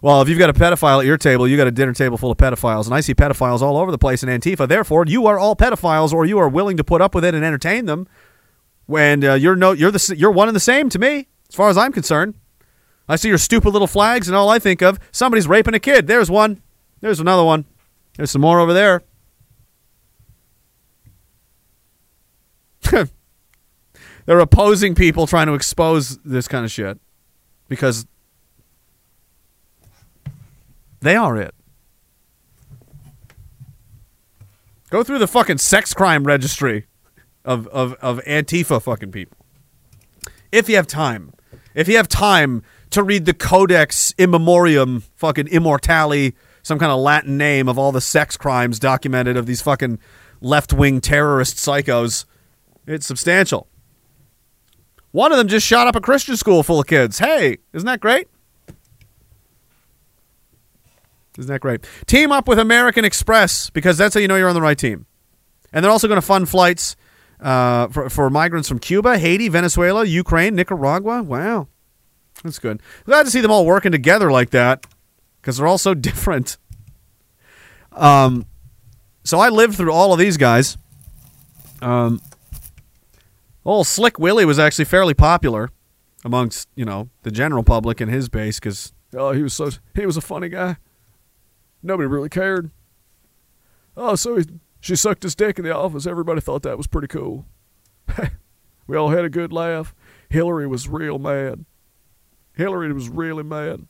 Well, 0.02 0.22
if 0.22 0.30
you've 0.30 0.40
got 0.40 0.50
a 0.50 0.54
pedophile 0.54 1.00
at 1.00 1.06
your 1.06 1.18
table, 1.18 1.48
you 1.48 1.58
got 1.58 1.68
a 1.68 1.72
dinner 1.72 1.94
table 1.94 2.18
full 2.18 2.32
of 2.32 2.38
pedophiles, 2.38 2.86
and 2.86 2.94
I 2.94 3.02
see 3.02 3.14
pedophiles 3.14 3.62
all 3.62 3.78
over 3.78 3.92
the 3.92 3.98
place 3.98 4.24
in 4.24 4.30
Antifa. 4.30 4.68
Therefore, 4.68 5.06
you 5.06 5.28
are 5.28 5.40
all 5.40 5.56
pedophiles, 5.56 6.12
or 6.12 6.26
you 6.26 6.40
are 6.40 6.50
willing 6.50 6.78
to 6.78 6.84
put 6.84 7.02
up 7.02 7.16
with 7.16 7.24
it 7.24 7.34
and 7.34 7.46
entertain 7.46 7.86
them. 7.86 8.08
When 8.86 9.24
uh, 9.24 9.36
you're 9.36 9.56
no, 9.56 9.72
you're 9.72 9.92
the 9.92 10.16
you're 10.18 10.32
one 10.32 10.50
and 10.50 10.56
the 10.56 10.60
same 10.60 10.90
to 10.90 11.00
me, 11.00 11.28
as 11.50 11.56
far 11.56 11.70
as 11.70 11.78
I'm 11.78 11.94
concerned. 11.94 12.36
I 13.08 13.16
see 13.16 13.30
your 13.30 13.38
stupid 13.38 13.70
little 13.70 13.88
flags, 13.88 14.28
and 14.28 14.36
all 14.36 14.50
I 14.50 14.60
think 14.60 14.82
of 14.82 15.00
somebody's 15.12 15.48
raping 15.48 15.74
a 15.74 15.80
kid. 15.80 16.08
There's 16.08 16.30
one. 16.30 16.62
There's 17.00 17.20
another 17.20 17.44
one. 17.44 17.66
There's 18.18 18.32
some 18.32 18.42
more 18.42 18.60
over 18.60 18.74
there. 18.74 19.04
They're 24.26 24.40
opposing 24.40 24.96
people 24.96 25.28
trying 25.28 25.48
to 25.48 25.54
expose 25.54 26.18
this 26.20 26.48
kind 26.48 26.66
of 26.66 26.72
shit 26.72 27.00
because 27.68 28.06
they 31.02 31.16
are 31.16 31.38
it. 31.38 31.54
Go 34.90 35.04
through 35.04 35.20
the 35.20 35.28
fucking 35.28 35.58
sex 35.58 35.94
crime 35.94 36.26
registry 36.26 36.86
of, 37.46 37.68
of, 37.68 37.94
of 37.96 38.20
Antifa 38.26 38.82
fucking 38.82 39.12
people. 39.12 39.38
If 40.52 40.68
you 40.68 40.76
have 40.76 40.88
time. 40.88 41.34
If 41.74 41.88
you 41.88 41.96
have 41.96 42.10
time 42.10 42.64
to 42.90 43.02
read 43.02 43.26
the 43.26 43.34
Codex 43.34 44.14
Immemorium, 44.18 45.04
fucking 45.16 45.48
Immortali, 45.48 46.34
some 46.62 46.78
kind 46.78 46.92
of 46.92 47.00
Latin 47.00 47.38
name 47.38 47.68
of 47.70 47.80
all 47.80 47.92
the 47.92 48.02
sex 48.02 48.36
crimes 48.38 48.80
documented 48.80 49.38
of 49.38 49.46
these 49.46 49.62
fucking 49.62 49.98
left 50.42 50.74
wing 50.74 51.00
terrorist 51.00 51.58
psychos. 51.58 52.26
It's 52.86 53.06
substantial. 53.06 53.68
One 55.12 55.32
of 55.32 55.38
them 55.38 55.48
just 55.48 55.66
shot 55.66 55.88
up 55.88 55.96
a 55.96 56.02
Christian 56.02 56.38
school 56.38 56.64
full 56.64 56.80
of 56.80 56.88
kids. 56.88 57.20
Hey, 57.20 57.58
isn't 57.74 57.86
that 57.86 58.00
great? 58.00 58.28
Isn't 61.38 61.52
that 61.52 61.62
great? 61.62 61.86
Team 62.08 62.32
up 62.32 62.48
with 62.48 62.60
American 62.60 63.06
Express 63.06 63.70
because 63.70 63.98
that's 63.98 64.14
how 64.14 64.20
you 64.20 64.28
know 64.28 64.36
you're 64.36 64.50
on 64.50 64.56
the 64.56 64.62
right 64.62 64.78
team. 64.78 65.06
And 65.72 65.84
they're 65.84 65.92
also 65.92 66.08
going 66.08 66.20
to 66.20 66.26
fund 66.26 66.50
flights 66.50 66.96
uh, 67.40 67.88
for, 67.88 68.10
for 68.10 68.30
migrants 68.30 68.68
from 68.68 68.80
Cuba, 68.80 69.18
Haiti, 69.18 69.48
Venezuela, 69.48 70.04
Ukraine, 70.04 70.56
Nicaragua. 70.56 71.24
Wow. 71.24 71.68
That's 72.44 72.60
good. 72.60 72.82
Glad 73.06 73.24
to 73.24 73.32
see 73.32 73.42
them 73.42 73.52
all 73.52 73.66
working 73.66 73.92
together 73.92 74.32
like 74.32 74.50
that 74.52 74.86
because 75.42 75.58
they're 75.58 75.68
all 75.68 75.78
so 75.78 75.94
different. 75.94 76.58
Um, 77.92 78.46
so 79.24 79.40
I 79.40 79.50
lived 79.50 79.76
through 79.76 79.92
all 79.92 80.14
of 80.14 80.20
these 80.20 80.38
guys. 80.38 80.78
Um, 81.82 82.22
old 83.66 83.88
Slick 83.88 84.20
Willie 84.20 84.46
was 84.46 84.60
actually 84.60 84.86
fairly 84.86 85.14
popular 85.14 85.70
amongst 86.24 86.70
you 86.76 86.86
know 86.86 87.10
the 87.24 87.32
general 87.32 87.64
public 87.64 88.00
and 88.00 88.12
his 88.12 88.30
base 88.30 88.60
because 88.60 88.94
oh 89.16 89.32
he 89.32 89.42
was 89.42 89.56
so 89.56 89.72
he 89.96 90.06
was 90.06 90.18
a 90.18 90.22
funny 90.22 90.50
guy. 90.50 90.78
Nobody 91.84 92.08
really 92.08 92.30
cared. 92.30 92.72
Oh, 93.98 94.16
so 94.16 94.38
he, 94.38 94.46
she 94.80 94.96
sucked 94.96 95.24
his 95.24 95.36
dick 95.36 95.58
in 95.58 95.66
the 95.66 95.76
office. 95.76 96.08
Everybody 96.08 96.42
thought 96.42 96.64
that 96.64 96.78
was 96.78 96.88
pretty 96.88 97.08
cool. 97.08 97.46
we 98.88 98.98
all 98.98 99.10
had 99.10 99.26
a 99.26 99.30
good 99.30 99.52
laugh. 99.52 99.94
Hillary 100.30 100.68
was 100.68 100.88
real 100.88 101.20
mad. 101.20 101.66
Hillary 102.54 102.92
was 102.94 103.10
really 103.10 103.44
mad. 103.44 103.88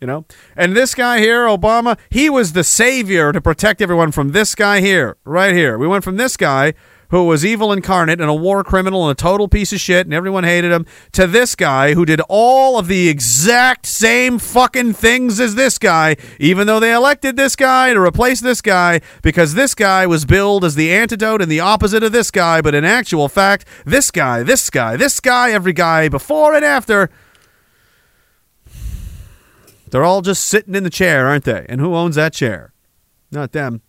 You 0.00 0.06
know? 0.06 0.24
And 0.56 0.74
this 0.74 0.94
guy 0.94 1.18
here, 1.18 1.46
Obama, 1.46 1.98
he 2.08 2.30
was 2.30 2.52
the 2.52 2.64
savior 2.64 3.32
to 3.32 3.40
protect 3.40 3.82
everyone 3.82 4.12
from 4.12 4.32
this 4.32 4.54
guy 4.54 4.80
here, 4.80 5.18
right 5.24 5.54
here. 5.54 5.76
We 5.76 5.86
went 5.86 6.04
from 6.04 6.16
this 6.16 6.38
guy 6.38 6.72
who 7.10 7.24
was 7.24 7.44
evil 7.44 7.72
incarnate 7.72 8.20
and 8.20 8.30
a 8.30 8.34
war 8.34 8.64
criminal 8.64 9.08
and 9.08 9.12
a 9.12 9.20
total 9.20 9.48
piece 9.48 9.72
of 9.72 9.80
shit 9.80 10.06
and 10.06 10.14
everyone 10.14 10.44
hated 10.44 10.72
him 10.72 10.86
to 11.12 11.26
this 11.26 11.54
guy 11.54 11.94
who 11.94 12.04
did 12.04 12.20
all 12.28 12.78
of 12.78 12.86
the 12.86 13.08
exact 13.08 13.86
same 13.86 14.38
fucking 14.38 14.92
things 14.92 15.38
as 15.40 15.54
this 15.54 15.78
guy, 15.78 16.16
even 16.38 16.66
though 16.66 16.80
they 16.80 16.92
elected 16.92 17.36
this 17.36 17.56
guy 17.56 17.92
to 17.92 18.00
replace 18.00 18.40
this 18.40 18.62
guy 18.62 19.00
because 19.22 19.54
this 19.54 19.74
guy 19.74 20.06
was 20.06 20.24
billed 20.24 20.64
as 20.64 20.74
the 20.74 20.92
antidote 20.92 21.42
and 21.42 21.50
the 21.50 21.60
opposite 21.60 22.02
of 22.02 22.12
this 22.12 22.30
guy. 22.30 22.60
But 22.60 22.74
in 22.74 22.84
actual 22.84 23.28
fact, 23.28 23.66
this 23.84 24.10
guy, 24.10 24.42
this 24.42 24.70
guy, 24.70 24.96
this 24.96 25.20
guy, 25.20 25.50
every 25.50 25.72
guy 25.72 26.08
before 26.08 26.54
and 26.54 26.64
after 26.64 27.10
they're 29.90 30.04
all 30.04 30.22
just 30.22 30.44
sitting 30.44 30.74
in 30.74 30.84
the 30.84 30.90
chair, 30.90 31.26
aren't 31.26 31.44
they? 31.44 31.66
And 31.68 31.80
who 31.80 31.94
owns 31.94 32.14
that 32.14 32.32
chair? 32.32 32.72
Not 33.30 33.52
them. 33.52 33.82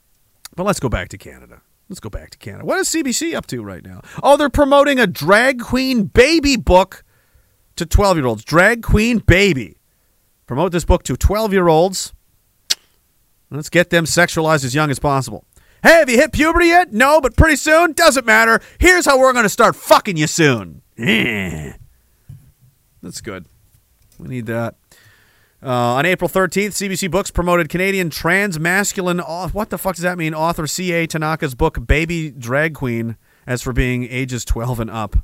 But 0.56 0.66
let's 0.66 0.80
go 0.80 0.90
back 0.90 1.10
to 1.10 1.18
Canada. 1.18 1.62
Let's 1.92 2.00
go 2.00 2.10
back 2.10 2.30
to 2.30 2.38
Canada. 2.38 2.64
What 2.64 2.80
is 2.80 2.88
CBC 2.88 3.36
up 3.36 3.48
to 3.48 3.62
right 3.62 3.84
now? 3.84 4.00
Oh, 4.24 4.38
they're 4.38 4.50
promoting 4.50 4.98
a 4.98 5.06
drag 5.06 5.60
queen 5.60 6.06
baby 6.06 6.56
book 6.56 7.04
to 7.76 7.86
12 7.86 8.16
year 8.16 8.28
olds. 8.28 8.46
Drag 8.46 8.82
queen 8.82 9.18
baby. 9.18 9.76
Promote 10.48 10.72
this 10.72 10.86
book 10.86 11.04
to 11.04 11.18
12 11.18 11.52
year 11.52 11.68
olds. 11.68 12.14
Let's 13.50 13.70
get 13.70 13.90
them 13.90 14.06
sexualized 14.06 14.64
as 14.64 14.74
young 14.74 14.90
as 14.90 15.00
possible. 15.00 15.44
Hey, 15.84 15.96
have 15.96 16.10
you 16.10 16.16
hit 16.16 16.32
puberty 16.32 16.68
yet? 16.68 16.94
No, 16.94 17.20
but 17.20 17.36
pretty 17.36 17.58
soon? 17.58 17.92
Doesn't 17.92 18.26
matter. 18.26 18.62
Here's 18.80 19.06
how 19.06 19.20
we're 19.20 19.34
going 19.34 19.44
to 19.44 19.50
start 19.50 19.76
fucking 19.76 20.16
you 20.16 20.28
soon. 20.28 20.84
That's 20.98 21.76
good. 23.22 23.48
We 24.18 24.30
need 24.30 24.46
that. 24.46 24.76
Uh, 25.64 25.70
on 25.70 26.08
April 26.08 26.28
13th, 26.28 26.70
CBC 26.70 27.12
Books 27.12 27.30
promoted 27.30 27.70
Canadian 27.70 28.10
trans 28.10 28.60
masculine. 28.60 29.20
What 29.20 29.70
the 29.70 29.78
fuck 29.78 29.96
does 29.96 30.02
that 30.04 30.18
mean? 30.18 30.34
Author 30.34 30.66
C.A. 30.66 31.06
Tanaka's 31.06 31.54
book, 31.54 31.86
Baby 31.86 32.32
Drag 32.32 32.74
Queen, 32.74 33.16
as 33.46 33.62
for 33.62 33.72
being 33.72 34.04
ages 34.06 34.44
12 34.44 34.80
and 34.80 34.90
up. 34.90 35.18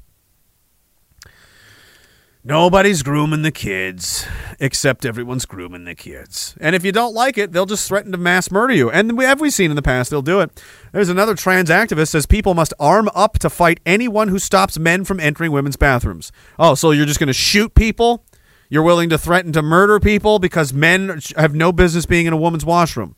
Nobody's 2.44 3.04
grooming 3.04 3.42
the 3.42 3.52
kids, 3.52 4.26
except 4.60 5.06
everyone's 5.06 5.46
grooming 5.46 5.84
the 5.84 5.96
kids. 5.96 6.56
And 6.62 6.76
if 6.76 6.86
you 6.86 6.94
don't 6.94 7.14
like 7.14 7.38
it, 7.38 7.52
they'll 7.52 7.66
just 7.66 7.86
threaten 7.88 8.14
to 8.14 8.18
mass 8.18 8.52
murder 8.52 8.74
you. 8.74 8.90
And 8.90 9.18
we 9.18 9.26
have 9.26 9.42
we 9.42 9.50
seen 9.50 9.70
in 9.70 9.76
the 9.76 9.82
past, 9.82 10.12
they'll 10.12 10.22
do 10.22 10.40
it. 10.40 10.64
There's 10.94 11.10
another 11.10 11.36
trans 11.36 11.70
activist 11.70 12.10
says 12.10 12.26
people 12.26 12.54
must 12.54 12.74
arm 12.80 13.10
up 13.14 13.38
to 13.40 13.50
fight 13.50 13.82
anyone 13.86 14.30
who 14.30 14.40
stops 14.40 14.80
men 14.80 15.04
from 15.04 15.20
entering 15.20 15.52
women's 15.52 15.76
bathrooms. 15.76 16.32
Oh, 16.58 16.74
so 16.76 16.92
you're 16.92 17.06
just 17.06 17.20
going 17.20 17.28
to 17.28 17.34
shoot 17.34 17.74
people? 17.74 18.24
You're 18.70 18.84
willing 18.84 19.10
to 19.10 19.18
threaten 19.18 19.54
to 19.54 19.62
murder 19.62 20.00
people 20.00 20.40
because 20.40 20.74
men 20.74 21.22
have 21.38 21.56
no 21.56 21.72
business 21.72 22.06
being 22.06 22.26
in 22.26 22.34
a 22.34 22.38
woman's 22.38 22.66
washroom. 22.66 23.16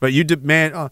But 0.00 0.12
you 0.12 0.24
demand 0.24 0.74
uh, 0.74 0.88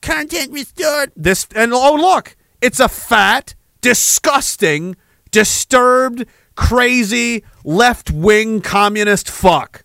content 0.00 0.52
restored. 0.52 1.12
This 1.14 1.46
and 1.54 1.72
oh 1.72 1.94
look, 1.94 2.36
it's 2.60 2.80
a 2.80 2.88
fat, 2.88 3.54
disgusting, 3.80 4.96
disturbed, 5.30 6.26
crazy 6.56 7.44
left-wing 7.64 8.60
communist 8.60 9.30
fuck. 9.30 9.84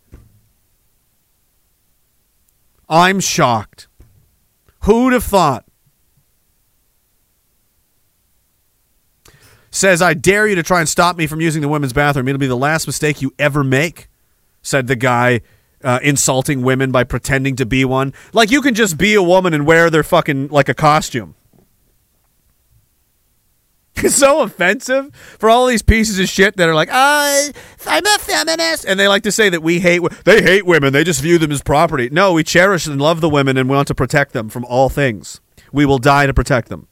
I'm 2.90 3.19
shocked. 3.19 3.88
Who'd 4.82 5.14
have 5.14 5.23
thought? 5.23 5.65
Says, 9.74 10.02
I 10.02 10.14
dare 10.14 10.48
you 10.48 10.56
to 10.56 10.64
try 10.64 10.80
and 10.80 10.88
stop 10.88 11.18
me 11.18 11.27
from 11.27 11.42
using 11.42 11.61
the 11.61 11.68
women's 11.68 11.93
bathroom. 11.93 12.27
It'll 12.27 12.40
be 12.40 12.48
the 12.48 12.56
last 12.56 12.85
mistake 12.85 13.22
you 13.22 13.34
ever 13.40 13.64
make, 13.64 14.08
said 14.61 14.88
the 14.88 14.95
guy 14.95 15.42
uh, 15.84 16.00
insulting 16.03 16.61
women 16.61 16.92
by 16.92 17.03
pretending 17.03 17.56
to 17.58 17.66
be 17.66 17.84
one. 17.84 18.14
Like, 18.34 18.52
you 18.52 18.61
can 18.61 18.76
just 18.76 18.98
be 18.98 19.16
a 19.16 19.24
woman 19.24 19.53
and 19.53 19.66
wear 19.66 19.90
their 19.90 20.03
fucking, 20.03 20.50
like 20.50 20.69
a 20.69 20.74
costume. 20.74 21.35
It's 23.95 24.16
so 24.16 24.42
offensive 24.42 25.16
for 25.16 25.50
all 25.50 25.68
these 25.68 25.82
pieces 25.84 26.19
of 26.19 26.27
shit 26.27 26.58
that 26.58 26.68
are 26.68 26.76
like, 26.76 26.90
I'm 26.92 27.53
a 27.88 28.19
feminist. 28.19 28.85
And 28.85 29.00
they 29.00 29.08
like 29.08 29.24
to 29.24 29.32
say 29.32 29.50
that 29.50 29.61
we 29.61 29.80
hate, 29.80 30.02
they 30.26 30.42
hate 30.42 30.66
women. 30.66 30.92
They 30.92 31.03
just 31.06 31.22
view 31.22 31.38
them 31.38 31.52
as 31.52 31.61
property. 31.61 32.10
No, 32.11 32.34
we 32.34 32.43
cherish 32.43 32.85
and 32.85 33.00
love 33.00 33.22
the 33.22 33.30
women 33.30 33.56
and 33.56 33.69
we 33.69 33.76
want 33.76 33.88
to 33.90 33.95
protect 33.95 34.34
them 34.34 34.50
from 34.50 34.66
all 34.66 34.90
things. 34.90 35.40
We 35.72 35.85
will 35.85 36.00
die 36.00 36.26
to 36.26 36.34
protect 36.34 36.68
them 36.69 36.88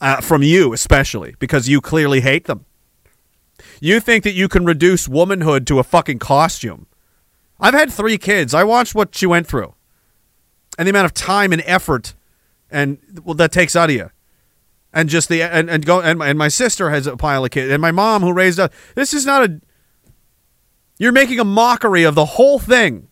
uh, 0.00 0.20
from 0.20 0.42
you, 0.42 0.72
especially 0.72 1.34
because 1.38 1.68
you 1.68 1.80
clearly 1.80 2.20
hate 2.20 2.44
them. 2.44 2.64
You 3.80 4.00
think 4.00 4.24
that 4.24 4.34
you 4.34 4.48
can 4.48 4.64
reduce 4.64 5.08
womanhood 5.08 5.66
to 5.68 5.78
a 5.78 5.84
fucking 5.84 6.18
costume. 6.18 6.86
I've 7.58 7.74
had 7.74 7.90
three 7.90 8.18
kids. 8.18 8.54
I 8.54 8.64
watched 8.64 8.94
what 8.94 9.14
she 9.14 9.26
went 9.26 9.46
through, 9.46 9.74
and 10.78 10.86
the 10.86 10.90
amount 10.90 11.06
of 11.06 11.14
time 11.14 11.52
and 11.52 11.62
effort, 11.64 12.14
and 12.70 12.98
well, 13.24 13.34
that 13.34 13.52
takes 13.52 13.74
out 13.74 13.88
of 13.88 13.96
you, 13.96 14.10
and 14.92 15.08
just 15.08 15.28
the 15.28 15.42
and 15.42 15.70
and 15.70 15.86
go 15.86 16.00
and, 16.00 16.22
and 16.22 16.38
my 16.38 16.48
sister 16.48 16.90
has 16.90 17.06
a 17.06 17.16
pile 17.16 17.44
of 17.44 17.50
kids, 17.50 17.72
and 17.72 17.80
my 17.80 17.92
mom 17.92 18.22
who 18.22 18.32
raised 18.32 18.60
us. 18.60 18.70
This 18.94 19.14
is 19.14 19.24
not 19.24 19.48
a. 19.48 19.60
You're 20.98 21.12
making 21.12 21.40
a 21.40 21.44
mockery 21.44 22.04
of 22.04 22.14
the 22.14 22.24
whole 22.24 22.58
thing, 22.58 23.08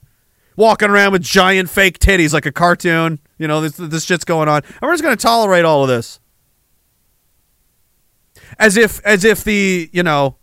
walking 0.57 0.91
around 0.91 1.13
with 1.13 1.23
giant 1.23 1.71
fake 1.71 1.99
titties 1.99 2.33
like 2.33 2.47
a 2.47 2.53
cartoon. 2.53 3.19
You 3.39 3.49
know 3.49 3.63
this 3.63 3.77
this 3.77 4.05
shit's 4.05 4.25
going 4.25 4.49
on, 4.49 4.63
and 4.65 4.83
we're 4.83 4.93
just 4.93 5.03
going 5.03 5.17
to 5.17 5.23
tolerate 5.23 5.65
all 5.65 5.83
of 5.83 5.89
this 5.89 6.21
as 8.59 8.77
if 8.77 9.05
as 9.05 9.25
if 9.25 9.45
the 9.45 9.89
you 9.93 10.03
know 10.03 10.37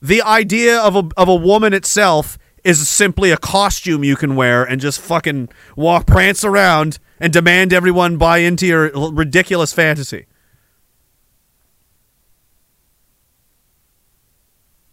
the 0.00 0.22
idea 0.22 0.78
of 0.78 0.96
a 0.96 1.08
of 1.16 1.28
a 1.28 1.34
woman 1.34 1.72
itself 1.72 2.38
is 2.64 2.88
simply 2.88 3.30
a 3.30 3.36
costume 3.36 4.02
you 4.02 4.16
can 4.16 4.34
wear 4.34 4.64
and 4.64 4.80
just 4.80 5.00
fucking 5.00 5.48
walk 5.76 6.06
prance 6.06 6.44
around 6.44 6.98
and 7.20 7.32
demand 7.32 7.72
everyone 7.72 8.16
buy 8.16 8.38
into 8.38 8.66
your 8.66 8.90
ridiculous 9.10 9.72
fantasy. 9.72 10.26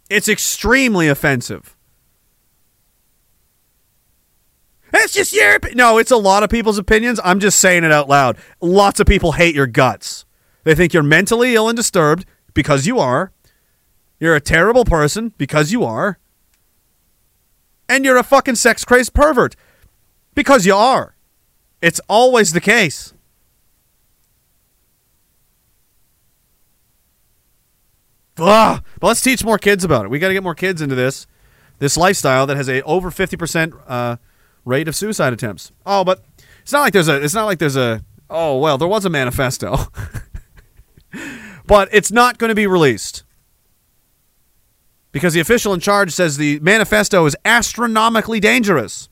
It's 0.08 0.28
extremely 0.28 1.08
offensive. 1.08 1.76
That's 4.92 5.12
just 5.12 5.32
your 5.32 5.58
no. 5.74 5.98
It's 5.98 6.12
a 6.12 6.16
lot 6.16 6.44
of 6.44 6.50
people's 6.50 6.78
opinions. 6.78 7.18
I'm 7.24 7.40
just 7.40 7.58
saying 7.58 7.82
it 7.82 7.90
out 7.90 8.08
loud. 8.08 8.38
Lots 8.60 9.00
of 9.00 9.08
people 9.08 9.32
hate 9.32 9.54
your 9.54 9.66
guts. 9.66 10.23
They 10.64 10.74
think 10.74 10.92
you're 10.92 11.02
mentally 11.02 11.54
ill 11.54 11.68
and 11.68 11.76
disturbed 11.76 12.26
because 12.52 12.86
you 12.86 12.98
are. 12.98 13.32
You're 14.18 14.34
a 14.34 14.40
terrible 14.40 14.84
person 14.84 15.32
because 15.36 15.72
you 15.72 15.84
are. 15.84 16.18
And 17.88 18.04
you're 18.04 18.16
a 18.16 18.22
fucking 18.22 18.54
sex 18.54 18.84
crazed 18.84 19.12
pervert 19.14 19.56
because 20.34 20.64
you 20.64 20.74
are. 20.74 21.14
It's 21.82 22.00
always 22.08 22.52
the 22.52 22.60
case. 22.60 23.12
Ugh. 28.38 28.82
But 28.98 29.06
let's 29.06 29.20
teach 29.20 29.44
more 29.44 29.58
kids 29.58 29.84
about 29.84 30.06
it. 30.06 30.08
We 30.08 30.18
got 30.18 30.28
to 30.28 30.34
get 30.34 30.42
more 30.42 30.54
kids 30.54 30.80
into 30.80 30.94
this 30.94 31.26
this 31.78 31.96
lifestyle 31.96 32.46
that 32.46 32.56
has 32.56 32.68
a 32.68 32.82
over 32.82 33.10
50% 33.10 33.74
uh, 33.86 34.16
rate 34.64 34.88
of 34.88 34.94
suicide 34.96 35.32
attempts. 35.32 35.72
Oh, 35.84 36.04
but 36.04 36.24
it's 36.62 36.72
not 36.72 36.80
like 36.80 36.92
there's 36.92 37.08
a 37.08 37.22
it's 37.22 37.34
not 37.34 37.44
like 37.44 37.58
there's 37.58 37.76
a 37.76 38.02
oh 38.30 38.58
well, 38.58 38.78
there 38.78 38.88
was 38.88 39.04
a 39.04 39.10
manifesto. 39.10 39.76
but 41.66 41.88
it's 41.92 42.12
not 42.12 42.38
going 42.38 42.48
to 42.50 42.54
be 42.54 42.66
released. 42.66 43.24
because 45.12 45.32
the 45.32 45.40
official 45.40 45.72
in 45.72 45.78
charge 45.78 46.10
says 46.10 46.36
the 46.36 46.58
manifesto 46.58 47.24
is 47.24 47.36
astronomically 47.44 48.40
dangerous. 48.40 49.08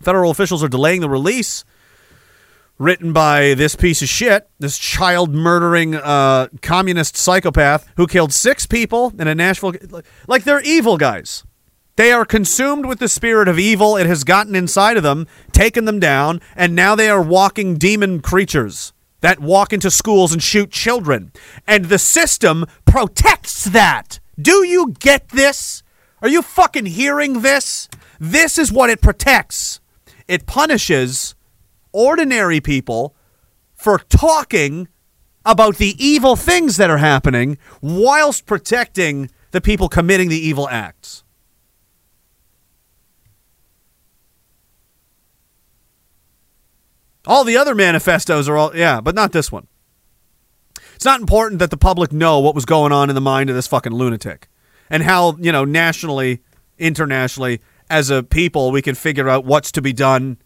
Federal 0.00 0.30
officials 0.30 0.62
are 0.62 0.68
delaying 0.68 1.00
the 1.00 1.10
release. 1.10 1.64
Written 2.78 3.12
by 3.12 3.54
this 3.54 3.74
piece 3.76 4.02
of 4.02 4.08
shit, 4.08 4.48
this 4.60 4.78
child 4.78 5.34
murdering 5.34 5.94
uh, 5.96 6.46
communist 6.62 7.16
psychopath 7.16 7.88
who 7.96 8.06
killed 8.06 8.32
six 8.32 8.66
people 8.66 9.12
in 9.18 9.26
a 9.28 9.34
Nashville. 9.34 9.74
Like 10.28 10.44
they're 10.44 10.60
evil 10.62 10.96
guys. 10.96 11.44
They 11.96 12.12
are 12.12 12.24
consumed 12.24 12.86
with 12.86 12.98
the 13.00 13.08
spirit 13.08 13.48
of 13.48 13.58
evil. 13.58 13.96
It 13.96 14.06
has 14.06 14.24
gotten 14.24 14.54
inside 14.54 14.96
of 14.96 15.02
them, 15.02 15.26
taken 15.52 15.84
them 15.84 16.00
down, 16.00 16.40
and 16.56 16.74
now 16.74 16.94
they 16.94 17.08
are 17.08 17.20
walking 17.22 17.76
demon 17.78 18.20
creatures 18.20 18.92
that 19.22 19.40
walk 19.40 19.72
into 19.72 19.90
schools 19.90 20.32
and 20.32 20.42
shoot 20.42 20.70
children. 20.70 21.32
And 21.66 21.86
the 21.86 21.98
system 21.98 22.66
protects 22.84 23.64
that. 23.64 24.20
Do 24.40 24.64
you 24.64 24.94
get 24.98 25.30
this? 25.30 25.82
Are 26.20 26.28
you 26.28 26.42
fucking 26.42 26.86
hearing 26.86 27.40
this? 27.40 27.88
This 28.20 28.58
is 28.58 28.70
what 28.70 28.90
it 28.90 29.00
protects. 29.00 29.80
It 30.28 30.46
punishes 30.46 31.34
ordinary 31.92 32.60
people 32.60 33.16
for 33.74 33.98
talking 33.98 34.88
about 35.44 35.76
the 35.76 35.96
evil 36.04 36.36
things 36.36 36.76
that 36.76 36.90
are 36.90 36.98
happening 36.98 37.58
whilst 37.80 38.46
protecting 38.46 39.30
the 39.50 39.60
people 39.60 39.88
committing 39.88 40.28
the 40.28 40.38
evil 40.38 40.68
acts. 40.68 41.21
All 47.26 47.44
the 47.44 47.56
other 47.56 47.74
manifestos 47.74 48.48
are 48.48 48.56
all, 48.56 48.76
yeah, 48.76 49.00
but 49.00 49.14
not 49.14 49.32
this 49.32 49.52
one. 49.52 49.66
It's 50.94 51.04
not 51.04 51.20
important 51.20 51.58
that 51.58 51.70
the 51.70 51.76
public 51.76 52.12
know 52.12 52.38
what 52.40 52.54
was 52.54 52.64
going 52.64 52.92
on 52.92 53.08
in 53.08 53.14
the 53.14 53.20
mind 53.20 53.50
of 53.50 53.56
this 53.56 53.66
fucking 53.66 53.92
lunatic 53.92 54.48
and 54.90 55.02
how, 55.02 55.36
you 55.38 55.50
know, 55.50 55.64
nationally, 55.64 56.42
internationally, 56.78 57.60
as 57.90 58.10
a 58.10 58.22
people, 58.22 58.70
we 58.70 58.82
can 58.82 58.94
figure 58.94 59.28
out 59.28 59.44
what's 59.44 59.72
to 59.72 59.82
be 59.82 59.92
done, 59.92 60.38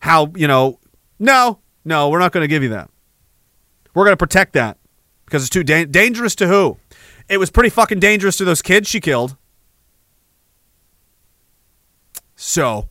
how, 0.00 0.32
you 0.36 0.48
know, 0.48 0.78
no, 1.18 1.60
no, 1.84 2.08
we're 2.08 2.18
not 2.18 2.32
going 2.32 2.42
to 2.42 2.48
give 2.48 2.62
you 2.62 2.70
that. 2.70 2.90
We're 3.94 4.04
going 4.04 4.12
to 4.12 4.16
protect 4.16 4.52
that 4.54 4.78
because 5.24 5.42
it's 5.42 5.50
too 5.50 5.64
da- 5.64 5.86
dangerous 5.86 6.34
to 6.36 6.48
who? 6.48 6.78
It 7.28 7.38
was 7.38 7.50
pretty 7.50 7.70
fucking 7.70 8.00
dangerous 8.00 8.36
to 8.38 8.44
those 8.44 8.62
kids 8.62 8.88
she 8.88 9.00
killed. 9.00 9.36
So, 12.36 12.88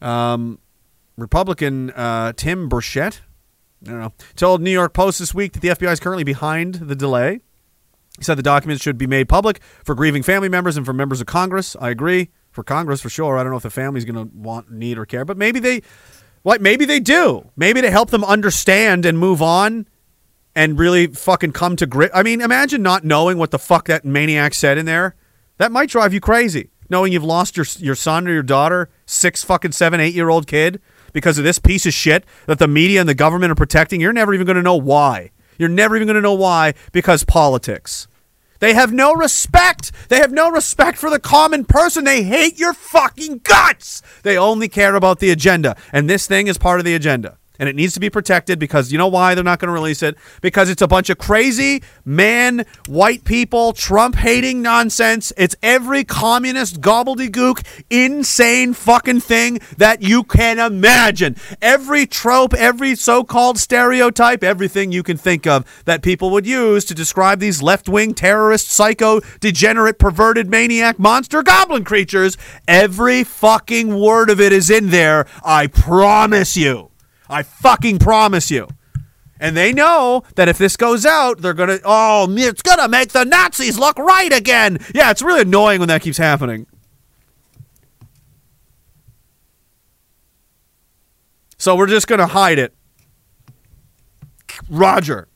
um, 0.00 0.58
Republican 1.16 1.90
uh, 1.90 2.32
Tim 2.34 2.68
Burchett, 2.68 3.20
I 3.86 3.90
don't 3.90 4.00
know, 4.00 4.12
told 4.34 4.60
New 4.60 4.70
York 4.70 4.92
Post 4.92 5.18
this 5.18 5.34
week 5.34 5.52
that 5.52 5.60
the 5.60 5.68
FBI 5.68 5.92
is 5.92 6.00
currently 6.00 6.24
behind 6.24 6.74
the 6.74 6.94
delay. 6.94 7.40
He 8.18 8.24
said 8.24 8.36
the 8.38 8.42
documents 8.42 8.82
should 8.82 8.98
be 8.98 9.06
made 9.06 9.28
public 9.28 9.60
for 9.84 9.94
grieving 9.94 10.22
family 10.22 10.48
members 10.48 10.76
and 10.76 10.86
for 10.86 10.92
members 10.92 11.20
of 11.20 11.26
Congress. 11.26 11.76
I 11.80 11.90
agree. 11.90 12.30
For 12.50 12.62
Congress, 12.62 13.02
for 13.02 13.10
sure. 13.10 13.36
I 13.36 13.42
don't 13.42 13.50
know 13.50 13.58
if 13.58 13.62
the 13.62 13.70
family's 13.70 14.06
going 14.06 14.30
to 14.30 14.34
want, 14.34 14.70
need, 14.70 14.96
or 14.96 15.04
care, 15.04 15.26
but 15.26 15.36
maybe 15.36 15.60
they, 15.60 15.82
like, 16.42 16.62
maybe 16.62 16.86
they 16.86 17.00
do. 17.00 17.50
Maybe 17.54 17.82
to 17.82 17.90
help 17.90 18.08
them 18.08 18.24
understand 18.24 19.04
and 19.04 19.18
move 19.18 19.42
on 19.42 19.86
and 20.54 20.78
really 20.78 21.06
fucking 21.08 21.52
come 21.52 21.76
to 21.76 21.86
grip. 21.86 22.10
I 22.14 22.22
mean, 22.22 22.40
imagine 22.40 22.82
not 22.82 23.04
knowing 23.04 23.36
what 23.36 23.50
the 23.50 23.58
fuck 23.58 23.88
that 23.88 24.06
maniac 24.06 24.54
said 24.54 24.78
in 24.78 24.86
there. 24.86 25.14
That 25.58 25.70
might 25.70 25.90
drive 25.90 26.14
you 26.14 26.20
crazy. 26.20 26.70
Knowing 26.88 27.12
you've 27.12 27.24
lost 27.24 27.56
your 27.56 27.66
your 27.78 27.94
son 27.94 28.26
or 28.26 28.32
your 28.32 28.42
daughter, 28.42 28.88
six 29.04 29.44
fucking 29.44 29.72
seven, 29.72 30.00
eight 30.00 30.14
year 30.14 30.28
old 30.28 30.46
kid, 30.46 30.80
because 31.16 31.38
of 31.38 31.44
this 31.44 31.58
piece 31.58 31.86
of 31.86 31.94
shit 31.94 32.26
that 32.44 32.58
the 32.58 32.68
media 32.68 33.00
and 33.00 33.08
the 33.08 33.14
government 33.14 33.50
are 33.50 33.54
protecting. 33.54 34.02
You're 34.02 34.12
never 34.12 34.34
even 34.34 34.44
going 34.44 34.56
to 34.56 34.62
know 34.62 34.76
why. 34.76 35.30
You're 35.56 35.70
never 35.70 35.96
even 35.96 36.06
going 36.06 36.16
to 36.16 36.20
know 36.20 36.34
why 36.34 36.74
because 36.92 37.24
politics. 37.24 38.06
They 38.58 38.74
have 38.74 38.92
no 38.92 39.14
respect. 39.14 39.92
They 40.10 40.18
have 40.18 40.30
no 40.30 40.50
respect 40.50 40.98
for 40.98 41.08
the 41.08 41.18
common 41.18 41.64
person. 41.64 42.04
They 42.04 42.22
hate 42.22 42.58
your 42.58 42.74
fucking 42.74 43.38
guts. 43.44 44.02
They 44.24 44.36
only 44.36 44.68
care 44.68 44.94
about 44.94 45.20
the 45.20 45.30
agenda. 45.30 45.74
And 45.90 46.08
this 46.08 46.26
thing 46.26 46.48
is 46.48 46.58
part 46.58 46.80
of 46.80 46.84
the 46.84 46.94
agenda. 46.94 47.38
And 47.58 47.68
it 47.68 47.76
needs 47.76 47.94
to 47.94 48.00
be 48.00 48.10
protected 48.10 48.58
because 48.58 48.92
you 48.92 48.98
know 48.98 49.08
why 49.08 49.34
they're 49.34 49.44
not 49.44 49.58
going 49.58 49.68
to 49.68 49.72
release 49.72 50.02
it? 50.02 50.16
Because 50.40 50.68
it's 50.68 50.82
a 50.82 50.88
bunch 50.88 51.10
of 51.10 51.18
crazy 51.18 51.82
man, 52.04 52.64
white 52.86 53.24
people, 53.24 53.72
Trump 53.72 54.16
hating 54.16 54.62
nonsense. 54.62 55.32
It's 55.36 55.56
every 55.62 56.04
communist 56.04 56.80
gobbledygook, 56.80 57.64
insane 57.90 58.74
fucking 58.74 59.20
thing 59.20 59.60
that 59.76 60.02
you 60.02 60.22
can 60.24 60.58
imagine. 60.58 61.36
Every 61.60 62.06
trope, 62.06 62.54
every 62.54 62.94
so 62.94 63.24
called 63.24 63.58
stereotype, 63.58 64.42
everything 64.42 64.92
you 64.92 65.02
can 65.02 65.16
think 65.16 65.46
of 65.46 65.64
that 65.84 66.02
people 66.02 66.30
would 66.30 66.46
use 66.46 66.84
to 66.86 66.94
describe 66.94 67.40
these 67.40 67.62
left 67.62 67.88
wing 67.88 68.14
terrorist, 68.14 68.68
psycho, 68.68 69.20
degenerate, 69.40 69.98
perverted, 69.98 70.48
maniac, 70.48 70.98
monster, 70.98 71.42
goblin 71.42 71.84
creatures. 71.84 72.36
Every 72.66 73.24
fucking 73.24 73.98
word 73.98 74.30
of 74.30 74.40
it 74.40 74.52
is 74.52 74.70
in 74.70 74.90
there. 74.90 75.26
I 75.44 75.66
promise 75.66 76.56
you. 76.56 76.90
I 77.28 77.42
fucking 77.42 77.98
promise 77.98 78.50
you. 78.50 78.68
And 79.38 79.56
they 79.56 79.72
know 79.72 80.22
that 80.36 80.48
if 80.48 80.58
this 80.58 80.76
goes 80.76 81.04
out, 81.04 81.42
they're 81.42 81.54
going 81.54 81.68
to, 81.68 81.80
oh, 81.84 82.26
it's 82.30 82.62
going 82.62 82.78
to 82.78 82.88
make 82.88 83.10
the 83.10 83.24
Nazis 83.24 83.78
look 83.78 83.98
right 83.98 84.32
again. 84.32 84.78
Yeah, 84.94 85.10
it's 85.10 85.20
really 85.22 85.42
annoying 85.42 85.78
when 85.80 85.88
that 85.88 86.02
keeps 86.02 86.16
happening. 86.16 86.66
So 91.58 91.76
we're 91.76 91.86
just 91.86 92.06
going 92.06 92.18
to 92.18 92.26
hide 92.26 92.58
it. 92.58 92.74
Roger. 94.70 95.28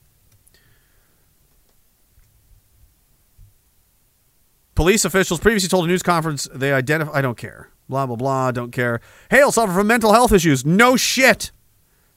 Police 4.73 5.05
officials 5.05 5.39
previously 5.39 5.69
told 5.69 5.85
a 5.85 5.87
news 5.87 6.01
conference 6.01 6.47
they 6.53 6.73
identify. 6.73 7.11
I 7.11 7.21
don't 7.21 7.37
care. 7.37 7.69
Blah, 7.87 8.07
blah, 8.07 8.15
blah. 8.15 8.51
Don't 8.51 8.71
care. 8.71 8.99
Hale 9.29 9.51
suffered 9.51 9.73
from 9.73 9.87
mental 9.87 10.13
health 10.13 10.31
issues. 10.31 10.65
No 10.65 10.95
shit 10.95 11.51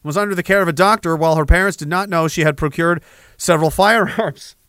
was 0.05 0.17
under 0.17 0.35
the 0.35 0.43
care 0.43 0.63
of 0.63 0.69
a 0.69 0.73
doctor 0.73 1.17
while 1.17 1.37
her 1.37 1.47
parents 1.47 1.77
did 1.77 1.89
not 1.89 2.09
know 2.09 2.29
she 2.29 2.43
had 2.43 2.57
procured 2.57 3.03
several 3.37 3.71
firearms. 3.71 4.57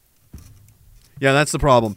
Yeah, 1.17 1.31
that's 1.31 1.53
the 1.53 1.59
problem. 1.59 1.95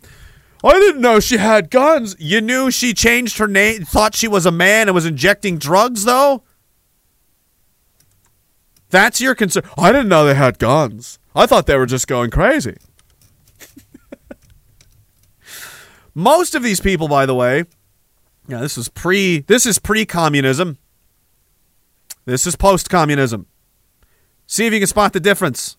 I 0.63 0.75
didn't 0.75 1.01
know 1.01 1.19
she 1.19 1.39
had 1.39 1.71
guns. 1.71 2.15
You 2.21 2.41
knew 2.41 2.71
she 2.71 2.95
changed 2.95 3.39
her 3.39 3.49
name, 3.49 3.85
thought 3.85 4.15
she 4.15 4.29
was 4.29 4.47
a 4.47 4.53
man, 4.53 4.87
and 4.87 4.95
was 4.95 5.07
injecting 5.07 5.59
drugs, 5.59 6.05
though? 6.05 6.45
That's 8.91 9.21
your 9.21 9.35
concern. 9.35 9.65
I 9.77 9.91
didn't 9.91 10.09
know 10.09 10.25
they 10.25 10.35
had 10.35 10.61
guns. 10.61 11.19
I 11.35 11.47
thought 11.47 11.67
they 11.67 11.77
were 11.77 11.85
just 11.85 12.07
going 12.07 12.31
crazy. 12.31 12.77
Most 16.15 16.55
of 16.55 16.63
these 16.63 16.81
people, 16.81 17.09
by 17.09 17.27
the 17.27 17.35
way, 17.35 17.65
yeah, 18.49 18.61
this 18.61 18.79
is 18.79 18.89
pre 18.89 19.41
this 19.41 19.67
is 19.67 19.79
pre-communism. 19.79 20.79
This 22.29 22.47
is 22.47 22.57
post 22.57 22.91
communism. 22.91 23.47
See 24.47 24.67
if 24.67 24.75
you 24.75 24.81
can 24.81 24.87
spot 24.87 25.15
the 25.15 25.21
difference. 25.21 25.79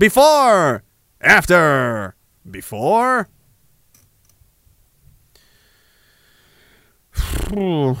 Before, 0.00 0.82
after, 1.20 2.16
before. 2.50 3.28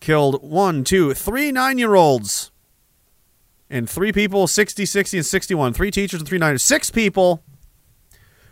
Killed 0.00 0.42
one, 0.42 0.84
two, 0.84 1.14
three 1.14 1.50
nine 1.50 1.78
year 1.78 1.94
olds. 1.94 2.50
And 3.70 3.88
three 3.88 4.12
people, 4.12 4.46
60, 4.46 4.84
60, 4.84 5.16
and 5.16 5.24
61. 5.24 5.72
Three 5.72 5.90
teachers 5.90 6.20
and 6.20 6.28
three 6.28 6.36
nine. 6.36 6.58
Six 6.58 6.90
people 6.90 7.42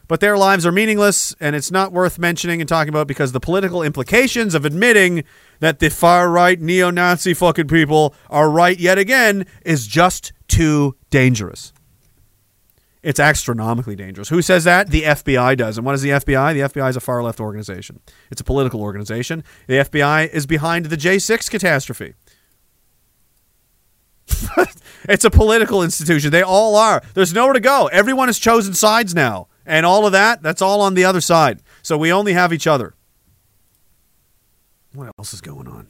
but 0.08 0.20
their 0.20 0.36
lives 0.36 0.66
are 0.66 0.73
meaningless, 0.73 1.34
and 1.41 1.57
it's 1.57 1.70
not 1.70 1.92
worth 1.92 2.18
mentioning 2.18 2.60
and 2.60 2.68
talking 2.68 2.89
about 2.89 3.07
because 3.07 3.33
the 3.33 3.41
political 3.41 3.83
implications 3.83 4.55
of 4.55 4.65
admitting 4.65 5.24
that 5.60 5.78
the 5.78 5.91
far 5.91 6.31
right 6.31 6.60
neo 6.60 6.91
Nazi 6.91 7.34
fucking 7.34 7.68
people 7.68 8.15
are 8.28 8.50
right 8.50 8.78
yet 8.78 8.99
again 8.99 9.47
is 9.65 9.86
just 9.86 10.33
too 10.49 10.97
dangerous. 11.10 11.73
It's 13.02 13.20
astronomically 13.20 13.97
dangerous. 13.97 14.31
Who 14.31 14.41
says 14.41 14.65
that? 14.65 14.89
The 14.89 15.02
FBI 15.02 15.58
does. 15.58 15.76
And 15.76 15.84
what 15.84 15.94
is 15.94 16.00
the 16.00 16.08
FBI? 16.08 16.55
The 16.55 16.81
FBI 16.81 16.89
is 16.89 16.97
a 16.97 17.00
far 17.00 17.23
left 17.23 17.39
organization. 17.39 18.00
It's 18.31 18.41
a 18.41 18.44
political 18.44 18.81
organization. 18.81 19.44
The 19.66 19.74
FBI 19.74 20.31
is 20.31 20.47
behind 20.47 20.86
the 20.86 20.97
J6 20.97 21.50
catastrophe. 21.50 22.15
it's 25.07 25.24
a 25.26 25.31
political 25.31 25.83
institution. 25.83 26.31
They 26.31 26.42
all 26.42 26.76
are. 26.76 27.02
There's 27.12 27.34
nowhere 27.34 27.52
to 27.52 27.60
go. 27.60 27.89
Everyone 27.92 28.28
has 28.28 28.39
chosen 28.39 28.73
sides 28.73 29.15
now. 29.15 29.49
And 29.67 29.86
all 29.86 30.07
of 30.07 30.12
that, 30.12 30.43
that's 30.43 30.62
all 30.62 30.81
on 30.83 30.94
the 30.94 31.05
other 31.05 31.20
side. 31.20 31.62
So 31.83 31.97
we 31.97 32.12
only 32.12 32.33
have 32.34 32.52
each 32.52 32.67
other. 32.67 32.94
What 34.93 35.10
else 35.18 35.33
is 35.34 35.41
going 35.41 35.67
on? 35.67 35.89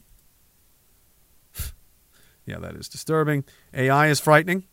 yeah, 2.46 2.58
that 2.58 2.74
is 2.74 2.88
disturbing. 2.88 3.44
AI 3.74 4.08
is 4.08 4.20
frightening. 4.20 4.64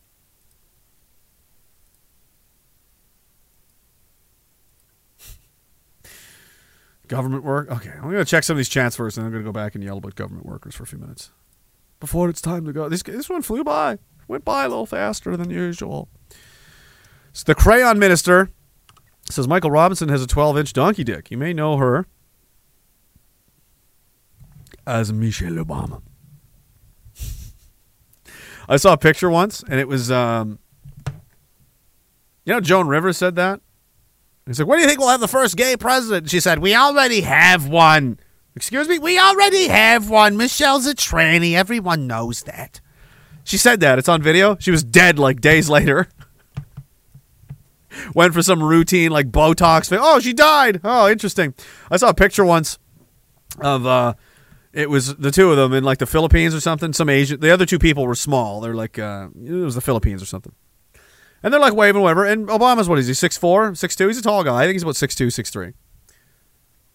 Government 7.08 7.44
work. 7.44 7.70
Okay, 7.70 7.90
I'm 7.90 8.02
going 8.02 8.14
to 8.14 8.24
check 8.24 8.44
some 8.44 8.54
of 8.54 8.58
these 8.58 8.68
chats 8.68 8.96
first, 8.96 9.16
and 9.18 9.26
I'm 9.26 9.32
going 9.32 9.42
to 9.44 9.48
go 9.48 9.52
back 9.52 9.74
and 9.74 9.82
yell 9.84 9.98
about 9.98 10.14
government 10.14 10.46
workers 10.46 10.74
for 10.74 10.84
a 10.84 10.86
few 10.86 10.98
minutes 10.98 11.30
before 12.02 12.28
it's 12.28 12.40
time 12.40 12.64
to 12.66 12.72
go. 12.72 12.88
This 12.88 13.02
this 13.02 13.28
one 13.28 13.42
flew 13.42 13.62
by, 13.62 13.98
went 14.26 14.44
by 14.44 14.64
a 14.64 14.68
little 14.68 14.86
faster 14.86 15.36
than 15.36 15.50
usual. 15.50 16.08
So 17.32 17.44
the 17.46 17.54
crayon 17.54 17.98
minister 17.98 18.50
says 19.30 19.48
Michael 19.48 19.70
Robinson 19.70 20.08
has 20.08 20.22
a 20.22 20.26
12 20.26 20.58
inch 20.58 20.72
donkey 20.72 21.04
dick. 21.04 21.30
You 21.30 21.38
may 21.38 21.52
know 21.52 21.76
her 21.76 22.06
as 24.86 25.12
Michelle 25.12 25.52
Obama. 25.52 26.02
I 28.68 28.76
saw 28.76 28.92
a 28.92 28.98
picture 28.98 29.28
once, 29.28 29.62
and 29.68 29.78
it 29.78 29.88
was, 29.88 30.10
um, 30.10 30.58
you 32.44 32.52
know, 32.52 32.60
Joan 32.60 32.88
Rivers 32.88 33.16
said 33.16 33.36
that. 33.36 33.60
He's 34.46 34.58
like, 34.58 34.68
"What 34.68 34.76
do 34.76 34.82
you 34.82 34.88
think 34.88 34.98
we'll 34.98 35.08
have 35.08 35.20
the 35.20 35.28
first 35.28 35.56
gay 35.56 35.76
president?" 35.76 36.30
She 36.30 36.40
said, 36.40 36.58
"We 36.58 36.74
already 36.74 37.20
have 37.22 37.66
one." 37.68 38.18
Excuse 38.54 38.88
me, 38.88 38.98
we 38.98 39.18
already 39.18 39.68
have 39.68 40.10
one. 40.10 40.36
Michelle's 40.36 40.86
a 40.86 40.94
tranny. 40.94 41.54
Everyone 41.54 42.06
knows 42.06 42.42
that. 42.42 42.80
She 43.44 43.56
said 43.56 43.80
that. 43.80 43.98
It's 43.98 44.08
on 44.08 44.22
video. 44.22 44.56
She 44.60 44.70
was 44.70 44.84
dead 44.84 45.18
like 45.18 45.40
days 45.40 45.68
later. 45.70 46.08
Went 48.14 48.34
for 48.34 48.42
some 48.42 48.62
routine 48.62 49.10
like 49.10 49.30
Botox. 49.30 49.96
Oh, 50.00 50.20
she 50.20 50.32
died. 50.32 50.80
Oh, 50.84 51.08
interesting. 51.10 51.54
I 51.90 51.96
saw 51.96 52.08
a 52.08 52.14
picture 52.14 52.44
once 52.44 52.78
of 53.60 53.86
uh 53.86 54.14
it 54.72 54.88
was 54.88 55.14
the 55.16 55.30
two 55.30 55.50
of 55.50 55.56
them 55.58 55.74
in 55.74 55.84
like 55.84 55.98
the 55.98 56.06
Philippines 56.06 56.54
or 56.54 56.60
something. 56.60 56.92
Some 56.92 57.08
Asian. 57.08 57.40
The 57.40 57.50
other 57.50 57.66
two 57.66 57.78
people 57.78 58.06
were 58.06 58.14
small. 58.14 58.60
They're 58.60 58.74
like 58.74 58.98
uh 58.98 59.28
it 59.44 59.52
was 59.52 59.74
the 59.74 59.80
Philippines 59.80 60.22
or 60.22 60.26
something. 60.26 60.52
And 61.42 61.52
they're 61.52 61.60
like 61.60 61.74
waving 61.74 62.00
whatever. 62.00 62.24
And 62.24 62.48
Obama's 62.48 62.88
what 62.88 62.98
is 62.98 63.06
he? 63.06 63.14
Six 63.14 63.36
four, 63.36 63.74
six 63.74 63.96
two. 63.96 64.06
He's 64.08 64.18
a 64.18 64.22
tall 64.22 64.44
guy. 64.44 64.56
I 64.56 64.64
think 64.64 64.74
he's 64.74 64.82
about 64.82 64.96
six 64.96 65.14
two, 65.14 65.30
six 65.30 65.50
three. 65.50 65.72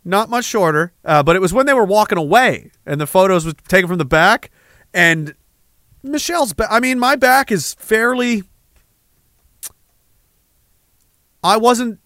Not 0.04 0.30
much 0.30 0.46
shorter. 0.46 0.94
Uh, 1.04 1.22
but 1.22 1.36
it 1.36 1.42
was 1.42 1.54
when 1.54 1.66
they 1.66 1.74
were 1.74 1.84
walking 1.84 2.18
away, 2.18 2.72
and 2.86 3.00
the 3.00 3.08
photos 3.08 3.46
was 3.46 3.56
taken 3.68 3.90
from 3.90 3.98
the 3.98 4.06
back, 4.06 4.52
and 4.94 5.36
Michelle's 6.02 6.54
back. 6.54 6.70
I 6.72 6.80
mean, 6.80 6.98
my 6.98 7.16
back 7.16 7.52
is 7.52 7.74
fairly. 7.76 8.44
I 11.44 11.58
wasn't. 11.58 12.00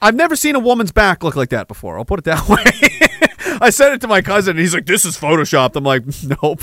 I've 0.00 0.14
never 0.14 0.36
seen 0.36 0.54
a 0.54 0.58
woman's 0.58 0.92
back 0.92 1.24
look 1.24 1.36
like 1.36 1.48
that 1.50 1.66
before. 1.66 1.98
I'll 1.98 2.04
put 2.04 2.18
it 2.18 2.24
that 2.24 2.48
way. 2.48 3.58
I 3.60 3.70
said 3.70 3.92
it 3.92 4.00
to 4.02 4.08
my 4.08 4.20
cousin, 4.22 4.52
and 4.52 4.60
he's 4.60 4.74
like, 4.74 4.86
"This 4.86 5.04
is 5.04 5.16
photoshopped." 5.16 5.76
I'm 5.76 5.84
like, 5.84 6.02
"Nope." 6.42 6.62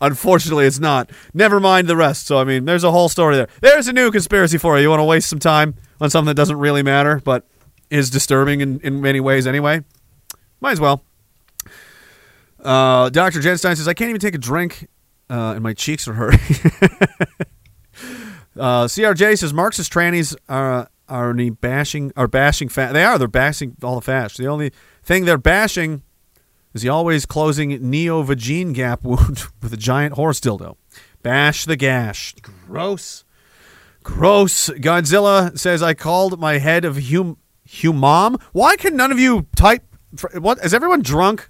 Unfortunately, 0.00 0.66
it's 0.66 0.78
not. 0.78 1.10
Never 1.32 1.58
mind 1.58 1.88
the 1.88 1.96
rest. 1.96 2.26
So, 2.26 2.38
I 2.38 2.44
mean, 2.44 2.66
there's 2.66 2.84
a 2.84 2.90
whole 2.90 3.08
story 3.08 3.36
there. 3.36 3.48
There's 3.60 3.88
a 3.88 3.92
new 3.92 4.10
conspiracy 4.10 4.58
for 4.58 4.76
you. 4.76 4.82
You 4.82 4.90
want 4.90 5.00
to 5.00 5.04
waste 5.04 5.28
some 5.28 5.38
time 5.38 5.74
on 6.00 6.10
something 6.10 6.26
that 6.26 6.34
doesn't 6.34 6.58
really 6.58 6.82
matter, 6.82 7.20
but 7.24 7.46
is 7.90 8.10
disturbing 8.10 8.60
in, 8.60 8.80
in 8.80 9.00
many 9.00 9.20
ways 9.20 9.46
anyway? 9.46 9.82
Might 10.60 10.72
as 10.72 10.80
well. 10.80 11.02
Uh, 12.62 13.08
Dr. 13.10 13.40
Jenstein 13.40 13.76
says, 13.76 13.88
I 13.88 13.94
can't 13.94 14.10
even 14.10 14.20
take 14.20 14.34
a 14.34 14.38
drink, 14.38 14.88
uh, 15.30 15.52
and 15.52 15.62
my 15.62 15.72
cheeks 15.72 16.08
are 16.08 16.14
hurting. 16.14 16.40
uh, 18.58 18.84
CRJ 18.84 19.38
says, 19.38 19.52
Marxist 19.52 19.92
trannies 19.92 20.36
are, 20.48 20.88
are 21.08 21.30
any 21.30 21.50
bashing, 21.50 22.12
are 22.16 22.28
bashing 22.28 22.68
fat. 22.68 22.92
They 22.92 23.04
are. 23.04 23.18
They're 23.18 23.28
bashing 23.28 23.76
all 23.82 23.96
the 23.96 24.00
fash. 24.00 24.36
The 24.36 24.46
only 24.46 24.72
thing 25.02 25.24
they're 25.24 25.38
bashing 25.38 26.02
is 26.72 26.82
he 26.82 26.88
always 26.88 27.26
closing 27.26 27.90
neo-vagine 27.90 28.72
gap 28.74 29.04
wound 29.04 29.44
with 29.62 29.72
a 29.72 29.76
giant 29.76 30.14
horse 30.14 30.40
dildo. 30.40 30.76
Bash 31.22 31.64
the 31.64 31.76
gash. 31.76 32.34
Gross. 32.42 33.24
Gross. 34.02 34.68
Godzilla 34.70 35.58
says, 35.58 35.82
I 35.82 35.94
called 35.94 36.38
my 36.38 36.58
head 36.58 36.84
of 36.84 37.08
hum 37.08 37.38
humam. 37.66 38.40
Why 38.52 38.76
can 38.76 38.96
none 38.96 39.10
of 39.10 39.18
you 39.18 39.46
type? 39.56 39.82
What 40.38 40.58
is 40.64 40.74
everyone 40.74 41.02
drunk? 41.02 41.48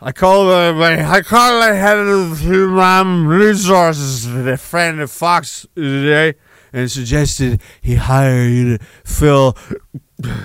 I 0.00 0.12
called 0.12 0.48
uh, 0.48 0.72
my 0.74 1.10
I 1.10 1.22
called 1.22 1.64
head 1.64 1.98
of 1.98 2.38
human 2.38 3.26
resources, 3.26 4.32
the 4.32 4.56
friend 4.56 5.00
of 5.00 5.10
Fox 5.10 5.66
today, 5.74 6.34
and 6.72 6.88
suggested 6.88 7.60
he 7.80 7.96
hired 7.96 8.80
Phil 9.04 9.56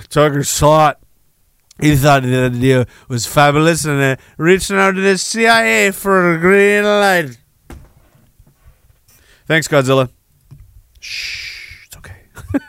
Tucker 0.10 0.44
slot. 0.44 1.00
He 1.80 1.96
thought 1.96 2.24
the 2.24 2.46
idea 2.46 2.88
was 3.08 3.28
fabulous 3.28 3.86
and 3.86 4.02
uh, 4.02 4.16
reaching 4.38 4.78
out 4.78 4.96
to 4.96 5.02
the 5.02 5.18
CIA 5.20 5.92
for 5.92 6.34
a 6.34 6.40
green 6.40 6.84
light. 6.84 7.38
Thanks, 9.46 9.68
Godzilla. 9.68 10.10
Shh, 11.00 11.86
it's 11.88 11.98
okay. 11.98 12.22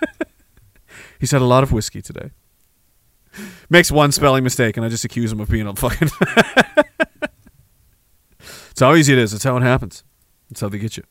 He's 1.20 1.30
had 1.30 1.40
a 1.40 1.46
lot 1.46 1.62
of 1.62 1.72
whiskey 1.72 2.02
today. 2.02 2.30
Makes 3.70 3.90
one 3.90 4.12
spelling 4.12 4.44
mistake, 4.44 4.76
and 4.76 4.84
I 4.84 4.88
just 4.88 5.04
accuse 5.04 5.32
him 5.32 5.40
of 5.40 5.48
being 5.48 5.66
a 5.66 5.74
fucking. 5.74 6.08
It's 8.74 8.80
how 8.80 8.96
easy 8.96 9.12
it 9.12 9.20
is. 9.20 9.32
It's 9.32 9.44
how 9.44 9.56
it 9.56 9.62
happens. 9.62 10.02
It's 10.50 10.60
how 10.60 10.68
they 10.68 10.78
get 10.78 10.96
you. 10.96 11.04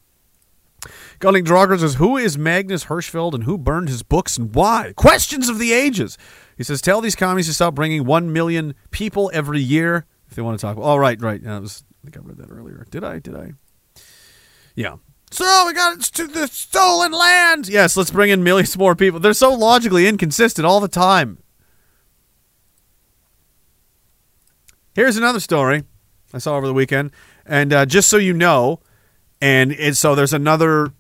Gunning 1.19 1.45
Drogger 1.45 1.79
says, 1.79 1.95
Who 1.95 2.17
is 2.17 2.37
Magnus 2.37 2.85
Hirschfeld 2.85 3.33
and 3.33 3.45
who 3.45 3.57
burned 3.57 3.87
his 3.87 4.03
books 4.03 4.35
and 4.35 4.53
why? 4.53 4.91
Questions 4.97 5.47
of 5.47 5.59
the 5.59 5.71
ages. 5.71 6.17
He 6.57 6.65
says, 6.65 6.81
Tell 6.81 6.99
these 6.99 7.15
commies 7.15 7.47
to 7.47 7.53
stop 7.53 7.73
bringing 7.73 8.03
1 8.03 8.33
million 8.33 8.75
people 8.91 9.31
every 9.33 9.61
year 9.61 10.05
if 10.27 10.35
they 10.35 10.41
want 10.41 10.59
to 10.59 10.61
talk. 10.61 10.75
Oh, 10.77 10.97
right, 10.97 11.21
right. 11.21 11.41
Yeah, 11.41 11.59
was, 11.59 11.85
I 12.01 12.11
think 12.11 12.17
I 12.17 12.19
read 12.27 12.35
that 12.39 12.51
earlier. 12.51 12.85
Did 12.91 13.05
I? 13.05 13.19
Did 13.19 13.37
I? 13.37 13.53
Yeah. 14.75 14.97
So 15.31 15.63
we 15.65 15.71
got 15.71 16.01
to 16.01 16.27
the 16.27 16.47
stolen 16.47 17.13
land. 17.13 17.69
Yes, 17.69 17.95
let's 17.95 18.11
bring 18.11 18.29
in 18.29 18.43
millions 18.43 18.77
more 18.77 18.93
people. 18.93 19.21
They're 19.21 19.31
so 19.31 19.53
logically 19.53 20.05
inconsistent 20.05 20.65
all 20.65 20.81
the 20.81 20.89
time. 20.89 21.37
Here's 24.93 25.17
another 25.17 25.39
story 25.39 25.83
I 26.33 26.37
saw 26.37 26.55
over 26.55 26.67
the 26.67 26.73
weekend. 26.73 27.11
And 27.45 27.73
uh, 27.73 27.85
just 27.85 28.09
so 28.09 28.17
you 28.17 28.33
know, 28.33 28.79
and 29.41 29.71
it, 29.71 29.97
so 29.97 30.15
there's 30.15 30.33
another, 30.33 30.93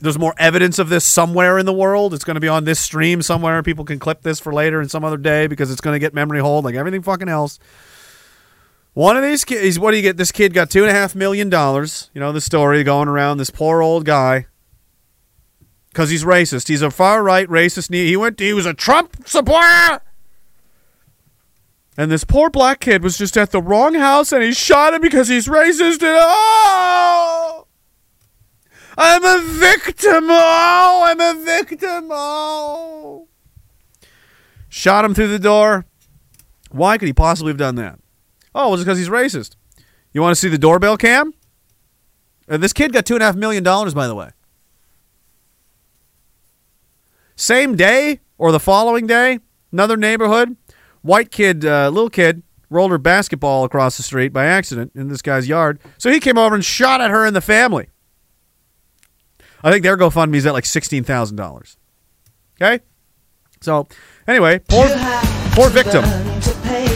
there's 0.00 0.18
more 0.18 0.34
evidence 0.38 0.78
of 0.78 0.88
this 0.88 1.04
somewhere 1.04 1.58
in 1.58 1.66
the 1.66 1.72
world. 1.72 2.14
It's 2.14 2.24
going 2.24 2.36
to 2.36 2.40
be 2.40 2.48
on 2.48 2.64
this 2.64 2.78
stream 2.78 3.22
somewhere. 3.22 3.62
People 3.62 3.84
can 3.84 3.98
clip 3.98 4.22
this 4.22 4.38
for 4.38 4.52
later 4.52 4.80
and 4.80 4.90
some 4.90 5.04
other 5.04 5.16
day 5.16 5.46
because 5.46 5.70
it's 5.70 5.80
going 5.80 5.94
to 5.94 5.98
get 5.98 6.14
memory 6.14 6.40
hold 6.40 6.64
like 6.64 6.74
everything 6.74 7.02
fucking 7.02 7.28
else. 7.28 7.58
One 8.94 9.16
of 9.16 9.22
these 9.22 9.44
kids, 9.44 9.78
what 9.78 9.92
do 9.92 9.96
you 9.96 10.02
get? 10.02 10.16
This 10.16 10.32
kid 10.32 10.52
got 10.52 10.70
two 10.70 10.82
and 10.82 10.90
a 10.90 10.94
half 10.94 11.14
million 11.14 11.48
dollars. 11.48 12.10
You 12.14 12.20
know 12.20 12.32
the 12.32 12.40
story 12.40 12.82
going 12.82 13.06
around. 13.06 13.38
This 13.38 13.50
poor 13.50 13.80
old 13.80 14.04
guy, 14.04 14.46
because 15.90 16.10
he's 16.10 16.24
racist. 16.24 16.66
He's 16.66 16.82
a 16.82 16.90
far 16.90 17.22
right 17.22 17.46
racist. 17.48 17.92
He 17.94 18.16
went. 18.16 18.40
He 18.40 18.52
was 18.52 18.66
a 18.66 18.74
Trump 18.74 19.28
supporter. 19.28 20.00
And 21.98 22.12
this 22.12 22.22
poor 22.22 22.48
black 22.48 22.78
kid 22.78 23.02
was 23.02 23.18
just 23.18 23.36
at 23.36 23.50
the 23.50 23.60
wrong 23.60 23.94
house 23.94 24.30
and 24.30 24.40
he 24.40 24.52
shot 24.52 24.94
him 24.94 25.00
because 25.00 25.26
he's 25.26 25.48
racist. 25.48 26.00
And 26.00 26.16
oh, 26.16 27.66
I'm 28.96 29.24
a 29.24 29.42
victim. 29.42 30.28
Oh, 30.30 31.02
I'm 31.04 31.20
a 31.20 31.44
victim. 31.44 32.10
Oh. 32.12 33.26
Shot 34.68 35.04
him 35.04 35.12
through 35.12 35.26
the 35.26 35.40
door. 35.40 35.86
Why 36.70 36.98
could 36.98 37.08
he 37.08 37.12
possibly 37.12 37.50
have 37.50 37.58
done 37.58 37.74
that? 37.74 37.98
Oh, 38.54 38.70
was 38.70 38.80
it 38.80 38.84
because 38.84 38.98
he's 38.98 39.08
racist? 39.08 39.56
You 40.12 40.22
want 40.22 40.36
to 40.36 40.40
see 40.40 40.48
the 40.48 40.56
doorbell 40.56 40.96
cam? 40.96 41.34
Uh, 42.48 42.58
this 42.58 42.72
kid 42.72 42.92
got 42.92 43.06
two 43.06 43.14
and 43.14 43.24
a 43.24 43.26
half 43.26 43.34
million 43.34 43.64
dollars, 43.64 43.92
by 43.92 44.06
the 44.06 44.14
way. 44.14 44.30
Same 47.34 47.74
day 47.74 48.20
or 48.36 48.52
the 48.52 48.60
following 48.60 49.08
day, 49.08 49.40
another 49.72 49.96
neighborhood, 49.96 50.56
white 51.08 51.30
kid, 51.30 51.64
uh, 51.64 51.88
little 51.88 52.10
kid, 52.10 52.42
rolled 52.70 52.90
her 52.90 52.98
basketball 52.98 53.64
across 53.64 53.96
the 53.96 54.02
street 54.02 54.32
by 54.32 54.44
accident 54.44 54.92
in 54.94 55.08
this 55.08 55.22
guy's 55.22 55.48
yard. 55.48 55.80
So 55.96 56.10
he 56.10 56.20
came 56.20 56.36
over 56.36 56.54
and 56.54 56.64
shot 56.64 57.00
at 57.00 57.10
her 57.10 57.24
and 57.24 57.34
the 57.34 57.40
family. 57.40 57.88
I 59.64 59.72
think 59.72 59.82
their 59.82 59.96
GoFundMe's 59.96 60.46
at 60.46 60.52
like 60.52 60.66
sixteen 60.66 61.02
thousand 61.02 61.36
dollars. 61.36 61.76
Okay, 62.60 62.84
so 63.60 63.88
anyway, 64.28 64.60
poor 64.68 64.86
poor 65.52 65.70
victim. 65.70 66.04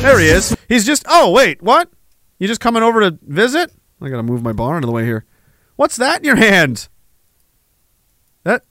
There 0.03 0.19
he 0.21 0.27
is. 0.27 0.57
He's 0.69 0.85
just. 0.85 1.05
Oh 1.09 1.31
wait, 1.31 1.63
what? 1.63 1.89
You 2.39 2.47
just 2.47 2.61
coming 2.61 2.83
over 2.83 3.01
to 3.01 3.19
visit? 3.23 3.73
I 4.01 4.09
gotta 4.09 4.23
move 4.23 4.43
my 4.43 4.53
bar 4.53 4.77
out 4.77 4.85
of 4.85 4.87
the 4.87 4.93
way 4.93 5.05
here. 5.05 5.25
What's 5.77 5.97
that 5.97 6.19
in 6.19 6.25
your 6.25 6.37
hand? 6.37 6.89
That. 8.45 8.63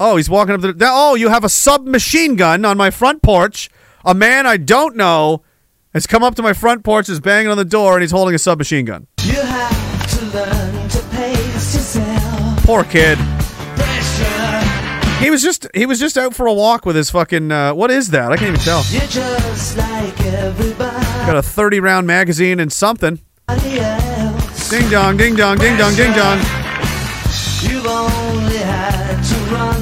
Oh, 0.00 0.16
he's 0.16 0.30
walking 0.30 0.54
up 0.54 0.60
the. 0.60 0.72
That, 0.72 0.90
oh, 0.92 1.14
you 1.14 1.28
have 1.28 1.44
a 1.44 1.48
submachine 1.48 2.36
gun 2.36 2.64
on 2.64 2.76
my 2.76 2.90
front 2.90 3.22
porch. 3.22 3.70
A 4.04 4.14
man 4.14 4.46
I 4.46 4.56
don't 4.56 4.96
know 4.96 5.42
has 5.94 6.06
come 6.06 6.22
up 6.22 6.34
to 6.36 6.42
my 6.42 6.52
front 6.52 6.82
porch, 6.84 7.08
is 7.08 7.20
banging 7.20 7.48
on 7.50 7.56
the 7.56 7.64
door, 7.64 7.94
and 7.94 8.02
he's 8.02 8.10
holding 8.10 8.34
a 8.34 8.38
submachine 8.38 8.84
gun. 8.84 9.06
You 9.22 9.34
have 9.40 10.18
to 10.18 10.24
learn 10.36 10.88
to 10.88 10.98
pace 11.10 11.74
yourself. 11.74 12.64
Poor 12.64 12.84
kid. 12.84 13.18
Pressure. 13.76 15.22
He 15.22 15.30
was 15.30 15.42
just 15.42 15.68
he 15.74 15.86
was 15.86 16.00
just 16.00 16.18
out 16.18 16.34
for 16.34 16.46
a 16.46 16.52
walk 16.54 16.84
with 16.84 16.96
his 16.96 17.10
fucking 17.10 17.52
uh, 17.52 17.74
what 17.74 17.90
is 17.90 18.10
that? 18.10 18.32
I 18.32 18.36
can't 18.36 18.48
even 18.48 18.60
tell. 18.60 18.82
You're 18.90 19.02
just 19.02 19.76
like 19.76 20.20
everybody 20.22 21.06
Got 21.26 21.36
a 21.36 21.42
30 21.42 21.78
round 21.80 22.06
magazine 22.06 22.58
and 22.58 22.72
something. 22.72 23.20
else. 23.48 24.70
Ding 24.70 24.88
dong, 24.90 25.16
ding 25.16 25.36
dong, 25.36 25.58
ding 25.58 25.76
dong, 25.76 25.94
ding 25.94 26.12
dong. 26.12 26.38
You've 27.60 27.86
only 27.86 28.56
had 28.56 29.22
to 29.22 29.34
run 29.54 29.81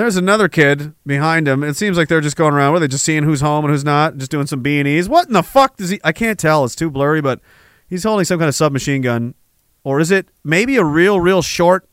There's 0.00 0.16
another 0.16 0.48
kid 0.48 0.94
behind 1.04 1.46
him. 1.46 1.62
It 1.62 1.76
seems 1.76 1.98
like 1.98 2.08
they're 2.08 2.22
just 2.22 2.34
going 2.34 2.54
around. 2.54 2.72
Were 2.72 2.80
they 2.80 2.88
just 2.88 3.04
seeing 3.04 3.22
who's 3.22 3.42
home 3.42 3.66
and 3.66 3.70
who's 3.70 3.84
not? 3.84 4.16
Just 4.16 4.30
doing 4.30 4.46
some 4.46 4.62
B 4.62 4.78
and 4.78 4.88
E's. 4.88 5.10
What 5.10 5.26
in 5.26 5.34
the 5.34 5.42
fuck 5.42 5.76
does 5.76 5.90
he? 5.90 6.00
I 6.02 6.10
can't 6.10 6.38
tell. 6.38 6.64
It's 6.64 6.74
too 6.74 6.90
blurry. 6.90 7.20
But 7.20 7.42
he's 7.86 8.04
holding 8.04 8.24
some 8.24 8.38
kind 8.38 8.48
of 8.48 8.54
submachine 8.54 9.02
gun, 9.02 9.34
or 9.84 10.00
is 10.00 10.10
it 10.10 10.30
maybe 10.42 10.78
a 10.78 10.84
real, 10.84 11.20
real 11.20 11.42
short? 11.42 11.86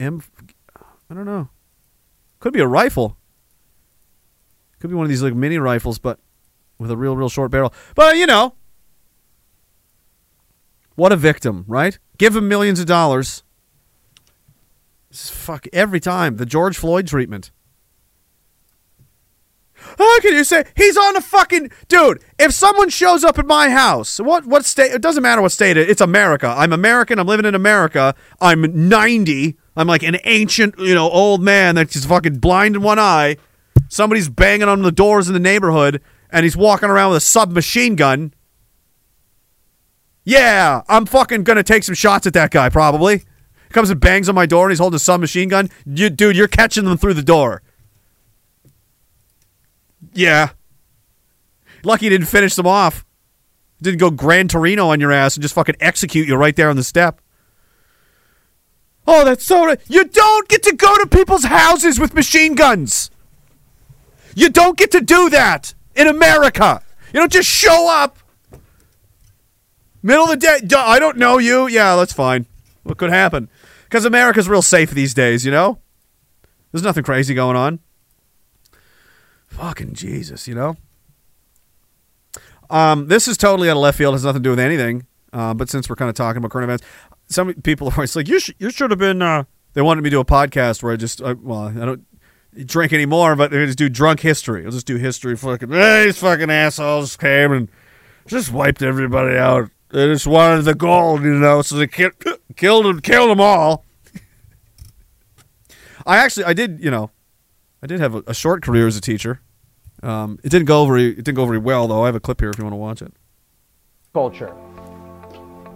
M. 0.00 0.24
I 1.08 1.14
don't 1.14 1.24
know. 1.24 1.50
Could 2.40 2.52
be 2.52 2.58
a 2.58 2.66
rifle. 2.66 3.16
Could 4.80 4.90
be 4.90 4.96
one 4.96 5.04
of 5.04 5.08
these 5.08 5.22
like 5.22 5.34
mini 5.34 5.58
rifles, 5.58 6.00
but 6.00 6.18
with 6.80 6.90
a 6.90 6.96
real, 6.96 7.16
real 7.16 7.28
short 7.28 7.52
barrel. 7.52 7.72
But 7.94 8.16
you 8.16 8.26
know, 8.26 8.56
what 10.96 11.12
a 11.12 11.16
victim, 11.16 11.64
right? 11.68 11.96
Give 12.18 12.34
him 12.34 12.48
millions 12.48 12.80
of 12.80 12.86
dollars. 12.86 13.44
Fuck 15.12 15.66
every 15.72 16.00
time 16.00 16.36
the 16.36 16.46
George 16.46 16.76
Floyd 16.78 17.06
treatment. 17.06 17.50
How 19.98 20.20
can 20.20 20.34
you 20.34 20.44
say 20.44 20.64
he's 20.76 20.96
on 20.96 21.14
the 21.14 21.20
fucking 21.20 21.70
dude? 21.88 22.22
If 22.38 22.52
someone 22.52 22.88
shows 22.88 23.24
up 23.24 23.38
at 23.38 23.46
my 23.46 23.68
house, 23.70 24.18
what 24.18 24.46
what 24.46 24.64
state? 24.64 24.92
It 24.92 25.02
doesn't 25.02 25.22
matter 25.22 25.42
what 25.42 25.52
state. 25.52 25.76
It, 25.76 25.90
it's 25.90 26.00
America. 26.00 26.46
I'm 26.56 26.72
American. 26.72 27.18
I'm 27.18 27.26
living 27.26 27.46
in 27.46 27.54
America. 27.54 28.14
I'm 28.40 28.88
90. 28.88 29.58
I'm 29.76 29.88
like 29.88 30.02
an 30.02 30.18
ancient, 30.24 30.78
you 30.78 30.94
know, 30.94 31.10
old 31.10 31.42
man 31.42 31.74
that's 31.74 32.04
fucking 32.04 32.38
blind 32.38 32.76
in 32.76 32.82
one 32.82 32.98
eye. 32.98 33.36
Somebody's 33.88 34.28
banging 34.28 34.68
on 34.68 34.82
the 34.82 34.92
doors 34.92 35.28
in 35.28 35.34
the 35.34 35.40
neighborhood, 35.40 36.00
and 36.30 36.44
he's 36.44 36.56
walking 36.56 36.88
around 36.88 37.10
with 37.10 37.18
a 37.18 37.26
submachine 37.26 37.96
gun. 37.96 38.34
Yeah, 40.24 40.82
I'm 40.88 41.06
fucking 41.06 41.42
gonna 41.42 41.62
take 41.64 41.82
some 41.82 41.94
shots 41.94 42.26
at 42.26 42.34
that 42.34 42.50
guy. 42.50 42.68
Probably 42.68 43.24
comes 43.72 43.90
and 43.90 44.00
bangs 44.00 44.28
on 44.28 44.34
my 44.34 44.46
door, 44.46 44.66
and 44.66 44.72
he's 44.72 44.78
holding 44.78 44.96
a 44.96 45.00
submachine 45.00 45.48
gun. 45.48 45.70
You, 45.86 46.10
dude, 46.10 46.36
you're 46.36 46.48
catching 46.48 46.84
them 46.84 46.98
through 46.98 47.14
the 47.14 47.22
door. 47.22 47.62
Yeah. 50.12 50.50
Lucky 51.84 52.08
didn't 52.08 52.26
finish 52.26 52.54
them 52.54 52.66
off. 52.66 53.04
Didn't 53.80 53.98
go 53.98 54.10
Gran 54.10 54.48
Torino 54.48 54.88
on 54.88 55.00
your 55.00 55.10
ass 55.10 55.36
and 55.36 55.42
just 55.42 55.54
fucking 55.54 55.76
execute 55.80 56.28
you 56.28 56.36
right 56.36 56.54
there 56.54 56.70
on 56.70 56.76
the 56.76 56.84
step. 56.84 57.20
Oh, 59.06 59.24
that's 59.24 59.44
so. 59.44 59.66
Right. 59.66 59.80
You 59.88 60.04
don't 60.04 60.48
get 60.48 60.62
to 60.64 60.76
go 60.76 60.96
to 60.98 61.06
people's 61.06 61.44
houses 61.44 61.98
with 61.98 62.14
machine 62.14 62.54
guns. 62.54 63.10
You 64.34 64.48
don't 64.48 64.78
get 64.78 64.92
to 64.92 65.00
do 65.00 65.28
that 65.30 65.74
in 65.96 66.06
America. 66.06 66.82
You 67.12 67.20
don't 67.20 67.32
just 67.32 67.48
show 67.48 67.90
up. 67.90 68.18
Middle 70.02 70.24
of 70.24 70.30
the 70.30 70.36
day. 70.36 70.60
I 70.76 70.98
don't 70.98 71.16
know 71.16 71.38
you. 71.38 71.66
Yeah, 71.66 71.96
that's 71.96 72.12
fine. 72.12 72.46
What 72.84 72.98
could 72.98 73.10
happen? 73.10 73.48
Because 73.92 74.06
America's 74.06 74.48
real 74.48 74.62
safe 74.62 74.90
these 74.92 75.12
days, 75.12 75.44
you 75.44 75.52
know? 75.52 75.78
There's 76.72 76.82
nothing 76.82 77.04
crazy 77.04 77.34
going 77.34 77.58
on. 77.58 77.78
Fucking 79.48 79.92
Jesus, 79.92 80.48
you 80.48 80.54
know? 80.54 80.76
Um, 82.70 83.08
this 83.08 83.28
is 83.28 83.36
totally 83.36 83.68
out 83.68 83.76
of 83.76 83.82
left 83.82 83.98
field. 83.98 84.14
It 84.14 84.16
Has 84.16 84.24
nothing 84.24 84.42
to 84.42 84.46
do 84.46 84.50
with 84.50 84.60
anything. 84.60 85.06
Uh, 85.30 85.52
but 85.52 85.68
since 85.68 85.90
we're 85.90 85.96
kind 85.96 86.08
of 86.08 86.14
talking 86.14 86.38
about 86.38 86.50
current 86.50 86.64
events, 86.70 86.84
some 87.26 87.52
people 87.52 87.88
are 87.88 87.92
always 87.92 88.16
like, 88.16 88.28
"You 88.28 88.40
sh- 88.40 88.52
you 88.58 88.70
should 88.70 88.90
have 88.90 88.98
been." 88.98 89.20
Uh, 89.20 89.44
they 89.74 89.82
wanted 89.82 90.00
me 90.04 90.08
to 90.08 90.16
do 90.16 90.20
a 90.20 90.24
podcast 90.24 90.82
where 90.82 90.94
I 90.94 90.96
just, 90.96 91.20
I, 91.20 91.34
well, 91.34 91.64
I 91.68 91.72
don't 91.84 92.06
drink 92.64 92.94
anymore, 92.94 93.36
but 93.36 93.50
they 93.50 93.66
just 93.66 93.76
do 93.76 93.90
drunk 93.90 94.20
history. 94.20 94.64
I'll 94.64 94.70
just 94.70 94.86
do 94.86 94.96
history. 94.96 95.36
Fucking 95.36 95.70
"Eh, 95.70 96.04
these 96.04 96.16
fucking 96.18 96.50
assholes 96.50 97.14
came 97.18 97.52
and 97.52 97.68
just 98.26 98.52
wiped 98.52 98.80
everybody 98.80 99.36
out. 99.36 99.68
They 99.90 100.06
just 100.06 100.26
wanted 100.26 100.62
the 100.62 100.74
gold, 100.74 101.22
you 101.24 101.34
know, 101.34 101.60
so 101.60 101.76
they 101.76 101.88
ki- 101.88 102.08
killed 102.56 102.84
them, 102.86 103.00
killed 103.00 103.30
them 103.30 103.40
all. 103.40 103.84
I 106.06 106.16
actually, 106.18 106.44
I 106.44 106.52
did, 106.52 106.80
you 106.80 106.90
know, 106.90 107.10
I 107.82 107.86
did 107.86 108.00
have 108.00 108.14
a, 108.14 108.22
a 108.26 108.34
short 108.34 108.62
career 108.62 108.86
as 108.86 108.96
a 108.96 109.00
teacher. 109.00 109.40
Um, 110.02 110.38
it 110.42 110.48
didn't 110.48 110.66
go 110.66 110.84
very, 110.86 111.10
it 111.10 111.16
didn't 111.24 111.36
go 111.36 111.46
very 111.46 111.58
well 111.58 111.86
though. 111.86 112.02
I 112.02 112.06
have 112.06 112.16
a 112.16 112.20
clip 112.20 112.40
here 112.40 112.50
if 112.50 112.58
you 112.58 112.64
want 112.64 112.72
to 112.72 112.78
watch 112.78 113.02
it. 113.02 113.12
culture. 114.12 114.52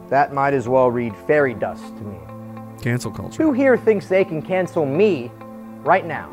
That 0.09 0.33
might 0.33 0.55
as 0.55 0.69
well 0.69 0.91
read 0.91 1.17
fairy 1.27 1.55
dust 1.55 1.85
to 1.97 2.03
me. 2.03 2.19
Cancel 2.83 3.11
culture. 3.11 3.43
Who 3.43 3.53
here 3.53 3.77
thinks 3.77 4.07
they 4.09 4.25
can 4.25 4.43
cancel 4.43 4.85
me 4.87 5.31
right 5.85 6.05
now? 6.07 6.31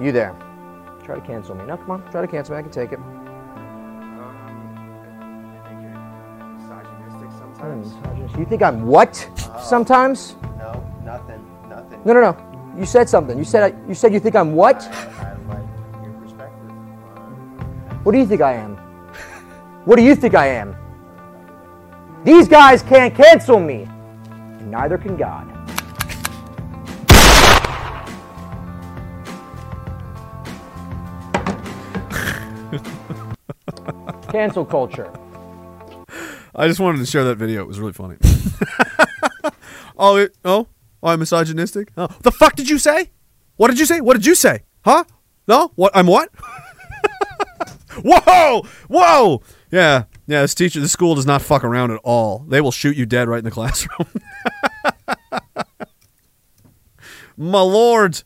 You 0.00 0.12
there. 0.12 0.34
Try 1.04 1.16
to 1.16 1.26
cancel 1.26 1.54
me. 1.54 1.64
No, 1.66 1.76
come 1.76 1.90
on. 1.92 2.10
Try 2.10 2.22
to 2.22 2.28
cancel 2.28 2.54
me. 2.54 2.58
I 2.58 2.62
can 2.62 2.70
take 2.72 2.92
it. 2.92 2.98
Misogynist. 7.56 8.38
You 8.38 8.44
think 8.44 8.62
I'm 8.62 8.86
what? 8.86 9.14
Sometimes? 9.60 10.36
No, 10.58 10.84
nothing, 11.04 11.44
nothing. 11.68 12.00
No, 12.04 12.12
no, 12.12 12.20
no. 12.20 12.76
You 12.78 12.84
said 12.84 13.08
something. 13.08 13.38
You 13.38 13.44
said 13.44 13.74
you 13.88 13.94
said 13.94 14.12
you 14.12 14.20
think 14.20 14.36
I'm 14.36 14.54
what? 14.54 14.82
I 14.82 15.34
like 15.48 15.64
your 16.02 16.12
perspective. 16.20 16.70
What 18.04 18.12
do 18.12 18.18
you 18.18 18.26
think 18.26 18.42
I 18.42 18.54
am? 18.54 18.76
What 19.86 19.96
do 19.96 20.02
you 20.02 20.14
think 20.14 20.34
I 20.34 20.48
am? 20.48 20.76
These 22.24 22.48
guys 22.48 22.82
can't 22.82 23.14
cancel 23.14 23.60
me. 23.60 23.88
And 24.58 24.70
neither 24.70 24.98
can 24.98 25.16
God. 25.16 25.52
Cancel 34.28 34.64
culture. 34.64 35.10
I 36.58 36.68
just 36.68 36.80
wanted 36.80 36.98
to 36.98 37.06
share 37.06 37.24
that 37.24 37.36
video. 37.36 37.60
It 37.60 37.68
was 37.68 37.78
really 37.78 37.92
funny. 37.92 38.16
oh, 39.98 40.16
it, 40.16 40.34
oh, 40.42 40.66
oh, 41.02 41.08
I'm 41.08 41.18
misogynistic. 41.18 41.90
Oh, 41.98 42.08
the 42.22 42.32
fuck 42.32 42.56
did 42.56 42.70
you 42.70 42.78
say? 42.78 43.10
What 43.56 43.68
did 43.68 43.78
you 43.78 43.84
say? 43.84 44.00
What 44.00 44.14
did 44.14 44.24
you 44.24 44.34
say? 44.34 44.62
Huh? 44.82 45.04
No? 45.46 45.72
What? 45.74 45.94
I'm 45.94 46.06
what? 46.06 46.30
whoa, 48.02 48.62
whoa. 48.88 49.42
Yeah, 49.70 50.04
yeah. 50.26 50.40
This 50.40 50.54
teacher, 50.54 50.80
this 50.80 50.92
school 50.92 51.14
does 51.14 51.26
not 51.26 51.42
fuck 51.42 51.62
around 51.62 51.90
at 51.90 52.00
all. 52.02 52.38
They 52.48 52.62
will 52.62 52.72
shoot 52.72 52.96
you 52.96 53.04
dead 53.04 53.28
right 53.28 53.38
in 53.38 53.44
the 53.44 53.50
classroom. 53.50 54.08
My 57.36 57.60
lord. 57.60 58.22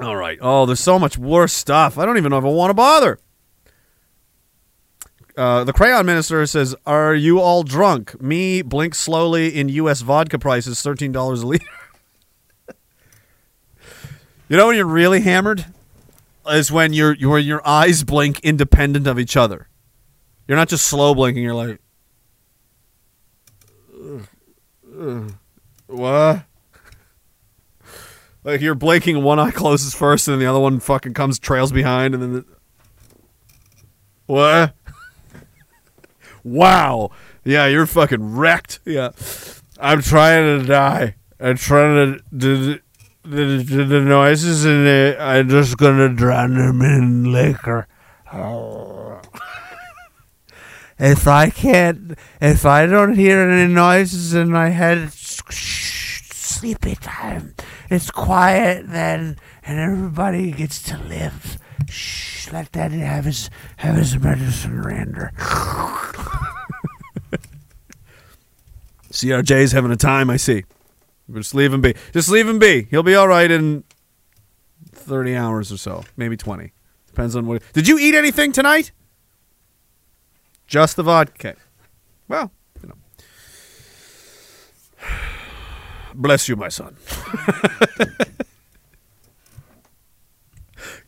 All 0.00 0.14
right. 0.14 0.38
Oh, 0.40 0.64
there's 0.64 0.78
so 0.78 0.96
much 0.96 1.18
worse 1.18 1.52
stuff. 1.52 1.98
I 1.98 2.06
don't 2.06 2.18
even 2.18 2.30
know 2.30 2.38
if 2.38 2.44
I 2.44 2.48
want 2.48 2.70
to 2.70 2.74
bother. 2.74 3.18
Uh, 5.36 5.64
the 5.64 5.72
crayon 5.72 6.06
minister 6.06 6.44
says, 6.46 6.74
"Are 6.86 7.14
you 7.14 7.40
all 7.40 7.62
drunk?" 7.62 8.20
Me 8.22 8.62
blink 8.62 8.94
slowly 8.94 9.54
in 9.54 9.68
U.S. 9.68 10.00
vodka 10.00 10.38
prices, 10.38 10.80
thirteen 10.80 11.12
dollars 11.12 11.42
a 11.42 11.46
liter. 11.46 11.66
you 14.48 14.56
know 14.56 14.68
when 14.68 14.76
you're 14.76 14.86
really 14.86 15.20
hammered 15.20 15.66
is 16.48 16.72
when 16.72 16.92
your 16.92 17.14
your 17.14 17.38
your 17.38 17.66
eyes 17.66 18.02
blink 18.02 18.40
independent 18.40 19.06
of 19.06 19.18
each 19.18 19.36
other. 19.36 19.68
You're 20.48 20.56
not 20.56 20.68
just 20.68 20.86
slow 20.86 21.14
blinking. 21.14 21.42
You're 21.42 21.54
like, 21.54 21.80
"Ugh, 23.92 24.28
ugh, 24.98 25.34
what? 25.86 26.46
like 28.46 28.60
you're 28.60 28.76
blinking, 28.76 29.22
one 29.22 29.40
eye 29.40 29.50
closes 29.50 29.92
first, 29.92 30.28
and 30.28 30.40
the 30.40 30.46
other 30.46 30.60
one 30.60 30.78
fucking 30.78 31.14
comes 31.14 31.38
trails 31.38 31.72
behind, 31.72 32.14
and 32.14 32.22
then 32.22 32.32
the, 32.32 32.44
what? 34.26 34.74
Wow. 36.46 37.10
Yeah, 37.44 37.66
you're 37.66 37.86
fucking 37.86 38.36
wrecked. 38.36 38.78
Yeah. 38.84 39.10
I'm 39.80 40.00
trying 40.00 40.60
to 40.60 40.66
die. 40.66 41.16
I'm 41.40 41.56
trying 41.56 42.18
to. 42.18 42.22
The, 42.30 42.80
the, 43.24 43.64
the, 43.64 43.84
the 43.84 44.00
noises 44.00 44.64
in 44.64 44.86
it, 44.86 45.18
I'm 45.18 45.48
just 45.48 45.76
gonna 45.76 46.08
drown 46.08 46.54
them 46.54 46.80
in 46.82 47.32
liquor. 47.32 47.88
if 51.00 51.26
I 51.26 51.50
can't. 51.50 52.16
If 52.40 52.64
I 52.64 52.86
don't 52.86 53.16
hear 53.16 53.40
any 53.40 53.72
noises 53.72 54.32
in 54.32 54.52
my 54.52 54.68
head, 54.68 54.98
it's 54.98 55.42
sleepy 56.30 56.94
time. 56.94 57.56
It's 57.90 58.12
quiet 58.12 58.88
then, 58.88 59.36
and 59.64 59.80
everybody 59.80 60.52
gets 60.52 60.80
to 60.84 60.96
live. 60.96 61.58
Shh, 61.88 62.50
let 62.52 62.72
Daddy 62.72 62.98
have 62.98 63.24
his 63.24 63.50
have 63.76 63.96
his 63.96 64.18
medicine, 64.18 64.82
Rander. 64.82 65.30
CRJ's 69.12 69.72
having 69.72 69.90
a 69.90 69.96
time, 69.96 70.28
I 70.28 70.36
see. 70.36 70.64
Just 71.32 71.54
leave 71.54 71.72
him 71.72 71.80
be. 71.80 71.94
Just 72.12 72.28
leave 72.28 72.46
him 72.46 72.58
be. 72.58 72.82
He'll 72.90 73.02
be 73.02 73.14
all 73.14 73.28
right 73.28 73.50
in 73.50 73.84
30 74.92 75.34
hours 75.34 75.72
or 75.72 75.78
so, 75.78 76.04
maybe 76.16 76.36
20. 76.36 76.72
Depends 77.06 77.34
on 77.34 77.46
what. 77.46 77.62
Did 77.72 77.88
you 77.88 77.98
eat 77.98 78.14
anything 78.14 78.52
tonight? 78.52 78.92
Just 80.66 80.96
the 80.96 81.02
vodka. 81.02 81.56
Well, 82.28 82.52
you 82.82 82.88
know. 82.88 82.96
Bless 86.14 86.48
you, 86.48 86.56
my 86.56 86.68
son. 86.68 86.96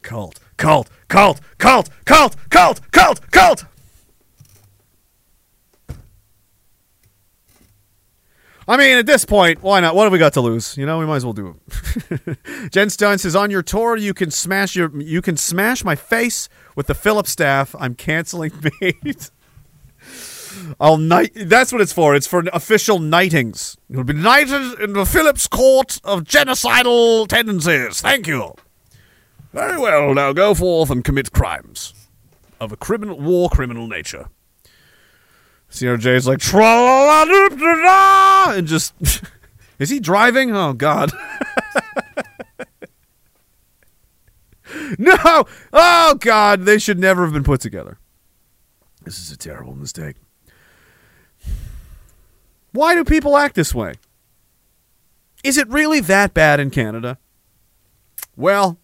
cult, 0.03 0.41
cult, 0.59 0.91
cult, 1.09 1.41
cult, 1.57 1.89
cult, 2.05 2.37
cult, 2.51 2.93
cult, 2.93 3.31
cult. 3.31 3.65
I 8.71 8.77
mean, 8.77 8.99
at 8.99 9.07
this 9.07 9.25
point, 9.25 9.63
why 9.63 9.81
not? 9.81 9.95
What 9.95 10.05
have 10.05 10.13
we 10.13 10.19
got 10.19 10.35
to 10.35 10.43
lose? 10.43 10.77
You 10.77 10.85
know, 10.85 10.99
we 10.99 11.07
might 11.07 11.17
as 11.17 11.25
well 11.25 11.33
do 11.33 11.59
it. 11.71 12.71
Jen 12.71 12.91
Stein 12.91 13.17
says, 13.17 13.35
"On 13.35 13.51
your 13.51 13.63
tour, 13.63 13.97
you 13.97 14.13
can 14.13 14.31
smash 14.31 14.77
your 14.77 14.95
you 15.01 15.23
can 15.23 15.39
smash 15.39 15.83
my 15.85 15.97
face 15.97 16.51
with 16.77 16.87
the 16.87 16.95
Phillips 16.95 17.31
staff. 17.31 17.75
I'm 17.81 17.95
canceling 17.95 18.53
mate. 18.81 19.31
I'll 20.79 20.99
knight. 20.99 21.33
That's 21.35 21.73
what 21.73 21.81
it's 21.81 21.95
for. 21.95 22.15
It's 22.15 22.27
for 22.27 22.45
official 22.53 22.99
knightings. 22.99 23.79
You'll 23.89 24.05
be 24.05 24.13
knighted 24.13 24.79
in 24.81 24.93
the 24.93 25.07
Phillips 25.07 25.47
Court 25.47 25.99
of 26.05 26.25
genocidal 26.25 27.27
tendencies. 27.27 28.03
Thank 28.03 28.27
you. 28.27 28.53
Very 29.59 29.77
well. 29.77 30.15
Now 30.15 30.33
go 30.33 30.55
forth 30.55 30.89
and 30.89 31.03
commit 31.03 31.33
crimes 31.33 31.93
of 32.61 32.71
a 32.71 32.77
criminal 32.77 33.19
war 33.19 33.51
criminal 33.51 33.89
nature." 33.89 34.29
CRJ's 35.69 36.29
like 36.29 36.39
tra 36.39 36.61
la 36.61 37.25
la 37.25 37.25
la 37.25 38.53
and 38.53 38.69
just 38.69 38.95
is 39.81 39.91
he 39.91 39.99
driving? 39.99 40.55
Oh 40.55 40.75
God. 40.75 41.11
no! 44.97 45.45
Oh 45.73 46.17
God, 46.21 46.63
they 46.65 46.79
should 46.79 47.01
never 47.01 47.25
have 47.25 47.33
been 47.33 47.43
put 47.43 47.61
together. 47.61 47.99
This 49.05 49.19
is 49.19 49.33
a 49.33 49.37
terrible 49.37 49.75
mistake. 49.75 50.15
Why 52.71 52.95
do 52.95 53.03
people 53.03 53.37
act 53.37 53.57
this 53.57 53.75
way? 53.75 53.95
Is 55.43 55.59
it 55.59 55.69
really 55.69 55.99
that 56.01 56.33
bad 56.33 56.61
in 56.61 56.71
Canada? 56.71 57.19
Well, 58.37 58.79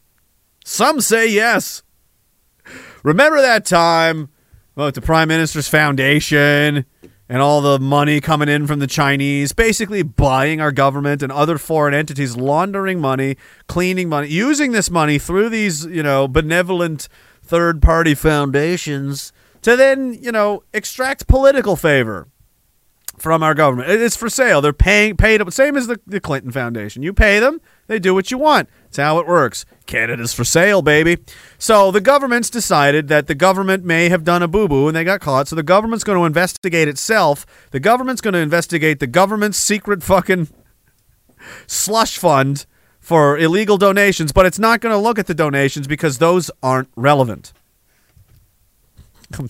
some 0.64 1.00
say 1.00 1.28
yes. 1.28 1.82
Remember 3.02 3.40
that 3.40 3.64
time 3.64 4.30
about 4.74 4.94
the 4.94 5.02
Prime 5.02 5.28
Minister's 5.28 5.68
Foundation 5.68 6.86
and 7.28 7.40
all 7.40 7.60
the 7.60 7.78
money 7.78 8.20
coming 8.20 8.48
in 8.48 8.66
from 8.66 8.80
the 8.80 8.86
Chinese, 8.86 9.52
basically 9.52 10.02
buying 10.02 10.60
our 10.60 10.72
government 10.72 11.22
and 11.22 11.30
other 11.30 11.58
foreign 11.58 11.94
entities, 11.94 12.36
laundering 12.36 13.00
money, 13.00 13.36
cleaning 13.68 14.08
money, 14.08 14.28
using 14.28 14.72
this 14.72 14.90
money 14.90 15.18
through 15.18 15.48
these, 15.48 15.86
you 15.86 16.02
know, 16.02 16.26
benevolent 16.26 17.08
third 17.42 17.80
party 17.80 18.14
foundations 18.14 19.32
to 19.62 19.76
then, 19.76 20.14
you 20.14 20.32
know, 20.32 20.62
extract 20.72 21.26
political 21.26 21.76
favor 21.76 22.28
from 23.18 23.42
our 23.42 23.54
government. 23.54 23.90
It's 23.90 24.16
for 24.16 24.28
sale. 24.28 24.60
They're 24.60 24.72
paying 24.72 25.16
paid 25.16 25.40
up 25.40 25.52
same 25.52 25.76
as 25.76 25.86
the, 25.86 26.00
the 26.06 26.20
Clinton 26.20 26.50
Foundation. 26.50 27.02
You 27.02 27.12
pay 27.12 27.38
them, 27.38 27.60
they 27.86 27.98
do 27.98 28.14
what 28.14 28.30
you 28.30 28.38
want. 28.38 28.68
It's 28.86 28.96
how 28.96 29.18
it 29.18 29.26
works. 29.26 29.66
Canada's 29.86 30.32
for 30.32 30.44
sale, 30.44 30.82
baby. 30.82 31.18
So 31.58 31.90
the 31.90 32.00
government's 32.00 32.48
decided 32.48 33.08
that 33.08 33.26
the 33.26 33.34
government 33.34 33.84
may 33.84 34.08
have 34.08 34.24
done 34.24 34.42
a 34.42 34.48
boo 34.48 34.68
boo 34.68 34.88
and 34.88 34.96
they 34.96 35.04
got 35.04 35.20
caught. 35.20 35.48
So 35.48 35.56
the 35.56 35.62
government's 35.62 36.04
going 36.04 36.18
to 36.18 36.24
investigate 36.24 36.88
itself. 36.88 37.44
The 37.70 37.80
government's 37.80 38.20
going 38.22 38.34
to 38.34 38.40
investigate 38.40 39.00
the 39.00 39.06
government's 39.06 39.58
secret 39.58 40.02
fucking 40.02 40.48
slush 41.66 42.18
fund 42.18 42.66
for 43.00 43.36
illegal 43.36 43.76
donations, 43.76 44.32
but 44.32 44.46
it's 44.46 44.58
not 44.58 44.80
going 44.80 44.94
to 44.94 44.98
look 44.98 45.18
at 45.18 45.26
the 45.26 45.34
donations 45.34 45.86
because 45.86 46.18
those 46.18 46.50
aren't 46.62 46.88
relevant. 46.96 47.52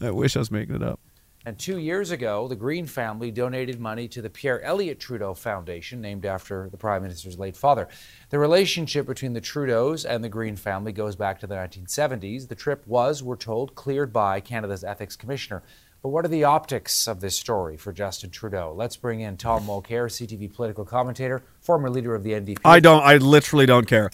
I 0.00 0.10
wish 0.10 0.36
I 0.36 0.38
was 0.38 0.50
making 0.50 0.76
it 0.76 0.82
up. 0.82 1.00
And 1.46 1.58
two 1.58 1.78
years 1.78 2.10
ago, 2.10 2.48
the 2.48 2.56
Green 2.56 2.84
family 2.84 3.30
donated 3.30 3.80
money 3.80 4.08
to 4.08 4.20
the 4.20 4.28
Pierre 4.28 4.60
Elliott 4.62 4.98
Trudeau 4.98 5.34
Foundation, 5.34 6.00
named 6.00 6.26
after 6.26 6.68
the 6.68 6.76
Prime 6.76 7.02
Minister's 7.02 7.38
late 7.38 7.56
father. 7.56 7.88
The 8.30 8.38
relationship 8.38 9.06
between 9.06 9.32
the 9.32 9.40
Trudeaus 9.40 10.04
and 10.04 10.22
the 10.22 10.28
Green 10.28 10.56
family 10.56 10.92
goes 10.92 11.16
back 11.16 11.38
to 11.40 11.46
the 11.46 11.54
1970s. 11.54 12.48
The 12.48 12.54
trip 12.54 12.86
was, 12.86 13.22
we're 13.22 13.36
told, 13.36 13.74
cleared 13.76 14.12
by 14.12 14.40
Canada's 14.40 14.82
Ethics 14.82 15.16
Commissioner. 15.16 15.62
But 16.02 16.10
what 16.10 16.24
are 16.24 16.28
the 16.28 16.44
optics 16.44 17.08
of 17.08 17.20
this 17.20 17.36
story 17.36 17.76
for 17.76 17.92
Justin 17.92 18.30
Trudeau? 18.30 18.72
Let's 18.76 18.96
bring 18.96 19.20
in 19.20 19.36
Tom 19.36 19.64
Mulcair, 19.64 20.06
CTV 20.06 20.52
political 20.52 20.84
commentator, 20.84 21.42
former 21.60 21.90
leader 21.90 22.14
of 22.14 22.22
the 22.22 22.32
NDP. 22.32 22.58
I 22.64 22.78
don't. 22.78 23.02
I 23.02 23.16
literally 23.16 23.66
don't 23.66 23.86
care. 23.86 24.10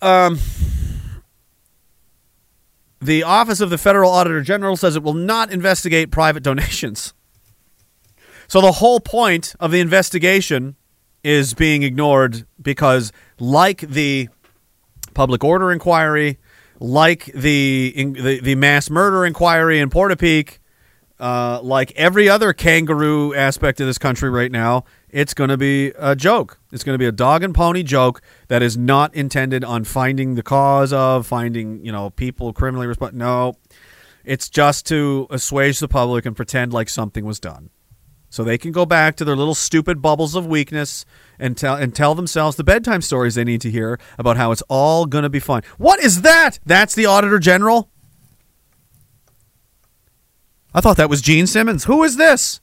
Um, 0.00 0.38
the 3.00 3.22
Office 3.22 3.60
of 3.60 3.70
the 3.70 3.78
Federal 3.78 4.10
Auditor 4.10 4.42
General 4.42 4.76
says 4.76 4.96
it 4.96 5.02
will 5.02 5.14
not 5.14 5.52
investigate 5.52 6.10
private 6.10 6.42
donations. 6.42 7.14
So 8.48 8.60
the 8.60 8.72
whole 8.72 9.00
point 9.00 9.54
of 9.58 9.70
the 9.70 9.80
investigation 9.80 10.76
is 11.24 11.54
being 11.54 11.82
ignored 11.82 12.46
because, 12.60 13.12
like 13.40 13.80
the 13.80 14.28
public 15.14 15.42
order 15.42 15.72
inquiry, 15.72 16.38
like 16.78 17.26
the 17.26 17.92
in, 17.96 18.12
the, 18.12 18.40
the 18.40 18.54
mass 18.54 18.88
murder 18.88 19.26
inquiry 19.26 19.80
in 19.80 19.90
Portapique, 19.90 20.58
uh, 21.18 21.60
like 21.62 21.90
every 21.92 22.28
other 22.28 22.52
kangaroo 22.52 23.34
aspect 23.34 23.80
of 23.80 23.86
this 23.86 23.98
country 23.98 24.30
right 24.30 24.52
now, 24.52 24.84
it's 25.16 25.32
going 25.32 25.48
to 25.48 25.56
be 25.56 25.94
a 25.98 26.14
joke. 26.14 26.58
It's 26.72 26.84
going 26.84 26.92
to 26.92 26.98
be 26.98 27.06
a 27.06 27.12
dog 27.12 27.42
and 27.42 27.54
pony 27.54 27.82
joke 27.82 28.20
that 28.48 28.60
is 28.60 28.76
not 28.76 29.14
intended 29.14 29.64
on 29.64 29.84
finding 29.84 30.34
the 30.34 30.42
cause 30.42 30.92
of 30.92 31.26
finding 31.26 31.82
you 31.82 31.90
know 31.90 32.10
people 32.10 32.52
criminally 32.52 32.86
responsible. 32.86 33.18
No, 33.18 33.56
it's 34.26 34.50
just 34.50 34.84
to 34.88 35.26
assuage 35.30 35.78
the 35.78 35.88
public 35.88 36.26
and 36.26 36.36
pretend 36.36 36.74
like 36.74 36.90
something 36.90 37.24
was 37.24 37.40
done, 37.40 37.70
so 38.28 38.44
they 38.44 38.58
can 38.58 38.72
go 38.72 38.84
back 38.84 39.16
to 39.16 39.24
their 39.24 39.36
little 39.36 39.54
stupid 39.54 40.02
bubbles 40.02 40.34
of 40.34 40.44
weakness 40.44 41.06
and 41.38 41.56
tell 41.56 41.76
and 41.76 41.94
tell 41.94 42.14
themselves 42.14 42.58
the 42.58 42.64
bedtime 42.64 43.00
stories 43.00 43.36
they 43.36 43.44
need 43.44 43.62
to 43.62 43.70
hear 43.70 43.98
about 44.18 44.36
how 44.36 44.52
it's 44.52 44.62
all 44.68 45.06
going 45.06 45.24
to 45.24 45.30
be 45.30 45.40
fine. 45.40 45.62
What 45.78 45.98
is 45.98 46.20
that? 46.22 46.58
That's 46.66 46.94
the 46.94 47.06
Auditor 47.06 47.38
General. 47.38 47.88
I 50.74 50.82
thought 50.82 50.98
that 50.98 51.08
was 51.08 51.22
Gene 51.22 51.46
Simmons. 51.46 51.84
Who 51.84 52.02
is 52.02 52.16
this? 52.16 52.60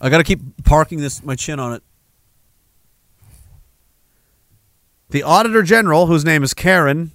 I 0.00 0.10
got 0.10 0.18
to 0.18 0.24
keep 0.24 0.40
parking 0.64 1.00
this 1.00 1.22
my 1.22 1.36
chin 1.36 1.58
on 1.60 1.74
it. 1.74 1.82
The 5.10 5.22
Auditor 5.22 5.62
General, 5.62 6.06
whose 6.06 6.24
name 6.24 6.42
is 6.42 6.54
Karen, 6.54 7.12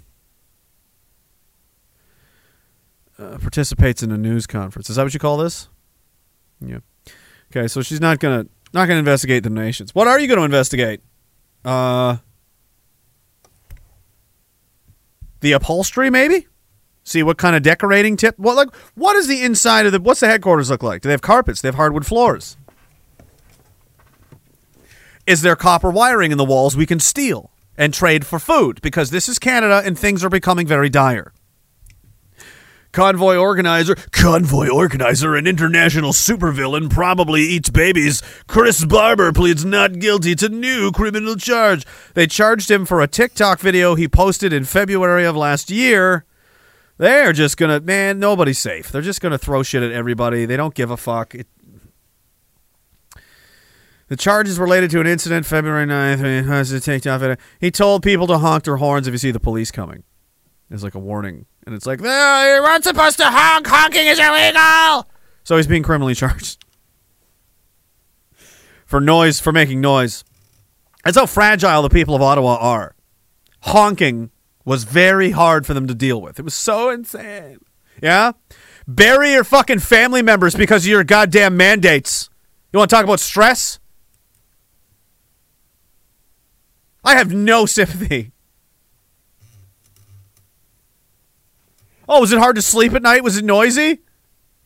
uh, 3.18 3.38
participates 3.40 4.02
in 4.02 4.12
a 4.12 4.18
news 4.18 4.48
conference. 4.48 4.90
Is 4.90 4.96
that 4.96 5.04
what 5.04 5.14
you 5.14 5.20
call 5.20 5.38
this? 5.38 5.68
Yeah. 6.62 6.80
Okay, 7.52 7.68
so 7.68 7.82
she's 7.82 8.00
not 8.00 8.20
gonna 8.20 8.46
not 8.74 8.88
gonna 8.88 9.00
investigate 9.00 9.44
the 9.44 9.50
nations. 9.50 9.94
What 9.94 10.08
are 10.08 10.20
you 10.20 10.28
gonna 10.28 10.44
investigate? 10.44 11.02
Uh, 11.66 12.18
the 15.42 15.52
upholstery, 15.52 16.10
maybe. 16.10 16.48
See 17.04 17.24
what 17.24 17.38
kind 17.38 17.56
of 17.56 17.64
decorating 17.64 18.16
tip. 18.18 18.38
What 18.38 18.56
like 18.56 18.74
what 18.96 19.16
is 19.16 19.28
the 19.28 19.42
inside 19.42 19.86
of 19.86 19.92
the? 19.92 20.00
What's 20.00 20.20
the 20.20 20.28
headquarters 20.28 20.70
look 20.70 20.84
like? 20.84 21.02
Do 21.02 21.10
they 21.10 21.14
have 21.14 21.22
carpets? 21.22 21.60
Do 21.60 21.66
They 21.66 21.70
have 21.70 21.76
hardwood 21.76 22.06
floors. 22.06 22.56
Is 25.30 25.44
there 25.44 25.56
copper 25.56 25.92
wiring 25.92 26.32
in 26.32 26.40
the 26.40 26.44
walls 26.44 26.76
we 26.76 26.88
can 26.88 27.00
steal 27.00 27.52
and 27.78 27.94
trade 27.94 28.26
for 28.26 28.40
food? 28.40 28.82
Because 28.82 29.12
this 29.12 29.30
is 29.30 29.38
Canada 29.38 29.84
and 29.86 29.96
things 29.96 30.24
are 30.24 30.30
becoming 30.30 30.66
very 30.66 30.90
dire. 30.90 31.34
Convoy 32.94 33.36
organizer, 33.36 33.94
convoy 34.10 34.70
organizer, 34.70 35.36
an 35.36 35.46
international 35.46 36.14
supervillain, 36.14 36.90
probably 36.90 37.42
eats 37.42 37.70
babies. 37.70 38.24
Chris 38.48 38.84
Barber 38.84 39.32
pleads 39.32 39.64
not 39.64 40.00
guilty 40.00 40.34
to 40.34 40.50
new 40.50 40.92
criminal 40.92 41.36
charge. 41.36 41.86
They 42.16 42.26
charged 42.26 42.72
him 42.72 42.88
for 42.88 43.00
a 43.00 43.08
TikTok 43.08 43.60
video 43.60 43.94
he 43.94 44.08
posted 44.08 44.52
in 44.52 44.66
February 44.66 45.26
of 45.26 45.36
last 45.36 45.70
year. 45.70 46.26
They're 46.98 47.34
just 47.34 47.56
gonna, 47.56 47.80
man, 47.80 48.18
nobody's 48.18 48.58
safe. 48.58 48.92
They're 48.92 49.04
just 49.04 49.22
gonna 49.22 49.38
throw 49.38 49.62
shit 49.62 49.84
at 49.84 49.92
everybody. 49.92 50.48
They 50.48 50.58
don't 50.58 50.74
give 50.74 50.90
a 50.90 50.98
fuck. 50.98 51.36
It, 51.36 51.46
the 54.10 54.18
charge 54.18 54.50
is 54.50 54.60
related 54.60 54.92
to 54.92 55.00
an 55.00 55.08
incident 55.08 55.46
February 55.46 55.86
9th. 55.86 57.20
when 57.22 57.38
He 57.60 57.72
told 57.72 58.04
people 58.04 58.28
to 58.28 58.38
honk 58.40 58.66
their 58.66 58.78
horns 58.78 59.08
if 59.08 59.14
you 59.14 59.18
see 59.18 59.32
the 59.32 59.40
police 59.40 59.72
coming. 59.72 60.04
It's 60.70 60.84
like 60.84 60.96
a 60.96 61.00
warning. 61.00 61.46
And 61.66 61.74
it's 61.74 61.86
like, 61.86 62.00
"Ah, 62.04 62.56
you 62.56 62.62
weren't 62.62 62.84
supposed 62.84 63.18
to 63.18 63.26
honk. 63.26 63.66
Honking 63.68 64.08
is 64.08 64.20
illegal. 64.20 65.08
So 65.44 65.58
he's 65.58 65.68
being 65.68 65.84
criminally 65.84 66.16
charged 66.24 66.64
for 68.90 69.00
noise, 69.00 69.40
for 69.40 69.52
making 69.52 69.80
noise. 69.80 70.24
That's 71.06 71.16
how 71.16 71.28
fragile 71.28 71.84
the 71.84 71.90
people 71.90 72.16
of 72.16 72.24
Ottawa 72.24 72.58
are. 72.60 72.96
Honking 73.62 74.32
was 74.66 74.84
very 74.84 75.30
hard 75.30 75.68
for 75.68 75.76
them 75.76 75.86
to 75.88 75.94
deal 75.94 76.20
with. 76.20 76.40
It 76.40 76.42
was 76.42 76.56
so 76.56 76.90
insane. 76.90 77.60
Yeah? 78.02 78.32
Bury 78.88 79.34
your 79.34 79.44
fucking 79.44 79.80
family 79.80 80.24
members 80.24 80.56
because 80.56 80.86
of 80.86 80.90
your 80.90 81.04
goddamn 81.04 81.56
mandates. 81.56 82.32
You 82.74 82.80
want 82.80 82.90
to 82.90 82.96
talk 82.96 83.04
about 83.06 83.20
stress? 83.20 83.80
I 87.10 87.16
have 87.16 87.34
no 87.34 87.66
sympathy. 87.66 88.34
Oh, 92.08 92.22
was 92.22 92.32
it 92.32 92.38
hard 92.38 92.56
to 92.56 92.62
sleep 92.62 92.94
at 92.94 93.02
night? 93.02 93.24
Was 93.24 93.36
it 93.36 93.44
noisy? 93.44 94.02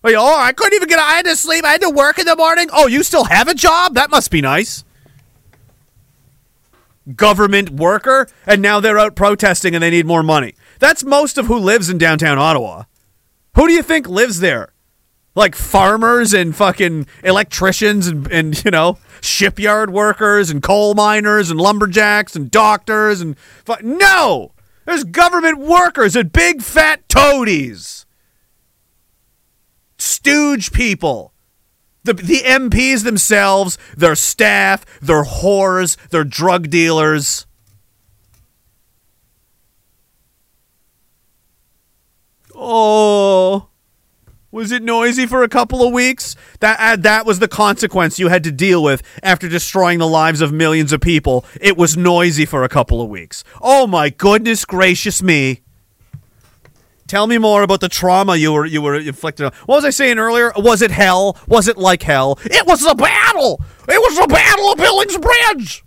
Oh, 0.03 0.13
oh, 0.13 0.37
I 0.37 0.51
couldn't 0.51 0.73
even 0.73 0.89
get. 0.89 0.99
I 0.99 1.13
had 1.13 1.25
to 1.25 1.37
sleep. 1.37 1.63
I 1.63 1.71
had 1.71 1.81
to 1.81 1.89
work 1.89 2.19
in 2.19 2.25
the 2.25 2.35
morning. 2.35 2.67
Oh, 2.73 2.87
you 2.87 3.01
still 3.03 3.23
have 3.23 3.47
a 3.47 3.53
job? 3.53 3.93
That 3.93 4.11
must 4.11 4.29
be 4.29 4.41
nice. 4.41 4.83
Government 7.15 7.69
worker, 7.69 8.27
and 8.45 8.61
now 8.61 8.81
they're 8.81 8.99
out 8.99 9.15
protesting 9.15 9.73
and 9.73 9.81
they 9.81 9.89
need 9.89 10.05
more 10.05 10.21
money. 10.21 10.53
That's 10.79 11.05
most 11.05 11.37
of 11.37 11.45
who 11.45 11.57
lives 11.57 11.89
in 11.89 11.97
downtown 11.97 12.37
Ottawa. 12.37 12.83
Who 13.55 13.67
do 13.69 13.73
you 13.73 13.83
think 13.83 14.09
lives 14.09 14.41
there? 14.41 14.73
Like 15.33 15.55
farmers 15.55 16.33
and 16.33 16.53
fucking 16.53 17.07
electricians 17.23 18.07
and, 18.07 18.29
and 18.29 18.65
you 18.65 18.71
know, 18.71 18.97
shipyard 19.23 19.89
workers 19.91 20.49
and 20.49 20.61
coal 20.61 20.93
miners 20.93 21.49
and 21.49 21.59
lumberjacks 21.59 22.35
and 22.35 22.51
doctors 22.51 23.21
and 23.21 23.37
fu- 23.37 23.81
no! 23.81 24.51
There's 24.85 25.03
government 25.03 25.59
workers 25.59 26.15
and 26.15 26.31
big 26.31 26.61
fat 26.61 27.07
toadies. 27.07 28.05
Stooge 29.97 30.73
people. 30.73 31.33
The, 32.03 32.13
the 32.13 32.41
MPs 32.41 33.05
themselves, 33.05 33.77
their 33.95 34.15
staff, 34.15 34.85
their 34.99 35.23
whores, 35.23 35.95
their 36.09 36.25
drug 36.25 36.69
dealers. 36.69 37.45
Oh. 42.53 43.69
Was 44.53 44.71
it 44.71 44.83
noisy 44.83 45.25
for 45.25 45.41
a 45.41 45.49
couple 45.49 45.81
of 45.81 45.91
weeks? 45.91 46.35
That 46.59 46.79
uh, 46.79 46.95
that 46.97 47.25
was 47.25 47.39
the 47.39 47.47
consequence 47.47 48.19
you 48.19 48.27
had 48.27 48.43
to 48.43 48.51
deal 48.51 48.83
with 48.83 49.01
after 49.23 49.49
destroying 49.49 49.97
the 49.97 50.07
lives 50.07 50.41
of 50.41 50.53
millions 50.53 50.93
of 50.93 51.01
people. 51.01 51.43
It 51.59 51.75
was 51.75 51.97
noisy 51.97 52.45
for 52.45 52.63
a 52.63 52.69
couple 52.69 53.01
of 53.01 53.09
weeks. 53.09 53.43
Oh 53.63 53.87
my 53.87 54.11
goodness 54.11 54.63
gracious 54.63 55.23
me. 55.23 55.61
Tell 57.07 57.25
me 57.25 57.39
more 57.39 57.63
about 57.63 57.79
the 57.79 57.89
trauma 57.89 58.35
you 58.35 58.53
were 58.53 58.67
you 58.67 58.83
were 58.83 58.93
inflicted 58.93 59.47
on. 59.47 59.53
What 59.65 59.77
was 59.77 59.85
I 59.85 59.89
saying 59.89 60.19
earlier? 60.19 60.53
Was 60.55 60.83
it 60.83 60.91
hell? 60.91 61.35
Was 61.47 61.67
it 61.67 61.79
like 61.79 62.03
hell? 62.03 62.37
It 62.45 62.67
was 62.67 62.85
a 62.85 62.93
battle. 62.93 63.59
It 63.89 63.99
was 63.99 64.19
the 64.19 64.27
battle 64.27 64.71
of 64.71 64.77
Billings 64.77 65.17
Bridge. 65.17 65.83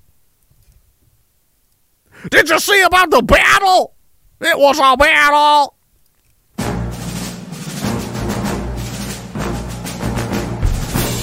Did 2.33 2.49
you 2.51 2.59
see 2.59 2.83
about 2.83 3.13
the 3.13 3.23
battle? 3.23 3.95
It 4.41 4.59
was 4.59 4.81
a 4.81 4.97
battle. 4.97 5.76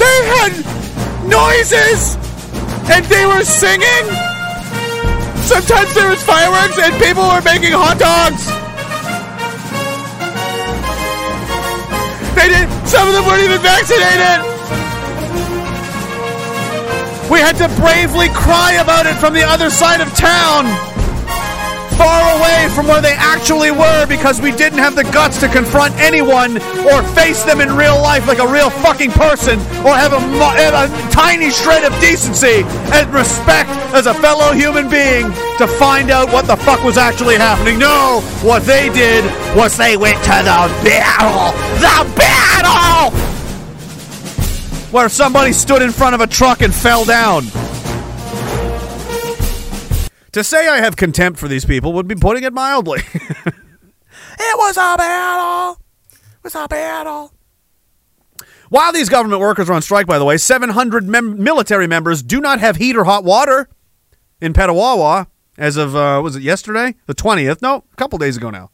They 0.04 0.20
had 0.36 0.54
noises 1.28 2.20
and 2.92 3.06
they 3.06 3.26
were 3.26 3.44
singing. 3.44 4.06
Sometimes 5.48 5.94
there 5.96 6.10
was 6.10 6.22
fireworks 6.24 6.78
and 6.78 6.92
people 7.00 7.24
were 7.24 7.42
making 7.42 7.72
hot 7.72 7.98
dogs. 8.00 8.44
They 12.36 12.50
did. 12.50 12.68
Some 12.88 13.08
of 13.08 13.14
them 13.14 13.24
weren't 13.26 13.44
even 13.44 13.62
vaccinated. 13.62 14.44
We 17.32 17.40
had 17.40 17.56
to 17.64 17.68
bravely 17.80 18.28
cry 18.30 18.74
about 18.84 19.06
it 19.06 19.16
from 19.16 19.34
the 19.34 19.44
other 19.44 19.70
side 19.70 20.02
of 20.02 20.14
town, 20.14 20.66
far 21.98 22.38
away 22.38 22.70
from 22.76 22.88
where 22.88 23.02
they 23.02 23.14
actually 23.14 23.72
were, 23.72 24.06
because 24.08 24.42
we 24.42 24.52
didn't 24.52 24.80
have 24.80 24.96
the 24.96 25.04
guts 25.06 25.40
to 25.40 25.48
confront 25.48 25.94
anyone 26.00 26.58
or 26.92 27.04
face 27.14 27.44
them 27.44 27.62
in 27.62 27.76
real 27.76 28.02
life 28.02 28.28
like 28.28 28.40
a 28.40 28.48
real 28.48 28.70
fucking 28.70 29.12
person, 29.12 29.60
or 29.86 29.96
have 29.96 30.14
a, 30.14 30.18
a 30.18 31.12
tiny 31.12 31.50
shred 31.50 31.84
of 31.84 31.94
decency 32.00 32.64
and 32.94 33.14
respect 33.14 33.70
as 33.94 34.06
a 34.06 34.14
fellow 34.14 34.54
human 34.54 34.90
being 34.90 35.26
to 35.58 35.68
find 35.68 36.10
out 36.10 36.32
what 36.32 36.48
the 36.48 36.56
fuck 36.56 36.84
was 36.84 36.98
actually 36.98 37.36
happening. 37.36 37.78
No, 37.80 38.22
what 38.42 38.64
they 38.64 38.90
did 38.90 39.24
was 39.56 39.78
they 39.78 39.98
went 39.98 40.18
to 40.24 40.30
the 40.30 40.68
battle. 40.84 41.54
The 41.80 42.16
battle! 42.18 43.12
Where 44.92 45.10
somebody 45.10 45.54
stood 45.54 45.82
in 45.82 45.92
front 45.92 46.16
of 46.16 46.22
a 46.22 46.28
truck 46.28 46.62
and 46.62 46.74
fell 46.74 47.06
down. 47.06 47.46
To 50.34 50.44
say 50.44 50.68
I 50.68 50.78
have 50.78 50.96
contempt 50.96 51.40
for 51.40 51.48
these 51.48 51.64
people 51.64 51.94
would 51.94 52.08
be 52.08 52.16
putting 52.16 52.44
it 52.44 52.54
mildly. 52.54 53.02
it 53.14 54.58
was 54.58 54.78
a 54.78 54.96
battle. 54.98 55.80
It 56.12 56.44
was 56.44 56.56
a 56.56 56.68
battle. 56.68 57.32
While 58.70 58.92
these 58.92 59.10
government 59.10 59.42
workers 59.42 59.70
are 59.70 59.74
on 59.74 59.84
strike, 59.84 60.08
by 60.08 60.18
the 60.18 60.26
way, 60.26 60.38
700 60.38 61.08
mem- 61.08 61.44
military 61.44 61.86
members 61.86 62.24
do 62.24 62.42
not 62.42 62.60
have 62.60 62.78
heat 62.78 62.96
or 62.96 63.04
hot 63.04 63.24
water 63.24 63.70
in 64.42 64.54
Petawawa 64.54 65.28
as 65.60 65.78
of, 65.78 65.96
uh, 65.96 66.20
was 66.24 66.36
it 66.36 66.42
yesterday? 66.42 66.96
The 67.06 67.14
20th? 67.14 67.62
No, 67.62 67.84
a 67.94 67.96
couple 67.96 68.18
days 68.18 68.36
ago 68.36 68.50
now. 68.50 68.72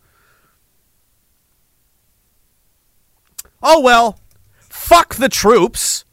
Oh, 3.61 3.81
well. 3.81 4.17
Fuck 4.59 5.15
the 5.15 5.27
troops. 5.27 6.05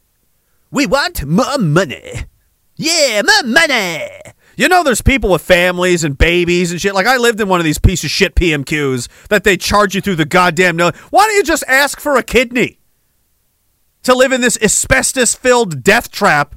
We 0.71 0.85
want 0.85 1.23
more 1.23 1.57
money. 1.57 2.25
Yeah, 2.75 3.21
more 3.21 3.49
money. 3.49 4.09
You 4.57 4.67
know, 4.67 4.83
there's 4.83 5.03
people 5.03 5.29
with 5.29 5.43
families 5.43 6.03
and 6.03 6.17
babies 6.17 6.71
and 6.71 6.81
shit. 6.81 6.95
Like, 6.95 7.05
I 7.05 7.17
lived 7.17 7.39
in 7.39 7.47
one 7.47 7.59
of 7.59 7.63
these 7.63 7.77
piece 7.77 8.03
of 8.03 8.09
shit 8.09 8.33
PMQs 8.33 9.07
that 9.29 9.43
they 9.43 9.55
charge 9.55 9.93
you 9.93 10.01
through 10.01 10.15
the 10.15 10.25
goddamn 10.25 10.75
nose. 10.75 10.95
Why 11.11 11.27
don't 11.27 11.35
you 11.35 11.43
just 11.43 11.63
ask 11.67 11.99
for 11.99 12.17
a 12.17 12.23
kidney 12.23 12.79
to 14.01 14.15
live 14.15 14.31
in 14.31 14.41
this 14.41 14.57
asbestos 14.59 15.35
filled 15.35 15.83
death 15.83 16.11
trap 16.11 16.55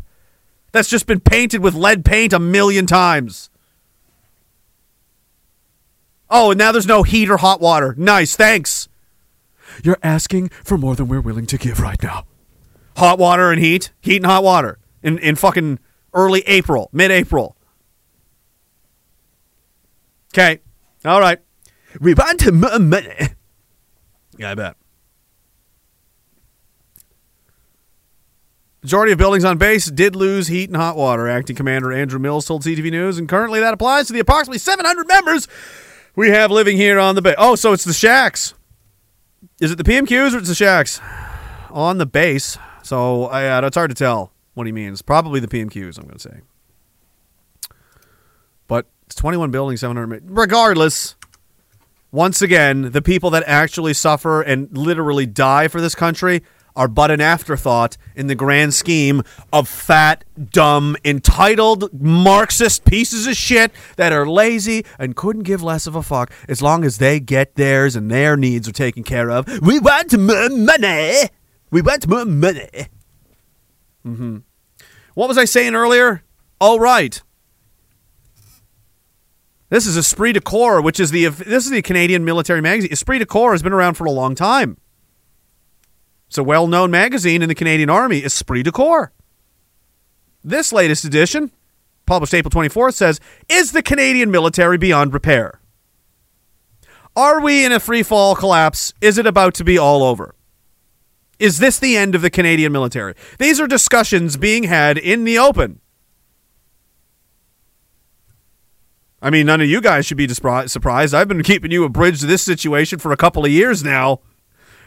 that's 0.72 0.88
just 0.88 1.06
been 1.06 1.20
painted 1.20 1.60
with 1.60 1.74
lead 1.74 2.02
paint 2.02 2.32
a 2.32 2.38
million 2.38 2.86
times? 2.86 3.50
Oh, 6.30 6.52
and 6.52 6.58
now 6.58 6.72
there's 6.72 6.86
no 6.86 7.02
heat 7.02 7.28
or 7.28 7.36
hot 7.36 7.60
water. 7.60 7.94
Nice, 7.98 8.34
thanks. 8.34 8.88
You're 9.84 9.98
asking 10.02 10.48
for 10.64 10.78
more 10.78 10.96
than 10.96 11.06
we're 11.06 11.20
willing 11.20 11.46
to 11.46 11.58
give 11.58 11.80
right 11.80 12.02
now. 12.02 12.24
Hot 12.96 13.18
water 13.18 13.50
and 13.50 13.60
heat, 13.60 13.92
heat 14.00 14.16
and 14.16 14.26
hot 14.26 14.42
water 14.42 14.78
in 15.02 15.18
in 15.18 15.36
fucking 15.36 15.78
early 16.14 16.40
April, 16.46 16.88
mid 16.92 17.10
April. 17.10 17.56
Okay, 20.32 20.60
all 21.04 21.20
right. 21.20 21.38
We 22.00 22.14
want 22.14 22.52
more 22.52 22.78
money. 22.78 23.14
Yeah, 24.38 24.52
I 24.52 24.54
bet. 24.54 24.76
Majority 28.82 29.12
of 29.12 29.18
buildings 29.18 29.44
on 29.44 29.58
base 29.58 29.86
did 29.90 30.16
lose 30.16 30.48
heat 30.48 30.70
and 30.70 30.76
hot 30.76 30.96
water. 30.96 31.28
Acting 31.28 31.56
Commander 31.56 31.92
Andrew 31.92 32.18
Mills 32.18 32.46
told 32.46 32.62
CTV 32.62 32.90
News, 32.90 33.18
and 33.18 33.28
currently 33.28 33.60
that 33.60 33.74
applies 33.74 34.06
to 34.06 34.14
the 34.14 34.20
approximately 34.20 34.58
700 34.58 35.06
members 35.06 35.48
we 36.16 36.30
have 36.30 36.50
living 36.50 36.78
here 36.78 36.98
on 36.98 37.14
the 37.14 37.22
base. 37.22 37.34
Oh, 37.36 37.54
so 37.56 37.72
it's 37.72 37.84
the 37.84 37.92
shacks. 37.92 38.54
Is 39.60 39.70
it 39.70 39.76
the 39.76 39.84
PMQs 39.84 40.34
or 40.34 40.38
it's 40.38 40.48
the 40.48 40.54
shacks 40.54 41.00
on 41.70 41.98
the 41.98 42.06
base? 42.06 42.56
So 42.82 43.26
uh, 43.26 43.60
it's 43.64 43.76
hard 43.76 43.90
to 43.90 43.94
tell 43.94 44.32
what 44.54 44.66
he 44.66 44.72
means. 44.72 45.02
Probably 45.02 45.40
the 45.40 45.48
PMQs. 45.48 45.98
I'm 45.98 46.04
going 46.04 46.16
to 46.16 46.20
say, 46.20 46.40
it's 49.10 49.16
21 49.16 49.50
buildings, 49.50 49.80
700. 49.80 50.22
Regardless, 50.26 51.16
once 52.12 52.40
again, 52.40 52.92
the 52.92 53.02
people 53.02 53.28
that 53.30 53.42
actually 53.44 53.92
suffer 53.92 54.40
and 54.40 54.68
literally 54.78 55.26
die 55.26 55.66
for 55.66 55.80
this 55.80 55.96
country 55.96 56.44
are 56.76 56.86
but 56.86 57.10
an 57.10 57.20
afterthought 57.20 57.96
in 58.14 58.28
the 58.28 58.36
grand 58.36 58.72
scheme 58.72 59.24
of 59.52 59.68
fat, 59.68 60.24
dumb, 60.52 60.96
entitled 61.04 61.92
Marxist 61.92 62.84
pieces 62.84 63.26
of 63.26 63.34
shit 63.34 63.72
that 63.96 64.12
are 64.12 64.28
lazy 64.28 64.86
and 64.96 65.16
couldn't 65.16 65.42
give 65.42 65.60
less 65.60 65.88
of 65.88 65.96
a 65.96 66.04
fuck 66.04 66.32
as 66.48 66.62
long 66.62 66.84
as 66.84 66.98
they 66.98 67.18
get 67.18 67.56
theirs 67.56 67.96
and 67.96 68.12
their 68.12 68.36
needs 68.36 68.68
are 68.68 68.72
taken 68.72 69.02
care 69.02 69.28
of. 69.28 69.44
We 69.60 69.80
want 69.80 70.16
more 70.16 70.48
money. 70.50 71.30
We 71.72 71.82
want 71.82 72.06
more 72.06 72.24
money. 72.24 72.86
Mm-hmm. 74.06 74.38
What 75.14 75.26
was 75.26 75.36
I 75.36 75.46
saying 75.46 75.74
earlier? 75.74 76.22
Oh, 76.60 76.78
right. 76.78 77.20
This 79.70 79.86
is 79.86 79.96
Esprit 79.96 80.32
de 80.32 80.40
Corps, 80.40 80.82
which 80.82 80.98
is 80.98 81.12
the 81.12 81.26
this 81.26 81.64
is 81.64 81.70
the 81.70 81.80
Canadian 81.80 82.24
military 82.24 82.60
magazine. 82.60 82.92
Esprit 82.92 83.20
de 83.20 83.26
Corps 83.26 83.52
has 83.52 83.62
been 83.62 83.72
around 83.72 83.94
for 83.94 84.04
a 84.04 84.10
long 84.10 84.34
time. 84.34 84.76
It's 86.26 86.38
a 86.38 86.44
well-known 86.44 86.90
magazine 86.90 87.40
in 87.40 87.48
the 87.48 87.54
Canadian 87.54 87.88
Army, 87.88 88.22
Esprit 88.24 88.64
de 88.64 88.72
Corps. 88.72 89.12
This 90.42 90.72
latest 90.72 91.04
edition, 91.04 91.52
published 92.04 92.34
April 92.34 92.50
24th, 92.50 92.94
says, 92.94 93.20
"Is 93.48 93.70
the 93.70 93.82
Canadian 93.82 94.30
military 94.30 94.76
beyond 94.76 95.12
repair? 95.12 95.60
Are 97.14 97.40
we 97.40 97.64
in 97.64 97.72
a 97.72 97.80
free 97.80 98.02
fall 98.02 98.34
collapse? 98.34 98.92
Is 99.00 99.18
it 99.18 99.26
about 99.26 99.54
to 99.54 99.64
be 99.64 99.78
all 99.78 100.02
over? 100.02 100.34
Is 101.38 101.58
this 101.58 101.78
the 101.78 101.96
end 101.96 102.16
of 102.16 102.22
the 102.22 102.30
Canadian 102.30 102.72
military?" 102.72 103.14
These 103.38 103.60
are 103.60 103.68
discussions 103.68 104.36
being 104.36 104.64
had 104.64 104.98
in 104.98 105.24
the 105.24 105.38
open. 105.38 105.80
I 109.22 109.30
mean, 109.30 109.46
none 109.46 109.60
of 109.60 109.68
you 109.68 109.80
guys 109.80 110.06
should 110.06 110.16
be 110.16 110.28
surprised. 110.28 111.14
I've 111.14 111.28
been 111.28 111.42
keeping 111.42 111.70
you 111.70 111.84
abridged 111.84 112.22
to 112.22 112.26
this 112.26 112.42
situation 112.42 112.98
for 112.98 113.12
a 113.12 113.16
couple 113.16 113.44
of 113.44 113.50
years 113.50 113.84
now. 113.84 114.20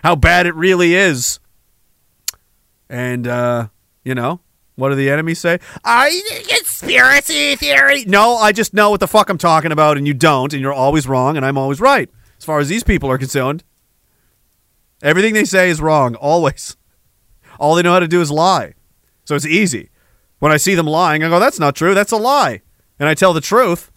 How 0.03 0.15
bad 0.15 0.47
it 0.47 0.55
really 0.55 0.95
is. 0.95 1.39
And, 2.89 3.27
uh, 3.27 3.67
you 4.03 4.15
know, 4.15 4.41
what 4.75 4.89
do 4.89 4.95
the 4.95 5.09
enemies 5.09 5.39
say? 5.39 5.59
I 5.85 6.21
conspiracy 6.47 7.55
theory. 7.55 8.05
No, 8.05 8.35
I 8.37 8.51
just 8.51 8.73
know 8.73 8.89
what 8.89 8.99
the 8.99 9.07
fuck 9.07 9.29
I'm 9.29 9.37
talking 9.37 9.71
about, 9.71 9.97
and 9.97 10.07
you 10.07 10.13
don't, 10.13 10.51
and 10.51 10.61
you're 10.61 10.73
always 10.73 11.07
wrong, 11.07 11.37
and 11.37 11.45
I'm 11.45 11.57
always 11.57 11.79
right. 11.79 12.09
As 12.37 12.45
far 12.45 12.59
as 12.59 12.69
these 12.69 12.83
people 12.83 13.09
are 13.09 13.17
concerned, 13.19 13.63
everything 15.01 15.33
they 15.33 15.45
say 15.45 15.69
is 15.69 15.79
wrong, 15.79 16.15
always. 16.15 16.75
All 17.59 17.75
they 17.75 17.83
know 17.83 17.93
how 17.93 17.99
to 17.99 18.07
do 18.07 18.19
is 18.19 18.31
lie. 18.31 18.73
So 19.25 19.35
it's 19.35 19.45
easy. 19.45 19.89
When 20.39 20.51
I 20.51 20.57
see 20.57 20.75
them 20.75 20.87
lying, 20.87 21.23
I 21.23 21.29
go, 21.29 21.39
that's 21.39 21.59
not 21.59 21.75
true. 21.75 21.93
That's 21.93 22.11
a 22.11 22.17
lie. 22.17 22.61
And 22.99 23.07
I 23.07 23.13
tell 23.13 23.31
the 23.31 23.41
truth, 23.41 23.91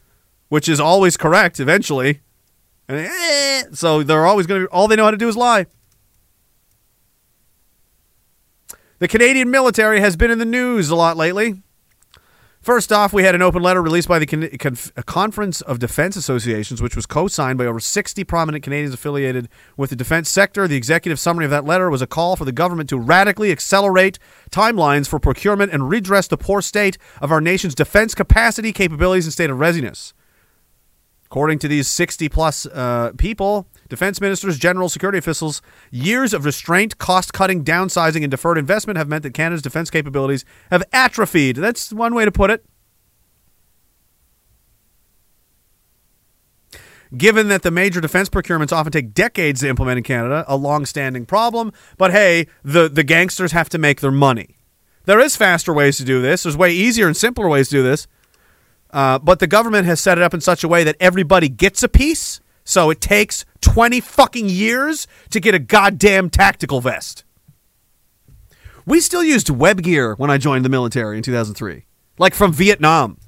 which 0.48 0.68
is 0.68 0.80
always 0.80 1.16
correct 1.16 1.60
eventually. 1.60 2.20
And, 2.88 2.98
eh, 2.98 3.62
so 3.72 4.02
they're 4.02 4.26
always 4.26 4.46
going 4.46 4.62
to 4.62 4.66
be, 4.66 4.70
all 4.70 4.88
they 4.88 4.96
know 4.96 5.04
how 5.04 5.10
to 5.10 5.16
do 5.16 5.28
is 5.28 5.36
lie. 5.36 5.66
The 8.98 9.08
Canadian 9.08 9.50
military 9.50 10.00
has 10.00 10.16
been 10.16 10.30
in 10.30 10.38
the 10.38 10.44
news 10.44 10.88
a 10.88 10.96
lot 10.96 11.16
lately. 11.16 11.62
First 12.66 12.90
off, 12.90 13.12
we 13.12 13.22
had 13.22 13.36
an 13.36 13.42
open 13.42 13.62
letter 13.62 13.80
released 13.80 14.08
by 14.08 14.18
the 14.18 14.26
Con- 14.26 14.48
Conf- 14.58 14.92
Conference 15.06 15.60
of 15.60 15.78
Defense 15.78 16.16
Associations, 16.16 16.82
which 16.82 16.96
was 16.96 17.06
co 17.06 17.28
signed 17.28 17.58
by 17.58 17.66
over 17.66 17.78
60 17.78 18.24
prominent 18.24 18.64
Canadians 18.64 18.92
affiliated 18.92 19.48
with 19.76 19.90
the 19.90 19.96
defense 19.96 20.28
sector. 20.28 20.66
The 20.66 20.76
executive 20.76 21.20
summary 21.20 21.44
of 21.44 21.52
that 21.52 21.64
letter 21.64 21.88
was 21.88 22.02
a 22.02 22.08
call 22.08 22.34
for 22.34 22.44
the 22.44 22.50
government 22.50 22.88
to 22.88 22.98
radically 22.98 23.52
accelerate 23.52 24.18
timelines 24.50 25.06
for 25.06 25.20
procurement 25.20 25.72
and 25.72 25.88
redress 25.88 26.26
the 26.26 26.36
poor 26.36 26.60
state 26.60 26.98
of 27.20 27.30
our 27.30 27.40
nation's 27.40 27.76
defense 27.76 28.16
capacity, 28.16 28.72
capabilities, 28.72 29.26
and 29.26 29.32
state 29.32 29.50
of 29.50 29.60
readiness. 29.60 30.12
According 31.36 31.58
to 31.58 31.68
these 31.68 31.86
60 31.86 32.30
plus 32.30 32.64
uh, 32.64 33.12
people, 33.18 33.68
defense 33.90 34.22
ministers, 34.22 34.56
general 34.56 34.88
security 34.88 35.18
officials, 35.18 35.60
years 35.90 36.32
of 36.32 36.46
restraint, 36.46 36.96
cost 36.96 37.34
cutting, 37.34 37.62
downsizing, 37.62 38.22
and 38.22 38.30
deferred 38.30 38.56
investment 38.56 38.96
have 38.96 39.06
meant 39.06 39.22
that 39.22 39.34
Canada's 39.34 39.60
defense 39.60 39.90
capabilities 39.90 40.46
have 40.70 40.82
atrophied. 40.94 41.56
That's 41.56 41.92
one 41.92 42.14
way 42.14 42.24
to 42.24 42.32
put 42.32 42.50
it. 42.50 42.64
Given 47.14 47.48
that 47.48 47.60
the 47.60 47.70
major 47.70 48.00
defense 48.00 48.30
procurements 48.30 48.72
often 48.72 48.90
take 48.90 49.12
decades 49.12 49.60
to 49.60 49.68
implement 49.68 49.98
in 49.98 50.04
Canada, 50.04 50.42
a 50.48 50.56
long-standing 50.56 51.26
problem, 51.26 51.70
but 51.98 52.12
hey, 52.12 52.46
the, 52.64 52.88
the 52.88 53.04
gangsters 53.04 53.52
have 53.52 53.68
to 53.68 53.76
make 53.76 54.00
their 54.00 54.10
money. 54.10 54.56
There 55.04 55.20
is 55.20 55.36
faster 55.36 55.74
ways 55.74 55.98
to 55.98 56.04
do 56.04 56.22
this. 56.22 56.44
There's 56.44 56.56
way 56.56 56.72
easier 56.72 57.06
and 57.06 57.14
simpler 57.14 57.46
ways 57.46 57.68
to 57.68 57.76
do 57.76 57.82
this. 57.82 58.06
Uh, 58.90 59.18
but 59.18 59.38
the 59.40 59.46
government 59.46 59.86
has 59.86 60.00
set 60.00 60.18
it 60.18 60.22
up 60.22 60.34
in 60.34 60.40
such 60.40 60.64
a 60.64 60.68
way 60.68 60.84
that 60.84 60.96
everybody 61.00 61.48
gets 61.48 61.82
a 61.82 61.88
piece. 61.88 62.40
So 62.64 62.90
it 62.90 63.00
takes 63.00 63.44
20 63.60 64.00
fucking 64.00 64.48
years 64.48 65.06
to 65.30 65.40
get 65.40 65.54
a 65.54 65.58
goddamn 65.58 66.30
tactical 66.30 66.80
vest. 66.80 67.24
We 68.84 69.00
still 69.00 69.22
used 69.22 69.50
web 69.50 69.82
gear 69.82 70.14
when 70.14 70.30
I 70.30 70.38
joined 70.38 70.64
the 70.64 70.68
military 70.68 71.16
in 71.16 71.22
2003, 71.22 71.86
like 72.18 72.34
from 72.34 72.52
Vietnam. 72.52 73.18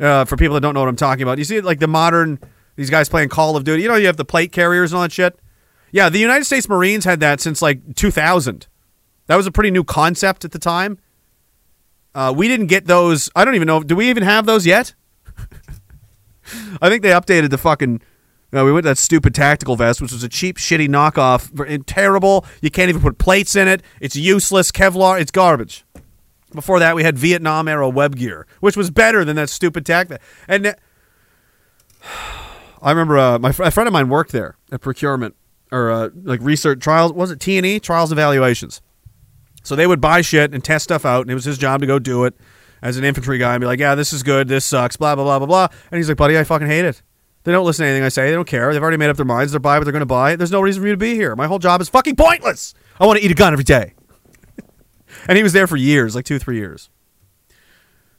Uh, 0.00 0.24
for 0.24 0.36
people 0.36 0.54
that 0.54 0.60
don't 0.60 0.74
know 0.74 0.80
what 0.80 0.88
I'm 0.88 0.94
talking 0.94 1.24
about, 1.24 1.38
you 1.38 1.44
see, 1.44 1.60
like 1.60 1.80
the 1.80 1.88
modern 1.88 2.38
these 2.78 2.90
guys 2.90 3.08
playing 3.08 3.28
Call 3.28 3.56
of 3.56 3.64
Duty. 3.64 3.82
You 3.82 3.88
know, 3.88 3.96
you 3.96 4.06
have 4.06 4.16
the 4.16 4.24
plate 4.24 4.52
carriers 4.52 4.92
and 4.92 4.98
all 4.98 5.02
that 5.02 5.10
shit. 5.10 5.36
Yeah, 5.90 6.08
the 6.08 6.20
United 6.20 6.44
States 6.44 6.68
Marines 6.68 7.04
had 7.04 7.18
that 7.18 7.40
since 7.40 7.60
like 7.60 7.96
2000. 7.96 8.68
That 9.26 9.34
was 9.34 9.48
a 9.48 9.50
pretty 9.50 9.72
new 9.72 9.82
concept 9.82 10.44
at 10.44 10.52
the 10.52 10.60
time. 10.60 10.98
Uh, 12.14 12.32
we 12.36 12.48
didn't 12.48 12.66
get 12.66 12.86
those. 12.86 13.30
I 13.36 13.44
don't 13.44 13.54
even 13.54 13.66
know. 13.66 13.82
Do 13.82 13.96
we 13.96 14.10
even 14.10 14.22
have 14.22 14.46
those 14.46 14.66
yet? 14.66 14.94
I 16.82 16.88
think 16.88 17.02
they 17.02 17.10
updated 17.10 17.50
the 17.50 17.58
fucking. 17.58 18.00
Uh, 18.50 18.64
we 18.64 18.72
went 18.72 18.84
that 18.84 18.96
stupid 18.96 19.34
tactical 19.34 19.76
vest, 19.76 20.00
which 20.00 20.10
was 20.10 20.22
a 20.22 20.28
cheap, 20.28 20.56
shitty 20.56 20.88
knockoff. 20.88 21.84
Terrible. 21.86 22.46
You 22.62 22.70
can't 22.70 22.88
even 22.88 23.02
put 23.02 23.18
plates 23.18 23.54
in 23.54 23.68
it. 23.68 23.82
It's 24.00 24.16
useless. 24.16 24.72
Kevlar. 24.72 25.20
It's 25.20 25.30
garbage. 25.30 25.84
Before 26.54 26.78
that, 26.78 26.96
we 26.96 27.02
had 27.02 27.18
Vietnam 27.18 27.68
era 27.68 27.88
web 27.88 28.16
gear, 28.16 28.46
which 28.60 28.76
was 28.76 28.90
better 28.90 29.22
than 29.24 29.36
that 29.36 29.50
stupid 29.50 29.84
tac. 29.84 30.08
And 30.48 30.74
I 32.82 32.90
remember 32.90 33.18
uh, 33.18 33.38
my 33.38 33.52
fr- 33.52 33.64
a 33.64 33.70
friend 33.70 33.86
of 33.86 33.92
mine 33.92 34.08
worked 34.08 34.32
there 34.32 34.56
at 34.72 34.80
procurement 34.80 35.36
or 35.70 35.90
uh, 35.90 36.08
like 36.22 36.40
research 36.40 36.80
trials. 36.80 37.12
Was 37.12 37.30
it 37.30 37.40
T 37.40 37.58
and 37.58 37.66
E 37.66 37.78
trials 37.78 38.12
evaluations? 38.12 38.80
So 39.68 39.76
they 39.76 39.86
would 39.86 40.00
buy 40.00 40.22
shit 40.22 40.54
and 40.54 40.64
test 40.64 40.84
stuff 40.84 41.04
out, 41.04 41.20
and 41.20 41.30
it 41.30 41.34
was 41.34 41.44
his 41.44 41.58
job 41.58 41.82
to 41.82 41.86
go 41.86 41.98
do 41.98 42.24
it 42.24 42.34
as 42.80 42.96
an 42.96 43.04
infantry 43.04 43.36
guy 43.36 43.52
and 43.52 43.60
be 43.60 43.66
like, 43.66 43.78
"Yeah, 43.78 43.94
this 43.94 44.14
is 44.14 44.22
good. 44.22 44.48
This 44.48 44.64
sucks." 44.64 44.96
Blah 44.96 45.14
blah 45.14 45.24
blah 45.24 45.38
blah 45.40 45.46
blah. 45.46 45.68
And 45.90 45.98
he's 45.98 46.08
like, 46.08 46.16
"Buddy, 46.16 46.38
I 46.38 46.44
fucking 46.44 46.68
hate 46.68 46.86
it. 46.86 47.02
They 47.44 47.52
don't 47.52 47.66
listen 47.66 47.82
to 47.82 47.90
anything 47.90 48.02
I 48.02 48.08
say. 48.08 48.30
They 48.30 48.34
don't 48.34 48.48
care. 48.48 48.72
They've 48.72 48.80
already 48.80 48.96
made 48.96 49.10
up 49.10 49.18
their 49.18 49.26
minds. 49.26 49.52
They're 49.52 49.60
buy 49.60 49.76
what 49.76 49.84
they're 49.84 49.92
going 49.92 50.00
to 50.00 50.06
buy. 50.06 50.36
There's 50.36 50.50
no 50.50 50.62
reason 50.62 50.80
for 50.80 50.86
you 50.86 50.94
to 50.94 50.98
be 50.98 51.16
here. 51.16 51.36
My 51.36 51.46
whole 51.46 51.58
job 51.58 51.82
is 51.82 51.90
fucking 51.90 52.16
pointless. 52.16 52.72
I 52.98 53.04
want 53.04 53.18
to 53.18 53.24
eat 53.26 53.30
a 53.30 53.34
gun 53.34 53.52
every 53.52 53.62
day." 53.62 53.92
and 55.28 55.36
he 55.36 55.42
was 55.42 55.52
there 55.52 55.66
for 55.66 55.76
years, 55.76 56.14
like 56.14 56.24
two, 56.24 56.38
three 56.38 56.56
years. 56.56 56.88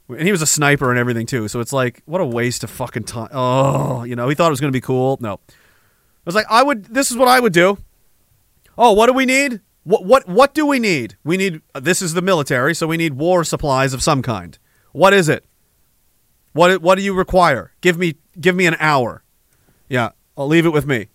And 0.08 0.22
he 0.22 0.30
was 0.30 0.42
a 0.42 0.46
sniper 0.46 0.90
and 0.90 1.00
everything 1.00 1.26
too. 1.26 1.48
So 1.48 1.58
it's 1.58 1.72
like, 1.72 2.00
what 2.06 2.20
a 2.20 2.26
waste 2.26 2.62
of 2.62 2.70
fucking 2.70 3.04
time. 3.04 3.30
Oh, 3.32 4.04
you 4.04 4.14
know, 4.14 4.28
he 4.28 4.36
thought 4.36 4.46
it 4.46 4.50
was 4.50 4.60
going 4.60 4.72
to 4.72 4.76
be 4.76 4.80
cool. 4.80 5.18
No, 5.20 5.40
I 5.48 5.52
was 6.24 6.36
like, 6.36 6.46
I 6.48 6.62
would. 6.62 6.84
This 6.84 7.10
is 7.10 7.16
what 7.16 7.26
I 7.26 7.40
would 7.40 7.52
do. 7.52 7.76
Oh, 8.78 8.92
what 8.92 9.06
do 9.06 9.14
we 9.14 9.26
need? 9.26 9.60
What 9.90 10.04
what 10.04 10.28
what 10.28 10.54
do 10.54 10.66
we 10.66 10.78
need? 10.78 11.16
We 11.24 11.36
need. 11.36 11.62
This 11.74 12.00
is 12.00 12.14
the 12.14 12.22
military, 12.22 12.76
so 12.76 12.86
we 12.86 12.96
need 12.96 13.14
war 13.14 13.42
supplies 13.42 13.92
of 13.92 14.04
some 14.04 14.22
kind. 14.22 14.56
What 14.92 15.12
is 15.12 15.28
it? 15.28 15.44
What 16.52 16.80
what 16.80 16.94
do 16.94 17.02
you 17.02 17.12
require? 17.12 17.72
Give 17.80 17.98
me 17.98 18.14
give 18.40 18.54
me 18.54 18.66
an 18.66 18.76
hour. 18.78 19.24
Yeah, 19.88 20.10
I'll 20.36 20.46
leave 20.46 20.64
it 20.64 20.72
with 20.72 20.86
me. 20.86 21.08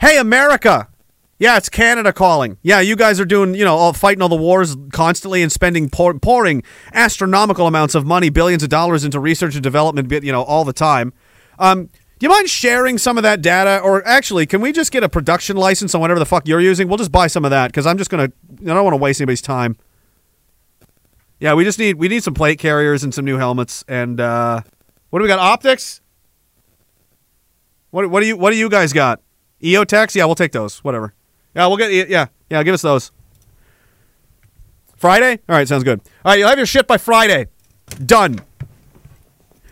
Hey, 0.00 0.16
America. 0.16 0.86
Yeah, 1.40 1.56
it's 1.56 1.68
Canada 1.68 2.12
calling. 2.12 2.58
Yeah, 2.62 2.78
you 2.78 2.94
guys 2.94 3.18
are 3.18 3.24
doing, 3.24 3.56
you 3.56 3.64
know, 3.64 3.74
all 3.74 3.92
fighting 3.92 4.22
all 4.22 4.28
the 4.28 4.36
wars 4.36 4.76
constantly 4.92 5.42
and 5.42 5.50
spending 5.50 5.90
pour, 5.90 6.16
pouring 6.20 6.62
astronomical 6.92 7.66
amounts 7.66 7.96
of 7.96 8.06
money, 8.06 8.28
billions 8.28 8.62
of 8.62 8.68
dollars 8.68 9.04
into 9.04 9.18
research 9.18 9.54
and 9.54 9.62
development, 9.62 10.12
you 10.22 10.30
know, 10.30 10.44
all 10.44 10.64
the 10.64 10.72
time. 10.72 11.12
Um, 11.58 11.88
do 12.18 12.26
you 12.26 12.30
mind 12.30 12.48
sharing 12.48 12.96
some 12.98 13.16
of 13.16 13.24
that 13.24 13.42
data, 13.42 13.80
or 13.80 14.06
actually, 14.06 14.46
can 14.46 14.60
we 14.60 14.72
just 14.72 14.92
get 14.92 15.02
a 15.02 15.08
production 15.08 15.56
license 15.56 15.94
on 15.94 16.00
whatever 16.00 16.20
the 16.20 16.26
fuck 16.26 16.46
you're 16.46 16.60
using? 16.60 16.88
We'll 16.88 16.98
just 16.98 17.12
buy 17.12 17.26
some 17.26 17.44
of 17.44 17.50
that 17.50 17.68
because 17.68 17.86
I'm 17.86 17.98
just 17.98 18.10
gonna. 18.10 18.30
I 18.62 18.64
don't 18.64 18.84
want 18.84 18.94
to 18.94 18.98
waste 18.98 19.20
anybody's 19.20 19.42
time. 19.42 19.76
Yeah, 21.40 21.54
we 21.54 21.64
just 21.64 21.78
need 21.78 21.96
we 21.96 22.08
need 22.08 22.22
some 22.22 22.34
plate 22.34 22.58
carriers 22.58 23.02
and 23.02 23.12
some 23.12 23.24
new 23.24 23.36
helmets. 23.36 23.84
And 23.88 24.20
uh, 24.20 24.62
what 25.10 25.18
do 25.18 25.24
we 25.24 25.28
got? 25.28 25.40
Optics. 25.40 26.00
What 27.90 28.08
what 28.08 28.20
do 28.20 28.26
you 28.26 28.36
what 28.36 28.50
do 28.50 28.56
you 28.56 28.68
guys 28.68 28.92
got? 28.92 29.20
EOTechs? 29.60 30.14
Yeah, 30.14 30.26
we'll 30.26 30.36
take 30.36 30.52
those. 30.52 30.78
Whatever. 30.84 31.14
Yeah, 31.54 31.66
we'll 31.66 31.76
get 31.76 32.08
yeah 32.08 32.26
yeah. 32.48 32.62
Give 32.62 32.74
us 32.74 32.82
those. 32.82 33.10
Friday? 34.96 35.40
All 35.48 35.56
right, 35.56 35.68
sounds 35.68 35.84
good. 35.84 36.00
All 36.24 36.32
right, 36.32 36.38
you'll 36.38 36.48
have 36.48 36.58
your 36.58 36.66
shit 36.66 36.86
by 36.86 36.96
Friday. 36.96 37.48
Done. 38.06 38.40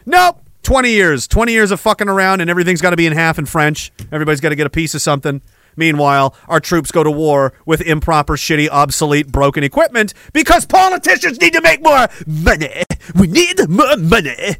Nope. 0.05 0.42
20 0.63 0.91
years. 0.91 1.27
20 1.27 1.53
years 1.53 1.71
of 1.71 1.81
fucking 1.81 2.09
around, 2.09 2.41
and 2.41 2.49
everything's 2.51 2.81
got 2.81 2.91
to 2.91 2.97
be 2.97 3.07
in 3.07 3.13
half 3.13 3.39
in 3.39 3.47
French. 3.47 3.93
Everybody's 4.11 4.41
got 4.41 4.51
to 4.51 4.57
get 4.57 4.67
a 4.67 4.71
piece 4.71 4.95
of 4.95 5.03
something. 5.03 5.43
Meanwhile, 5.77 6.35
our 6.49 6.61
troops 6.61 6.91
go 6.91 7.03
to 7.03 7.11
war 7.11 7.55
with 7.65 7.81
improper, 7.81 8.37
shitty, 8.37 8.69
obsolete, 8.71 9.29
broken 9.29 9.65
equipment 9.65 10.13
because 10.33 10.67
politicians 10.67 11.41
need 11.41 11.55
to 11.55 11.63
make 11.63 11.83
more 11.83 12.09
money. 12.27 12.83
We 13.15 13.27
need 13.27 13.69
more 13.69 13.97
money. 13.97 14.57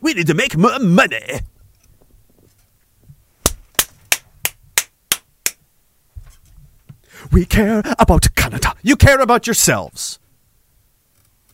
We 0.00 0.14
need 0.14 0.26
to 0.26 0.34
make 0.34 0.56
more 0.56 0.78
money. 0.78 1.40
We 7.32 7.44
care 7.46 7.82
about 7.98 8.34
Canada. 8.36 8.74
You 8.82 8.96
care 8.96 9.20
about 9.20 9.46
yourselves. 9.46 10.18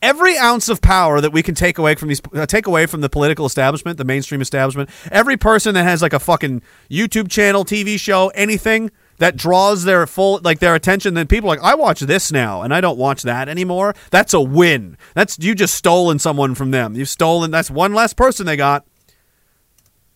Every 0.02 0.36
ounce 0.38 0.68
of 0.68 0.80
power 0.80 1.20
that 1.20 1.32
we 1.32 1.42
can 1.42 1.54
take 1.54 1.76
away 1.76 1.94
from 1.94 2.08
these, 2.08 2.22
uh, 2.34 2.46
take 2.46 2.66
away 2.66 2.86
from 2.86 3.02
the 3.02 3.08
political 3.10 3.44
establishment, 3.44 3.98
the 3.98 4.04
mainstream 4.04 4.40
establishment, 4.40 4.88
every 5.12 5.36
person 5.36 5.74
that 5.74 5.84
has 5.84 6.00
like 6.00 6.14
a 6.14 6.18
fucking 6.18 6.62
YouTube 6.90 7.30
channel, 7.30 7.64
TV 7.64 7.98
show, 8.00 8.28
anything 8.28 8.90
that 9.18 9.36
draws 9.36 9.84
their 9.84 10.06
full 10.06 10.40
like 10.42 10.58
their 10.58 10.74
attention, 10.74 11.14
then 11.14 11.26
people 11.26 11.48
like, 11.48 11.60
I 11.62 11.74
watch 11.74 12.00
this 12.00 12.32
now, 12.32 12.62
and 12.62 12.72
I 12.72 12.80
don't 12.80 12.98
watch 12.98 13.22
that 13.22 13.48
anymore. 13.48 13.94
That's 14.10 14.32
a 14.32 14.40
win. 14.40 14.96
That's 15.14 15.38
you 15.38 15.54
just 15.54 15.74
stolen 15.74 16.18
someone 16.18 16.54
from 16.54 16.70
them. 16.70 16.94
You've 16.94 17.08
stolen. 17.08 17.50
That's 17.50 17.70
one 17.70 17.92
less 17.92 18.14
person 18.14 18.46
they 18.46 18.56
got. 18.56 18.86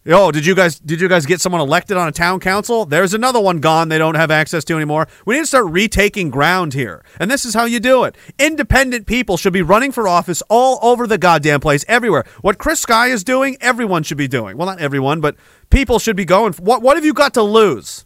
Oh, 0.06 0.30
did 0.30 0.44
you 0.44 0.54
guys 0.54 0.78
did 0.78 1.00
you 1.00 1.08
guys 1.08 1.24
get 1.24 1.40
someone 1.40 1.62
elected 1.62 1.96
on 1.96 2.06
a 2.06 2.12
town 2.12 2.38
council? 2.38 2.84
There's 2.84 3.14
another 3.14 3.40
one 3.40 3.58
gone 3.60 3.88
they 3.88 3.96
don't 3.96 4.16
have 4.16 4.30
access 4.30 4.62
to 4.64 4.74
anymore. 4.74 5.08
We 5.24 5.34
need 5.34 5.42
to 5.42 5.46
start 5.46 5.64
retaking 5.66 6.28
ground 6.28 6.74
here. 6.74 7.02
And 7.18 7.30
this 7.30 7.46
is 7.46 7.54
how 7.54 7.64
you 7.64 7.80
do 7.80 8.04
it. 8.04 8.14
Independent 8.38 9.06
people 9.06 9.38
should 9.38 9.54
be 9.54 9.62
running 9.62 9.92
for 9.92 10.06
office 10.06 10.42
all 10.50 10.78
over 10.82 11.06
the 11.06 11.16
goddamn 11.16 11.60
place 11.60 11.86
everywhere. 11.88 12.24
What 12.42 12.58
Chris 12.58 12.80
Sky 12.80 13.06
is 13.06 13.24
doing, 13.24 13.56
everyone 13.62 14.02
should 14.02 14.18
be 14.18 14.28
doing. 14.28 14.58
Well, 14.58 14.66
not 14.66 14.78
everyone, 14.78 15.22
but 15.22 15.36
people 15.70 15.98
should 15.98 16.16
be 16.16 16.26
going. 16.26 16.52
What 16.54 16.82
what 16.82 16.98
have 16.98 17.04
you 17.06 17.14
got 17.14 17.32
to 17.34 17.42
lose? 17.42 18.04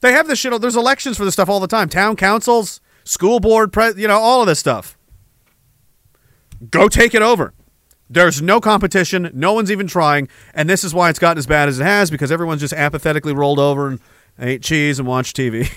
They 0.00 0.12
have 0.12 0.28
this 0.28 0.38
shit. 0.38 0.60
There's 0.60 0.76
elections 0.76 1.16
for 1.16 1.24
this 1.24 1.34
stuff 1.34 1.48
all 1.48 1.60
the 1.60 1.66
time. 1.66 1.88
Town 1.88 2.14
councils, 2.14 2.80
school 3.02 3.40
board, 3.40 3.72
pre, 3.72 3.94
you 3.96 4.06
know, 4.06 4.18
all 4.18 4.42
of 4.42 4.46
this 4.46 4.60
stuff. 4.60 4.96
Go 6.70 6.88
take 6.88 7.16
it 7.16 7.22
over. 7.22 7.52
There's 8.12 8.42
no 8.42 8.60
competition. 8.60 9.30
No 9.32 9.54
one's 9.54 9.70
even 9.70 9.86
trying. 9.86 10.28
And 10.52 10.68
this 10.68 10.84
is 10.84 10.92
why 10.92 11.08
it's 11.08 11.18
gotten 11.18 11.38
as 11.38 11.46
bad 11.46 11.68
as 11.68 11.80
it 11.80 11.84
has 11.84 12.10
because 12.10 12.30
everyone's 12.30 12.60
just 12.60 12.74
apathetically 12.74 13.32
rolled 13.32 13.58
over 13.58 13.88
and 13.88 14.00
ate 14.38 14.62
cheese 14.62 14.98
and 14.98 15.08
watched 15.08 15.34
TV. 15.34 15.72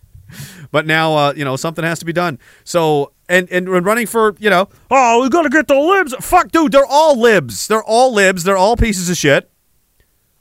but 0.70 0.86
now, 0.86 1.14
uh, 1.14 1.32
you 1.36 1.44
know, 1.44 1.56
something 1.56 1.84
has 1.84 1.98
to 1.98 2.06
be 2.06 2.12
done. 2.12 2.38
So, 2.64 3.12
and, 3.28 3.50
and 3.50 3.68
running 3.68 4.06
for, 4.06 4.34
you 4.38 4.48
know, 4.48 4.70
oh, 4.90 5.22
we 5.22 5.28
got 5.28 5.42
to 5.42 5.50
get 5.50 5.68
the 5.68 5.78
libs. 5.78 6.14
Fuck, 6.20 6.52
dude, 6.52 6.72
they're 6.72 6.86
all 6.86 7.20
libs. 7.20 7.68
They're 7.68 7.84
all 7.84 8.14
libs. 8.14 8.44
They're 8.44 8.56
all 8.56 8.76
pieces 8.76 9.10
of 9.10 9.18
shit. 9.18 9.50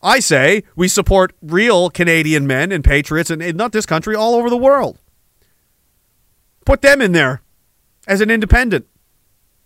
I 0.01 0.21
say 0.21 0.63
we 0.77 0.87
support 0.87 1.33
real 1.41 1.89
Canadian 1.89 2.47
men 2.47 2.71
and 2.71 2.85
patriots, 2.85 3.29
and, 3.29 3.41
and 3.41 3.57
not 3.57 3.73
this 3.73 3.85
country, 3.85 4.15
all 4.15 4.35
over 4.35 4.49
the 4.49 4.55
world. 4.55 4.97
Put 6.65 6.81
them 6.81 7.01
in 7.01 7.11
there 7.11 7.41
as 8.07 8.21
an 8.21 8.31
independent. 8.31 8.87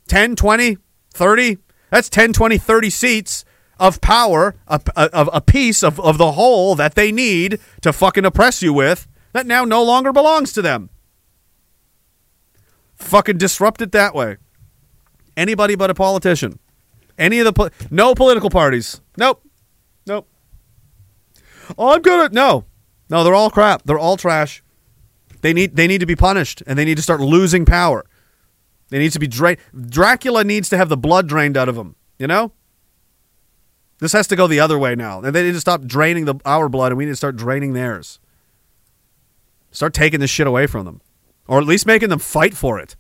10, 0.08 0.36
20, 0.36 0.78
30. 1.14 1.58
That's 1.90 2.10
10, 2.10 2.34
20, 2.34 2.58
30 2.58 2.90
seats 2.90 3.46
of 3.80 4.00
power, 4.00 4.56
a, 4.68 4.80
a, 4.96 5.10
a 5.34 5.42
piece 5.42 5.84
of, 5.84 6.00
of 6.00 6.18
the 6.18 6.34
whole 6.34 6.76
that 6.76 6.96
they 6.96 7.12
need 7.12 7.60
to 7.82 7.92
fucking 7.92 8.26
oppress 8.26 8.62
you 8.62 8.74
with 8.74 9.08
that 9.34 9.46
now 9.46 9.66
no 9.66 9.84
longer 9.84 10.14
belongs 10.14 10.54
to 10.54 10.62
them. 10.62 10.90
Fucking 12.96 13.38
disrupt 13.38 13.82
it 13.82 13.92
that 13.92 14.14
way. 14.14 14.38
Anybody 15.36 15.76
but 15.76 15.90
a 15.90 15.96
politician. 15.96 16.60
Any 17.18 17.40
of 17.40 17.46
the 17.46 17.54
po- 17.54 17.70
no 17.90 18.14
political 18.14 18.50
parties. 18.50 19.02
Nope. 19.18 19.44
Nope. 20.06 20.28
Oh, 21.78 21.94
I'm 21.94 22.02
gonna 22.02 22.30
no, 22.32 22.66
no. 23.10 23.24
They're 23.24 23.36
all 23.36 23.50
crap. 23.50 23.84
They're 23.84 24.00
all 24.00 24.18
trash. 24.18 24.64
They 25.42 25.54
need 25.54 25.76
they 25.76 25.88
need 25.88 26.00
to 26.00 26.06
be 26.06 26.16
punished 26.16 26.62
and 26.68 26.78
they 26.78 26.86
need 26.86 26.98
to 26.98 27.04
start 27.04 27.22
losing 27.22 27.66
power. 27.66 28.06
They 28.92 29.00
need 29.00 29.14
to 29.14 29.20
be 29.20 29.28
drained. 29.28 29.58
Dracula 29.90 30.44
needs 30.44 30.70
to 30.70 30.78
have 30.78 30.90
the 30.90 30.98
blood 30.98 31.28
drained 31.28 31.58
out 31.58 31.68
of 31.68 31.76
him. 31.76 31.96
You 32.20 32.28
know. 32.28 32.52
This 34.00 34.14
has 34.14 34.28
to 34.28 34.36
go 34.36 34.48
the 34.48 34.60
other 34.60 34.78
way 34.78 34.96
now. 34.96 35.22
And 35.22 35.34
they 35.34 35.44
need 35.44 35.54
to 35.54 35.60
stop 35.60 35.84
draining 35.84 36.26
the 36.26 36.36
our 36.46 36.70
blood 36.70 36.92
and 36.92 36.98
we 36.98 37.06
need 37.06 37.12
to 37.12 37.16
start 37.16 37.36
draining 37.36 37.74
theirs. 37.74 38.20
Start 39.72 39.94
taking 39.94 40.20
this 40.20 40.30
shit 40.30 40.48
away 40.48 40.68
from 40.68 40.86
them, 40.86 41.02
or 41.48 41.60
at 41.60 41.66
least 41.66 41.86
making 41.86 42.10
them 42.10 42.20
fight 42.20 42.56
for 42.56 42.78
it. 42.78 42.96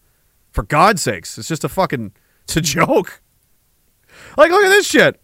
For 0.51 0.63
God's 0.63 1.01
sakes, 1.01 1.37
it's 1.37 1.47
just 1.47 1.63
a 1.63 1.69
fucking 1.69 2.13
it's 2.43 2.55
a 2.55 2.61
joke. 2.61 3.21
Like, 4.37 4.51
look 4.51 4.63
at 4.63 4.69
this 4.69 4.87
shit. 4.87 5.21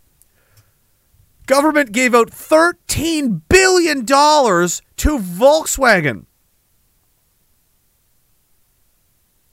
Government 1.46 1.94
gave 1.94 2.14
out 2.14 2.32
$13 2.32 3.42
billion 3.48 4.06
to 4.06 4.06
Volkswagen. 4.06 6.26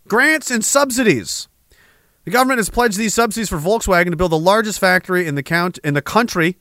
Grants 0.07 0.51
and 0.51 0.65
subsidies. 0.65 1.49
The 2.25 2.31
government 2.31 2.59
has 2.59 2.69
pledged 2.69 2.99
these 2.99 3.15
subsidies 3.15 3.49
for 3.49 3.57
Volkswagen 3.57 4.11
to 4.11 4.17
build 4.17 4.33
the 4.33 4.39
largest 4.39 4.79
factory 4.79 5.27
in 5.27 5.35
the 5.35 5.43
count 5.43 5.79
in 5.79 5.95
the 5.95 6.03
country. 6.03 6.59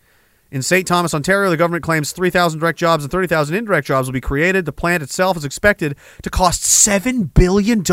In 0.49 0.61
St. 0.61 0.87
Thomas, 0.87 1.13
Ontario, 1.13 1.49
the 1.49 1.57
government 1.57 1.83
claims 1.83 2.11
3,000 2.11 2.59
direct 2.59 2.79
jobs 2.79 3.03
and 3.03 3.11
30,000 3.11 3.55
indirect 3.55 3.87
jobs 3.87 4.07
will 4.07 4.13
be 4.13 4.21
created. 4.21 4.65
The 4.65 4.71
plant 4.71 5.03
itself 5.03 5.35
is 5.35 5.43
expected 5.43 5.97
to 6.21 6.29
cost 6.29 6.61
$7 6.61 7.33
billion. 7.33 7.83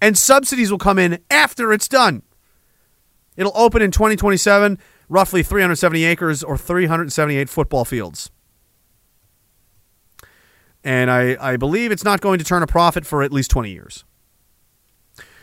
And 0.00 0.16
subsidies 0.16 0.70
will 0.70 0.78
come 0.78 0.98
in 0.98 1.18
after 1.30 1.72
it's 1.72 1.88
done. 1.88 2.22
It'll 3.36 3.56
open 3.56 3.82
in 3.82 3.90
2027, 3.92 4.78
roughly 5.08 5.42
370 5.42 6.04
acres 6.04 6.42
or 6.42 6.56
378 6.56 7.48
football 7.48 7.84
fields. 7.84 8.30
And 10.88 11.10
I, 11.10 11.36
I 11.38 11.58
believe 11.58 11.92
it's 11.92 12.02
not 12.02 12.22
going 12.22 12.38
to 12.38 12.44
turn 12.46 12.62
a 12.62 12.66
profit 12.66 13.04
for 13.04 13.22
at 13.22 13.30
least 13.30 13.50
20 13.50 13.70
years. 13.70 14.06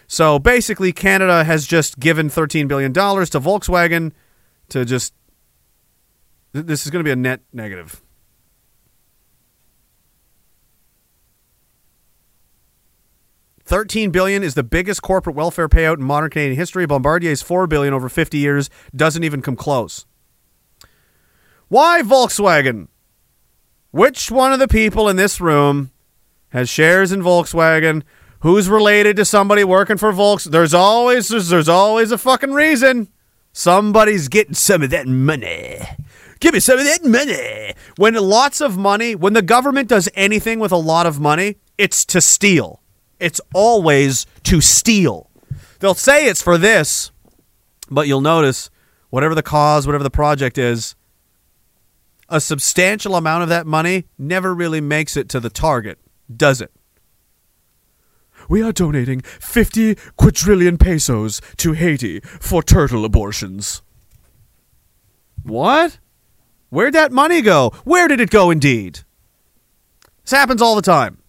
So 0.08 0.40
basically, 0.40 0.92
Canada 0.92 1.44
has 1.44 1.68
just 1.68 2.00
given 2.00 2.30
$13 2.30 2.68
billion 2.68 2.92
to 2.92 3.00
Volkswagen 3.00 4.12
to 4.70 4.86
just. 4.86 5.14
This 6.52 6.86
is 6.88 6.92
going 6.92 7.02
to 7.02 7.08
be 7.08 7.12
a 7.12 7.16
net 7.16 7.42
negative. 7.54 8.02
Thirteen 13.66 14.10
billion 14.10 14.42
is 14.42 14.56
the 14.56 14.64
biggest 14.64 15.04
corporate 15.04 15.36
welfare 15.36 15.70
payout 15.70 15.98
in 15.98 16.04
modern 16.04 16.32
Canadian 16.32 16.56
history. 16.56 16.88
Bombardier's 16.88 17.44
four 17.44 17.68
billion 17.68 17.94
over 17.94 18.10
fifty 18.10 18.40
years 18.40 18.72
doesn't 18.96 19.24
even 19.24 19.44
come 19.44 19.56
close. 19.56 20.08
Why 21.68 22.02
Volkswagen? 22.02 22.88
Which 23.96 24.30
one 24.30 24.52
of 24.52 24.60
the 24.60 24.68
people 24.68 25.08
in 25.08 25.16
this 25.16 25.40
room 25.40 25.90
has 26.50 26.68
shares 26.68 27.14
in 27.14 27.22
Volkswagen? 27.22 28.04
Who's 28.42 28.68
related 28.68 29.16
to 29.16 29.24
somebody 29.24 29.64
working 29.64 29.96
for 29.96 30.12
Volks? 30.12 30.44
There's 30.44 30.74
always 30.74 31.30
there's, 31.30 31.48
there's 31.48 31.70
always 31.70 32.12
a 32.12 32.18
fucking 32.18 32.52
reason. 32.52 33.08
Somebody's 33.54 34.28
getting 34.28 34.54
some 34.54 34.84
of 34.84 34.90
that 34.90 35.08
money. 35.08 35.80
Give 36.42 36.54
me 36.54 36.60
some 36.60 36.78
of 36.78 36.84
that 36.84 37.06
money. 37.06 37.74
When 37.96 38.16
lots 38.16 38.60
of 38.60 38.78
money, 38.78 39.16
when 39.16 39.32
the 39.32 39.42
government 39.42 39.88
does 39.88 40.10
anything 40.14 40.60
with 40.60 40.74
a 40.74 40.76
lot 40.76 41.06
of 41.06 41.22
money, 41.22 41.56
it's 41.78 42.04
to 42.08 42.20
steal. 42.20 42.82
It's 43.22 43.40
always 43.54 44.26
to 44.44 44.60
steal. 44.60 45.30
They'll 45.80 45.94
say 45.94 46.28
it's 46.28 46.42
for 46.42 46.58
this, 46.58 47.12
but 47.90 48.10
you'll 48.10 48.20
notice 48.20 48.70
whatever 49.10 49.36
the 49.36 49.42
cause, 49.42 49.88
whatever 49.88 50.04
the 50.04 50.10
project 50.10 50.58
is, 50.58 50.98
a 52.30 52.42
substantial 52.42 53.16
amount 53.16 53.44
of 53.44 53.50
that 53.50 53.68
money 53.68 54.06
never 54.18 54.54
really 54.54 54.82
makes 54.82 55.16
it 55.16 55.30
to 55.30 55.40
the 55.40 55.50
target, 55.50 56.00
does 56.34 56.62
it? 56.62 56.72
We 58.50 58.62
are 58.62 58.72
donating 58.72 59.22
50 59.22 59.96
quadrillion 60.18 60.78
pesos 60.78 61.42
to 61.58 61.74
Haiti 61.74 62.20
for 62.20 62.62
turtle 62.62 63.06
abortions. 63.06 63.82
What? 65.44 66.00
Where'd 66.70 66.94
that 66.94 67.12
money 67.12 67.42
go? 67.42 67.72
Where 67.84 68.08
did 68.08 68.20
it 68.20 68.30
go, 68.30 68.52
indeed? 68.52 69.00
This 70.24 70.32
happens 70.32 70.62
all 70.62 70.76
the 70.76 70.82
time. 70.82 71.20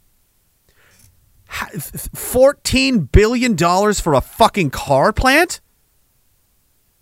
Ha- 1.49 1.69
th- 1.71 1.91
th- 1.91 2.11
$14 2.13 3.13
billion 3.13 3.57
for 3.57 4.15
a 4.15 4.21
fucking 4.21 4.71
car 4.71 5.13
plant? 5.13 5.61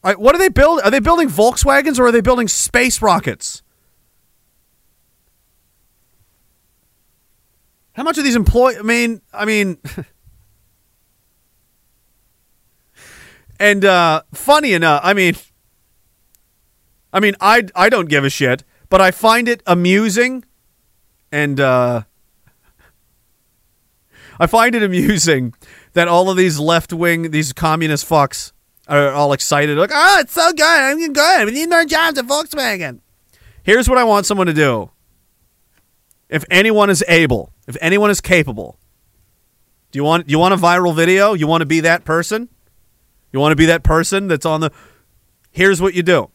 All 0.03 0.11
right, 0.11 0.21
what 0.21 0.35
are 0.35 0.39
they 0.39 0.49
building? 0.49 0.85
Are 0.85 0.91
they 0.91 1.01
building 1.01 1.29
Volkswagens 1.29 1.99
or 1.99 2.07
are 2.07 2.13
they 2.13 2.21
building 2.21 2.47
space 2.47 3.01
rockets? 3.01 3.63
How 7.95 8.03
much 8.03 8.19
of 8.19 8.25
these 8.25 8.37
employ? 8.37 8.79
I 8.79 8.83
mean, 8.83 9.23
I 9.33 9.45
mean, 9.45 9.79
and 13.59 13.85
uh, 13.85 14.23
funny 14.33 14.73
enough, 14.73 15.01
I 15.05 15.15
mean, 15.15 15.37
I 17.13 17.21
mean, 17.21 17.35
I 17.41 17.65
I 17.75 17.89
don't 17.89 18.09
give 18.09 18.25
a 18.25 18.31
shit, 18.31 18.65
but 18.89 19.01
I 19.01 19.13
find 19.13 19.49
it 19.49 19.63
amusing, 19.65 20.45
and 21.31 21.61
uh, 21.61 22.03
I 24.41 24.47
find 24.49 24.75
it 24.75 24.83
amusing 24.83 25.55
that 25.93 26.09
all 26.09 26.29
of 26.31 26.37
these 26.37 26.59
left 26.59 26.93
wing, 26.93 27.31
these 27.31 27.53
communist 27.53 28.09
fucks 28.09 28.51
are 28.89 29.11
all 29.11 29.33
excited, 29.33 29.79
like, 29.79 29.93
oh, 29.95 30.19
it's 30.19 30.33
so 30.33 30.53
good, 30.53 30.65
I'm 30.65 31.13
good, 31.13 31.47
we 31.47 31.53
need 31.53 31.71
more 31.71 31.85
jobs 31.85 32.19
at 32.19 32.27
Volkswagen. 32.27 33.01
Here's 33.63 33.89
what 33.89 33.97
I 33.99 34.05
want 34.05 34.27
someone 34.27 34.49
to 34.49 34.53
do. 34.53 34.91
If 36.35 36.45
anyone 36.51 36.91
is 36.91 37.05
able, 37.07 37.53
if 37.69 37.77
anyone 37.81 38.11
is 38.11 38.21
capable, 38.21 38.77
do 39.93 40.01
you 40.01 40.03
want 40.03 40.29
you 40.29 40.37
want 40.37 40.53
a 40.53 40.57
viral 40.57 40.93
video? 40.93 41.33
You 41.33 41.47
want 41.47 41.61
to 41.61 41.67
be 41.67 41.79
that 41.79 42.05
person? 42.05 42.49
You 43.33 43.39
want 43.39 43.53
to 43.53 43.57
be 43.57 43.67
that 43.67 43.85
person 43.85 44.27
that's 44.27 44.45
on 44.45 44.61
the 44.61 44.73
Here's 45.53 45.81
what 45.81 45.95
you 45.95 46.03
do. 46.03 46.31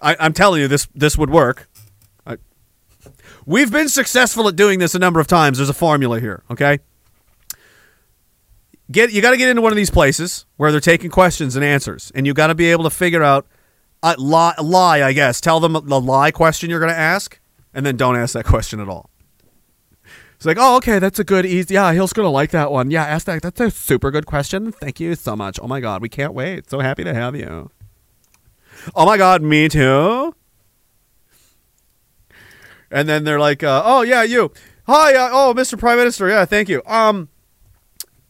I, 0.00 0.16
I'm 0.18 0.32
telling 0.32 0.62
you 0.62 0.68
this 0.68 0.88
this 0.94 1.18
would 1.18 1.28
work. 1.28 1.68
I, 2.26 2.38
we've 3.44 3.70
been 3.70 3.90
successful 3.90 4.48
at 4.48 4.56
doing 4.56 4.78
this 4.78 4.94
a 4.94 4.98
number 4.98 5.20
of 5.20 5.26
times. 5.26 5.58
There's 5.58 5.68
a 5.68 5.74
formula 5.74 6.18
here, 6.18 6.42
okay? 6.50 6.78
Get 8.90 9.12
you 9.12 9.20
got 9.20 9.32
to 9.32 9.36
get 9.36 9.50
into 9.50 9.60
one 9.60 9.70
of 9.70 9.76
these 9.76 9.90
places 9.90 10.46
where 10.56 10.72
they're 10.72 10.80
taking 10.80 11.10
questions 11.10 11.56
and 11.56 11.62
answers, 11.62 12.10
and 12.14 12.26
you 12.26 12.32
got 12.32 12.46
to 12.46 12.54
be 12.54 12.70
able 12.70 12.84
to 12.84 12.90
figure 12.90 13.22
out 13.22 13.46
a 14.02 14.14
lie, 14.16 14.54
lie. 14.62 15.02
I 15.02 15.12
guess 15.12 15.42
tell 15.42 15.60
them 15.60 15.74
the 15.74 16.00
lie 16.00 16.30
question 16.30 16.70
you're 16.70 16.80
going 16.80 16.92
to 16.92 16.98
ask, 16.98 17.38
and 17.74 17.84
then 17.84 17.98
don't 17.98 18.16
ask 18.16 18.32
that 18.32 18.46
question 18.46 18.80
at 18.80 18.88
all. 18.88 19.10
It's 20.36 20.44
like, 20.44 20.58
oh, 20.60 20.76
okay, 20.76 20.98
that's 20.98 21.18
a 21.18 21.24
good, 21.24 21.46
easy. 21.46 21.74
Yeah, 21.74 21.92
he's 21.92 22.12
gonna 22.12 22.30
like 22.30 22.50
that 22.50 22.70
one. 22.70 22.90
Yeah, 22.90 23.04
ask 23.04 23.26
that. 23.26 23.42
That's 23.42 23.60
a 23.60 23.70
super 23.70 24.10
good 24.10 24.26
question. 24.26 24.70
Thank 24.70 25.00
you 25.00 25.14
so 25.14 25.34
much. 25.34 25.58
Oh 25.60 25.66
my 25.66 25.80
god, 25.80 26.02
we 26.02 26.10
can't 26.10 26.34
wait. 26.34 26.68
So 26.68 26.80
happy 26.80 27.04
to 27.04 27.14
have 27.14 27.34
you. 27.34 27.70
Oh 28.94 29.06
my 29.06 29.16
god, 29.16 29.42
me 29.42 29.68
too. 29.68 30.34
And 32.90 33.08
then 33.08 33.24
they're 33.24 33.40
like, 33.40 33.62
uh, 33.62 33.82
oh 33.84 34.02
yeah, 34.02 34.22
you. 34.22 34.52
Hi, 34.86 35.14
uh, 35.14 35.30
oh, 35.32 35.54
Mr. 35.56 35.78
Prime 35.78 35.98
Minister. 35.98 36.28
Yeah, 36.28 36.44
thank 36.44 36.68
you. 36.68 36.82
Um, 36.86 37.28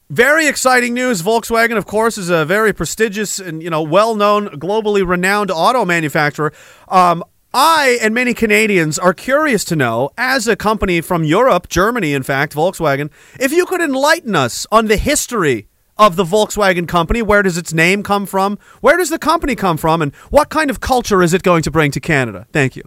very 0.09 0.47
exciting 0.47 0.95
news. 0.95 1.21
Volkswagen, 1.23 1.77
of 1.77 1.87
course, 1.87 2.17
is 2.17 2.31
a 2.31 2.45
very 2.45 2.73
prestigious 2.73 3.39
and 3.41 3.63
you 3.63 3.69
know 3.69 3.83
well-known, 3.83 4.49
globally 4.51 5.07
renowned 5.07 5.51
auto 5.51 5.85
manufacturer. 5.85 6.53
Um, 6.89 7.25
I 7.59 7.99
and 8.03 8.13
many 8.13 8.35
Canadians 8.35 8.99
are 8.99 9.15
curious 9.15 9.65
to 9.65 9.77
know, 9.77 10.11
as 10.19 10.47
a 10.47 10.57
company 10.57 11.01
from 11.01 11.25
Europe, 11.25 11.71
Germany, 11.71 12.13
in 12.13 12.23
fact, 12.23 12.55
Volkswagen, 12.55 13.11
if 13.41 13.51
you 13.51 13.65
could 13.65 13.81
enlighten 13.81 14.37
us 14.37 14.67
on 14.71 14.89
the 14.89 14.99
history 14.99 15.67
of 15.97 16.17
the 16.17 16.25
Volkswagen 16.25 16.87
company. 16.87 17.23
Where 17.23 17.43
does 17.43 17.57
its 17.57 17.73
name 17.73 18.03
come 18.03 18.27
from? 18.27 18.59
Where 18.83 18.99
does 18.99 19.09
the 19.09 19.19
company 19.19 19.55
come 19.55 19.79
from? 19.79 20.03
And 20.03 20.15
what 20.29 20.51
kind 20.51 20.69
of 20.69 20.81
culture 20.81 21.23
is 21.23 21.33
it 21.33 21.43
going 21.43 21.63
to 21.63 21.71
bring 21.71 21.91
to 21.93 22.01
Canada? 22.01 22.47
Thank 22.53 22.77
you. 22.77 22.83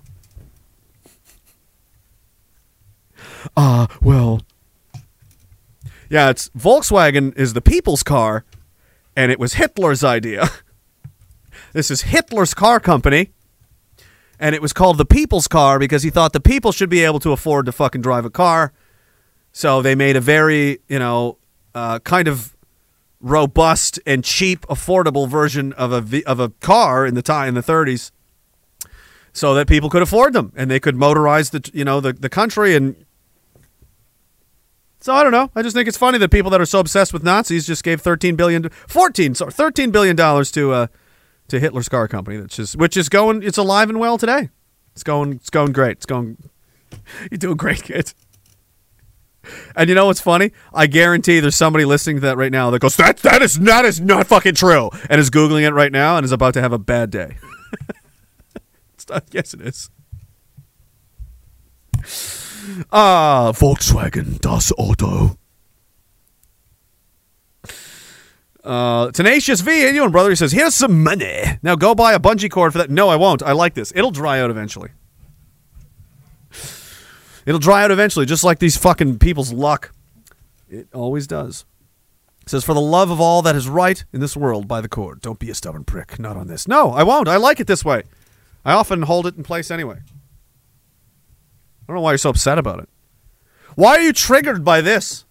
Ah, 3.57 3.87
well. 4.03 4.41
Yeah, 6.11 6.29
it's 6.29 6.49
Volkswagen 6.49 7.35
is 7.35 7.53
the 7.53 7.61
people's 7.61 8.03
car, 8.03 8.45
and 9.15 9.31
it 9.31 9.39
was 9.39 9.55
Hitler's 9.55 10.03
idea. 10.03 10.47
this 11.73 11.89
is 11.89 12.01
Hitler's 12.01 12.53
car 12.53 12.79
company, 12.79 13.31
and 14.39 14.55
it 14.55 14.61
was 14.61 14.73
called 14.73 14.97
the 14.97 15.05
people's 15.05 15.47
car 15.47 15.77
because 15.79 16.03
he 16.03 16.09
thought 16.09 16.33
the 16.33 16.39
people 16.39 16.71
should 16.71 16.89
be 16.89 17.03
able 17.03 17.19
to 17.19 17.31
afford 17.31 17.65
to 17.65 17.71
fucking 17.71 18.01
drive 18.01 18.25
a 18.25 18.29
car. 18.29 18.71
So 19.51 19.81
they 19.81 19.95
made 19.95 20.15
a 20.15 20.21
very, 20.21 20.79
you 20.87 20.99
know, 20.99 21.37
uh, 21.75 21.99
kind 21.99 22.27
of 22.27 22.55
robust 23.19 23.99
and 24.05 24.23
cheap, 24.23 24.61
affordable 24.67 25.27
version 25.27 25.73
of 25.73 25.91
a 25.91 26.23
of 26.23 26.39
a 26.39 26.49
car 26.61 27.05
in 27.05 27.15
the 27.15 27.21
time 27.21 27.49
in 27.49 27.53
the 27.55 27.61
30s. 27.61 28.11
so 29.33 29.53
that 29.53 29.67
people 29.67 29.89
could 29.89 30.01
afford 30.01 30.33
them 30.33 30.51
and 30.55 30.71
they 30.71 30.79
could 30.79 30.95
motorize 30.95 31.51
the 31.51 31.69
you 31.73 31.83
know 31.83 31.99
the, 31.99 32.13
the 32.13 32.29
country 32.29 32.75
and 32.75 32.95
so 35.01 35.13
I 35.13 35.23
don't 35.23 35.31
know. 35.31 35.49
I 35.55 35.61
just 35.61 35.73
think 35.75 35.87
it's 35.87 35.97
funny 35.97 36.17
that 36.17 36.29
people 36.29 36.51
that 36.51 36.59
are 36.59 36.65
so 36.65 36.79
obsessed 36.79 37.13
with 37.13 37.23
Nazis 37.23 37.65
just 37.67 37.83
gave 37.83 38.01
13 38.01 38.35
billion 38.35 38.69
14 38.69 39.35
sorry 39.35 39.51
13 39.51 39.91
billion 39.91 40.15
dollars 40.15 40.49
to 40.51 40.71
uh 40.71 40.87
to 41.49 41.59
Hitler's 41.59 41.89
car 41.89 42.07
company 42.07 42.39
which 42.39 42.97
is 42.97 43.09
going 43.09 43.43
it's 43.43 43.57
alive 43.57 43.89
and 43.89 43.99
well 43.99 44.17
today. 44.17 44.49
It's 44.93 45.03
going 45.03 45.33
it's 45.33 45.49
going 45.49 45.71
great. 45.71 45.97
It's 45.97 46.05
going 46.05 46.37
You're 47.31 47.37
doing 47.37 47.57
great, 47.57 47.83
kid. 47.83 48.13
And 49.75 49.89
you 49.89 49.95
know 49.95 50.07
what's 50.07 50.19
funny? 50.21 50.51
I 50.73 50.85
guarantee 50.87 51.39
there's 51.39 51.55
somebody 51.55 51.85
listening 51.85 52.17
to 52.17 52.21
that 52.21 52.37
right 52.37 52.51
now 52.51 52.69
that 52.71 52.79
goes, 52.79 52.97
"That 52.97 53.17
that 53.19 53.41
is 53.41 53.55
that 53.59 53.85
is 53.85 53.99
not 53.99 54.27
fucking 54.27 54.55
true," 54.55 54.89
and 55.09 55.19
is 55.19 55.29
googling 55.29 55.63
it 55.67 55.71
right 55.71 55.91
now 55.91 56.17
and 56.17 56.25
is 56.25 56.31
about 56.31 56.53
to 56.55 56.61
have 56.61 56.73
a 56.73 56.77
bad 56.77 57.09
day. 57.09 57.37
Not- 59.09 59.23
yes, 59.31 59.55
it 59.55 59.61
is. 59.61 59.89
Ah, 62.91 63.51
Volkswagen 63.55 64.39
Das 64.39 64.71
Auto. 64.77 65.38
Uh, 68.63 69.11
Tenacious 69.11 69.61
V, 69.61 69.87
and 69.97 70.11
brother, 70.11 70.29
he 70.29 70.35
says, 70.35 70.51
"Here's 70.51 70.75
some 70.75 71.01
money. 71.03 71.43
Now 71.63 71.75
go 71.75 71.95
buy 71.95 72.13
a 72.13 72.19
bungee 72.19 72.51
cord 72.51 72.73
for 72.73 72.77
that." 72.79 72.89
No, 72.89 73.09
I 73.09 73.15
won't. 73.15 73.41
I 73.41 73.53
like 73.53 73.73
this. 73.73 73.93
It'll 73.95 74.11
dry 74.11 74.39
out 74.39 74.49
eventually. 74.49 74.89
It'll 77.45 77.59
dry 77.59 77.83
out 77.83 77.91
eventually, 77.91 78.25
just 78.25 78.43
like 78.43 78.59
these 78.59 78.77
fucking 78.77 79.17
people's 79.19 79.51
luck. 79.51 79.91
It 80.69 80.87
always 80.93 81.25
does. 81.25 81.65
It 82.41 82.49
says, 82.49 82.63
For 82.63 82.73
the 82.73 82.81
love 82.81 83.09
of 83.09 83.19
all 83.19 83.41
that 83.41 83.55
is 83.55 83.67
right 83.67 84.03
in 84.13 84.19
this 84.19 84.37
world, 84.37 84.67
buy 84.67 84.81
the 84.81 84.89
cord. 84.89 85.21
Don't 85.21 85.39
be 85.39 85.49
a 85.49 85.55
stubborn 85.55 85.83
prick. 85.83 86.19
Not 86.19 86.37
on 86.37 86.47
this. 86.47 86.67
No, 86.67 86.91
I 86.91 87.03
won't. 87.03 87.27
I 87.27 87.37
like 87.37 87.59
it 87.59 87.67
this 87.67 87.83
way. 87.83 88.03
I 88.63 88.73
often 88.73 89.01
hold 89.03 89.25
it 89.25 89.35
in 89.35 89.43
place 89.43 89.71
anyway. 89.71 89.97
I 89.97 91.85
don't 91.87 91.95
know 91.95 92.01
why 92.01 92.11
you're 92.11 92.17
so 92.19 92.29
upset 92.29 92.59
about 92.59 92.79
it. 92.79 92.89
Why 93.75 93.97
are 93.97 94.01
you 94.01 94.13
triggered 94.13 94.63
by 94.63 94.81
this? 94.81 95.25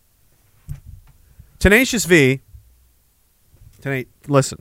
Tenacious 1.58 2.04
V. 2.04 2.40
Tena- 3.80 4.06
listen. 4.26 4.60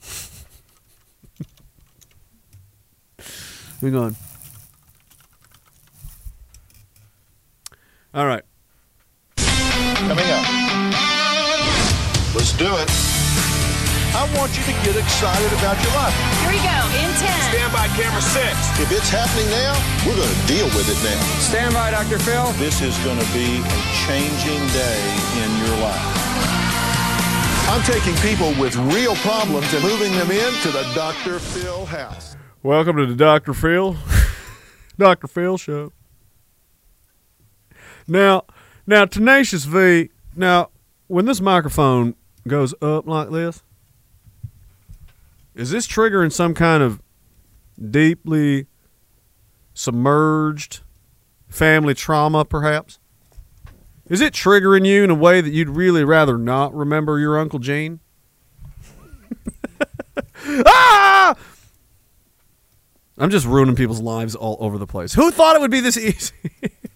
Hang 3.80 3.94
on. 3.94 4.16
All 8.14 8.26
right. 8.26 8.42
Coming 9.36 10.30
up. 10.30 10.44
Let's 12.34 12.52
do 12.56 12.66
it. 12.76 12.90
I 14.14 14.30
want 14.38 14.54
you 14.56 14.62
to 14.62 14.70
get 14.86 14.94
excited 14.94 15.50
about 15.58 15.74
your 15.82 15.90
life. 15.98 16.14
Here 16.42 16.50
we 16.54 16.58
go. 16.62 16.78
In 17.02 17.10
10. 17.18 17.50
Stand 17.50 17.72
by 17.72 17.88
camera 17.98 18.22
six. 18.22 18.54
If 18.78 18.92
it's 18.94 19.10
happening 19.10 19.50
now, 19.50 19.74
we're 20.06 20.14
going 20.14 20.30
to 20.30 20.42
deal 20.46 20.66
with 20.78 20.86
it 20.86 20.94
now. 21.02 21.18
Stand 21.42 21.74
by, 21.74 21.90
Dr. 21.90 22.20
Phil. 22.20 22.52
This 22.62 22.78
is 22.80 22.96
going 23.02 23.18
to 23.18 23.26
be 23.34 23.58
a 23.58 23.78
changing 24.06 24.62
day 24.70 25.02
in 25.42 25.50
your 25.66 25.74
life. 25.82 26.73
I'm 27.66 27.82
taking 27.82 28.14
people 28.16 28.54
with 28.60 28.76
real 28.94 29.16
problems 29.16 29.72
and 29.72 29.82
moving 29.82 30.12
them 30.12 30.30
into 30.30 30.70
the 30.70 30.88
Dr. 30.94 31.38
Phil 31.38 31.86
house. 31.86 32.36
Welcome 32.62 32.96
to 32.98 33.06
the 33.06 33.16
Dr. 33.16 33.52
Phil, 33.54 33.96
Dr. 34.98 35.26
Phil 35.26 35.56
show. 35.58 35.92
Now, 38.06 38.44
now, 38.86 39.06
Tenacious 39.06 39.64
V. 39.64 40.10
Now, 40.36 40.70
when 41.06 41.24
this 41.24 41.40
microphone 41.40 42.14
goes 42.46 42.74
up 42.82 43.06
like 43.06 43.30
this, 43.30 43.62
is 45.54 45.70
this 45.70 45.86
triggering 45.86 46.32
some 46.32 46.54
kind 46.54 46.82
of 46.82 47.00
deeply 47.90 48.66
submerged 49.72 50.80
family 51.48 51.94
trauma, 51.94 52.44
perhaps? 52.44 52.98
Is 54.08 54.20
it 54.20 54.34
triggering 54.34 54.86
you 54.86 55.02
in 55.02 55.10
a 55.10 55.14
way 55.14 55.40
that 55.40 55.50
you'd 55.50 55.70
really 55.70 56.04
rather 56.04 56.36
not 56.36 56.74
remember 56.74 57.18
your 57.18 57.38
Uncle 57.38 57.58
Gene? 57.58 58.00
ah! 60.66 61.34
I'm 63.16 63.30
just 63.30 63.46
ruining 63.46 63.76
people's 63.76 64.00
lives 64.00 64.34
all 64.34 64.56
over 64.60 64.76
the 64.76 64.86
place. 64.86 65.14
Who 65.14 65.30
thought 65.30 65.56
it 65.56 65.62
would 65.62 65.70
be 65.70 65.80
this 65.80 65.96
easy? 65.96 66.34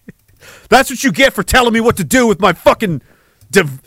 That's 0.68 0.90
what 0.90 1.02
you 1.02 1.12
get 1.12 1.32
for 1.32 1.42
telling 1.42 1.72
me 1.72 1.80
what 1.80 1.96
to 1.96 2.04
do 2.04 2.26
with 2.26 2.40
my 2.40 2.52
fucking 2.52 3.02
div- 3.50 3.80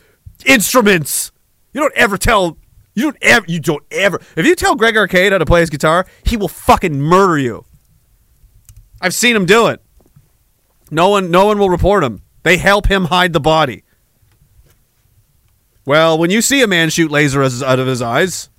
instruments. 0.46 1.32
You 1.74 1.82
don't 1.82 1.96
ever 1.96 2.18
tell. 2.18 2.58
You 2.96 3.04
don't 3.04 3.18
ever. 3.22 3.46
You 3.48 3.60
don't 3.60 3.84
ever. 3.92 4.20
If 4.36 4.46
you 4.46 4.56
tell 4.56 4.76
Greg 4.76 4.98
Arcade 4.98 5.32
how 5.32 5.38
to 5.38 5.46
play 5.46 5.60
his 5.60 5.70
guitar, 5.70 6.08
he 6.26 6.38
will 6.38 6.48
fucking 6.48 7.00
murder 7.00 7.38
you. 7.38 7.66
I've 9.00 9.14
seen 9.14 9.36
him 9.36 9.46
do 9.46 9.68
it. 9.68 9.82
No 10.90 11.10
one. 11.10 11.30
No 11.32 11.46
one 11.46 11.60
will 11.60 11.70
report 11.70 12.04
him. 12.04 12.24
They 12.44 12.58
help 12.58 12.88
him 12.88 13.06
hide 13.06 13.34
the 13.34 13.40
body. 13.40 13.84
Well, 15.86 16.18
when 16.18 16.30
you 16.30 16.42
see 16.42 16.62
a 16.62 16.68
man 16.68 16.90
shoot 16.90 17.12
lasers 17.12 17.64
out 17.64 17.80
of 17.80 17.88
his 17.88 18.02
eyes, 18.02 18.50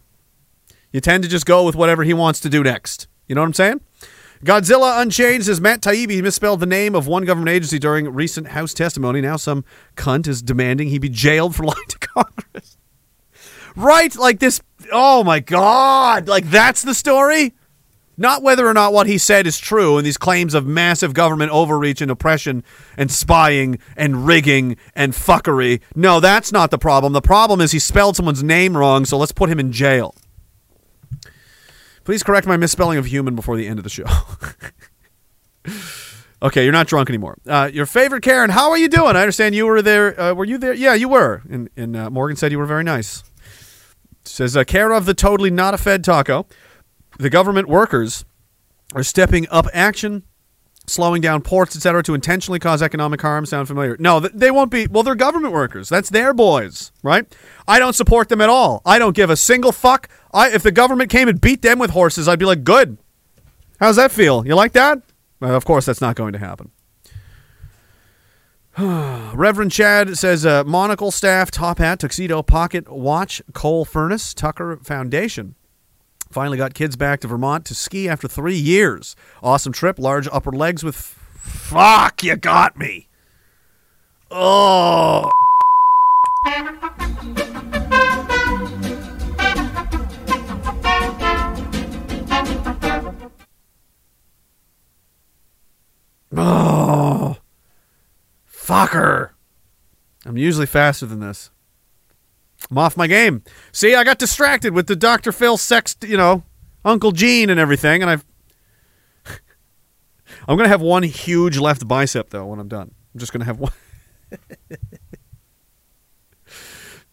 you 0.92 1.00
tend 1.00 1.22
to 1.22 1.28
just 1.28 1.46
go 1.46 1.64
with 1.64 1.74
whatever 1.74 2.04
he 2.04 2.14
wants 2.14 2.40
to 2.40 2.48
do 2.48 2.62
next. 2.62 3.06
You 3.28 3.34
know 3.34 3.40
what 3.40 3.46
I'm 3.46 3.54
saying? 3.54 3.80
Godzilla 4.44 5.00
Unchained 5.00 5.44
says 5.44 5.60
Matt 5.60 5.82
Taibbi 5.82 6.20
misspelled 6.20 6.58
the 6.58 6.66
name 6.66 6.96
of 6.96 7.06
one 7.06 7.24
government 7.24 7.50
agency 7.50 7.78
during 7.78 8.12
recent 8.12 8.48
House 8.48 8.74
testimony. 8.74 9.20
Now 9.20 9.36
some 9.36 9.64
cunt 9.96 10.26
is 10.26 10.42
demanding 10.42 10.88
he 10.88 10.98
be 10.98 11.08
jailed 11.08 11.54
for 11.54 11.62
lying 11.64 11.86
to 11.88 11.98
Congress. 11.98 12.76
Right? 13.76 14.14
Like 14.16 14.40
this. 14.40 14.60
Oh 14.90 15.22
my 15.22 15.38
God. 15.38 16.26
Like 16.26 16.50
that's 16.50 16.82
the 16.82 16.94
story? 16.94 17.54
Not 18.16 18.42
whether 18.42 18.66
or 18.66 18.74
not 18.74 18.92
what 18.92 19.06
he 19.06 19.16
said 19.16 19.46
is 19.46 19.58
true 19.58 19.96
and 19.96 20.06
these 20.06 20.18
claims 20.18 20.52
of 20.52 20.66
massive 20.66 21.14
government 21.14 21.50
overreach 21.50 22.02
and 22.02 22.10
oppression 22.10 22.62
and 22.96 23.10
spying 23.10 23.78
and 23.96 24.26
rigging 24.26 24.76
and 24.94 25.14
fuckery. 25.14 25.80
No, 25.94 26.20
that's 26.20 26.52
not 26.52 26.70
the 26.70 26.78
problem. 26.78 27.14
The 27.14 27.22
problem 27.22 27.60
is 27.60 27.72
he 27.72 27.78
spelled 27.78 28.16
someone's 28.16 28.42
name 28.42 28.76
wrong, 28.76 29.06
so 29.06 29.16
let's 29.16 29.32
put 29.32 29.48
him 29.48 29.58
in 29.58 29.72
jail. 29.72 30.14
Please 32.04 32.22
correct 32.22 32.46
my 32.46 32.56
misspelling 32.56 32.98
of 32.98 33.06
human 33.06 33.34
before 33.34 33.56
the 33.56 33.66
end 33.66 33.78
of 33.78 33.84
the 33.84 33.90
show. 33.90 34.04
okay, 36.42 36.64
you're 36.64 36.72
not 36.72 36.88
drunk 36.88 37.08
anymore. 37.08 37.38
Uh, 37.46 37.70
your 37.72 37.86
favorite 37.86 38.22
Karen, 38.22 38.50
how 38.50 38.70
are 38.70 38.78
you 38.78 38.88
doing? 38.88 39.16
I 39.16 39.20
understand 39.20 39.54
you 39.54 39.66
were 39.66 39.80
there. 39.80 40.20
Uh, 40.20 40.34
were 40.34 40.44
you 40.44 40.58
there? 40.58 40.74
Yeah, 40.74 40.94
you 40.94 41.08
were. 41.08 41.42
And, 41.48 41.70
and 41.76 41.96
uh, 41.96 42.10
Morgan 42.10 42.36
said 42.36 42.52
you 42.52 42.58
were 42.58 42.66
very 42.66 42.84
nice. 42.84 43.22
Says, 44.24 44.56
uh, 44.56 44.64
care 44.64 44.92
of 44.92 45.06
the 45.06 45.14
totally 45.14 45.50
not 45.50 45.74
a 45.74 45.78
Fed 45.78 46.04
taco. 46.04 46.46
The 47.18 47.30
government 47.30 47.68
workers 47.68 48.24
are 48.94 49.02
stepping 49.02 49.46
up 49.50 49.66
action, 49.72 50.24
slowing 50.86 51.22
down 51.22 51.42
ports, 51.42 51.76
etc., 51.76 52.02
to 52.04 52.14
intentionally 52.14 52.58
cause 52.58 52.82
economic 52.82 53.20
harm. 53.20 53.46
Sound 53.46 53.68
familiar? 53.68 53.96
No, 53.98 54.20
they 54.20 54.50
won't 54.50 54.70
be. 54.70 54.86
Well, 54.86 55.02
they're 55.02 55.14
government 55.14 55.52
workers. 55.52 55.88
That's 55.88 56.10
their 56.10 56.34
boys, 56.34 56.92
right? 57.02 57.26
I 57.68 57.78
don't 57.78 57.94
support 57.94 58.28
them 58.28 58.40
at 58.40 58.48
all. 58.48 58.82
I 58.84 58.98
don't 58.98 59.16
give 59.16 59.30
a 59.30 59.36
single 59.36 59.72
fuck. 59.72 60.08
I, 60.32 60.50
if 60.50 60.62
the 60.62 60.72
government 60.72 61.10
came 61.10 61.28
and 61.28 61.40
beat 61.40 61.62
them 61.62 61.78
with 61.78 61.90
horses, 61.90 62.28
I'd 62.28 62.38
be 62.38 62.46
like, 62.46 62.64
good. 62.64 62.98
How's 63.78 63.96
that 63.96 64.12
feel? 64.12 64.46
You 64.46 64.54
like 64.54 64.72
that? 64.72 65.02
Well, 65.40 65.54
of 65.54 65.64
course, 65.64 65.86
that's 65.86 66.00
not 66.00 66.16
going 66.16 66.32
to 66.34 66.38
happen. 66.38 66.70
Reverend 68.78 69.70
Chad 69.70 70.16
says 70.16 70.46
uh, 70.46 70.64
monocle, 70.64 71.10
staff, 71.10 71.50
top 71.50 71.78
hat, 71.78 71.98
tuxedo, 71.98 72.42
pocket, 72.42 72.88
watch, 72.88 73.42
coal 73.52 73.84
furnace, 73.84 74.32
Tucker 74.32 74.78
Foundation. 74.82 75.56
Finally 76.32 76.56
got 76.56 76.72
kids 76.72 76.96
back 76.96 77.20
to 77.20 77.28
Vermont 77.28 77.66
to 77.66 77.74
ski 77.74 78.08
after 78.08 78.26
three 78.26 78.56
years. 78.56 79.14
Awesome 79.42 79.72
trip, 79.72 79.98
large 79.98 80.26
upper 80.32 80.50
legs 80.50 80.82
with. 80.82 80.96
Fuck, 80.96 82.24
you 82.24 82.36
got 82.36 82.78
me. 82.78 83.08
Oh. 84.30 85.30
Oh. 96.34 97.36
Fucker. 98.50 99.30
I'm 100.24 100.38
usually 100.38 100.64
faster 100.64 101.04
than 101.04 101.20
this. 101.20 101.50
I'm 102.70 102.78
off 102.78 102.96
my 102.96 103.06
game. 103.06 103.42
See, 103.72 103.94
I 103.94 104.04
got 104.04 104.18
distracted 104.18 104.72
with 104.74 104.86
the 104.86 104.96
Dr. 104.96 105.32
Phil 105.32 105.56
sex, 105.56 105.96
you 106.02 106.16
know, 106.16 106.44
Uncle 106.84 107.12
Gene 107.12 107.50
and 107.50 107.60
everything, 107.60 108.02
and 108.02 108.10
I've. 108.10 108.24
I'm 110.48 110.56
gonna 110.56 110.68
have 110.68 110.80
one 110.80 111.02
huge 111.02 111.58
left 111.58 111.86
bicep 111.86 112.30
though 112.30 112.46
when 112.46 112.58
I'm 112.58 112.68
done. 112.68 112.94
I'm 113.14 113.20
just 113.20 113.32
gonna 113.32 113.44
have 113.44 113.58
one. 113.58 113.72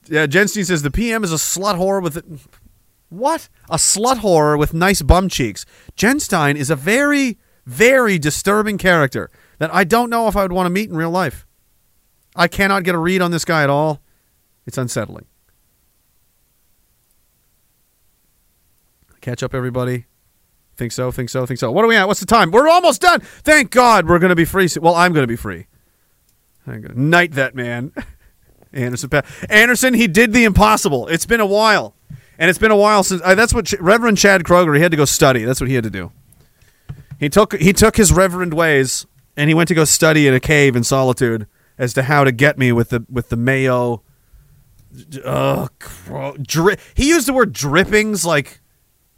yeah, 0.08 0.26
Jenstein 0.26 0.66
says 0.66 0.82
the 0.82 0.92
PM 0.92 1.24
is 1.24 1.32
a 1.32 1.36
slut 1.36 1.76
whore 1.76 2.02
with 2.02 2.48
what? 3.10 3.50
A 3.70 3.78
slut 3.78 4.18
whore 4.18 4.58
with 4.58 4.74
nice 4.74 5.02
bum 5.02 5.30
cheeks. 5.30 5.66
Jenstein 5.98 6.56
is 6.56 6.70
a 6.70 6.76
very, 6.76 7.38
very 7.66 8.20
disturbing 8.20 8.78
character 8.78 9.30
that 9.58 9.74
I 9.74 9.84
don't 9.84 10.10
know 10.10 10.28
if 10.28 10.36
I 10.36 10.44
would 10.44 10.52
want 10.52 10.68
to 10.68 10.72
meet 10.72 10.90
in 10.90 10.96
real 10.96 11.12
life. 11.12 11.46
I 12.36 12.48
cannot 12.48 12.84
get 12.84 12.96
a 12.96 13.00
read 13.00 13.22
on 13.22 13.32
this 13.32 13.46
guy 13.46 13.64
at 13.64 13.70
all. 13.70 14.02
It's 14.66 14.78
unsettling. 14.78 15.26
Catch 19.22 19.44
up, 19.44 19.54
everybody. 19.54 20.06
Think 20.78 20.92
so, 20.94 21.12
think 21.12 21.30
so, 21.30 21.46
think 21.46 21.60
so. 21.60 21.72
What 21.72 21.84
are 21.84 21.88
we 21.88 21.96
at? 21.96 22.08
What's 22.08 22.22
the 22.22 22.26
time? 22.26 22.52
We're 22.52 22.70
almost 22.70 23.02
done. 23.02 23.20
Thank 23.20 23.72
God 23.72 24.08
we're 24.08 24.20
going 24.20 24.30
to 24.30 24.36
be 24.36 24.46
free. 24.46 24.70
Well, 24.82 24.96
I'm 24.96 25.12
going 25.12 25.24
to 25.24 25.28
be 25.28 25.36
free. 25.36 25.68
Night 26.66 27.34
that 27.34 27.56
man. 27.56 27.92
Anderson, 28.74 29.10
Anderson, 29.50 29.94
he 29.94 30.08
did 30.08 30.32
the 30.32 30.44
impossible. 30.44 31.08
It's 31.08 31.26
been 31.26 31.40
a 31.40 31.46
while. 31.46 31.96
And 32.38 32.50
it's 32.50 32.60
been 32.60 32.72
a 32.72 32.78
while 32.78 33.04
since 33.04 33.22
uh, 33.26 33.36
that's 33.36 33.54
what 33.54 33.66
Ch- 33.66 33.76
Reverend 33.80 34.18
Chad 34.18 34.44
Kroger, 34.44 34.76
he 34.76 34.82
had 34.82 34.92
to 34.92 34.98
go 34.98 35.06
study. 35.06 35.44
That's 35.44 35.60
what 35.60 35.68
he 35.68 35.76
had 35.76 35.84
to 35.84 35.90
do. 35.90 36.12
He 37.20 37.28
took 37.28 37.54
he 37.56 37.74
took 37.74 37.98
his 37.98 38.14
reverend 38.14 38.54
ways 38.54 39.06
and 39.36 39.50
he 39.50 39.54
went 39.54 39.68
to 39.68 39.76
go 39.76 39.84
study 39.84 40.26
in 40.26 40.34
a 40.34 40.40
cave 40.40 40.76
in 40.78 40.86
solitude 40.86 41.48
as 41.78 41.94
to 41.96 42.04
how 42.04 42.24
to 42.24 42.32
get 42.32 42.58
me 42.58 42.72
with 42.72 42.90
the 42.90 43.06
with 43.10 43.28
the 43.28 43.36
mayo 43.36 44.04
uh, 45.26 45.68
dri- 46.42 46.78
he 46.94 47.10
used 47.10 47.28
the 47.28 47.34
word 47.34 47.52
drippings 47.52 48.26
like 48.26 48.62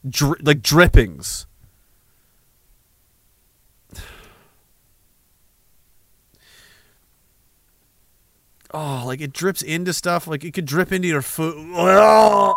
dri- 0.08 0.40
like 0.42 0.62
drippings. 0.62 1.46
Oh, 8.74 9.04
like 9.06 9.20
it 9.20 9.34
drips 9.34 9.62
into 9.62 9.92
stuff. 9.92 10.28
Like 10.28 10.46
it 10.46 10.54
could 10.54 10.64
drip 10.64 10.94
into 10.94 11.10
your 11.10 11.22
food. 11.22 11.58
Oh. 11.84 12.56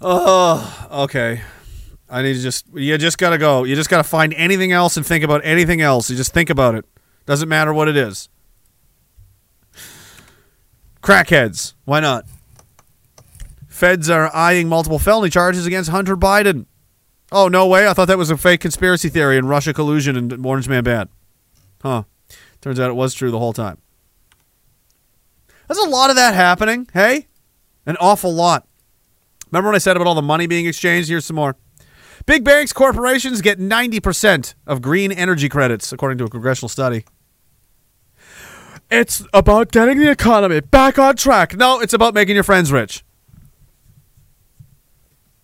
Oh, 0.00 0.86
okay. 0.90 1.40
I 2.08 2.22
need 2.22 2.34
to 2.34 2.40
just 2.40 2.66
you 2.74 2.96
just 2.98 3.18
gotta 3.18 3.38
go. 3.38 3.64
You 3.64 3.74
just 3.74 3.90
gotta 3.90 4.04
find 4.04 4.32
anything 4.34 4.70
else 4.72 4.96
and 4.96 5.04
think 5.04 5.24
about 5.24 5.40
anything 5.44 5.80
else. 5.80 6.08
You 6.08 6.16
just 6.16 6.32
think 6.32 6.50
about 6.50 6.74
it. 6.76 6.84
Doesn't 7.26 7.48
matter 7.48 7.74
what 7.74 7.88
it 7.88 7.96
is. 7.96 8.28
Crackheads. 11.02 11.74
Why 11.84 12.00
not? 12.00 12.24
Feds 13.68 14.08
are 14.08 14.34
eyeing 14.34 14.68
multiple 14.68 14.98
felony 14.98 15.28
charges 15.28 15.66
against 15.66 15.90
Hunter 15.90 16.16
Biden. 16.16 16.66
Oh, 17.30 17.48
no 17.48 17.66
way. 17.66 17.86
I 17.86 17.92
thought 17.92 18.08
that 18.08 18.18
was 18.18 18.30
a 18.30 18.36
fake 18.36 18.60
conspiracy 18.60 19.08
theory 19.08 19.36
and 19.36 19.48
Russia 19.48 19.74
collusion 19.74 20.16
and 20.16 20.46
Orange 20.46 20.68
Man 20.68 20.84
bad. 20.84 21.08
Huh. 21.82 22.04
Turns 22.60 22.80
out 22.80 22.90
it 22.90 22.94
was 22.94 23.12
true 23.12 23.30
the 23.30 23.38
whole 23.38 23.52
time. 23.52 23.78
There's 25.68 25.78
a 25.78 25.88
lot 25.88 26.10
of 26.10 26.16
that 26.16 26.34
happening. 26.34 26.88
Hey? 26.92 27.26
An 27.84 27.96
awful 28.00 28.32
lot. 28.32 28.66
Remember 29.50 29.68
when 29.68 29.74
I 29.74 29.78
said 29.78 29.96
about 29.96 30.06
all 30.06 30.14
the 30.14 30.22
money 30.22 30.46
being 30.46 30.66
exchanged? 30.66 31.08
Here's 31.08 31.24
some 31.24 31.36
more. 31.36 31.56
Big 32.24 32.44
banks, 32.44 32.72
corporations 32.72 33.40
get 33.40 33.60
90% 33.60 34.54
of 34.66 34.82
green 34.82 35.12
energy 35.12 35.48
credits, 35.48 35.92
according 35.92 36.18
to 36.18 36.24
a 36.24 36.30
congressional 36.30 36.68
study. 36.68 37.04
It's 38.90 39.24
about 39.32 39.72
getting 39.72 39.98
the 39.98 40.10
economy 40.10 40.60
back 40.60 40.98
on 40.98 41.16
track. 41.16 41.56
No, 41.56 41.80
it's 41.80 41.92
about 41.92 42.14
making 42.14 42.36
your 42.36 42.44
friends 42.44 42.70
rich. 42.70 43.04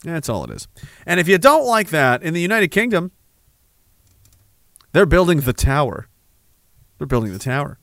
That's 0.04 0.28
all 0.28 0.44
it 0.44 0.50
is. 0.50 0.68
And 1.06 1.18
if 1.20 1.28
you 1.28 1.38
don't 1.38 1.66
like 1.66 1.90
that, 1.90 2.22
in 2.22 2.34
the 2.34 2.40
United 2.40 2.68
Kingdom, 2.68 3.12
they're 4.92 5.06
building 5.06 5.40
the 5.40 5.52
tower. 5.52 6.08
They're 6.98 7.06
building 7.06 7.32
the 7.32 7.38
tower. 7.38 7.78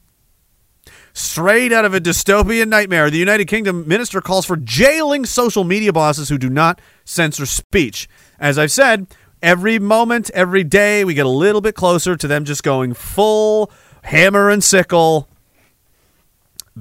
Straight 1.14 1.74
out 1.74 1.86
of 1.86 1.94
a 1.94 2.00
dystopian 2.00 2.68
nightmare, 2.68 3.10
the 3.10 3.18
United 3.18 3.46
Kingdom 3.46 3.88
minister 3.88 4.22
calls 4.22 4.46
for 4.46 4.56
jailing 4.56 5.26
social 5.26 5.64
media 5.64 5.92
bosses 5.92 6.30
who 6.30 6.38
do 6.38 6.50
not 6.50 6.80
censor 7.04 7.46
speech. 7.46 8.08
As 8.40 8.58
I've 8.58 8.72
said, 8.72 9.08
every 9.42 9.80
moment, 9.80 10.30
every 10.34 10.64
day, 10.64 11.04
we 11.04 11.14
get 11.14 11.26
a 11.26 11.30
little 11.30 11.62
bit 11.62 11.76
closer 11.76 12.16
to 12.16 12.28
them 12.28 12.46
just 12.46 12.64
going 12.64 12.94
full 12.94 13.72
hammer 14.04 14.50
and 14.50 14.64
sickle 14.64 15.28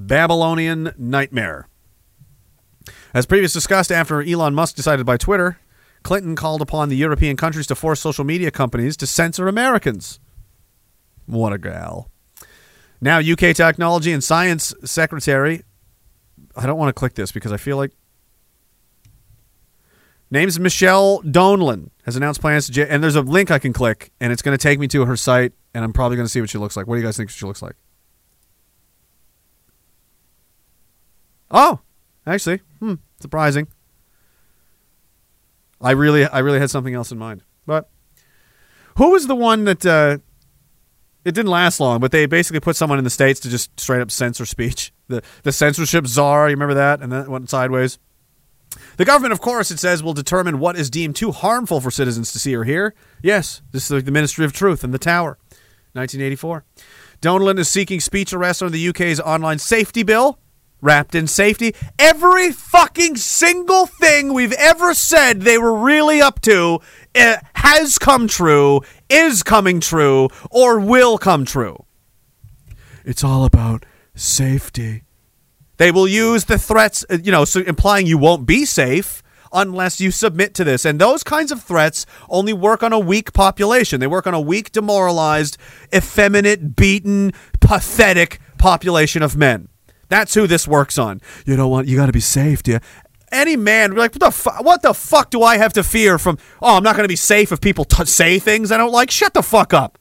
Babylonian 0.06 0.94
nightmare. 0.96 1.68
As 3.12 3.26
previously 3.26 3.58
discussed, 3.58 3.90
after 3.90 4.22
Elon 4.22 4.54
Musk 4.54 4.76
decided 4.76 5.04
by 5.04 5.16
Twitter, 5.16 5.58
Clinton 6.02 6.36
called 6.36 6.62
upon 6.62 6.88
the 6.88 6.96
European 6.96 7.36
countries 7.36 7.66
to 7.66 7.74
force 7.74 8.00
social 8.00 8.24
media 8.24 8.50
companies 8.50 8.96
to 8.98 9.06
censor 9.06 9.48
Americans. 9.48 10.20
What 11.26 11.52
a 11.52 11.58
gal. 11.58 12.10
Now, 13.00 13.18
UK 13.18 13.54
Technology 13.54 14.12
and 14.12 14.22
Science 14.22 14.74
Secretary, 14.84 15.62
I 16.56 16.66
don't 16.66 16.78
want 16.78 16.88
to 16.88 16.98
click 16.98 17.14
this 17.14 17.32
because 17.32 17.52
I 17.52 17.56
feel 17.56 17.76
like. 17.76 17.92
Name's 20.30 20.60
Michelle 20.60 21.22
Donelan 21.22 21.90
has 22.04 22.14
announced 22.14 22.40
plans 22.40 22.68
to. 22.68 22.92
And 22.92 23.02
there's 23.02 23.16
a 23.16 23.22
link 23.22 23.50
I 23.50 23.58
can 23.58 23.72
click, 23.72 24.12
and 24.20 24.32
it's 24.32 24.42
going 24.42 24.56
to 24.56 24.62
take 24.62 24.78
me 24.78 24.86
to 24.88 25.06
her 25.06 25.16
site, 25.16 25.52
and 25.74 25.84
I'm 25.84 25.92
probably 25.92 26.16
going 26.16 26.26
to 26.26 26.30
see 26.30 26.40
what 26.40 26.50
she 26.50 26.58
looks 26.58 26.76
like. 26.76 26.86
What 26.86 26.96
do 26.96 27.00
you 27.00 27.06
guys 27.06 27.16
think 27.16 27.30
she 27.30 27.46
looks 27.46 27.62
like? 27.62 27.76
Oh, 31.50 31.80
actually, 32.26 32.60
hmm, 32.80 32.94
surprising. 33.20 33.68
I 35.80 35.92
really, 35.92 36.26
I 36.26 36.40
really 36.40 36.58
had 36.58 36.70
something 36.70 36.94
else 36.94 37.12
in 37.12 37.18
mind. 37.18 37.42
But 37.66 37.88
who 38.96 39.12
was 39.12 39.26
the 39.26 39.36
one 39.36 39.64
that 39.64 39.86
uh, 39.86 40.18
it 41.24 41.32
didn't 41.32 41.50
last 41.50 41.78
long? 41.80 42.00
But 42.00 42.10
they 42.10 42.26
basically 42.26 42.60
put 42.60 42.76
someone 42.76 42.98
in 42.98 43.04
the 43.04 43.10
states 43.10 43.40
to 43.40 43.48
just 43.48 43.78
straight 43.78 44.00
up 44.00 44.10
censor 44.10 44.46
speech. 44.46 44.92
The 45.08 45.22
the 45.42 45.52
censorship 45.52 46.06
czar. 46.06 46.48
You 46.48 46.54
remember 46.54 46.74
that? 46.74 47.00
And 47.00 47.12
then 47.12 47.22
it 47.22 47.28
went 47.28 47.48
sideways. 47.48 47.98
The 48.96 49.04
government, 49.04 49.32
of 49.32 49.40
course, 49.40 49.70
it 49.70 49.78
says, 49.78 50.02
will 50.02 50.12
determine 50.12 50.58
what 50.58 50.76
is 50.76 50.90
deemed 50.90 51.16
too 51.16 51.32
harmful 51.32 51.80
for 51.80 51.90
citizens 51.90 52.32
to 52.32 52.38
see 52.38 52.54
or 52.54 52.64
hear. 52.64 52.94
Yes, 53.22 53.62
this 53.72 53.90
is 53.90 54.04
the 54.04 54.10
Ministry 54.10 54.44
of 54.44 54.52
Truth 54.52 54.84
and 54.84 54.92
the 54.92 54.98
Tower, 54.98 55.38
1984. 55.94 56.64
Donelan 57.22 57.58
is 57.58 57.68
seeking 57.68 58.00
speech 58.00 58.32
arrest 58.32 58.62
under 58.62 58.70
the 58.70 58.88
UK's 58.88 59.20
online 59.20 59.58
safety 59.58 60.02
bill, 60.02 60.38
wrapped 60.80 61.14
in 61.14 61.26
safety. 61.26 61.74
Every 61.98 62.52
fucking 62.52 63.16
single 63.16 63.86
thing 63.86 64.32
we've 64.32 64.52
ever 64.52 64.94
said 64.94 65.42
they 65.42 65.58
were 65.58 65.76
really 65.76 66.20
up 66.20 66.40
to 66.42 66.80
uh, 67.14 67.36
has 67.54 67.98
come 67.98 68.28
true, 68.28 68.80
is 69.08 69.42
coming 69.42 69.80
true, 69.80 70.28
or 70.50 70.78
will 70.78 71.18
come 71.18 71.44
true. 71.44 71.84
It's 73.04 73.24
all 73.24 73.44
about 73.44 73.86
safety. 74.14 75.04
They 75.78 75.90
will 75.90 76.08
use 76.08 76.44
the 76.44 76.58
threats, 76.58 77.04
uh, 77.08 77.18
you 77.22 77.32
know, 77.32 77.44
so 77.44 77.60
implying 77.60 78.06
you 78.06 78.18
won't 78.18 78.46
be 78.46 78.64
safe 78.64 79.22
unless 79.52 80.00
you 80.00 80.10
submit 80.10 80.54
to 80.54 80.64
this. 80.64 80.84
And 80.84 81.00
those 81.00 81.22
kinds 81.22 81.50
of 81.50 81.62
threats 81.62 82.04
only 82.28 82.52
work 82.52 82.82
on 82.82 82.92
a 82.92 82.98
weak 82.98 83.32
population. 83.32 84.00
They 84.00 84.06
work 84.06 84.26
on 84.26 84.34
a 84.34 84.40
weak, 84.40 84.72
demoralized, 84.72 85.56
effeminate, 85.94 86.76
beaten, 86.76 87.32
pathetic 87.60 88.40
population 88.58 89.22
of 89.22 89.36
men. 89.36 89.68
That's 90.08 90.34
who 90.34 90.46
this 90.46 90.66
works 90.66 90.98
on. 90.98 91.20
You 91.46 91.56
know 91.56 91.68
what? 91.68 91.86
You 91.86 91.96
got 91.96 92.06
to 92.06 92.12
be 92.12 92.20
safe, 92.20 92.62
dear. 92.62 92.80
Any 93.30 93.56
man, 93.56 93.90
be 93.90 93.96
like, 93.96 94.12
what 94.12 94.20
the, 94.20 94.30
fu- 94.30 94.62
what 94.64 94.80
the 94.82 94.94
fuck 94.94 95.30
do 95.30 95.42
I 95.42 95.58
have 95.58 95.74
to 95.74 95.82
fear 95.84 96.18
from? 96.18 96.38
Oh, 96.62 96.78
I'm 96.78 96.82
not 96.82 96.96
going 96.96 97.04
to 97.04 97.12
be 97.12 97.16
safe 97.16 97.52
if 97.52 97.60
people 97.60 97.84
t- 97.84 98.04
say 98.06 98.38
things 98.38 98.72
I 98.72 98.78
don't 98.78 98.92
like. 98.92 99.10
Shut 99.10 99.34
the 99.34 99.42
fuck 99.42 99.74
up. 99.74 99.98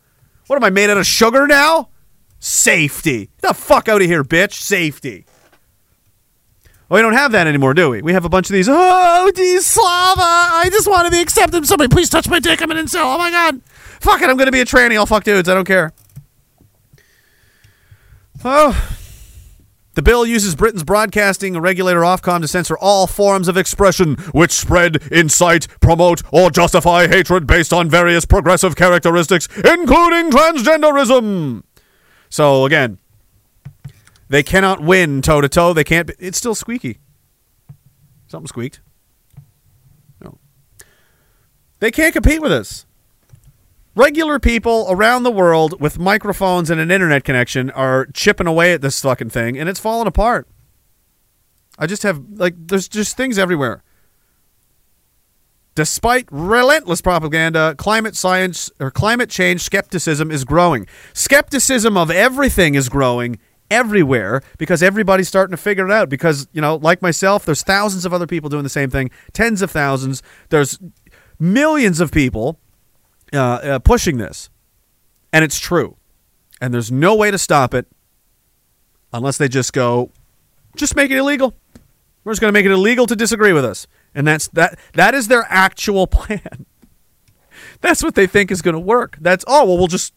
What 0.47 0.55
am 0.55 0.63
I 0.63 0.69
made 0.69 0.89
out 0.89 0.97
of 0.97 1.05
sugar 1.05 1.45
now? 1.45 1.89
Safety. 2.39 3.29
Get 3.41 3.49
the 3.49 3.53
fuck 3.53 3.89
out 3.89 4.01
of 4.01 4.07
here, 4.07 4.23
bitch. 4.23 4.53
Safety. 4.53 5.25
Well, 6.89 6.99
we 6.99 7.01
don't 7.01 7.13
have 7.13 7.33
that 7.33 7.47
anymore, 7.47 7.73
do 7.73 7.89
we? 7.89 8.01
We 8.01 8.13
have 8.13 8.23
a 8.23 8.29
bunch 8.29 8.49
of 8.49 8.53
these. 8.53 8.69
Oh, 8.69 9.29
geez, 9.35 9.65
Slava, 9.65 10.21
I 10.21 10.69
just 10.71 10.87
want 10.89 11.05
to 11.05 11.11
be 11.11 11.19
accepted. 11.21 11.65
Somebody 11.67 11.89
please 11.89 12.09
touch 12.09 12.29
my 12.29 12.39
dick. 12.39 12.61
I'm 12.61 12.71
an 12.71 12.77
incel. 12.77 13.13
Oh 13.13 13.17
my 13.17 13.29
god. 13.29 13.61
Fuck 13.99 14.21
it. 14.21 14.29
I'm 14.29 14.37
gonna 14.37 14.53
be 14.53 14.61
a 14.61 14.65
tranny. 14.65 14.95
I'll 14.95 15.05
fuck 15.05 15.25
dudes. 15.25 15.49
I 15.49 15.53
don't 15.53 15.65
care. 15.65 15.91
Oh. 18.45 18.89
The 19.97 20.03
bill 20.03 20.27
uses 20.27 20.53
Britain's 20.53 20.83
broadcasting 20.83 21.59
regulator 21.59 22.01
Ofcom 22.01 22.41
to 22.41 22.47
censor 22.47 22.77
all 22.77 23.07
forms 23.07 23.47
of 23.47 23.57
expression 23.57 24.13
which 24.31 24.51
spread, 24.51 25.01
incite, 25.11 25.67
promote, 25.81 26.21
or 26.31 26.51
justify 26.51 27.07
hatred 27.07 27.47
based 27.47 27.73
on 27.73 27.89
various 27.89 28.23
progressive 28.23 28.75
characteristics, 28.75 29.47
including 29.55 30.29
transgenderism. 30.29 31.63
So 32.29 32.65
again, 32.65 32.99
they 34.29 34.43
cannot 34.43 34.83
win 34.83 35.23
toe 35.23 35.41
to 35.41 35.49
toe. 35.49 35.73
They 35.73 35.83
can't. 35.83 36.09
Be, 36.09 36.13
it's 36.19 36.37
still 36.37 36.53
squeaky. 36.53 36.99
Something 38.27 38.45
squeaked. 38.45 38.81
No. 40.21 40.37
They 41.79 41.89
can't 41.89 42.13
compete 42.13 42.43
with 42.43 42.51
us. 42.51 42.85
Regular 43.97 44.37
people 44.37 44.85
around 44.91 45.23
the 45.23 45.31
world 45.31 45.81
with 45.81 45.97
microphones 45.97 46.69
and 46.69 46.79
an 46.79 46.91
internet 46.91 47.23
connection 47.23 47.71
are 47.71 48.05
chipping 48.13 48.45
away 48.45 48.71
at 48.73 48.83
this 48.83 49.01
fucking 49.01 49.31
thing, 49.31 49.57
and 49.57 49.67
it's 49.67 49.79
falling 49.79 50.07
apart. 50.07 50.47
I 51.79 51.87
just 51.87 52.03
have 52.03 52.21
like 52.29 52.53
there's 52.55 52.87
just 52.87 53.17
things 53.17 53.39
everywhere. 53.39 53.83
Despite 55.73 56.27
relentless 56.29 57.01
propaganda, 57.01 57.73
climate 57.75 58.15
science 58.15 58.69
or 58.79 58.91
climate 58.91 59.31
change 59.31 59.61
skepticism 59.61 60.29
is 60.29 60.45
growing. 60.45 60.85
Skepticism 61.13 61.97
of 61.97 62.11
everything 62.11 62.75
is 62.75 62.89
growing 62.89 63.39
everywhere 63.71 64.43
because 64.59 64.83
everybody's 64.83 65.27
starting 65.27 65.55
to 65.55 65.61
figure 65.61 65.87
it 65.87 65.91
out. 65.91 66.07
Because, 66.07 66.47
you 66.53 66.61
know, 66.61 66.75
like 66.75 67.01
myself, 67.01 67.45
there's 67.45 67.63
thousands 67.63 68.05
of 68.05 68.13
other 68.13 68.27
people 68.27 68.47
doing 68.47 68.61
the 68.61 68.69
same 68.69 68.91
thing, 68.91 69.09
tens 69.33 69.63
of 69.63 69.71
thousands. 69.71 70.21
There's 70.49 70.77
millions 71.39 71.99
of 71.99 72.11
people 72.11 72.59
uh, 73.33 73.37
uh, 73.37 73.79
pushing 73.79 74.17
this. 74.17 74.49
And 75.33 75.43
it's 75.43 75.59
true. 75.59 75.97
And 76.61 76.73
there's 76.73 76.91
no 76.91 77.15
way 77.15 77.31
to 77.31 77.37
stop 77.37 77.73
it. 77.73 77.87
unless 79.13 79.37
they 79.37 79.47
just 79.47 79.73
go, 79.73 80.11
just 80.75 80.95
make 80.95 81.11
it 81.11 81.17
illegal. 81.17 81.53
We're 82.23 82.33
just 82.33 82.41
going 82.41 82.49
to 82.49 82.53
make 82.53 82.65
it 82.65 82.71
illegal 82.71 83.07
to 83.07 83.15
disagree 83.15 83.53
with 83.53 83.63
us, 83.63 83.87
and 84.13 84.27
that's 84.27 84.47
that. 84.49 84.77
That 84.93 85.13
is 85.15 85.29
their 85.29 85.45
actual 85.47 86.07
plan. 86.17 86.65
that's 87.79 88.03
what 88.03 88.15
they 88.15 88.27
think 88.27 88.51
is 88.51 88.61
going 88.61 88.73
to 88.73 88.79
work. 88.81 89.17
That's 89.21 89.45
oh 89.47 89.65
well, 89.65 89.77
we'll 89.77 89.87
just. 89.87 90.13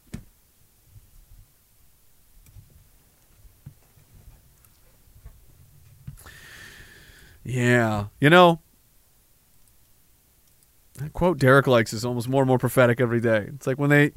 Yeah, 7.43 8.07
you 8.21 8.29
know, 8.31 8.61
that 11.01 11.13
quote 11.13 11.39
Derek 11.39 11.67
likes 11.67 11.93
is 11.93 12.05
almost 12.05 12.29
more 12.29 12.43
and 12.43 12.49
more 12.49 12.59
prophetic 12.59 13.01
every 13.01 13.21
day. 13.21 13.49
It's 13.55 13.67
like 13.67 13.79
when 13.79 13.91
they 13.91 14.13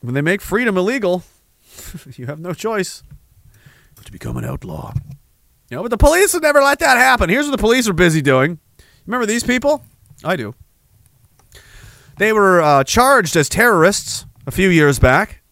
when 0.00 0.14
they 0.14 0.22
make 0.22 0.40
freedom 0.40 0.76
illegal, 0.76 1.22
you 2.16 2.26
have 2.26 2.40
no 2.40 2.54
choice 2.54 3.02
but 3.94 4.06
to 4.06 4.12
become 4.12 4.36
an 4.36 4.44
outlaw. 4.44 4.92
You 5.68 5.76
know, 5.76 5.82
but 5.82 5.90
the 5.90 5.98
police 5.98 6.34
would 6.34 6.42
never 6.42 6.60
let 6.60 6.78
that 6.80 6.96
happen. 6.96 7.30
Here's 7.30 7.46
what 7.46 7.52
the 7.52 7.58
police 7.58 7.88
are 7.88 7.92
busy 7.92 8.22
doing. 8.22 8.58
Remember 9.06 9.26
these 9.26 9.44
people? 9.44 9.84
I 10.24 10.36
do. 10.36 10.54
They 12.18 12.32
were 12.32 12.60
uh, 12.60 12.84
charged 12.84 13.36
as 13.36 13.48
terrorists 13.48 14.26
a 14.46 14.50
few 14.50 14.68
years 14.68 14.98
back. 14.98 15.42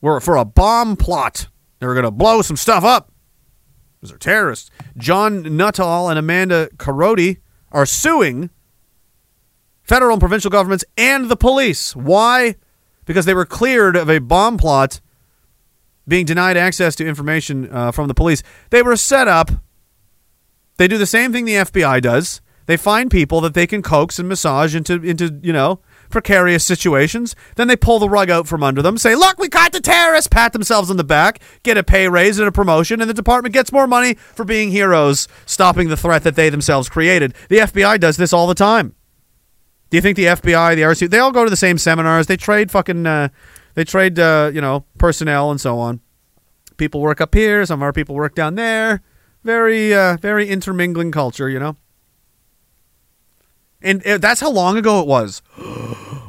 Were 0.00 0.20
for 0.20 0.36
a 0.36 0.44
bomb 0.44 0.96
plot. 0.96 1.48
They 1.78 1.86
were 1.86 1.94
going 1.94 2.04
to 2.04 2.10
blow 2.10 2.42
some 2.42 2.56
stuff 2.56 2.82
up. 2.82 3.12
Because 3.96 4.10
they're 4.10 4.18
terrorists. 4.18 4.70
John 4.96 5.56
Nuttall 5.56 6.08
and 6.08 6.18
Amanda 6.18 6.68
Korody 6.76 7.38
are 7.72 7.86
suing 7.86 8.50
federal 9.84 10.14
and 10.14 10.20
provincial 10.20 10.50
governments 10.50 10.84
and 10.96 11.30
the 11.30 11.36
police. 11.36 11.94
Why? 11.94 12.56
Because 13.04 13.26
they 13.26 13.34
were 13.34 13.46
cleared 13.46 13.96
of 13.96 14.10
a 14.10 14.18
bomb 14.18 14.56
plot 14.58 15.00
being 16.08 16.26
denied 16.26 16.56
access 16.56 16.94
to 16.96 17.06
information 17.06 17.70
uh, 17.70 17.92
from 17.92 18.08
the 18.08 18.14
police. 18.14 18.42
They 18.70 18.82
were 18.82 18.96
set 18.96 19.28
up. 19.28 19.50
They 20.76 20.88
do 20.88 20.98
the 20.98 21.06
same 21.06 21.32
thing 21.32 21.44
the 21.44 21.54
FBI 21.54 22.02
does. 22.02 22.40
They 22.66 22.76
find 22.76 23.10
people 23.10 23.40
that 23.42 23.54
they 23.54 23.66
can 23.66 23.82
coax 23.82 24.18
and 24.18 24.28
massage 24.28 24.74
into 24.74 24.94
into 25.02 25.38
you 25.42 25.52
know 25.52 25.80
precarious 26.08 26.64
situations. 26.64 27.36
Then 27.56 27.68
they 27.68 27.76
pull 27.76 27.98
the 27.98 28.08
rug 28.08 28.30
out 28.30 28.46
from 28.46 28.62
under 28.62 28.80
them, 28.80 28.96
say, 28.96 29.14
"Look, 29.14 29.38
we 29.38 29.48
caught 29.48 29.72
the 29.72 29.80
terrorists." 29.80 30.28
Pat 30.28 30.54
themselves 30.54 30.90
on 30.90 30.96
the 30.96 31.04
back, 31.04 31.40
get 31.62 31.76
a 31.76 31.82
pay 31.82 32.08
raise 32.08 32.38
and 32.38 32.48
a 32.48 32.52
promotion, 32.52 33.02
and 33.02 33.10
the 33.10 33.14
department 33.14 33.52
gets 33.52 33.70
more 33.70 33.86
money 33.86 34.14
for 34.14 34.44
being 34.44 34.70
heroes, 34.70 35.28
stopping 35.44 35.88
the 35.88 35.96
threat 35.96 36.22
that 36.22 36.36
they 36.36 36.48
themselves 36.48 36.88
created. 36.88 37.34
The 37.50 37.58
FBI 37.58 38.00
does 38.00 38.16
this 38.16 38.32
all 38.32 38.46
the 38.46 38.54
time. 38.54 38.94
Do 39.94 39.96
you 39.98 40.02
think 40.02 40.16
the 40.16 40.24
FBI, 40.24 40.74
the 40.74 40.82
RC, 40.82 41.08
they 41.08 41.20
all 41.20 41.30
go 41.30 41.44
to 41.44 41.50
the 41.50 41.56
same 41.56 41.78
seminars? 41.78 42.26
They 42.26 42.36
trade 42.36 42.72
fucking, 42.72 43.06
uh, 43.06 43.28
they 43.74 43.84
trade, 43.84 44.18
uh, 44.18 44.50
you 44.52 44.60
know, 44.60 44.84
personnel 44.98 45.52
and 45.52 45.60
so 45.60 45.78
on. 45.78 46.00
People 46.78 47.00
work 47.00 47.20
up 47.20 47.32
here, 47.32 47.64
some 47.64 47.78
of 47.78 47.84
our 47.84 47.92
people 47.92 48.16
work 48.16 48.34
down 48.34 48.56
there. 48.56 49.02
Very, 49.44 49.94
uh, 49.94 50.16
very 50.16 50.48
intermingling 50.48 51.12
culture, 51.12 51.48
you 51.48 51.60
know. 51.60 51.76
And 53.80 54.04
uh, 54.04 54.18
that's 54.18 54.40
how 54.40 54.50
long 54.50 54.76
ago 54.76 54.98
it 55.00 55.06
was. 55.06 55.42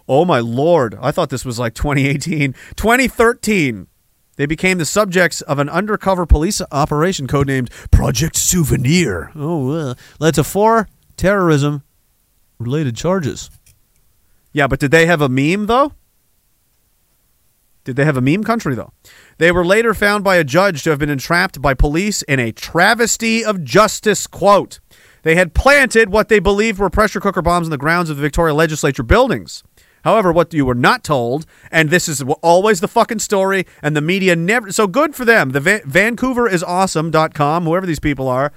oh 0.08 0.26
my 0.28 0.42
lord! 0.42 0.96
I 1.02 1.10
thought 1.10 1.32
this 1.32 1.44
was 1.44 1.58
like 1.58 1.74
2018, 1.74 2.54
2013. 2.76 3.88
They 4.36 4.46
became 4.46 4.78
the 4.78 4.86
subjects 4.86 5.42
of 5.42 5.58
an 5.58 5.70
undercover 5.70 6.28
police 6.28 6.62
operation 6.72 7.26
codenamed 7.26 7.72
Project 7.90 8.36
Souvenir. 8.36 9.32
Oh, 9.34 9.72
uh, 9.72 9.96
led 10.20 10.36
to 10.36 10.44
four 10.44 10.88
terrorism 11.18 11.82
related 12.60 12.96
charges. 12.96 13.50
Yeah, 14.52 14.68
but 14.68 14.80
did 14.80 14.92
they 14.92 15.06
have 15.06 15.22
a 15.22 15.30
meme 15.30 15.66
though? 15.68 15.94
Did 17.84 17.98
they 17.98 18.06
have 18.06 18.18
a 18.18 18.22
meme 18.22 18.44
country 18.44 18.74
though? 18.74 18.92
They 19.38 19.52
were 19.52 19.66
later 19.66 19.94
found 19.94 20.24
by 20.24 20.38
a 20.38 20.44
judge 20.44 20.84
to 20.84 20.90
have 20.90 21.00
been 21.00 21.10
entrapped 21.10 21.62
by 21.62 21.74
police 21.74 22.22
in 22.24 22.40
a 22.40 22.52
travesty 22.52 23.46
of 23.46 23.64
justice 23.64 24.26
quote. 24.28 24.80
They 25.22 25.36
had 25.36 25.54
planted 25.54 26.10
what 26.10 26.30
they 26.30 26.40
believed 26.40 26.80
were 26.80 26.90
pressure 26.90 27.20
cooker 27.20 27.42
bombs 27.42 27.68
in 27.68 27.72
the 27.72 27.78
grounds 27.78 28.10
of 28.10 28.18
the 28.18 28.22
Victoria 28.22 28.54
Legislature 28.54 29.04
buildings. 29.04 29.64
However, 30.04 30.32
what 30.32 30.54
you 30.54 30.66
were 30.68 30.76
not 30.76 31.04
told, 31.04 31.48
and 31.72 31.90
this 31.90 32.08
is 32.08 32.24
always 32.44 32.80
the 32.80 32.88
fucking 32.88 33.20
story, 33.20 33.66
and 33.82 33.96
the 33.96 34.02
media 34.02 34.36
never. 34.36 34.72
So 34.72 34.86
good 34.86 35.16
for 35.16 35.26
them. 35.26 35.50
The 35.50 35.60
Va- 35.60 35.82
Vancouver 35.84 36.48
is 36.48 36.62
awesome.com, 36.64 37.64
whoever 37.64 37.88
these 37.88 38.00
people 38.00 38.28
are. 38.28 38.54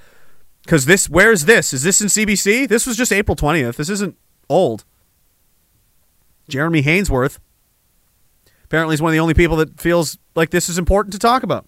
Because 0.68 0.84
this, 0.84 1.08
where's 1.08 1.47
this? 1.47 1.72
Is 1.72 1.82
this 1.82 2.02
in 2.02 2.08
CBC? 2.08 2.68
This 2.68 2.86
was 2.86 2.94
just 2.94 3.10
April 3.10 3.34
20th. 3.34 3.76
This 3.76 3.88
isn't 3.88 4.18
old. 4.50 4.84
Jeremy 6.47 6.82
Hainsworth 6.82 7.38
apparently 8.64 8.92
is 8.92 9.00
one 9.00 9.08
of 9.08 9.14
the 9.14 9.18
only 9.18 9.32
people 9.32 9.56
that 9.56 9.80
feels 9.80 10.18
like 10.34 10.50
this 10.50 10.68
is 10.68 10.76
important 10.76 11.14
to 11.14 11.18
talk 11.18 11.42
about. 11.42 11.66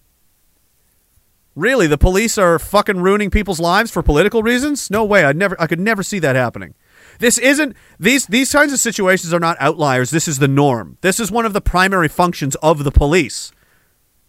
Really, 1.55 1.87
the 1.87 1.97
police 1.97 2.37
are 2.37 2.59
fucking 2.59 3.01
ruining 3.01 3.31
people's 3.31 3.59
lives 3.59 3.89
for 3.89 4.03
political 4.03 4.43
reasons? 4.43 4.91
No 4.91 5.03
way. 5.03 5.25
I 5.25 5.33
never 5.33 5.59
I 5.59 5.65
could 5.65 5.79
never 5.79 6.03
see 6.03 6.19
that 6.19 6.35
happening. 6.35 6.75
This 7.17 7.39
isn't 7.39 7.75
these 7.99 8.27
these 8.27 8.51
kinds 8.51 8.71
of 8.71 8.77
situations 8.77 9.33
are 9.33 9.39
not 9.39 9.57
outliers. 9.59 10.11
This 10.11 10.27
is 10.27 10.37
the 10.37 10.47
norm. 10.47 10.99
This 11.01 11.19
is 11.19 11.31
one 11.31 11.47
of 11.47 11.53
the 11.53 11.61
primary 11.61 12.07
functions 12.07 12.53
of 12.57 12.83
the 12.83 12.91
police. 12.91 13.51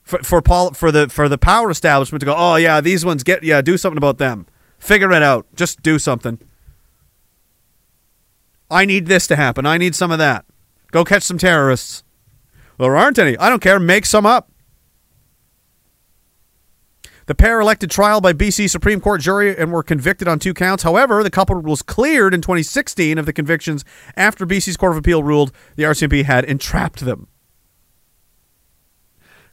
For 0.03 0.21
for 0.21 0.41
Paul 0.41 0.73
for 0.73 0.91
the 0.91 1.11
for 1.11 1.29
the 1.29 1.37
power 1.37 1.71
establishment 1.71 2.21
to 2.21 2.27
go, 2.27 2.35
"Oh 2.35 2.57
yeah, 2.57 2.81
these 2.81 3.05
ones 3.05 3.23
get 3.23 3.43
yeah, 3.43 3.61
do 3.61 3.77
something 3.77 3.99
about 3.99 4.17
them." 4.17 4.47
Figure 4.83 5.13
it 5.13 5.23
out. 5.23 5.47
Just 5.55 5.81
do 5.81 5.97
something. 5.97 6.41
I 8.69 8.85
need 8.85 9.07
this 9.07 9.29
to 9.29 9.37
happen. 9.37 9.65
I 9.65 9.79
need 9.79 9.95
some 9.95 10.11
of 10.11 10.19
that. 10.19 10.45
Go 10.91 11.05
catch 11.05 11.23
some 11.23 11.39
terrorists. 11.39 12.03
Well, 12.77 12.89
there 12.89 12.97
aren't 12.97 13.21
any. 13.21 13.39
I 13.39 13.49
don't 13.49 13.63
care. 13.63 13.79
Make 13.79 14.07
some 14.07 14.27
up. 14.27 14.51
The 17.27 17.37
pair 17.37 17.61
elected 17.61 17.93
trial 17.93 18.21
by 18.21 18.33
BC 18.33 18.69
Supreme 18.69 19.01
Court 19.01 19.21
jury 19.21 19.57
and 19.57 19.71
were 19.71 19.85
convicted 19.85 20.27
on 20.27 20.41
two 20.41 20.53
counts. 20.53 20.83
However, 20.83 21.23
the 21.23 21.31
couple 21.31 21.61
was 21.61 21.83
cleared 21.83 22.35
in 22.35 22.41
2016 22.41 23.19
of 23.19 23.25
the 23.25 23.33
convictions 23.33 23.85
after 24.17 24.45
BC's 24.45 24.77
Court 24.77 24.91
of 24.91 24.99
Appeal 24.99 25.23
ruled 25.23 25.53
the 25.77 25.85
RCMP 25.85 26.25
had 26.25 26.45
entrapped 26.45 27.05
them. 27.05 27.29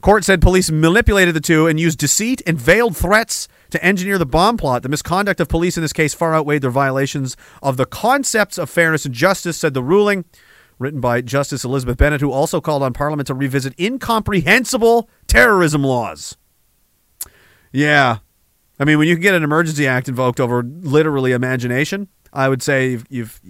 Court 0.02 0.24
said 0.24 0.42
police 0.42 0.72
manipulated 0.72 1.36
the 1.36 1.40
two 1.40 1.68
and 1.68 1.80
used 1.80 2.00
deceit 2.00 2.42
and 2.48 2.58
veiled 2.58 2.98
threats 2.98 3.48
to 3.72 3.84
engineer 3.84 4.18
the 4.18 4.26
bomb 4.26 4.58
plot. 4.58 4.84
The 4.84 4.90
misconduct 4.90 5.40
of 5.40 5.48
police 5.48 5.78
in 5.78 5.82
this 5.82 5.94
case 5.94 6.14
far 6.14 6.36
outweighed 6.36 6.62
their 6.62 6.72
violations 6.72 7.38
of 7.62 7.78
the 7.78 7.86
concepts 7.86 8.58
of 8.58 8.70
fairness 8.70 9.06
and 9.06 9.14
justice, 9.14 9.58
said 9.58 9.74
the 9.74 9.84
ruling, 9.84 10.26
written 10.80 11.02
by 11.02 11.22
Justice 11.22 11.64
Elizabeth 11.64 11.98
Bennett, 11.98 12.22
who 12.22 12.32
also 12.32 12.62
called 12.62 12.84
on 12.84 12.94
Parliament 12.94 13.28
to 13.28 13.34
revisit 13.34 13.78
incomprehensible 13.80 15.10
terrorism 15.28 15.84
laws. 15.84 16.38
Yeah. 17.72 18.20
I 18.80 18.86
mean, 18.86 18.98
when 18.98 19.08
you 19.08 19.16
can 19.16 19.22
get 19.22 19.36
an 19.36 19.44
emergency 19.44 19.86
act 19.86 20.08
invoked 20.08 20.40
over 20.40 20.64
literally 20.64 21.34
imagination, 21.34 22.08
I 22.32 22.48
would 22.48 22.64
say 22.64 22.92
you've, 22.92 23.06
you've 23.10 23.42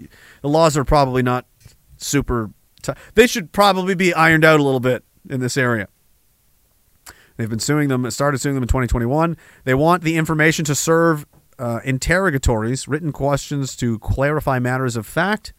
the 0.41 0.49
laws 0.49 0.75
are 0.75 0.83
probably 0.83 1.21
not 1.21 1.45
super. 1.97 2.49
T- 2.81 2.93
they 3.13 3.27
should 3.27 3.51
probably 3.51 3.93
be 3.93 4.13
ironed 4.13 4.43
out 4.43 4.59
a 4.59 4.63
little 4.63 4.79
bit 4.79 5.03
in 5.29 5.39
this 5.39 5.55
area. 5.55 5.87
They've 7.39 7.49
been 7.49 7.59
suing 7.59 7.87
them, 7.87 8.11
started 8.11 8.39
suing 8.39 8.55
them 8.55 8.63
in 8.63 8.67
2021. 8.67 9.37
They 9.63 9.73
want 9.73 10.03
the 10.03 10.17
information 10.17 10.65
to 10.65 10.75
serve 10.75 11.25
uh, 11.57 11.79
interrogatories, 11.85 12.85
written 12.85 13.13
questions 13.13 13.77
to 13.77 13.97
clarify 13.99 14.59
matters 14.59 14.97
of 14.97 15.07
fact, 15.07 15.53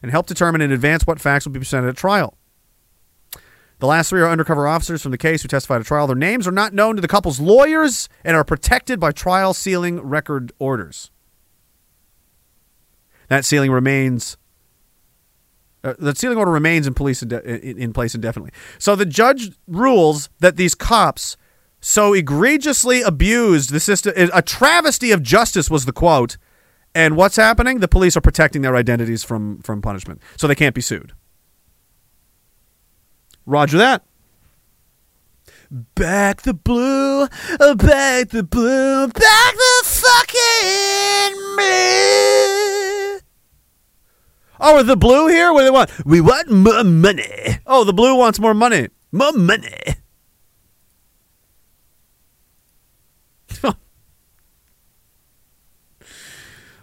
and 0.00 0.10
help 0.10 0.26
determine 0.26 0.62
in 0.62 0.72
advance 0.72 1.06
what 1.06 1.20
facts 1.20 1.44
will 1.44 1.52
be 1.52 1.60
presented 1.60 1.88
at 1.88 1.96
trial. 1.98 2.38
The 3.80 3.86
last 3.86 4.08
three 4.08 4.22
are 4.22 4.30
undercover 4.30 4.66
officers 4.66 5.02
from 5.02 5.10
the 5.10 5.18
case 5.18 5.42
who 5.42 5.48
testified 5.48 5.82
at 5.82 5.86
trial. 5.86 6.06
Their 6.06 6.16
names 6.16 6.48
are 6.48 6.52
not 6.52 6.72
known 6.72 6.96
to 6.96 7.02
the 7.02 7.08
couple's 7.08 7.38
lawyers 7.38 8.08
and 8.24 8.34
are 8.34 8.42
protected 8.42 8.98
by 8.98 9.12
trial 9.12 9.52
sealing 9.52 10.00
record 10.00 10.52
orders. 10.58 11.10
That 13.28 13.44
sealing 13.44 13.72
remains. 13.72 14.38
Uh, 15.84 15.94
the 15.98 16.14
sealing 16.14 16.38
order 16.38 16.50
remains 16.50 16.86
in 16.86 16.94
police 16.94 17.22
inde- 17.22 17.44
in, 17.44 17.92
place 17.92 18.14
indefinitely. 18.14 18.50
So 18.78 18.96
the 18.96 19.06
judge 19.06 19.52
rules 19.68 20.28
that 20.40 20.56
these 20.56 20.74
cops 20.74 21.36
so 21.80 22.12
egregiously 22.12 23.02
abused 23.02 23.70
the 23.70 23.78
system. 23.80 24.12
A 24.32 24.42
travesty 24.42 25.12
of 25.12 25.22
justice 25.22 25.70
was 25.70 25.84
the 25.84 25.92
quote. 25.92 26.38
And 26.94 27.14
what's 27.14 27.36
happening? 27.36 27.80
The 27.80 27.88
police 27.88 28.16
are 28.16 28.22
protecting 28.22 28.62
their 28.62 28.74
identities 28.74 29.22
from 29.22 29.60
from 29.60 29.82
punishment, 29.82 30.22
so 30.36 30.48
they 30.48 30.54
can't 30.54 30.74
be 30.74 30.80
sued. 30.80 31.12
Roger 33.44 33.78
that. 33.78 34.02
Back 35.94 36.42
the 36.42 36.54
blue, 36.54 37.24
uh, 37.24 37.74
back 37.74 38.30
the 38.30 38.42
blue, 38.42 39.08
back 39.08 39.54
the 39.54 39.82
fucking 39.84 41.34
blue. 41.56 42.65
Oh, 44.60 44.82
the 44.82 44.96
blue 44.96 45.28
here? 45.28 45.52
What 45.52 45.60
do 45.60 45.64
they 45.64 45.70
want? 45.70 45.90
We 46.06 46.20
want 46.20 46.50
more 46.50 46.84
money. 46.84 47.58
Oh, 47.66 47.84
the 47.84 47.92
blue 47.92 48.16
wants 48.16 48.38
more 48.38 48.54
money. 48.54 48.88
More 49.12 49.32
money. 49.32 49.82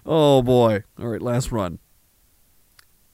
oh 0.06 0.42
boy. 0.42 0.84
All 1.00 1.08
right, 1.08 1.22
last 1.22 1.52
run. 1.52 1.80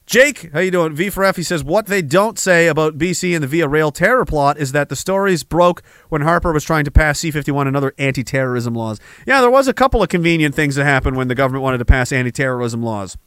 Jake, 0.10 0.52
how 0.54 0.60
you 0.60 0.72
doing? 0.72 0.96
V 0.96 1.12
for 1.12 1.24
F. 1.24 1.36
He 1.36 1.44
says 1.44 1.64
what 1.64 1.86
they 1.86 2.02
don't 2.02 2.40
say 2.40 2.66
about 2.66 2.98
BC 2.98 3.36
and 3.36 3.44
the 3.44 3.48
Via 3.48 3.68
Rail 3.68 3.92
terror 3.92 4.26
plot 4.26 4.58
is 4.58 4.72
that 4.72 4.90
the 4.90 4.96
stories 4.96 5.44
broke 5.44 5.84
when 6.10 6.22
Harper 6.22 6.52
was 6.52 6.64
trying 6.64 6.84
to 6.86 6.92
pass 6.92 7.20
C-51 7.20 7.68
and 7.68 7.78
other 7.78 7.94
anti-terrorism 8.00 8.74
laws. 8.74 9.00
Yeah, 9.28 9.40
there 9.42 9.52
was 9.52 9.68
a 9.68 9.74
couple 9.74 10.02
of 10.02 10.10
convenient 10.10 10.56
things 10.56 10.74
that 10.76 10.86
happened 10.86 11.16
when 11.16 11.28
the 11.28 11.36
government 11.36 11.62
wanted 11.62 11.78
to 11.78 11.86
pass 11.86 12.12
anti-terrorism 12.12 12.82
laws. 12.82 13.20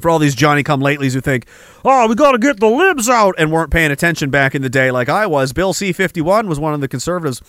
For 0.00 0.10
all 0.10 0.18
these 0.18 0.34
Johnny 0.34 0.62
come 0.62 0.80
latelys 0.80 1.14
who 1.14 1.20
think, 1.20 1.46
oh, 1.84 2.08
we 2.08 2.14
got 2.14 2.32
to 2.32 2.38
get 2.38 2.58
the 2.58 2.68
libs 2.68 3.08
out 3.08 3.34
and 3.38 3.52
weren't 3.52 3.70
paying 3.70 3.90
attention 3.90 4.30
back 4.30 4.54
in 4.54 4.62
the 4.62 4.70
day 4.70 4.90
like 4.90 5.08
I 5.08 5.26
was. 5.26 5.52
Bill 5.52 5.72
C 5.72 5.92
51 5.92 6.48
was 6.48 6.58
one 6.58 6.74
of 6.74 6.80
the 6.80 6.88
conservatives. 6.88 7.42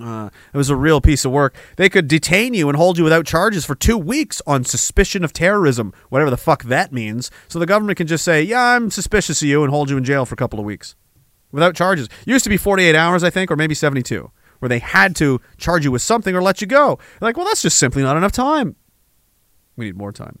Uh, 0.00 0.30
it 0.52 0.56
was 0.56 0.70
a 0.70 0.76
real 0.76 1.00
piece 1.00 1.24
of 1.24 1.32
work. 1.32 1.54
They 1.76 1.88
could 1.88 2.06
detain 2.06 2.54
you 2.54 2.68
and 2.68 2.76
hold 2.76 2.96
you 2.96 3.02
without 3.02 3.26
charges 3.26 3.64
for 3.64 3.74
two 3.74 3.98
weeks 3.98 4.40
on 4.46 4.64
suspicion 4.64 5.24
of 5.24 5.32
terrorism, 5.32 5.92
whatever 6.10 6.30
the 6.30 6.36
fuck 6.36 6.64
that 6.64 6.92
means. 6.92 7.30
So 7.48 7.58
the 7.58 7.66
government 7.66 7.96
can 7.96 8.06
just 8.06 8.24
say, 8.24 8.42
yeah, 8.42 8.62
I'm 8.76 8.90
suspicious 8.90 9.42
of 9.42 9.48
you 9.48 9.64
and 9.64 9.70
hold 9.72 9.90
you 9.90 9.96
in 9.96 10.04
jail 10.04 10.26
for 10.26 10.34
a 10.34 10.36
couple 10.36 10.60
of 10.60 10.64
weeks 10.64 10.94
without 11.50 11.74
charges. 11.74 12.08
Used 12.24 12.44
to 12.44 12.50
be 12.50 12.56
48 12.56 12.94
hours, 12.94 13.24
I 13.24 13.30
think, 13.30 13.50
or 13.50 13.56
maybe 13.56 13.74
72, 13.74 14.30
where 14.60 14.68
they 14.68 14.78
had 14.78 15.16
to 15.16 15.40
charge 15.56 15.84
you 15.84 15.90
with 15.90 16.02
something 16.02 16.34
or 16.34 16.42
let 16.42 16.60
you 16.60 16.66
go. 16.66 16.98
Like, 17.20 17.36
well, 17.36 17.46
that's 17.46 17.62
just 17.62 17.78
simply 17.78 18.02
not 18.02 18.16
enough 18.16 18.32
time. 18.32 18.76
We 19.76 19.86
need 19.86 19.96
more 19.96 20.12
time. 20.12 20.38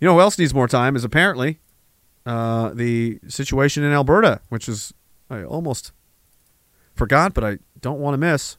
You 0.00 0.08
know 0.08 0.14
who 0.14 0.20
else 0.20 0.38
needs 0.38 0.54
more 0.54 0.68
time 0.68 0.96
is 0.96 1.04
apparently 1.04 1.60
uh, 2.26 2.70
the 2.74 3.20
situation 3.28 3.82
in 3.84 3.92
Alberta, 3.92 4.40
which 4.48 4.68
is 4.68 4.92
I 5.30 5.42
almost 5.44 5.92
forgot, 6.94 7.34
but 7.34 7.44
I 7.44 7.58
don't 7.80 8.00
want 8.00 8.14
to 8.14 8.18
miss. 8.18 8.56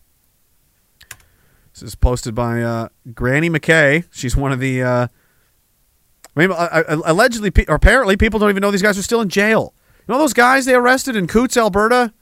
This 1.74 1.84
is 1.84 1.96
posted 1.96 2.34
by 2.34 2.62
uh, 2.62 2.90
Granny 3.14 3.50
McKay. 3.50 4.06
She's 4.12 4.36
one 4.36 4.52
of 4.52 4.60
the. 4.60 4.82
Uh, 4.82 5.08
I 6.38 6.40
mean, 6.40 6.52
allegedly, 7.06 7.52
or 7.68 7.76
apparently, 7.76 8.18
people 8.18 8.40
don't 8.40 8.50
even 8.50 8.62
know 8.62 8.72
these 8.72 8.82
guys 8.82 8.98
are 8.98 9.04
still 9.04 9.22
in 9.22 9.30
jail. 9.30 9.74
You 10.08 10.14
know 10.14 10.20
those 10.20 10.34
guys 10.34 10.66
they 10.66 10.76
arrested 10.76 11.16
in 11.16 11.28
Coots, 11.28 11.58
Alberta, 11.58 12.14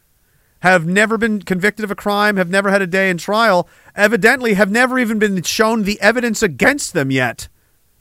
have 0.60 0.86
never 0.86 1.18
been 1.18 1.42
convicted 1.42 1.84
of 1.84 1.92
a 1.92 1.96
crime, 1.96 2.38
have 2.38 2.50
never 2.50 2.70
had 2.70 2.82
a 2.82 2.88
day 2.88 3.10
in 3.10 3.18
trial, 3.18 3.68
evidently 3.96 4.54
have 4.54 4.72
never 4.72 4.98
even 4.98 5.20
been 5.20 5.42
shown 5.44 5.84
the 5.84 6.00
evidence 6.00 6.42
against 6.42 6.94
them 6.94 7.12
yet. 7.12 7.50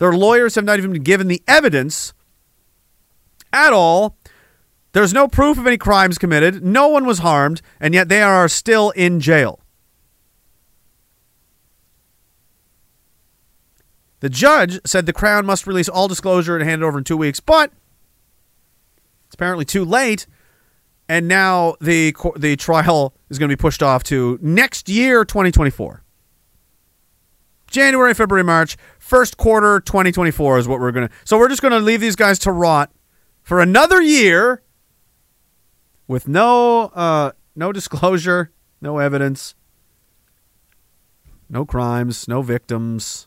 Their 0.02 0.12
lawyers 0.12 0.56
have 0.56 0.64
not 0.64 0.78
even 0.78 0.90
been 0.90 1.04
given 1.04 1.28
the 1.28 1.44
evidence 1.46 2.12
at 3.52 3.72
all. 3.72 4.16
There's 4.90 5.14
no 5.14 5.28
proof 5.28 5.58
of 5.58 5.66
any 5.68 5.76
crimes 5.78 6.18
committed. 6.18 6.64
No 6.64 6.88
one 6.88 7.06
was 7.06 7.20
harmed, 7.20 7.62
and 7.78 7.94
yet 7.94 8.08
they 8.08 8.20
are 8.20 8.48
still 8.48 8.90
in 8.90 9.20
jail. 9.20 9.60
The 14.18 14.28
judge 14.28 14.80
said 14.84 15.06
the 15.06 15.12
Crown 15.12 15.46
must 15.46 15.68
release 15.68 15.88
all 15.88 16.08
disclosure 16.08 16.56
and 16.56 16.68
hand 16.68 16.82
it 16.82 16.84
over 16.84 16.98
in 16.98 17.04
two 17.04 17.16
weeks, 17.16 17.38
but 17.38 17.70
it's 19.26 19.34
apparently 19.34 19.64
too 19.64 19.84
late, 19.84 20.26
and 21.08 21.28
now 21.28 21.76
the 21.80 22.12
the 22.36 22.56
trial 22.56 23.14
is 23.30 23.38
going 23.38 23.50
to 23.50 23.56
be 23.56 23.60
pushed 23.60 23.84
off 23.84 24.02
to 24.04 24.36
next 24.42 24.88
year, 24.88 25.24
2024. 25.24 26.01
January, 27.72 28.14
February, 28.14 28.44
March, 28.44 28.76
first 28.98 29.36
quarter 29.36 29.80
2024 29.80 30.58
is 30.58 30.68
what 30.68 30.78
we're 30.78 30.92
going 30.92 31.08
to. 31.08 31.14
So 31.24 31.38
we're 31.38 31.48
just 31.48 31.62
going 31.62 31.72
to 31.72 31.80
leave 31.80 32.00
these 32.00 32.16
guys 32.16 32.38
to 32.40 32.52
rot 32.52 32.92
for 33.42 33.60
another 33.60 34.00
year 34.00 34.62
with 36.06 36.28
no 36.28 36.92
uh 36.94 37.32
no 37.56 37.72
disclosure, 37.72 38.52
no 38.80 38.98
evidence, 38.98 39.54
no 41.48 41.64
crimes, 41.64 42.28
no 42.28 42.42
victims. 42.42 43.26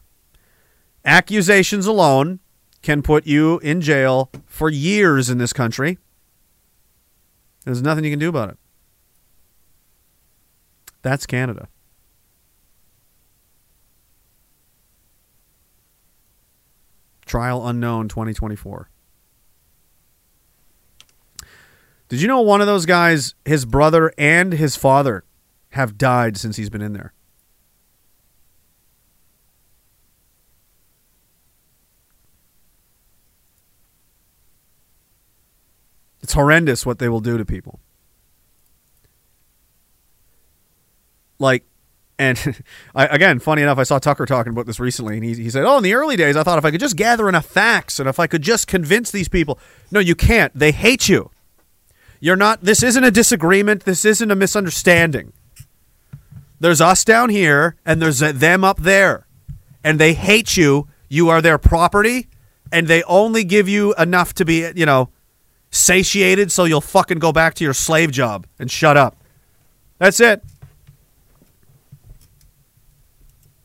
Accusations 1.03 1.85
alone 1.85 2.39
can 2.81 3.01
put 3.01 3.25
you 3.25 3.59
in 3.59 3.81
jail 3.81 4.31
for 4.45 4.69
years 4.69 5.29
in 5.29 5.37
this 5.37 5.53
country. 5.53 5.97
There's 7.63 7.81
nothing 7.81 8.03
you 8.03 8.11
can 8.11 8.19
do 8.19 8.29
about 8.29 8.49
it. 8.49 8.57
That's 11.01 11.25
Canada. 11.25 11.67
Trial 17.25 17.67
unknown 17.67 18.07
2024. 18.07 18.89
Did 22.07 22.21
you 22.21 22.27
know 22.27 22.41
one 22.41 22.61
of 22.61 22.67
those 22.67 22.85
guys, 22.85 23.33
his 23.45 23.65
brother 23.65 24.13
and 24.17 24.53
his 24.53 24.75
father, 24.75 25.23
have 25.69 25.97
died 25.97 26.37
since 26.37 26.55
he's 26.55 26.69
been 26.69 26.81
in 26.81 26.93
there? 26.93 27.13
It's 36.21 36.33
horrendous 36.33 36.85
what 36.85 36.99
they 36.99 37.09
will 37.09 37.19
do 37.19 37.37
to 37.37 37.45
people. 37.45 37.79
Like, 41.37 41.65
and 42.17 42.63
I, 42.95 43.07
again, 43.07 43.39
funny 43.39 43.61
enough, 43.61 43.77
I 43.77 43.83
saw 43.83 43.99
Tucker 43.99 44.25
talking 44.25 44.51
about 44.51 44.65
this 44.65 44.79
recently, 44.79 45.15
and 45.15 45.23
he, 45.23 45.33
he 45.35 45.49
said, 45.49 45.65
Oh, 45.65 45.77
in 45.77 45.83
the 45.83 45.93
early 45.93 46.15
days, 46.15 46.35
I 46.35 46.43
thought 46.43 46.57
if 46.57 46.65
I 46.65 46.71
could 46.71 46.79
just 46.79 46.95
gather 46.95 47.29
enough 47.29 47.45
facts 47.45 47.99
and 47.99 48.07
if 48.09 48.19
I 48.19 48.27
could 48.27 48.41
just 48.41 48.67
convince 48.67 49.11
these 49.11 49.27
people. 49.27 49.59
No, 49.91 49.99
you 49.99 50.15
can't. 50.15 50.57
They 50.57 50.71
hate 50.71 51.09
you. 51.09 51.31
You're 52.19 52.35
not, 52.35 52.61
this 52.61 52.81
isn't 52.81 53.03
a 53.03 53.11
disagreement. 53.11 53.85
This 53.85 54.05
isn't 54.05 54.31
a 54.31 54.35
misunderstanding. 54.35 55.33
There's 56.59 56.81
us 56.81 57.03
down 57.03 57.29
here, 57.29 57.75
and 57.85 58.01
there's 58.01 58.19
them 58.19 58.63
up 58.63 58.77
there, 58.77 59.27
and 59.83 59.99
they 59.99 60.13
hate 60.13 60.55
you. 60.55 60.87
You 61.09 61.29
are 61.29 61.41
their 61.41 61.57
property, 61.57 62.27
and 62.71 62.87
they 62.87 63.03
only 63.03 63.43
give 63.43 63.67
you 63.67 63.93
enough 63.95 64.33
to 64.35 64.45
be, 64.45 64.71
you 64.75 64.85
know, 64.85 65.09
satiated 65.69 66.51
so 66.51 66.63
you'll 66.63 66.81
fucking 66.81 67.19
go 67.19 67.31
back 67.31 67.53
to 67.55 67.63
your 67.63 67.73
slave 67.73 68.11
job 68.11 68.47
and 68.57 68.71
shut 68.71 68.95
up. 68.95 69.17
That's 69.99 70.19
it. 70.19 70.41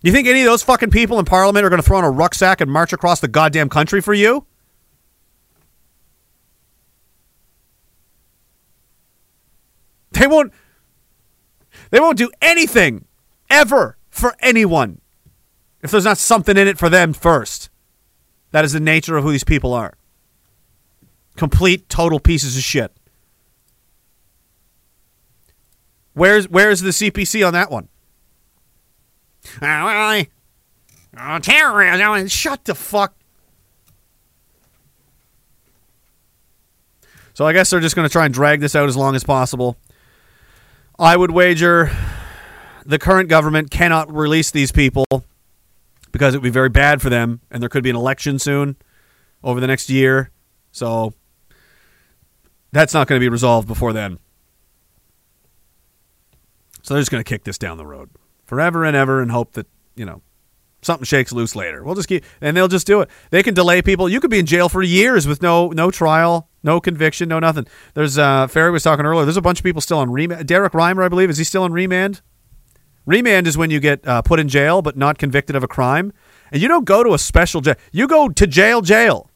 You 0.03 0.12
think 0.12 0.27
any 0.27 0.41
of 0.41 0.47
those 0.47 0.62
fucking 0.62 0.91
people 0.91 1.19
in 1.19 1.25
parliament 1.27 1.65
are 1.65 1.69
going 1.69 1.81
to 1.81 1.87
throw 1.87 1.99
in 1.99 2.05
a 2.05 2.11
rucksack 2.11 2.61
and 2.61 2.70
march 2.70 2.93
across 2.93 3.20
the 3.20 3.29
goddamn 3.29 3.69
country 3.69 4.01
for 4.01 4.15
you? 4.15 4.47
They 10.12 10.27
won't 10.27 10.53
they 11.91 12.01
won't 12.01 12.19
do 12.19 12.31
anything 12.43 13.07
ever 13.49 13.97
for 14.11 14.35
anyone 14.41 15.01
if 15.83 15.91
there's 15.91 16.05
not 16.05 16.19
something 16.19 16.57
in 16.57 16.69
it 16.69 16.79
for 16.79 16.89
them 16.89 17.12
first. 17.12 17.70
That 18.51 18.65
is 18.65 18.73
the 18.73 18.81
nature 18.81 19.17
of 19.17 19.25
who 19.25 19.31
these 19.31 19.45
people 19.45 19.73
are. 19.73 19.95
Complete 21.37 21.89
total 21.89 22.20
pieces 22.20 22.57
of 22.57 22.62
shit. 22.62 22.93
Where's 26.12 26.49
where's 26.49 26.81
the 26.81 26.91
CPC 26.91 27.47
on 27.47 27.53
that 27.55 27.70
one? 27.70 27.89
Uh, 29.60 30.25
oh, 31.19 31.39
terrorism. 31.39 32.28
Shut 32.28 32.65
the 32.65 32.75
fuck. 32.75 33.15
So 37.35 37.47
I 37.47 37.52
guess 37.52 37.70
they're 37.70 37.81
just 37.81 37.97
going 37.97 38.07
to 38.07 38.12
try 38.12 38.27
and 38.27 38.35
drag 38.35 38.60
this 38.60 38.77
out 38.77 38.89
as 38.89 38.97
long 38.97 39.15
as 39.15 39.25
possible. 39.25 39.78
I 40.99 41.17
would 41.17 41.31
wager 41.31 41.91
the 42.85 42.99
current 42.99 43.28
government 43.28 43.70
cannot 43.70 44.12
release 44.15 44.51
these 44.51 44.73
people 44.73 45.07
because 46.12 46.35
it 46.35 46.39
would 46.39 46.44
be 46.44 46.51
very 46.51 46.69
bad 46.69 47.01
for 47.01 47.09
them, 47.09 47.41
and 47.51 47.62
there 47.62 47.70
could 47.70 47.83
be 47.83 47.91
an 47.91 47.97
election 47.97 48.39
soon 48.39 48.77
over 49.43 49.60
the 49.60 49.67
next 49.67 49.89
year. 49.89 50.31
So 50.73 51.15
that's 52.73 52.93
not 52.93 53.07
going 53.07 53.19
to 53.19 53.25
be 53.25 53.28
resolved 53.28 53.67
before 53.67 53.93
then. 53.93 54.19
So 56.83 56.94
they're 56.94 57.01
just 57.01 57.10
going 57.10 57.25
to 57.25 57.28
kick 57.28 57.44
this 57.44 57.59
down 57.59 57.78
the 57.78 57.86
road 57.86 58.10
forever 58.51 58.85
and 58.85 58.97
ever 58.97 59.23
and 59.23 59.31
hope 59.31 59.53
that, 59.53 59.69
you 59.95 60.05
know, 60.05 60.20
something 60.83 61.05
shakes 61.05 61.31
loose 61.33 61.55
later. 61.55 61.85
We'll 61.85 61.95
just 61.95 62.09
keep 62.09 62.25
and 62.41 62.57
they'll 62.57 62.69
just 62.69 62.87
do 62.87 63.01
it. 63.01 63.09
They 63.31 63.45
can 63.45 63.55
delay 63.55 63.81
people. 63.81 64.09
You 64.09 64.19
could 64.20 64.31
be 64.31 64.41
in 64.41 64.47
jail 64.47 64.69
for 64.69 64.83
years 64.83 65.27
with 65.27 65.41
no 65.41 65.69
no 65.69 65.91
trial, 65.93 66.49
no 66.65 66.81
conviction, 66.81 67.29
no 67.29 67.39
nothing. 67.39 67.67
There's 67.95 68.19
uh 68.19 68.49
Ferry 68.49 68.73
was 68.73 68.83
talking 68.83 69.07
earlier. 69.07 69.25
There's 69.25 69.37
a 69.37 69.43
bunch 69.43 69.61
of 69.61 69.65
people 69.65 69.81
still 69.81 69.99
on 69.99 70.11
remand. 70.11 70.49
Derek 70.49 70.73
Reimer, 70.73 71.05
I 71.05 71.09
believe, 71.09 71.31
is 71.31 71.39
he 71.39 71.45
still 71.45 71.62
on 71.62 71.73
remand? 71.73 72.23
Remand 73.07 73.47
is 73.47 73.57
when 73.57 73.70
you 73.70 73.79
get 73.81 74.07
uh, 74.07 74.20
put 74.23 74.41
in 74.41 74.49
jail 74.49 74.83
but 74.83 74.97
not 74.97 75.17
convicted 75.17 75.55
of 75.57 75.62
a 75.62 75.69
crime, 75.69 76.12
and 76.51 76.61
you 76.61 76.69
don't 76.69 76.85
go 76.85 77.03
to 77.05 77.15
a 77.15 77.19
special 77.19 77.61
jail. 77.61 77.77
You 77.93 78.09
go 78.09 78.29
to 78.29 78.47
jail, 78.47 78.83
jail. 78.83 79.31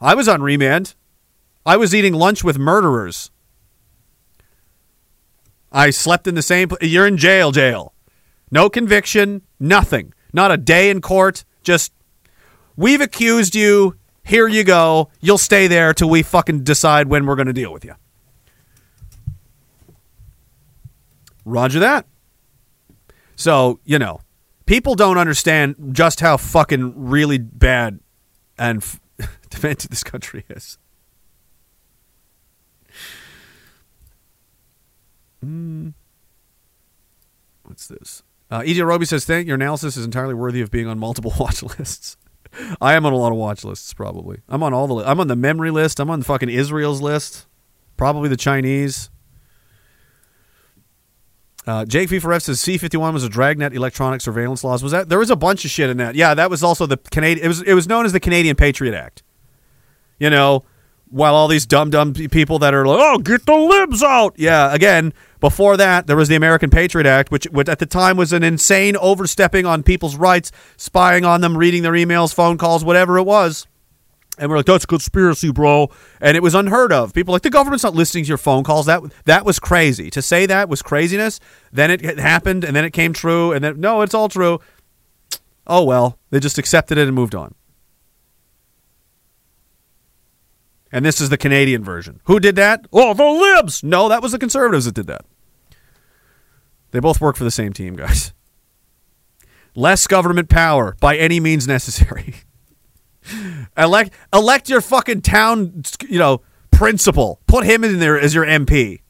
I 0.00 0.14
was 0.14 0.28
on 0.28 0.42
remand. 0.42 0.94
I 1.64 1.76
was 1.76 1.94
eating 1.94 2.12
lunch 2.14 2.42
with 2.42 2.58
murderers. 2.58 3.30
I 5.72 5.90
slept 5.90 6.26
in 6.26 6.34
the 6.34 6.42
same. 6.42 6.68
Pl- 6.68 6.78
You're 6.82 7.06
in 7.06 7.16
jail, 7.16 7.52
jail. 7.52 7.92
No 8.50 8.68
conviction, 8.68 9.42
nothing. 9.58 10.12
Not 10.32 10.50
a 10.50 10.56
day 10.56 10.90
in 10.90 11.00
court. 11.00 11.44
Just 11.62 11.92
we've 12.76 13.00
accused 13.00 13.54
you. 13.54 13.96
Here 14.24 14.48
you 14.48 14.64
go. 14.64 15.10
You'll 15.20 15.38
stay 15.38 15.66
there 15.66 15.94
till 15.94 16.10
we 16.10 16.22
fucking 16.22 16.64
decide 16.64 17.08
when 17.08 17.26
we're 17.26 17.36
going 17.36 17.46
to 17.46 17.52
deal 17.52 17.72
with 17.72 17.84
you. 17.84 17.94
Roger 21.44 21.80
that. 21.80 22.06
So, 23.34 23.80
you 23.84 23.98
know, 23.98 24.20
people 24.66 24.94
don't 24.94 25.18
understand 25.18 25.74
just 25.92 26.20
how 26.20 26.36
fucking 26.36 26.92
really 26.96 27.38
bad 27.38 28.00
and 28.58 28.78
f- 28.78 29.00
demented 29.50 29.90
this 29.90 30.04
country 30.04 30.44
is. 30.48 30.78
Mm. 35.44 35.94
What's 37.62 37.88
this? 37.88 38.22
Uh, 38.50 38.60
EJ 38.60 38.84
Roby 38.84 39.04
says, 39.06 39.24
"Thank 39.24 39.46
your 39.46 39.54
analysis 39.54 39.96
is 39.96 40.04
entirely 40.04 40.34
worthy 40.34 40.60
of 40.60 40.70
being 40.70 40.86
on 40.86 40.98
multiple 40.98 41.32
watch 41.40 41.62
lists." 41.62 42.16
I 42.80 42.94
am 42.94 43.06
on 43.06 43.12
a 43.12 43.16
lot 43.16 43.30
of 43.30 43.38
watch 43.38 43.64
lists. 43.64 43.94
Probably, 43.94 44.40
I'm 44.48 44.62
on 44.62 44.74
all 44.74 44.86
the. 44.86 44.94
Li- 44.94 45.04
I'm 45.06 45.20
on 45.20 45.28
the 45.28 45.36
memory 45.36 45.70
list. 45.70 46.00
I'm 46.00 46.10
on 46.10 46.20
the 46.20 46.24
fucking 46.24 46.48
Israel's 46.48 47.00
list. 47.00 47.46
Probably 47.96 48.28
the 48.28 48.36
Chinese. 48.36 49.10
Uh, 51.66 51.84
Jake 51.84 52.08
V4F 52.08 52.42
says 52.42 52.58
C51 52.60 53.12
was 53.12 53.22
a 53.22 53.28
dragnet 53.28 53.74
electronic 53.74 54.20
surveillance 54.20 54.64
laws. 54.64 54.82
Was 54.82 54.92
that 54.92 55.08
there 55.08 55.18
was 55.18 55.30
a 55.30 55.36
bunch 55.36 55.64
of 55.64 55.70
shit 55.70 55.90
in 55.90 55.98
that? 55.98 56.14
Yeah, 56.14 56.34
that 56.34 56.50
was 56.50 56.62
also 56.64 56.86
the 56.86 56.96
Canadian. 56.96 57.44
It 57.44 57.48
was 57.48 57.62
it 57.62 57.74
was 57.74 57.86
known 57.86 58.06
as 58.06 58.12
the 58.12 58.20
Canadian 58.20 58.56
Patriot 58.56 58.94
Act. 58.94 59.22
You 60.18 60.30
know, 60.30 60.64
while 61.10 61.34
all 61.34 61.48
these 61.48 61.66
dumb 61.66 61.90
dumb 61.90 62.14
people 62.14 62.58
that 62.60 62.72
are 62.72 62.86
like, 62.86 62.98
oh, 63.00 63.18
get 63.18 63.44
the 63.44 63.54
libs 63.54 64.02
out. 64.02 64.34
Yeah, 64.36 64.72
again, 64.72 65.12
before 65.40 65.76
that 65.76 66.06
there 66.06 66.16
was 66.16 66.28
the 66.28 66.36
American 66.36 66.70
Patriot 66.70 67.06
Act, 67.06 67.30
which, 67.30 67.44
which 67.46 67.68
at 67.68 67.78
the 67.78 67.86
time 67.86 68.16
was 68.16 68.32
an 68.32 68.42
insane 68.42 68.96
overstepping 68.96 69.66
on 69.66 69.82
people's 69.82 70.16
rights, 70.16 70.52
spying 70.76 71.24
on 71.24 71.40
them, 71.40 71.56
reading 71.56 71.82
their 71.82 71.92
emails, 71.92 72.32
phone 72.32 72.56
calls, 72.56 72.84
whatever 72.84 73.18
it 73.18 73.24
was. 73.24 73.66
And 74.38 74.48
we're 74.48 74.56
like, 74.56 74.66
that's 74.66 74.84
a 74.84 74.86
conspiracy, 74.86 75.52
bro. 75.52 75.90
And 76.20 76.34
it 76.36 76.42
was 76.42 76.54
unheard 76.54 76.92
of. 76.92 77.12
People 77.12 77.32
like 77.32 77.42
the 77.42 77.50
government's 77.50 77.84
not 77.84 77.94
listening 77.94 78.24
to 78.24 78.28
your 78.28 78.38
phone 78.38 78.64
calls. 78.64 78.86
That 78.86 79.02
that 79.26 79.44
was 79.44 79.58
crazy. 79.58 80.08
To 80.10 80.22
say 80.22 80.46
that 80.46 80.68
was 80.68 80.80
craziness. 80.80 81.40
Then 81.70 81.90
it 81.90 82.18
happened, 82.18 82.64
and 82.64 82.74
then 82.74 82.84
it 82.84 82.92
came 82.92 83.12
true, 83.12 83.52
and 83.52 83.62
then 83.62 83.80
no, 83.80 84.00
it's 84.00 84.14
all 84.14 84.30
true. 84.30 84.60
Oh 85.66 85.84
well, 85.84 86.18
they 86.30 86.40
just 86.40 86.56
accepted 86.56 86.96
it 86.96 87.06
and 87.06 87.14
moved 87.14 87.34
on. 87.34 87.54
And 90.92 91.04
this 91.04 91.20
is 91.20 91.28
the 91.28 91.38
Canadian 91.38 91.84
version. 91.84 92.20
Who 92.24 92.40
did 92.40 92.56
that? 92.56 92.86
Oh, 92.92 93.14
the 93.14 93.24
libs. 93.24 93.84
No, 93.84 94.08
that 94.08 94.22
was 94.22 94.32
the 94.32 94.38
conservatives 94.38 94.86
that 94.86 94.94
did 94.94 95.06
that. 95.06 95.24
They 96.90 96.98
both 96.98 97.20
work 97.20 97.36
for 97.36 97.44
the 97.44 97.50
same 97.50 97.72
team, 97.72 97.94
guys. 97.94 98.32
Less 99.76 100.06
government 100.06 100.48
power 100.48 100.96
by 101.00 101.16
any 101.16 101.38
means 101.38 101.68
necessary. 101.68 102.34
elect 103.76 104.12
elect 104.32 104.68
your 104.68 104.80
fucking 104.80 105.22
town, 105.22 105.84
you 106.08 106.18
know, 106.18 106.42
principal. 106.72 107.40
Put 107.46 107.64
him 107.64 107.84
in 107.84 108.00
there 108.00 108.18
as 108.18 108.34
your 108.34 108.44
MP. 108.44 109.02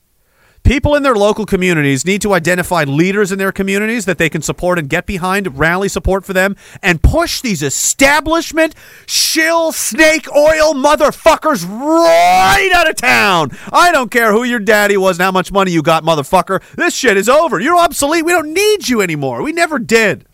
People 0.62 0.94
in 0.94 1.02
their 1.02 1.16
local 1.16 1.46
communities 1.46 2.04
need 2.04 2.22
to 2.22 2.32
identify 2.32 2.84
leaders 2.84 3.32
in 3.32 3.38
their 3.38 3.50
communities 3.50 4.04
that 4.04 4.18
they 4.18 4.28
can 4.28 4.42
support 4.42 4.78
and 4.78 4.88
get 4.88 5.06
behind, 5.06 5.58
rally 5.58 5.88
support 5.88 6.24
for 6.24 6.32
them, 6.32 6.54
and 6.82 7.02
push 7.02 7.40
these 7.40 7.62
establishment 7.62 8.74
shill 9.06 9.72
snake 9.72 10.30
oil 10.34 10.74
motherfuckers 10.74 11.66
right 11.68 12.70
out 12.74 12.88
of 12.88 12.96
town. 12.96 13.50
I 13.72 13.90
don't 13.90 14.10
care 14.10 14.32
who 14.32 14.44
your 14.44 14.60
daddy 14.60 14.96
was 14.96 15.18
and 15.18 15.24
how 15.24 15.32
much 15.32 15.50
money 15.50 15.72
you 15.72 15.82
got, 15.82 16.04
motherfucker. 16.04 16.62
This 16.76 16.94
shit 16.94 17.16
is 17.16 17.28
over. 17.28 17.58
You're 17.58 17.76
obsolete. 17.76 18.24
We 18.24 18.32
don't 18.32 18.52
need 18.52 18.88
you 18.88 19.00
anymore. 19.00 19.42
We 19.42 19.52
never 19.52 19.78
did. 19.78 20.26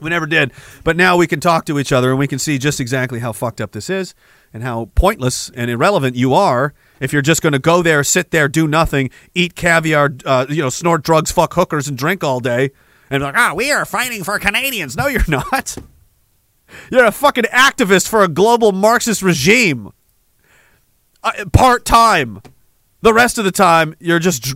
We 0.00 0.10
never 0.10 0.26
did. 0.26 0.52
But 0.82 0.96
now 0.96 1.16
we 1.16 1.26
can 1.26 1.40
talk 1.40 1.64
to 1.66 1.78
each 1.78 1.92
other 1.92 2.10
and 2.10 2.18
we 2.18 2.26
can 2.26 2.38
see 2.38 2.58
just 2.58 2.80
exactly 2.80 3.20
how 3.20 3.32
fucked 3.32 3.60
up 3.60 3.72
this 3.72 3.88
is 3.88 4.14
and 4.52 4.62
how 4.62 4.90
pointless 4.94 5.50
and 5.54 5.70
irrelevant 5.70 6.16
you 6.16 6.34
are 6.34 6.74
if 7.00 7.12
you're 7.12 7.22
just 7.22 7.42
going 7.42 7.52
to 7.52 7.58
go 7.58 7.82
there, 7.82 8.04
sit 8.04 8.30
there, 8.30 8.48
do 8.48 8.66
nothing, 8.66 9.10
eat 9.34 9.54
caviar, 9.54 10.14
uh, 10.24 10.46
you 10.48 10.62
know, 10.62 10.70
snort 10.70 11.02
drugs, 11.02 11.30
fuck 11.32 11.54
hookers, 11.54 11.88
and 11.88 11.98
drink 11.98 12.22
all 12.22 12.40
day, 12.40 12.70
and 13.10 13.22
like, 13.22 13.36
ah, 13.36 13.52
we 13.54 13.70
are 13.70 13.84
fighting 13.84 14.24
for 14.24 14.38
Canadians. 14.38 14.96
No, 14.96 15.06
you're 15.06 15.22
not. 15.28 15.76
You're 16.90 17.04
a 17.04 17.12
fucking 17.12 17.44
activist 17.44 18.08
for 18.08 18.22
a 18.22 18.28
global 18.28 18.72
Marxist 18.72 19.22
regime. 19.22 19.92
Uh, 21.22 21.44
Part 21.52 21.84
time. 21.84 22.40
The 23.02 23.12
rest 23.12 23.36
of 23.36 23.44
the 23.44 23.52
time, 23.52 23.94
you're 24.00 24.18
just, 24.18 24.54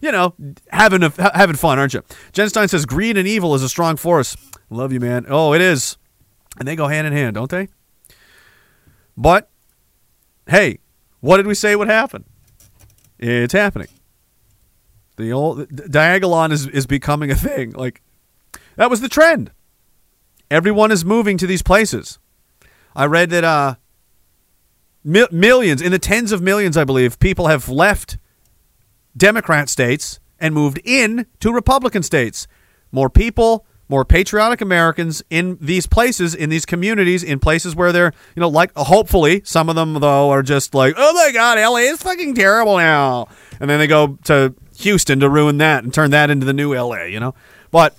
you 0.00 0.10
know, 0.12 0.34
having 0.68 1.02
a, 1.02 1.12
having 1.34 1.56
fun, 1.56 1.78
aren't 1.78 1.92
you? 1.92 2.02
Jen 2.32 2.48
Stein 2.48 2.68
says 2.68 2.86
greed 2.86 3.18
and 3.18 3.28
evil 3.28 3.54
is 3.54 3.62
a 3.62 3.68
strong 3.68 3.96
force. 3.96 4.34
Love 4.70 4.94
you, 4.94 5.00
man. 5.00 5.26
Oh, 5.28 5.52
it 5.52 5.60
is, 5.60 5.98
and 6.58 6.66
they 6.66 6.74
go 6.74 6.88
hand 6.88 7.06
in 7.06 7.12
hand, 7.12 7.34
don't 7.34 7.50
they? 7.50 7.68
But 9.14 9.50
hey, 10.48 10.78
what 11.22 11.38
did 11.38 11.46
we 11.46 11.54
say 11.54 11.74
would 11.74 11.88
happen? 11.88 12.24
It's 13.18 13.54
happening. 13.54 13.88
The 15.16 15.32
old 15.32 15.68
Diagolon 15.68 16.52
is 16.52 16.66
is 16.66 16.86
becoming 16.86 17.30
a 17.30 17.34
thing. 17.36 17.70
Like 17.72 18.02
that 18.76 18.90
was 18.90 19.00
the 19.00 19.08
trend. 19.08 19.52
Everyone 20.50 20.90
is 20.90 21.04
moving 21.04 21.38
to 21.38 21.46
these 21.46 21.62
places. 21.62 22.18
I 22.94 23.06
read 23.06 23.30
that 23.30 23.44
uh, 23.44 23.76
mi- 25.04 25.28
millions, 25.30 25.80
in 25.80 25.92
the 25.92 25.98
tens 25.98 26.32
of 26.32 26.42
millions, 26.42 26.76
I 26.76 26.84
believe, 26.84 27.18
people 27.18 27.46
have 27.46 27.68
left 27.68 28.18
Democrat 29.16 29.68
states 29.68 30.20
and 30.38 30.54
moved 30.54 30.80
in 30.84 31.26
to 31.40 31.52
Republican 31.52 32.02
states. 32.02 32.46
More 32.90 33.08
people, 33.08 33.64
more 33.92 34.06
patriotic 34.06 34.62
Americans 34.62 35.22
in 35.28 35.58
these 35.60 35.86
places, 35.86 36.34
in 36.34 36.48
these 36.48 36.64
communities, 36.64 37.22
in 37.22 37.38
places 37.38 37.76
where 37.76 37.92
they're, 37.92 38.14
you 38.34 38.40
know, 38.40 38.48
like 38.48 38.72
hopefully 38.74 39.42
some 39.44 39.68
of 39.68 39.76
them 39.76 39.92
though 39.92 40.30
are 40.30 40.42
just 40.42 40.74
like, 40.74 40.94
oh 40.96 41.12
my 41.12 41.30
God, 41.30 41.58
LA 41.58 41.90
is 41.92 42.02
fucking 42.02 42.34
terrible 42.34 42.78
now, 42.78 43.28
and 43.60 43.68
then 43.68 43.78
they 43.78 43.86
go 43.86 44.18
to 44.24 44.54
Houston 44.78 45.20
to 45.20 45.28
ruin 45.28 45.58
that 45.58 45.84
and 45.84 45.92
turn 45.92 46.10
that 46.12 46.30
into 46.30 46.46
the 46.46 46.54
new 46.54 46.74
LA, 46.74 47.02
you 47.02 47.20
know. 47.20 47.34
But 47.70 47.94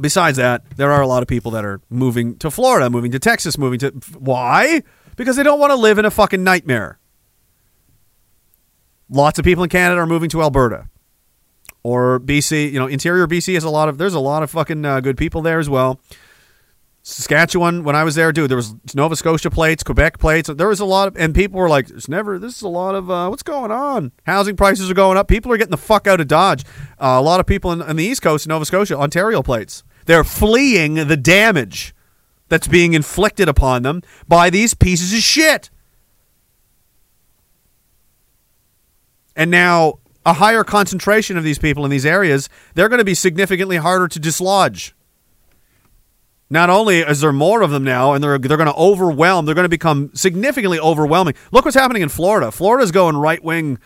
besides 0.00 0.38
that, 0.38 0.68
there 0.76 0.90
are 0.90 1.00
a 1.00 1.06
lot 1.06 1.22
of 1.22 1.28
people 1.28 1.52
that 1.52 1.64
are 1.64 1.80
moving 1.88 2.36
to 2.38 2.50
Florida, 2.50 2.90
moving 2.90 3.12
to 3.12 3.20
Texas, 3.20 3.56
moving 3.56 3.78
to 3.78 3.90
why? 4.18 4.82
Because 5.14 5.36
they 5.36 5.44
don't 5.44 5.60
want 5.60 5.70
to 5.70 5.76
live 5.76 5.98
in 5.98 6.04
a 6.04 6.10
fucking 6.10 6.42
nightmare. 6.42 6.98
Lots 9.08 9.38
of 9.38 9.44
people 9.44 9.62
in 9.62 9.70
Canada 9.70 10.00
are 10.00 10.06
moving 10.06 10.30
to 10.30 10.42
Alberta 10.42 10.88
or 11.82 12.20
BC. 12.20 12.72
You 12.72 12.78
know, 12.78 12.86
interior 12.86 13.26
BC 13.26 13.54
has 13.54 13.64
a 13.64 13.70
lot 13.70 13.88
of. 13.88 13.98
There's 13.98 14.14
a 14.14 14.20
lot 14.20 14.42
of 14.42 14.50
fucking 14.50 14.84
uh, 14.84 15.00
good 15.00 15.16
people 15.16 15.42
there 15.42 15.58
as 15.58 15.68
well. 15.68 16.00
Saskatchewan, 17.04 17.82
when 17.82 17.96
I 17.96 18.04
was 18.04 18.14
there, 18.14 18.30
dude, 18.30 18.48
there 18.48 18.56
was 18.56 18.74
Nova 18.94 19.16
Scotia 19.16 19.50
plates, 19.50 19.82
Quebec 19.82 20.20
plates. 20.20 20.48
There 20.48 20.68
was 20.68 20.78
a 20.78 20.84
lot 20.84 21.08
of, 21.08 21.16
and 21.16 21.34
people 21.34 21.58
were 21.58 21.68
like, 21.68 21.88
"There's 21.88 22.08
never. 22.08 22.38
This 22.38 22.56
is 22.56 22.62
a 22.62 22.68
lot 22.68 22.94
of. 22.94 23.10
Uh, 23.10 23.28
what's 23.28 23.42
going 23.42 23.72
on? 23.72 24.12
Housing 24.24 24.56
prices 24.56 24.88
are 24.88 24.94
going 24.94 25.18
up. 25.18 25.26
People 25.26 25.52
are 25.52 25.56
getting 25.56 25.72
the 25.72 25.76
fuck 25.76 26.06
out 26.06 26.20
of 26.20 26.28
Dodge. 26.28 26.64
Uh, 27.00 27.18
a 27.18 27.22
lot 27.22 27.40
of 27.40 27.46
people 27.46 27.72
in, 27.72 27.82
in 27.82 27.96
the 27.96 28.04
East 28.04 28.22
Coast, 28.22 28.46
Nova 28.46 28.64
Scotia, 28.64 28.96
Ontario 28.96 29.42
plates. 29.42 29.82
They're 30.06 30.24
fleeing 30.24 30.94
the 30.94 31.16
damage 31.16 31.92
that's 32.48 32.68
being 32.68 32.92
inflicted 32.94 33.48
upon 33.48 33.82
them 33.82 34.02
by 34.28 34.50
these 34.50 34.74
pieces 34.74 35.12
of 35.12 35.20
shit. 35.20 35.70
And 39.34 39.50
now 39.50 40.00
a 40.24 40.34
higher 40.34 40.64
concentration 40.64 41.36
of 41.36 41.44
these 41.44 41.58
people 41.58 41.84
in 41.84 41.90
these 41.90 42.06
areas, 42.06 42.48
they're 42.74 42.88
going 42.88 42.98
to 42.98 43.04
be 43.04 43.14
significantly 43.14 43.76
harder 43.76 44.08
to 44.08 44.18
dislodge. 44.18 44.94
Not 46.52 46.68
only 46.68 46.98
is 46.98 47.22
there 47.22 47.32
more 47.32 47.62
of 47.62 47.70
them 47.70 47.82
now, 47.82 48.12
and 48.12 48.22
they're 48.22 48.38
they're 48.38 48.58
going 48.58 48.68
to 48.68 48.76
overwhelm, 48.76 49.46
they're 49.46 49.54
going 49.54 49.64
to 49.64 49.70
become 49.70 50.10
significantly 50.14 50.78
overwhelming. 50.78 51.34
Look 51.50 51.64
what's 51.64 51.76
happening 51.76 52.02
in 52.02 52.10
Florida. 52.10 52.52
Florida's 52.52 52.92
going 52.92 53.16
right 53.16 53.42
wing, 53.42 53.78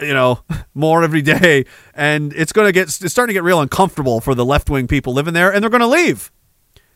you 0.00 0.14
know, 0.14 0.38
more 0.74 1.02
every 1.02 1.22
day, 1.22 1.64
and 1.92 2.32
it's 2.34 2.52
going 2.52 2.68
to 2.68 2.72
get 2.72 2.84
it's 2.84 3.10
starting 3.10 3.32
to 3.32 3.34
get 3.34 3.42
real 3.42 3.60
uncomfortable 3.60 4.20
for 4.20 4.34
the 4.36 4.44
left 4.44 4.70
wing 4.70 4.86
people 4.86 5.12
living 5.12 5.34
there, 5.34 5.52
and 5.52 5.60
they're 5.60 5.70
going 5.70 5.80
to 5.80 5.88
leave, 5.88 6.30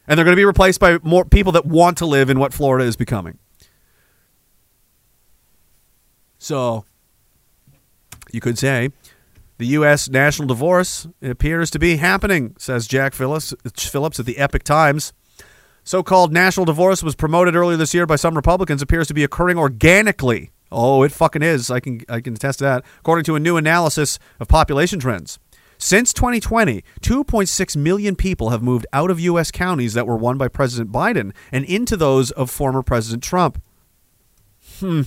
and 0.07 0.17
they're 0.17 0.25
going 0.25 0.37
to 0.37 0.41
be 0.41 0.45
replaced 0.45 0.79
by 0.79 0.99
more 1.03 1.25
people 1.25 1.51
that 1.51 1.67
want 1.67 1.99
to 1.99 2.07
live 2.07 2.31
in 2.31 2.39
what 2.39 2.55
Florida 2.55 2.85
is 2.85 2.95
becoming. 2.95 3.39
So 6.39 6.85
you 8.39 8.41
could 8.41 8.57
say 8.57 8.91
the 9.59 9.67
U.S. 9.67 10.09
national 10.09 10.47
divorce 10.47 11.09
appears 11.21 11.71
to 11.73 11.81
be 11.81 11.97
happening, 11.97 12.55
says 12.57 12.87
Jack 12.87 13.15
Phillips, 13.15 13.53
Phillips 13.75 14.21
at 14.21 14.27
the 14.27 14.39
Epoch 14.39 14.63
Times. 14.63 15.13
So 15.83 16.05
called 16.05 16.33
national 16.33 16.65
divorce 16.65 17.03
was 17.03 17.17
promoted 17.17 17.57
earlier 17.57 17.77
this 17.77 17.95
year 17.95 18.07
by 18.07 18.15
some 18.15 18.37
Republicans, 18.37 18.81
appears 18.81 19.09
to 19.09 19.15
be 19.15 19.25
occurring 19.25 19.59
organically. 19.59 20.53
Oh, 20.71 21.03
it 21.03 21.11
fucking 21.11 21.43
is. 21.43 21.69
I 21.69 21.81
can, 21.81 22.03
I 22.09 22.21
can 22.21 22.35
attest 22.35 22.61
to 22.61 22.67
that, 22.67 22.85
according 23.01 23.25
to 23.25 23.35
a 23.35 23.41
new 23.41 23.57
analysis 23.57 24.21
of 24.39 24.47
population 24.47 25.01
trends. 25.01 25.41
Since 25.79 26.13
2020, 26.13 26.85
2.6 27.01 27.77
million 27.77 28.15
people 28.15 28.51
have 28.51 28.63
moved 28.63 28.87
out 28.93 29.11
of 29.11 29.19
U.S. 29.19 29.51
counties 29.51 29.95
that 29.95 30.07
were 30.07 30.17
won 30.17 30.39
by 30.39 30.47
President 30.47 30.93
Biden 30.93 31.33
and 31.51 31.65
into 31.65 31.97
those 31.97 32.31
of 32.33 32.51
former 32.51 32.83
President 32.85 33.25
Trump. 33.25 33.61
Hmm. 34.79 35.03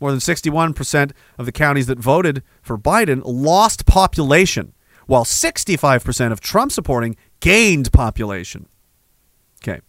More 0.00 0.10
than 0.10 0.20
61% 0.20 1.12
of 1.38 1.46
the 1.46 1.52
counties 1.52 1.86
that 1.86 1.98
voted 1.98 2.42
for 2.62 2.76
Biden 2.76 3.22
lost 3.24 3.86
population, 3.86 4.72
while 5.06 5.24
65% 5.24 6.32
of 6.32 6.40
Trump 6.40 6.72
supporting 6.72 7.16
gained 7.40 7.92
population. 7.92 8.68
Okay. 9.62 9.80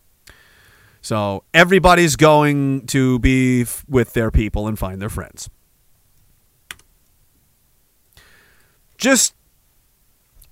So 1.02 1.44
everybody's 1.54 2.16
going 2.16 2.86
to 2.88 3.20
be 3.20 3.62
f- 3.62 3.86
with 3.88 4.14
their 4.14 4.32
people 4.32 4.68
and 4.68 4.78
find 4.78 5.02
their 5.02 5.10
friends. 5.10 5.50
Just 8.98 9.36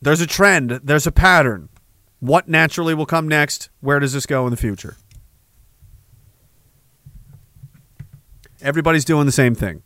there's 0.01 0.22
a 0.22 0.27
trend, 0.27 0.72
there's 0.84 1.08
a 1.08 1.11
pattern. 1.11 1.69
What 2.19 2.48
naturally 2.48 2.93
will 2.93 3.06
come 3.06 3.27
next? 3.27 3.69
Where 3.82 4.00
does 4.00 4.14
this 4.14 4.25
go 4.25 4.45
in 4.45 4.51
the 4.51 4.58
future? 4.58 4.98
Everybody's 8.66 9.06
doing 9.06 9.26
the 9.26 9.32
same 9.32 9.56
thing. 9.56 9.84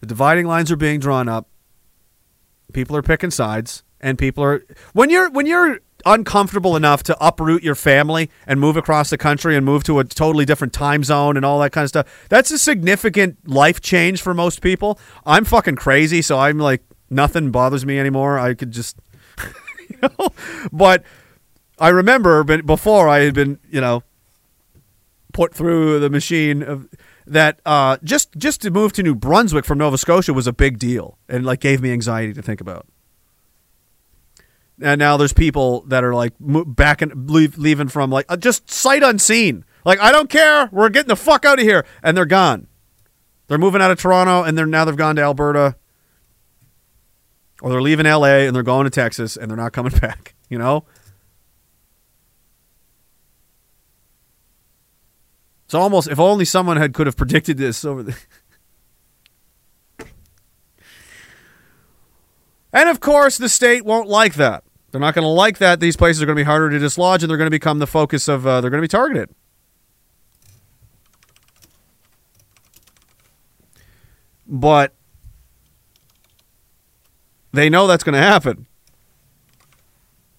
The 0.00 0.06
dividing 0.06 0.46
lines 0.46 0.70
are 0.70 0.76
being 0.76 1.00
drawn 1.00 1.28
up. 1.28 1.48
People 2.72 2.94
are 2.96 3.02
picking 3.02 3.30
sides, 3.30 3.82
and 4.00 4.18
people 4.18 4.44
are 4.44 4.62
when 4.92 5.10
you're 5.10 5.30
when 5.30 5.46
you're 5.46 5.80
uncomfortable 6.06 6.76
enough 6.76 7.02
to 7.02 7.16
uproot 7.20 7.62
your 7.62 7.74
family 7.74 8.30
and 8.46 8.60
move 8.60 8.76
across 8.76 9.10
the 9.10 9.18
country 9.18 9.56
and 9.56 9.66
move 9.66 9.82
to 9.84 9.98
a 9.98 10.04
totally 10.04 10.44
different 10.44 10.72
time 10.72 11.02
zone 11.02 11.36
and 11.36 11.44
all 11.44 11.58
that 11.58 11.72
kind 11.72 11.82
of 11.82 11.88
stuff. 11.88 12.26
That's 12.28 12.50
a 12.50 12.58
significant 12.58 13.48
life 13.48 13.80
change 13.80 14.22
for 14.22 14.34
most 14.34 14.60
people. 14.60 15.00
I'm 15.26 15.44
fucking 15.44 15.76
crazy, 15.76 16.22
so 16.22 16.38
I'm 16.38 16.58
like 16.58 16.82
nothing 17.10 17.50
bothers 17.50 17.84
me 17.84 17.98
anymore. 17.98 18.38
I 18.38 18.54
could 18.54 18.70
just 18.70 18.98
you 19.88 19.98
know, 20.02 20.28
but 20.72 21.02
I 21.78 21.88
remember 21.88 22.44
before 22.44 23.08
I 23.08 23.20
had 23.20 23.34
been, 23.34 23.58
you 23.70 23.80
know, 23.80 24.02
put 25.32 25.54
through 25.54 26.00
the 26.00 26.10
machine 26.10 26.62
of 26.62 26.88
that 27.30 27.60
uh, 27.66 27.98
just 28.02 28.36
just 28.36 28.60
to 28.62 28.70
move 28.70 28.92
to 28.94 29.02
New 29.02 29.14
Brunswick 29.14 29.64
from 29.64 29.78
Nova 29.78 29.98
Scotia 29.98 30.32
was 30.32 30.46
a 30.46 30.52
big 30.52 30.78
deal 30.78 31.18
and 31.28 31.44
like 31.44 31.60
gave 31.60 31.80
me 31.80 31.92
anxiety 31.92 32.32
to 32.34 32.42
think 32.42 32.60
about. 32.60 32.86
And 34.80 34.98
now 34.98 35.16
there's 35.16 35.32
people 35.32 35.82
that 35.88 36.04
are 36.04 36.14
like 36.14 36.34
back 36.40 37.02
and 37.02 37.28
leave, 37.30 37.58
leaving 37.58 37.88
from 37.88 38.10
like 38.10 38.26
uh, 38.28 38.36
just 38.36 38.70
sight 38.70 39.02
unseen. 39.02 39.64
Like 39.84 40.00
I 40.00 40.12
don't 40.12 40.30
care, 40.30 40.68
we're 40.72 40.88
getting 40.88 41.08
the 41.08 41.16
fuck 41.16 41.44
out 41.44 41.58
of 41.58 41.64
here, 41.64 41.84
and 42.02 42.16
they're 42.16 42.26
gone. 42.26 42.68
They're 43.48 43.58
moving 43.58 43.80
out 43.80 43.90
of 43.90 43.98
Toronto, 43.98 44.42
and 44.42 44.56
they're 44.56 44.66
now 44.66 44.84
they've 44.84 44.96
gone 44.96 45.16
to 45.16 45.22
Alberta, 45.22 45.76
or 47.62 47.70
they're 47.70 47.82
leaving 47.82 48.06
LA 48.06 48.46
and 48.46 48.54
they're 48.54 48.62
going 48.62 48.84
to 48.84 48.90
Texas, 48.90 49.36
and 49.36 49.50
they're 49.50 49.56
not 49.56 49.72
coming 49.72 49.92
back. 50.00 50.34
You 50.48 50.58
know. 50.58 50.84
It's 55.68 55.74
almost 55.74 56.08
if 56.08 56.18
only 56.18 56.46
someone 56.46 56.78
had 56.78 56.94
could 56.94 57.06
have 57.06 57.18
predicted 57.18 57.58
this 57.58 57.84
over 57.84 58.02
the. 58.02 58.16
and 62.72 62.88
of 62.88 63.00
course, 63.00 63.36
the 63.36 63.50
state 63.50 63.84
won't 63.84 64.08
like 64.08 64.32
that. 64.36 64.64
They're 64.90 65.00
not 65.02 65.14
going 65.14 65.26
to 65.26 65.28
like 65.28 65.58
that. 65.58 65.78
These 65.78 65.94
places 65.94 66.22
are 66.22 66.24
going 66.26 66.36
to 66.36 66.40
be 66.40 66.46
harder 66.46 66.70
to 66.70 66.78
dislodge, 66.78 67.22
and 67.22 67.28
they're 67.28 67.36
going 67.36 67.48
to 67.48 67.50
become 67.50 67.80
the 67.80 67.86
focus 67.86 68.28
of. 68.28 68.46
Uh, 68.46 68.62
they're 68.62 68.70
going 68.70 68.80
to 68.80 68.82
be 68.82 68.88
targeted. 68.88 69.28
But 74.46 74.94
they 77.52 77.68
know 77.68 77.86
that's 77.86 78.04
going 78.04 78.14
to 78.14 78.26
happen. 78.26 78.66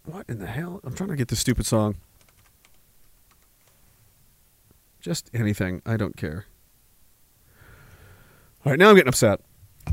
What 0.06 0.26
in 0.28 0.40
the 0.40 0.48
hell? 0.48 0.82
I'm 0.84 0.96
trying 0.96 1.10
to 1.10 1.16
get 1.16 1.28
this 1.28 1.40
stupid 1.40 1.68
song. 1.68 1.98
Just 5.00 5.30
anything. 5.34 5.82
I 5.86 5.98
don't 5.98 6.18
care. 6.18 6.46
All 8.66 8.72
right, 8.72 8.80
now 8.80 8.90
I'm 8.90 8.96
getting 8.96 9.08
upset. 9.08 9.42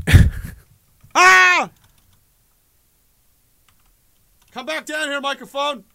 ah! 1.15 1.69
Come 4.51 4.65
back 4.65 4.85
down 4.85 5.07
here, 5.07 5.21
microphone. 5.21 5.85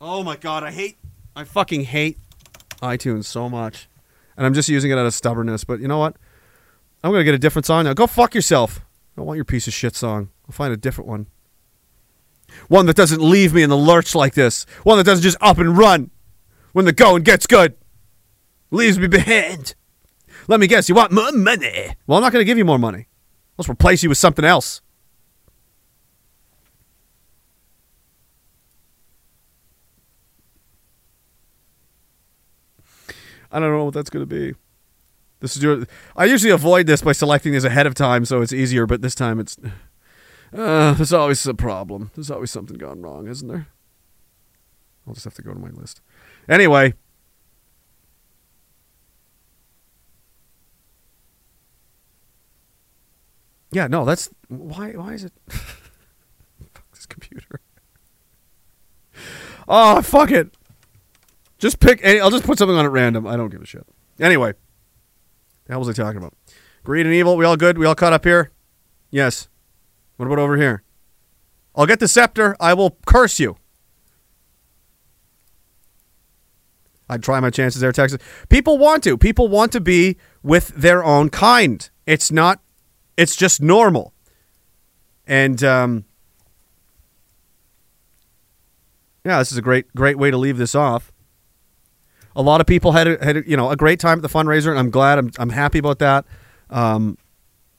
Oh 0.00 0.22
my 0.22 0.36
god, 0.36 0.62
I 0.64 0.70
hate 0.70 0.98
I 1.36 1.44
fucking 1.44 1.84
hate 1.84 2.18
iTunes 2.82 3.24
so 3.24 3.48
much. 3.48 3.88
And 4.36 4.46
I'm 4.46 4.54
just 4.54 4.68
using 4.68 4.90
it 4.90 4.98
out 4.98 5.06
of 5.06 5.14
stubbornness, 5.14 5.64
but 5.64 5.80
you 5.80 5.88
know 5.88 5.98
what? 5.98 6.16
I'm 7.02 7.10
going 7.10 7.20
to 7.20 7.24
get 7.24 7.34
a 7.34 7.38
different 7.38 7.66
song 7.66 7.84
now. 7.84 7.94
Go 7.94 8.06
fuck 8.06 8.34
yourself. 8.34 8.80
I 8.80 9.20
don't 9.20 9.26
want 9.26 9.36
your 9.36 9.44
piece 9.44 9.66
of 9.66 9.72
shit 9.72 9.94
song. 9.96 10.30
I'll 10.46 10.52
find 10.52 10.72
a 10.72 10.76
different 10.76 11.08
one. 11.08 11.26
One 12.68 12.86
that 12.86 12.96
doesn't 12.96 13.20
leave 13.20 13.52
me 13.54 13.62
in 13.62 13.70
the 13.70 13.76
lurch 13.76 14.14
like 14.14 14.34
this. 14.34 14.64
One 14.82 14.98
that 14.98 15.04
doesn't 15.04 15.22
just 15.22 15.36
up 15.40 15.58
and 15.58 15.76
run 15.76 16.10
when 16.72 16.84
the 16.84 16.92
going 16.92 17.22
gets 17.22 17.46
good. 17.46 17.76
Leaves 18.70 18.98
me 18.98 19.06
behind. 19.06 19.74
Let 20.48 20.60
me 20.60 20.66
guess, 20.66 20.88
you 20.88 20.94
want 20.94 21.12
more 21.12 21.32
money? 21.32 21.94
Well, 22.06 22.18
I'm 22.18 22.22
not 22.22 22.32
going 22.32 22.40
to 22.40 22.46
give 22.46 22.58
you 22.58 22.64
more 22.64 22.78
money. 22.78 23.06
Let's 23.56 23.68
replace 23.68 24.02
you 24.02 24.08
with 24.08 24.18
something 24.18 24.44
else. 24.44 24.80
I 33.50 33.60
don't 33.60 33.70
know 33.70 33.84
what 33.84 33.94
that's 33.94 34.10
going 34.10 34.22
to 34.22 34.26
be. 34.26 34.54
This 35.38 35.56
is 35.56 35.62
your, 35.62 35.86
I 36.16 36.24
usually 36.24 36.50
avoid 36.50 36.86
this 36.86 37.02
by 37.02 37.12
selecting 37.12 37.52
this 37.52 37.62
ahead 37.62 37.86
of 37.86 37.94
time, 37.94 38.24
so 38.24 38.42
it's 38.42 38.52
easier. 38.52 38.86
But 38.86 39.00
this 39.00 39.14
time, 39.14 39.38
it's 39.38 39.56
uh, 40.54 40.92
there's 40.94 41.12
always 41.12 41.46
a 41.46 41.54
problem. 41.54 42.10
There's 42.14 42.30
always 42.30 42.50
something 42.50 42.76
gone 42.78 43.02
wrong, 43.02 43.26
isn't 43.26 43.48
there? 43.48 43.68
I'll 45.06 45.14
just 45.14 45.24
have 45.24 45.34
to 45.34 45.42
go 45.42 45.52
to 45.52 45.58
my 45.58 45.70
list. 45.70 46.00
Anyway, 46.48 46.94
yeah, 53.72 53.86
no, 53.86 54.04
that's 54.04 54.30
why. 54.48 54.92
Why 54.92 55.14
is 55.14 55.24
it? 55.24 55.32
fuck 55.48 56.90
this 56.92 57.06
computer. 57.06 57.60
Oh 59.66 60.02
fuck 60.02 60.30
it. 60.30 60.54
Just 61.58 61.80
pick. 61.80 62.00
Any, 62.02 62.20
I'll 62.20 62.30
just 62.30 62.44
put 62.44 62.58
something 62.58 62.76
on 62.76 62.84
at 62.84 62.92
random. 62.92 63.26
I 63.26 63.36
don't 63.36 63.50
give 63.50 63.62
a 63.62 63.66
shit. 63.66 63.86
Anyway, 64.20 64.52
the 65.64 65.72
hell 65.72 65.80
was 65.80 65.88
I 65.88 65.92
talking 65.92 66.18
about? 66.18 66.34
Greed 66.82 67.06
and 67.06 67.14
evil. 67.14 67.36
We 67.36 67.44
all 67.44 67.56
good? 67.56 67.78
We 67.78 67.86
all 67.86 67.94
caught 67.94 68.12
up 68.12 68.24
here? 68.24 68.52
Yes. 69.10 69.48
What 70.16 70.26
about 70.26 70.38
over 70.38 70.56
here? 70.56 70.82
I'll 71.74 71.86
get 71.86 72.00
the 72.00 72.08
scepter. 72.08 72.56
I 72.60 72.74
will 72.74 72.98
curse 73.06 73.40
you. 73.40 73.56
I'd 77.08 77.22
try 77.22 77.38
my 77.40 77.50
chances 77.50 77.80
there, 77.80 77.92
Texas. 77.92 78.18
People 78.48 78.78
want 78.78 79.04
to. 79.04 79.18
People 79.18 79.48
want 79.48 79.72
to 79.72 79.80
be 79.80 80.16
with 80.42 80.68
their 80.68 81.04
own 81.04 81.28
kind. 81.28 81.88
It's 82.06 82.32
not. 82.32 82.60
It's 83.16 83.36
just 83.36 83.60
normal. 83.60 84.12
And 85.26 85.62
um, 85.62 86.04
yeah, 89.24 89.38
this 89.38 89.52
is 89.52 89.58
a 89.58 89.62
great, 89.62 89.94
great 89.94 90.18
way 90.18 90.30
to 90.30 90.36
leave 90.36 90.58
this 90.58 90.74
off. 90.74 91.12
A 92.36 92.42
lot 92.42 92.60
of 92.60 92.66
people 92.66 92.92
had 92.92 93.06
a, 93.06 93.24
had 93.24 93.44
you 93.46 93.56
know 93.56 93.70
a 93.70 93.76
great 93.76 94.00
time 94.00 94.18
at 94.18 94.22
the 94.22 94.28
fundraiser, 94.28 94.70
and 94.70 94.78
I'm 94.78 94.90
glad. 94.90 95.18
I'm 95.18 95.30
I'm 95.38 95.50
happy 95.50 95.78
about 95.78 95.98
that. 96.00 96.24
Um, 96.70 97.16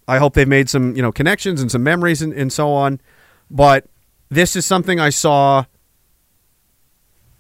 I 0.08 0.20
hope 0.20 0.34
they've 0.34 0.48
made 0.48 0.70
some 0.70 0.96
you 0.96 1.02
know 1.02 1.12
connections 1.12 1.62
and 1.62 1.72
some 1.72 1.84
memories 1.84 2.22
and, 2.22 2.34
and 2.34 2.52
so 2.52 2.72
on. 2.72 3.02
But 3.50 3.86
this 4.30 4.56
is 4.56 4.66
something 4.66 5.00
I 5.00 5.10
saw 5.10 5.66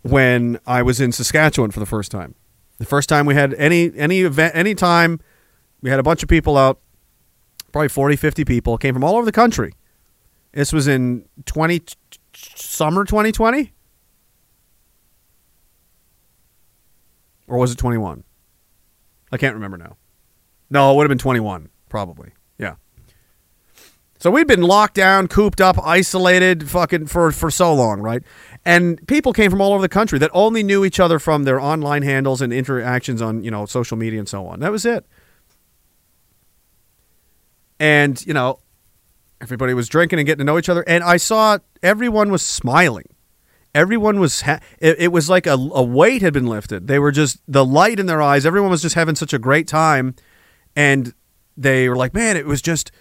when 0.01 0.59
I 0.65 0.81
was 0.81 1.01
in 1.01 1.11
Saskatchewan 1.11 1.71
for 1.71 1.79
the 1.79 1.85
first 1.85 2.11
time. 2.11 2.35
The 2.77 2.85
first 2.85 3.09
time 3.09 3.25
we 3.25 3.35
had 3.35 3.53
any 3.55 3.91
any 3.95 4.21
event 4.21 4.55
any 4.55 4.75
time 4.75 5.19
we 5.81 5.89
had 5.89 5.99
a 5.99 6.03
bunch 6.03 6.23
of 6.23 6.29
people 6.29 6.57
out, 6.57 6.79
probably 7.71 7.89
40, 7.89 8.15
50 8.15 8.45
people 8.45 8.77
came 8.77 8.93
from 8.93 9.03
all 9.03 9.15
over 9.15 9.25
the 9.25 9.31
country. 9.31 9.73
This 10.51 10.73
was 10.73 10.87
in 10.87 11.25
20 11.45 11.81
summer 12.33 13.05
2020 13.05 13.73
or 17.47 17.57
was 17.57 17.71
it 17.71 17.77
21? 17.77 18.23
I 19.31 19.37
can't 19.37 19.53
remember 19.53 19.77
now. 19.77 19.97
No, 20.69 20.91
it 20.91 20.95
would 20.95 21.03
have 21.03 21.09
been 21.09 21.17
21 21.17 21.69
probably. 21.89 22.31
So 24.25 24.31
we'd 24.31 24.47
been 24.47 24.63
locked 24.63 24.95
down, 24.95 25.27
cooped 25.27 25.61
up, 25.61 25.77
isolated, 25.85 26.67
fucking 26.67 27.05
for 27.05 27.31
for 27.31 27.51
so 27.51 27.71
long, 27.75 28.01
right? 28.01 28.23
And 28.65 29.07
people 29.07 29.33
came 29.33 29.51
from 29.51 29.61
all 29.61 29.71
over 29.71 29.83
the 29.83 29.87
country 29.87 30.17
that 30.17 30.31
only 30.33 30.63
knew 30.63 30.83
each 30.83 30.99
other 30.99 31.19
from 31.19 31.43
their 31.43 31.59
online 31.59 32.01
handles 32.01 32.41
and 32.41 32.51
interactions 32.51 33.21
on 33.21 33.43
you 33.43 33.51
know 33.51 33.67
social 33.67 33.97
media 33.97 34.17
and 34.17 34.27
so 34.27 34.47
on. 34.47 34.61
That 34.61 34.71
was 34.71 34.83
it. 34.83 35.05
And 37.79 38.25
you 38.25 38.33
know, 38.33 38.61
everybody 39.39 39.75
was 39.75 39.87
drinking 39.87 40.17
and 40.17 40.25
getting 40.25 40.39
to 40.39 40.43
know 40.43 40.57
each 40.57 40.69
other, 40.69 40.83
and 40.87 41.03
I 41.03 41.17
saw 41.17 41.59
everyone 41.83 42.31
was 42.31 42.43
smiling. 42.43 43.05
Everyone 43.75 44.19
was. 44.19 44.41
Ha- 44.41 44.59
it, 44.79 44.95
it 45.01 45.11
was 45.11 45.29
like 45.29 45.45
a, 45.45 45.53
a 45.53 45.83
weight 45.83 46.23
had 46.23 46.33
been 46.33 46.47
lifted. 46.47 46.87
They 46.87 46.97
were 46.97 47.11
just 47.11 47.41
the 47.47 47.63
light 47.63 47.99
in 47.99 48.07
their 48.07 48.23
eyes. 48.23 48.43
Everyone 48.43 48.71
was 48.71 48.81
just 48.81 48.95
having 48.95 49.13
such 49.13 49.33
a 49.33 49.37
great 49.37 49.67
time, 49.67 50.15
and 50.75 51.13
they 51.55 51.87
were 51.87 51.95
like, 51.95 52.15
"Man, 52.15 52.37
it 52.37 52.47
was 52.47 52.59
just." 52.59 52.91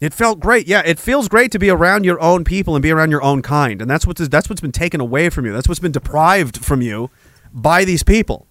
It 0.00 0.12
felt 0.12 0.40
great. 0.40 0.66
Yeah, 0.66 0.82
it 0.84 0.98
feels 0.98 1.28
great 1.28 1.52
to 1.52 1.58
be 1.58 1.70
around 1.70 2.04
your 2.04 2.20
own 2.20 2.44
people 2.44 2.74
and 2.74 2.82
be 2.82 2.90
around 2.90 3.10
your 3.10 3.22
own 3.22 3.42
kind. 3.42 3.80
And 3.80 3.90
that's 3.90 4.06
what's 4.06 4.26
that's 4.28 4.48
what's 4.48 4.60
been 4.60 4.72
taken 4.72 5.00
away 5.00 5.30
from 5.30 5.46
you. 5.46 5.52
That's 5.52 5.68
what's 5.68 5.80
been 5.80 5.92
deprived 5.92 6.64
from 6.64 6.82
you 6.82 7.10
by 7.52 7.84
these 7.84 8.02
people. 8.02 8.46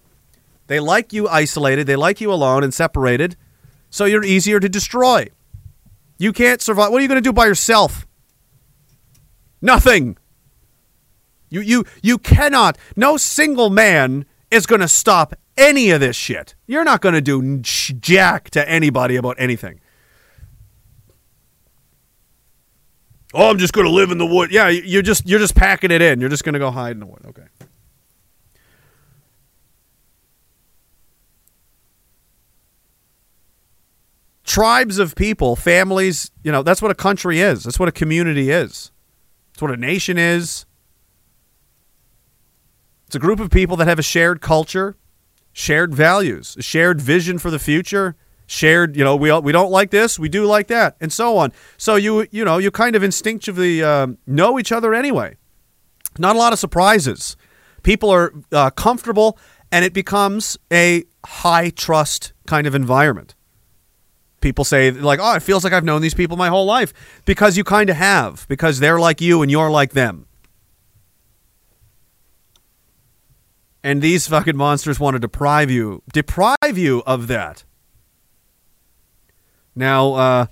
They 0.66 0.80
like 0.80 1.12
you 1.12 1.28
isolated, 1.28 1.86
they 1.86 1.96
like 1.96 2.20
you 2.20 2.32
alone 2.32 2.64
and 2.64 2.72
separated, 2.72 3.36
so 3.90 4.06
you're 4.06 4.24
easier 4.24 4.58
to 4.58 4.68
destroy. 4.68 5.28
You 6.18 6.32
can't 6.32 6.62
survive. 6.62 6.90
What 6.90 6.98
are 6.98 7.02
you 7.02 7.08
going 7.08 7.22
to 7.22 7.28
do 7.28 7.32
by 7.32 7.46
yourself? 7.46 8.06
Nothing. 9.60 10.16
You 11.50 11.60
you 11.60 11.84
you 12.02 12.18
cannot. 12.18 12.78
No 12.96 13.16
single 13.16 13.68
man 13.68 14.24
is 14.50 14.66
going 14.66 14.80
to 14.80 14.88
stop 14.88 15.34
any 15.56 15.90
of 15.90 16.00
this 16.00 16.16
shit. 16.16 16.54
You're 16.66 16.84
not 16.84 17.00
going 17.00 17.14
to 17.14 17.20
do 17.20 17.58
jack 17.60 18.50
to 18.50 18.68
anybody 18.68 19.16
about 19.16 19.36
anything. 19.38 19.80
Oh, 23.36 23.50
I'm 23.50 23.58
just 23.58 23.72
going 23.72 23.86
to 23.86 23.92
live 23.92 24.12
in 24.12 24.18
the 24.18 24.26
wood. 24.26 24.52
Yeah, 24.52 24.68
you're 24.68 25.02
just 25.02 25.28
you're 25.28 25.40
just 25.40 25.56
packing 25.56 25.90
it 25.90 26.00
in. 26.00 26.20
You're 26.20 26.30
just 26.30 26.44
going 26.44 26.52
to 26.52 26.60
go 26.60 26.70
hide 26.70 26.92
in 26.92 27.00
the 27.00 27.06
wood. 27.06 27.22
Okay. 27.26 27.42
Tribes 34.44 34.98
of 34.98 35.16
people, 35.16 35.56
families, 35.56 36.30
you 36.44 36.52
know, 36.52 36.62
that's 36.62 36.80
what 36.80 36.92
a 36.92 36.94
country 36.94 37.40
is. 37.40 37.64
That's 37.64 37.78
what 37.78 37.88
a 37.88 37.92
community 37.92 38.50
is. 38.50 38.92
It's 39.52 39.60
what 39.60 39.72
a 39.72 39.76
nation 39.76 40.16
is. 40.16 40.64
It's 43.06 43.16
a 43.16 43.18
group 43.18 43.40
of 43.40 43.50
people 43.50 43.76
that 43.78 43.88
have 43.88 43.98
a 43.98 44.02
shared 44.02 44.40
culture, 44.40 44.96
shared 45.52 45.92
values, 45.92 46.56
a 46.56 46.62
shared 46.62 47.00
vision 47.00 47.38
for 47.38 47.50
the 47.50 47.58
future, 47.58 48.14
shared, 48.46 48.96
you 48.96 49.04
know, 49.04 49.16
we 49.16 49.30
all, 49.30 49.42
we 49.42 49.52
don't 49.52 49.70
like 49.70 49.90
this, 49.90 50.18
we 50.18 50.28
do 50.28 50.44
like 50.44 50.68
that, 50.68 50.96
and 51.00 51.12
so 51.12 51.36
on. 51.36 51.52
So 51.76 51.96
you 51.96 52.26
you 52.30 52.44
know, 52.44 52.58
you 52.58 52.70
kind 52.70 52.96
of 52.96 53.02
instinctively 53.02 53.82
um, 53.82 54.18
know 54.26 54.58
each 54.58 54.72
other 54.72 54.94
anyway. 54.94 55.36
Not 56.18 56.36
a 56.36 56.38
lot 56.38 56.52
of 56.52 56.58
surprises. 56.58 57.36
People 57.82 58.10
are 58.10 58.32
uh, 58.52 58.70
comfortable, 58.70 59.38
and 59.72 59.84
it 59.84 59.92
becomes 59.92 60.58
a 60.72 61.04
high 61.24 61.70
trust 61.70 62.32
kind 62.46 62.66
of 62.66 62.74
environment. 62.74 63.34
People 64.40 64.64
say 64.64 64.90
like, 64.90 65.20
"Oh, 65.22 65.34
it 65.34 65.42
feels 65.42 65.64
like 65.64 65.72
I've 65.72 65.84
known 65.84 66.02
these 66.02 66.14
people 66.14 66.36
my 66.36 66.48
whole 66.48 66.66
life," 66.66 66.92
because 67.24 67.56
you 67.56 67.64
kind 67.64 67.90
of 67.90 67.96
have, 67.96 68.46
because 68.48 68.78
they're 68.78 69.00
like 69.00 69.20
you 69.20 69.42
and 69.42 69.50
you're 69.50 69.70
like 69.70 69.92
them. 69.92 70.26
And 73.82 74.00
these 74.00 74.26
fucking 74.26 74.56
monsters 74.56 74.98
want 74.98 75.14
to 75.14 75.18
deprive 75.18 75.70
you, 75.70 76.02
deprive 76.10 76.78
you 76.78 77.02
of 77.06 77.26
that. 77.26 77.64
Now, 79.74 80.14
uh, 80.14 80.46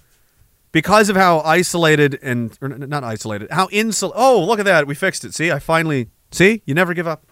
because 0.73 1.09
of 1.09 1.17
how 1.17 1.41
isolated 1.41 2.19
and 2.23 2.57
not 2.61 3.05
isolated, 3.05 3.51
how 3.51 3.69
insul. 3.69 4.13
Oh, 4.15 4.45
look 4.45 4.59
at 4.59 4.65
that, 4.65 4.87
we 4.87 4.95
fixed 4.95 5.25
it. 5.25 5.35
See, 5.35 5.53
I 5.53 5.59
finally 5.59 6.09
see. 6.31 6.63
You 6.65 6.75
never 6.75 6.95
give 6.95 7.07
up. 7.07 7.25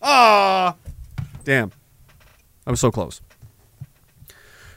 Ah, 0.00 0.76
damn, 1.44 1.70
I 2.66 2.70
was 2.70 2.80
so 2.80 2.90
close. 2.90 3.20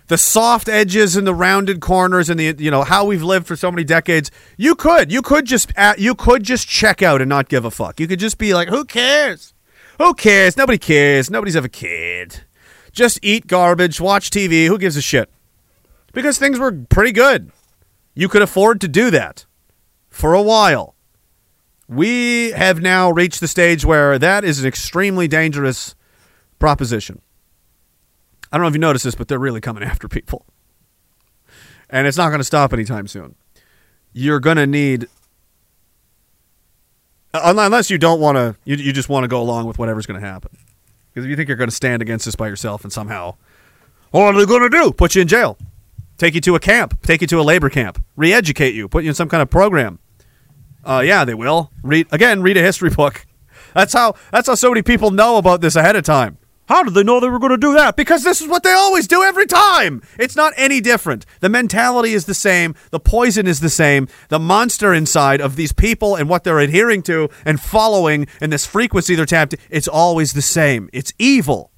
The 0.08 0.20
soft 0.20 0.70
edges 0.70 1.16
and 1.16 1.26
the 1.26 1.34
rounded 1.34 1.82
corners 1.82 2.30
and 2.30 2.40
the 2.40 2.56
you 2.60 2.70
know 2.70 2.84
how 2.84 3.06
we've 3.06 3.24
lived 3.24 3.48
for 3.48 3.56
so 3.56 3.72
many 3.72 3.84
decades. 3.84 4.30
You 4.56 4.76
could 4.76 5.12
you 5.12 5.24
could 5.24 5.46
just 5.46 5.72
you 5.98 6.14
could 6.14 6.44
just 6.44 6.68
check 6.68 7.02
out 7.02 7.22
and 7.22 7.30
not 7.30 7.50
give 7.50 7.66
a 7.66 7.72
fuck. 7.72 8.00
You 8.00 8.08
could 8.08 8.20
just 8.20 8.38
be 8.38 8.54
like, 8.54 8.68
who 8.68 8.86
cares? 8.86 9.54
Who 9.98 10.14
cares? 10.14 10.58
Nobody 10.58 10.78
cares. 10.78 11.32
Nobody's 11.32 11.56
ever 11.56 11.70
cared. 11.70 12.44
Just 12.92 13.20
eat 13.24 13.48
garbage, 13.48 14.00
watch 14.00 14.30
TV. 14.30 14.68
Who 14.68 14.78
gives 14.78 14.96
a 14.96 15.02
shit? 15.02 15.30
Because 16.16 16.40
things 16.40 16.58
were 16.58 16.72
pretty 16.72 17.12
good. 17.12 17.52
You 18.16 18.30
could 18.30 18.42
afford 18.42 18.82
to 18.82 18.88
do 18.88 19.12
that 19.12 19.46
for 20.10 20.34
a 20.34 20.42
while. 20.42 20.96
We 21.88 22.52
have 22.52 22.82
now 22.82 23.12
reached 23.12 23.42
the 23.42 23.48
stage 23.48 23.86
where 23.86 24.18
that 24.18 24.44
is 24.44 24.62
an 24.62 24.66
extremely 24.66 25.28
dangerous 25.28 25.94
proposition. 26.58 27.22
I 28.52 28.58
don't 28.58 28.64
know 28.64 28.70
if 28.70 28.74
you 28.74 28.80
noticed 28.80 29.04
this, 29.04 29.14
but 29.14 29.28
they're 29.28 29.38
really 29.38 29.62
coming 29.62 29.84
after 29.92 30.08
people. 30.08 30.46
And 31.90 32.08
it's 32.08 32.18
not 32.18 32.30
going 32.30 32.40
to 32.40 32.46
stop 32.46 32.74
anytime 32.74 33.08
soon. 33.08 33.36
You're 34.14 34.40
going 34.40 34.58
to 34.58 34.66
need 34.66 35.08
uh, 37.34 37.54
unless 37.58 37.90
you 37.90 37.98
don't 37.98 38.22
want 38.22 38.38
to 38.38 38.56
you, 38.64 38.78
you 38.78 38.94
just 38.94 39.10
want 39.10 39.26
to 39.26 39.28
go 39.28 39.42
along 39.42 39.68
with 39.68 39.78
whatever's 39.78 40.06
going 40.06 40.20
to 40.20 40.26
happen. 40.26 40.58
Because 41.12 41.26
if 41.26 41.30
you 41.30 41.36
think 41.36 41.50
you're 41.50 41.58
going 41.58 41.70
to 41.70 41.76
stand 41.76 42.02
against 42.02 42.24
this 42.24 42.36
by 42.36 42.48
yourself 42.48 42.86
and 42.86 42.94
somehow 42.94 43.36
what 44.12 44.34
are 44.34 44.40
they 44.40 44.46
going 44.46 44.62
to 44.62 44.70
do? 44.70 44.94
Put 44.94 45.16
you 45.16 45.22
in 45.22 45.28
jail. 45.28 45.58
Take 46.18 46.36
you 46.36 46.42
to 46.42 46.56
a 46.56 46.60
camp. 46.60 47.02
Take 47.02 47.22
you 47.22 47.28
to 47.28 47.40
a 47.40 47.44
labor 47.44 47.70
camp. 47.70 48.04
Re-educate 48.16 48.74
you. 48.74 48.88
Put 48.88 49.04
you 49.04 49.10
in 49.10 49.16
some 49.16 49.30
kind 49.30 49.42
of 49.42 49.50
program. 49.50 50.00
Uh, 50.84 51.02
yeah, 51.06 51.26
they 51.26 51.34
will. 51.34 51.72
Read 51.84 52.08
again. 52.12 52.42
Read 52.42 52.58
a 52.58 52.62
history 52.62 52.90
book. 52.90 53.26
That's 53.74 53.94
how. 53.94 54.16
That's 54.32 54.48
how 54.48 54.56
so 54.56 54.70
many 54.70 54.84
people 54.84 55.12
know 55.12 55.38
about 55.38 55.62
this 55.62 55.76
ahead 55.76 55.96
of 55.96 56.04
time. 56.04 56.38
How 56.68 56.82
did 56.84 56.96
they 56.96 57.04
know 57.04 57.20
they 57.20 57.30
were 57.30 57.40
going 57.40 57.52
to 57.52 57.58
do 57.58 57.74
that? 57.76 57.96
Because 57.96 58.24
this 58.24 58.42
is 58.42 58.48
what 58.48 58.64
they 58.64 58.72
always 58.72 59.08
do 59.08 59.22
every 59.22 59.46
time. 59.46 60.02
It's 60.18 60.36
not 60.36 60.54
any 60.58 60.82
different. 60.82 61.26
The 61.40 61.50
mentality 61.50 62.14
is 62.14 62.26
the 62.26 62.34
same. 62.34 62.74
The 62.90 63.00
poison 63.00 63.46
is 63.46 63.60
the 63.60 63.70
same. 63.70 64.08
The 64.30 64.40
monster 64.40 64.92
inside 64.92 65.42
of 65.42 65.58
these 65.58 65.72
people 65.72 66.16
and 66.16 66.28
what 66.28 66.44
they're 66.44 66.58
adhering 66.58 67.04
to 67.04 67.30
and 67.46 67.60
following 67.60 68.26
and 68.42 68.52
this 68.52 68.66
frequency 68.66 69.14
they're 69.14 69.28
tapped. 69.28 69.54
It's 69.70 69.88
always 69.88 70.34
the 70.34 70.42
same. 70.42 70.90
It's 70.92 71.14
evil. 71.20 71.72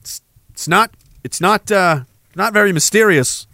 It's, 0.00 0.22
it's 0.50 0.68
not. 0.68 0.94
It's 1.24 1.40
not. 1.40 1.72
Uh, 1.72 2.04
not 2.36 2.52
very 2.52 2.72
mysterious. 2.72 3.46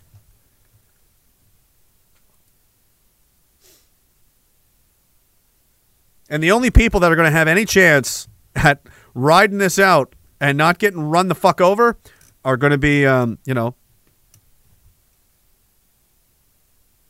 And 6.28 6.42
the 6.42 6.50
only 6.50 6.70
people 6.70 7.00
that 7.00 7.12
are 7.12 7.16
going 7.16 7.30
to 7.30 7.36
have 7.36 7.48
any 7.48 7.64
chance 7.64 8.26
at 8.56 8.80
riding 9.14 9.58
this 9.58 9.78
out 9.78 10.14
and 10.40 10.58
not 10.58 10.78
getting 10.78 11.00
run 11.02 11.28
the 11.28 11.34
fuck 11.34 11.60
over 11.60 11.96
are 12.44 12.56
going 12.56 12.70
to 12.72 12.78
be, 12.78 13.06
um, 13.06 13.38
you 13.44 13.54
know, 13.54 13.74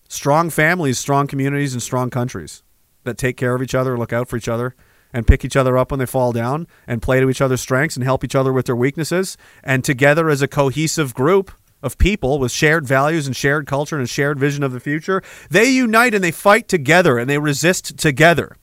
strong 0.09 0.51
families, 0.51 0.99
strong 0.99 1.27
communities, 1.27 1.73
and 1.73 1.83
strong 1.83 2.11
countries 2.11 2.63
that 3.05 3.17
take 3.17 3.37
care 3.37 3.55
of 3.55 3.63
each 3.63 3.75
other, 3.75 3.97
look 3.97 4.13
out 4.13 4.29
for 4.29 4.37
each 4.37 4.49
other, 4.49 4.75
and 5.13 5.27
pick 5.27 5.45
each 5.45 5.57
other 5.57 5.79
up 5.79 5.91
when 5.91 6.01
they 6.01 6.07
fall 6.07 6.33
down, 6.33 6.67
and 6.87 7.01
play 7.01 7.21
to 7.21 7.31
each 7.31 7.41
other's 7.41 7.61
strengths 7.61 7.97
and 7.97 8.05
help 8.05 8.25
each 8.25 8.35
other 8.35 8.53
with 8.53 8.67
their 8.67 8.77
weaknesses. 8.77 9.37
And 9.63 9.85
together 9.85 10.29
as 10.29 10.43
a 10.43 10.49
cohesive 10.49 11.15
group 11.15 11.51
of 11.83 11.99
people 11.99 12.39
with 12.39 12.53
shared 12.53 12.87
values 12.87 13.27
and 13.27 13.35
shared 13.35 13.67
culture 13.67 13.97
and 13.97 14.05
a 14.05 14.09
shared 14.09 14.39
vision 14.39 14.63
of 14.63 14.73
the 14.73 14.81
future, 14.81 15.23
they 15.51 15.69
unite 15.69 16.15
and 16.15 16.23
they 16.23 16.31
fight 16.31 16.69
together 16.69 17.19
and 17.19 17.29
they 17.29 17.39
resist 17.39 17.99
together. 17.99 18.57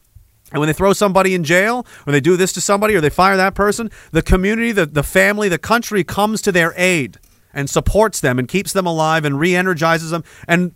And 0.51 0.59
when 0.59 0.67
they 0.67 0.73
throw 0.73 0.93
somebody 0.93 1.35
in 1.35 1.43
jail, 1.43 1.85
or 2.07 2.11
they 2.11 2.21
do 2.21 2.35
this 2.35 2.53
to 2.53 2.61
somebody, 2.61 2.95
or 2.95 3.01
they 3.01 3.09
fire 3.09 3.37
that 3.37 3.53
person, 3.53 3.91
the 4.11 4.23
community, 4.23 4.71
the, 4.71 4.87
the 4.87 5.03
family, 5.03 5.47
the 5.47 5.59
country 5.59 6.03
comes 6.03 6.41
to 6.41 6.51
their 6.51 6.73
aid 6.75 7.19
and 7.53 7.69
supports 7.69 8.19
them 8.19 8.39
and 8.39 8.47
keeps 8.47 8.73
them 8.73 8.87
alive 8.87 9.25
and 9.25 9.39
re 9.39 9.55
energizes 9.55 10.09
them. 10.09 10.23
And 10.47 10.73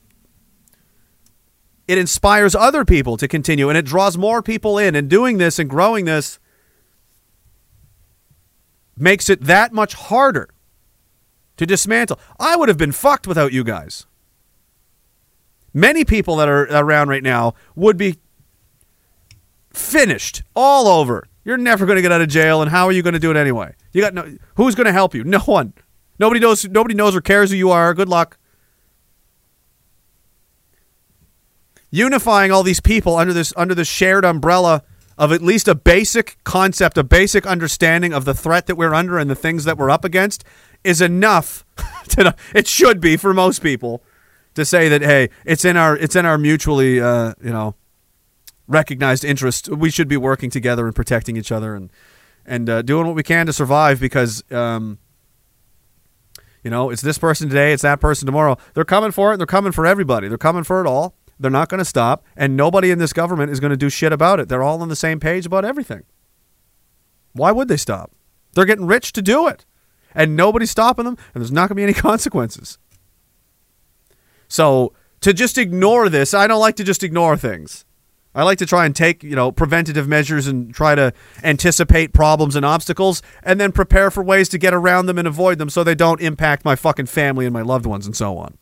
it 1.87 1.97
inspires 1.97 2.55
other 2.55 2.85
people 2.85 3.17
to 3.17 3.27
continue 3.27 3.69
and 3.69 3.77
it 3.77 3.85
draws 3.85 4.17
more 4.17 4.41
people 4.41 4.77
in. 4.77 4.95
And 4.95 5.09
doing 5.09 5.37
this 5.37 5.57
and 5.57 5.69
growing 5.69 6.05
this 6.05 6.39
makes 8.95 9.29
it 9.29 9.41
that 9.41 9.73
much 9.73 9.95
harder 9.95 10.49
to 11.57 11.65
dismantle. 11.65 12.19
I 12.39 12.55
would 12.55 12.69
have 12.69 12.77
been 12.77 12.91
fucked 12.91 13.27
without 13.27 13.53
you 13.53 13.63
guys. 13.63 14.05
Many 15.73 16.05
people 16.05 16.35
that 16.37 16.47
are 16.47 16.63
around 16.65 17.09
right 17.09 17.23
now 17.23 17.55
would 17.75 17.97
be 17.97 18.19
finished, 19.71 20.43
all 20.55 20.87
over. 20.87 21.27
You're 21.43 21.57
never 21.57 21.85
going 21.85 21.95
to 21.97 22.01
get 22.01 22.11
out 22.11 22.21
of 22.21 22.29
jail, 22.29 22.61
and 22.61 22.69
how 22.71 22.85
are 22.85 22.91
you 22.91 23.01
going 23.01 23.13
to 23.13 23.19
do 23.19 23.31
it 23.31 23.37
anyway? 23.37 23.73
You 23.91 24.01
got 24.01 24.13
no. 24.13 24.37
Who's 24.55 24.75
going 24.75 24.85
to 24.85 24.93
help 24.93 25.13
you? 25.13 25.23
No 25.33 25.39
one. 25.39 25.73
Nobody 26.19 26.39
knows. 26.39 26.63
Nobody 26.65 26.93
knows 26.93 27.15
or 27.15 27.21
cares 27.21 27.49
who 27.49 27.57
you 27.57 27.71
are. 27.71 27.93
Good 27.93 28.07
luck. 28.07 28.37
Unifying 31.89 32.51
all 32.51 32.63
these 32.63 32.79
people 32.79 33.15
under 33.15 33.33
this 33.33 33.51
under 33.57 33.75
this 33.75 33.87
shared 33.87 34.23
umbrella 34.23 34.83
of 35.17 35.31
at 35.31 35.41
least 35.41 35.67
a 35.67 35.75
basic 35.75 36.37
concept, 36.43 36.97
a 36.97 37.03
basic 37.03 37.45
understanding 37.45 38.13
of 38.13 38.25
the 38.25 38.33
threat 38.33 38.67
that 38.67 38.75
we're 38.75 38.93
under 38.93 39.17
and 39.17 39.29
the 39.29 39.35
things 39.35 39.63
that 39.65 39.77
we're 39.77 39.89
up 39.89 40.05
against 40.05 40.43
is 40.83 41.01
enough. 41.01 41.65
To, 42.09 42.35
it 42.53 42.67
should 42.67 42.99
be 42.99 43.17
for 43.17 43.33
most 43.33 43.63
people 43.63 44.03
to 44.53 44.65
say 44.65 44.87
that 44.89 45.01
hey, 45.01 45.29
it's 45.45 45.65
in 45.65 45.77
our 45.77 45.97
it's 45.97 46.15
in 46.15 46.25
our 46.27 46.37
mutually 46.37 47.01
uh, 47.01 47.33
you 47.41 47.49
know 47.49 47.75
recognized 48.67 49.23
interest. 49.23 49.69
We 49.69 49.89
should 49.89 50.07
be 50.07 50.17
working 50.17 50.49
together 50.49 50.85
and 50.85 50.95
protecting 50.95 51.37
each 51.37 51.51
other 51.51 51.73
and 51.73 51.91
and 52.45 52.69
uh, 52.69 52.81
doing 52.81 53.07
what 53.07 53.15
we 53.15 53.23
can 53.23 53.45
to 53.47 53.53
survive 53.53 53.99
because 53.99 54.43
um, 54.51 54.99
you 56.63 56.69
know 56.69 56.89
it's 56.89 57.01
this 57.01 57.17
person 57.17 57.49
today, 57.49 57.73
it's 57.73 57.83
that 57.83 57.99
person 57.99 58.25
tomorrow. 58.25 58.57
They're 58.75 58.85
coming 58.85 59.11
for 59.11 59.31
it. 59.31 59.35
and 59.35 59.39
They're 59.39 59.47
coming 59.47 59.71
for 59.71 59.85
everybody. 59.87 60.27
They're 60.27 60.37
coming 60.37 60.63
for 60.63 60.81
it 60.81 60.87
all. 60.87 61.15
They're 61.39 61.49
not 61.49 61.69
going 61.69 61.79
to 61.79 61.85
stop, 61.85 62.23
and 62.35 62.55
nobody 62.55 62.91
in 62.91 62.99
this 62.99 63.11
government 63.13 63.51
is 63.51 63.59
going 63.59 63.71
to 63.71 63.77
do 63.77 63.89
shit 63.89 64.13
about 64.13 64.39
it. 64.39 64.49
They're 64.49 64.61
all 64.61 64.81
on 64.81 64.89
the 64.89 64.95
same 64.95 65.19
page 65.19 65.45
about 65.45 65.65
everything. 65.65 66.03
Why 67.31 67.51
would 67.51 67.69
they 67.69 67.77
stop? 67.77 68.11
They're 68.53 68.65
getting 68.65 68.85
rich 68.85 69.13
to 69.13 69.21
do 69.21 69.47
it, 69.47 69.65
and 70.15 70.35
nobody's 70.35 70.71
stopping 70.71 71.05
them, 71.05 71.17
and 71.33 71.41
there's 71.41 71.51
not 71.51 71.69
going 71.69 71.75
to 71.75 71.75
be 71.75 71.83
any 71.83 71.93
consequences. 72.09 72.77
So 74.47 74.93
to 75.21 75.33
just 75.33 75.57
ignore 75.57 76.09
this, 76.09 76.33
I 76.33 76.47
don't 76.47 76.59
like 76.59 76.75
to 76.75 76.83
just 76.83 77.03
ignore 77.03 77.37
things. 77.37 77.85
I 78.35 78.43
like 78.43 78.57
to 78.59 78.65
try 78.65 78.85
and 78.85 78.95
take, 78.95 79.23
you 79.23 79.35
know, 79.35 79.51
preventative 79.51 80.07
measures 80.07 80.47
and 80.47 80.73
try 80.73 80.95
to 80.95 81.13
anticipate 81.43 82.13
problems 82.13 82.55
and 82.55 82.65
obstacles 82.65 83.21
and 83.43 83.59
then 83.59 83.71
prepare 83.71 84.09
for 84.09 84.23
ways 84.23 84.49
to 84.49 84.57
get 84.57 84.73
around 84.73 85.05
them 85.05 85.19
and 85.19 85.27
avoid 85.27 85.59
them 85.59 85.69
so 85.69 85.83
they 85.83 85.95
don't 85.95 86.19
impact 86.19 86.65
my 86.65 86.75
fucking 86.75 87.05
family 87.05 87.45
and 87.45 87.53
my 87.53 87.61
loved 87.61 87.85
ones 87.85 88.07
and 88.07 88.15
so 88.15 88.37
on. 88.37 88.57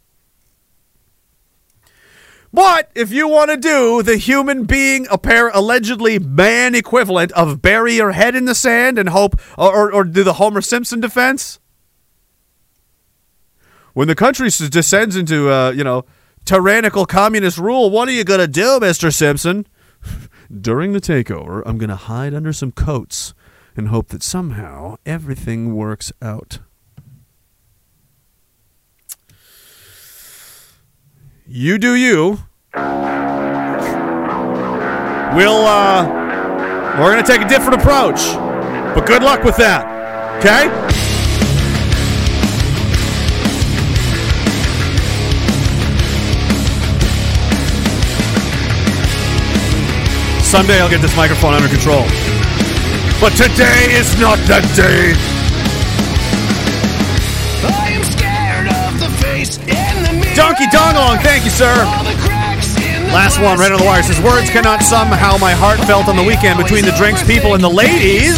But 2.54 2.92
if 2.96 3.12
you 3.12 3.28
want 3.28 3.50
to 3.52 3.58
do 3.58 4.04
the 4.04 4.18
human 4.18 4.66
being, 4.66 5.06
appar- 5.06 5.52
allegedly 5.54 6.20
man 6.20 6.76
equivalent 6.76 7.32
of 7.32 7.62
bury 7.62 7.96
your 7.96 8.12
head 8.12 8.36
in 8.36 8.46
the 8.46 8.56
sand 8.56 9.00
and 9.00 9.10
hope, 9.10 9.40
or, 9.58 9.74
or, 9.74 9.94
or 9.94 10.04
do 10.04 10.24
the 10.24 10.34
Homer 10.34 10.62
Simpson 10.62 11.00
defense, 11.00 11.60
when 13.94 14.08
the 14.08 14.16
country 14.16 14.50
descends 14.50 15.16
into, 15.16 15.50
uh, 15.50 15.72
you 15.72 15.84
know, 15.84 16.06
tyrannical 16.46 17.06
communist 17.06 17.58
rule, 17.58 17.90
what 17.90 18.08
are 18.10 18.14
you 18.14 18.24
going 18.24 18.40
to 18.40 18.48
do, 18.48 18.80
Mr. 18.80 19.14
Simpson? 19.14 19.66
During 20.62 20.92
the 20.92 21.02
takeover, 21.02 21.62
I'm 21.66 21.78
going 21.78 21.90
to 21.90 21.96
hide 21.96 22.34
under 22.34 22.52
some 22.52 22.72
coats 22.72 23.34
and 23.78 23.88
hope 23.88 24.10
that 24.10 24.24
somehow 24.24 24.98
everything 25.06 25.74
works 25.74 26.12
out. 26.22 26.60
You 31.54 31.78
do 31.78 31.96
you. 31.96 32.40
We'll 35.36 35.66
uh 35.68 36.08
we're 36.98 37.12
gonna 37.12 37.24
take 37.24 37.42
a 37.42 37.50
different 37.50 37.82
approach. 37.82 38.22
But 38.96 39.06
good 39.06 39.22
luck 39.22 39.44
with 39.44 39.58
that. 39.58 39.84
Okay? 40.38 40.70
Someday 50.42 50.80
I'll 50.80 50.90
get 50.90 51.02
this 51.02 51.18
microphone 51.18 51.54
under 51.54 51.68
control. 51.68 52.04
But 53.20 53.32
today 53.32 53.92
is 54.00 54.18
not 54.22 54.40
that 54.48 54.64
day. 54.74 55.41
Donkey 60.52 61.24
thank 61.24 61.46
you, 61.46 61.50
sir. 61.50 61.72
Last 63.16 63.40
one, 63.40 63.58
right 63.58 63.72
on 63.72 63.80
the 63.80 63.86
wire 63.86 64.04
says 64.04 64.20
words 64.20 64.50
cannot 64.50 64.84
sum 64.84 65.08
how 65.08 65.38
my 65.38 65.54
heart 65.54 65.80
felt 65.88 66.10
on 66.10 66.18
the 66.18 66.24
weekend 66.24 66.60
between 66.60 66.84
the 66.84 66.92
drinks, 66.92 67.24
people, 67.24 67.56
and 67.56 67.64
the 67.64 67.72
ladies. 67.72 68.36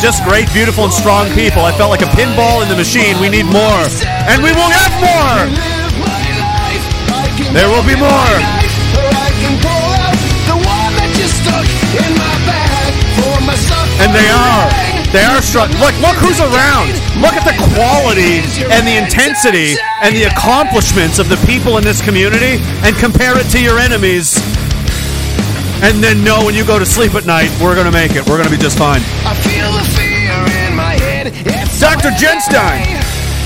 Just 0.00 0.24
great, 0.24 0.50
beautiful, 0.54 0.84
and 0.84 0.92
strong 0.92 1.28
people. 1.36 1.60
I 1.60 1.76
felt 1.76 1.90
like 1.90 2.00
a 2.00 2.08
pinball 2.16 2.62
in 2.64 2.68
the 2.72 2.76
machine. 2.76 3.20
We 3.20 3.28
need 3.28 3.44
more, 3.44 3.84
and 4.24 4.40
we 4.40 4.56
will 4.56 4.72
have 4.72 4.92
more. 5.04 5.52
There 7.52 7.68
will 7.68 7.84
be 7.84 7.96
more. 8.00 8.36
And 14.00 14.16
they 14.16 14.28
are. 14.32 14.89
They 15.12 15.24
are 15.26 15.42
struck. 15.42 15.68
Look, 15.82 15.90
look 15.98 16.14
who's 16.22 16.38
around. 16.38 16.94
Look 17.18 17.34
at 17.34 17.42
the 17.42 17.56
quality 17.74 18.46
and 18.70 18.86
the 18.86 18.94
intensity 18.94 19.74
and 20.06 20.14
the 20.14 20.30
accomplishments 20.30 21.18
of 21.18 21.28
the 21.28 21.34
people 21.50 21.78
in 21.78 21.84
this 21.84 22.00
community 22.00 22.62
and 22.86 22.94
compare 22.96 23.34
it 23.36 23.50
to 23.50 23.60
your 23.60 23.78
enemies. 23.78 24.38
And 25.82 25.98
then 26.04 26.22
know 26.22 26.44
when 26.44 26.54
you 26.54 26.64
go 26.64 26.78
to 26.78 26.86
sleep 26.86 27.14
at 27.14 27.26
night, 27.26 27.50
we're 27.60 27.74
going 27.74 27.90
to 27.90 27.92
make 27.92 28.14
it. 28.14 28.22
We're 28.28 28.36
going 28.38 28.46
to 28.48 28.54
be 28.54 28.60
just 28.62 28.78
fine. 28.78 29.00
I 29.26 29.34
feel 29.34 29.66
the 29.74 29.82
fear 29.98 30.36
in 30.68 30.76
my 30.76 30.94
head. 30.94 31.32
It's 31.34 31.80
Dr. 31.80 32.14
Genstein. 32.14 32.86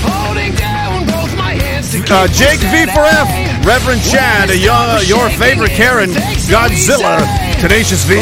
holding 0.05 0.53
down 0.53 1.07
both 1.07 1.33
my 1.35 1.53
hands 1.57 1.89
to 1.97 2.03
Uh, 2.13 2.27
Jake 2.27 2.59
V4F, 2.59 3.65
Reverend 3.65 4.03
Chad, 4.03 4.51
a 4.51 4.57
young, 4.57 4.85
uh, 4.85 5.01
your 5.07 5.29
favorite 5.31 5.71
Karen, 5.71 6.11
Godzilla, 6.45 7.23
Tenacious 7.57 8.03
V, 8.03 8.19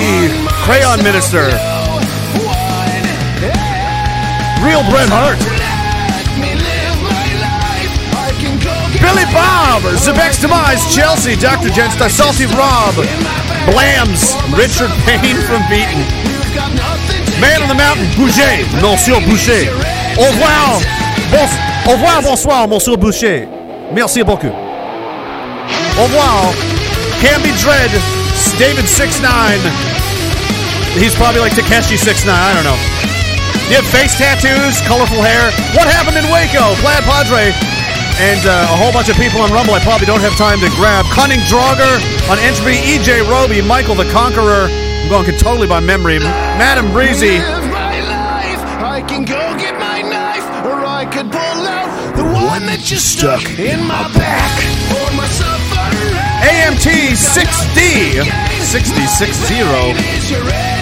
Crayon 0.64 1.04
Minister, 1.04 1.50
Real 4.64 4.84
Bret 4.90 5.10
Hart, 5.12 5.36
Billy 9.04 9.28
Bob, 9.36 9.84
Zebex 10.00 10.40
Demise, 10.40 10.88
Chelsea, 10.88 11.36
Dr. 11.36 11.68
Genstein, 11.68 12.10
Salty 12.10 12.46
Rob, 12.56 12.96
Blams, 13.68 14.32
Richard 14.56 14.90
Payne 15.04 15.36
from 15.44 15.60
Beaton, 15.68 16.00
Man 17.44 17.62
on 17.62 17.68
the 17.68 17.76
Mountain, 17.76 18.08
Boucher, 18.16 18.64
Monsieur 18.80 19.20
Boucher. 19.28 19.68
Au 20.18 20.32
revoir, 20.32 20.80
bon, 21.30 21.46
au 21.86 21.92
revoir, 21.96 22.22
bonsoir, 22.22 22.68
Monsieur 22.68 22.96
Boucher. 22.96 23.48
Merci 23.92 24.24
beaucoup. 24.24 24.54
Au 26.00 26.04
revoir, 26.04 26.54
Camby 27.20 27.52
Dread, 27.62 27.92
David 28.58 28.88
69. 28.88 29.60
He's 30.96 31.14
probably 31.16 31.42
like 31.42 31.54
Takeshi 31.54 31.98
69, 31.98 32.34
I 32.34 32.54
don't 32.54 32.64
know. 32.64 33.13
You 33.74 33.82
have 33.82 33.90
face 33.90 34.14
tattoos, 34.14 34.86
colorful 34.86 35.26
hair. 35.26 35.50
What 35.74 35.90
happened 35.90 36.14
in 36.14 36.22
Waco? 36.30 36.78
Glad 36.86 37.02
Padre. 37.10 37.50
And 38.22 38.38
uh, 38.46 38.70
a 38.70 38.78
whole 38.78 38.94
bunch 38.94 39.10
of 39.10 39.18
people 39.18 39.42
on 39.42 39.50
Rumble 39.50 39.74
I 39.74 39.82
probably 39.82 40.06
don't 40.06 40.22
have 40.22 40.38
time 40.38 40.62
to 40.62 40.70
grab. 40.78 41.10
Cunning 41.10 41.42
Draugr 41.50 41.98
on 42.30 42.38
Entropy, 42.46 42.78
EJ 42.86 43.26
Roby, 43.26 43.66
Michael 43.66 43.98
the 43.98 44.06
Conqueror. 44.14 44.70
I'm 44.70 45.10
going 45.10 45.26
totally 45.42 45.66
by 45.66 45.82
memory. 45.82 46.22
Madam 46.22 46.94
Breezy. 46.94 47.42
I 47.42 49.02
can 49.10 49.26
go 49.26 49.42
get 49.58 49.74
my 49.82 50.06
knife, 50.06 50.46
or 50.70 50.86
I 50.86 51.10
could 51.10 51.34
pull 51.34 51.66
out 51.66 51.90
the 52.14 52.30
one 52.30 52.70
that 52.70 52.94
you 52.94 53.02
stuck 53.02 53.42
in 53.58 53.82
my 53.90 54.06
back. 54.14 54.54
For 54.94 55.10
my 55.18 55.26
suffering. 55.34 56.14
AMT 56.46 57.18
6D 57.18 58.22
6060 58.70 60.73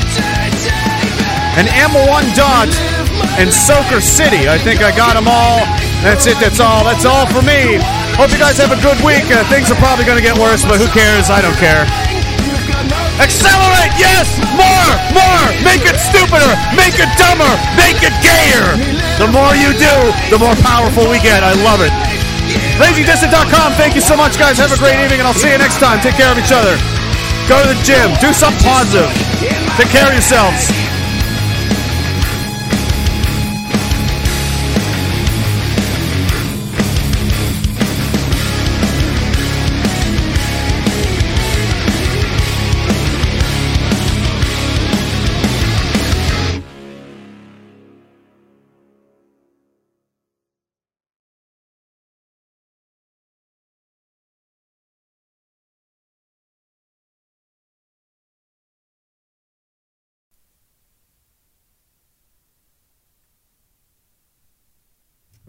and 1.60 1.68
M1 1.68 2.24
Dot 2.36 2.72
and 3.40 3.52
Soaker 3.52 4.00
City. 4.00 4.48
I 4.48 4.58
think 4.58 4.80
I 4.82 4.96
got 4.96 5.20
them 5.20 5.28
all. 5.28 5.68
That's 6.04 6.26
it. 6.26 6.40
That's 6.40 6.60
all. 6.60 6.84
That's 6.84 7.06
all 7.06 7.28
for 7.28 7.44
me. 7.44 7.78
Hope 8.16 8.32
you 8.32 8.40
guys 8.40 8.58
have 8.58 8.72
a 8.72 8.80
good 8.80 8.98
week. 9.04 9.28
Uh, 9.28 9.44
things 9.52 9.72
are 9.72 9.80
probably 9.80 10.06
going 10.06 10.20
to 10.20 10.26
get 10.26 10.38
worse, 10.38 10.64
but 10.64 10.80
who 10.80 10.88
cares? 10.92 11.30
I 11.30 11.42
don't 11.44 11.58
care. 11.60 11.84
Accelerate! 13.22 13.94
Yes! 14.02 14.42
More! 14.58 14.92
More! 15.14 15.46
Make 15.62 15.86
it 15.86 16.00
stupider! 16.02 16.58
Make 16.74 16.98
it 16.98 17.12
dumber! 17.22 17.50
Make 17.78 18.02
it 18.02 18.16
gayer! 18.26 18.66
The 19.22 19.30
more 19.30 19.54
you 19.54 19.78
do, 19.78 19.96
the 20.34 20.42
more 20.42 20.58
powerful 20.66 21.06
we 21.06 21.22
get. 21.22 21.46
I 21.46 21.54
love 21.62 21.86
it. 21.86 21.94
RagingDissident.com. 22.82 23.78
Thank 23.78 23.94
you 23.94 24.02
so 24.02 24.18
much, 24.18 24.42
guys. 24.42 24.58
Have 24.58 24.74
a 24.74 24.80
great 24.82 24.98
evening, 24.98 25.22
and 25.22 25.28
I'll 25.30 25.38
see 25.38 25.52
you 25.54 25.60
next 25.62 25.78
time. 25.78 26.02
Take 26.02 26.18
care 26.18 26.32
of 26.34 26.40
each 26.42 26.52
other. 26.52 26.74
Go 27.46 27.62
to 27.62 27.70
the 27.70 27.80
gym. 27.86 28.10
Do 28.18 28.34
something 28.34 28.58
positive. 28.66 29.12
Take 29.78 29.94
care 29.94 30.08
of 30.10 30.14
yourselves. 30.18 30.91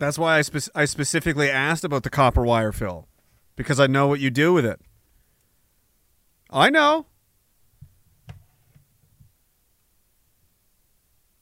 That's 0.03 0.19
why 0.19 0.39
I, 0.39 0.43
spec- 0.43 0.75
I 0.75 0.85
specifically 0.85 1.49
asked 1.49 1.85
about 1.85 2.03
the 2.03 2.11
copper 2.11 2.45
wire 2.45 2.73
fill 2.73 3.07
because 3.55 3.79
I 3.79 3.87
know 3.87 4.09
what 4.09 4.19
you 4.19 4.31
do 4.31 4.53
with 4.53 4.67
it. 4.67 4.81
I 6.51 6.71
know. 6.71 7.07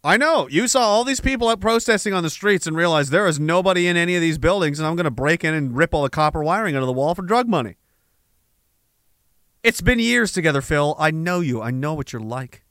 I 0.05 0.18
know. 0.18 0.47
You 0.50 0.68
saw 0.68 0.82
all 0.82 1.05
these 1.05 1.20
people 1.20 1.48
out 1.48 1.60
protesting 1.60 2.12
on 2.12 2.22
the 2.22 2.28
streets 2.28 2.66
and 2.66 2.76
realized 2.76 3.10
there 3.10 3.26
is 3.26 3.40
nobody 3.40 3.86
in 3.86 3.97
any 3.97 4.14
of 4.14 4.20
these 4.20 4.36
buildings, 4.36 4.78
and 4.78 4.86
I'm 4.86 4.94
going 4.94 5.05
to 5.05 5.10
break 5.10 5.42
in 5.42 5.55
and 5.55 5.74
rip 5.74 5.94
all 5.94 6.02
the 6.02 6.10
copper 6.10 6.44
wiring 6.44 6.76
out 6.76 6.82
of 6.82 6.86
the 6.86 6.92
wall 6.92 7.14
for 7.14 7.22
drug 7.22 7.48
money. 7.48 7.76
It's 9.62 9.80
been 9.80 9.98
years 9.98 10.32
together, 10.32 10.60
Phil. 10.60 10.97
I 10.98 11.10
know 11.10 11.40
you. 11.40 11.62
I 11.62 11.70
know 11.70 11.94
what 11.94 12.12
you're 12.12 12.20
like. 12.20 12.62